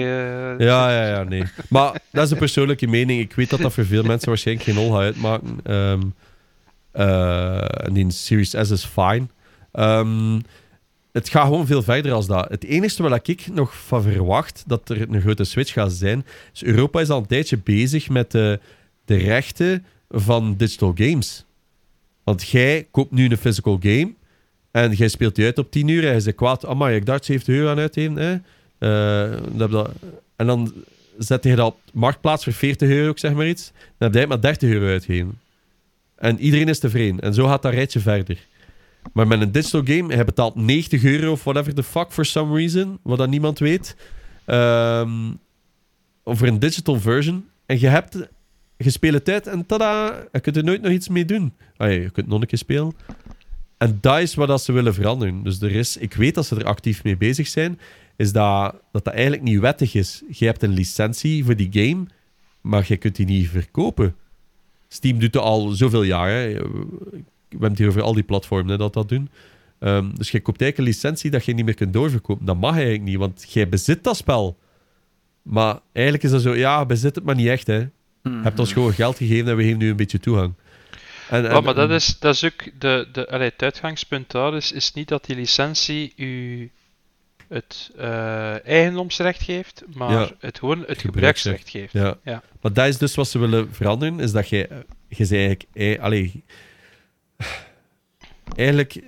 Ja, 0.59 0.91
ja, 0.91 1.07
ja, 1.07 1.23
nee. 1.23 1.43
Maar 1.69 2.01
dat 2.11 2.25
is 2.25 2.31
een 2.31 2.37
persoonlijke 2.37 2.87
mening. 2.87 3.19
Ik 3.21 3.33
weet 3.33 3.49
dat 3.49 3.59
dat 3.59 3.73
voor 3.73 3.85
veel 3.85 4.03
mensen 4.03 4.27
waarschijnlijk 4.29 4.65
geen 4.69 4.75
hol 4.77 4.91
gaat 4.91 5.01
uitmaken. 5.01 5.59
Ehm 5.63 6.01
eh, 6.91 7.85
en 7.85 7.93
die 7.93 8.11
Series 8.11 8.49
S 8.49 8.71
is 8.71 8.85
fine. 8.85 9.27
Ehm, 9.71 10.39
het 11.11 11.29
gaat 11.29 11.43
gewoon 11.45 11.67
veel 11.67 11.83
verder 11.83 12.11
als 12.11 12.27
dat. 12.27 12.49
Het 12.49 12.63
enige 12.63 13.03
wat 13.03 13.27
ik 13.27 13.47
nog 13.53 13.77
van 13.85 14.01
verwacht 14.01 14.63
dat 14.67 14.89
er 14.89 15.01
een 15.01 15.21
grote 15.21 15.43
switch 15.43 15.73
gaat 15.73 15.91
zijn, 15.91 16.25
is 16.53 16.63
Europa 16.63 16.99
is 16.99 17.09
al 17.09 17.17
een 17.19 17.25
tijdje 17.25 17.57
bezig 17.57 18.09
met 18.09 18.31
de, 18.31 18.59
de 19.05 19.15
rechten 19.15 19.85
van 20.09 20.55
digital 20.57 20.93
games. 20.95 21.45
Want 22.23 22.47
jij 22.49 22.87
koopt 22.91 23.11
nu 23.11 23.29
een 23.29 23.37
physical 23.37 23.77
game 23.81 24.13
en 24.83 24.91
jij 24.91 25.07
speelt 25.07 25.35
die 25.35 25.45
uit 25.45 25.57
op 25.57 25.71
10 25.71 25.87
uur 25.87 26.07
en 26.07 26.13
je 26.13 26.19
zegt 26.19 26.35
kwaad, 26.35 26.65
amai, 26.65 26.95
ik 26.95 27.05
dacht 27.05 27.25
70 27.25 27.55
euro 27.55 27.69
aan 27.69 27.79
uitgeven. 27.79 28.15
Hè? 28.15 28.37
Eh, 28.77 29.31
en 30.35 30.47
dan 30.47 30.73
zet 31.17 31.43
je 31.43 31.55
dat 31.55 31.67
op 31.67 31.79
marktplaats 31.93 32.43
voor 32.43 32.53
40 32.53 32.89
euro, 32.89 33.11
zeg 33.15 33.33
maar 33.33 33.47
iets. 33.47 33.71
Dan 33.97 34.11
heb 34.11 34.19
het 34.19 34.27
maar 34.27 34.41
30 34.41 34.69
euro 34.69 34.87
uitgeven. 34.87 35.39
En 36.15 36.39
iedereen 36.39 36.67
is 36.67 36.79
tevreden. 36.79 37.19
En 37.19 37.33
zo 37.33 37.45
gaat 37.45 37.61
dat 37.61 37.73
rijtje 37.73 37.99
verder. 37.99 38.37
Maar 39.13 39.27
met 39.27 39.41
een 39.41 39.51
digital 39.51 39.81
game, 39.83 40.13
hij 40.13 40.25
betaalt 40.25 40.55
90 40.55 41.03
euro 41.03 41.31
of 41.31 41.43
whatever 41.43 41.73
the 41.73 41.83
fuck 41.83 42.11
for 42.11 42.25
some 42.25 42.55
reason, 42.55 42.99
wat 43.01 43.17
dat 43.17 43.29
niemand 43.29 43.59
weet. 43.59 43.95
Ehm 44.45 45.09
voor 46.23 46.47
een 46.47 46.59
digital 46.59 46.99
version. 46.99 47.45
En 47.65 47.79
je 47.79 47.87
hebt 47.87 48.27
je 48.77 48.89
speelt 48.89 49.13
het 49.13 49.29
uit 49.29 49.47
en 49.47 49.65
tada, 49.65 50.23
je 50.31 50.39
kunt 50.39 50.57
er 50.57 50.63
nooit 50.63 50.81
nog 50.81 50.91
iets 50.91 51.07
mee 51.07 51.25
doen. 51.25 51.53
Ah, 51.77 51.91
je 51.91 52.09
kunt 52.09 52.27
nog 52.27 52.41
een 52.41 52.47
keer 52.47 52.57
spelen. 52.57 52.93
En 53.77 53.97
dat 54.01 54.19
is 54.19 54.35
wat 54.35 54.47
dat 54.47 54.61
ze 54.61 54.71
willen 54.71 54.93
veranderen. 54.93 55.43
Dus 55.43 55.61
er 55.61 55.71
is, 55.71 55.97
ik 55.97 56.13
weet 56.13 56.35
dat 56.35 56.45
ze 56.45 56.55
er 56.55 56.65
actief 56.65 57.03
mee 57.03 57.17
bezig 57.17 57.47
zijn, 57.47 57.79
is 58.15 58.31
dat 58.31 58.71
dat, 58.91 59.03
dat 59.03 59.13
eigenlijk 59.13 59.43
niet 59.43 59.59
wettig 59.59 59.93
is. 59.93 60.23
Je 60.29 60.45
hebt 60.45 60.63
een 60.63 60.73
licentie 60.73 61.45
voor 61.45 61.55
die 61.55 61.69
game, 61.71 62.05
maar 62.61 62.85
je 62.87 62.97
kunt 62.97 63.15
die 63.15 63.25
niet 63.25 63.49
verkopen. 63.49 64.15
Steam 64.87 65.19
doet 65.19 65.33
het 65.33 65.43
al 65.43 65.69
zoveel 65.69 66.03
jaar. 66.03 66.29
Hè. 66.29 66.53
We 66.53 66.59
hebben 67.49 67.69
het 67.69 67.77
hier 67.77 67.87
over 67.87 68.01
al 68.01 68.13
die 68.13 68.23
platformen 68.23 68.71
hè, 68.71 68.77
dat 68.77 68.93
dat 68.93 69.09
doen. 69.09 69.29
Ehm, 69.79 70.15
dus 70.15 70.31
je 70.31 70.41
koopt 70.41 70.61
eigenlijk 70.61 70.77
een 70.77 70.95
licentie 70.95 71.31
dat 71.31 71.45
je 71.45 71.53
niet 71.53 71.65
meer 71.65 71.73
kunt 71.73 71.93
doorverkopen. 71.93 72.45
Dat 72.45 72.59
mag 72.59 72.73
eigenlijk 72.73 73.03
niet, 73.03 73.17
want 73.17 73.51
jij 73.53 73.69
bezit 73.69 74.03
dat 74.03 74.17
spel. 74.17 74.57
Maar 75.41 75.79
eigenlijk 75.91 76.25
is 76.25 76.31
dat 76.31 76.41
zo, 76.41 76.55
ja, 76.55 76.85
bezit 76.85 77.15
het 77.15 77.23
maar 77.23 77.35
niet 77.35 77.47
echt. 77.47 77.67
Hè. 77.67 77.87
Je 78.23 78.39
hebt 78.43 78.59
ons 78.59 78.73
gewoon 78.73 78.93
geld 78.93 79.17
gegeven 79.17 79.47
en 79.47 79.55
we 79.55 79.63
geven 79.63 79.77
nu 79.77 79.89
een 79.89 79.95
beetje 79.95 80.19
toegang. 80.19 80.53
En, 81.29 81.63
maar 81.63 81.73
dat 81.75 81.89
is, 81.91 82.19
dat 82.19 82.33
is 82.33 82.43
ook 82.43 82.79
de, 82.79 83.07
de, 83.11 83.29
allee, 83.29 83.49
het 83.49 83.61
uitgangspunt 83.63 84.31
daar 84.31 84.53
is, 84.55 84.71
is 84.71 84.93
niet 84.93 85.07
dat 85.07 85.25
die 85.25 85.35
licentie 85.35 86.13
u 86.15 86.71
het 87.47 87.91
eh, 87.97 88.65
eigendomsrecht 88.65 89.41
geeft, 89.43 89.83
maar 89.93 90.11
Ja. 90.11 90.29
het 90.39 90.59
gewoon 90.59 90.83
het 90.87 90.97
Gebruiksrecht. 91.01 91.57
gebruiksrecht 91.69 91.69
geeft. 91.69 91.93
Ja. 91.93 92.17
Ja. 92.31 92.43
Maar 92.61 92.73
dat 92.73 92.87
is 92.87 92.97
dus 92.97 93.15
wat 93.15 93.27
ze 93.27 93.39
willen 93.39 93.73
veranderen, 93.73 94.19
is 94.19 94.31
dat 94.31 94.49
je, 94.49 94.69
je 95.07 95.25
zei 95.25 95.39
eigenlijk, 95.45 95.69
eh, 95.73 95.99
allee, 96.03 96.43
eigenlijk 98.55 98.99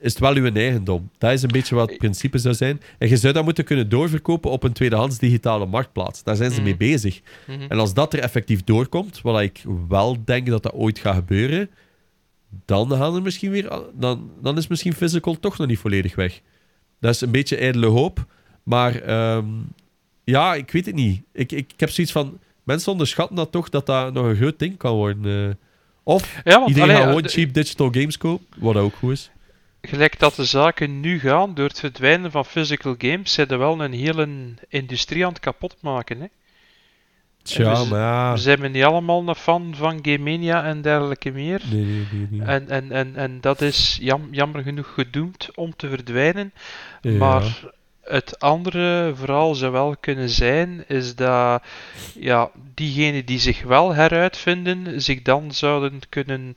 is 0.00 0.10
het 0.12 0.18
wel 0.18 0.34
uw 0.34 0.52
eigendom. 0.54 1.10
Dat 1.18 1.32
is 1.32 1.42
een 1.42 1.48
beetje 1.52 1.74
wat 1.74 1.88
het 1.88 1.98
principe 1.98 2.38
zou 2.38 2.54
zijn. 2.54 2.80
En 2.98 3.08
je 3.08 3.16
zou 3.16 3.32
dat 3.32 3.44
moeten 3.44 3.64
kunnen 3.64 3.88
doorverkopen 3.88 4.50
op 4.50 4.62
een 4.62 4.72
tweedehands 4.72 5.18
digitale 5.18 5.66
marktplaats. 5.66 6.22
Daar 6.22 6.36
zijn 6.36 6.50
ze 6.50 6.56
Mhm. 6.56 6.64
mee 6.64 6.76
bezig. 6.76 7.20
Mhm. 7.46 7.60
En 7.68 7.78
als 7.78 7.94
dat 7.94 8.12
er 8.12 8.18
effectief 8.20 8.64
doorkomt, 8.64 9.20
wat 9.22 9.40
ik 9.40 9.62
wel 9.88 10.16
denk 10.24 10.46
dat 10.46 10.62
dat 10.62 10.72
ooit 10.72 10.98
gaat 10.98 11.14
gebeuren, 11.14 11.70
dan 12.64 12.90
gaan 12.90 13.14
er 13.14 13.22
misschien 13.22 13.50
weer, 13.50 13.68
dan, 13.94 14.30
dan 14.42 14.56
is 14.58 14.66
misschien 14.66 14.92
physical 14.94 15.38
toch 15.40 15.58
nog 15.58 15.66
niet 15.66 15.78
volledig 15.78 16.14
weg. 16.14 16.40
Dat 17.00 17.14
is 17.14 17.20
een 17.20 17.30
beetje 17.30 17.56
ijdele 17.56 17.86
hoop, 17.86 18.26
maar 18.62 18.94
ehm, 19.00 19.44
ja, 20.24 20.54
ik 20.54 20.70
weet 20.70 20.86
het 20.86 20.94
niet. 20.94 21.22
Ik, 21.32 21.52
ik, 21.52 21.72
ik 21.72 21.80
heb 21.80 21.90
zoiets 21.90 22.12
van, 22.12 22.38
mensen 22.62 22.92
onderschatten 22.92 23.36
dat 23.36 23.52
toch, 23.52 23.68
dat 23.68 23.86
dat 23.86 24.12
nog 24.12 24.26
een 24.26 24.36
groot 24.36 24.58
ding 24.58 24.76
kan 24.76 24.94
worden. 24.94 25.48
eh. 25.48 25.54
Of 26.02 26.40
Ja, 26.44 26.54
want 26.58 26.68
iedereen 26.68 26.88
allee, 26.88 26.96
gaat 27.02 27.06
gewoon 27.08 27.22
de- 27.22 27.28
cheap 27.28 27.54
digital 27.54 27.90
games 27.92 28.16
kopen, 28.18 28.46
wat 28.58 28.76
ook 28.76 28.94
goed 28.94 29.12
is. 29.12 29.30
Gelijk 29.82 30.18
dat 30.18 30.34
de 30.34 30.44
zaken 30.44 31.00
nu 31.00 31.18
gaan, 31.18 31.54
door 31.54 31.68
het 31.68 31.80
verdwijnen 31.80 32.30
van 32.30 32.44
physical 32.44 32.94
games, 32.98 33.32
zijn 33.32 33.48
er 33.48 33.58
wel 33.58 33.80
een 33.80 33.92
hele 33.92 34.28
industrie 34.68 35.24
aan 35.24 35.32
het 35.32 35.40
kapot 35.40 35.76
maken. 35.80 36.20
Hè? 36.20 36.26
Tja, 37.42 37.82
we 37.82 37.88
maar 37.88 37.98
ja. 37.98 38.32
We 38.32 38.38
zijn 38.38 38.72
niet 38.72 38.84
allemaal 38.84 39.28
een 39.28 39.34
fan 39.34 39.74
van 39.76 39.98
Game 40.02 40.18
Mania 40.18 40.64
en 40.64 40.82
dergelijke 40.82 41.30
meer. 41.30 41.60
Nee, 41.70 41.84
nee, 41.84 42.06
nee. 42.12 42.26
nee. 42.30 42.46
En, 42.46 42.68
en, 42.68 42.92
en, 42.92 43.16
en 43.16 43.40
dat 43.40 43.60
is 43.60 43.98
jam, 44.00 44.28
jammer 44.30 44.62
genoeg 44.62 44.94
gedoemd 44.94 45.48
om 45.54 45.76
te 45.76 45.88
verdwijnen. 45.88 46.52
Ja. 47.00 47.10
Maar 47.12 47.62
het 48.10 48.40
andere 48.40 49.12
vooral 49.14 49.54
zou 49.54 49.72
wel 49.72 49.96
kunnen 50.00 50.28
zijn, 50.28 50.84
is 50.86 51.14
dat 51.14 51.62
ja, 52.14 52.50
diegenen 52.74 53.24
die 53.24 53.38
zich 53.38 53.62
wel 53.62 53.94
heruitvinden, 53.94 55.02
zich 55.02 55.22
dan 55.22 55.52
zouden 55.52 56.00
kunnen 56.08 56.54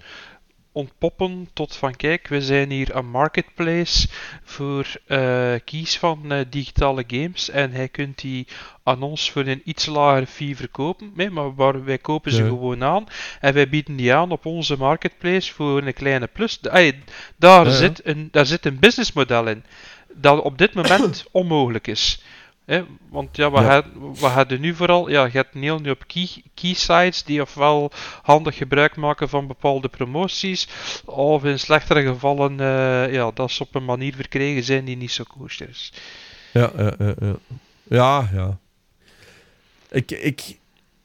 ontpoppen 0.74 1.50
tot 1.54 1.76
van 1.76 1.96
kijk, 1.96 2.28
we 2.28 2.42
zijn 2.42 2.72
hier 2.72 2.96
een 2.96 3.10
marketplace 3.10 4.08
voor 4.44 4.86
eh, 5.08 5.54
kies 5.66 5.98
van 5.98 6.32
eh, 6.32 6.40
digitale 6.50 7.04
games 7.08 7.50
en 7.50 7.72
hij 7.72 7.88
kunt 7.88 8.22
die 8.22 8.48
aan 8.84 9.02
ons 9.02 9.32
voor 9.32 9.46
een 9.46 9.62
iets 9.64 9.86
lager 9.86 10.26
fee 10.26 10.56
verkopen, 10.56 11.12
nee, 11.16 11.30
maar 11.30 11.56
waar, 11.56 11.84
wij 11.84 11.98
kopen 11.98 12.32
ze 12.32 12.42
Ja. 12.42 12.48
gewoon 12.48 12.84
aan 12.84 13.08
en 13.40 13.54
wij 13.54 13.70
bieden 13.70 13.96
die 13.96 14.14
aan 14.14 14.32
op 14.32 14.46
onze 14.46 14.78
marketplace 14.78 15.54
voor 15.54 15.82
een 15.82 15.94
kleine 15.94 16.28
plus. 16.28 16.60
Ey, 16.62 17.00
daar, 17.36 17.66
Ja, 17.66 17.72
ja. 17.72 17.78
Zit 17.78 18.02
een, 18.06 18.28
daar 18.32 18.46
zit 18.46 18.66
een 18.66 18.80
businessmodel 18.80 19.48
in 19.48 19.64
dat 20.16 20.42
op 20.42 20.58
dit 20.58 20.74
moment 20.74 21.26
onmogelijk 21.32 21.88
is. 21.88 22.24
Hè, 22.66 22.84
want 23.10 23.36
ja, 23.38 23.50
wat, 23.50 23.64
Ja. 24.20 24.48
Er 24.48 24.60
nu 24.60 24.76
vooral, 24.76 25.10
ja, 25.10 25.26
je 25.26 25.32
hebt 25.32 25.54
heel 25.54 25.80
nu 25.80 25.90
op 25.90 26.08
key, 26.08 26.28
key 26.54 26.74
sites 26.74 27.24
die 27.24 27.42
ofwel 27.42 27.92
handig 28.22 28.56
gebruik 28.56 28.96
maken 28.96 29.30
van 29.30 29.48
bepaalde 29.48 29.90
promoties, 29.90 30.68
of 31.06 31.44
in 31.44 31.60
slechtere 31.60 32.02
gevallen, 32.02 32.60
eh, 32.60 33.14
ja, 33.14 33.32
dat 33.34 33.52
ze 33.52 33.64
op 33.64 33.76
een 33.76 33.86
manier 33.86 34.14
verkregen 34.16 34.64
zijn 34.64 34.86
die 34.86 34.98
niet 34.98 35.12
zo 35.12 35.24
kosher 35.38 35.70
is. 35.70 35.94
Ja, 36.54 36.72
ja, 36.78 36.94
ja, 37.00 37.14
ja. 37.20 37.36
Ja, 37.84 38.30
ja. 38.34 38.60
Ik, 39.90 40.12
ik, 40.12 40.58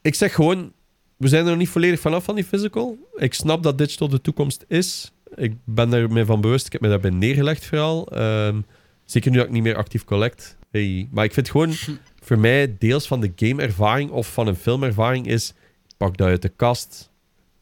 ik 0.02 0.14
zeg 0.14 0.34
gewoon, 0.34 0.72
we 1.16 1.28
zijn 1.28 1.44
er 1.44 1.48
nog 1.50 1.58
niet 1.58 1.68
volledig 1.68 2.00
vanaf 2.00 2.24
van 2.24 2.34
die 2.34 2.44
physical. 2.44 2.98
Ik 3.16 3.34
snap 3.34 3.62
dat 3.62 3.78
digital 3.78 4.08
de 4.08 4.20
toekomst 4.20 4.64
is. 4.68 5.12
Ik 5.34 5.54
ben 5.64 6.12
mij 6.12 6.24
van 6.24 6.40
bewust. 6.40 6.66
Ik 6.66 6.72
heb 6.72 6.80
me 6.80 6.88
daarbij 6.88 7.10
neergelegd 7.10 7.66
vooral. 7.66 8.06
Ehm, 8.06 8.60
zeker 9.04 9.30
nu 9.30 9.36
dat 9.36 9.46
ik 9.46 9.52
niet 9.52 9.62
meer 9.62 9.76
actief 9.76 10.04
collect. 10.04 10.57
Hey. 10.70 11.08
Maar 11.10 11.24
ik 11.24 11.32
vind 11.32 11.50
gewoon, 11.50 11.72
voor 12.26 12.38
mij, 12.38 12.76
deels 12.78 13.06
van 13.06 13.20
de 13.20 13.32
gameervaring 13.36 14.10
of 14.10 14.32
van 14.32 14.46
een 14.46 14.56
filmervaring 14.56 15.26
is, 15.26 15.54
pak 15.96 16.16
dat 16.16 16.28
uit 16.28 16.42
de 16.42 16.48
kast, 16.48 17.10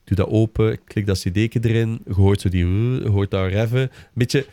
doe 0.04 0.16
dat 0.16 0.28
open, 0.28 0.84
klik 0.84 1.06
dat 1.06 1.18
cd'tje 1.18 1.60
erin, 1.62 2.00
je 2.06 2.12
hoort 2.12 2.40
zo 2.40 2.48
die, 2.48 2.66
je 2.66 3.08
hoort 3.08 3.30
dat 3.30 3.50
reffen. 3.50 3.80
Een 3.80 3.90
beetje, 4.12 4.46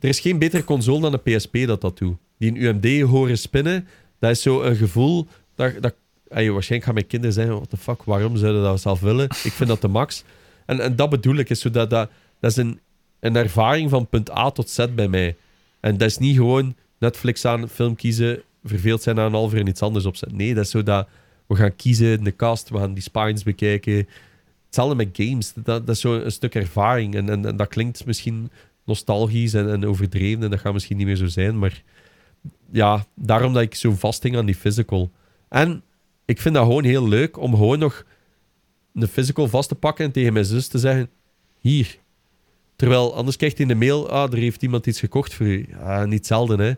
er 0.00 0.08
is 0.08 0.20
geen 0.20 0.38
betere 0.38 0.64
console 0.64 1.00
dan 1.00 1.12
een 1.12 1.36
PSP 1.36 1.56
dat 1.66 1.80
dat 1.80 1.98
doet. 1.98 2.16
Die 2.38 2.50
een 2.50 2.62
UMD 2.62 3.00
horen 3.10 3.38
spinnen, 3.38 3.86
dat 4.18 4.30
is 4.30 4.42
zo 4.42 4.62
een 4.62 4.76
gevoel 4.76 5.26
dat, 5.54 5.82
dat 5.82 5.94
ey, 6.28 6.50
waarschijnlijk 6.50 6.84
gaan 6.84 6.94
mijn 6.94 7.06
kinderen 7.06 7.34
zeggen, 7.34 7.54
what 7.54 7.70
the 7.70 7.76
fuck, 7.76 8.02
waarom 8.02 8.36
zouden 8.36 8.62
dat 8.62 8.80
zelf 8.80 9.00
willen? 9.00 9.24
Ik 9.48 9.52
vind 9.52 9.68
dat 9.68 9.80
de 9.80 9.88
max. 9.88 10.24
En, 10.66 10.80
en 10.80 10.96
dat 10.96 11.10
bedoel 11.10 11.36
ik, 11.36 11.50
is 11.50 11.60
zo 11.60 11.70
dat, 11.70 11.90
dat, 11.90 12.10
dat 12.40 12.50
is 12.50 12.56
een, 12.56 12.80
een 13.20 13.36
ervaring 13.36 13.90
van 13.90 14.08
punt 14.08 14.30
A 14.30 14.50
tot 14.50 14.70
Z 14.70 14.86
bij 14.94 15.08
mij. 15.08 15.36
En 15.80 15.96
dat 15.96 16.08
is 16.08 16.18
niet 16.18 16.36
gewoon 16.36 16.74
Netflix 17.04 17.44
aan, 17.44 17.68
film 17.68 17.94
kiezen, 17.94 18.42
verveeld 18.64 19.02
zijn 19.02 19.18
aan 19.18 19.34
een 19.34 19.56
en 19.56 19.66
iets 19.66 19.82
anders 19.82 20.04
opzetten. 20.04 20.38
Nee, 20.38 20.54
dat 20.54 20.64
is 20.64 20.70
zo 20.70 20.82
dat 20.82 21.08
we 21.46 21.54
gaan 21.54 21.76
kiezen 21.76 22.18
in 22.18 22.24
de 22.24 22.36
cast, 22.36 22.68
we 22.68 22.78
gaan 22.78 22.94
die 22.94 23.02
spines 23.02 23.42
bekijken. 23.42 24.08
Hetzelfde 24.66 24.94
met 24.94 25.08
games, 25.12 25.52
dat, 25.54 25.86
dat 25.86 25.88
is 25.88 26.00
zo 26.00 26.14
een 26.14 26.32
stuk 26.32 26.54
ervaring. 26.54 27.14
En, 27.14 27.28
en, 27.28 27.56
dat 27.56 27.68
klinkt 27.68 28.06
misschien 28.06 28.50
nostalgisch 28.84 29.54
en, 29.54 29.70
en 29.70 29.86
overdreven 29.86 30.42
en 30.42 30.50
dat 30.50 30.60
gaat 30.60 30.72
misschien 30.72 30.96
niet 30.96 31.06
meer 31.06 31.16
zo 31.16 31.26
zijn, 31.26 31.58
maar 31.58 31.82
ja, 32.70 33.06
daarom 33.14 33.52
dat 33.52 33.62
ik 33.62 33.74
zo 33.74 33.92
vasthing 33.92 34.36
aan 34.36 34.46
die 34.46 34.54
physical. 34.54 35.10
En 35.48 35.82
ik 36.24 36.40
vind 36.40 36.54
dat 36.54 36.64
gewoon 36.64 36.84
heel 36.84 37.08
leuk 37.08 37.38
om 37.38 37.54
gewoon 37.54 37.78
nog 37.78 38.04
een 38.94 39.08
physical 39.08 39.48
vast 39.48 39.68
te 39.68 39.74
pakken 39.74 40.04
en 40.04 40.12
tegen 40.12 40.32
mijn 40.32 40.44
zus 40.44 40.66
te 40.66 40.78
zeggen: 40.78 41.08
Hier. 41.58 41.98
Terwijl 42.76 43.14
anders 43.14 43.36
krijgt 43.36 43.58
hij 43.58 43.66
in 43.66 43.72
de 43.72 43.84
mail: 43.84 44.10
Ah, 44.10 44.32
er 44.32 44.38
heeft 44.38 44.62
iemand 44.62 44.86
iets 44.86 45.00
gekocht 45.00 45.34
voor 45.34 45.46
u. 45.46 45.68
Niet 46.04 46.26
zelden, 46.26 46.58
hè. 46.58 46.72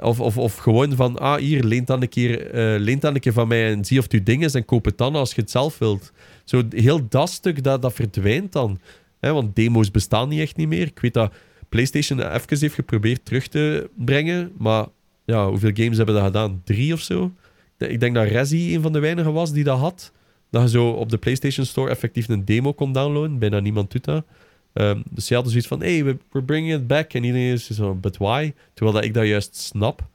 Of, 0.00 0.20
of, 0.20 0.38
of 0.38 0.56
gewoon 0.56 0.96
van: 0.96 1.18
Ah, 1.18 1.38
hier, 1.38 1.64
leent 1.64 1.86
dan, 1.86 2.02
een 2.02 2.08
keer, 2.08 2.50
eh, 2.50 2.80
leent 2.80 3.00
dan 3.00 3.14
een 3.14 3.20
keer 3.20 3.32
van 3.32 3.48
mij 3.48 3.72
en 3.72 3.84
zie 3.84 3.98
of 3.98 4.04
het 4.04 4.12
uw 4.12 4.22
ding 4.22 4.44
is 4.44 4.54
en 4.54 4.64
koop 4.64 4.84
het 4.84 4.98
dan 4.98 5.14
als 5.14 5.34
je 5.34 5.40
het 5.40 5.50
zelf 5.50 5.78
wilt. 5.78 6.12
Zo 6.44 6.62
heel 6.70 7.08
dat 7.08 7.30
stuk, 7.30 7.62
dat, 7.62 7.82
dat 7.82 7.92
verdwijnt 7.92 8.52
dan. 8.52 8.78
Hè, 9.20 9.32
want 9.32 9.56
demo's 9.56 9.90
bestaan 9.90 10.28
niet 10.28 10.40
echt 10.40 10.56
niet 10.56 10.68
meer. 10.68 10.86
Ik 10.86 10.98
weet 10.98 11.14
dat 11.14 11.32
PlayStation 11.68 12.20
even 12.20 12.58
heeft 12.58 12.74
geprobeerd 12.74 13.24
terug 13.24 13.48
te 13.48 13.90
brengen, 13.96 14.52
maar 14.58 14.86
ja, 15.24 15.48
hoeveel 15.48 15.70
games 15.74 15.96
hebben 15.96 16.14
dat 16.14 16.24
gedaan? 16.24 16.60
Drie 16.64 16.92
of 16.92 17.00
zo? 17.00 17.32
Ik 17.78 18.00
denk 18.00 18.14
dat 18.14 18.28
Resi 18.28 18.74
een 18.74 18.82
van 18.82 18.92
de 18.92 18.98
weinigen 18.98 19.32
was 19.32 19.52
die 19.52 19.64
dat 19.64 19.78
had. 19.78 20.12
Dat 20.50 20.62
je 20.62 20.68
zo 20.68 20.88
op 20.88 21.08
de 21.08 21.18
PlayStation 21.18 21.66
Store 21.66 21.90
effectief 21.90 22.28
een 22.28 22.44
demo 22.44 22.72
kon 22.72 22.92
downloaden. 22.92 23.38
Bijna 23.38 23.60
niemand 23.60 23.90
doet 23.90 24.04
dat. 24.04 24.24
Ehm, 24.72 25.00
dus 25.10 25.26
ze 25.26 25.34
hadden 25.34 25.50
zoiets 25.52 25.68
van: 25.70 25.80
hey, 25.80 26.04
we- 26.04 26.16
we're 26.32 26.46
bringing 26.46 26.74
it 26.74 26.86
back. 26.86 27.12
En 27.12 27.24
iedereen 27.24 27.52
is 27.52 27.70
zo, 27.70 27.94
but 27.94 28.16
why? 28.16 28.52
Terwijl 28.74 28.96
dat 28.96 29.04
ik 29.06 29.14
dat 29.14 29.26
juist 29.26 29.56
snap. 29.56 30.06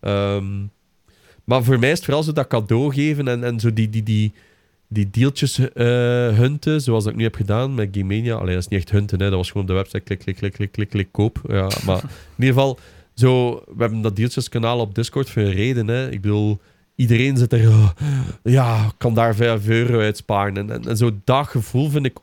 Ehm, 0.00 0.46
maar 1.44 1.64
voor 1.64 1.78
mij 1.78 1.88
is 1.90 1.96
het 1.96 2.04
vooral 2.04 2.22
zo 2.22 2.32
dat 2.32 2.46
cadeau 2.46 2.94
geven 2.94 3.28
en, 3.28 3.44
en 3.44 3.60
zo 3.60 3.72
die, 3.72 3.90
die, 3.90 4.02
die, 4.02 4.32
die 4.88 5.10
deeltjes 5.10 5.58
eh, 5.58 5.84
hunten, 6.36 6.80
zoals 6.80 7.04
dat 7.04 7.12
ik 7.12 7.18
nu 7.18 7.24
heb 7.24 7.34
gedaan 7.34 7.74
met 7.74 7.88
Game 7.92 8.14
Mania. 8.16 8.34
Allee, 8.34 8.54
dat 8.54 8.62
is 8.62 8.68
niet 8.68 8.80
echt 8.80 8.90
hunten, 8.90 9.18
hè. 9.20 9.24
dat 9.28 9.34
was 9.38 9.46
gewoon 9.50 9.62
op 9.62 9.68
de 9.68 9.74
website 9.74 10.00
klik, 10.00 10.18
klik, 10.18 10.36
klik, 10.36 10.52
klik, 10.52 10.70
klik, 10.72 10.88
klik, 10.90 11.08
koop. 11.12 11.40
Ja, 11.48 11.68
maar 11.86 12.02
in 12.36 12.44
ieder 12.44 12.54
geval, 12.54 12.78
zo, 13.14 13.54
we 13.54 13.74
hebben 13.78 14.00
dat 14.00 14.16
deeltjeskanaal 14.16 14.78
op 14.80 14.94
Discord 14.94 15.30
voor 15.30 15.42
een 15.42 15.52
reden. 15.52 15.88
Hè. 15.88 16.10
Ik 16.10 16.20
bedoel, 16.20 16.58
iedereen 16.94 17.36
zit 17.36 17.52
er, 17.52 17.68
oh, 17.68 17.90
ja, 18.42 18.92
kan 18.98 19.14
daar 19.14 19.34
5 19.34 19.68
euro 19.68 20.00
uitsparen. 20.00 20.56
En, 20.56 20.70
en, 20.70 20.84
en 20.88 20.96
zo 20.96 21.10
dat 21.24 21.46
gevoel 21.46 21.90
vind 21.90 22.06
ik 22.06 22.16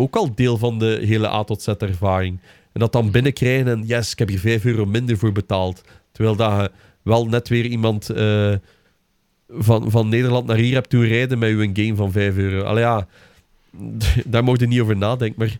ook 0.00 0.16
al 0.16 0.34
deel 0.34 0.56
van 0.58 0.78
de 0.78 1.00
hele 1.02 1.28
A 1.28 1.44
tot 1.44 1.62
Z 1.62 1.66
ervaring. 1.66 2.38
En 2.72 2.80
dat 2.80 2.92
dan 2.92 3.10
binnenkrijgen 3.10 3.68
en 3.68 3.86
yes, 3.86 4.12
ik 4.12 4.18
heb 4.18 4.28
hier 4.28 4.38
5 4.38 4.64
euro 4.64 4.86
minder 4.86 5.18
voor 5.18 5.32
betaald. 5.32 5.82
Terwijl 6.12 6.36
dat 6.36 6.60
je 6.60 6.70
wel 7.02 7.26
net 7.26 7.48
weer 7.48 7.66
iemand 7.66 8.10
eh, 8.10 8.54
van, 9.48 9.90
van 9.90 10.08
Nederland 10.08 10.46
naar 10.46 10.56
hier 10.56 10.74
hebt 10.74 10.90
doen 10.90 11.04
rijden 11.04 11.38
met 11.38 11.50
uw 11.50 11.70
game 11.72 11.94
van 11.96 12.12
5 12.12 12.36
euro. 12.36 12.62
Allee 12.62 12.82
ja, 12.82 13.06
daar 14.26 14.44
mocht 14.44 14.60
je 14.60 14.66
niet 14.66 14.80
over 14.80 14.96
nadenken. 14.96 15.38
Maar 15.38 15.58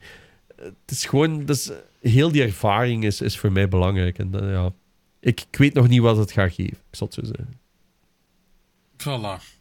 het 0.57 0.91
is 0.91 1.05
gewoon, 1.05 1.45
dus, 1.45 1.71
heel 2.01 2.33
die 2.33 2.43
ervaring 2.43 3.05
is, 3.05 3.21
is 3.21 3.39
voor 3.39 3.53
mij 3.53 3.69
belangrijk. 3.69 4.19
En 4.19 4.41
eh, 4.41 4.53
ja, 4.53 4.73
ik, 5.21 5.47
ik 5.51 5.59
weet 5.59 5.75
nog 5.75 5.89
niet 5.89 6.01
wat 6.01 6.17
het 6.17 6.33
gaat 6.33 6.53
geven. 6.53 6.77
Ik 6.91 6.97
zal 6.97 7.07
het 7.07 7.17
zo 7.17 7.25
zeggen. 7.25 7.59
Voilà. 8.97 9.60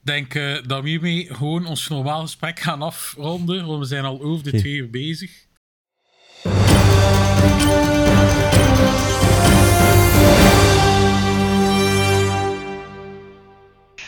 Ik 0.00 0.06
denk 0.06 0.34
eh, 0.34 0.62
dat 0.66 0.82
we 0.82 0.88
hiermee 0.88 1.34
gewoon 1.34 1.66
ons 1.66 1.88
normaal 1.88 2.20
gesprek 2.20 2.60
gaan 2.60 2.82
afronden, 2.82 3.66
want 3.66 3.78
we 3.78 3.84
zijn 3.84 4.04
al 4.04 4.20
over 4.20 4.44
de 4.44 4.58
twee 4.58 4.74
uur 4.74 4.90
bezig. 4.90 5.30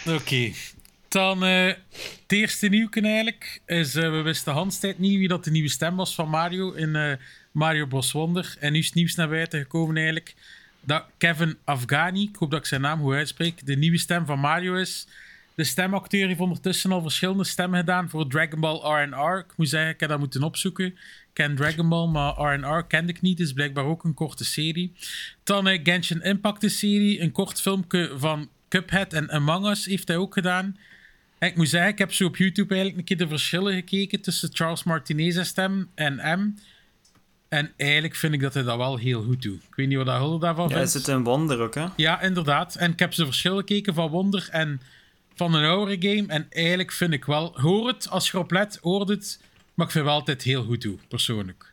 Oké. 0.07 0.53
Dan 1.09 1.45
eh, 1.45 1.67
het 1.67 2.33
eerste 2.33 2.69
nieuwke 2.69 3.01
eigenlijk 3.01 3.61
is, 3.67 3.95
eh, 3.95 4.11
we 4.11 4.21
wisten 4.21 4.53
handstijd 4.53 4.99
niet 4.99 5.19
wie 5.19 5.29
dat 5.29 5.45
de 5.45 5.51
nieuwe 5.51 5.69
stem 5.69 5.97
was 5.97 6.15
van 6.15 6.29
Mario 6.29 6.73
in 6.73 7.19
Mario 7.51 7.87
Bros. 7.87 8.13
Wonder. 8.13 8.57
En 8.61 8.73
nu 8.73 8.79
is 8.79 8.87
het 8.87 8.95
nieuws 8.95 9.15
naar 9.15 9.29
buiten 9.29 9.61
gekomen 9.61 9.97
eigenlijk 9.97 10.35
dat 10.81 11.05
Kevin 11.19 11.57
Afghani, 11.65 12.23
ik 12.23 12.37
hoop 12.37 12.51
dat 12.51 12.61
ik 12.61 12.67
zijn 12.67 12.81
naam 12.81 13.01
goed 13.01 13.15
uitspreek, 13.15 13.67
de 13.67 13.77
nieuwe 13.77 13.99
stem 13.99 14.27
van 14.27 14.39
Mario 14.39 14.75
is. 14.75 15.07
De 15.55 15.65
stemacteur 15.65 16.27
heeft 16.27 16.41
ondertussen 16.41 16.93
al 16.93 17.03
verschillende 17.03 17.45
stemmen 17.45 17.79
gedaan 17.79 18.09
voor 18.09 18.27
Dragon 18.29 18.61
Ball 18.61 18.77
R&R. 19.05 19.39
Ik 19.39 19.57
moet 19.57 19.69
zeggen, 19.69 19.91
ik 19.91 20.01
heb 20.01 20.09
dat 20.09 20.19
moeten 20.19 20.43
opzoeken. 20.43 20.87
Ik 20.87 20.95
ken 21.33 21.57
Dragon 21.57 21.89
Ball, 21.89 22.07
maar 22.09 22.33
R&R 22.55 22.85
kende 22.85 23.13
ik 23.13 23.21
niet. 23.21 23.41
is 23.41 23.53
blijkbaar 23.53 23.85
ook 23.85 24.05
een 24.05 24.15
korte 24.15 24.45
serie. 24.45 24.93
Dan 25.45 25.69
eh, 25.69 25.81
Genshin 25.83 26.23
Impact 26.23 26.61
de 26.61 26.69
serie. 26.69 27.21
Een 27.21 27.33
kort 27.33 27.61
filmpje 27.61 28.13
van 28.17 28.49
Cuphead 28.69 29.13
en 29.13 29.31
Among 29.31 29.67
Us 29.69 29.85
heeft 29.87 30.09
hij 30.09 30.17
ook 30.17 30.33
gedaan. 30.35 30.77
En 31.39 31.49
ik 31.49 31.57
moet 31.57 31.69
zeggen, 31.69 31.91
ik 31.91 31.99
heb 31.99 32.13
zo 32.13 32.25
op 32.27 32.37
YouTube 32.37 32.75
eigenlijk 32.75 32.99
een 32.99 33.17
keer 33.17 33.27
de 33.27 33.33
verschillen 33.33 33.75
gekeken 33.75 34.21
tussen 34.21 34.49
Charles 34.53 34.83
Martinez's 34.85 35.49
stem 35.49 35.91
en 35.95 36.15
M. 36.41 36.55
En 37.49 37.73
eigenlijk 37.77 38.15
vind 38.15 38.35
ik 38.35 38.41
dat 38.41 38.55
hij 38.55 38.63
dat 38.63 38.77
wel 38.77 38.97
heel 38.97 39.23
goed 39.23 39.43
doet. 39.43 39.63
Ik 39.63 39.75
weet 39.75 39.89
niet 39.89 39.97
wat 39.97 40.07
dat 40.07 40.17
Hulde 40.19 40.39
daarvan 40.45 40.69
Ja, 40.69 40.75
vindt. 40.77 40.91
zit 40.91 41.09
in 41.09 41.23
Wonder 41.25 41.61
ook, 41.61 41.75
hè? 41.75 41.87
Ja, 41.97 42.21
inderdaad. 42.21 42.75
En 42.77 42.93
ik 42.93 42.99
heb 42.99 43.13
ze 43.15 43.25
verschil 43.25 43.57
gekeken 43.57 43.95
van 43.95 44.11
Wonder 44.11 44.49
en 44.51 44.81
van 45.35 45.55
een 45.55 45.65
oudere 45.65 46.15
game. 46.15 46.29
En 46.29 46.47
eigenlijk 46.51 46.93
vind 46.93 47.13
ik 47.13 47.25
wel... 47.25 47.53
Hoor 47.61 47.87
het, 47.87 48.11
als 48.11 48.31
je 48.31 48.37
erop 48.37 48.51
let, 48.51 48.79
hoort 48.83 49.09
het. 49.09 49.41
Maar 49.75 49.87
ik 49.87 49.93
vind 49.93 50.05
wel 50.05 50.15
altijd 50.15 50.43
heel 50.43 50.65
goed 50.65 50.81
toe, 50.81 50.99
persoonlijk. 51.09 51.73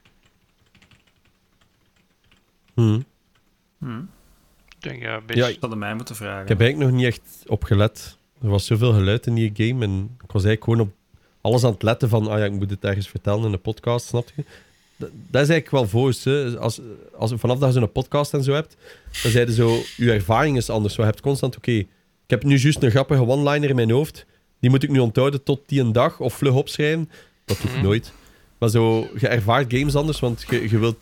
Hm. 2.74 3.02
Ik 4.76 4.86
denk, 4.86 5.02
ja, 5.02 5.16
een 5.16 5.26
beetje... 5.26 5.58
Ja, 5.62 5.76
mij 5.76 5.96
moeten 5.96 6.16
vragen. 6.16 6.42
Ik 6.42 6.48
heb 6.48 6.62
eigenlijk 6.62 6.92
nog 6.92 7.00
niet 7.00 7.08
echt 7.08 7.44
op 7.48 7.64
gelet. 7.64 8.18
Er 8.42 8.50
was 8.50 8.66
zoveel 8.66 8.94
geluid 8.94 9.26
in 9.28 9.34
die 9.34 9.52
game 9.54 9.86
en 9.86 10.16
ik 10.24 10.32
was 10.32 10.44
eigenlijk 10.44 10.64
gewoon 10.64 10.80
op 10.80 10.94
alles 11.42 11.64
aan 11.64 11.72
het 11.72 11.84
letten 11.84 12.10
van, 12.10 12.28
ah 12.28 12.40
ja, 12.40 12.46
ik 12.46 12.52
moet 12.52 12.70
het 12.70 12.84
ergens 12.84 13.08
vertellen 13.08 13.46
in 13.46 13.54
een 13.54 13.62
podcast, 13.62 14.06
snap 14.06 14.32
je? 14.36 14.44
Dat, 14.96 15.10
dat 15.30 15.42
is 15.42 15.50
eigenlijk 15.50 15.92
wel. 15.92 16.14
Hè. 16.24 16.60
Als, 16.60 16.80
als, 17.16 17.34
vanaf 17.36 17.60
dat 17.60 17.74
je 17.74 17.80
zo'n 17.80 17.92
podcast 17.92 18.34
en 18.34 18.44
zo 18.44 18.54
hebt, 18.54 18.76
dan 19.24 19.32
zeiden 19.32 19.56
zo, 19.56 19.82
je 19.98 20.12
ervaring 20.12 20.58
is 20.58 20.70
anders. 20.70 20.96
Je 20.96 21.02
hebt 21.02 21.22
constant, 21.22 21.58
oké, 21.58 21.86
ik 22.30 22.36
heb 22.42 22.44
nu 22.44 22.58
juist 22.58 22.84
een 22.84 22.92
grappige 22.92 23.26
one-liner 23.28 23.70
in 23.70 23.76
mijn 23.76 23.92
hoofd, 23.92 24.26
die 24.60 24.70
moet 24.70 24.84
ik 24.84 24.90
nu 24.90 25.00
onthouden 25.00 25.44
tot 25.44 25.62
die 25.66 25.82
een 25.82 25.92
dag 25.92 26.20
of 26.20 26.34
vlug 26.34 26.54
opschrijven. 26.54 27.10
Dat 27.46 27.58
hoeft 27.58 27.74
Mhm. 27.74 27.84
nooit. 27.84 28.12
Maar 28.58 28.70
zo, 28.70 29.08
je 29.20 29.28
ervaart 29.28 29.74
games 29.74 29.96
anders, 29.96 30.20
want 30.20 30.46
je, 30.50 30.70
je 30.70 30.80
wilt... 30.80 30.98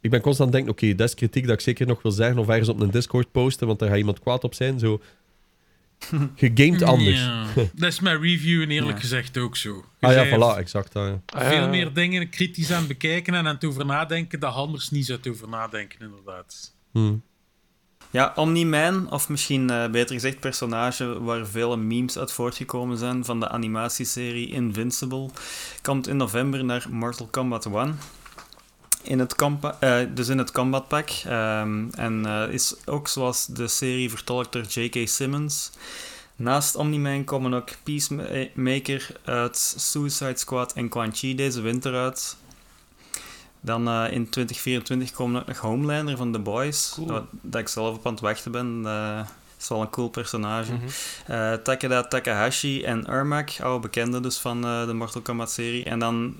Ik 0.00 0.10
ben 0.10 0.20
constant 0.20 0.48
aan 0.54 0.56
het 0.56 0.66
denken, 0.66 0.86
oké, 0.88 0.96
dat 0.98 1.08
is 1.08 1.14
kritiek 1.14 1.44
dat 1.46 1.54
ik 1.54 1.60
zeker 1.60 1.86
nog 1.86 2.02
wil 2.02 2.12
zeggen, 2.12 2.38
of 2.38 2.48
ergens 2.48 2.68
op 2.68 2.80
een 2.80 2.90
Discord 2.90 3.32
posten, 3.32 3.66
want 3.66 3.78
daar 3.78 3.88
gaat 3.88 3.98
iemand 3.98 4.20
kwaad 4.20 4.44
op 4.44 4.54
zijn. 4.54 4.78
Zo, 4.78 5.00
je 6.34 6.50
gamet 6.54 6.82
anders. 6.82 7.20
Ja, 7.20 7.46
dat 7.74 7.88
is 7.92 8.00
mijn 8.00 8.20
review 8.20 8.62
en 8.62 8.70
eerlijk 8.70 8.96
Ja. 8.96 9.00
gezegd 9.02 9.38
ook 9.38 9.56
zo. 9.56 9.84
Je 10.00 10.06
Ah 10.06 10.12
ja, 10.12 10.26
voilà, 10.26 10.58
exact. 10.58 10.92
ja. 10.94 11.20
Ah, 11.26 11.48
Veel 11.48 11.56
ja. 11.60 11.66
meer 11.66 11.92
dingen 11.92 12.28
kritisch 12.28 12.70
aan 12.72 12.78
het 12.78 12.88
bekijken 12.88 13.34
en 13.34 13.46
aan 13.46 13.54
het 13.54 13.64
over 13.64 13.86
nadenken 13.86 14.40
dat 14.40 14.52
je 14.52 14.58
anders 14.58 14.90
niet 14.90 15.06
zou 15.06 15.18
over 15.30 15.48
nadenken, 15.48 15.98
inderdaad. 16.00 16.74
Hm. 16.92 17.14
Ja, 18.12 18.32
Omni-Man, 18.36 19.10
of 19.10 19.28
misschien 19.28 19.70
eh, 19.70 19.90
beter 19.90 20.14
gezegd 20.14 20.40
personage 20.40 21.22
waar 21.22 21.46
vele 21.46 21.76
memes 21.76 22.18
uit 22.18 22.32
voortgekomen 22.32 22.98
zijn 22.98 23.24
van 23.24 23.40
de 23.40 23.48
animatieserie 23.48 24.48
Invincible, 24.48 25.30
komt 25.82 26.08
in 26.08 26.16
november 26.16 26.64
naar 26.64 26.86
Mortal 26.90 27.28
Kombat 27.30 27.66
1. 27.66 27.98
In 29.02 29.18
het 29.18 29.34
eh, 29.78 29.98
dus 30.14 30.28
in 30.28 30.38
het 30.38 30.52
Combat 30.52 30.88
Pack. 30.88 31.08
ehm, 31.08 31.88
en 31.90 32.26
eh, 32.26 32.52
is 32.52 32.74
ook 32.86 33.08
zoals 33.08 33.46
de 33.46 33.68
serie 33.68 34.10
vertolkt 34.10 34.52
door 34.52 34.62
J.K. 34.62 35.08
Simmons. 35.08 35.70
Naast 36.36 36.76
Omni-Man 36.76 37.24
komen 37.24 37.54
ook 37.54 37.68
Peacemaker 37.82 39.20
uit 39.24 39.74
Suicide 39.76 40.38
Squad 40.38 40.72
en 40.72 40.88
Quan 40.88 41.14
Chi 41.14 41.34
deze 41.34 41.60
winter 41.60 41.94
uit. 41.94 42.36
Dan 43.64 43.88
eh, 43.88 44.12
in 44.12 44.28
2024 44.28 45.10
komen 45.10 45.40
ook 45.40 45.46
nog 45.46 45.58
Homelander 45.58 46.16
van 46.16 46.32
The 46.32 46.38
Boys. 46.38 46.92
Cool. 46.94 47.06
Dat, 47.06 47.24
dat 47.30 47.60
ik 47.60 47.68
zelf 47.68 47.96
op 47.96 48.06
aan 48.06 48.12
het 48.12 48.20
wachten 48.20 48.52
ben. 48.52 48.82
eh 48.84 49.20
is 49.62 49.68
wel 49.68 49.80
een 49.80 49.90
cool 49.90 50.08
personage. 50.08 50.72
Eh, 51.26 51.52
Takeda 51.52 52.02
Takahashi 52.02 52.82
en 52.82 53.06
Ermac, 53.06 53.50
oude 53.60 53.80
bekenden 53.80 54.22
dus 54.22 54.38
van 54.38 54.64
eh, 54.64 54.86
de 54.86 54.92
Mortal 54.92 55.20
Kombat-serie. 55.20 55.84
En 55.84 55.98
dan, 55.98 56.36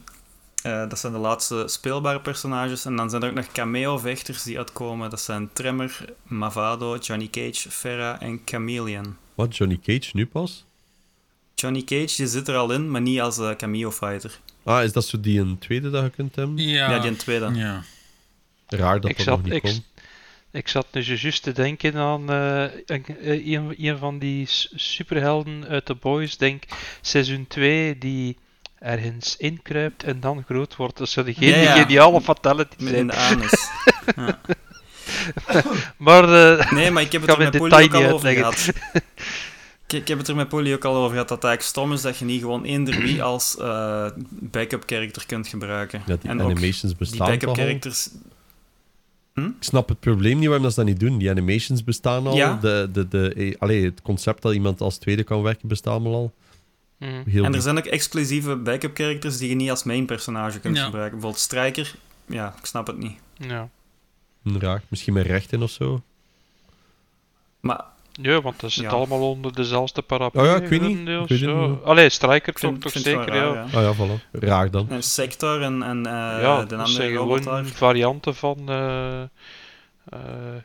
eh, 0.63 0.89
dat 0.89 0.99
zijn 0.99 1.13
de 1.13 1.19
laatste 1.19 1.65
speelbare 1.67 2.21
personages. 2.21 2.85
En 2.85 2.97
dan 2.97 3.11
zijn 3.11 3.23
er 3.23 3.29
ook 3.29 3.35
nog 3.35 3.53
cameo-vechters 3.53 4.43
die 4.43 4.59
uitkomen. 4.59 5.11
Dat 5.11 5.21
zijn 5.21 5.51
Tremor, 5.53 5.91
Mavado, 6.23 6.97
Johnny 6.97 7.29
Cage, 7.31 7.71
Farah 7.71 8.23
en 8.23 8.41
Chameleon. 8.45 9.17
Wat, 9.35 9.57
Johnny 9.57 9.79
Cage 9.83 10.11
nu 10.13 10.27
pas? 10.27 10.65
Johnny 11.55 11.83
Cage 11.83 12.17
die 12.17 12.27
zit 12.27 12.49
er 12.49 12.57
al 12.57 12.73
in, 12.73 12.91
maar 12.91 13.01
niet 13.01 13.21
als 13.21 13.39
eh, 13.39 13.51
cameo-fighter. 13.51 14.41
Ah, 14.65 14.83
is 14.85 14.93
dat 14.93 15.05
zo 15.07 15.21
die 15.21 15.41
een 15.41 15.59
tweede 15.59 15.91
dat 15.91 16.03
je 16.05 16.11
kunt 16.11 16.37
hebben? 16.37 16.57
Ja, 16.59 16.91
Ja, 16.91 16.99
die 16.99 17.11
een 17.11 17.17
tweede. 17.17 17.51
ja. 17.55 17.83
Raar 18.69 19.01
dat 19.01 19.11
ik 19.11 19.17
dat 19.17 19.27
zat, 19.27 19.37
nog 19.37 19.45
niet 19.45 19.55
ik, 19.55 19.63
kon. 19.63 19.85
ik 20.51 20.69
zat 20.69 20.87
nu 20.93 21.01
juist 21.03 21.43
te 21.43 21.53
denken 21.53 21.95
aan 21.97 22.31
eh, 22.31 22.63
een, 22.87 23.05
eh, 23.21 23.47
een, 23.53 23.75
een 23.79 23.99
van 23.99 24.19
die 24.19 24.47
superhelden 24.75 25.65
uit 25.69 25.85
The 25.85 25.95
Boys, 25.95 26.37
denk 26.37 26.63
seizoen 27.01 27.47
2, 27.49 27.99
die 27.99 28.37
ergens 28.79 29.37
inkruipt 29.37 30.03
en 30.03 30.21
dan 30.21 30.45
groot 30.47 30.77
wordt. 30.77 30.99
Dat 30.99 31.09
zou 31.09 31.27
degene 31.27 31.47
Ja, 31.57 31.63
ja. 31.63 31.83
geniale 31.83 32.21
fatality 32.21 32.75
Met 32.79 32.89
zijn. 32.93 33.07
de 33.07 33.13
anus. 33.15 33.69
Maar 35.97 36.57
eh, 36.59 36.73
Nee, 36.73 36.91
maar 36.91 37.03
ik 37.03 37.13
heb 37.13 37.21
het 37.21 37.31
er 37.31 37.39
met 37.39 37.55
in 37.55 37.61
Polly 37.61 37.73
ook 37.75 37.81
detail 37.81 38.03
al 38.05 38.09
niet 38.09 38.13
over 38.15 38.27
uitleggen. 38.27 38.73
gehad. 38.73 39.03
Ik, 39.93 40.01
ik 40.01 40.09
heb 40.09 40.19
het 40.19 40.29
er 40.29 40.37
met 40.37 40.49
Polly 40.49 40.73
ook 40.73 40.85
al 40.85 40.95
over 40.97 41.11
gehad 41.11 41.29
dat 41.29 41.43
het 41.43 41.47
eigenlijk 41.47 41.77
stom 41.77 41.93
is 41.93 42.03
dat 42.03 42.19
je 42.19 42.25
niet 42.25 42.41
gewoon 42.41 42.65
eender 42.65 43.01
wie 43.01 43.23
als 43.33 43.57
eh, 43.57 44.07
backup 44.29 44.83
character 44.87 45.27
kunt 45.27 45.49
gebruiken. 45.49 46.03
Ja, 46.07 46.17
die 46.17 46.31
en 46.31 46.41
animations 46.41 46.81
die 46.81 46.97
bestaan 46.97 47.19
backup 47.19 47.41
toch 47.41 47.49
al? 47.49 47.65
characters... 47.65 48.11
Ik 49.35 49.53
snap 49.61 49.89
het 49.89 50.01
probleem 50.01 50.39
niet 50.39 50.47
waarom 50.47 50.63
dat 50.65 50.73
ze 50.75 50.81
dat 50.81 50.89
niet 50.89 51.01
doen. 51.01 51.19
Die 51.19 51.31
animations 51.31 51.85
bestaan 51.85 52.27
al. 52.27 52.37
Ja. 52.37 52.59
De, 52.61 52.89
de, 52.93 53.09
de, 53.09 53.35
eh, 53.35 53.55
allee, 53.59 53.85
het 53.85 54.03
concept 54.03 54.43
dat 54.43 54.53
iemand 54.55 54.81
als 54.81 54.99
tweede 54.99 55.23
kan 55.25 55.43
werken 55.43 55.69
bestaat 55.69 56.05
al 56.05 56.33
mm, 56.99 57.23
Heel 57.27 57.45
En 57.45 57.55
er 57.55 57.63
zijn 57.63 57.79
ook 57.79 57.85
exclusieve 57.85 58.57
backup 58.57 58.97
characters 58.97 59.39
die 59.39 59.49
je 59.49 59.55
niet 59.55 59.71
als 59.71 59.83
main 59.83 60.07
personage 60.07 60.61
kunt 60.61 60.77
Ja. 60.77 60.85
gebruiken. 60.85 61.13
Bijvoorbeeld 61.13 61.43
Striker. 61.45 61.95
Ja, 62.27 62.55
ik 62.59 62.67
snap 62.67 62.87
het 62.87 62.99
niet. 62.99 63.19
ja. 63.37 63.69
Raar. 64.45 64.83
Misschien 64.89 65.13
met 65.13 65.27
rechten 65.27 65.63
of 65.63 65.71
zo. 65.71 66.03
Maar 67.61 67.85
ja, 68.13 68.41
want 68.41 68.61
dat 68.61 68.71
zit 68.73 68.85
Ja. 68.85 68.91
allemaal 68.91 69.31
onder 69.31 69.55
dezelfde 69.55 70.03
paraplu. 70.03 70.41
Oh 70.41 70.47
ja, 70.47 70.55
ik 70.57 70.61
weet 70.69 70.71
niet. 70.81 70.81
grotendeels, 70.81 71.23
Ik 71.23 71.29
weet 71.29 71.41
het 71.41 71.49
ja. 71.61 71.67
niet. 71.67 71.83
Allee, 71.83 72.09
Striker 72.09 72.49
ik 72.49 72.59
toch, 72.59 72.79
toch 72.79 72.93
zeker, 72.93 73.27
raar, 73.27 73.37
ja. 73.37 73.53
ja. 73.55 73.63
Ah 73.63 73.73
ja, 73.73 73.95
voilà. 73.95 74.31
Raar 74.33 74.71
dan. 74.71 74.89
En 74.91 75.03
Sector 75.03 75.63
en, 75.63 75.83
en 75.83 76.07
eh, 76.07 76.13
ja, 76.43 76.61
de 76.65 76.67
dat 76.67 76.69
zijn 76.69 76.81
andere 76.81 77.09
gewoon 77.09 77.29
robot 77.29 77.45
daar. 77.45 77.65
varianten 77.65 78.35
van 78.35 78.69
eh, 78.69 79.23
eh, 79.23 79.29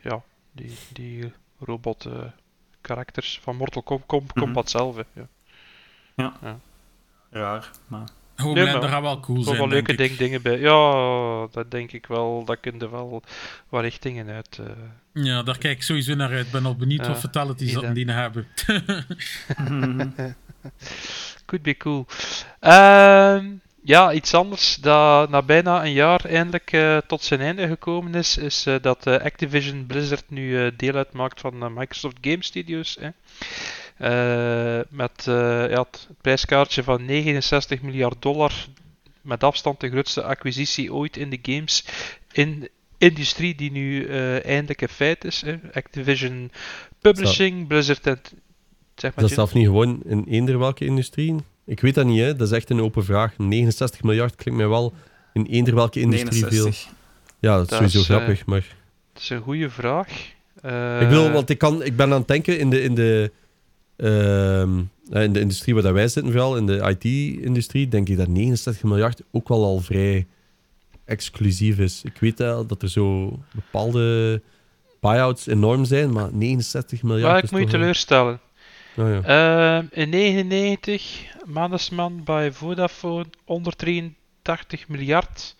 ja, 0.02 0.22
die, 0.52 0.76
die 0.92 1.32
robot 1.60 2.06
karakters 2.80 3.38
van 3.42 3.56
Mortal 3.56 3.82
Mhm. 4.10 4.24
Kombat 4.34 4.70
zelf. 4.70 4.96
hè, 4.96 5.02
Ja. 6.16 6.32
Raar, 7.30 7.70
maar... 7.86 8.08
Homelander 8.42 8.80
maar- 8.80 8.88
gaat 8.88 9.02
wel 9.02 9.20
cool 9.20 9.42
zijn, 9.42 9.56
wel 9.56 9.68
leuke 9.68 9.94
ding, 9.94 10.16
dingen 10.16 10.42
bij. 10.42 10.58
Ja, 10.58 11.46
dat 11.52 11.70
denk 11.70 11.92
ik 11.92 12.06
wel. 12.06 12.44
Dat 12.44 12.60
kun 12.60 12.74
je 12.78 12.90
wel 12.90 13.22
wat 13.68 13.82
richtingen 13.82 14.28
uit. 14.28 14.58
eh. 14.60 14.66
Ja, 15.24 15.42
daar 15.42 15.58
kijk 15.58 15.76
ik 15.76 15.82
sowieso 15.82 16.14
naar 16.14 16.30
uit. 16.30 16.46
Ik 16.46 16.52
ben 16.52 16.66
al 16.66 16.76
benieuwd 16.76 17.06
wat 17.06 17.18
fatalities 17.18 17.72
dat 17.72 17.94
die 17.94 18.10
hebben. 18.10 18.46
Could 21.46 21.62
be 21.62 21.76
cool. 21.76 22.06
Ehm, 22.60 23.46
ja, 23.82 24.12
iets 24.12 24.34
anders 24.34 24.74
dat 24.74 25.30
na 25.30 25.42
bijna 25.42 25.84
een 25.84 25.92
jaar 25.92 26.24
eindelijk 26.24 26.72
eh, 26.72 26.96
tot 27.06 27.22
zijn 27.22 27.40
einde 27.40 27.66
gekomen 27.66 28.14
is, 28.14 28.36
is 28.36 28.66
eh, 28.66 28.74
dat 28.80 29.06
Activision 29.06 29.86
Blizzard 29.86 30.24
nu 30.30 30.76
deel 30.76 30.94
uitmaakt 30.94 31.40
van 31.40 31.72
Microsoft 31.74 32.16
Game 32.20 32.44
Studios. 32.44 32.96
Hè. 33.00 33.06
Eh, 33.06 33.12
met 34.88 35.26
eh, 35.26 35.70
ja, 35.70 35.86
het 35.90 36.08
prijskaartje 36.20 36.82
van 36.82 37.04
69 37.04 37.82
miljard 37.82 38.22
dollar, 38.22 38.52
met 39.22 39.44
afstand 39.44 39.80
de 39.80 39.90
grootste 39.90 40.22
acquisitie 40.22 40.94
ooit 40.94 41.16
in 41.16 41.30
de 41.30 41.38
games 41.42 41.84
in 42.32 42.68
industrie 42.98 43.54
die 43.54 43.70
nu 43.70 44.04
eh, 44.04 44.44
eindelijk 44.44 44.80
een 44.80 44.88
feit 44.88 45.24
is. 45.24 45.40
Hè. 45.40 45.56
Activision 45.72 46.50
Publishing, 47.00 47.66
Blizzard 47.66 48.06
en... 48.06 48.20
Zeg 48.94 49.14
maar, 49.14 49.24
Is 49.24 49.30
dat 49.30 49.38
zelf 49.38 49.54
niet 49.54 49.66
gewoon 49.66 50.00
in 50.04 50.24
eender 50.28 50.58
welke 50.58 50.84
industrie? 50.84 51.34
Ik 51.64 51.80
weet 51.80 51.94
dat 51.94 52.06
niet, 52.06 52.20
hè. 52.20 52.36
Dat 52.36 52.48
is 52.50 52.56
echt 52.56 52.70
een 52.70 52.80
open 52.80 53.04
vraag. 53.04 53.38
69 53.38 54.02
miljard 54.02 54.34
klinkt 54.34 54.60
mij 54.60 54.68
wel 54.68 54.94
in 55.32 55.46
eender 55.46 55.74
welke 55.74 56.00
industrie 56.00 56.46
veel. 56.46 56.64
69. 56.64 56.96
Ja, 57.40 57.56
dat 57.56 57.62
is 57.62 57.68
Dat 57.68 57.78
sowieso 57.78 57.98
is, 57.98 58.08
eh, 58.08 58.16
grappig, 58.16 58.46
maar... 58.46 58.76
Dat 59.12 59.22
is 59.22 59.30
een 59.30 59.40
goede 59.40 59.70
vraag. 59.70 60.08
Eh, 60.62 61.00
Ik 61.00 61.08
bedoel, 61.08 61.30
want 61.30 61.50
ik, 61.50 61.58
kan, 61.58 61.82
ik 61.82 61.96
ben 61.96 62.12
aan 62.12 62.18
het 62.18 62.28
denken 62.28 62.58
in 62.58 62.70
de, 62.70 62.82
in 62.82 62.94
de, 62.94 63.30
eh, 63.32 63.38
in 63.98 65.32
de 65.32 65.40
industrie 65.40 65.74
waar 65.74 65.82
dat 65.82 65.92
wij 65.92 66.08
zitten, 66.08 66.32
vooral 66.32 66.56
in 66.56 66.66
de 66.66 66.96
IT-industrie, 66.98 67.88
denk 67.88 68.08
ik 68.08 68.16
dat 68.16 68.28
69 68.28 68.82
miljard 68.82 69.22
ook 69.30 69.48
wel 69.48 69.64
al 69.64 69.80
vrij 69.80 70.26
exclusief 71.04 71.78
is. 71.78 72.02
Ik 72.04 72.16
weet 72.20 72.38
wel 72.38 72.66
dat 72.66 72.82
er 72.82 72.90
zo 72.90 73.38
bepaalde 73.54 74.40
buyouts 75.00 75.46
enorm 75.46 75.84
zijn, 75.84 76.12
maar 76.12 76.28
69 76.32 77.02
miljard 77.02 77.32
Maar 77.32 77.44
ik 77.44 77.50
moet 77.50 77.60
je 77.60 77.66
teleurstellen. 77.66 78.40
Oh, 78.96 79.08
ja. 79.08 79.76
Ehm, 79.78 79.86
in 79.90 80.08
99, 80.08 81.24
management 81.44 82.24
bij 82.24 82.52
Vodafone 82.52 83.26
183 83.44 84.88
miljard. 84.88 85.56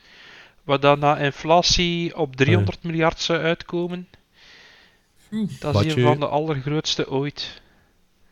Wat 0.64 0.82
dan 0.82 0.98
na 0.98 1.18
inflatie 1.18 2.16
op 2.16 2.36
300 2.36 2.82
miljard 2.82 3.20
zou 3.20 3.38
uitkomen. 3.42 4.08
Dat 5.60 5.74
is 5.74 5.80
een 5.92 5.98
je- 6.00 6.06
van 6.06 6.20
de 6.20 6.26
allergrootste 6.26 7.10
ooit. 7.10 7.60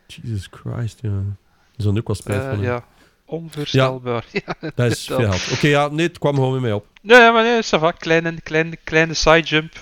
Jesus 0.06 0.48
Christ, 0.50 0.98
ja. 1.02 1.08
Er 1.76 1.82
zal 1.82 1.96
ook 1.96 2.06
wel 2.06 2.16
spijt 2.16 2.42
Eh, 2.42 2.48
van 2.48 2.60
ja. 2.60 2.84
onvoorstelbaar. 3.24 4.24
Ja. 4.32 4.54
Dat 4.74 4.90
is 4.90 5.04
veel. 5.06 5.32
Oké, 5.52 5.66
ja, 5.66 5.88
nee, 5.88 6.06
het 6.06 6.18
kwam 6.18 6.34
gewoon 6.34 6.52
bij 6.52 6.60
mij 6.60 6.72
op. 6.72 6.86
Nee, 7.02 7.30
maar 7.32 7.42
nee, 7.42 7.62
ça 7.64 7.78
va. 7.80 7.90
Kleine, 7.90 8.40
kleine, 8.40 8.76
kleine 8.84 9.14
sidejump. 9.14 9.72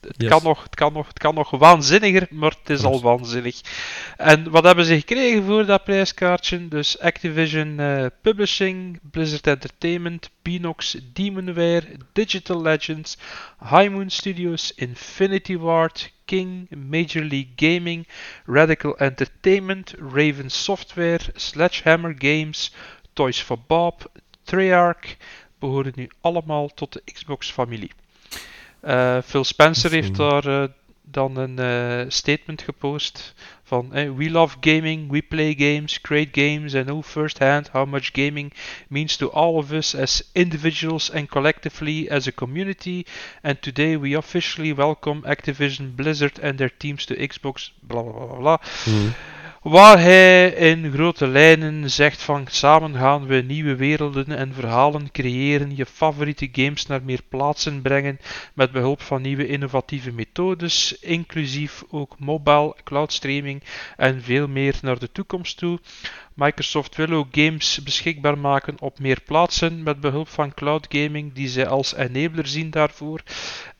Het, 0.00 0.14
Yes. 0.16 0.30
kan 0.30 0.42
nog, 0.42 0.62
het, 0.62 0.74
kan 0.74 0.92
nog, 0.92 1.06
het 1.06 1.18
kan 1.18 1.34
nog 1.34 1.50
waanzinniger, 1.50 2.26
maar 2.30 2.54
het 2.62 2.70
is 2.70 2.84
al 2.84 3.00
waanzinnig. 3.00 3.60
En 4.16 4.50
wat 4.50 4.64
hebben 4.64 4.84
ze 4.84 4.94
gekregen 4.94 5.44
voor 5.44 5.66
dat 5.66 5.84
prijskaartje? 5.84 6.68
Dus 6.68 6.98
Activision 6.98 7.78
eh, 7.80 8.06
Publishing, 8.20 9.00
Blizzard 9.10 9.46
Entertainment, 9.46 10.30
Pinox, 10.42 10.96
Demonware, 11.12 11.82
Digital 12.12 12.62
Legends, 12.62 13.18
High 13.70 13.90
Moon 13.90 14.10
Studios, 14.10 14.72
Infinity 14.74 15.56
Ward, 15.56 16.12
King, 16.30 16.68
Major 16.70 17.24
League 17.24 17.56
Gaming, 17.56 18.06
Radical 18.46 18.96
Entertainment, 18.98 19.94
Raven 19.98 20.50
Software, 20.50 21.20
Sledgehammer 21.34 22.14
Games, 22.18 22.70
Toys 23.14 23.40
for 23.40 23.58
Bob, 23.66 24.10
Treyarch, 24.44 25.16
behoren 25.58 25.92
nu 25.94 26.10
allemaal 26.20 26.68
tot 26.68 26.92
de 26.92 27.02
Xbox-familie. 27.12 27.90
Eh, 28.80 29.18
Phil 29.24 29.44
Spencer 29.44 29.90
heeft 29.90 30.16
daar 30.16 30.46
eh, 30.46 30.68
dan 31.02 31.36
een 31.36 31.58
eh, 31.58 32.10
statement 32.10 32.62
gepost 32.62 33.34
van 33.70 33.94
eh, 33.94 34.08
We 34.08 34.28
love 34.28 34.56
gaming, 34.60 35.08
we 35.08 35.22
play 35.22 35.54
games, 35.54 35.98
create 35.98 36.32
games 36.32 36.74
and 36.74 36.86
know 36.86 37.02
firsthand 37.02 37.70
how 37.72 37.84
much 37.84 38.12
gaming 38.12 38.52
means 38.88 39.16
to 39.16 39.30
all 39.30 39.58
of 39.58 39.72
us 39.72 39.94
as 39.94 40.24
individuals 40.34 41.10
and 41.10 41.30
collectively 41.30 42.10
as 42.10 42.26
a 42.26 42.32
community. 42.32 43.06
And 43.42 43.62
today 43.62 43.96
we 43.96 44.14
officially 44.14 44.72
welcome 44.72 45.22
Activision 45.22 45.96
Blizzard 45.96 46.38
and 46.42 46.58
their 46.58 46.68
teams 46.82 47.06
to 47.06 47.14
Xbox. 47.16 47.70
Bla 47.82 48.02
bla 48.02 48.26
bla 48.26 48.38
bla. 48.38 48.58
Waar 49.60 50.00
hij 50.00 50.50
in 50.50 50.92
grote 50.92 51.26
lijnen 51.26 51.90
zegt 51.90 52.22
van 52.22 52.46
samen 52.50 52.94
gaan 52.94 53.26
we 53.26 53.34
nieuwe 53.34 53.76
werelden 53.76 54.26
en 54.36 54.54
verhalen 54.54 55.10
creëren, 55.10 55.76
je 55.76 55.86
favoriete 55.86 56.48
games 56.52 56.86
naar 56.86 57.02
meer 57.02 57.22
plaatsen 57.28 57.82
brengen 57.82 58.18
met 58.54 58.72
behulp 58.72 59.02
van 59.02 59.22
nieuwe 59.22 59.46
innovatieve 59.46 60.12
methodes, 60.12 60.98
inclusief 60.98 61.84
ook 61.90 62.18
mobile, 62.18 62.76
cloud 62.84 63.12
streaming 63.12 63.62
en 63.96 64.22
veel 64.22 64.48
meer 64.48 64.78
naar 64.82 64.98
de 64.98 65.12
toekomst 65.12 65.56
toe. 65.56 65.78
Microsoft 66.34 66.96
wil 66.96 67.10
ook 67.10 67.28
games 67.30 67.82
beschikbaar 67.82 68.38
maken 68.38 68.80
op 68.80 68.98
meer 68.98 69.20
plaatsen 69.24 69.82
met 69.82 70.00
behulp 70.00 70.28
van 70.28 70.54
cloud 70.54 70.86
gaming 70.88 71.32
die 71.32 71.48
zij 71.48 71.66
als 71.66 71.94
enabler 71.94 72.46
zien 72.46 72.70
daarvoor. 72.70 73.22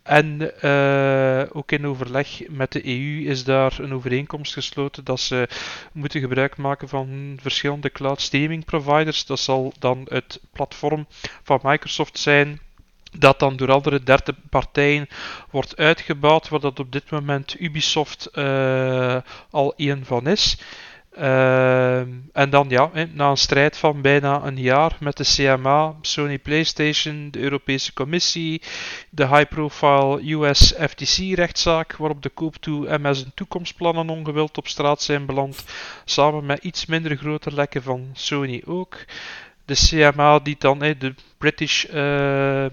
En 0.03 0.61
eh, 0.61 1.43
ook 1.53 1.73
in 1.73 1.87
overleg 1.87 2.41
met 2.49 2.73
de 2.73 2.87
EU 2.87 3.29
is 3.29 3.45
daar 3.45 3.79
een 3.79 3.95
overeenkomst 3.95 4.53
gesloten 4.53 5.05
dat 5.05 5.21
ze 5.21 5.49
moeten 5.93 6.21
gebruik 6.21 6.57
maken 6.57 6.89
van 6.89 7.39
verschillende 7.41 7.91
cloud 7.91 8.21
streaming 8.21 8.65
providers. 8.65 9.27
Dat 9.27 9.41
zal 9.41 9.73
dan 9.79 10.07
het 10.09 10.41
platform 10.53 11.07
van 11.43 11.61
Microsoft 11.63 12.19
zijn. 12.19 12.61
Dat 13.19 13.39
dan 13.39 13.57
door 13.57 13.73
andere 13.73 14.03
derde 14.03 14.35
partijen 14.51 15.09
wordt 15.51 15.77
uitgebouwd, 15.77 16.49
waar 16.49 16.61
dat 16.61 16.79
op 16.81 16.93
dit 16.93 17.11
moment 17.11 17.61
Ubisoft 17.61 18.27
eh, 18.27 19.17
al 19.51 19.75
één 19.77 20.05
van 20.05 20.27
is. 20.27 20.59
Ehm, 21.11 22.09
en 22.33 22.51
dan 22.51 22.69
ja, 22.69 22.91
na 23.13 23.31
een 23.31 23.37
strijd 23.37 23.77
van 23.77 24.03
bijna 24.03 24.45
een 24.45 24.59
jaar 24.59 24.97
met 25.01 25.17
de 25.17 25.25
CMA, 25.25 25.95
Sony 26.01 26.39
PlayStation, 26.39 27.31
de 27.31 27.39
Europese 27.39 27.93
Commissie, 27.93 28.63
de 29.11 29.27
high-profile 29.27 30.33
US 30.33 30.75
FTC-rechtszaak, 30.79 31.97
waarop 31.97 32.23
de 32.23 32.29
koop 32.29 32.57
toe 32.57 32.99
MS 32.99 33.25
en 33.25 33.33
toekomstplannen 33.35 34.09
ongewild 34.09 34.59
op 34.59 34.69
straat 34.69 35.03
zijn 35.03 35.27
beland, 35.27 35.65
samen 36.05 36.47
met 36.47 36.65
iets 36.65 36.87
minder 36.87 37.17
grote 37.17 37.55
lekken 37.55 37.83
van 37.83 38.11
Sony 38.13 38.63
ook. 38.67 38.97
De 39.71 39.77
CMA 39.77 40.39
die 40.39 40.57
dan 40.59 40.79
de 40.79 41.15
British 41.39 41.85
eh, 41.85 42.65
eh, 42.65 42.71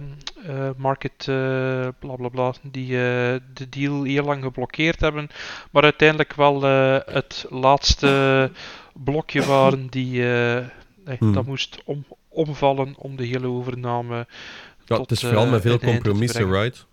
market 0.78 1.28
eh 1.28 1.88
bla 2.00 2.54
die 2.62 2.86
eh, 2.86 3.40
de 3.54 3.70
deal 3.70 4.04
heel 4.04 4.24
lang 4.24 4.44
geblokkeerd 4.44 5.00
hebben, 5.02 5.30
maar 5.72 5.84
uiteindelijk 5.84 6.34
wel 6.34 6.62
het 7.06 7.46
laatste 7.50 8.52
blokje 8.94 9.46
waren 9.46 9.88
die 9.88 10.34
eh, 10.34 10.66
Hmm. 11.20 11.34
dat 11.34 11.46
moest 11.46 11.78
om, 11.86 12.06
omvallen 12.28 12.96
om 12.98 13.16
de 13.16 13.26
hele 13.26 13.48
overname 13.48 14.16
Ja, 14.86 14.96
tot, 14.96 15.10
het 15.10 15.12
is 15.12 15.20
vooral 15.20 15.46
met 15.46 15.62
veel 15.62 15.80
compromissen, 15.80 16.52
right? 16.52 16.86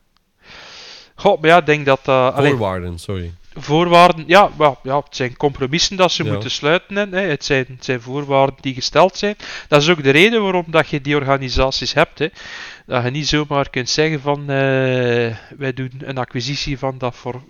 Goh, 1.15 1.41
maar 1.41 1.51
ja, 1.51 1.59
ik 1.59 1.67
denk 1.67 1.87
dat 1.87 2.05
dat... 2.05 2.35
allee, 2.35 2.51
Voorwaarden, 2.51 2.99
sorry. 2.99 3.33
Voorwaarden, 3.55 4.25
ja, 4.27 4.51
wel, 4.57 4.79
ja, 4.83 4.97
het 4.97 5.17
zijn 5.17 5.37
compromissen 5.37 5.97
dat 5.97 6.13
ze 6.13 6.25
Ja. 6.25 6.33
moeten 6.33 6.51
sluiten. 6.51 6.99
En, 6.99 7.13
hè, 7.13 7.21
het, 7.21 7.45
zijn, 7.45 7.65
het 7.69 7.85
zijn 7.85 8.01
voorwaarden 8.01 8.57
die 8.61 8.75
gesteld 8.75 9.17
zijn. 9.17 9.37
Dat 9.69 9.83
is 9.83 9.89
ook 9.89 10.03
de 10.03 10.11
reden 10.11 10.43
waarom 10.43 10.65
dat 10.67 10.89
je 10.89 11.01
die 11.01 11.17
organisaties 11.17 11.93
hebt. 11.95 12.19
Hè. 12.19 12.29
Dat 12.87 13.05
je 13.05 13.11
niet 13.11 13.29
zomaar 13.29 13.71
kunt 13.71 13.89
zeggen 13.91 14.21
van 14.21 14.41
eh, 14.41 14.47
wij 15.57 15.73
doen 15.75 15.93
een 15.99 16.19
acquisitie 16.19 16.79
van 16.79 16.99
dat, 16.99 17.17
voor, 17.17 17.43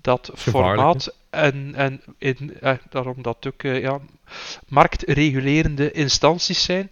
dat 0.00 0.30
formaat. 0.34 1.14
En, 1.30 1.72
en 1.76 2.00
in, 2.18 2.56
eh, 2.60 2.72
daarom 2.90 3.22
dat 3.22 3.46
ook 3.46 3.62
eh, 3.62 3.80
ja, 3.80 3.98
marktregulerende 4.68 5.90
instanties 5.92 6.62
zijn. 6.62 6.90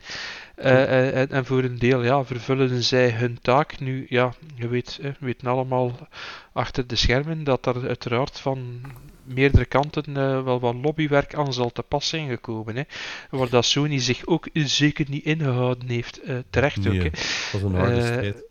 En, 0.57 1.31
en 1.31 1.45
voor 1.45 1.63
een 1.63 1.79
deel 1.79 2.03
ja, 2.03 2.25
vervullen 2.25 2.83
zij 2.83 3.11
hun 3.11 3.39
taak. 3.43 3.81
Nu, 3.81 4.07
ja, 4.09 4.33
je 4.55 4.69
weet, 4.69 4.99
eh, 5.03 5.11
we 5.19 5.27
weten 5.27 5.49
allemaal 5.49 6.09
achter 6.53 6.87
de 6.87 6.97
schermen 6.97 7.45
dat 7.45 7.67
er 7.67 7.87
uiteraard 7.89 8.41
van 8.41 8.81
meerdere 9.25 9.65
kanten 9.65 10.05
eh, 10.17 10.45
wel 10.45 10.61
wat 10.61 10.75
lobbywerk 10.83 11.35
aan 11.35 11.53
zal 11.53 11.71
te 11.73 11.83
pas 11.83 12.09
zijn 12.09 12.29
gekomen. 12.29 12.77
Hè. 12.77 12.83
Waar 13.31 13.49
dat 13.49 13.65
Sony 13.65 13.99
zich 13.99 14.27
ook 14.27 14.49
zeker 14.53 15.07
niet 15.09 15.25
ingehouden 15.25 15.89
heeft. 15.89 16.21
eh, 16.23 16.37
terecht 16.51 16.87
ook. 16.87 16.95
Hè. 16.95 17.11
dat 17.11 17.49
was 17.53 17.63
een 17.63 17.75
harde 17.75 18.01
Eh, 18.01 18.07
strijd. 18.07 18.43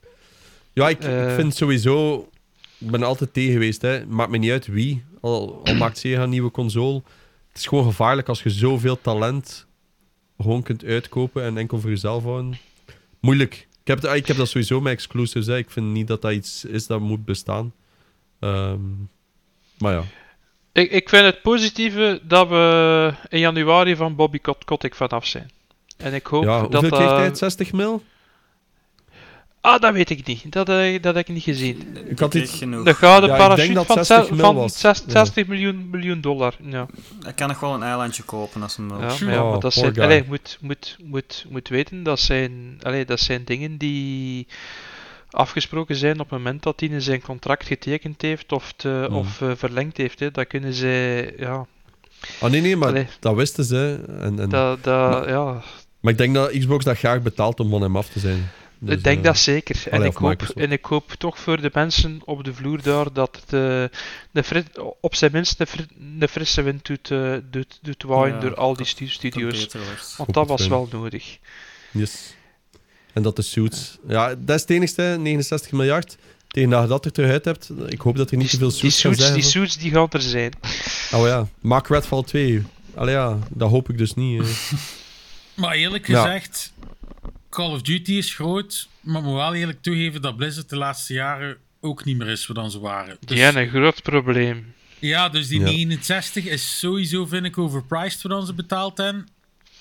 Ja, 0.73 0.90
ik, 0.90 1.03
ik 1.03 1.30
vind 1.36 1.56
sowieso... 1.56 2.30
Ik 2.78 2.91
ben 2.91 3.03
altijd 3.03 3.34
tegen 3.34 3.52
geweest, 3.52 3.82
hè. 3.82 4.06
Maakt 4.06 4.32
me 4.32 4.38
niet 4.38 4.52
uit 4.52 4.68
wie. 4.68 5.03
Al, 5.22 5.61
al 5.64 5.76
maakt 5.76 5.98
Sega 5.98 6.23
een 6.23 6.30
nieuwe 6.30 6.52
console. 6.52 7.02
Het 7.48 7.57
is 7.57 7.68
gewoon 7.68 7.84
gevaarlijk 7.86 8.28
als 8.30 8.44
je 8.44 8.49
zoveel 8.49 9.02
talent 9.02 9.65
gewoon 10.39 10.63
kunt 10.63 10.84
uitkopen 10.86 11.44
en 11.44 11.57
enkel 11.57 11.80
voor 11.80 11.89
jezelf 11.89 12.23
houden. 12.23 12.57
Moeilijk. 13.20 13.68
Ik 13.84 13.88
heb, 13.88 14.04
ik 14.04 14.28
heb 14.28 14.38
dat 14.38 14.47
sowieso 14.49 14.81
met 14.81 14.94
exclusives. 14.94 15.47
Hè. 15.47 15.57
Ik 15.57 15.70
vind 15.70 15.86
niet 15.88 16.07
dat 16.07 16.21
dat 16.21 16.31
iets 16.31 16.65
is 16.65 16.88
dat 16.88 16.99
moet 16.99 17.26
bestaan. 17.26 17.73
Ehm, 18.41 18.79
maar 19.78 19.94
ja. 19.94 20.03
Ik, 20.71 20.91
ik 20.91 21.10
vind 21.10 21.26
het 21.26 21.41
positieve 21.41 22.21
dat 22.23 22.47
we 22.49 23.13
in 23.29 23.39
januari 23.39 23.95
van 23.95 24.15
Bobby 24.15 24.39
Kot- 24.39 24.65
Kotick 24.65 24.95
vanaf 24.95 25.26
zijn. 25.26 25.52
En 25.97 26.13
ik 26.13 26.26
hoop 26.26 26.44
ja 26.44 26.61
dat 26.61 26.71
hoeveel 26.81 26.97
kreeg 26.97 27.10
hij? 27.10 27.36
60 27.36 27.71
mil? 27.71 28.03
Ah, 29.61 29.81
dat 29.81 29.94
weet 29.94 30.10
ik 30.10 30.26
niet. 30.28 30.52
Dat, 30.52 30.70
eh, 30.70 31.02
dat 31.02 31.15
heb 31.15 31.28
ik 31.28 31.34
niet 31.34 31.44
gezien. 31.44 31.97
Ik 32.10 32.20
had 32.20 32.34
iets... 32.34 32.57
genoeg. 32.57 32.86
De 32.86 32.94
gouden 32.94 33.29
Ja, 33.29 33.36
ik 33.36 33.41
parachute 33.41 33.86
van, 33.86 33.95
60 34.05 34.18
zes- 34.18 34.29
mil 34.29 34.45
van 34.45 34.55
was. 34.55 34.79
zes- 34.79 35.03
Ja. 35.05 35.11
60 35.11 35.47
miljoen, 35.47 35.89
miljoen 35.89 36.21
dollar. 36.21 36.53
Ja, 36.63 36.86
Hij 37.21 37.34
kan 37.34 37.47
nog 37.47 37.60
wel 37.60 37.73
een 37.73 37.84
eilandje 37.84 38.23
kopen 38.23 38.61
als 38.61 38.78
hem 38.78 38.87
wil. 38.89 38.99
ja, 38.99 39.05
maar, 39.05 39.34
ja, 39.34 39.44
Oh, 39.44 39.49
maar 39.52 39.60
dat 39.60 39.73
zijn, 39.73 39.99
allee, 39.99 40.23
moet, 40.28 40.57
moet, 40.61 40.97
moet, 41.03 41.45
moet 41.49 41.68
weten, 41.68 42.03
dat 42.03 42.20
zijn, 42.20 42.78
allee, 42.81 43.05
dat 43.05 43.20
zijn 43.20 43.44
dingen 43.44 43.78
die 43.78 44.47
afgesproken 45.31 45.95
zijn 45.95 46.19
op 46.19 46.29
het 46.29 46.37
moment 46.37 46.63
dat 46.63 46.79
hij 46.79 46.89
in 46.89 47.01
zijn 47.01 47.21
contract 47.21 47.65
getekend 47.65 48.21
heeft 48.21 48.51
of, 48.51 48.73
te, 48.76 49.05
Hmm. 49.07 49.15
of 49.18 49.41
eh, 49.41 49.51
verlengd 49.55 49.97
heeft. 49.97 50.19
Hè. 50.19 50.31
Dat 50.31 50.47
kunnen 50.47 50.73
zij, 50.73 51.34
ja, 51.37 51.65
Ah, 52.39 52.51
nee, 52.51 52.61
nee, 52.61 52.76
maar 52.76 52.87
Allee. 52.87 53.07
dat 53.19 53.35
wisten 53.35 53.63
ze. 53.63 54.03
En, 54.07 54.39
en... 54.39 54.49
dat, 54.49 54.84
dat, 54.84 55.10
Maar- 55.11 55.29
ja, 55.29 55.63
Maar 55.99 56.11
ik 56.11 56.18
denk 56.18 56.34
dat 56.34 56.51
Xbox 56.57 56.85
dat 56.85 56.97
graag 56.97 57.21
betaalt 57.21 57.60
om 57.60 57.69
van 57.69 57.81
hem 57.81 57.95
af 57.97 58.10
te 58.10 58.19
zijn. 58.19 58.49
Dus, 58.79 58.95
ik 58.95 59.03
denk 59.03 59.18
eh, 59.18 59.23
dat 59.23 59.37
zeker. 59.37 59.84
En 59.89 60.03
ik, 60.03 60.15
hoop, 60.15 60.41
en 60.41 60.71
ik 60.71 60.85
hoop 60.85 61.11
toch 61.11 61.39
voor 61.39 61.61
de 61.61 61.69
mensen 61.73 62.21
op 62.26 62.43
de 62.43 62.53
vloer 62.53 62.81
daar 62.81 63.13
dat 63.13 63.41
het 63.45 63.89
eh, 64.34 64.84
op 65.01 65.15
zijn 65.15 65.31
minst 65.31 65.60
een 66.19 66.27
frisse 66.29 66.61
wind 66.61 66.85
doet, 66.85 67.11
eh, 67.11 67.34
doet, 67.51 67.79
doet 67.81 68.03
waaien 68.03 68.35
Ja, 68.35 68.41
door 68.41 68.55
al 68.55 68.73
die 68.76 68.85
studio's. 69.10 69.68
Want 70.18 70.34
dat 70.34 70.47
was 70.47 70.68
wel 70.68 70.87
nodig. 70.91 71.37
Yes. 71.91 72.35
En 73.14 73.22
dat 73.22 73.36
de 73.36 73.41
suits... 73.41 73.98
Ja, 74.07 74.36
dat 74.36 74.56
is 74.56 74.62
het 74.62 74.70
enigste, 74.70 75.15
69 75.20 75.72
miljard. 75.72 76.18
Tegen 76.48 76.70
dat 76.70 76.81
je 76.81 76.88
dat 76.88 77.06
er 77.06 77.12
terug 77.12 77.31
uit 77.31 77.46
hebt, 77.46 77.70
ik 77.88 78.02
hoop 78.02 78.15
dat 78.18 78.31
er 78.31 78.38
niet 78.38 78.49
te 78.49 78.57
Die, 78.57 78.60
veel 78.60 78.70
die 78.70 78.80
suits 78.80 78.99
suits, 78.99 79.20
zijn. 79.20 79.34
die 79.34 79.44
suits 79.44 79.78
die 79.78 79.91
gaan 79.91 80.07
er 80.10 80.22
zijn. 80.22 80.54
Oh 81.14 81.26
ja, 81.28 81.48
maak 81.62 81.88
Redfall 81.88 82.23
2. 82.23 82.64
Allee 82.96 83.14
ja, 83.14 83.40
dat 83.49 83.70
hoop 83.70 83.90
ik 83.90 83.98
dus 83.98 84.14
niet. 84.14 84.44
Maar 85.56 85.73
eerlijk 85.76 86.07
Ja. 86.07 86.22
gezegd, 86.23 86.73
Call 87.49 87.72
of 87.72 87.81
Duty 87.81 88.12
is 88.12 88.34
groot, 88.36 88.88
maar 89.02 89.22
moet 89.22 89.34
wel 89.34 89.54
eerlijk 89.54 89.81
toegeven 89.81 90.22
dat 90.22 90.36
Blizzard 90.38 90.70
de 90.70 90.76
laatste 90.76 91.14
jaren 91.14 91.57
ook 91.81 92.06
niet 92.06 92.18
meer 92.18 92.28
is 92.28 92.48
wat 92.48 92.56
dan 92.56 92.72
ze 92.72 92.80
waren. 92.80 93.18
Dus, 93.20 93.30
Die 93.36 93.40
hebben 93.44 93.62
een 93.62 93.70
groot 93.70 94.02
probleem. 94.02 94.73
ja, 94.99 95.30
dus 95.30 95.48
die 95.48 95.60
Ja. 95.60 95.65
69 95.65 96.46
is 96.46 96.80
sowieso, 96.80 97.26
vind 97.26 97.46
ik, 97.46 97.57
overpriced 97.57 98.22
wat 98.22 98.31
dan 98.31 98.46
ze 98.46 98.54
betaald 98.54 98.98
hebben. 98.98 99.28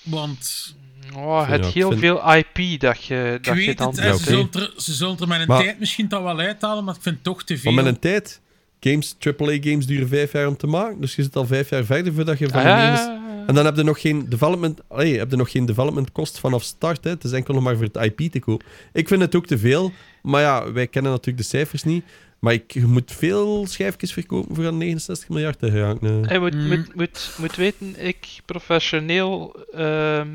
Want 0.03 0.75
Oh, 1.15 1.49
het 1.49 1.65
Ja, 1.65 1.71
heel 1.71 1.89
vind- 1.89 1.99
veel 2.01 2.33
IP 2.35 2.79
dat 2.79 3.03
je, 3.03 3.37
dat 3.41 3.57
je 3.57 3.65
weet 3.65 3.77
dan 3.77 3.87
het, 3.89 3.97
Ja, 3.97 4.13
ze, 4.13 4.23
zullen 4.23 4.47
er, 4.51 4.73
ze 4.77 4.93
zullen 4.93 5.17
er 5.19 5.27
met 5.27 5.39
een 5.41 5.47
Maar- 5.47 5.63
tijd 5.63 5.79
misschien 5.79 6.07
dat 6.07 6.23
wel 6.23 6.39
uithalen, 6.39 6.83
maar 6.83 6.95
ik 6.95 7.01
vind 7.01 7.15
het 7.15 7.23
toch 7.23 7.43
te 7.43 7.57
veel. 7.57 7.71
Maar 7.71 7.83
met 7.83 7.93
een 7.93 7.99
tijd, 7.99 8.41
games, 8.79 9.15
AAA-games 9.19 9.85
duren 9.85 10.07
vijf 10.07 10.31
jaar 10.31 10.47
om 10.47 10.57
te 10.57 10.67
maken. 10.67 11.01
Dus 11.01 11.15
je 11.15 11.23
zit 11.23 11.35
al 11.35 11.45
vijf 11.45 11.69
jaar 11.69 11.83
verder 11.83 12.13
voordat 12.13 12.37
je 12.39 12.49
van 12.49 12.59
Ah, 12.61 13.19
En 13.47 13.55
dan 13.55 13.65
heb 13.65 13.75
je 13.75 13.83
nog 13.83 14.01
geen 14.01 14.25
development, 14.29 14.79
allee, 14.87 15.17
heb 15.17 15.31
je 15.31 15.37
nog 15.37 15.51
geen 15.51 15.65
development 15.65 16.11
kost 16.11 16.39
vanaf 16.39 16.63
start. 16.63 17.03
Hè. 17.03 17.09
Het 17.09 17.23
is 17.23 17.31
enkel 17.31 17.53
nog 17.53 17.63
maar 17.63 17.75
voor 17.75 17.87
het 17.93 17.95
IP 18.17 18.31
te 18.31 18.39
kopen. 18.39 18.65
Ik 18.93 19.07
vind 19.07 19.21
het 19.21 19.35
ook 19.35 19.45
te 19.47 19.57
veel. 19.57 19.91
Maar 20.21 20.41
ja, 20.41 20.71
wij 20.71 20.87
kennen 20.87 21.11
natuurlijk 21.11 21.37
de 21.37 21.43
cijfers 21.49 21.83
niet. 21.83 22.03
Maar 22.39 22.53
ik, 22.53 22.71
je 22.71 22.85
moet 22.85 23.11
veel 23.11 23.65
schijfjes 23.67 24.13
verkopen 24.13 24.55
voor 24.55 24.65
aan 24.67 24.77
69 24.77 25.29
miljard 25.29 25.59
te. 25.59 25.65
Je 25.71 26.39
moet, 26.39 26.53
Mm. 26.53 26.67
moet, 26.67 26.95
moet, 26.95 27.31
moet 27.37 27.55
weten, 27.55 28.05
ik 28.05 28.27
professioneel 28.45 29.55
ehm, 29.73 30.27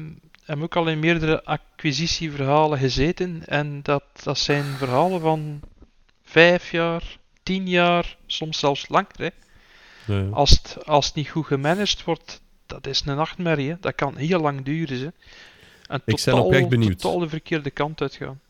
heb 0.46 0.62
ook 0.62 0.76
al 0.76 0.88
in 0.88 0.98
meerdere 0.98 1.44
acquisitieverhalen 1.44 2.78
gezeten. 2.78 3.42
En 3.46 3.80
dat, 3.82 4.04
dat 4.22 4.38
zijn 4.38 4.64
verhalen 4.64 5.20
van 5.20 5.60
vijf 6.22 6.70
jaar, 6.70 7.18
tien 7.42 7.68
jaar, 7.68 8.16
soms 8.26 8.58
zelfs 8.58 8.88
langer. 8.88 9.12
Hè. 9.16 9.28
Ja. 10.06 10.28
Als, 10.28 10.50
het, 10.50 10.86
als 10.86 11.06
het 11.06 11.14
niet 11.14 11.28
goed 11.28 11.46
gemanaged 11.46 12.04
wordt, 12.04 12.40
dat 12.66 12.86
is 12.86 13.02
een 13.06 13.16
nachtmerrie. 13.16 13.70
Hè. 13.70 13.76
Dat 13.80 13.94
kan 13.94 14.16
heel 14.16 14.40
lang 14.40 14.64
duren. 14.64 14.98
Hè. 14.98 15.08
En 15.86 16.02
Ik 16.04 16.22
ben 16.24 16.34
oprecht 16.34 16.68
benieuwd. 16.68 16.98
totaal 16.98 17.18
de 17.18 17.28
verkeerde 17.28 17.70
kant 17.70 18.00
uitgaan. 18.02 18.40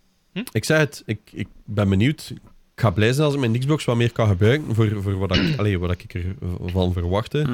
Ik 0.53 0.65
zeg 0.65 0.79
het, 0.79 1.03
ik, 1.07 1.21
ik 1.33 1.49
ben 1.65 1.89
benieuwd. 1.89 2.33
Ik 2.75 2.83
ga 2.83 2.91
blij 2.91 3.13
zijn 3.13 3.27
als 3.27 3.35
ik 3.35 3.41
mijn 3.41 3.59
Xbox 3.59 3.85
wat 3.85 3.97
meer 3.97 4.13
kan 4.13 4.29
gebruiken 4.29 4.75
voor, 4.75 5.03
voor 5.03 5.19
wat, 5.19 5.37
ik, 5.37 5.55
allee, 5.59 5.79
wat 5.79 5.91
ik 5.91 6.15
ervan 6.63 6.93
verwachtte. 6.93 7.47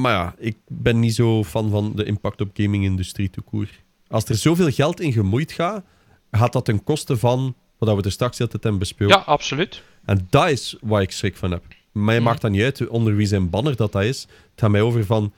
Maar 0.00 0.12
ja, 0.12 0.34
ik 0.38 0.56
ben 0.68 1.00
niet 1.00 1.14
zo 1.14 1.44
fan 1.44 1.70
van 1.70 1.92
de 1.96 2.04
impact 2.04 2.40
op 2.40 2.50
gaming-industrie 2.52 3.30
toekoer. 3.30 3.68
Als 4.08 4.24
er 4.24 4.34
zoveel 4.34 4.70
geld 4.70 5.00
in 5.00 5.12
gemoeid 5.12 5.52
gaat, 5.52 5.84
gaat 6.30 6.52
dat 6.52 6.64
ten 6.64 6.84
koste 6.84 7.16
van 7.16 7.54
wat 7.78 7.96
we 7.96 8.02
er 8.02 8.12
straks 8.12 8.40
altijd 8.40 8.62
hebben 8.62 8.80
besproken. 8.80 9.16
Ja, 9.16 9.22
absoluut. 9.22 9.82
En 10.04 10.26
dat 10.30 10.48
is 10.48 10.76
waar 10.80 11.02
ik 11.02 11.10
schrik 11.10 11.36
van 11.36 11.50
heb. 11.50 11.64
Mij 11.92 12.14
Mhm. 12.14 12.24
maakt 12.24 12.40
dat 12.40 12.50
niet 12.50 12.62
uit 12.62 12.88
onder 12.88 13.16
wie 13.16 13.26
zijn 13.26 13.50
banner 13.50 13.76
dat 13.76 13.92
dat 13.92 14.02
is. 14.02 14.20
Het 14.20 14.60
gaat 14.60 14.70
mij 14.70 14.80
over 14.82 15.04
van... 15.06 15.32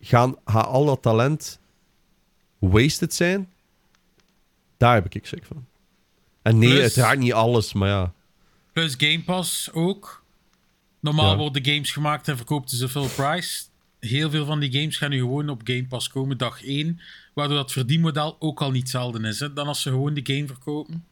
Gaan, 0.00 0.36
gaat 0.44 0.66
al 0.66 0.84
dat 0.84 1.02
talent 1.02 1.60
wasted 2.58 3.14
zijn? 3.14 3.48
Daar 4.76 4.94
heb 4.94 5.14
ik 5.14 5.26
schrik 5.26 5.44
van. 5.44 5.66
En 6.42 6.58
nee, 6.58 6.68
Plus- 6.68 6.80
uiteraard 6.80 7.18
niet 7.18 7.32
alles, 7.32 7.72
maar 7.72 7.88
ja. 7.88 8.12
Plus 8.72 8.94
Game 8.98 9.22
Pass 9.22 9.70
ook. 9.72 10.24
Normaal 11.00 11.30
Ja. 11.30 11.36
worden 11.36 11.64
games 11.64 11.90
gemaakt 11.90 12.28
en 12.28 12.36
verkoopt 12.36 12.70
ze 12.70 12.88
full 12.88 13.06
price. 13.08 13.62
Heel 14.06 14.30
veel 14.30 14.44
van 14.44 14.60
die 14.60 14.72
games 14.72 14.96
gaan 14.96 15.10
nu 15.10 15.18
gewoon 15.18 15.48
op 15.48 15.60
Game 15.64 15.86
Pass 15.86 16.08
komen 16.08 16.38
dag 16.38 16.64
1. 16.64 17.00
Waardoor 17.34 17.56
dat 17.56 17.72
verdienmodel 17.72 18.36
ook 18.38 18.60
al 18.60 18.70
niet 18.70 18.82
hetzelfde 18.82 19.28
is. 19.28 19.40
Hè, 19.40 19.52
dan 19.52 19.66
als 19.66 19.82
ze 19.82 19.88
gewoon 19.88 20.14
de 20.14 20.20
game 20.34 20.46
verkopen. 20.46 21.04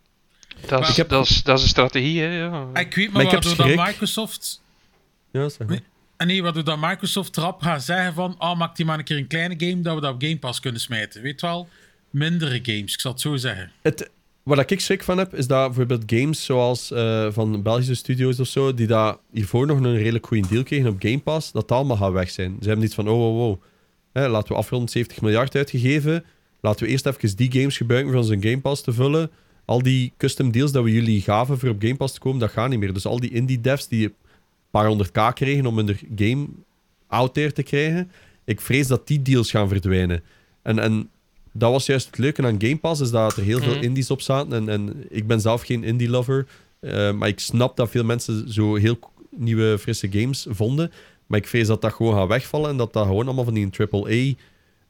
Dat 0.66 0.82
is, 0.82 0.88
Ik 0.88 0.96
heb- 0.96 1.08
dat 1.08 1.28
is, 1.28 1.42
dat 1.42 1.56
is 1.58 1.62
een 1.62 1.68
strategie. 1.70 2.20
Hè, 2.20 2.26
ja. 2.38 2.68
Ik 2.74 2.94
weet 2.94 2.96
Maar 3.04 3.12
maar, 3.12 3.22
ik 3.22 3.30
heb 3.30 3.44
waardoor 3.44 3.76
dat. 3.76 3.86
Microsoft... 3.86 4.62
ja 5.30 5.48
zeg 5.48 5.68
maar. 5.68 5.80
En 6.16 6.26
nee, 6.26 6.42
waardoor 6.42 6.64
dat 6.64 6.80
Microsoft 6.80 7.36
erop 7.36 7.62
gaat 7.62 7.82
zeggen 7.84 8.14
van... 8.14 8.34
Ah, 8.38 8.58
maak 8.58 8.76
die 8.76 8.84
maar 8.86 8.98
een 8.98 9.04
keer 9.04 9.16
een 9.16 9.26
kleine 9.26 9.54
game, 9.58 9.80
dat 9.80 9.94
we 9.94 10.00
dat 10.00 10.14
op 10.14 10.22
Game 10.22 10.38
Pass 10.38 10.60
kunnen 10.60 10.80
smijten. 10.80 11.22
Weet 11.22 11.40
wel? 11.40 11.68
Mindere 12.10 12.58
games, 12.62 12.92
ik 12.94 13.00
zal 13.00 13.12
het 13.12 13.20
zo 13.20 13.36
zeggen. 13.36 13.72
Het, 13.82 14.10
wat 14.42 14.70
ik 14.70 14.80
schrik 14.80 15.02
van 15.02 15.18
heb, 15.18 15.34
is 15.34 15.46
dat 15.46 15.66
bijvoorbeeld 15.66 16.02
games 16.06 16.44
zoals 16.44 16.90
eh, 16.90 17.26
van 17.30 17.62
Belgische 17.62 17.94
studios 17.94 18.40
of 18.40 18.46
zo, 18.46 18.74
die 18.74 18.86
daar 18.86 19.16
hiervoor 19.32 19.66
nog 19.66 19.78
een 19.78 19.96
redelijk 19.96 20.26
goede 20.26 20.48
deal 20.48 20.62
kregen 20.62 20.90
op 20.90 20.96
Game 20.98 21.18
Pass, 21.18 21.52
dat 21.52 21.72
allemaal 21.72 21.96
gaat 21.96 22.12
weg 22.12 22.30
zijn. 22.30 22.56
Ze 22.60 22.66
hebben 22.66 22.84
niet 22.84 22.94
van, 22.94 23.08
oh, 23.08 23.20
oh, 23.20 23.48
oh. 23.48 23.62
Hè, 24.12 24.28
laten 24.28 24.52
we 24.52 24.58
afronden 24.58 24.88
70 24.88 25.20
miljard 25.20 25.56
uitgegeven. 25.56 26.24
Laten 26.60 26.84
we 26.84 26.90
eerst 26.90 27.06
even 27.06 27.36
die 27.36 27.52
games 27.52 27.76
gebruiken 27.76 28.12
voor 28.12 28.20
onze 28.20 28.36
Game 28.40 28.60
Pass 28.60 28.82
te 28.82 28.92
vullen. 28.92 29.30
Al 29.64 29.82
die 29.82 30.12
custom 30.16 30.50
deals 30.52 30.72
dat 30.72 30.84
we 30.84 30.92
jullie 30.92 31.20
gaven 31.20 31.58
voor 31.58 31.68
op 31.68 31.80
Game 31.82 31.96
Pass 31.96 32.14
te 32.14 32.20
komen, 32.20 32.40
dat 32.40 32.50
gaat 32.50 32.68
niet 32.68 32.78
meer. 32.78 32.92
Dus 32.92 33.06
al 33.06 33.20
die 33.20 33.30
indie 33.30 33.60
devs 33.60 33.88
die 33.88 34.04
een 34.06 34.14
paar 34.70 34.86
honderd 34.86 35.10
k 35.10 35.34
kregen 35.34 35.66
om 35.66 35.76
hun 35.76 35.98
game 36.16 36.46
out 37.06 37.34
there 37.34 37.52
te 37.52 37.62
krijgen, 37.62 38.10
ik 38.44 38.60
vrees 38.60 38.86
dat 38.86 39.06
die 39.06 39.22
deals 39.22 39.50
gaan 39.50 39.68
verdwijnen. 39.68 40.22
En, 40.62 40.78
en 40.78 41.10
dat 41.52 41.70
was 41.72 41.86
juist 41.86 42.06
het 42.06 42.18
leuke 42.18 42.42
aan 42.42 42.60
Game 42.62 42.76
Pass, 42.78 43.00
is 43.00 43.10
dat 43.10 43.36
er 43.36 43.42
heel 43.42 43.58
veel 43.60 43.74
Mhm. 43.74 43.82
indies 43.82 44.10
op 44.10 44.20
zaten. 44.20 44.52
En, 44.52 44.68
en 44.68 45.06
ik 45.08 45.26
ben 45.26 45.40
zelf 45.40 45.62
geen 45.62 45.84
indie-lover, 45.84 46.46
eh, 46.80 47.12
maar 47.12 47.28
ik 47.28 47.40
snap 47.40 47.76
dat 47.76 47.90
veel 47.90 48.04
mensen 48.04 48.52
zo 48.52 48.74
heel 48.74 48.98
nieuwe, 49.30 49.78
frisse 49.78 50.08
games 50.12 50.46
vonden. 50.48 50.92
Maar 51.26 51.38
ik 51.38 51.46
vrees 51.46 51.66
dat 51.66 51.82
dat 51.82 51.92
gewoon 51.92 52.14
gaat 52.14 52.28
wegvallen 52.28 52.70
en 52.70 52.76
dat 52.76 52.92
dat 52.92 53.06
gewoon 53.06 53.24
allemaal 53.26 53.44
van 53.44 53.54
die 53.54 53.68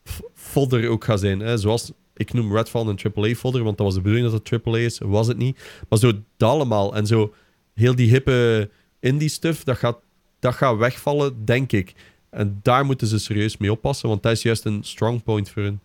AAA-fodder 0.04 0.88
ook 0.88 1.04
gaat 1.04 1.20
zijn. 1.20 1.40
Hè? 1.40 1.56
Zoals, 1.58 1.92
ik 2.16 2.32
noem 2.32 2.56
Redfall 2.56 2.86
een 2.86 2.98
AAA-fodder, 3.14 3.62
want 3.62 3.76
dat 3.76 3.86
was 3.86 3.94
de 3.94 4.00
bedoeling 4.00 4.30
dat 4.30 4.38
het 4.52 4.66
AAA 4.66 4.78
is, 4.78 4.98
was 4.98 5.26
het 5.26 5.36
niet. 5.36 5.58
Maar 5.88 5.98
zo 5.98 6.12
dat 6.36 6.50
allemaal. 6.50 6.94
En 6.96 7.06
zo 7.06 7.34
heel 7.74 7.94
die 7.94 8.10
hippe 8.10 8.70
indie-stuff, 9.00 9.64
dat 9.64 9.76
gaat, 9.76 9.98
dat 10.38 10.54
gaat 10.54 10.76
wegvallen, 10.76 11.44
denk 11.44 11.72
ik. 11.72 11.94
En 12.30 12.58
daar 12.62 12.84
moeten 12.84 13.06
ze 13.06 13.18
serieus 13.18 13.56
mee 13.56 13.72
oppassen, 13.72 14.08
want 14.08 14.22
dat 14.22 14.32
is 14.32 14.42
juist 14.42 14.64
een 14.64 14.82
strong 14.82 15.22
point 15.22 15.50
voor 15.50 15.62
hun. 15.62 15.80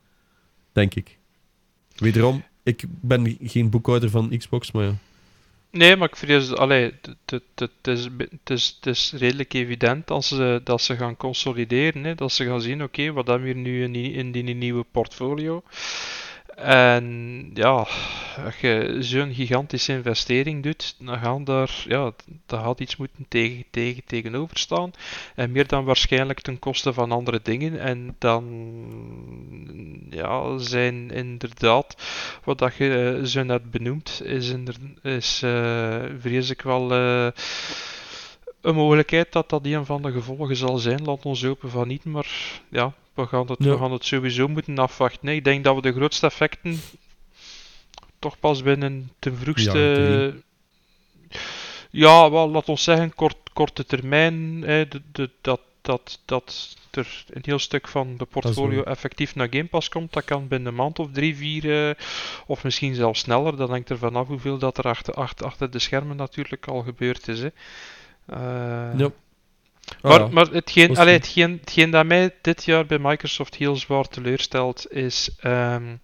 Denk 0.76 0.96
ik. 0.96 1.18
Wederom, 1.96 2.44
ik 2.64 2.84
ben 2.88 3.38
geen 3.42 3.70
boekhouder 3.70 4.10
van 4.10 4.38
Xbox, 4.38 4.72
maar 4.72 4.86
ja. 4.86 4.96
Nee, 5.70 5.96
maar 5.96 6.08
ik 6.08 6.16
vrees, 6.16 6.54
allee, 6.54 6.94
het- 7.26 7.70
is, 7.84 8.10
is, 8.44 8.80
is 8.84 9.14
redelijk 9.18 9.54
evident 9.54 10.12
als 10.12 10.28
ze, 10.28 10.62
dat 10.64 10.82
ze 10.82 10.96
gaan 10.96 11.18
consolideren. 11.18 12.04
Hè, 12.04 12.16
dat 12.16 12.32
ze 12.32 12.46
gaan 12.46 12.62
zien, 12.62 12.84
oké, 12.84 13.12
wat 13.12 13.28
hebben 13.28 13.48
we 13.48 13.54
hier 13.54 13.62
nu 13.64 13.84
in 13.84 13.92
die, 13.92 14.12
in 14.12 14.32
die 14.32 14.44
nieuwe 14.56 14.86
portfolio? 14.92 15.64
En 16.56 17.50
ja, 17.54 17.88
als 18.46 18.60
je 18.62 18.98
zo'n 19.00 19.34
gigantische 19.34 19.94
investering 19.94 20.64
doet, 20.64 20.96
dan 21.00 21.18
gaan 21.18 21.44
daar, 21.44 21.84
ja, 21.88 22.12
gaat 22.48 22.80
iets 22.80 22.96
moeten 22.96 23.26
tegen, 23.28 23.66
tegen, 23.72 24.04
tegenover 24.06 24.58
staan. 24.58 24.92
En 25.36 25.52
meer 25.52 25.68
dan 25.68 25.86
waarschijnlijk 25.86 26.42
ten 26.42 26.60
koste 26.60 26.94
van 26.94 27.12
andere 27.12 27.40
dingen. 27.44 27.80
En 27.80 28.16
dan 28.20 28.44
ja, 30.10 30.58
zijn 30.58 31.12
inderdaad, 31.12 31.96
wat 32.44 32.58
dat 32.58 32.76
je 32.76 33.18
eh, 33.20 33.26
zo 33.26 33.44
net 33.44 33.72
benoemt, 33.72 34.22
is, 34.24 34.54
is 35.02 35.42
eh, 35.44 36.04
vrees 36.20 36.50
ik 36.50 36.62
wel 36.62 36.92
eh, 36.92 37.28
een 38.62 38.76
mogelijkheid 38.76 39.32
dat 39.32 39.50
dat 39.50 39.66
een 39.66 39.86
van 39.86 40.02
de 40.02 40.12
gevolgen 40.12 40.56
zal 40.56 40.78
zijn. 40.78 41.04
Laat 41.04 41.26
ons 41.26 41.44
hopen 41.44 41.70
van 41.70 41.88
niet, 41.88 42.04
maar 42.04 42.62
ja, 42.70 42.94
we 43.16 43.26
gaan 43.26 43.48
het, 43.48 43.64
Ja. 43.64 43.72
we 43.72 43.78
gaan 43.78 43.92
het 43.92 44.06
sowieso 44.06 44.48
moeten 44.48 44.78
afwachten. 44.80 45.20
Nee, 45.26 45.36
ik 45.36 45.44
denk 45.44 45.64
dat 45.64 45.76
we 45.76 45.82
de 45.82 45.94
grootste 45.94 46.26
effecten 46.26 46.80
toch 48.20 48.40
pas 48.40 48.64
binnen 48.64 49.12
ten 49.20 49.38
vroegste... 49.38 49.80
Jaren 49.80 50.44
Ja, 51.90 52.32
wel, 52.32 52.50
laat 52.50 52.70
ons 52.70 52.84
zeggen, 52.84 53.16
kort, 53.16 53.38
korte 53.54 53.86
termijn, 53.86 54.62
hè, 54.66 54.88
de, 54.88 55.02
de, 55.12 55.30
dat, 55.42 55.60
dat, 55.82 56.20
dat 56.26 56.76
er 56.92 57.24
een 57.30 57.42
heel 57.46 57.60
stuk 57.60 57.88
van 57.88 58.18
de 58.18 58.26
portfolio 58.26 58.84
effectief 58.84 59.36
naar 59.36 59.48
Game 59.50 59.66
Pass 59.66 59.90
komt. 59.90 60.14
Dat 60.14 60.26
kan 60.26 60.48
binnen 60.48 60.68
een 60.68 60.76
maand 60.76 61.00
of 61.00 61.12
drie, 61.12 61.36
vier, 61.36 61.90
eh, 61.90 61.96
of 62.46 62.64
misschien 62.64 62.96
zelfs 62.96 63.20
sneller. 63.20 63.58
Dat 63.58 63.70
hangt 63.70 63.90
er 63.90 63.98
vanaf 63.98 64.28
hoeveel 64.28 64.58
dat 64.58 64.78
er 64.78 64.84
achter, 64.84 65.14
achter, 65.14 65.46
achter 65.46 65.72
de 65.72 65.80
schermen 65.80 66.16
natuurlijk 66.16 66.68
al 66.68 66.82
gebeurd 66.82 67.28
is. 67.28 67.40
Hè. 67.42 67.50
Eh, 68.26 69.00
Ja. 69.00 69.10
Maar, 70.02 70.20
ja. 70.20 70.28
maar 70.28 70.48
hetgeen, 70.48 70.98
allee, 70.98 71.14
hetgeen, 71.14 71.52
hetgeen 71.52 71.90
dat 71.90 72.06
mij 72.06 72.36
dit 72.42 72.64
jaar 72.64 72.86
bij 72.86 73.00
Microsoft 73.00 73.56
heel 73.56 73.76
zwaar 73.76 74.08
teleurstelt, 74.08 74.92
is 74.92 75.30
ehm, 75.40 75.96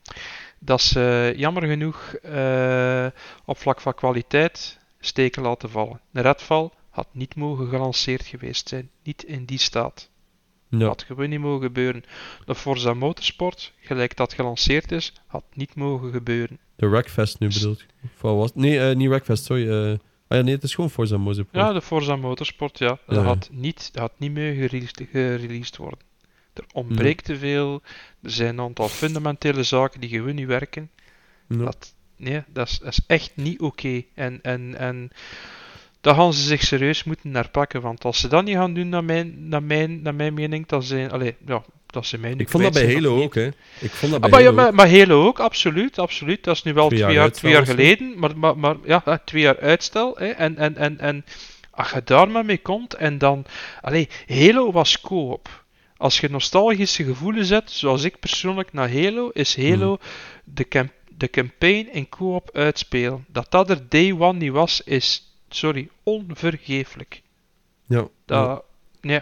dat 0.59 0.81
ze 0.81 1.33
jammer 1.37 1.63
genoeg 1.67 2.13
eh, 2.13 3.05
op 3.45 3.57
vlak 3.57 3.81
van 3.81 3.93
kwaliteit 3.93 4.79
steken 4.99 5.41
laten 5.41 5.69
vallen. 5.69 5.99
Een 6.13 6.21
Redfall 6.21 6.69
had 6.89 7.07
niet 7.11 7.35
mogen 7.35 7.67
gelanceerd 7.67 8.25
geweest 8.25 8.69
zijn, 8.69 8.89
niet 9.03 9.23
in 9.23 9.45
die 9.45 9.59
staat. 9.59 10.09
Ja. 10.69 10.77
Dat 10.77 10.87
had 10.87 11.03
gewoon 11.03 11.29
niet 11.29 11.39
mogen 11.39 11.65
gebeuren. 11.65 12.03
De 12.45 12.55
Forza 12.55 12.93
Motorsport, 12.93 13.73
gelijk 13.79 14.15
dat 14.15 14.33
gelanceerd 14.33 14.91
is, 14.91 15.13
had 15.27 15.43
niet 15.53 15.75
mogen 15.75 16.11
gebeuren. 16.11 16.59
De 16.75 16.87
Rackfest 16.87 17.39
nu 17.39 17.47
bedoeld. 17.47 17.85
Nee, 18.55 18.79
eh, 18.79 18.95
niet 18.95 19.09
Rackfest, 19.09 19.45
sorry. 19.45 19.69
eh 19.69 19.97
ah 20.31 20.37
ja, 20.37 20.43
nee, 20.43 20.53
het 20.53 20.63
is 20.63 20.75
gewoon 20.75 20.89
Forza 20.89 21.17
Motorsport. 21.17 21.55
Ja, 21.65 21.73
de 21.73 21.81
Forza 21.81 22.15
Motorsport, 22.15 22.77
ja. 22.79 22.97
Dat 23.07 23.15
Ja. 23.17 23.21
had 23.23 23.49
niet, 23.51 23.89
dat 23.93 24.01
had 24.01 24.13
niet 24.17 24.31
meer 24.31 24.53
gereleased, 24.53 25.01
gereleased 25.11 25.77
worden. 25.77 25.99
Er 26.53 26.63
ontbreekt 26.73 27.25
te 27.25 27.37
veel. 27.37 27.81
Er 28.21 28.31
zijn 28.31 28.57
een 28.57 28.65
aantal 28.65 28.87
fundamentele 28.89 29.63
zaken 29.63 29.99
die 29.99 30.09
gewoon 30.09 30.35
niet 30.35 30.47
werken. 30.47 30.89
Dat, 31.47 31.93
nee, 32.15 32.43
dat 32.47 32.67
is, 32.67 32.79
dat 32.79 32.87
is 32.91 32.99
echt 33.07 33.31
niet 33.35 33.59
oké. 33.59 34.03
En, 34.15 34.39
en, 34.41 34.75
en 34.77 35.09
daar 36.01 36.15
gaan 36.15 36.33
ze 36.33 36.43
zich 36.43 36.63
serieus 36.63 37.03
moeten 37.03 37.31
naar 37.31 37.49
pakken. 37.49 37.81
Want 37.81 38.05
als 38.05 38.19
ze 38.19 38.27
dat 38.27 38.43
niet 38.43 38.55
gaan 38.55 38.73
doen, 38.73 38.89
naar 38.89 39.03
mijn, 39.03 39.47
naar 39.47 39.63
mijn, 39.63 40.01
naar 40.01 40.15
mijn 40.15 40.33
mening, 40.33 40.67
dan 40.67 40.83
zijn... 40.83 41.11
Allee, 41.11 41.35
ja, 41.45 41.63
dat 41.85 42.05
ze 42.05 42.17
mij 42.17 42.33
nu 42.33 42.39
Ik 42.39 42.49
vond 42.49 42.63
dat 42.63 42.73
bij 42.73 42.93
Halo 42.93 43.15
niet. 43.15 43.23
ook, 43.23 43.35
hè. 43.35 43.47
Ik 43.79 43.91
vond 43.91 44.11
dat 44.11 44.21
Ah, 44.23 44.29
bij 44.29 44.29
maar, 44.29 44.39
ja, 44.39 44.45
Halo 44.45 44.55
maar, 44.55 44.67
ook. 44.67 44.73
maar 44.73 44.89
Halo 44.89 45.25
ook, 45.27 45.39
absoluut, 45.39 45.99
absoluut. 45.99 46.43
Dat 46.43 46.55
is 46.55 46.63
nu 46.63 46.73
wel 46.73 46.87
Twee 46.87 47.01
twee, 47.01 47.13
jaar 47.13 47.31
twee 47.31 47.51
jaar 47.51 47.65
geleden, 47.65 48.19
maar, 48.19 48.37
maar, 48.37 48.57
maar 48.57 48.75
ja, 48.85 49.03
twee 49.25 49.41
jaar 49.41 49.59
uitstel. 49.59 50.15
Hè, 50.17 50.27
en, 50.27 50.57
en, 50.57 50.77
en, 50.77 50.99
en 50.99 51.25
als 51.71 51.91
je 51.91 52.01
daar 52.03 52.29
maar 52.29 52.45
mee 52.45 52.57
komt 52.57 52.93
en 52.93 53.17
dan... 53.17 53.45
Allee, 53.81 54.07
Halo 54.27 54.71
was 54.71 55.01
co-op. 55.01 55.63
Als 55.97 56.19
je 56.19 56.29
nostalgische 56.29 57.03
gevoelens 57.03 57.49
hebt, 57.49 57.71
zoals 57.71 58.03
ik 58.03 58.19
persoonlijk 58.19 58.73
naar 58.73 58.91
Halo, 58.93 59.29
is 59.33 59.55
Halo 59.57 59.91
Mhm. 59.91 60.01
de, 60.43 60.67
cam- 60.67 60.91
de 61.17 61.29
campaign 61.29 61.87
in 61.91 62.09
co-op 62.09 62.49
uitspelen. 62.53 63.25
Dat 63.27 63.51
dat 63.51 63.69
er 63.69 63.89
day 63.89 64.11
one 64.19 64.37
niet 64.37 64.51
was, 64.51 64.81
is, 64.85 65.30
sorry, 65.55 65.89
onvergeeflijk. 66.03 67.21
Ja. 67.87 68.07
Dat, 68.25 68.63
nee. 69.01 69.21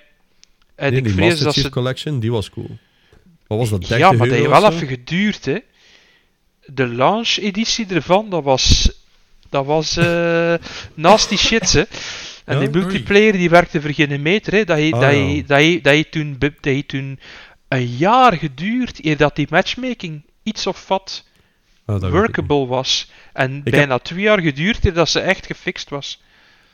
En 0.75 0.89
Nee, 0.91 0.97
ik 0.99 1.03
die 1.03 1.13
vrees 1.13 1.27
Master 1.27 1.45
dat 1.45 1.53
Chief 1.53 1.63
ze... 1.63 1.69
Collection, 1.69 2.19
die 2.19 2.31
was 2.31 2.49
cool. 2.49 2.77
Wat 3.47 3.57
was 3.57 3.69
dat, 3.69 3.79
30 3.79 3.97
Ja, 3.97 4.11
maar 4.11 4.27
dat 4.27 4.37
heeft 4.37 4.49
wel 4.49 4.61
zo? 4.61 4.67
even 4.67 4.87
geduurd, 4.87 5.45
hè. 5.45 5.57
De 6.65 6.87
launch-editie 6.87 7.85
ervan, 7.89 8.29
dat 8.29 8.43
was... 8.43 8.91
Dat 9.49 9.65
was 9.65 9.97
eh 9.97 10.53
nasty 10.93 11.35
shit, 11.37 11.71
hè. 11.73 11.83
En 12.45 12.59
Ja? 12.61 12.67
die 12.67 12.69
multiplayer 12.81 13.31
die 13.33 13.49
werkte 13.49 13.81
voor 13.81 13.93
geen 13.93 14.21
meter, 14.21 14.53
hè. 14.53 14.63
Dat 14.63 14.77
heeft 14.77 14.93
Ah, 14.93 14.99
dat 15.01 15.13
ja. 15.13 15.79
dat 15.81 16.11
toen, 16.11 16.37
be- 16.37 16.53
dat 16.61 16.73
heeft 16.73 16.87
toen 16.87 17.19
een 17.67 17.87
jaar 17.97 18.37
geduurd 18.37 19.05
eer 19.05 19.17
dat 19.17 19.35
die 19.35 19.47
matchmaking 19.49 20.23
iets 20.43 20.67
of 20.67 20.87
wat 20.87 21.25
Ah, 21.95 22.01
niet. 22.01 22.11
workable 22.11 22.65
was. 22.65 23.11
En 23.33 23.63
bijna 23.63 23.99
twee 23.99 24.21
jaar 24.21 24.41
geduurd 24.41 24.85
eer 24.85 24.93
dat 24.93 25.09
ze 25.09 25.19
echt 25.19 25.45
gefixt 25.45 25.89
was. 25.89 26.21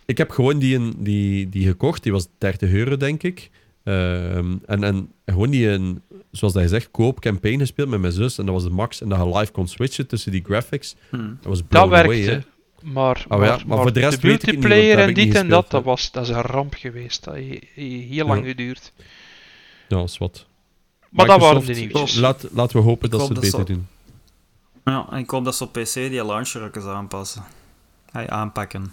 Ik 0.06 0.18
heb 0.18 0.30
gewoon 0.30 0.60
die, 0.60 0.76
een- 0.76 0.94
die, 0.98 1.50
die 1.50 1.68
gekocht. 1.68 2.04
Die 2.04 2.12
was 2.12 2.28
30 2.38 2.72
euro, 2.72 2.98
denk 2.98 3.24
ik. 3.24 3.50
Ehm, 3.84 4.54
en, 4.66 4.84
en 4.84 5.12
gewoon 5.26 5.50
die, 5.50 5.68
een, 5.70 6.02
zoals 6.32 6.54
dat 6.54 6.64
je 6.64 6.70
zegt, 6.70 6.92
koop 6.92 7.20
campaign 7.20 7.60
gespeeld 7.60 7.90
met 7.90 8.00
mijn 8.00 8.14
zus. 8.14 8.38
En 8.38 8.46
dat 8.46 8.54
was 8.54 8.64
de 8.64 8.70
max. 8.70 9.02
En 9.02 9.10
dat 9.10 9.20
je 9.20 9.38
live 9.38 9.52
kon 9.52 9.68
switchen 9.68 10.08
tussen 10.08 10.32
die 10.32 10.44
graphics. 10.46 10.96
Hm. 11.10 11.18
Dat 11.18 11.28
was 11.42 11.58
Dat 11.60 11.68
blown 11.68 11.90
werkte. 11.90 12.32
hè. 12.32 12.40
Maar, 12.92 13.26
Oh 13.30 13.44
ja, 13.44 13.60
maar 13.68 13.78
voor 13.78 13.94
de 13.94 14.00
rest 14.00 14.20
weet 14.22 14.34
ik 14.34 14.42
het 14.42 14.46
niet, 14.56 14.56
want 14.64 14.74
multiplayer 14.74 15.08
en 15.08 15.14
dit 15.14 15.36
en 15.36 15.50
dat, 15.50 15.72
dat, 15.72 15.84
was, 15.84 16.12
dat 16.12 16.24
is 16.24 16.30
een 16.30 16.42
ramp 16.42 16.74
geweest. 16.74 17.24
Dat 17.24 17.34
heeft 17.36 17.64
heel 18.10 18.26
lang 18.28 18.42
Ja. 18.42 18.48
geduurd. 18.48 18.92
Ja, 19.88 19.98
dat 19.98 20.10
is 20.10 20.18
wat. 20.18 20.46
Maar 21.10 21.26
dat 21.26 21.40
waren 21.40 21.66
de 21.66 21.74
nieuwtjes. 21.74 22.16
Laat, 22.16 22.48
laten 22.52 22.78
we 22.78 22.84
hopen 22.84 23.10
dat 23.10 23.20
ze 23.22 23.26
het 23.26 23.36
dat 23.36 23.44
beter 23.52 23.66
doen. 23.66 23.88
Ja, 24.86 25.08
en 25.12 25.18
ik 25.18 25.30
hoop 25.30 25.46
dat 25.46 25.56
ze 25.56 25.64
op 25.64 25.72
PC 25.74 25.94
die 25.94 26.26
launcher 26.26 26.64
ook 26.64 26.76
eens 26.76 26.86
aanpassen. 26.86 27.44
Hey, 28.12 28.30
aanpakken. 28.30 28.92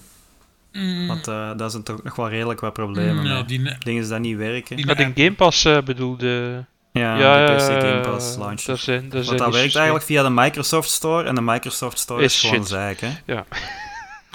Mm, 0.73 1.07
Want 1.07 1.29
eh 1.29 1.51
daar 1.57 1.71
zijn 1.71 1.83
toch 1.83 2.03
nog 2.03 2.17
wel 2.17 2.29
redelijk 2.29 2.61
wat 2.61 2.73
problemen 2.73 3.25
ja, 3.25 3.35
mee. 3.35 3.45
die, 3.45 3.79
Dingen 3.79 4.09
dat 4.09 4.21
niet 4.21 4.37
werken. 4.37 4.77
die 4.77 4.87
Dat 4.87 4.99
app- 4.99 5.17
Game 5.17 5.35
Pass 5.35 5.65
eh, 5.65 5.83
bedoelde... 5.83 6.65
Ja, 6.93 7.19
ja, 7.19 7.47
de 7.47 7.53
PC 7.53 7.59
ja, 7.61 7.81
Game 7.81 7.87
ja, 7.87 8.01
Pass 8.01 8.35
ja. 8.35 8.41
launcher. 8.41 8.79
Zijn, 8.79 9.09
daar 9.09 9.25
Want 9.25 9.39
dat 9.39 9.53
werkt 9.55 9.75
eigenlijk 9.75 10.05
via 10.05 10.23
de 10.23 10.31
Microsoft 10.31 10.91
Store 10.91 11.25
en 11.29 11.35
de 11.35 11.41
Microsoft 11.41 11.99
Store 11.99 12.23
is, 12.23 12.35
Is 12.43 12.51
gewoon 12.51 12.67
zaak, 12.67 12.99
hè. 12.99 13.43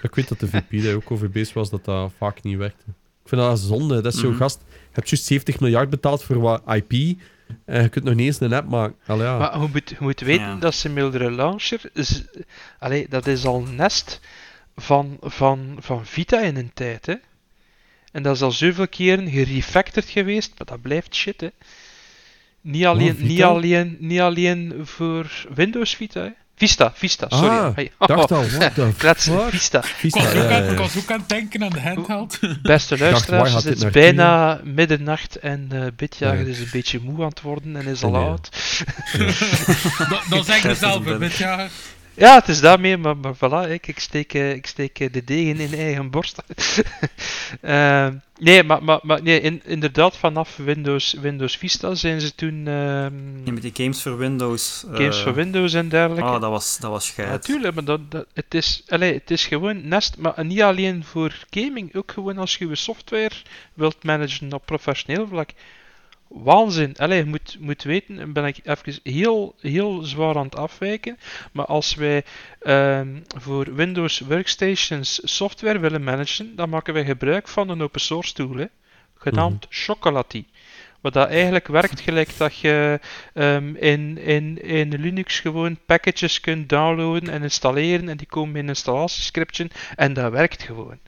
Ik 0.01 0.15
weet 0.15 0.27
dat 0.27 0.39
de 0.39 0.47
VP 0.47 0.83
daar 0.83 0.95
ook 0.95 1.11
over 1.11 1.29
bezig 1.29 1.53
was, 1.53 1.69
dat 1.69 1.85
dat 1.85 2.11
vaak 2.17 2.43
niet 2.43 2.57
werkte. 2.57 2.83
Ik 3.23 3.29
vind 3.29 3.41
dat 3.41 3.59
zonde. 3.59 4.01
Dat 4.01 4.13
is 4.13 4.19
zo'n 4.19 4.29
Mhm. 4.29 4.37
gast... 4.39 4.59
Je 4.69 5.03
hebt 5.03 5.09
juist 5.09 5.25
70 5.25 5.59
miljard 5.59 5.89
betaald 5.89 6.23
voor 6.23 6.39
wat 6.39 6.61
IP. 6.67 7.19
En 7.65 7.81
je 7.81 7.89
kunt 7.89 8.05
nog 8.05 8.13
niet 8.15 8.25
eens 8.25 8.39
een 8.39 8.53
app 8.53 8.69
maken. 8.69 8.95
Allee, 9.05 9.25
ja. 9.25 9.37
Maar 9.37 9.61
je 9.61 9.67
moet, 9.71 9.89
je 9.89 9.95
moet 9.99 10.19
weten 10.19 10.45
Ja. 10.45 10.55
dat 10.55 10.73
Simulator 10.73 11.31
Launcher... 11.31 11.81
Is, 11.93 12.23
allee, 12.79 13.07
dat 13.09 13.27
is 13.27 13.45
al 13.45 13.61
nest 13.61 14.19
van, 14.75 15.17
van, 15.21 15.77
van 15.79 16.05
Vita 16.05 16.39
in 16.39 16.55
een 16.55 16.71
tijd, 16.73 17.05
hè. 17.05 17.15
En 18.11 18.23
dat 18.23 18.35
is 18.35 18.41
al 18.41 18.51
zoveel 18.51 18.87
keren 18.87 19.29
gerefactored 19.29 20.09
geweest, 20.09 20.53
maar 20.57 20.67
dat 20.67 20.81
blijft 20.81 21.15
shit, 21.15 21.41
hè. 21.41 21.49
Niet 22.61 22.85
alleen, 22.85 23.15
Vita? 23.15 23.27
niet 23.27 23.43
alleen, 23.43 23.97
niet 23.99 24.19
alleen 24.19 24.73
voor 24.83 25.45
Windows 25.53 25.95
Vita, 25.95 26.21
hè. 26.21 26.31
Vista, 26.59 26.91
Vista, 26.95 27.25
sorry. 27.29 27.47
Ah, 27.57 27.75
Hey. 27.75 27.91
dacht 27.97 28.31
al, 28.31 28.49
what 28.49 28.73
the 28.75 28.93
Kletsen, 28.97 29.33
fuck? 29.39 29.49
Vista. 29.49 29.77
Ik 29.79 29.85
Vista, 29.85 30.19
was, 30.19 30.27
ook 30.29 30.35
ja, 30.35 30.43
aan, 30.55 30.63
ja, 30.63 30.69
ik 30.69 30.71
ja. 30.71 30.77
was 30.77 30.97
ook 30.97 31.11
aan 31.11 31.19
het 31.19 31.29
denken 31.29 31.63
aan 31.63 31.69
de 31.69 31.81
handheld. 31.81 32.39
Beste 32.61 32.97
luisteraars, 32.97 33.51
gaat 33.51 33.63
het 33.63 33.83
is 33.83 33.89
bijna 33.89 34.59
middernacht 34.63 35.35
en 35.35 35.67
eh 35.71 35.81
Bitjager 35.95 36.39
Ja. 36.39 36.45
is 36.45 36.59
een 36.59 36.69
beetje 36.71 36.99
moe 37.03 37.21
aan 37.21 37.29
het 37.29 37.41
worden 37.41 37.75
en 37.75 37.85
is 37.87 38.03
al 38.03 38.11
Nee. 38.11 38.23
oud. 38.23 38.49
dat, 40.09 40.21
dat 40.29 40.45
zeg 40.45 40.57
ik 40.57 40.63
mezelf 40.63 41.03
dat 41.03 41.19
Ja, 42.17 42.35
het 42.35 42.47
is 42.47 42.59
daarmee, 42.61 42.97
maar, 42.97 43.17
maar 43.17 43.35
voilà, 43.35 43.71
ik, 43.71 43.87
ik, 43.87 43.99
steek, 43.99 44.33
eh, 44.33 44.53
ik 44.53 44.67
steek 44.67 44.99
eh, 44.99 45.11
de 45.11 45.23
degen 45.23 45.59
in 45.59 45.73
eigen 45.79 46.09
borst. 46.09 46.41
Eh, 47.61 48.07
nee, 48.39 48.63
maar, 48.63 48.83
maar, 48.83 48.99
maar 49.03 49.23
nee, 49.23 49.41
in, 49.41 49.61
inderdaad, 49.65 50.17
vanaf 50.17 50.55
Windows, 50.55 51.13
Windows 51.13 51.57
Vista 51.57 51.95
zijn 51.95 52.21
ze 52.21 52.35
toen 52.35 52.67
ehm, 52.67 53.45
Ja, 53.45 53.51
met 53.51 53.61
die 53.61 53.71
games 53.73 54.01
voor 54.01 54.17
Windows. 54.17 54.85
eh, 54.91 54.95
games 54.95 55.19
voor 55.21 55.33
Windows 55.33 55.73
en 55.73 55.89
dergelijke. 55.89 56.29
Oh, 56.29 56.41
dat 56.41 56.49
was, 56.49 56.77
dat 56.77 56.91
was 56.91 57.05
scheid. 57.05 57.29
Natuurlijk, 57.29 57.73
maar 57.73 57.83
dat, 57.83 58.11
dat, 58.11 58.25
het, 58.33 58.53
is, 58.53 58.83
allee, 58.87 59.13
het 59.13 59.31
is 59.31 59.45
gewoon 59.45 59.87
nest, 59.87 60.17
maar 60.17 60.45
niet 60.45 60.61
alleen 60.61 61.03
voor 61.03 61.45
gaming, 61.49 61.95
ook 61.95 62.11
gewoon 62.11 62.37
als 62.37 62.57
je 62.57 62.67
je 62.67 62.75
software 62.75 63.35
wilt 63.73 64.03
managen 64.03 64.53
op 64.53 64.65
professioneel 64.65 65.27
vlak. 65.27 65.49
Waanzin. 66.27 66.95
Allee, 66.97 67.17
je 67.17 67.25
moet, 67.25 67.57
moet 67.59 67.83
weten, 67.83 68.19
en 68.19 68.33
ben 68.33 68.45
ik 68.45 68.59
even 68.63 68.99
heel, 69.03 69.55
heel 69.59 70.01
zwaar 70.01 70.35
aan 70.35 70.45
het 70.45 70.55
afwijken, 70.55 71.17
maar 71.51 71.65
als 71.65 71.95
wij 71.95 72.23
ehm, 72.59 73.19
voor 73.37 73.75
Windows 73.75 74.19
Workstations 74.19 75.19
software 75.23 75.79
willen 75.79 76.03
managen, 76.03 76.55
dan 76.55 76.69
maken 76.69 76.93
wij 76.93 77.05
gebruik 77.05 77.47
van 77.47 77.69
een 77.69 77.81
open 77.81 78.01
source 78.01 78.33
tool, 78.33 78.55
hè, 78.55 78.65
genaamd 79.15 79.65
Chocolatey. 79.69 80.45
Wat 81.01 81.13
dat 81.13 81.29
eigenlijk 81.29 81.67
werkt 81.67 81.99
gelijk 81.99 82.37
dat 82.37 82.57
je 82.57 82.99
ehm, 83.33 83.75
in, 83.75 84.17
in, 84.17 84.61
in 84.61 85.01
Linux 85.01 85.39
gewoon 85.39 85.79
packages 85.85 86.39
kunt 86.39 86.69
downloaden 86.69 87.29
en 87.29 87.43
installeren 87.43 88.09
en 88.09 88.17
die 88.17 88.27
komen 88.27 88.55
in 88.55 88.61
een 88.61 88.67
installatiescriptje 88.67 89.69
en 89.95 90.13
dat 90.13 90.31
werkt 90.31 90.63
gewoon. 90.63 90.99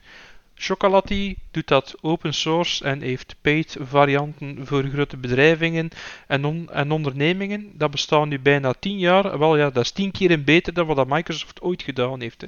Chocolatey 0.62 1.36
doet 1.50 1.68
dat 1.68 1.94
open 2.00 2.34
source 2.34 2.84
en 2.84 3.00
heeft 3.00 3.34
paid 3.40 3.76
varianten 3.80 4.66
voor 4.66 4.84
grote 4.84 5.16
bedrijvingen 5.16 5.88
en, 6.26 6.44
on- 6.44 6.70
en 6.72 6.90
ondernemingen. 6.90 7.70
Dat 7.74 7.90
bestaat 7.90 8.26
nu 8.26 8.38
bijna 8.38 8.72
10 8.72 8.98
jaar. 8.98 9.38
Wel 9.38 9.56
ja, 9.56 9.70
dat 9.70 9.84
is 9.84 9.90
10 9.90 10.10
keer 10.10 10.30
en 10.30 10.44
beter 10.44 10.72
dan 10.72 10.86
wat 10.86 10.96
dat 10.96 11.08
Microsoft 11.08 11.60
ooit 11.60 11.82
gedaan 11.82 12.20
heeft. 12.20 12.40
Hè. 12.40 12.46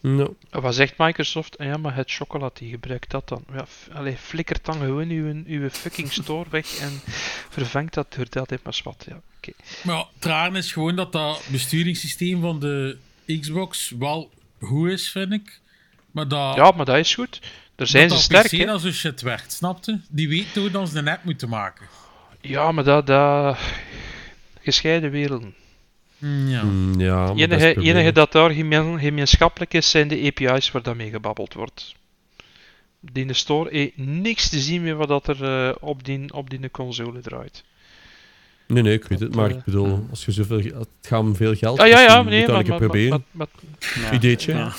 No. 0.00 0.36
Wat 0.50 0.74
zegt 0.74 0.98
Microsoft? 0.98 1.58
Ah 1.58 1.66
Ja, 1.66 1.76
maar 1.76 1.94
het 1.94 2.10
chocolatey, 2.12 2.68
gebruik 2.68 3.10
dat 3.10 3.28
dan. 3.28 3.44
Ja, 3.52 3.66
allee, 3.92 4.16
flikkert 4.16 4.64
dan 4.64 4.74
gewoon 4.78 5.08
uw, 5.08 5.42
uw 5.46 5.68
fucking 5.70 6.12
store 6.12 6.50
weg 6.50 6.78
en 6.78 7.00
vervangt 7.50 7.94
dat 7.94 8.14
door 8.16 8.26
dat 8.30 8.50
heeft 8.50 8.62
maar 8.64 8.80
wat. 8.84 9.04
Ja, 9.08 9.20
oké. 9.36 9.52
Maar 9.82 9.96
ja, 9.96 10.08
het 10.14 10.24
raar 10.24 10.56
is 10.56 10.72
gewoon 10.72 10.96
dat 10.96 11.12
dat 11.12 11.46
besturingssysteem 11.50 12.40
van 12.40 12.60
de 12.60 12.96
Xbox 13.40 13.92
wel 13.98 14.30
goed 14.60 14.88
is, 14.90 15.10
vind 15.10 15.32
ik. 15.32 15.60
Maar 16.12 16.28
dat, 16.28 16.54
ja, 16.56 16.70
maar 16.70 16.84
dat 16.84 16.96
is 16.96 17.14
goed. 17.14 17.40
Daar 17.74 17.86
zijn 17.86 18.08
dat 18.08 18.16
ze 18.18 18.22
sterk. 18.24 18.50
Hè. 18.50 18.70
als 18.70 18.84
een 18.84 18.92
shit 18.92 19.20
werkt, 19.20 19.52
snapte? 19.52 20.00
Die 20.08 20.28
weet 20.28 20.54
hoe 20.54 20.70
dat 20.70 20.88
ze 20.88 20.98
een 20.98 21.08
app 21.08 21.24
moeten 21.24 21.48
maken. 21.48 21.86
Ja, 22.40 22.72
maar 22.72 22.84
dat... 22.84 23.06
dat... 23.06 23.58
Gescheiden 24.60 25.10
werelden. 25.10 25.54
Mm, 26.18 26.48
Ja. 26.48 26.62
Mm, 26.62 27.00
ja, 27.00 27.26
maar 27.34 27.60
enige, 27.60 28.12
dat 28.12 28.32
daar 28.32 28.50
gemeen- 28.50 28.98
gemeenschappelijk 29.00 29.74
is, 29.74 29.90
zijn 29.90 30.08
de 30.08 30.32
API's 30.36 30.70
waar 30.70 30.82
daarmee 30.82 31.10
gebabbeld 31.10 31.54
wordt. 31.54 31.94
Die 33.00 33.22
in 33.22 33.28
de 33.28 33.34
store 33.34 33.70
heeft 33.76 33.96
niks 33.96 34.48
te 34.48 34.58
zien 34.60 34.82
met 34.82 34.96
wat 34.96 35.08
dat 35.08 35.28
er 35.28 35.44
eh, 35.68 35.74
op, 35.80 36.04
die, 36.04 36.32
op 36.34 36.50
die 36.50 36.70
console 36.70 37.20
draait. 37.20 37.64
Nee, 38.66 38.82
nee, 38.82 38.92
ik 38.94 39.04
weet 39.04 39.20
het. 39.20 39.34
Maar 39.34 39.50
eh, 39.50 39.56
ik 39.56 39.64
bedoel, 39.64 40.06
als 40.10 40.24
je 40.24 40.32
zoveel... 40.32 40.58
Het 40.58 40.88
gaat 41.02 41.20
om 41.20 41.36
veel 41.36 41.54
geld. 41.54 41.78
Ah, 41.78 41.88
ja, 41.88 42.00
ja, 42.00 42.22
nee, 42.22 42.46
maar, 42.46 42.54
maar, 42.54 42.66
maar, 42.66 42.78
proberen. 42.78 43.24
maar- 43.30 43.46
maar- 44.10 44.20
Ja. 44.46 44.72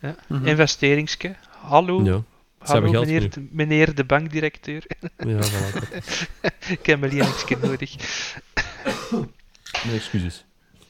Ja. 0.00 0.08
Ja. 0.08 0.16
Mhm. 0.36 0.46
investeringske. 0.46 1.36
Hallo, 1.48 2.04
Ja, 2.04 2.22
hallo 2.58 2.90
meneer, 3.00 3.28
meneer 3.50 3.94
de 3.94 4.04
bankdirecteur. 4.04 4.84
Ja, 5.18 5.38
voilà. 5.42 6.04
Ik 6.78 6.86
heb 6.86 7.00
mijn 7.00 7.12
leerlingske 7.12 7.56
nodig. 7.62 7.94
Nee, 9.84 9.94
excuses. 9.94 10.44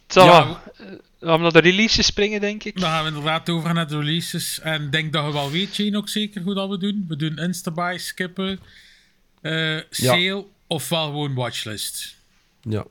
Zo, 0.08 0.24
Ja. 0.24 0.62
Gaan 1.20 1.36
we 1.36 1.42
naar 1.42 1.52
de 1.52 1.58
releases 1.58 2.06
springen, 2.06 2.40
denk 2.40 2.64
ik. 2.64 2.80
Dan 2.80 2.90
gaan 2.90 3.02
we 3.02 3.08
inderdaad 3.08 3.48
over 3.50 3.74
naar 3.74 3.88
de 3.88 3.98
releases. 3.98 4.60
En 4.60 4.82
ik 4.82 4.92
denk 4.92 5.12
dat 5.12 5.26
je 5.26 5.32
wel 5.32 5.50
weet, 5.50 5.76
Jane, 5.76 5.96
ook 5.96 6.08
zeker 6.08 6.42
hoe 6.42 6.54
dat 6.54 6.68
we 6.68 6.78
doen. 6.78 7.04
We 7.08 7.16
doen 7.16 7.36
Instabuy, 7.38 7.98
skippen, 7.98 8.60
eh, 9.40 9.78
sale 9.90 10.46
of 10.66 10.88
wel 10.88 11.04
gewoon 11.04 11.34
watchlist. 11.34 12.16
Ja. 12.60 12.84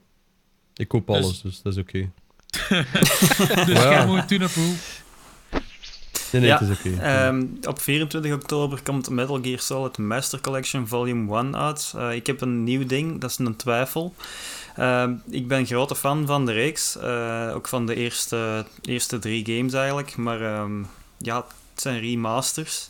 Ik 0.76 0.88
koop 0.88 1.08
Dus- 1.08 1.16
alles, 1.16 1.42
dus 1.42 1.62
dat 1.62 1.74
is 1.74 1.80
oké. 1.80 2.00
Dus 3.66 3.78
Ja. 3.82 3.90
jij 3.92 4.06
moet 4.06 4.30
doen 4.30 4.44
op 4.44 4.52
hoe. 4.52 4.74
Nee, 6.40 6.50
nee, 6.50 6.60
Ja, 6.60 6.66
het 6.66 6.86
is 6.86 6.92
oké. 6.94 7.02
Ehm, 7.02 7.46
op 7.68 7.82
24 7.82 8.34
oktober 8.34 8.80
komt 8.84 9.10
Metal 9.10 9.40
Gear 9.42 9.60
Solid 9.60 9.98
Master 9.98 10.42
Collection 10.42 10.88
Volume 10.88 11.38
1 11.38 11.58
uit. 11.58 11.94
Eh, 11.98 12.14
ik 12.14 12.28
heb 12.28 12.42
een 12.42 12.64
nieuw 12.64 12.86
ding, 12.86 13.22
dat 13.22 13.30
is 13.30 13.38
een 13.38 13.56
twijfel. 13.56 14.14
Ehm, 14.76 15.14
ik 15.30 15.48
ben 15.48 15.66
grote 15.66 15.96
fan 15.96 16.26
van 16.26 16.46
de 16.46 16.52
reeks, 16.52 16.98
eh, 16.98 17.52
ook 17.54 17.68
van 17.68 17.86
de 17.86 17.96
eerste, 17.96 18.66
eerste 18.82 19.20
drie 19.20 19.46
games 19.46 19.74
eigenlijk. 19.74 20.18
Maar 20.18 20.42
ehm, 20.42 20.84
ja, 21.18 21.36
het 21.36 21.82
zijn 21.82 22.00
remasters. 22.00 22.90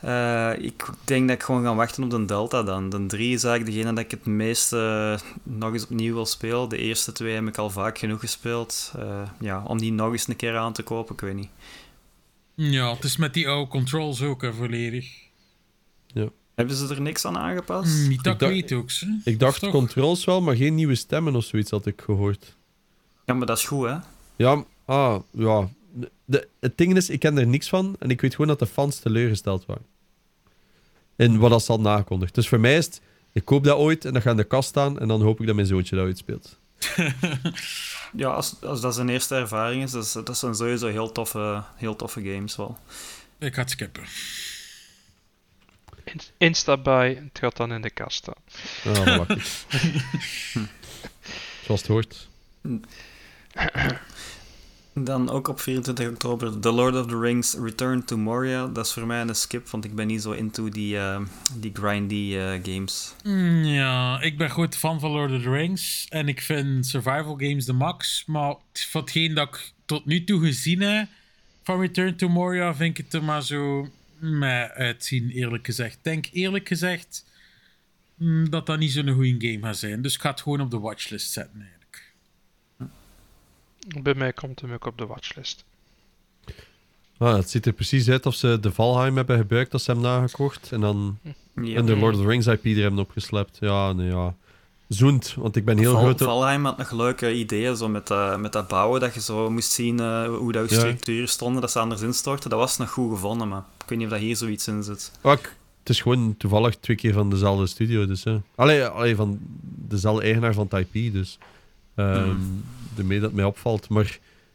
Eh, 0.00 0.52
ik 0.58 0.84
denk 1.04 1.28
dat 1.28 1.36
ik 1.36 1.42
gewoon 1.42 1.62
ga 1.64 1.74
wachten 1.74 2.02
op 2.02 2.10
de 2.10 2.24
Delta 2.24 2.62
dan. 2.62 2.90
De 2.90 3.06
3 3.06 3.34
is 3.34 3.44
eigenlijk 3.44 3.76
degene 3.76 3.94
dat 3.94 4.04
ik 4.04 4.10
het 4.10 4.26
meeste 4.26 5.18
nog 5.42 5.72
eens 5.72 5.84
opnieuw 5.84 6.14
wil 6.14 6.26
spelen. 6.26 6.68
De 6.68 6.78
eerste 6.78 7.12
twee 7.12 7.34
heb 7.34 7.46
ik 7.46 7.58
al 7.58 7.70
vaak 7.70 7.98
genoeg 7.98 8.20
gespeeld. 8.20 8.92
Ja, 9.40 9.62
om 9.66 9.78
die 9.78 9.92
nog 9.92 10.12
eens 10.12 10.28
een 10.28 10.36
keer 10.36 10.56
aan 10.56 10.72
te 10.72 10.82
kopen, 10.82 11.14
ik 11.14 11.20
weet 11.20 11.34
niet. 11.34 11.50
Ja, 12.62 12.94
het 12.94 13.04
is 13.04 13.16
met 13.16 13.34
die 13.34 13.48
oude 13.48 13.70
controls 13.70 14.22
ook 14.22 14.42
hè, 14.42 14.52
volledig. 14.52 15.28
Hebben 16.54 16.76
ze 16.76 16.94
er 16.94 17.00
niks 17.00 17.24
aan 17.24 17.36
aangepast? 17.38 17.96
Mm, 18.02 18.08
Niet 18.08 18.24
dat 18.24 18.32
ik 18.34 18.38
dacht- 18.38 18.52
weet 18.52 18.72
ook. 18.72 18.90
Ze. 18.90 19.20
Ik 19.24 19.38
dacht 19.38 19.60
toch? 19.60 19.70
controls 19.70 20.24
wel, 20.24 20.40
maar 20.40 20.56
geen 20.56 20.74
nieuwe 20.74 20.94
stemmen 20.94 21.34
of 21.36 21.44
zoiets 21.44 21.70
had 21.70 21.86
ik 21.86 22.00
gehoord. 22.04 22.56
Ja, 23.26 23.34
maar 23.34 23.46
dat 23.46 23.58
is 23.58 23.64
goed, 23.64 23.86
hè? 23.88 23.96
Ja, 24.36 24.64
ah, 24.84 25.20
ja. 25.30 25.68
De, 26.24 26.48
het 26.60 26.78
ding 26.78 26.96
is, 26.96 27.10
ik 27.10 27.20
ken 27.20 27.38
er 27.38 27.46
niks 27.46 27.68
van 27.68 27.96
en 27.98 28.10
ik 28.10 28.20
weet 28.20 28.30
gewoon 28.32 28.46
dat 28.46 28.58
de 28.58 28.66
fans 28.66 28.98
teleurgesteld 28.98 29.66
waren. 29.66 29.84
En 31.16 31.38
wat 31.38 31.50
dat 31.50 31.68
al 31.68 31.80
nagekondigd. 31.80 32.34
Dus 32.34 32.48
voor 32.48 32.60
mij 32.60 32.76
is 32.76 32.84
het, 32.86 33.00
ik 33.32 33.44
koop 33.44 33.64
dat 33.64 33.76
ooit 33.78 34.04
en 34.04 34.12
dat 34.12 34.22
gaat 34.22 34.30
in 34.32 34.36
de 34.36 34.44
kast 34.44 34.68
staan 34.68 34.98
en 34.98 35.08
dan 35.08 35.22
hoop 35.22 35.40
ik 35.40 35.46
dat 35.46 35.54
mijn 35.54 35.66
zoontje 35.66 35.96
dat 35.96 36.04
uitspeelt. 36.04 36.58
Ja, 38.12 38.28
als, 38.28 38.54
als 38.62 38.80
dat 38.80 38.94
zijn 38.94 39.08
eerste 39.08 39.34
ervaring 39.34 39.82
is, 39.82 39.90
dat, 39.90 40.04
is- 40.04 40.12
dat 40.12 40.38
zijn 40.38 40.54
sowieso 40.54 40.88
heel 40.88 41.12
toffe, 41.12 41.62
heel 41.76 41.96
toffe 41.96 42.22
games 42.22 42.56
wel. 42.56 42.78
Ik 43.38 43.54
ga 43.54 43.60
het 43.60 43.70
skippen. 43.70 44.02
In- 46.04 46.20
Insta 46.38 46.76
bij, 46.76 47.08
het 47.30 47.38
gaat 47.38 47.56
dan 47.56 47.72
in 47.72 47.82
de 47.82 47.90
kast 47.90 48.16
staan. 48.16 48.34
Ja, 49.04 49.24
ik. 49.28 49.28
Zoals 51.64 51.80
het 51.80 51.86
hoort. 51.86 52.28
Dan 54.94 55.30
ook 55.30 55.48
op 55.48 55.60
24 55.60 56.08
oktober 56.08 56.60
The 56.60 56.72
Lord 56.72 56.94
of 56.94 57.06
the 57.06 57.18
Rings 57.18 57.54
Return 57.54 58.04
to 58.04 58.16
Moria. 58.16 58.66
Dat 58.66 58.86
is 58.86 58.92
voor 58.92 59.06
mij 59.06 59.20
een 59.20 59.34
skip, 59.34 59.68
want 59.68 59.84
ik 59.84 59.94
ben 59.94 60.06
niet 60.06 60.22
zo 60.22 60.30
into 60.30 60.68
die, 60.68 60.98
eh, 60.98 61.20
die 61.54 61.70
grindy 61.74 62.34
eh, 62.36 62.58
games. 62.62 63.14
Mm, 63.24 63.64
Ja, 63.64 64.20
ik 64.20 64.38
ben 64.38 64.50
groot 64.50 64.76
fan 64.76 65.00
van 65.00 65.10
Lord 65.10 65.32
of 65.32 65.42
the 65.42 65.50
Rings. 65.50 66.06
En 66.08 66.28
ik 66.28 66.40
vind 66.40 66.86
survival 66.86 67.36
games 67.38 67.64
de 67.64 67.72
max. 67.72 68.22
Maar 68.26 68.54
van 68.72 69.00
hetgeen 69.00 69.34
dat 69.34 69.48
ik 69.48 69.72
tot 69.84 70.06
nu 70.06 70.24
toe 70.24 70.40
gezien 70.40 70.80
heb 70.80 71.08
van 71.62 71.80
Return 71.80 72.16
to 72.16 72.28
Moria, 72.28 72.74
vind 72.74 72.98
ik 72.98 73.04
het 73.04 73.14
er 73.14 73.24
maar 73.24 73.42
zo 73.42 73.88
uitzien, 74.74 75.30
eerlijk 75.30 75.66
gezegd. 75.66 75.98
Denk 76.02 76.26
eerlijk 76.32 76.68
gezegd 76.68 77.24
mm, 78.14 78.50
dat 78.50 78.66
dat 78.66 78.78
niet 78.78 78.92
zo'n 78.92 79.08
goede 79.08 79.48
game 79.48 79.66
gaat 79.66 79.76
zijn. 79.76 80.02
Dus 80.02 80.14
ik 80.14 80.20
ga 80.20 80.30
het 80.30 80.40
gewoon 80.40 80.60
op 80.60 80.70
de 80.70 80.78
watchlist 80.78 81.30
zetten. 81.30 81.68
Bij 84.02 84.14
mij 84.14 84.32
komt 84.32 84.60
hem 84.60 84.72
ook 84.72 84.86
op 84.86 84.98
de 84.98 85.06
watchlist. 85.06 85.64
Ah, 87.18 87.34
het 87.36 87.50
ziet 87.50 87.66
er 87.66 87.72
precies 87.72 88.08
uit 88.08 88.26
of 88.26 88.34
ze 88.34 88.58
de 88.60 88.72
Valheim 88.72 89.16
hebben 89.16 89.38
gebruikt 89.38 89.72
als 89.72 89.84
ze 89.84 89.90
hem 89.90 90.00
nagekocht. 90.00 90.72
En 90.72 90.80
dan 90.80 91.18
Ja. 91.62 91.76
en 91.76 91.86
de 91.86 91.96
Lord 91.96 92.14
of 92.14 92.20
the 92.20 92.26
Rings 92.26 92.46
IP 92.46 92.64
er 92.64 92.76
hebben 92.82 93.00
opgeslept. 93.00 93.56
Ja, 93.60 93.92
nee, 93.92 94.08
ja. 94.08 94.34
Zoend, 94.88 95.34
want 95.38 95.56
ik 95.56 95.64
ben 95.64 95.78
heel 95.78 95.92
Val- 95.92 96.00
groot... 96.02 96.18
Valheim 96.22 96.64
had 96.64 96.78
nog 96.78 96.90
leuke 96.90 97.34
ideeën, 97.34 97.76
zo 97.76 97.88
met, 97.88 98.06
dat 98.06 98.38
met 98.40 98.52
dat 98.52 98.68
bouwen, 98.68 99.00
dat 99.00 99.14
je 99.14 99.20
zo 99.20 99.50
moest 99.50 99.70
zien 99.72 100.00
eh, 100.00 100.24
hoe 100.36 100.52
dat 100.52 100.68
je 100.68 100.74
Ja. 100.74 100.80
structuren 100.80 101.28
stonden, 101.28 101.60
dat 101.60 101.70
ze 101.70 101.78
anders 101.78 102.00
instortten. 102.00 102.50
Dat 102.50 102.58
was 102.58 102.76
nog 102.76 102.90
goed 102.90 103.10
gevonden, 103.12 103.48
maar 103.48 103.62
ik 103.82 103.88
weet 103.88 103.98
niet 103.98 104.06
of 104.06 104.12
dat 104.12 104.22
hier 104.22 104.36
zoiets 104.36 104.68
in 104.68 104.82
zit. 104.82 105.12
Ik- 105.22 105.56
het 105.78 105.88
is 105.88 106.00
gewoon 106.00 106.34
toevallig 106.36 106.76
twee 106.76 106.96
keer 106.96 107.12
van 107.12 107.30
dezelfde 107.30 107.66
studio, 107.66 108.06
dus... 108.06 108.24
Hè. 108.24 108.40
Allee, 108.54 108.84
allee, 108.84 109.16
van 109.16 109.38
dezelfde 109.88 110.22
eigenaar 110.22 110.54
van 110.54 110.66
het 110.70 110.86
IP, 110.92 111.12
dus... 111.12 111.38
ehm 111.94 112.36
Daarmee 113.00 113.20
dat 113.20 113.32
mij 113.32 113.44
opvalt. 113.44 113.88
Maar 113.88 114.04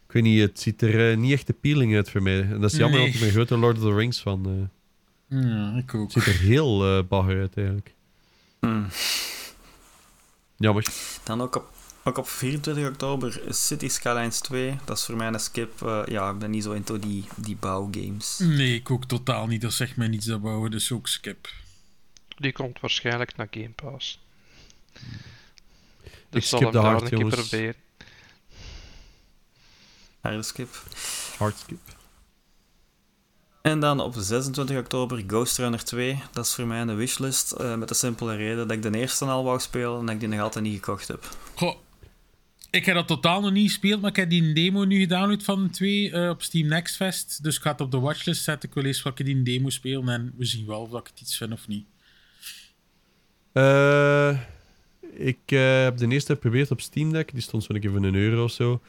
ik 0.06 0.12
weet 0.12 0.22
niet, 0.22 0.40
het 0.40 0.60
ziet 0.60 0.82
er 0.82 1.10
eh, 1.10 1.16
niet 1.16 1.32
echt 1.32 1.48
appealing 1.50 1.94
uit 1.94 2.10
voor 2.10 2.22
mij. 2.22 2.40
En 2.40 2.60
dat 2.60 2.72
is 2.72 2.78
jammer, 2.78 2.98
Nee. 2.98 3.02
want 3.02 3.14
ik 3.14 3.18
ben 3.20 3.28
een 3.28 3.34
grote 3.34 3.56
Lord 3.56 3.76
of 3.76 3.82
the 3.82 3.94
Rings 3.94 4.20
van. 4.20 4.68
eh 5.28 5.38
Ja, 5.40 5.76
ik 5.76 5.94
ook. 5.94 6.12
het 6.14 6.24
ziet 6.24 6.34
er 6.34 6.40
heel 6.40 6.84
eh 6.98 7.04
bagger 7.08 7.40
uit, 7.40 7.56
eigenlijk. 7.56 7.94
Hmm. 8.60 8.86
Jammer. 10.56 10.86
Dan 11.24 11.40
ook 11.40 11.56
op, 11.56 11.70
ook 12.04 12.18
op 12.18 12.28
24 12.28 12.86
oktober 12.88 13.40
City 13.48 13.88
Skylines 13.88 14.40
2. 14.40 14.76
Dat 14.84 14.96
is 14.98 15.04
voor 15.04 15.16
mij 15.16 15.26
een 15.26 15.40
skip. 15.40 15.78
ja, 16.08 16.30
ik 16.30 16.38
ben 16.38 16.50
niet 16.50 16.62
zo 16.62 16.72
into 16.72 16.98
die, 16.98 17.24
die 17.36 17.56
bouwgames. 17.56 18.38
Nee, 18.38 18.74
ik 18.74 18.90
ook 18.90 19.04
totaal 19.04 19.46
niet. 19.46 19.60
Dat 19.60 19.72
zegt 19.72 19.96
mij 19.96 20.08
niets 20.08 20.26
dat 20.26 20.42
bouwen, 20.42 20.70
dus 20.70 20.92
ook 20.92 21.08
skip. 21.08 21.48
Die 22.38 22.52
komt 22.52 22.80
waarschijnlijk 22.80 23.36
naar 23.36 23.48
Game 23.50 23.68
Pass. 23.70 24.20
Ik 26.30 26.42
zal 26.44 26.58
skip 26.58 26.60
hem 26.60 26.70
de 26.70 26.72
daar 26.72 26.84
hard, 26.90 27.02
een 27.02 27.08
keer 27.08 27.18
jongens. 27.18 27.48
proberen. 27.48 27.74
Harde 30.26 30.42
skip. 30.42 30.82
Hardskip. 31.38 31.78
En 33.62 33.80
dan 33.80 34.00
op 34.00 34.14
26 34.16 34.78
oktober 34.78 35.24
Ghost 35.26 35.58
Runner 35.58 35.84
2. 35.84 36.22
Dat 36.32 36.44
is 36.44 36.54
voor 36.54 36.66
mij 36.66 36.80
een 36.80 36.96
wishlist. 36.96 37.52
eh, 37.52 37.76
met 37.76 37.88
de 37.88 37.94
simpele 37.94 38.36
reden 38.36 38.68
dat 38.68 38.70
ik 38.76 38.82
de 38.82 38.98
eerste 38.98 39.24
al 39.24 39.44
wou 39.44 39.60
spelen 39.60 39.98
en 39.98 40.06
dat 40.06 40.14
ik 40.14 40.20
die 40.20 40.28
nog 40.28 40.40
altijd 40.40 40.64
niet 40.64 40.74
gekocht 40.74 41.08
heb. 41.08 41.28
Goh, 41.54 41.76
ik 42.70 42.84
heb 42.84 42.94
dat 42.94 43.06
totaal 43.06 43.40
nog 43.40 43.52
niet 43.52 43.68
gespeeld, 43.68 44.00
maar 44.00 44.10
ik 44.10 44.16
heb 44.16 44.30
die 44.30 44.52
demo 44.52 44.84
nu 44.84 45.00
gedownload 45.00 45.42
van 45.42 45.62
de 45.62 45.70
twee 45.70 46.10
eh, 46.10 46.28
op 46.28 46.42
Steam 46.42 46.68
Next 46.68 46.96
Fest. 46.96 47.42
Dus 47.42 47.56
ik 47.56 47.62
ga 47.62 47.70
het 47.70 47.80
op 47.80 47.90
de 47.90 47.98
watchlist 47.98 48.42
zetten. 48.42 48.68
Ik 48.68 48.74
wil 48.74 48.84
eens 48.84 49.02
welke 49.02 49.22
die 49.22 49.42
demo 49.42 49.70
spelen 49.70 50.08
en 50.08 50.34
we 50.36 50.44
zien 50.44 50.66
wel 50.66 50.80
of 50.80 50.90
dat 50.90 51.00
ik 51.00 51.06
het 51.06 51.20
iets 51.20 51.36
vind 51.36 51.52
of 51.52 51.68
niet. 51.68 51.86
Eh, 53.52 54.40
ik 55.16 55.38
eh, 55.46 55.82
heb 55.82 55.96
de 55.96 56.08
eerste 56.08 56.32
geprobeerd 56.32 56.70
op 56.70 56.80
Steam 56.80 57.12
Deck. 57.12 57.32
Die 57.32 57.42
stond 57.42 57.64
zo'n 57.64 57.80
keer 57.80 57.90
voor 57.90 58.04
een 58.04 58.14
euro 58.14 58.44
of 58.44 58.52
zo. 58.52 58.80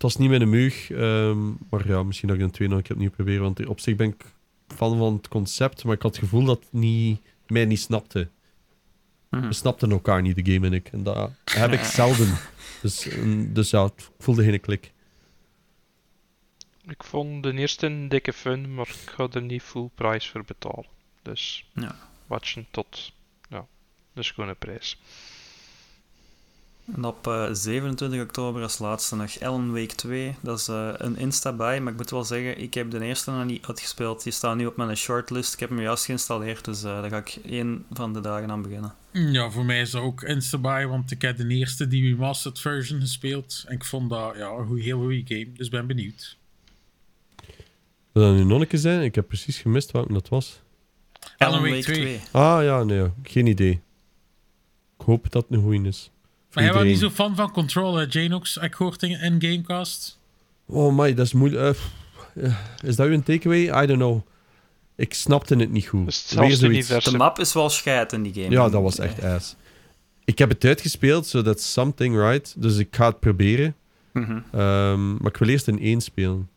Het 0.00 0.12
was 0.12 0.16
niet 0.16 0.28
mijn 0.30 0.48
mug. 0.48 0.90
ehm, 0.90 1.48
maar 1.70 1.88
ja, 1.88 2.02
misschien 2.02 2.28
dat 2.28 2.36
ik 2.36 2.42
een 2.42 2.50
twee 2.50 2.68
nog 2.68 2.76
een 2.76 2.82
keer 2.82 2.92
opnieuw 2.94 3.10
probeer. 3.10 3.40
Want 3.40 3.66
op 3.66 3.80
zich 3.80 3.96
ben 3.96 4.08
ik 4.08 4.24
fan 4.68 4.98
van 4.98 5.12
het 5.14 5.28
concept. 5.28 5.84
Maar 5.84 5.94
ik 5.94 6.02
had 6.02 6.10
het 6.10 6.20
gevoel 6.24 6.44
dat 6.44 6.58
het 6.60 6.72
niet, 6.72 7.20
mij 7.46 7.64
niet 7.64 7.80
snapte. 7.80 8.28
Mhm. 9.30 9.46
We 9.46 9.52
snapten 9.52 9.90
elkaar 9.90 10.22
niet, 10.22 10.44
de 10.44 10.52
game 10.52 10.66
en 10.66 10.72
ik. 10.72 10.88
En 10.88 11.02
dat 11.02 11.30
heb 11.44 11.72
ik 11.72 11.80
zelden. 11.84 12.38
Dus, 12.82 13.08
mm, 13.16 13.52
dus 13.52 13.70
ja, 13.70 13.84
het 13.84 14.10
voelde 14.18 14.44
geen 14.44 14.60
klik. 14.60 14.92
Ik 16.88 17.04
vond 17.04 17.42
de 17.42 17.52
eerste 17.52 17.86
een 17.86 18.08
dikke 18.08 18.32
fun, 18.32 18.74
maar 18.74 18.88
ik 18.88 19.10
ga 19.10 19.28
er 19.32 19.42
niet 19.42 19.62
full 19.62 19.90
prijs 19.94 20.28
voor 20.28 20.44
betalen. 20.44 20.86
Dus 21.22 21.70
Ja. 21.74 21.96
watchen 22.26 22.66
tot 22.70 23.12
ja, 23.48 23.66
de 24.12 24.22
schone 24.22 24.54
prijs. 24.54 25.00
En 26.94 27.04
op 27.04 27.26
eh, 27.26 27.48
27 27.52 28.20
oktober 28.22 28.62
als 28.62 28.78
laatste 28.78 29.16
nog 29.16 29.34
Ellen 29.34 29.72
Week 29.72 29.92
2. 29.92 30.34
Dat 30.40 30.58
is 30.58 30.68
eh, 30.68 30.90
een 30.96 31.16
Insta-buy, 31.16 31.78
maar 31.78 31.92
ik 31.92 31.98
moet 31.98 32.10
wel 32.10 32.24
zeggen, 32.24 32.58
ik 32.58 32.74
heb 32.74 32.90
de 32.90 33.00
eerste 33.00 33.30
nog 33.30 33.44
niet 33.44 33.66
uitgespeeld. 33.66 34.22
Die 34.22 34.32
staat 34.32 34.56
nu 34.56 34.66
op 34.66 34.76
mijn 34.76 34.96
shortlist. 34.96 35.52
Ik 35.52 35.60
heb 35.60 35.68
hem 35.68 35.80
juist 35.80 36.04
geïnstalleerd, 36.04 36.64
dus 36.64 36.82
eh, 36.82 37.00
daar 37.00 37.10
ga 37.10 37.16
ik 37.16 37.38
één 37.44 37.84
van 37.92 38.12
de 38.12 38.20
dagen 38.20 38.50
aan 38.50 38.62
beginnen. 38.62 38.94
Ja, 39.12 39.50
voor 39.50 39.64
mij 39.64 39.80
is 39.80 39.90
dat 39.90 40.02
ook 40.02 40.22
Instabuy, 40.22 40.86
want 40.86 41.10
ik 41.10 41.22
heb 41.22 41.36
de 41.36 41.48
eerste 41.48 41.88
die 41.88 42.02
remastered 42.02 42.60
version 42.60 43.00
gespeeld. 43.00 43.64
En 43.66 43.74
ik 43.74 43.84
vond 43.84 44.10
dat 44.10 44.36
ja, 44.36 44.48
een 44.48 44.78
heel 44.78 44.98
goede 44.98 45.22
game, 45.24 45.52
dus 45.52 45.68
ben 45.68 45.86
benieuwd. 45.86 46.38
Wil 48.12 48.22
dat 48.22 48.34
nu 48.34 48.44
nog 48.44 48.60
een 48.60 48.66
keer 48.66 48.78
zijn? 48.78 49.02
Ik 49.02 49.14
heb 49.14 49.26
precies 49.28 49.58
gemist 49.58 49.90
welke 49.90 50.12
dat 50.12 50.28
was. 50.28 50.60
Alan 51.36 51.62
Wake 51.62 51.80
2. 51.80 52.20
Ah 52.30 52.62
ja, 52.62 52.82
nee, 52.82 53.10
geen 53.22 53.46
idee. 53.46 53.80
Ik 54.98 55.06
hoop 55.06 55.30
dat 55.30 55.42
het 55.42 55.52
een 55.52 55.62
goeie 55.62 55.86
is. 55.86 56.10
Maar 56.52 56.64
jij 56.64 56.72
was 56.72 56.82
niet 56.82 56.98
zo 56.98 57.10
fan 57.10 57.36
van 57.36 57.50
Control, 57.50 57.94
hè, 57.96 58.06
Janox? 58.08 58.56
Ik 58.56 58.74
hoorde 58.74 59.08
in 59.08 59.20
in 59.20 59.42
Gamecast. 59.42 60.18
Oh 60.66 60.96
my, 60.98 61.14
dat 61.14 61.26
is 61.26 61.32
moeilijk. 61.32 61.76
eh, 62.34 62.44
eh, 62.44 62.54
is 62.84 62.96
dat 62.96 63.06
uw 63.06 63.22
takeaway? 63.22 63.82
I 63.82 63.86
don't 63.86 63.98
know. 64.00 64.20
Ik 64.96 65.14
snapte 65.14 65.56
het 65.56 65.70
niet 65.70 65.86
goed. 65.86 66.24
Het 66.28 66.62
universum. 66.62 67.12
De 67.12 67.18
map 67.18 67.38
is 67.38 67.52
wel 67.52 67.70
scheid 67.70 68.12
in 68.12 68.22
die 68.22 68.32
game. 68.32 68.50
Ja, 68.50 68.68
dat 68.68 68.82
was 68.82 68.98
echt 68.98 69.22
ass. 69.22 69.56
Ik 70.24 70.38
heb 70.38 70.48
het 70.48 70.64
uitgespeeld, 70.64 71.26
so 71.26 71.42
that's 71.42 71.72
something 71.72 72.16
right. 72.16 72.54
Dus 72.56 72.76
ik 72.76 72.96
ga 72.96 73.06
het 73.06 73.20
proberen. 73.20 73.74
Mhm. 74.12 74.40
Ehm, 74.52 75.12
maar 75.16 75.30
ik 75.30 75.36
wil 75.36 75.48
eerst 75.48 75.68
in 75.68 75.80
één 75.80 76.00
spelen. 76.00 76.48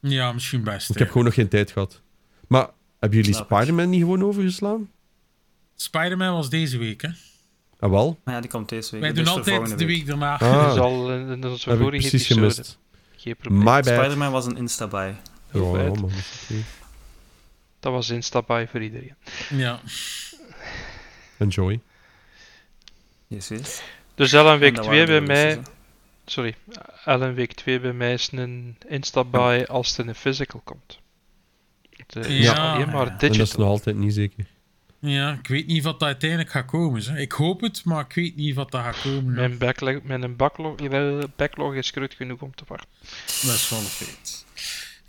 Ja, 0.00 0.32
misschien 0.32 0.62
best. 0.64 0.90
Ik 0.90 0.94
hè. 0.94 1.00
heb 1.00 1.08
gewoon 1.10 1.24
nog 1.24 1.34
geen 1.34 1.48
tijd 1.48 1.70
gehad. 1.70 2.00
Maar 2.48 2.70
hebben 2.98 3.18
jullie 3.18 3.34
Snap 3.34 3.50
ik. 3.50 3.56
Spider-Man 3.56 3.90
niet 3.90 4.00
gewoon 4.00 4.24
overgeslaan? 4.24 4.90
Spider-Man 5.74 6.32
was 6.34 6.50
deze 6.50 6.78
week, 6.78 7.02
hè? 7.02 7.08
Ah, 7.82 7.90
wel? 7.90 8.18
Maar 8.24 8.34
ja, 8.34 8.40
die 8.40 8.50
komt 8.50 8.68
deze 8.68 8.90
week. 8.90 9.00
Wij 9.00 9.12
dus 9.12 9.18
doen 9.18 9.26
voor 9.26 9.36
altijd 9.36 9.56
volgende 9.56 9.84
de 9.84 9.86
week 9.92 10.06
daarna. 10.06 10.38
Ah, 10.38 10.62
Dat 10.64 10.72
is 10.74 10.78
al 10.80 11.12
in 11.12 11.28
in 11.28 11.44
onze 11.44 11.68
heb 11.68 11.78
ik 11.78 11.82
vorige 11.84 12.08
precies 12.08 12.12
episode. 12.30 12.40
gemist. 12.54 12.78
Geen 13.16 13.36
probleem. 13.36 13.58
My 13.62 13.64
bad. 13.64 13.86
Spider-Man 13.86 14.32
was 14.32 14.46
een 14.46 14.56
Insta-buy. 14.56 15.14
Ja, 15.52 15.60
man, 15.60 16.10
dat 17.80 17.92
was 17.92 18.10
Insta-buy 18.10 18.68
voor 18.68 18.82
iedereen. 18.82 19.14
Ja. 19.50 19.80
Enjoy. 21.38 21.80
Yes, 23.26 23.48
yes. 23.48 23.82
Dus 24.14 24.32
Ellen 24.32 24.52
En 24.52 24.58
Week 24.58 24.74
dat 24.74 24.84
2 24.84 24.98
waren 25.06 25.24
bij 25.26 25.34
mij... 25.36 25.44
releases, 25.48 25.72
Sorry. 26.24 26.54
Ellen 27.04 27.34
Week 27.34 27.52
2 27.52 27.80
bij 27.80 27.92
mij 27.92 28.12
is 28.12 28.28
een 28.32 28.76
Insta-buy 28.88 29.62
als 29.68 29.88
het 29.88 29.98
in 29.98 30.08
een 30.08 30.14
physical 30.14 30.60
komt. 30.64 30.98
Het 31.90 32.16
eh, 32.16 32.38
is 32.38 32.44
Ja. 32.44 32.72
alleen 32.72 32.90
maar 32.90 33.06
En 33.06 33.12
En 33.12 33.18
dat 33.18 33.22
is 33.30 33.36
digital. 33.36 33.60
nog 33.60 33.68
altijd 33.68 33.96
niet 33.96 34.14
zeker. 34.14 34.46
Ja, 35.10 35.32
ik 35.32 35.46
weet 35.46 35.66
niet 35.66 35.82
wat 35.82 35.98
dat 36.00 36.08
uiteindelijk 36.08 36.50
gaat 36.50 36.66
komen. 36.66 37.02
Hè. 37.02 37.18
Ik 37.18 37.32
hoop 37.32 37.60
het, 37.60 37.84
maar 37.84 38.04
ik 38.04 38.12
weet 38.14 38.36
niet 38.36 38.54
wat 38.54 38.70
dat 38.70 38.82
gaat 38.82 39.00
komen. 39.00 39.34
Mijn 39.34 39.58
backlog, 39.58 40.02
mijn 40.02 40.36
backlog, 40.36 40.74
backlog 41.36 41.74
is 41.74 41.90
groot 41.90 42.14
genoeg 42.14 42.40
om 42.40 42.54
te 42.54 42.64
wachten. 42.66 42.88
Dat 43.42 43.54
is 43.54 43.68
wel 43.70 43.78
een 43.78 43.84
feit. 43.84 44.44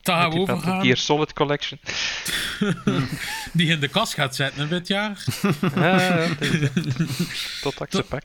Dan 0.01 0.15
gaan 0.15 0.31
we 0.31 0.39
overgaan. 0.39 0.95
Solid 0.95 1.33
Collection. 1.33 1.80
Die 3.53 3.67
in 3.67 3.80
de 3.80 3.88
kast 3.88 4.13
gaat 4.13 4.35
zetten 4.35 4.69
dit 4.69 4.88
jaar. 4.88 5.23
Ja, 5.75 6.01
ja, 6.01 6.27
Tot 7.61 7.77
dat 7.77 7.81
ik 7.81 7.91
ze 7.91 8.03
pak. 8.09 8.23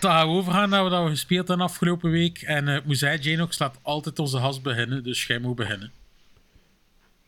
Dan 0.00 0.10
gaan 0.10 0.26
we 0.26 0.32
overgaan 0.32 0.68
naar 0.68 0.88
wat 0.88 1.04
we 1.04 1.10
gespeeld 1.10 1.48
hebben 1.48 1.66
afgelopen 1.66 2.10
week. 2.10 2.42
En 2.42 2.68
eh, 2.68 2.74
ik 2.74 2.84
moet 2.84 2.98
zeggen, 2.98 3.20
Janox 3.20 3.58
laat 3.58 3.78
altijd 3.82 4.18
onze 4.18 4.38
gast 4.38 4.62
beginnen, 4.62 5.02
dus 5.02 5.26
jij 5.26 5.38
moet 5.38 5.56
beginnen. 5.56 5.92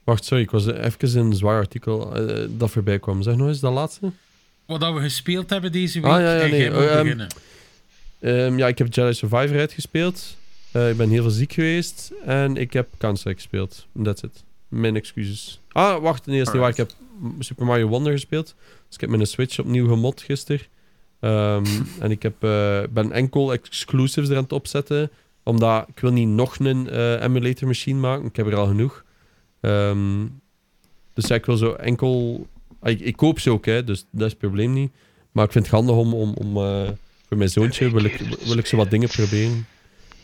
Wacht, 0.05 0.25
sorry, 0.25 0.43
ik 0.43 0.51
was 0.51 0.67
even 0.67 1.19
in 1.21 1.27
een 1.27 1.35
zwaar 1.35 1.59
artikel 1.59 2.17
eh, 2.17 2.49
dat 2.51 2.71
voorbij 2.71 2.99
kwam. 2.99 3.23
Zeg 3.23 3.37
nog 3.37 3.49
eens 3.49 3.61
dat 3.61 3.73
laatste. 3.73 4.11
Wat 4.67 4.81
dat 4.81 4.95
we 4.95 5.01
gespeeld 5.01 5.51
hebben 5.51 5.73
deze 5.73 6.01
week, 6.01 6.11
Ah, 6.11 6.21
ja, 6.21 6.35
ja, 6.35 6.47
nee, 6.47 6.71
eh, 6.71 6.95
ehm, 6.95 7.03
beginnen. 7.03 7.29
Ehm, 8.21 8.59
ja, 8.59 8.67
ik 8.67 8.79
heb 8.79 8.95
Jedi 8.95 9.15
Survivor 9.15 9.59
uitgespeeld. 9.59 10.37
Eh, 10.73 10.91
ik 10.91 10.97
ben 10.97 11.11
heel 11.11 11.23
veel 11.23 11.31
ziek 11.31 11.53
geweest. 11.53 12.13
En 12.25 12.57
ik 12.57 12.73
heb 12.73 12.89
Counter 12.99 13.35
gespeeld. 13.35 13.87
That's 14.03 14.23
it. 14.23 14.43
Mijn 14.69 14.97
excuses. 14.97 15.61
Ah, 15.73 16.03
wacht, 16.03 16.27
nee, 16.27 16.39
dat 16.39 16.47
is 16.47 16.53
niet 16.53 16.63
waar. 16.63 16.71
Ik 16.71 16.77
heb 16.77 16.91
Super 17.39 17.67
Mario 17.67 17.87
Wonder 17.87 18.13
gespeeld. 18.13 18.55
Dus 18.87 18.95
ik 18.95 19.01
heb 19.01 19.11
mijn 19.11 19.27
Switch 19.27 19.59
opnieuw 19.59 19.89
gemod 19.89 20.23
gisteren. 20.23 20.61
Ehm, 21.21 21.65
en 22.05 22.11
ik 22.11 22.23
heb, 22.23 22.35
eh, 22.43 22.81
ben 22.91 23.13
enkel 23.13 23.53
exclusives 23.53 24.29
er 24.29 24.37
aan 24.37 24.43
het 24.43 24.53
opzetten. 24.53 25.11
Omdat 25.43 25.89
ik 25.89 26.01
wil 26.01 26.13
niet 26.13 26.29
nog 26.29 26.59
een 26.59 26.89
eh, 26.89 27.23
emulator 27.23 27.67
machine 27.67 28.01
maken. 28.01 28.27
Ik 28.27 28.37
heb 28.37 28.47
er 28.47 28.57
al 28.57 28.67
genoeg. 28.67 29.05
Ehm, 29.63 30.27
dus 31.15 31.27
ja, 31.27 31.35
ik 31.35 31.47
wil 31.47 31.57
zo 31.57 31.73
enkel... 31.73 32.47
ah, 32.81 32.91
Ik, 32.91 33.01
ik 33.01 33.17
koop 33.17 33.41
ze 33.41 33.51
ook, 33.51 33.67
hè, 33.67 33.85
dus 33.85 34.07
dat 34.11 34.21
is 34.25 34.31
het 34.31 34.39
probleem 34.39 34.73
niet. 34.73 34.93
Maar 35.33 35.45
ik 35.45 35.53
vind 35.53 35.65
het 35.65 35.75
handig 35.75 35.95
om... 35.97 36.15
om, 36.15 36.35
om 36.35 36.57
eh, 36.57 36.89
voor 37.29 37.37
mijn 37.37 37.51
zoontje 37.51 37.91
wil 37.91 38.05
ik, 38.05 38.19
wil 38.45 38.59
ik 38.59 38.67
zo 38.67 38.77
wat 38.77 38.91
dingen 38.91 39.09
proberen. 39.09 39.67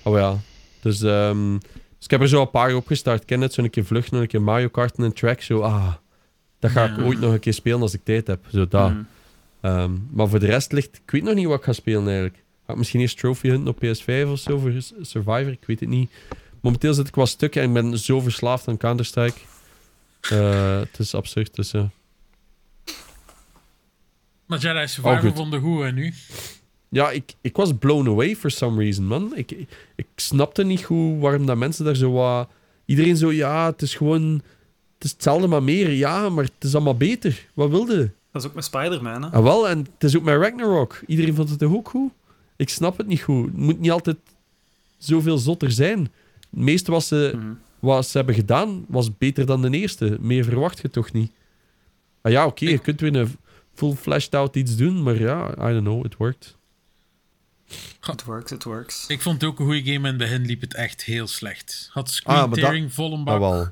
Oh 0.03 0.17
ja. 0.17 0.37
Dus, 0.81 1.03
ehm, 1.03 1.53
dus 1.97 2.05
ik 2.05 2.11
heb 2.11 2.21
er 2.21 2.29
zo 2.29 2.41
een 2.41 2.51
paar 2.51 2.75
opgestart. 2.75 3.21
Ik 3.21 3.27
ken 3.27 3.41
het, 3.41 3.53
zo 3.53 3.63
een 3.63 3.71
keer 3.71 3.85
vlucht, 3.85 4.11
nog 4.11 4.21
een 4.21 4.27
keer 4.27 4.43
Mario 4.43 4.69
Kart 4.69 4.97
en 4.97 5.05
een 5.05 5.13
track. 5.13 5.41
Zo, 5.41 5.61
ah, 5.61 5.93
dat 6.59 6.71
ga 6.71 6.85
ik 6.85 6.99
ooit 7.05 7.21
nog 7.21 7.33
een 7.33 7.41
keer 7.41 7.55
spelen 7.55 7.81
als 7.81 7.95
ik 7.95 8.05
tijd 8.05 8.27
heb. 8.27 8.45
Zo 8.53 8.69
dat. 8.69 8.91
Mm. 8.91 9.07
Ehm, 9.61 9.93
maar 10.11 10.29
voor 10.29 10.39
de 10.39 10.47
rest 10.47 10.73
ligt... 10.73 11.01
Ik 11.05 11.11
weet 11.11 11.23
nog 11.23 11.35
niet 11.35 11.47
wat 11.47 11.59
ik 11.59 11.65
ga 11.65 11.73
spelen 11.73 12.07
eigenlijk. 12.07 12.37
Ga 12.67 12.73
ik 12.73 12.79
misschien 12.79 13.01
eerst 13.01 13.19
Trophy 13.19 13.49
Hunt 13.49 13.69
op 13.69 13.77
PS5 13.85 14.27
of 14.31 14.39
zo 14.39 14.59
voor 14.59 14.73
Survivor? 15.01 15.49
Ik 15.49 15.65
weet 15.67 15.81
het 15.81 15.89
niet. 15.89 16.11
Momenteel 16.61 16.95
zit 16.95 17.09
ik 17.09 17.15
wel 17.15 17.27
stukken 17.27 17.63
en 17.63 17.69
ik 17.69 17.75
ben 17.75 17.99
zo 17.99 18.21
verslaafd 18.21 18.69
aan 18.69 18.77
Counter-Strike. 18.77 19.39
Eh, 20.21 20.79
het 20.79 20.99
is 20.99 21.15
absurd, 21.15 21.55
dus 21.55 21.71
ja. 21.71 21.91
Maar 24.47 24.59
Jedi 24.59 24.89
Survivor 24.89 25.33
vond 25.35 25.51
de 25.51 25.59
goed, 25.59 25.83
hè, 25.83 25.93
nu? 25.93 26.15
Ja, 26.89 27.11
ik, 27.11 27.35
ik 27.41 27.57
was 27.57 27.73
blown 27.79 28.09
away 28.09 28.37
for 28.37 28.51
some 28.51 28.83
reason, 28.83 29.05
man. 29.05 29.37
Ik, 29.37 29.67
ik 29.95 30.07
snapte 30.17 30.65
niet 30.65 30.85
goed 30.85 31.21
waarom 31.21 31.47
dat 31.47 31.57
mensen 31.57 31.85
daar 31.85 31.97
zo 31.97 32.13
wat... 32.13 32.49
Iedereen 32.85 33.17
zo, 33.17 33.33
ja, 33.33 33.67
het 33.67 33.83
is 33.83 33.95
gewoon... 33.95 34.43
Het 34.95 35.05
is 35.07 35.11
hetzelfde 35.11 35.47
maar 35.47 35.63
meer. 35.63 35.91
Ja, 35.91 36.29
maar 36.29 36.45
het 36.45 36.53
is 36.65 36.75
allemaal 36.75 36.97
beter. 36.97 37.47
Wat 37.55 37.71
wilde? 37.71 38.11
Dat 38.33 38.43
is 38.43 38.49
ook 38.49 38.55
met 38.55 38.65
Spider-Man, 38.65 39.23
hè? 39.23 39.31
Ah, 39.31 39.43
wel, 39.43 39.69
en 39.69 39.79
het 39.79 40.05
is 40.05 40.17
ook 40.17 40.23
met 40.23 40.41
Ragnarok. 40.41 41.01
Iedereen 41.07 41.35
vond 41.35 41.51
het 41.51 41.63
ook 41.63 41.89
goed? 41.89 42.13
Ik 42.57 42.69
snap 42.69 42.99
het 42.99 43.07
niet 43.07 43.23
goed. 43.23 43.47
Het 43.47 43.57
moet 43.57 43.81
niet 43.81 43.91
altijd 43.91 44.17
zoveel 44.99 45.39
zotter 45.39 45.71
zijn. 45.73 46.13
Het 46.51 46.61
meeste 46.61 46.91
wat 46.91 47.05
ze, 47.05 47.33
Mhm. 47.37 47.53
wat 47.79 48.07
ze 48.09 48.17
hebben 48.17 48.35
gedaan, 48.35 48.85
was 48.89 49.17
beter 49.19 49.47
dan 49.47 49.63
de 49.63 49.71
eerste. 49.71 50.17
Meer 50.21 50.45
verwacht 50.45 50.81
je 50.81 50.91
toch 50.91 51.13
niet? 51.13 51.33
Ah 52.23 52.33
ja, 52.33 52.47
oké, 52.47 52.65
je 52.65 52.79
kunt 52.79 53.01
weer 53.01 53.17
een 53.17 53.37
full 53.75 53.95
fleshed 53.95 54.35
out 54.35 54.57
iets 54.57 54.77
doen, 54.77 55.03
maar 55.03 55.19
ja, 55.21 55.51
I 55.53 55.73
don't 55.73 55.81
know, 55.81 56.05
it 56.05 56.17
worked. 56.17 56.57
It 58.13 58.25
works, 58.25 58.53
it 58.53 58.65
works. 58.65 59.05
Ik 59.09 59.23
vond 59.23 59.41
het 59.41 59.51
ook 59.51 59.59
een 59.59 59.65
goede 59.67 59.83
game 59.93 59.95
en 59.95 60.03
in 60.03 60.05
het 60.05 60.17
begin 60.17 60.47
liep 60.47 60.61
het 60.61 60.75
echt 60.75 61.03
heel 61.05 61.27
slecht. 61.27 61.89
Had 61.93 62.07
Ah, 62.07 62.13
screen 62.13 62.37
dat- 62.51 62.55
tearing 62.55 62.93
vol 62.93 63.13
een 63.13 63.25
bak. 63.25 63.35
Ah, 63.35 63.41
wel. 63.41 63.69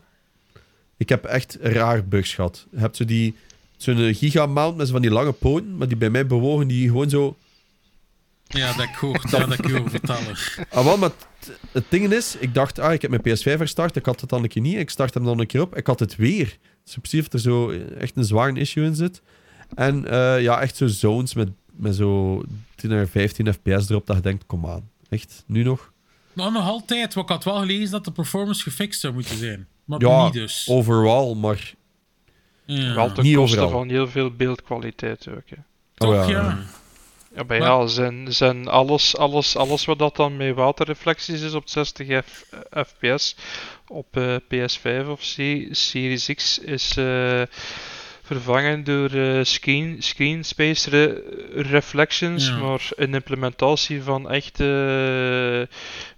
Ik 0.97 1.09
heb 1.09 1.25
echt 1.25 1.59
raar 1.61 2.05
bugs 2.09 2.35
gehad. 2.35 2.67
Je 2.71 2.79
hebt 2.79 2.97
zo 2.97 3.05
die, 3.05 3.35
zo'n 3.77 4.15
gigamount 4.15 4.77
met 4.77 4.87
zo 4.87 4.93
van 4.93 5.03
die 5.03 5.11
lange 5.11 5.33
poten, 5.33 5.77
maar 5.77 5.89
die 5.89 5.97
bij 5.97 6.11
mij 6.11 6.27
bewogen, 6.27 6.67
die 6.69 6.87
gewoon 6.89 7.11
zo... 7.11 7.37
Ja, 8.47 8.73
dat 8.73 8.85
ik 8.89 8.95
hoort, 8.95 9.31
ja, 9.31 9.47
dat 9.47 9.59
ik 9.59 9.67
je 9.67 9.79
over 9.79 9.91
vertellen. 9.91 10.37
Ah, 10.71 10.85
wel, 10.85 10.97
maar 10.97 11.11
het, 11.47 11.59
het 11.73 11.85
ding 11.89 12.13
is, 12.13 12.37
ik 12.37 12.55
dacht, 12.55 12.79
ah, 12.79 12.93
ik 12.93 13.03
heb 13.03 13.11
mijn 13.11 13.23
PS5 13.39 13.43
herstart, 13.43 13.97
ik 13.97 14.07
had 14.07 14.21
het 14.21 14.31
dan 14.31 14.43
een 14.43 14.49
keer 14.49 14.63
niet, 14.63 14.77
ik 14.77 14.91
start 14.91 15.15
hem 15.15 15.25
dan 15.25 15.39
een 15.41 15.47
keer 15.47 15.61
op, 15.61 15.77
ik 15.77 15.87
had 15.87 16.01
het 16.01 16.17
weer. 16.17 16.59
Dus 16.85 16.97
precies 16.97 17.21
of 17.27 17.33
er 17.33 17.39
zo 17.41 17.71
echt 17.99 18.17
een 18.17 18.25
zwaar 18.25 18.57
issue 18.57 18.85
in 18.85 18.95
zit. 18.95 19.23
En 19.75 20.09
eh, 20.11 20.43
ja, 20.43 20.61
echt 20.61 20.77
zo 20.77 20.87
zones 20.87 21.35
met, 21.35 21.49
met 21.73 21.95
zo 21.95 22.43
10 22.75 22.91
naar 22.91 23.07
15 23.09 23.53
fps 23.53 23.89
erop, 23.91 24.07
dat 24.07 24.17
je 24.17 24.23
denkt, 24.23 24.47
kom 24.47 24.67
aan, 24.67 24.91
echt, 25.09 25.45
nu 25.47 25.63
nog? 25.63 25.93
Nou, 26.33 26.53
nog 26.53 26.65
altijd. 26.69 27.15
Want 27.15 27.27
ik 27.29 27.35
had 27.35 27.45
wel 27.45 27.59
gelezen 27.59 27.91
dat 27.91 28.05
de 28.05 28.11
performance 28.13 28.63
gefixt 28.63 29.01
zou 29.01 29.15
moeten 29.15 29.37
zijn. 29.37 29.67
Maar 29.85 30.01
Ja, 30.01 30.25
niet 30.25 30.33
dus. 30.33 30.67
overal, 30.71 31.35
maar... 31.35 31.75
Ja. 32.65 32.95
Wel 32.95 33.13
ten 33.13 33.25
Niet 33.25 33.37
koste 33.37 33.61
overal. 33.61 33.79
van 33.79 33.89
heel 33.89 34.09
veel 34.09 34.31
beeldkwaliteit 34.31 35.29
ook. 35.29 35.43
Hè. 35.47 35.57
Toch, 35.95 36.09
Oh, 36.23 36.29
ja. 36.29 36.41
Ja, 36.41 36.59
Maar- 37.47 37.57
ja, 37.61 37.87
zijn, 37.87 38.33
zijn 38.33 38.69
alles, 38.69 39.17
alles, 39.17 39.57
alles 39.57 39.85
wat 39.85 39.99
dat 39.99 40.17
dan 40.17 40.37
met 40.37 40.55
waterreflecties 40.55 41.41
is 41.41 41.55
op 41.55 41.69
60 41.69 42.25
F- 42.25 42.45
fps 42.87 43.37
op 43.89 44.17
eh, 44.17 44.37
PS5 44.37 45.07
of 45.09 45.21
C- 45.21 45.69
Series 45.71 46.35
X 46.35 46.59
is 46.59 46.97
eh, 46.97 47.43
vervangen 48.23 48.85
door 48.85 49.11
eh, 49.11 49.39
screen, 49.43 50.03
screen 50.03 50.45
space 50.45 50.91
re- 50.91 51.23
reflections, 51.63 52.47
Ja. 52.49 52.57
maar 52.57 52.89
een 52.97 53.15
implementatie 53.15 54.03
van 54.03 54.31
echt, 54.31 54.61
eh, 54.61 54.67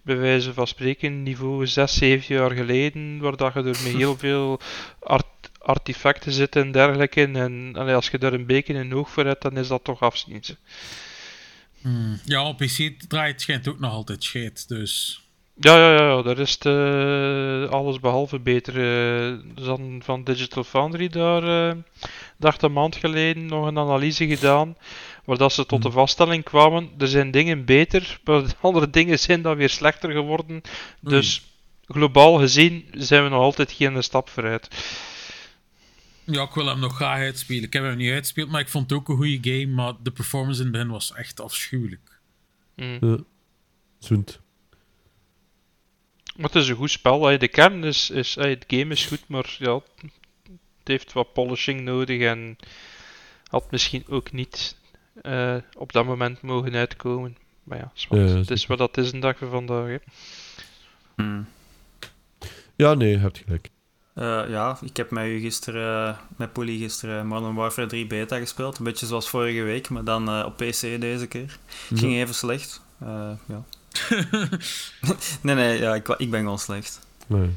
bij 0.03 0.17
wijze 0.17 0.53
van 0.55 0.67
spreken, 0.67 1.23
niveau 1.23 1.67
6, 1.67 1.95
7 1.97 2.35
jaar 2.35 2.51
geleden, 2.51 3.19
waar 3.21 3.37
dat 3.37 3.53
je 3.55 3.59
er 3.61 3.65
met 3.67 3.79
heel 3.97 4.17
veel 4.27 4.61
art 5.01 5.27
artefacten 5.59 6.33
zitten 6.33 6.63
en 6.63 6.73
dergelijke. 6.73 7.23
En 7.23 7.75
als 7.77 8.09
je 8.09 8.19
daar 8.19 8.33
een 8.33 8.47
beetje 8.47 8.75
een 8.75 8.95
oog 8.95 9.11
voor 9.11 9.25
hebt, 9.25 9.43
dan 9.43 9.57
is 9.57 9.69
dat 9.69 9.85
toch 9.85 10.01
afzien. 10.01 10.43
Hmm. 11.83 12.19
Ja, 12.25 12.49
op 12.49 12.57
PC 12.57 12.91
draait 13.09 13.41
schijnt 13.41 13.69
ook 13.69 13.79
nog 13.79 13.93
altijd 13.93 14.25
scheet. 14.25 14.69
Dus 14.69 15.21
Ja, 15.61 15.77
ja, 15.77 15.93
ja, 15.93 16.09
ja, 16.17 16.23
daar 16.23 16.39
is 16.39 16.59
eh, 16.59 17.71
alles 17.71 18.01
behalve 18.01 18.39
beter. 18.39 18.75
eh, 18.75 19.39
dan 19.65 20.01
van 20.05 20.25
Digital 20.25 20.65
Foundry 20.65 21.09
daar, 21.09 21.69
eh 21.71 21.77
dacht 22.37 22.63
een 22.63 22.73
maand 22.73 22.97
geleden, 22.97 23.47
nog 23.47 23.67
een 23.67 23.79
analyse 23.79 24.27
gedaan. 24.27 24.77
Waar 25.25 25.37
dat 25.39 25.53
ze 25.53 25.67
tot 25.67 25.83
de 25.83 25.91
vaststelling 25.91 26.45
kwamen: 26.45 26.91
er 26.99 27.09
zijn 27.09 27.31
dingen 27.31 27.65
beter, 27.65 28.19
maar 28.25 28.43
andere 28.61 28.91
dingen 28.91 29.19
zijn 29.19 29.43
dan 29.43 29.57
weer 29.57 29.69
slechter 29.71 30.11
geworden. 30.13 30.61
Dus 31.01 31.43
globaal 31.87 32.39
gezien 32.39 32.85
zijn 32.93 33.23
we 33.23 33.29
nog 33.29 33.41
altijd 33.41 33.73
geen 33.73 34.03
stap 34.03 34.29
vooruit. 34.29 34.69
Ja, 36.31 36.43
ik 36.43 36.55
wil 36.55 36.67
hem 36.67 36.79
nog 36.79 36.95
graag 36.95 37.19
uitspelen. 37.19 37.63
Ik 37.63 37.73
heb 37.73 37.83
hem 37.83 37.97
niet 37.97 38.13
uitgespeeld, 38.13 38.51
maar 38.51 38.61
ik 38.61 38.69
vond 38.69 38.91
het 38.91 38.99
ook 38.99 39.09
een 39.09 39.17
goede 39.17 39.39
game. 39.51 39.67
Maar 39.67 39.93
de 40.03 40.11
performance 40.11 40.59
in 40.59 40.67
het 40.67 40.73
begin 40.73 40.91
was 40.91 41.13
echt 41.13 41.41
afschuwelijk. 41.41 42.21
Mm. 42.77 43.27
zoent. 43.99 44.41
Maar 46.37 46.47
het 46.47 46.55
is 46.55 46.69
een 46.69 46.77
goed 46.77 46.91
spel. 46.91 47.27
hè. 47.27 47.37
De 47.37 47.49
kern 47.49 47.85
is, 47.85 48.11
is 48.11 48.35
hè, 48.35 48.49
het 48.49 48.65
game 48.67 48.93
is 48.93 49.07
goed, 49.07 49.29
maar 49.29 49.57
ja, 49.59 49.75
het 50.79 50.89
heeft 50.89 51.13
wat 51.13 51.33
polishing 51.33 51.81
nodig 51.81 52.21
en 52.21 52.57
had 53.47 53.71
misschien 53.71 54.05
ook 54.09 54.33
niet 54.33 54.77
eh, 55.23 55.57
op 55.77 55.93
dat 55.93 56.05
moment 56.05 56.43
mogen 56.43 56.75
uitkomen. 56.75 57.37
Maar 57.65 57.79
ja. 57.79 57.93
Ja, 57.95 58.19
het 58.19 58.51
is 58.51 58.67
wat 58.67 58.79
dat 58.79 58.97
is 58.97 59.13
een 59.13 59.21
dag 59.21 59.39
van 59.39 59.51
vandaag. 59.51 59.87
Hè. 59.87 59.97
Hmm. 61.17 61.47
Ja, 62.77 62.95
nee, 62.95 63.11
je 63.11 63.19
hebt 63.19 63.39
gelijk. 63.39 63.71
Eh, 64.19 64.43
ja, 64.49 64.79
ik 64.83 64.97
heb 64.97 65.11
met 65.11 65.27
u 65.27 65.41
gisteren, 65.41 66.09
eh, 66.09 66.19
met 66.37 66.53
Polly 66.53 66.79
gisteren 66.79 67.27
Modern 67.27 67.55
Warfare 67.55 67.87
3 67.87 68.07
beta 68.07 68.39
gespeeld. 68.39 68.79
Een 68.79 68.85
beetje 68.85 69.07
zoals 69.07 69.29
vorige 69.29 69.63
week, 69.63 69.89
maar 69.89 70.05
dan 70.05 70.29
eh, 70.29 70.45
op 70.47 70.57
PC 70.57 70.81
deze 70.81 71.27
keer. 71.27 71.59
Het 71.89 71.99
ging 71.99 72.15
even 72.15 72.35
slecht. 72.35 72.81
Eh, 72.99 73.31
ja. 73.47 73.65
nee, 75.43 75.55
nee, 75.55 75.79
ja, 75.79 75.95
ik, 75.95 76.09
ik 76.09 76.31
ben 76.31 76.41
gewoon 76.41 76.59
slecht. 76.59 77.01
Nee. 77.27 77.51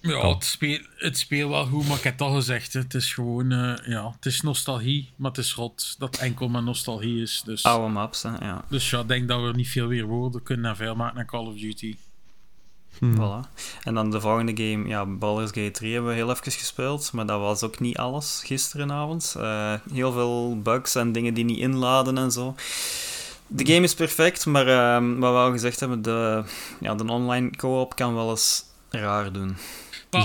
Ja, 0.00 0.28
het, 0.28 0.44
speel, 0.44 0.78
het 0.96 1.18
speelt 1.18 1.50
wel 1.50 1.66
goed, 1.66 1.88
maar 1.88 1.96
ik 1.96 2.02
heb 2.02 2.12
het 2.12 2.22
al 2.22 2.34
gezegd. 2.34 2.72
hè. 2.72 2.80
Het 2.80 2.94
is 2.94 3.14
gewoon, 3.14 3.52
eh, 3.52 3.86
ja, 3.86 4.12
het 4.16 4.26
is 4.26 4.40
nostalgie, 4.40 5.10
maar 5.16 5.30
het 5.30 5.40
is 5.40 5.54
rot 5.54 5.94
dat 5.98 6.18
enkel 6.18 6.48
maar 6.48 6.62
nostalgie 6.62 7.22
is. 7.22 7.42
Dus, 7.44 7.62
Oude 7.62 7.92
maps, 7.92 8.22
hè, 8.22 8.30
ja. 8.30 8.64
dus 8.68 8.90
ja, 8.90 9.00
ik 9.00 9.08
denk 9.08 9.28
dat 9.28 9.42
we 9.42 9.52
niet 9.56 9.68
veel 9.68 9.86
weer 9.86 10.06
woorden 10.06 10.42
kunnen 10.42 10.64
naar 10.64 10.76
veel 10.76 10.94
maken 10.94 11.16
naar 11.16 11.26
Call 11.26 11.46
of 11.46 11.54
Duty. 11.54 11.96
Voilà. 12.94 13.48
En 13.82 13.94
dan 13.94 14.10
de 14.10 14.20
volgende 14.20 14.64
game, 14.64 14.88
ja, 14.88 15.06
Baldur's 15.06 15.50
Gate 15.50 15.70
3 15.70 15.92
hebben 15.92 16.10
we 16.10 16.16
heel 16.16 16.30
even 16.30 16.52
gespeeld, 16.52 17.12
maar 17.12 17.26
dat 17.26 17.40
was 17.40 17.62
ook 17.62 17.80
niet 17.80 17.96
alles 17.96 18.42
gisterenavond. 18.44 19.34
Eh, 19.38 19.74
heel 19.92 20.12
veel 20.12 20.58
bugs 20.62 20.94
en 20.94 21.12
dingen 21.12 21.34
die 21.34 21.44
niet 21.44 21.58
inladen 21.58 22.18
en 22.18 22.32
zo. 22.32 22.54
De 23.46 23.66
game 23.72 23.84
is 23.84 23.94
perfect, 23.94 24.46
maar 24.46 24.66
ehm, 24.66 25.18
wat 25.18 25.32
we 25.32 25.38
al 25.38 25.50
gezegd 25.50 25.80
hebben, 25.80 26.02
de, 26.02 26.44
ja, 26.80 26.94
de 26.94 27.04
online 27.12 27.50
co-op 27.50 27.96
kan 27.96 28.14
wel 28.14 28.30
eens 28.30 28.64
raar 28.90 29.32
doen. 29.32 29.56
Maar 30.10 30.22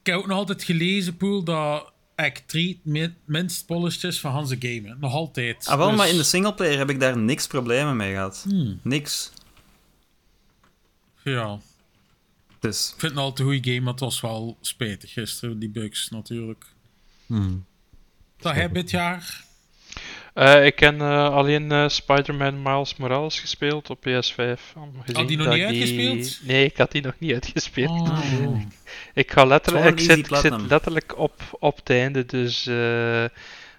ik 0.00 0.06
heb 0.06 0.16
ook 0.16 0.26
nog 0.26 0.38
altijd 0.38 0.62
gelezen, 0.62 1.16
Poel, 1.16 1.42
dat 1.44 1.92
Act 2.16 2.42
3 2.48 2.68
het 2.68 2.92
min- 2.92 3.16
minst 3.24 3.66
polished 3.66 4.04
is 4.04 4.20
van 4.20 4.32
Hanse 4.32 4.56
Game. 4.58 4.88
hè. 4.88 4.94
Nog 5.00 5.12
altijd. 5.12 5.66
Ah, 5.66 5.76
wel, 5.76 5.88
Dus- 5.88 5.96
maar 5.96 6.08
in 6.08 6.16
de 6.16 6.22
singleplayer 6.22 6.78
heb 6.78 6.90
ik 6.90 7.00
daar 7.00 7.18
niks 7.18 7.46
problemen 7.46 7.96
mee 7.96 8.12
gehad. 8.12 8.44
Hmm, 8.48 8.80
Niks. 8.82 9.30
ja, 11.22 11.58
Dus, 12.60 12.90
ik 12.92 13.00
vind 13.00 13.12
het 13.12 13.20
altijd 13.20 13.38
een 13.38 13.54
goede 13.54 13.70
game, 13.70 13.80
maar 13.80 13.92
het 13.92 14.02
was 14.02 14.20
wel 14.20 14.58
spijtig 14.60 15.12
gisteren, 15.12 15.58
die 15.58 15.68
bugs 15.68 16.08
natuurlijk. 16.08 16.66
Hmm. 17.26 17.64
Dat 18.36 18.54
heb 18.54 18.74
dit 18.74 18.90
jaar. 18.90 19.44
Eh, 20.34 20.66
ik 20.66 20.78
heb 20.78 21.00
eh, 21.00 21.28
alleen 21.28 21.72
eh, 21.72 21.88
Spider-Man 21.88 22.62
Miles 22.62 22.96
Morales 22.96 23.40
gespeeld 23.40 23.90
op 23.90 23.98
PS5. 23.98 24.60
Om 24.74 25.00
gezien 25.00 25.16
Had 25.16 25.28
die 25.28 25.36
nog 25.36 25.54
niet 25.54 25.64
uitgespeeld? 25.64 26.40
Nee, 26.42 26.64
ik 26.64 26.76
had 26.76 26.92
die 26.92 27.02
nog 27.02 27.14
niet 27.18 27.32
uitgespeeld. 27.32 28.08
Oh. 28.08 28.60
Ik 29.14 29.30
ga 29.30 29.44
letterlijk, 29.44 30.00
ik 30.00 30.10
zit, 30.10 30.18
ik 30.18 30.36
zit 30.36 30.60
letterlijk 30.68 31.18
op, 31.18 31.42
op 31.58 31.76
het 31.76 31.90
einde, 31.90 32.26
dus 32.26 32.66
eh, 32.66 33.24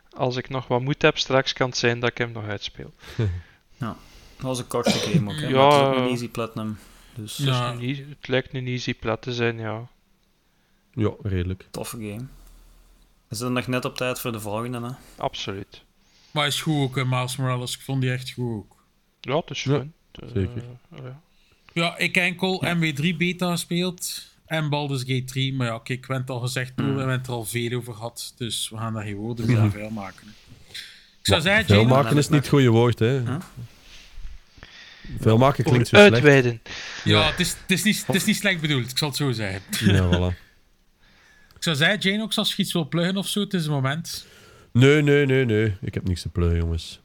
als 0.10 0.36
ik 0.36 0.50
nog 0.50 0.68
wat 0.68 0.82
moed 0.82 1.02
heb, 1.02 1.18
straks 1.18 1.54
kan 1.54 1.70
het 1.70 1.78
zijn 1.78 2.00
dat 2.00 2.10
ik 2.10 2.18
hem 2.18 2.32
nog 2.32 2.48
uitspeel. 2.48 2.94
dat 3.78 3.96
was 4.38 4.60
een 4.60 4.68
korte 4.68 4.90
game 4.90 5.32
ook, 5.32 5.40
hè. 5.40 5.48
Ja. 5.48 5.56
maar 5.68 5.72
het 5.72 5.82
is 5.82 5.88
ook 5.88 5.96
een 5.96 6.10
easy 6.10 6.30
platinum. 6.30 6.78
Dus, 7.22 7.38
Het, 7.38 7.48
Ja. 7.48 7.76
lijkt 8.22 8.54
een 8.54 8.68
easy 8.68 8.94
plat 8.94 9.22
te 9.22 9.34
zijn, 9.34 9.58
ja. 9.58 9.88
Ja, 10.94 11.12
redelijk. 11.22 11.68
toffe 11.72 11.98
game. 11.98 12.26
We 13.28 13.36
zijn 13.36 13.54
nog 13.54 13.68
net 13.68 13.86
op 13.86 13.96
tijd 13.96 14.20
voor 14.20 14.32
de 14.32 14.40
volgende. 14.40 14.82
Hè? 14.82 14.92
Absoluut. 15.24 15.82
Maar 16.32 16.48
is 16.48 16.62
goed 16.62 16.76
ook, 16.84 16.96
hè, 16.96 17.06
Miles 17.06 17.36
Morales. 17.36 17.76
Ik 17.76 17.82
vond 17.82 18.02
die 18.02 18.12
echt 18.12 18.32
goed 18.32 18.54
ook. 18.56 18.76
Ja, 19.22 19.36
het 19.36 19.50
is 19.50 19.64
Ja, 19.64 19.78
fun. 19.78 19.94
Eh, 20.12 20.28
zeker. 20.34 20.64
ja. 20.96 21.22
Ja, 21.74 21.98
ik 21.98 22.18
enkel 22.18 22.64
MW3 22.76 23.18
beta 23.18 23.52
gespeeld. 23.52 24.28
En 24.46 24.70
Baldur's 24.70 25.00
Gate 25.02 25.24
3. 25.24 25.54
Maar 25.54 25.68
ja, 25.68 25.76
oké, 25.76 25.94
ik 25.94 26.06
het 26.22 26.30
al 26.30 26.40
gezegd, 26.40 26.76
Paul, 26.76 26.88
we 26.92 26.98
hebben 26.98 27.18
het 27.18 27.28
er 27.28 27.34
al 27.34 27.46
veel 27.46 27.78
over 27.78 27.94
gehad. 27.94 28.34
Dus 28.38 28.70
we 28.70 28.78
gaan 28.78 28.94
daar 28.94 29.04
geen 29.04 29.16
woorden 29.16 29.46
meer 29.46 29.72
veel 29.72 29.90
maken. 29.90 30.28
Ik 31.20 31.26
zou 31.26 31.42
zeggen, 31.42 31.66
Veel 31.66 31.76
Jane, 31.76 31.90
maken 31.90 32.18
is 32.18 32.30
niet 32.30 32.40
het 32.40 32.50
goede 32.50 32.70
woord, 32.70 33.00
hè. 33.00 33.24
Veel 35.20 35.38
maken 35.38 35.64
klinkt 35.64 35.88
zo 35.88 35.96
slecht. 35.96 36.14
Uitweiden. 36.14 36.62
Ja, 37.04 37.30
het 37.30 37.40
is, 37.40 37.50
het, 37.62 37.72
is 37.72 37.84
niet, 37.84 38.04
het 38.08 38.16
is 38.16 38.24
niet 38.26 38.36
slecht 38.36 38.62
bedoeld, 38.62 38.92
ik 38.92 38.98
zal 38.98 39.08
het 39.08 39.18
zo 39.18 39.32
zeggen. 39.32 39.62
Ja, 39.94 40.10
voilà. 40.10 40.36
Ik 41.56 41.64
zou 41.66 41.76
zeggen, 41.76 42.00
Jane, 42.00 42.24
ook 42.24 42.34
als 42.34 42.56
je 42.56 42.62
iets 42.64 42.74
wil 42.74 42.88
pluggen 42.88 43.18
of 43.18 43.28
zo, 43.28 43.40
het 43.40 43.54
is 43.54 43.62
het 43.62 43.72
moment. 43.72 44.26
Nee, 44.74 45.02
nee, 45.02 45.26
nee, 45.26 45.46
nee. 45.46 45.76
Ik 45.82 45.94
heb 45.94 46.08
niks 46.08 46.22
te 46.22 46.30
pleuren, 46.30 46.58
jongens. 46.58 47.00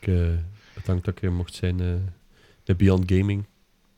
Ik, 0.00 0.08
eh, 0.08 0.14
bedankt 0.74 1.04
dat 1.04 1.16
ik 1.16 1.22
er 1.22 1.32
mocht 1.32 1.54
zijn 1.54 1.80
eh, 1.80 1.86
bij 2.64 2.76
Beyond 2.76 3.12
Gaming. 3.12 3.44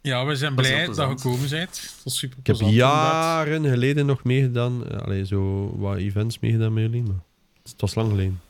Ja, 0.02 0.24
we 0.26 0.36
zijn 0.36 0.54
blij 0.54 0.86
dat 0.86 0.96
je 0.96 1.02
gekomen 1.02 1.48
bent. 1.50 1.70
Dat 1.94 2.00
was 2.04 2.18
super 2.18 2.38
Ik 2.38 2.46
heb 2.46 2.56
inderdaad. 2.56 2.78
jaren 3.46 3.64
geleden 3.64 4.06
nog 4.06 4.24
meegedaan. 4.24 4.88
eh, 4.90 4.98
Allee, 4.98 5.26
zo 5.26 5.72
wat 5.78 5.96
events 5.96 6.38
meegedaan 6.38 6.72
met 6.72 6.82
jullie, 6.82 7.02
maar 7.02 7.22
het 7.62 7.74
was 7.80 7.94
lang 7.94 8.10
geleden. 8.10 8.40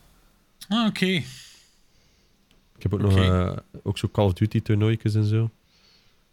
Ah, 0.68 0.86
oké. 0.86 1.22
Heb 2.90 2.94
ook 2.94 3.00
nog 3.00 3.16
eh, 3.16 3.56
ook 3.82 3.98
zo 3.98 4.08
Call 4.08 4.24
of 4.24 4.32
Duty 4.32 4.62
toernooitjes 4.62 5.14
en 5.14 5.24
zo. 5.24 5.50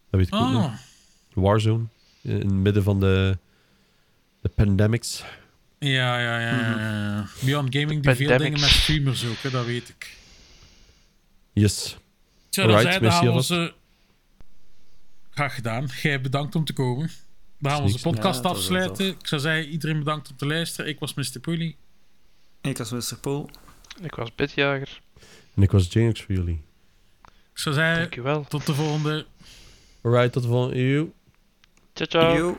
Dat 0.09 0.19
weet 0.19 0.27
ik 0.27 0.33
ook 0.33 0.51
nog. 0.51 0.65
Ah, 0.65 0.77
Warzone. 1.33 1.83
In 2.21 2.35
het 2.35 2.51
midden 2.51 2.83
van 2.83 2.99
de, 2.99 3.37
de 4.41 4.49
pandemics. 4.49 5.23
ja, 5.79 6.19
ja, 6.19 6.39
ja, 6.39 6.59
ja, 6.59 6.79
ja. 6.79 7.27
Beyond 7.45 7.75
Gaming 7.75 8.03
doet 8.03 8.15
veel 8.15 8.37
dingen 8.37 8.59
met 8.59 8.69
streamers 8.69 9.25
ook, 9.25 9.37
hè, 9.37 9.49
dat 9.49 9.65
weet 9.65 9.89
ik. 9.89 10.17
Yes. 11.53 11.97
Ik 12.47 12.53
zou 12.53 12.67
dan 12.67 13.11
gaan 13.11 13.25
we 13.25 13.31
onze... 13.31 13.73
Graag 15.29 15.55
gedaan. 15.55 15.87
Jij 16.01 16.21
bedankt 16.21 16.55
om 16.55 16.65
te 16.65 16.73
komen. 16.73 17.09
Dan 17.59 17.71
gaan 17.71 17.81
we 17.81 17.85
onze 17.85 18.01
podcast 18.01 18.43
Ja, 18.43 18.49
was 18.49 18.57
afsluiten. 18.57 19.07
Ik 19.07 19.27
zou 19.27 19.41
zeggen, 19.41 19.71
iedereen 19.71 19.99
bedankt 19.99 20.29
om 20.29 20.37
te 20.37 20.45
luisteren. 20.45 20.89
Ik 20.89 20.99
was 20.99 21.13
Mr. 21.13 21.39
Pooley. 21.41 21.75
Ik 22.61 22.79
als 22.79 22.91
Mr. 22.91 23.17
Pool. 23.21 23.49
Ik 24.01 24.15
was 24.15 24.35
bitjager. 24.35 25.01
En 25.55 25.61
ik 25.61 25.71
was 25.71 25.87
Janux 25.89 26.21
voor 26.21 26.35
jullie. 26.35 26.61
Ik 27.25 27.59
zou 27.59 27.75
zeggen, 27.75 27.95
Dankjewel. 27.99 28.43
tot 28.43 28.65
de 28.65 28.73
volgende. 28.73 29.25
Alright, 30.01 30.31
tot 30.31 30.43
de 30.43 30.49
volgende. 30.49 30.77
Eeuw. 30.79 31.13
Ciao, 31.93 32.07
ciao. 32.07 32.57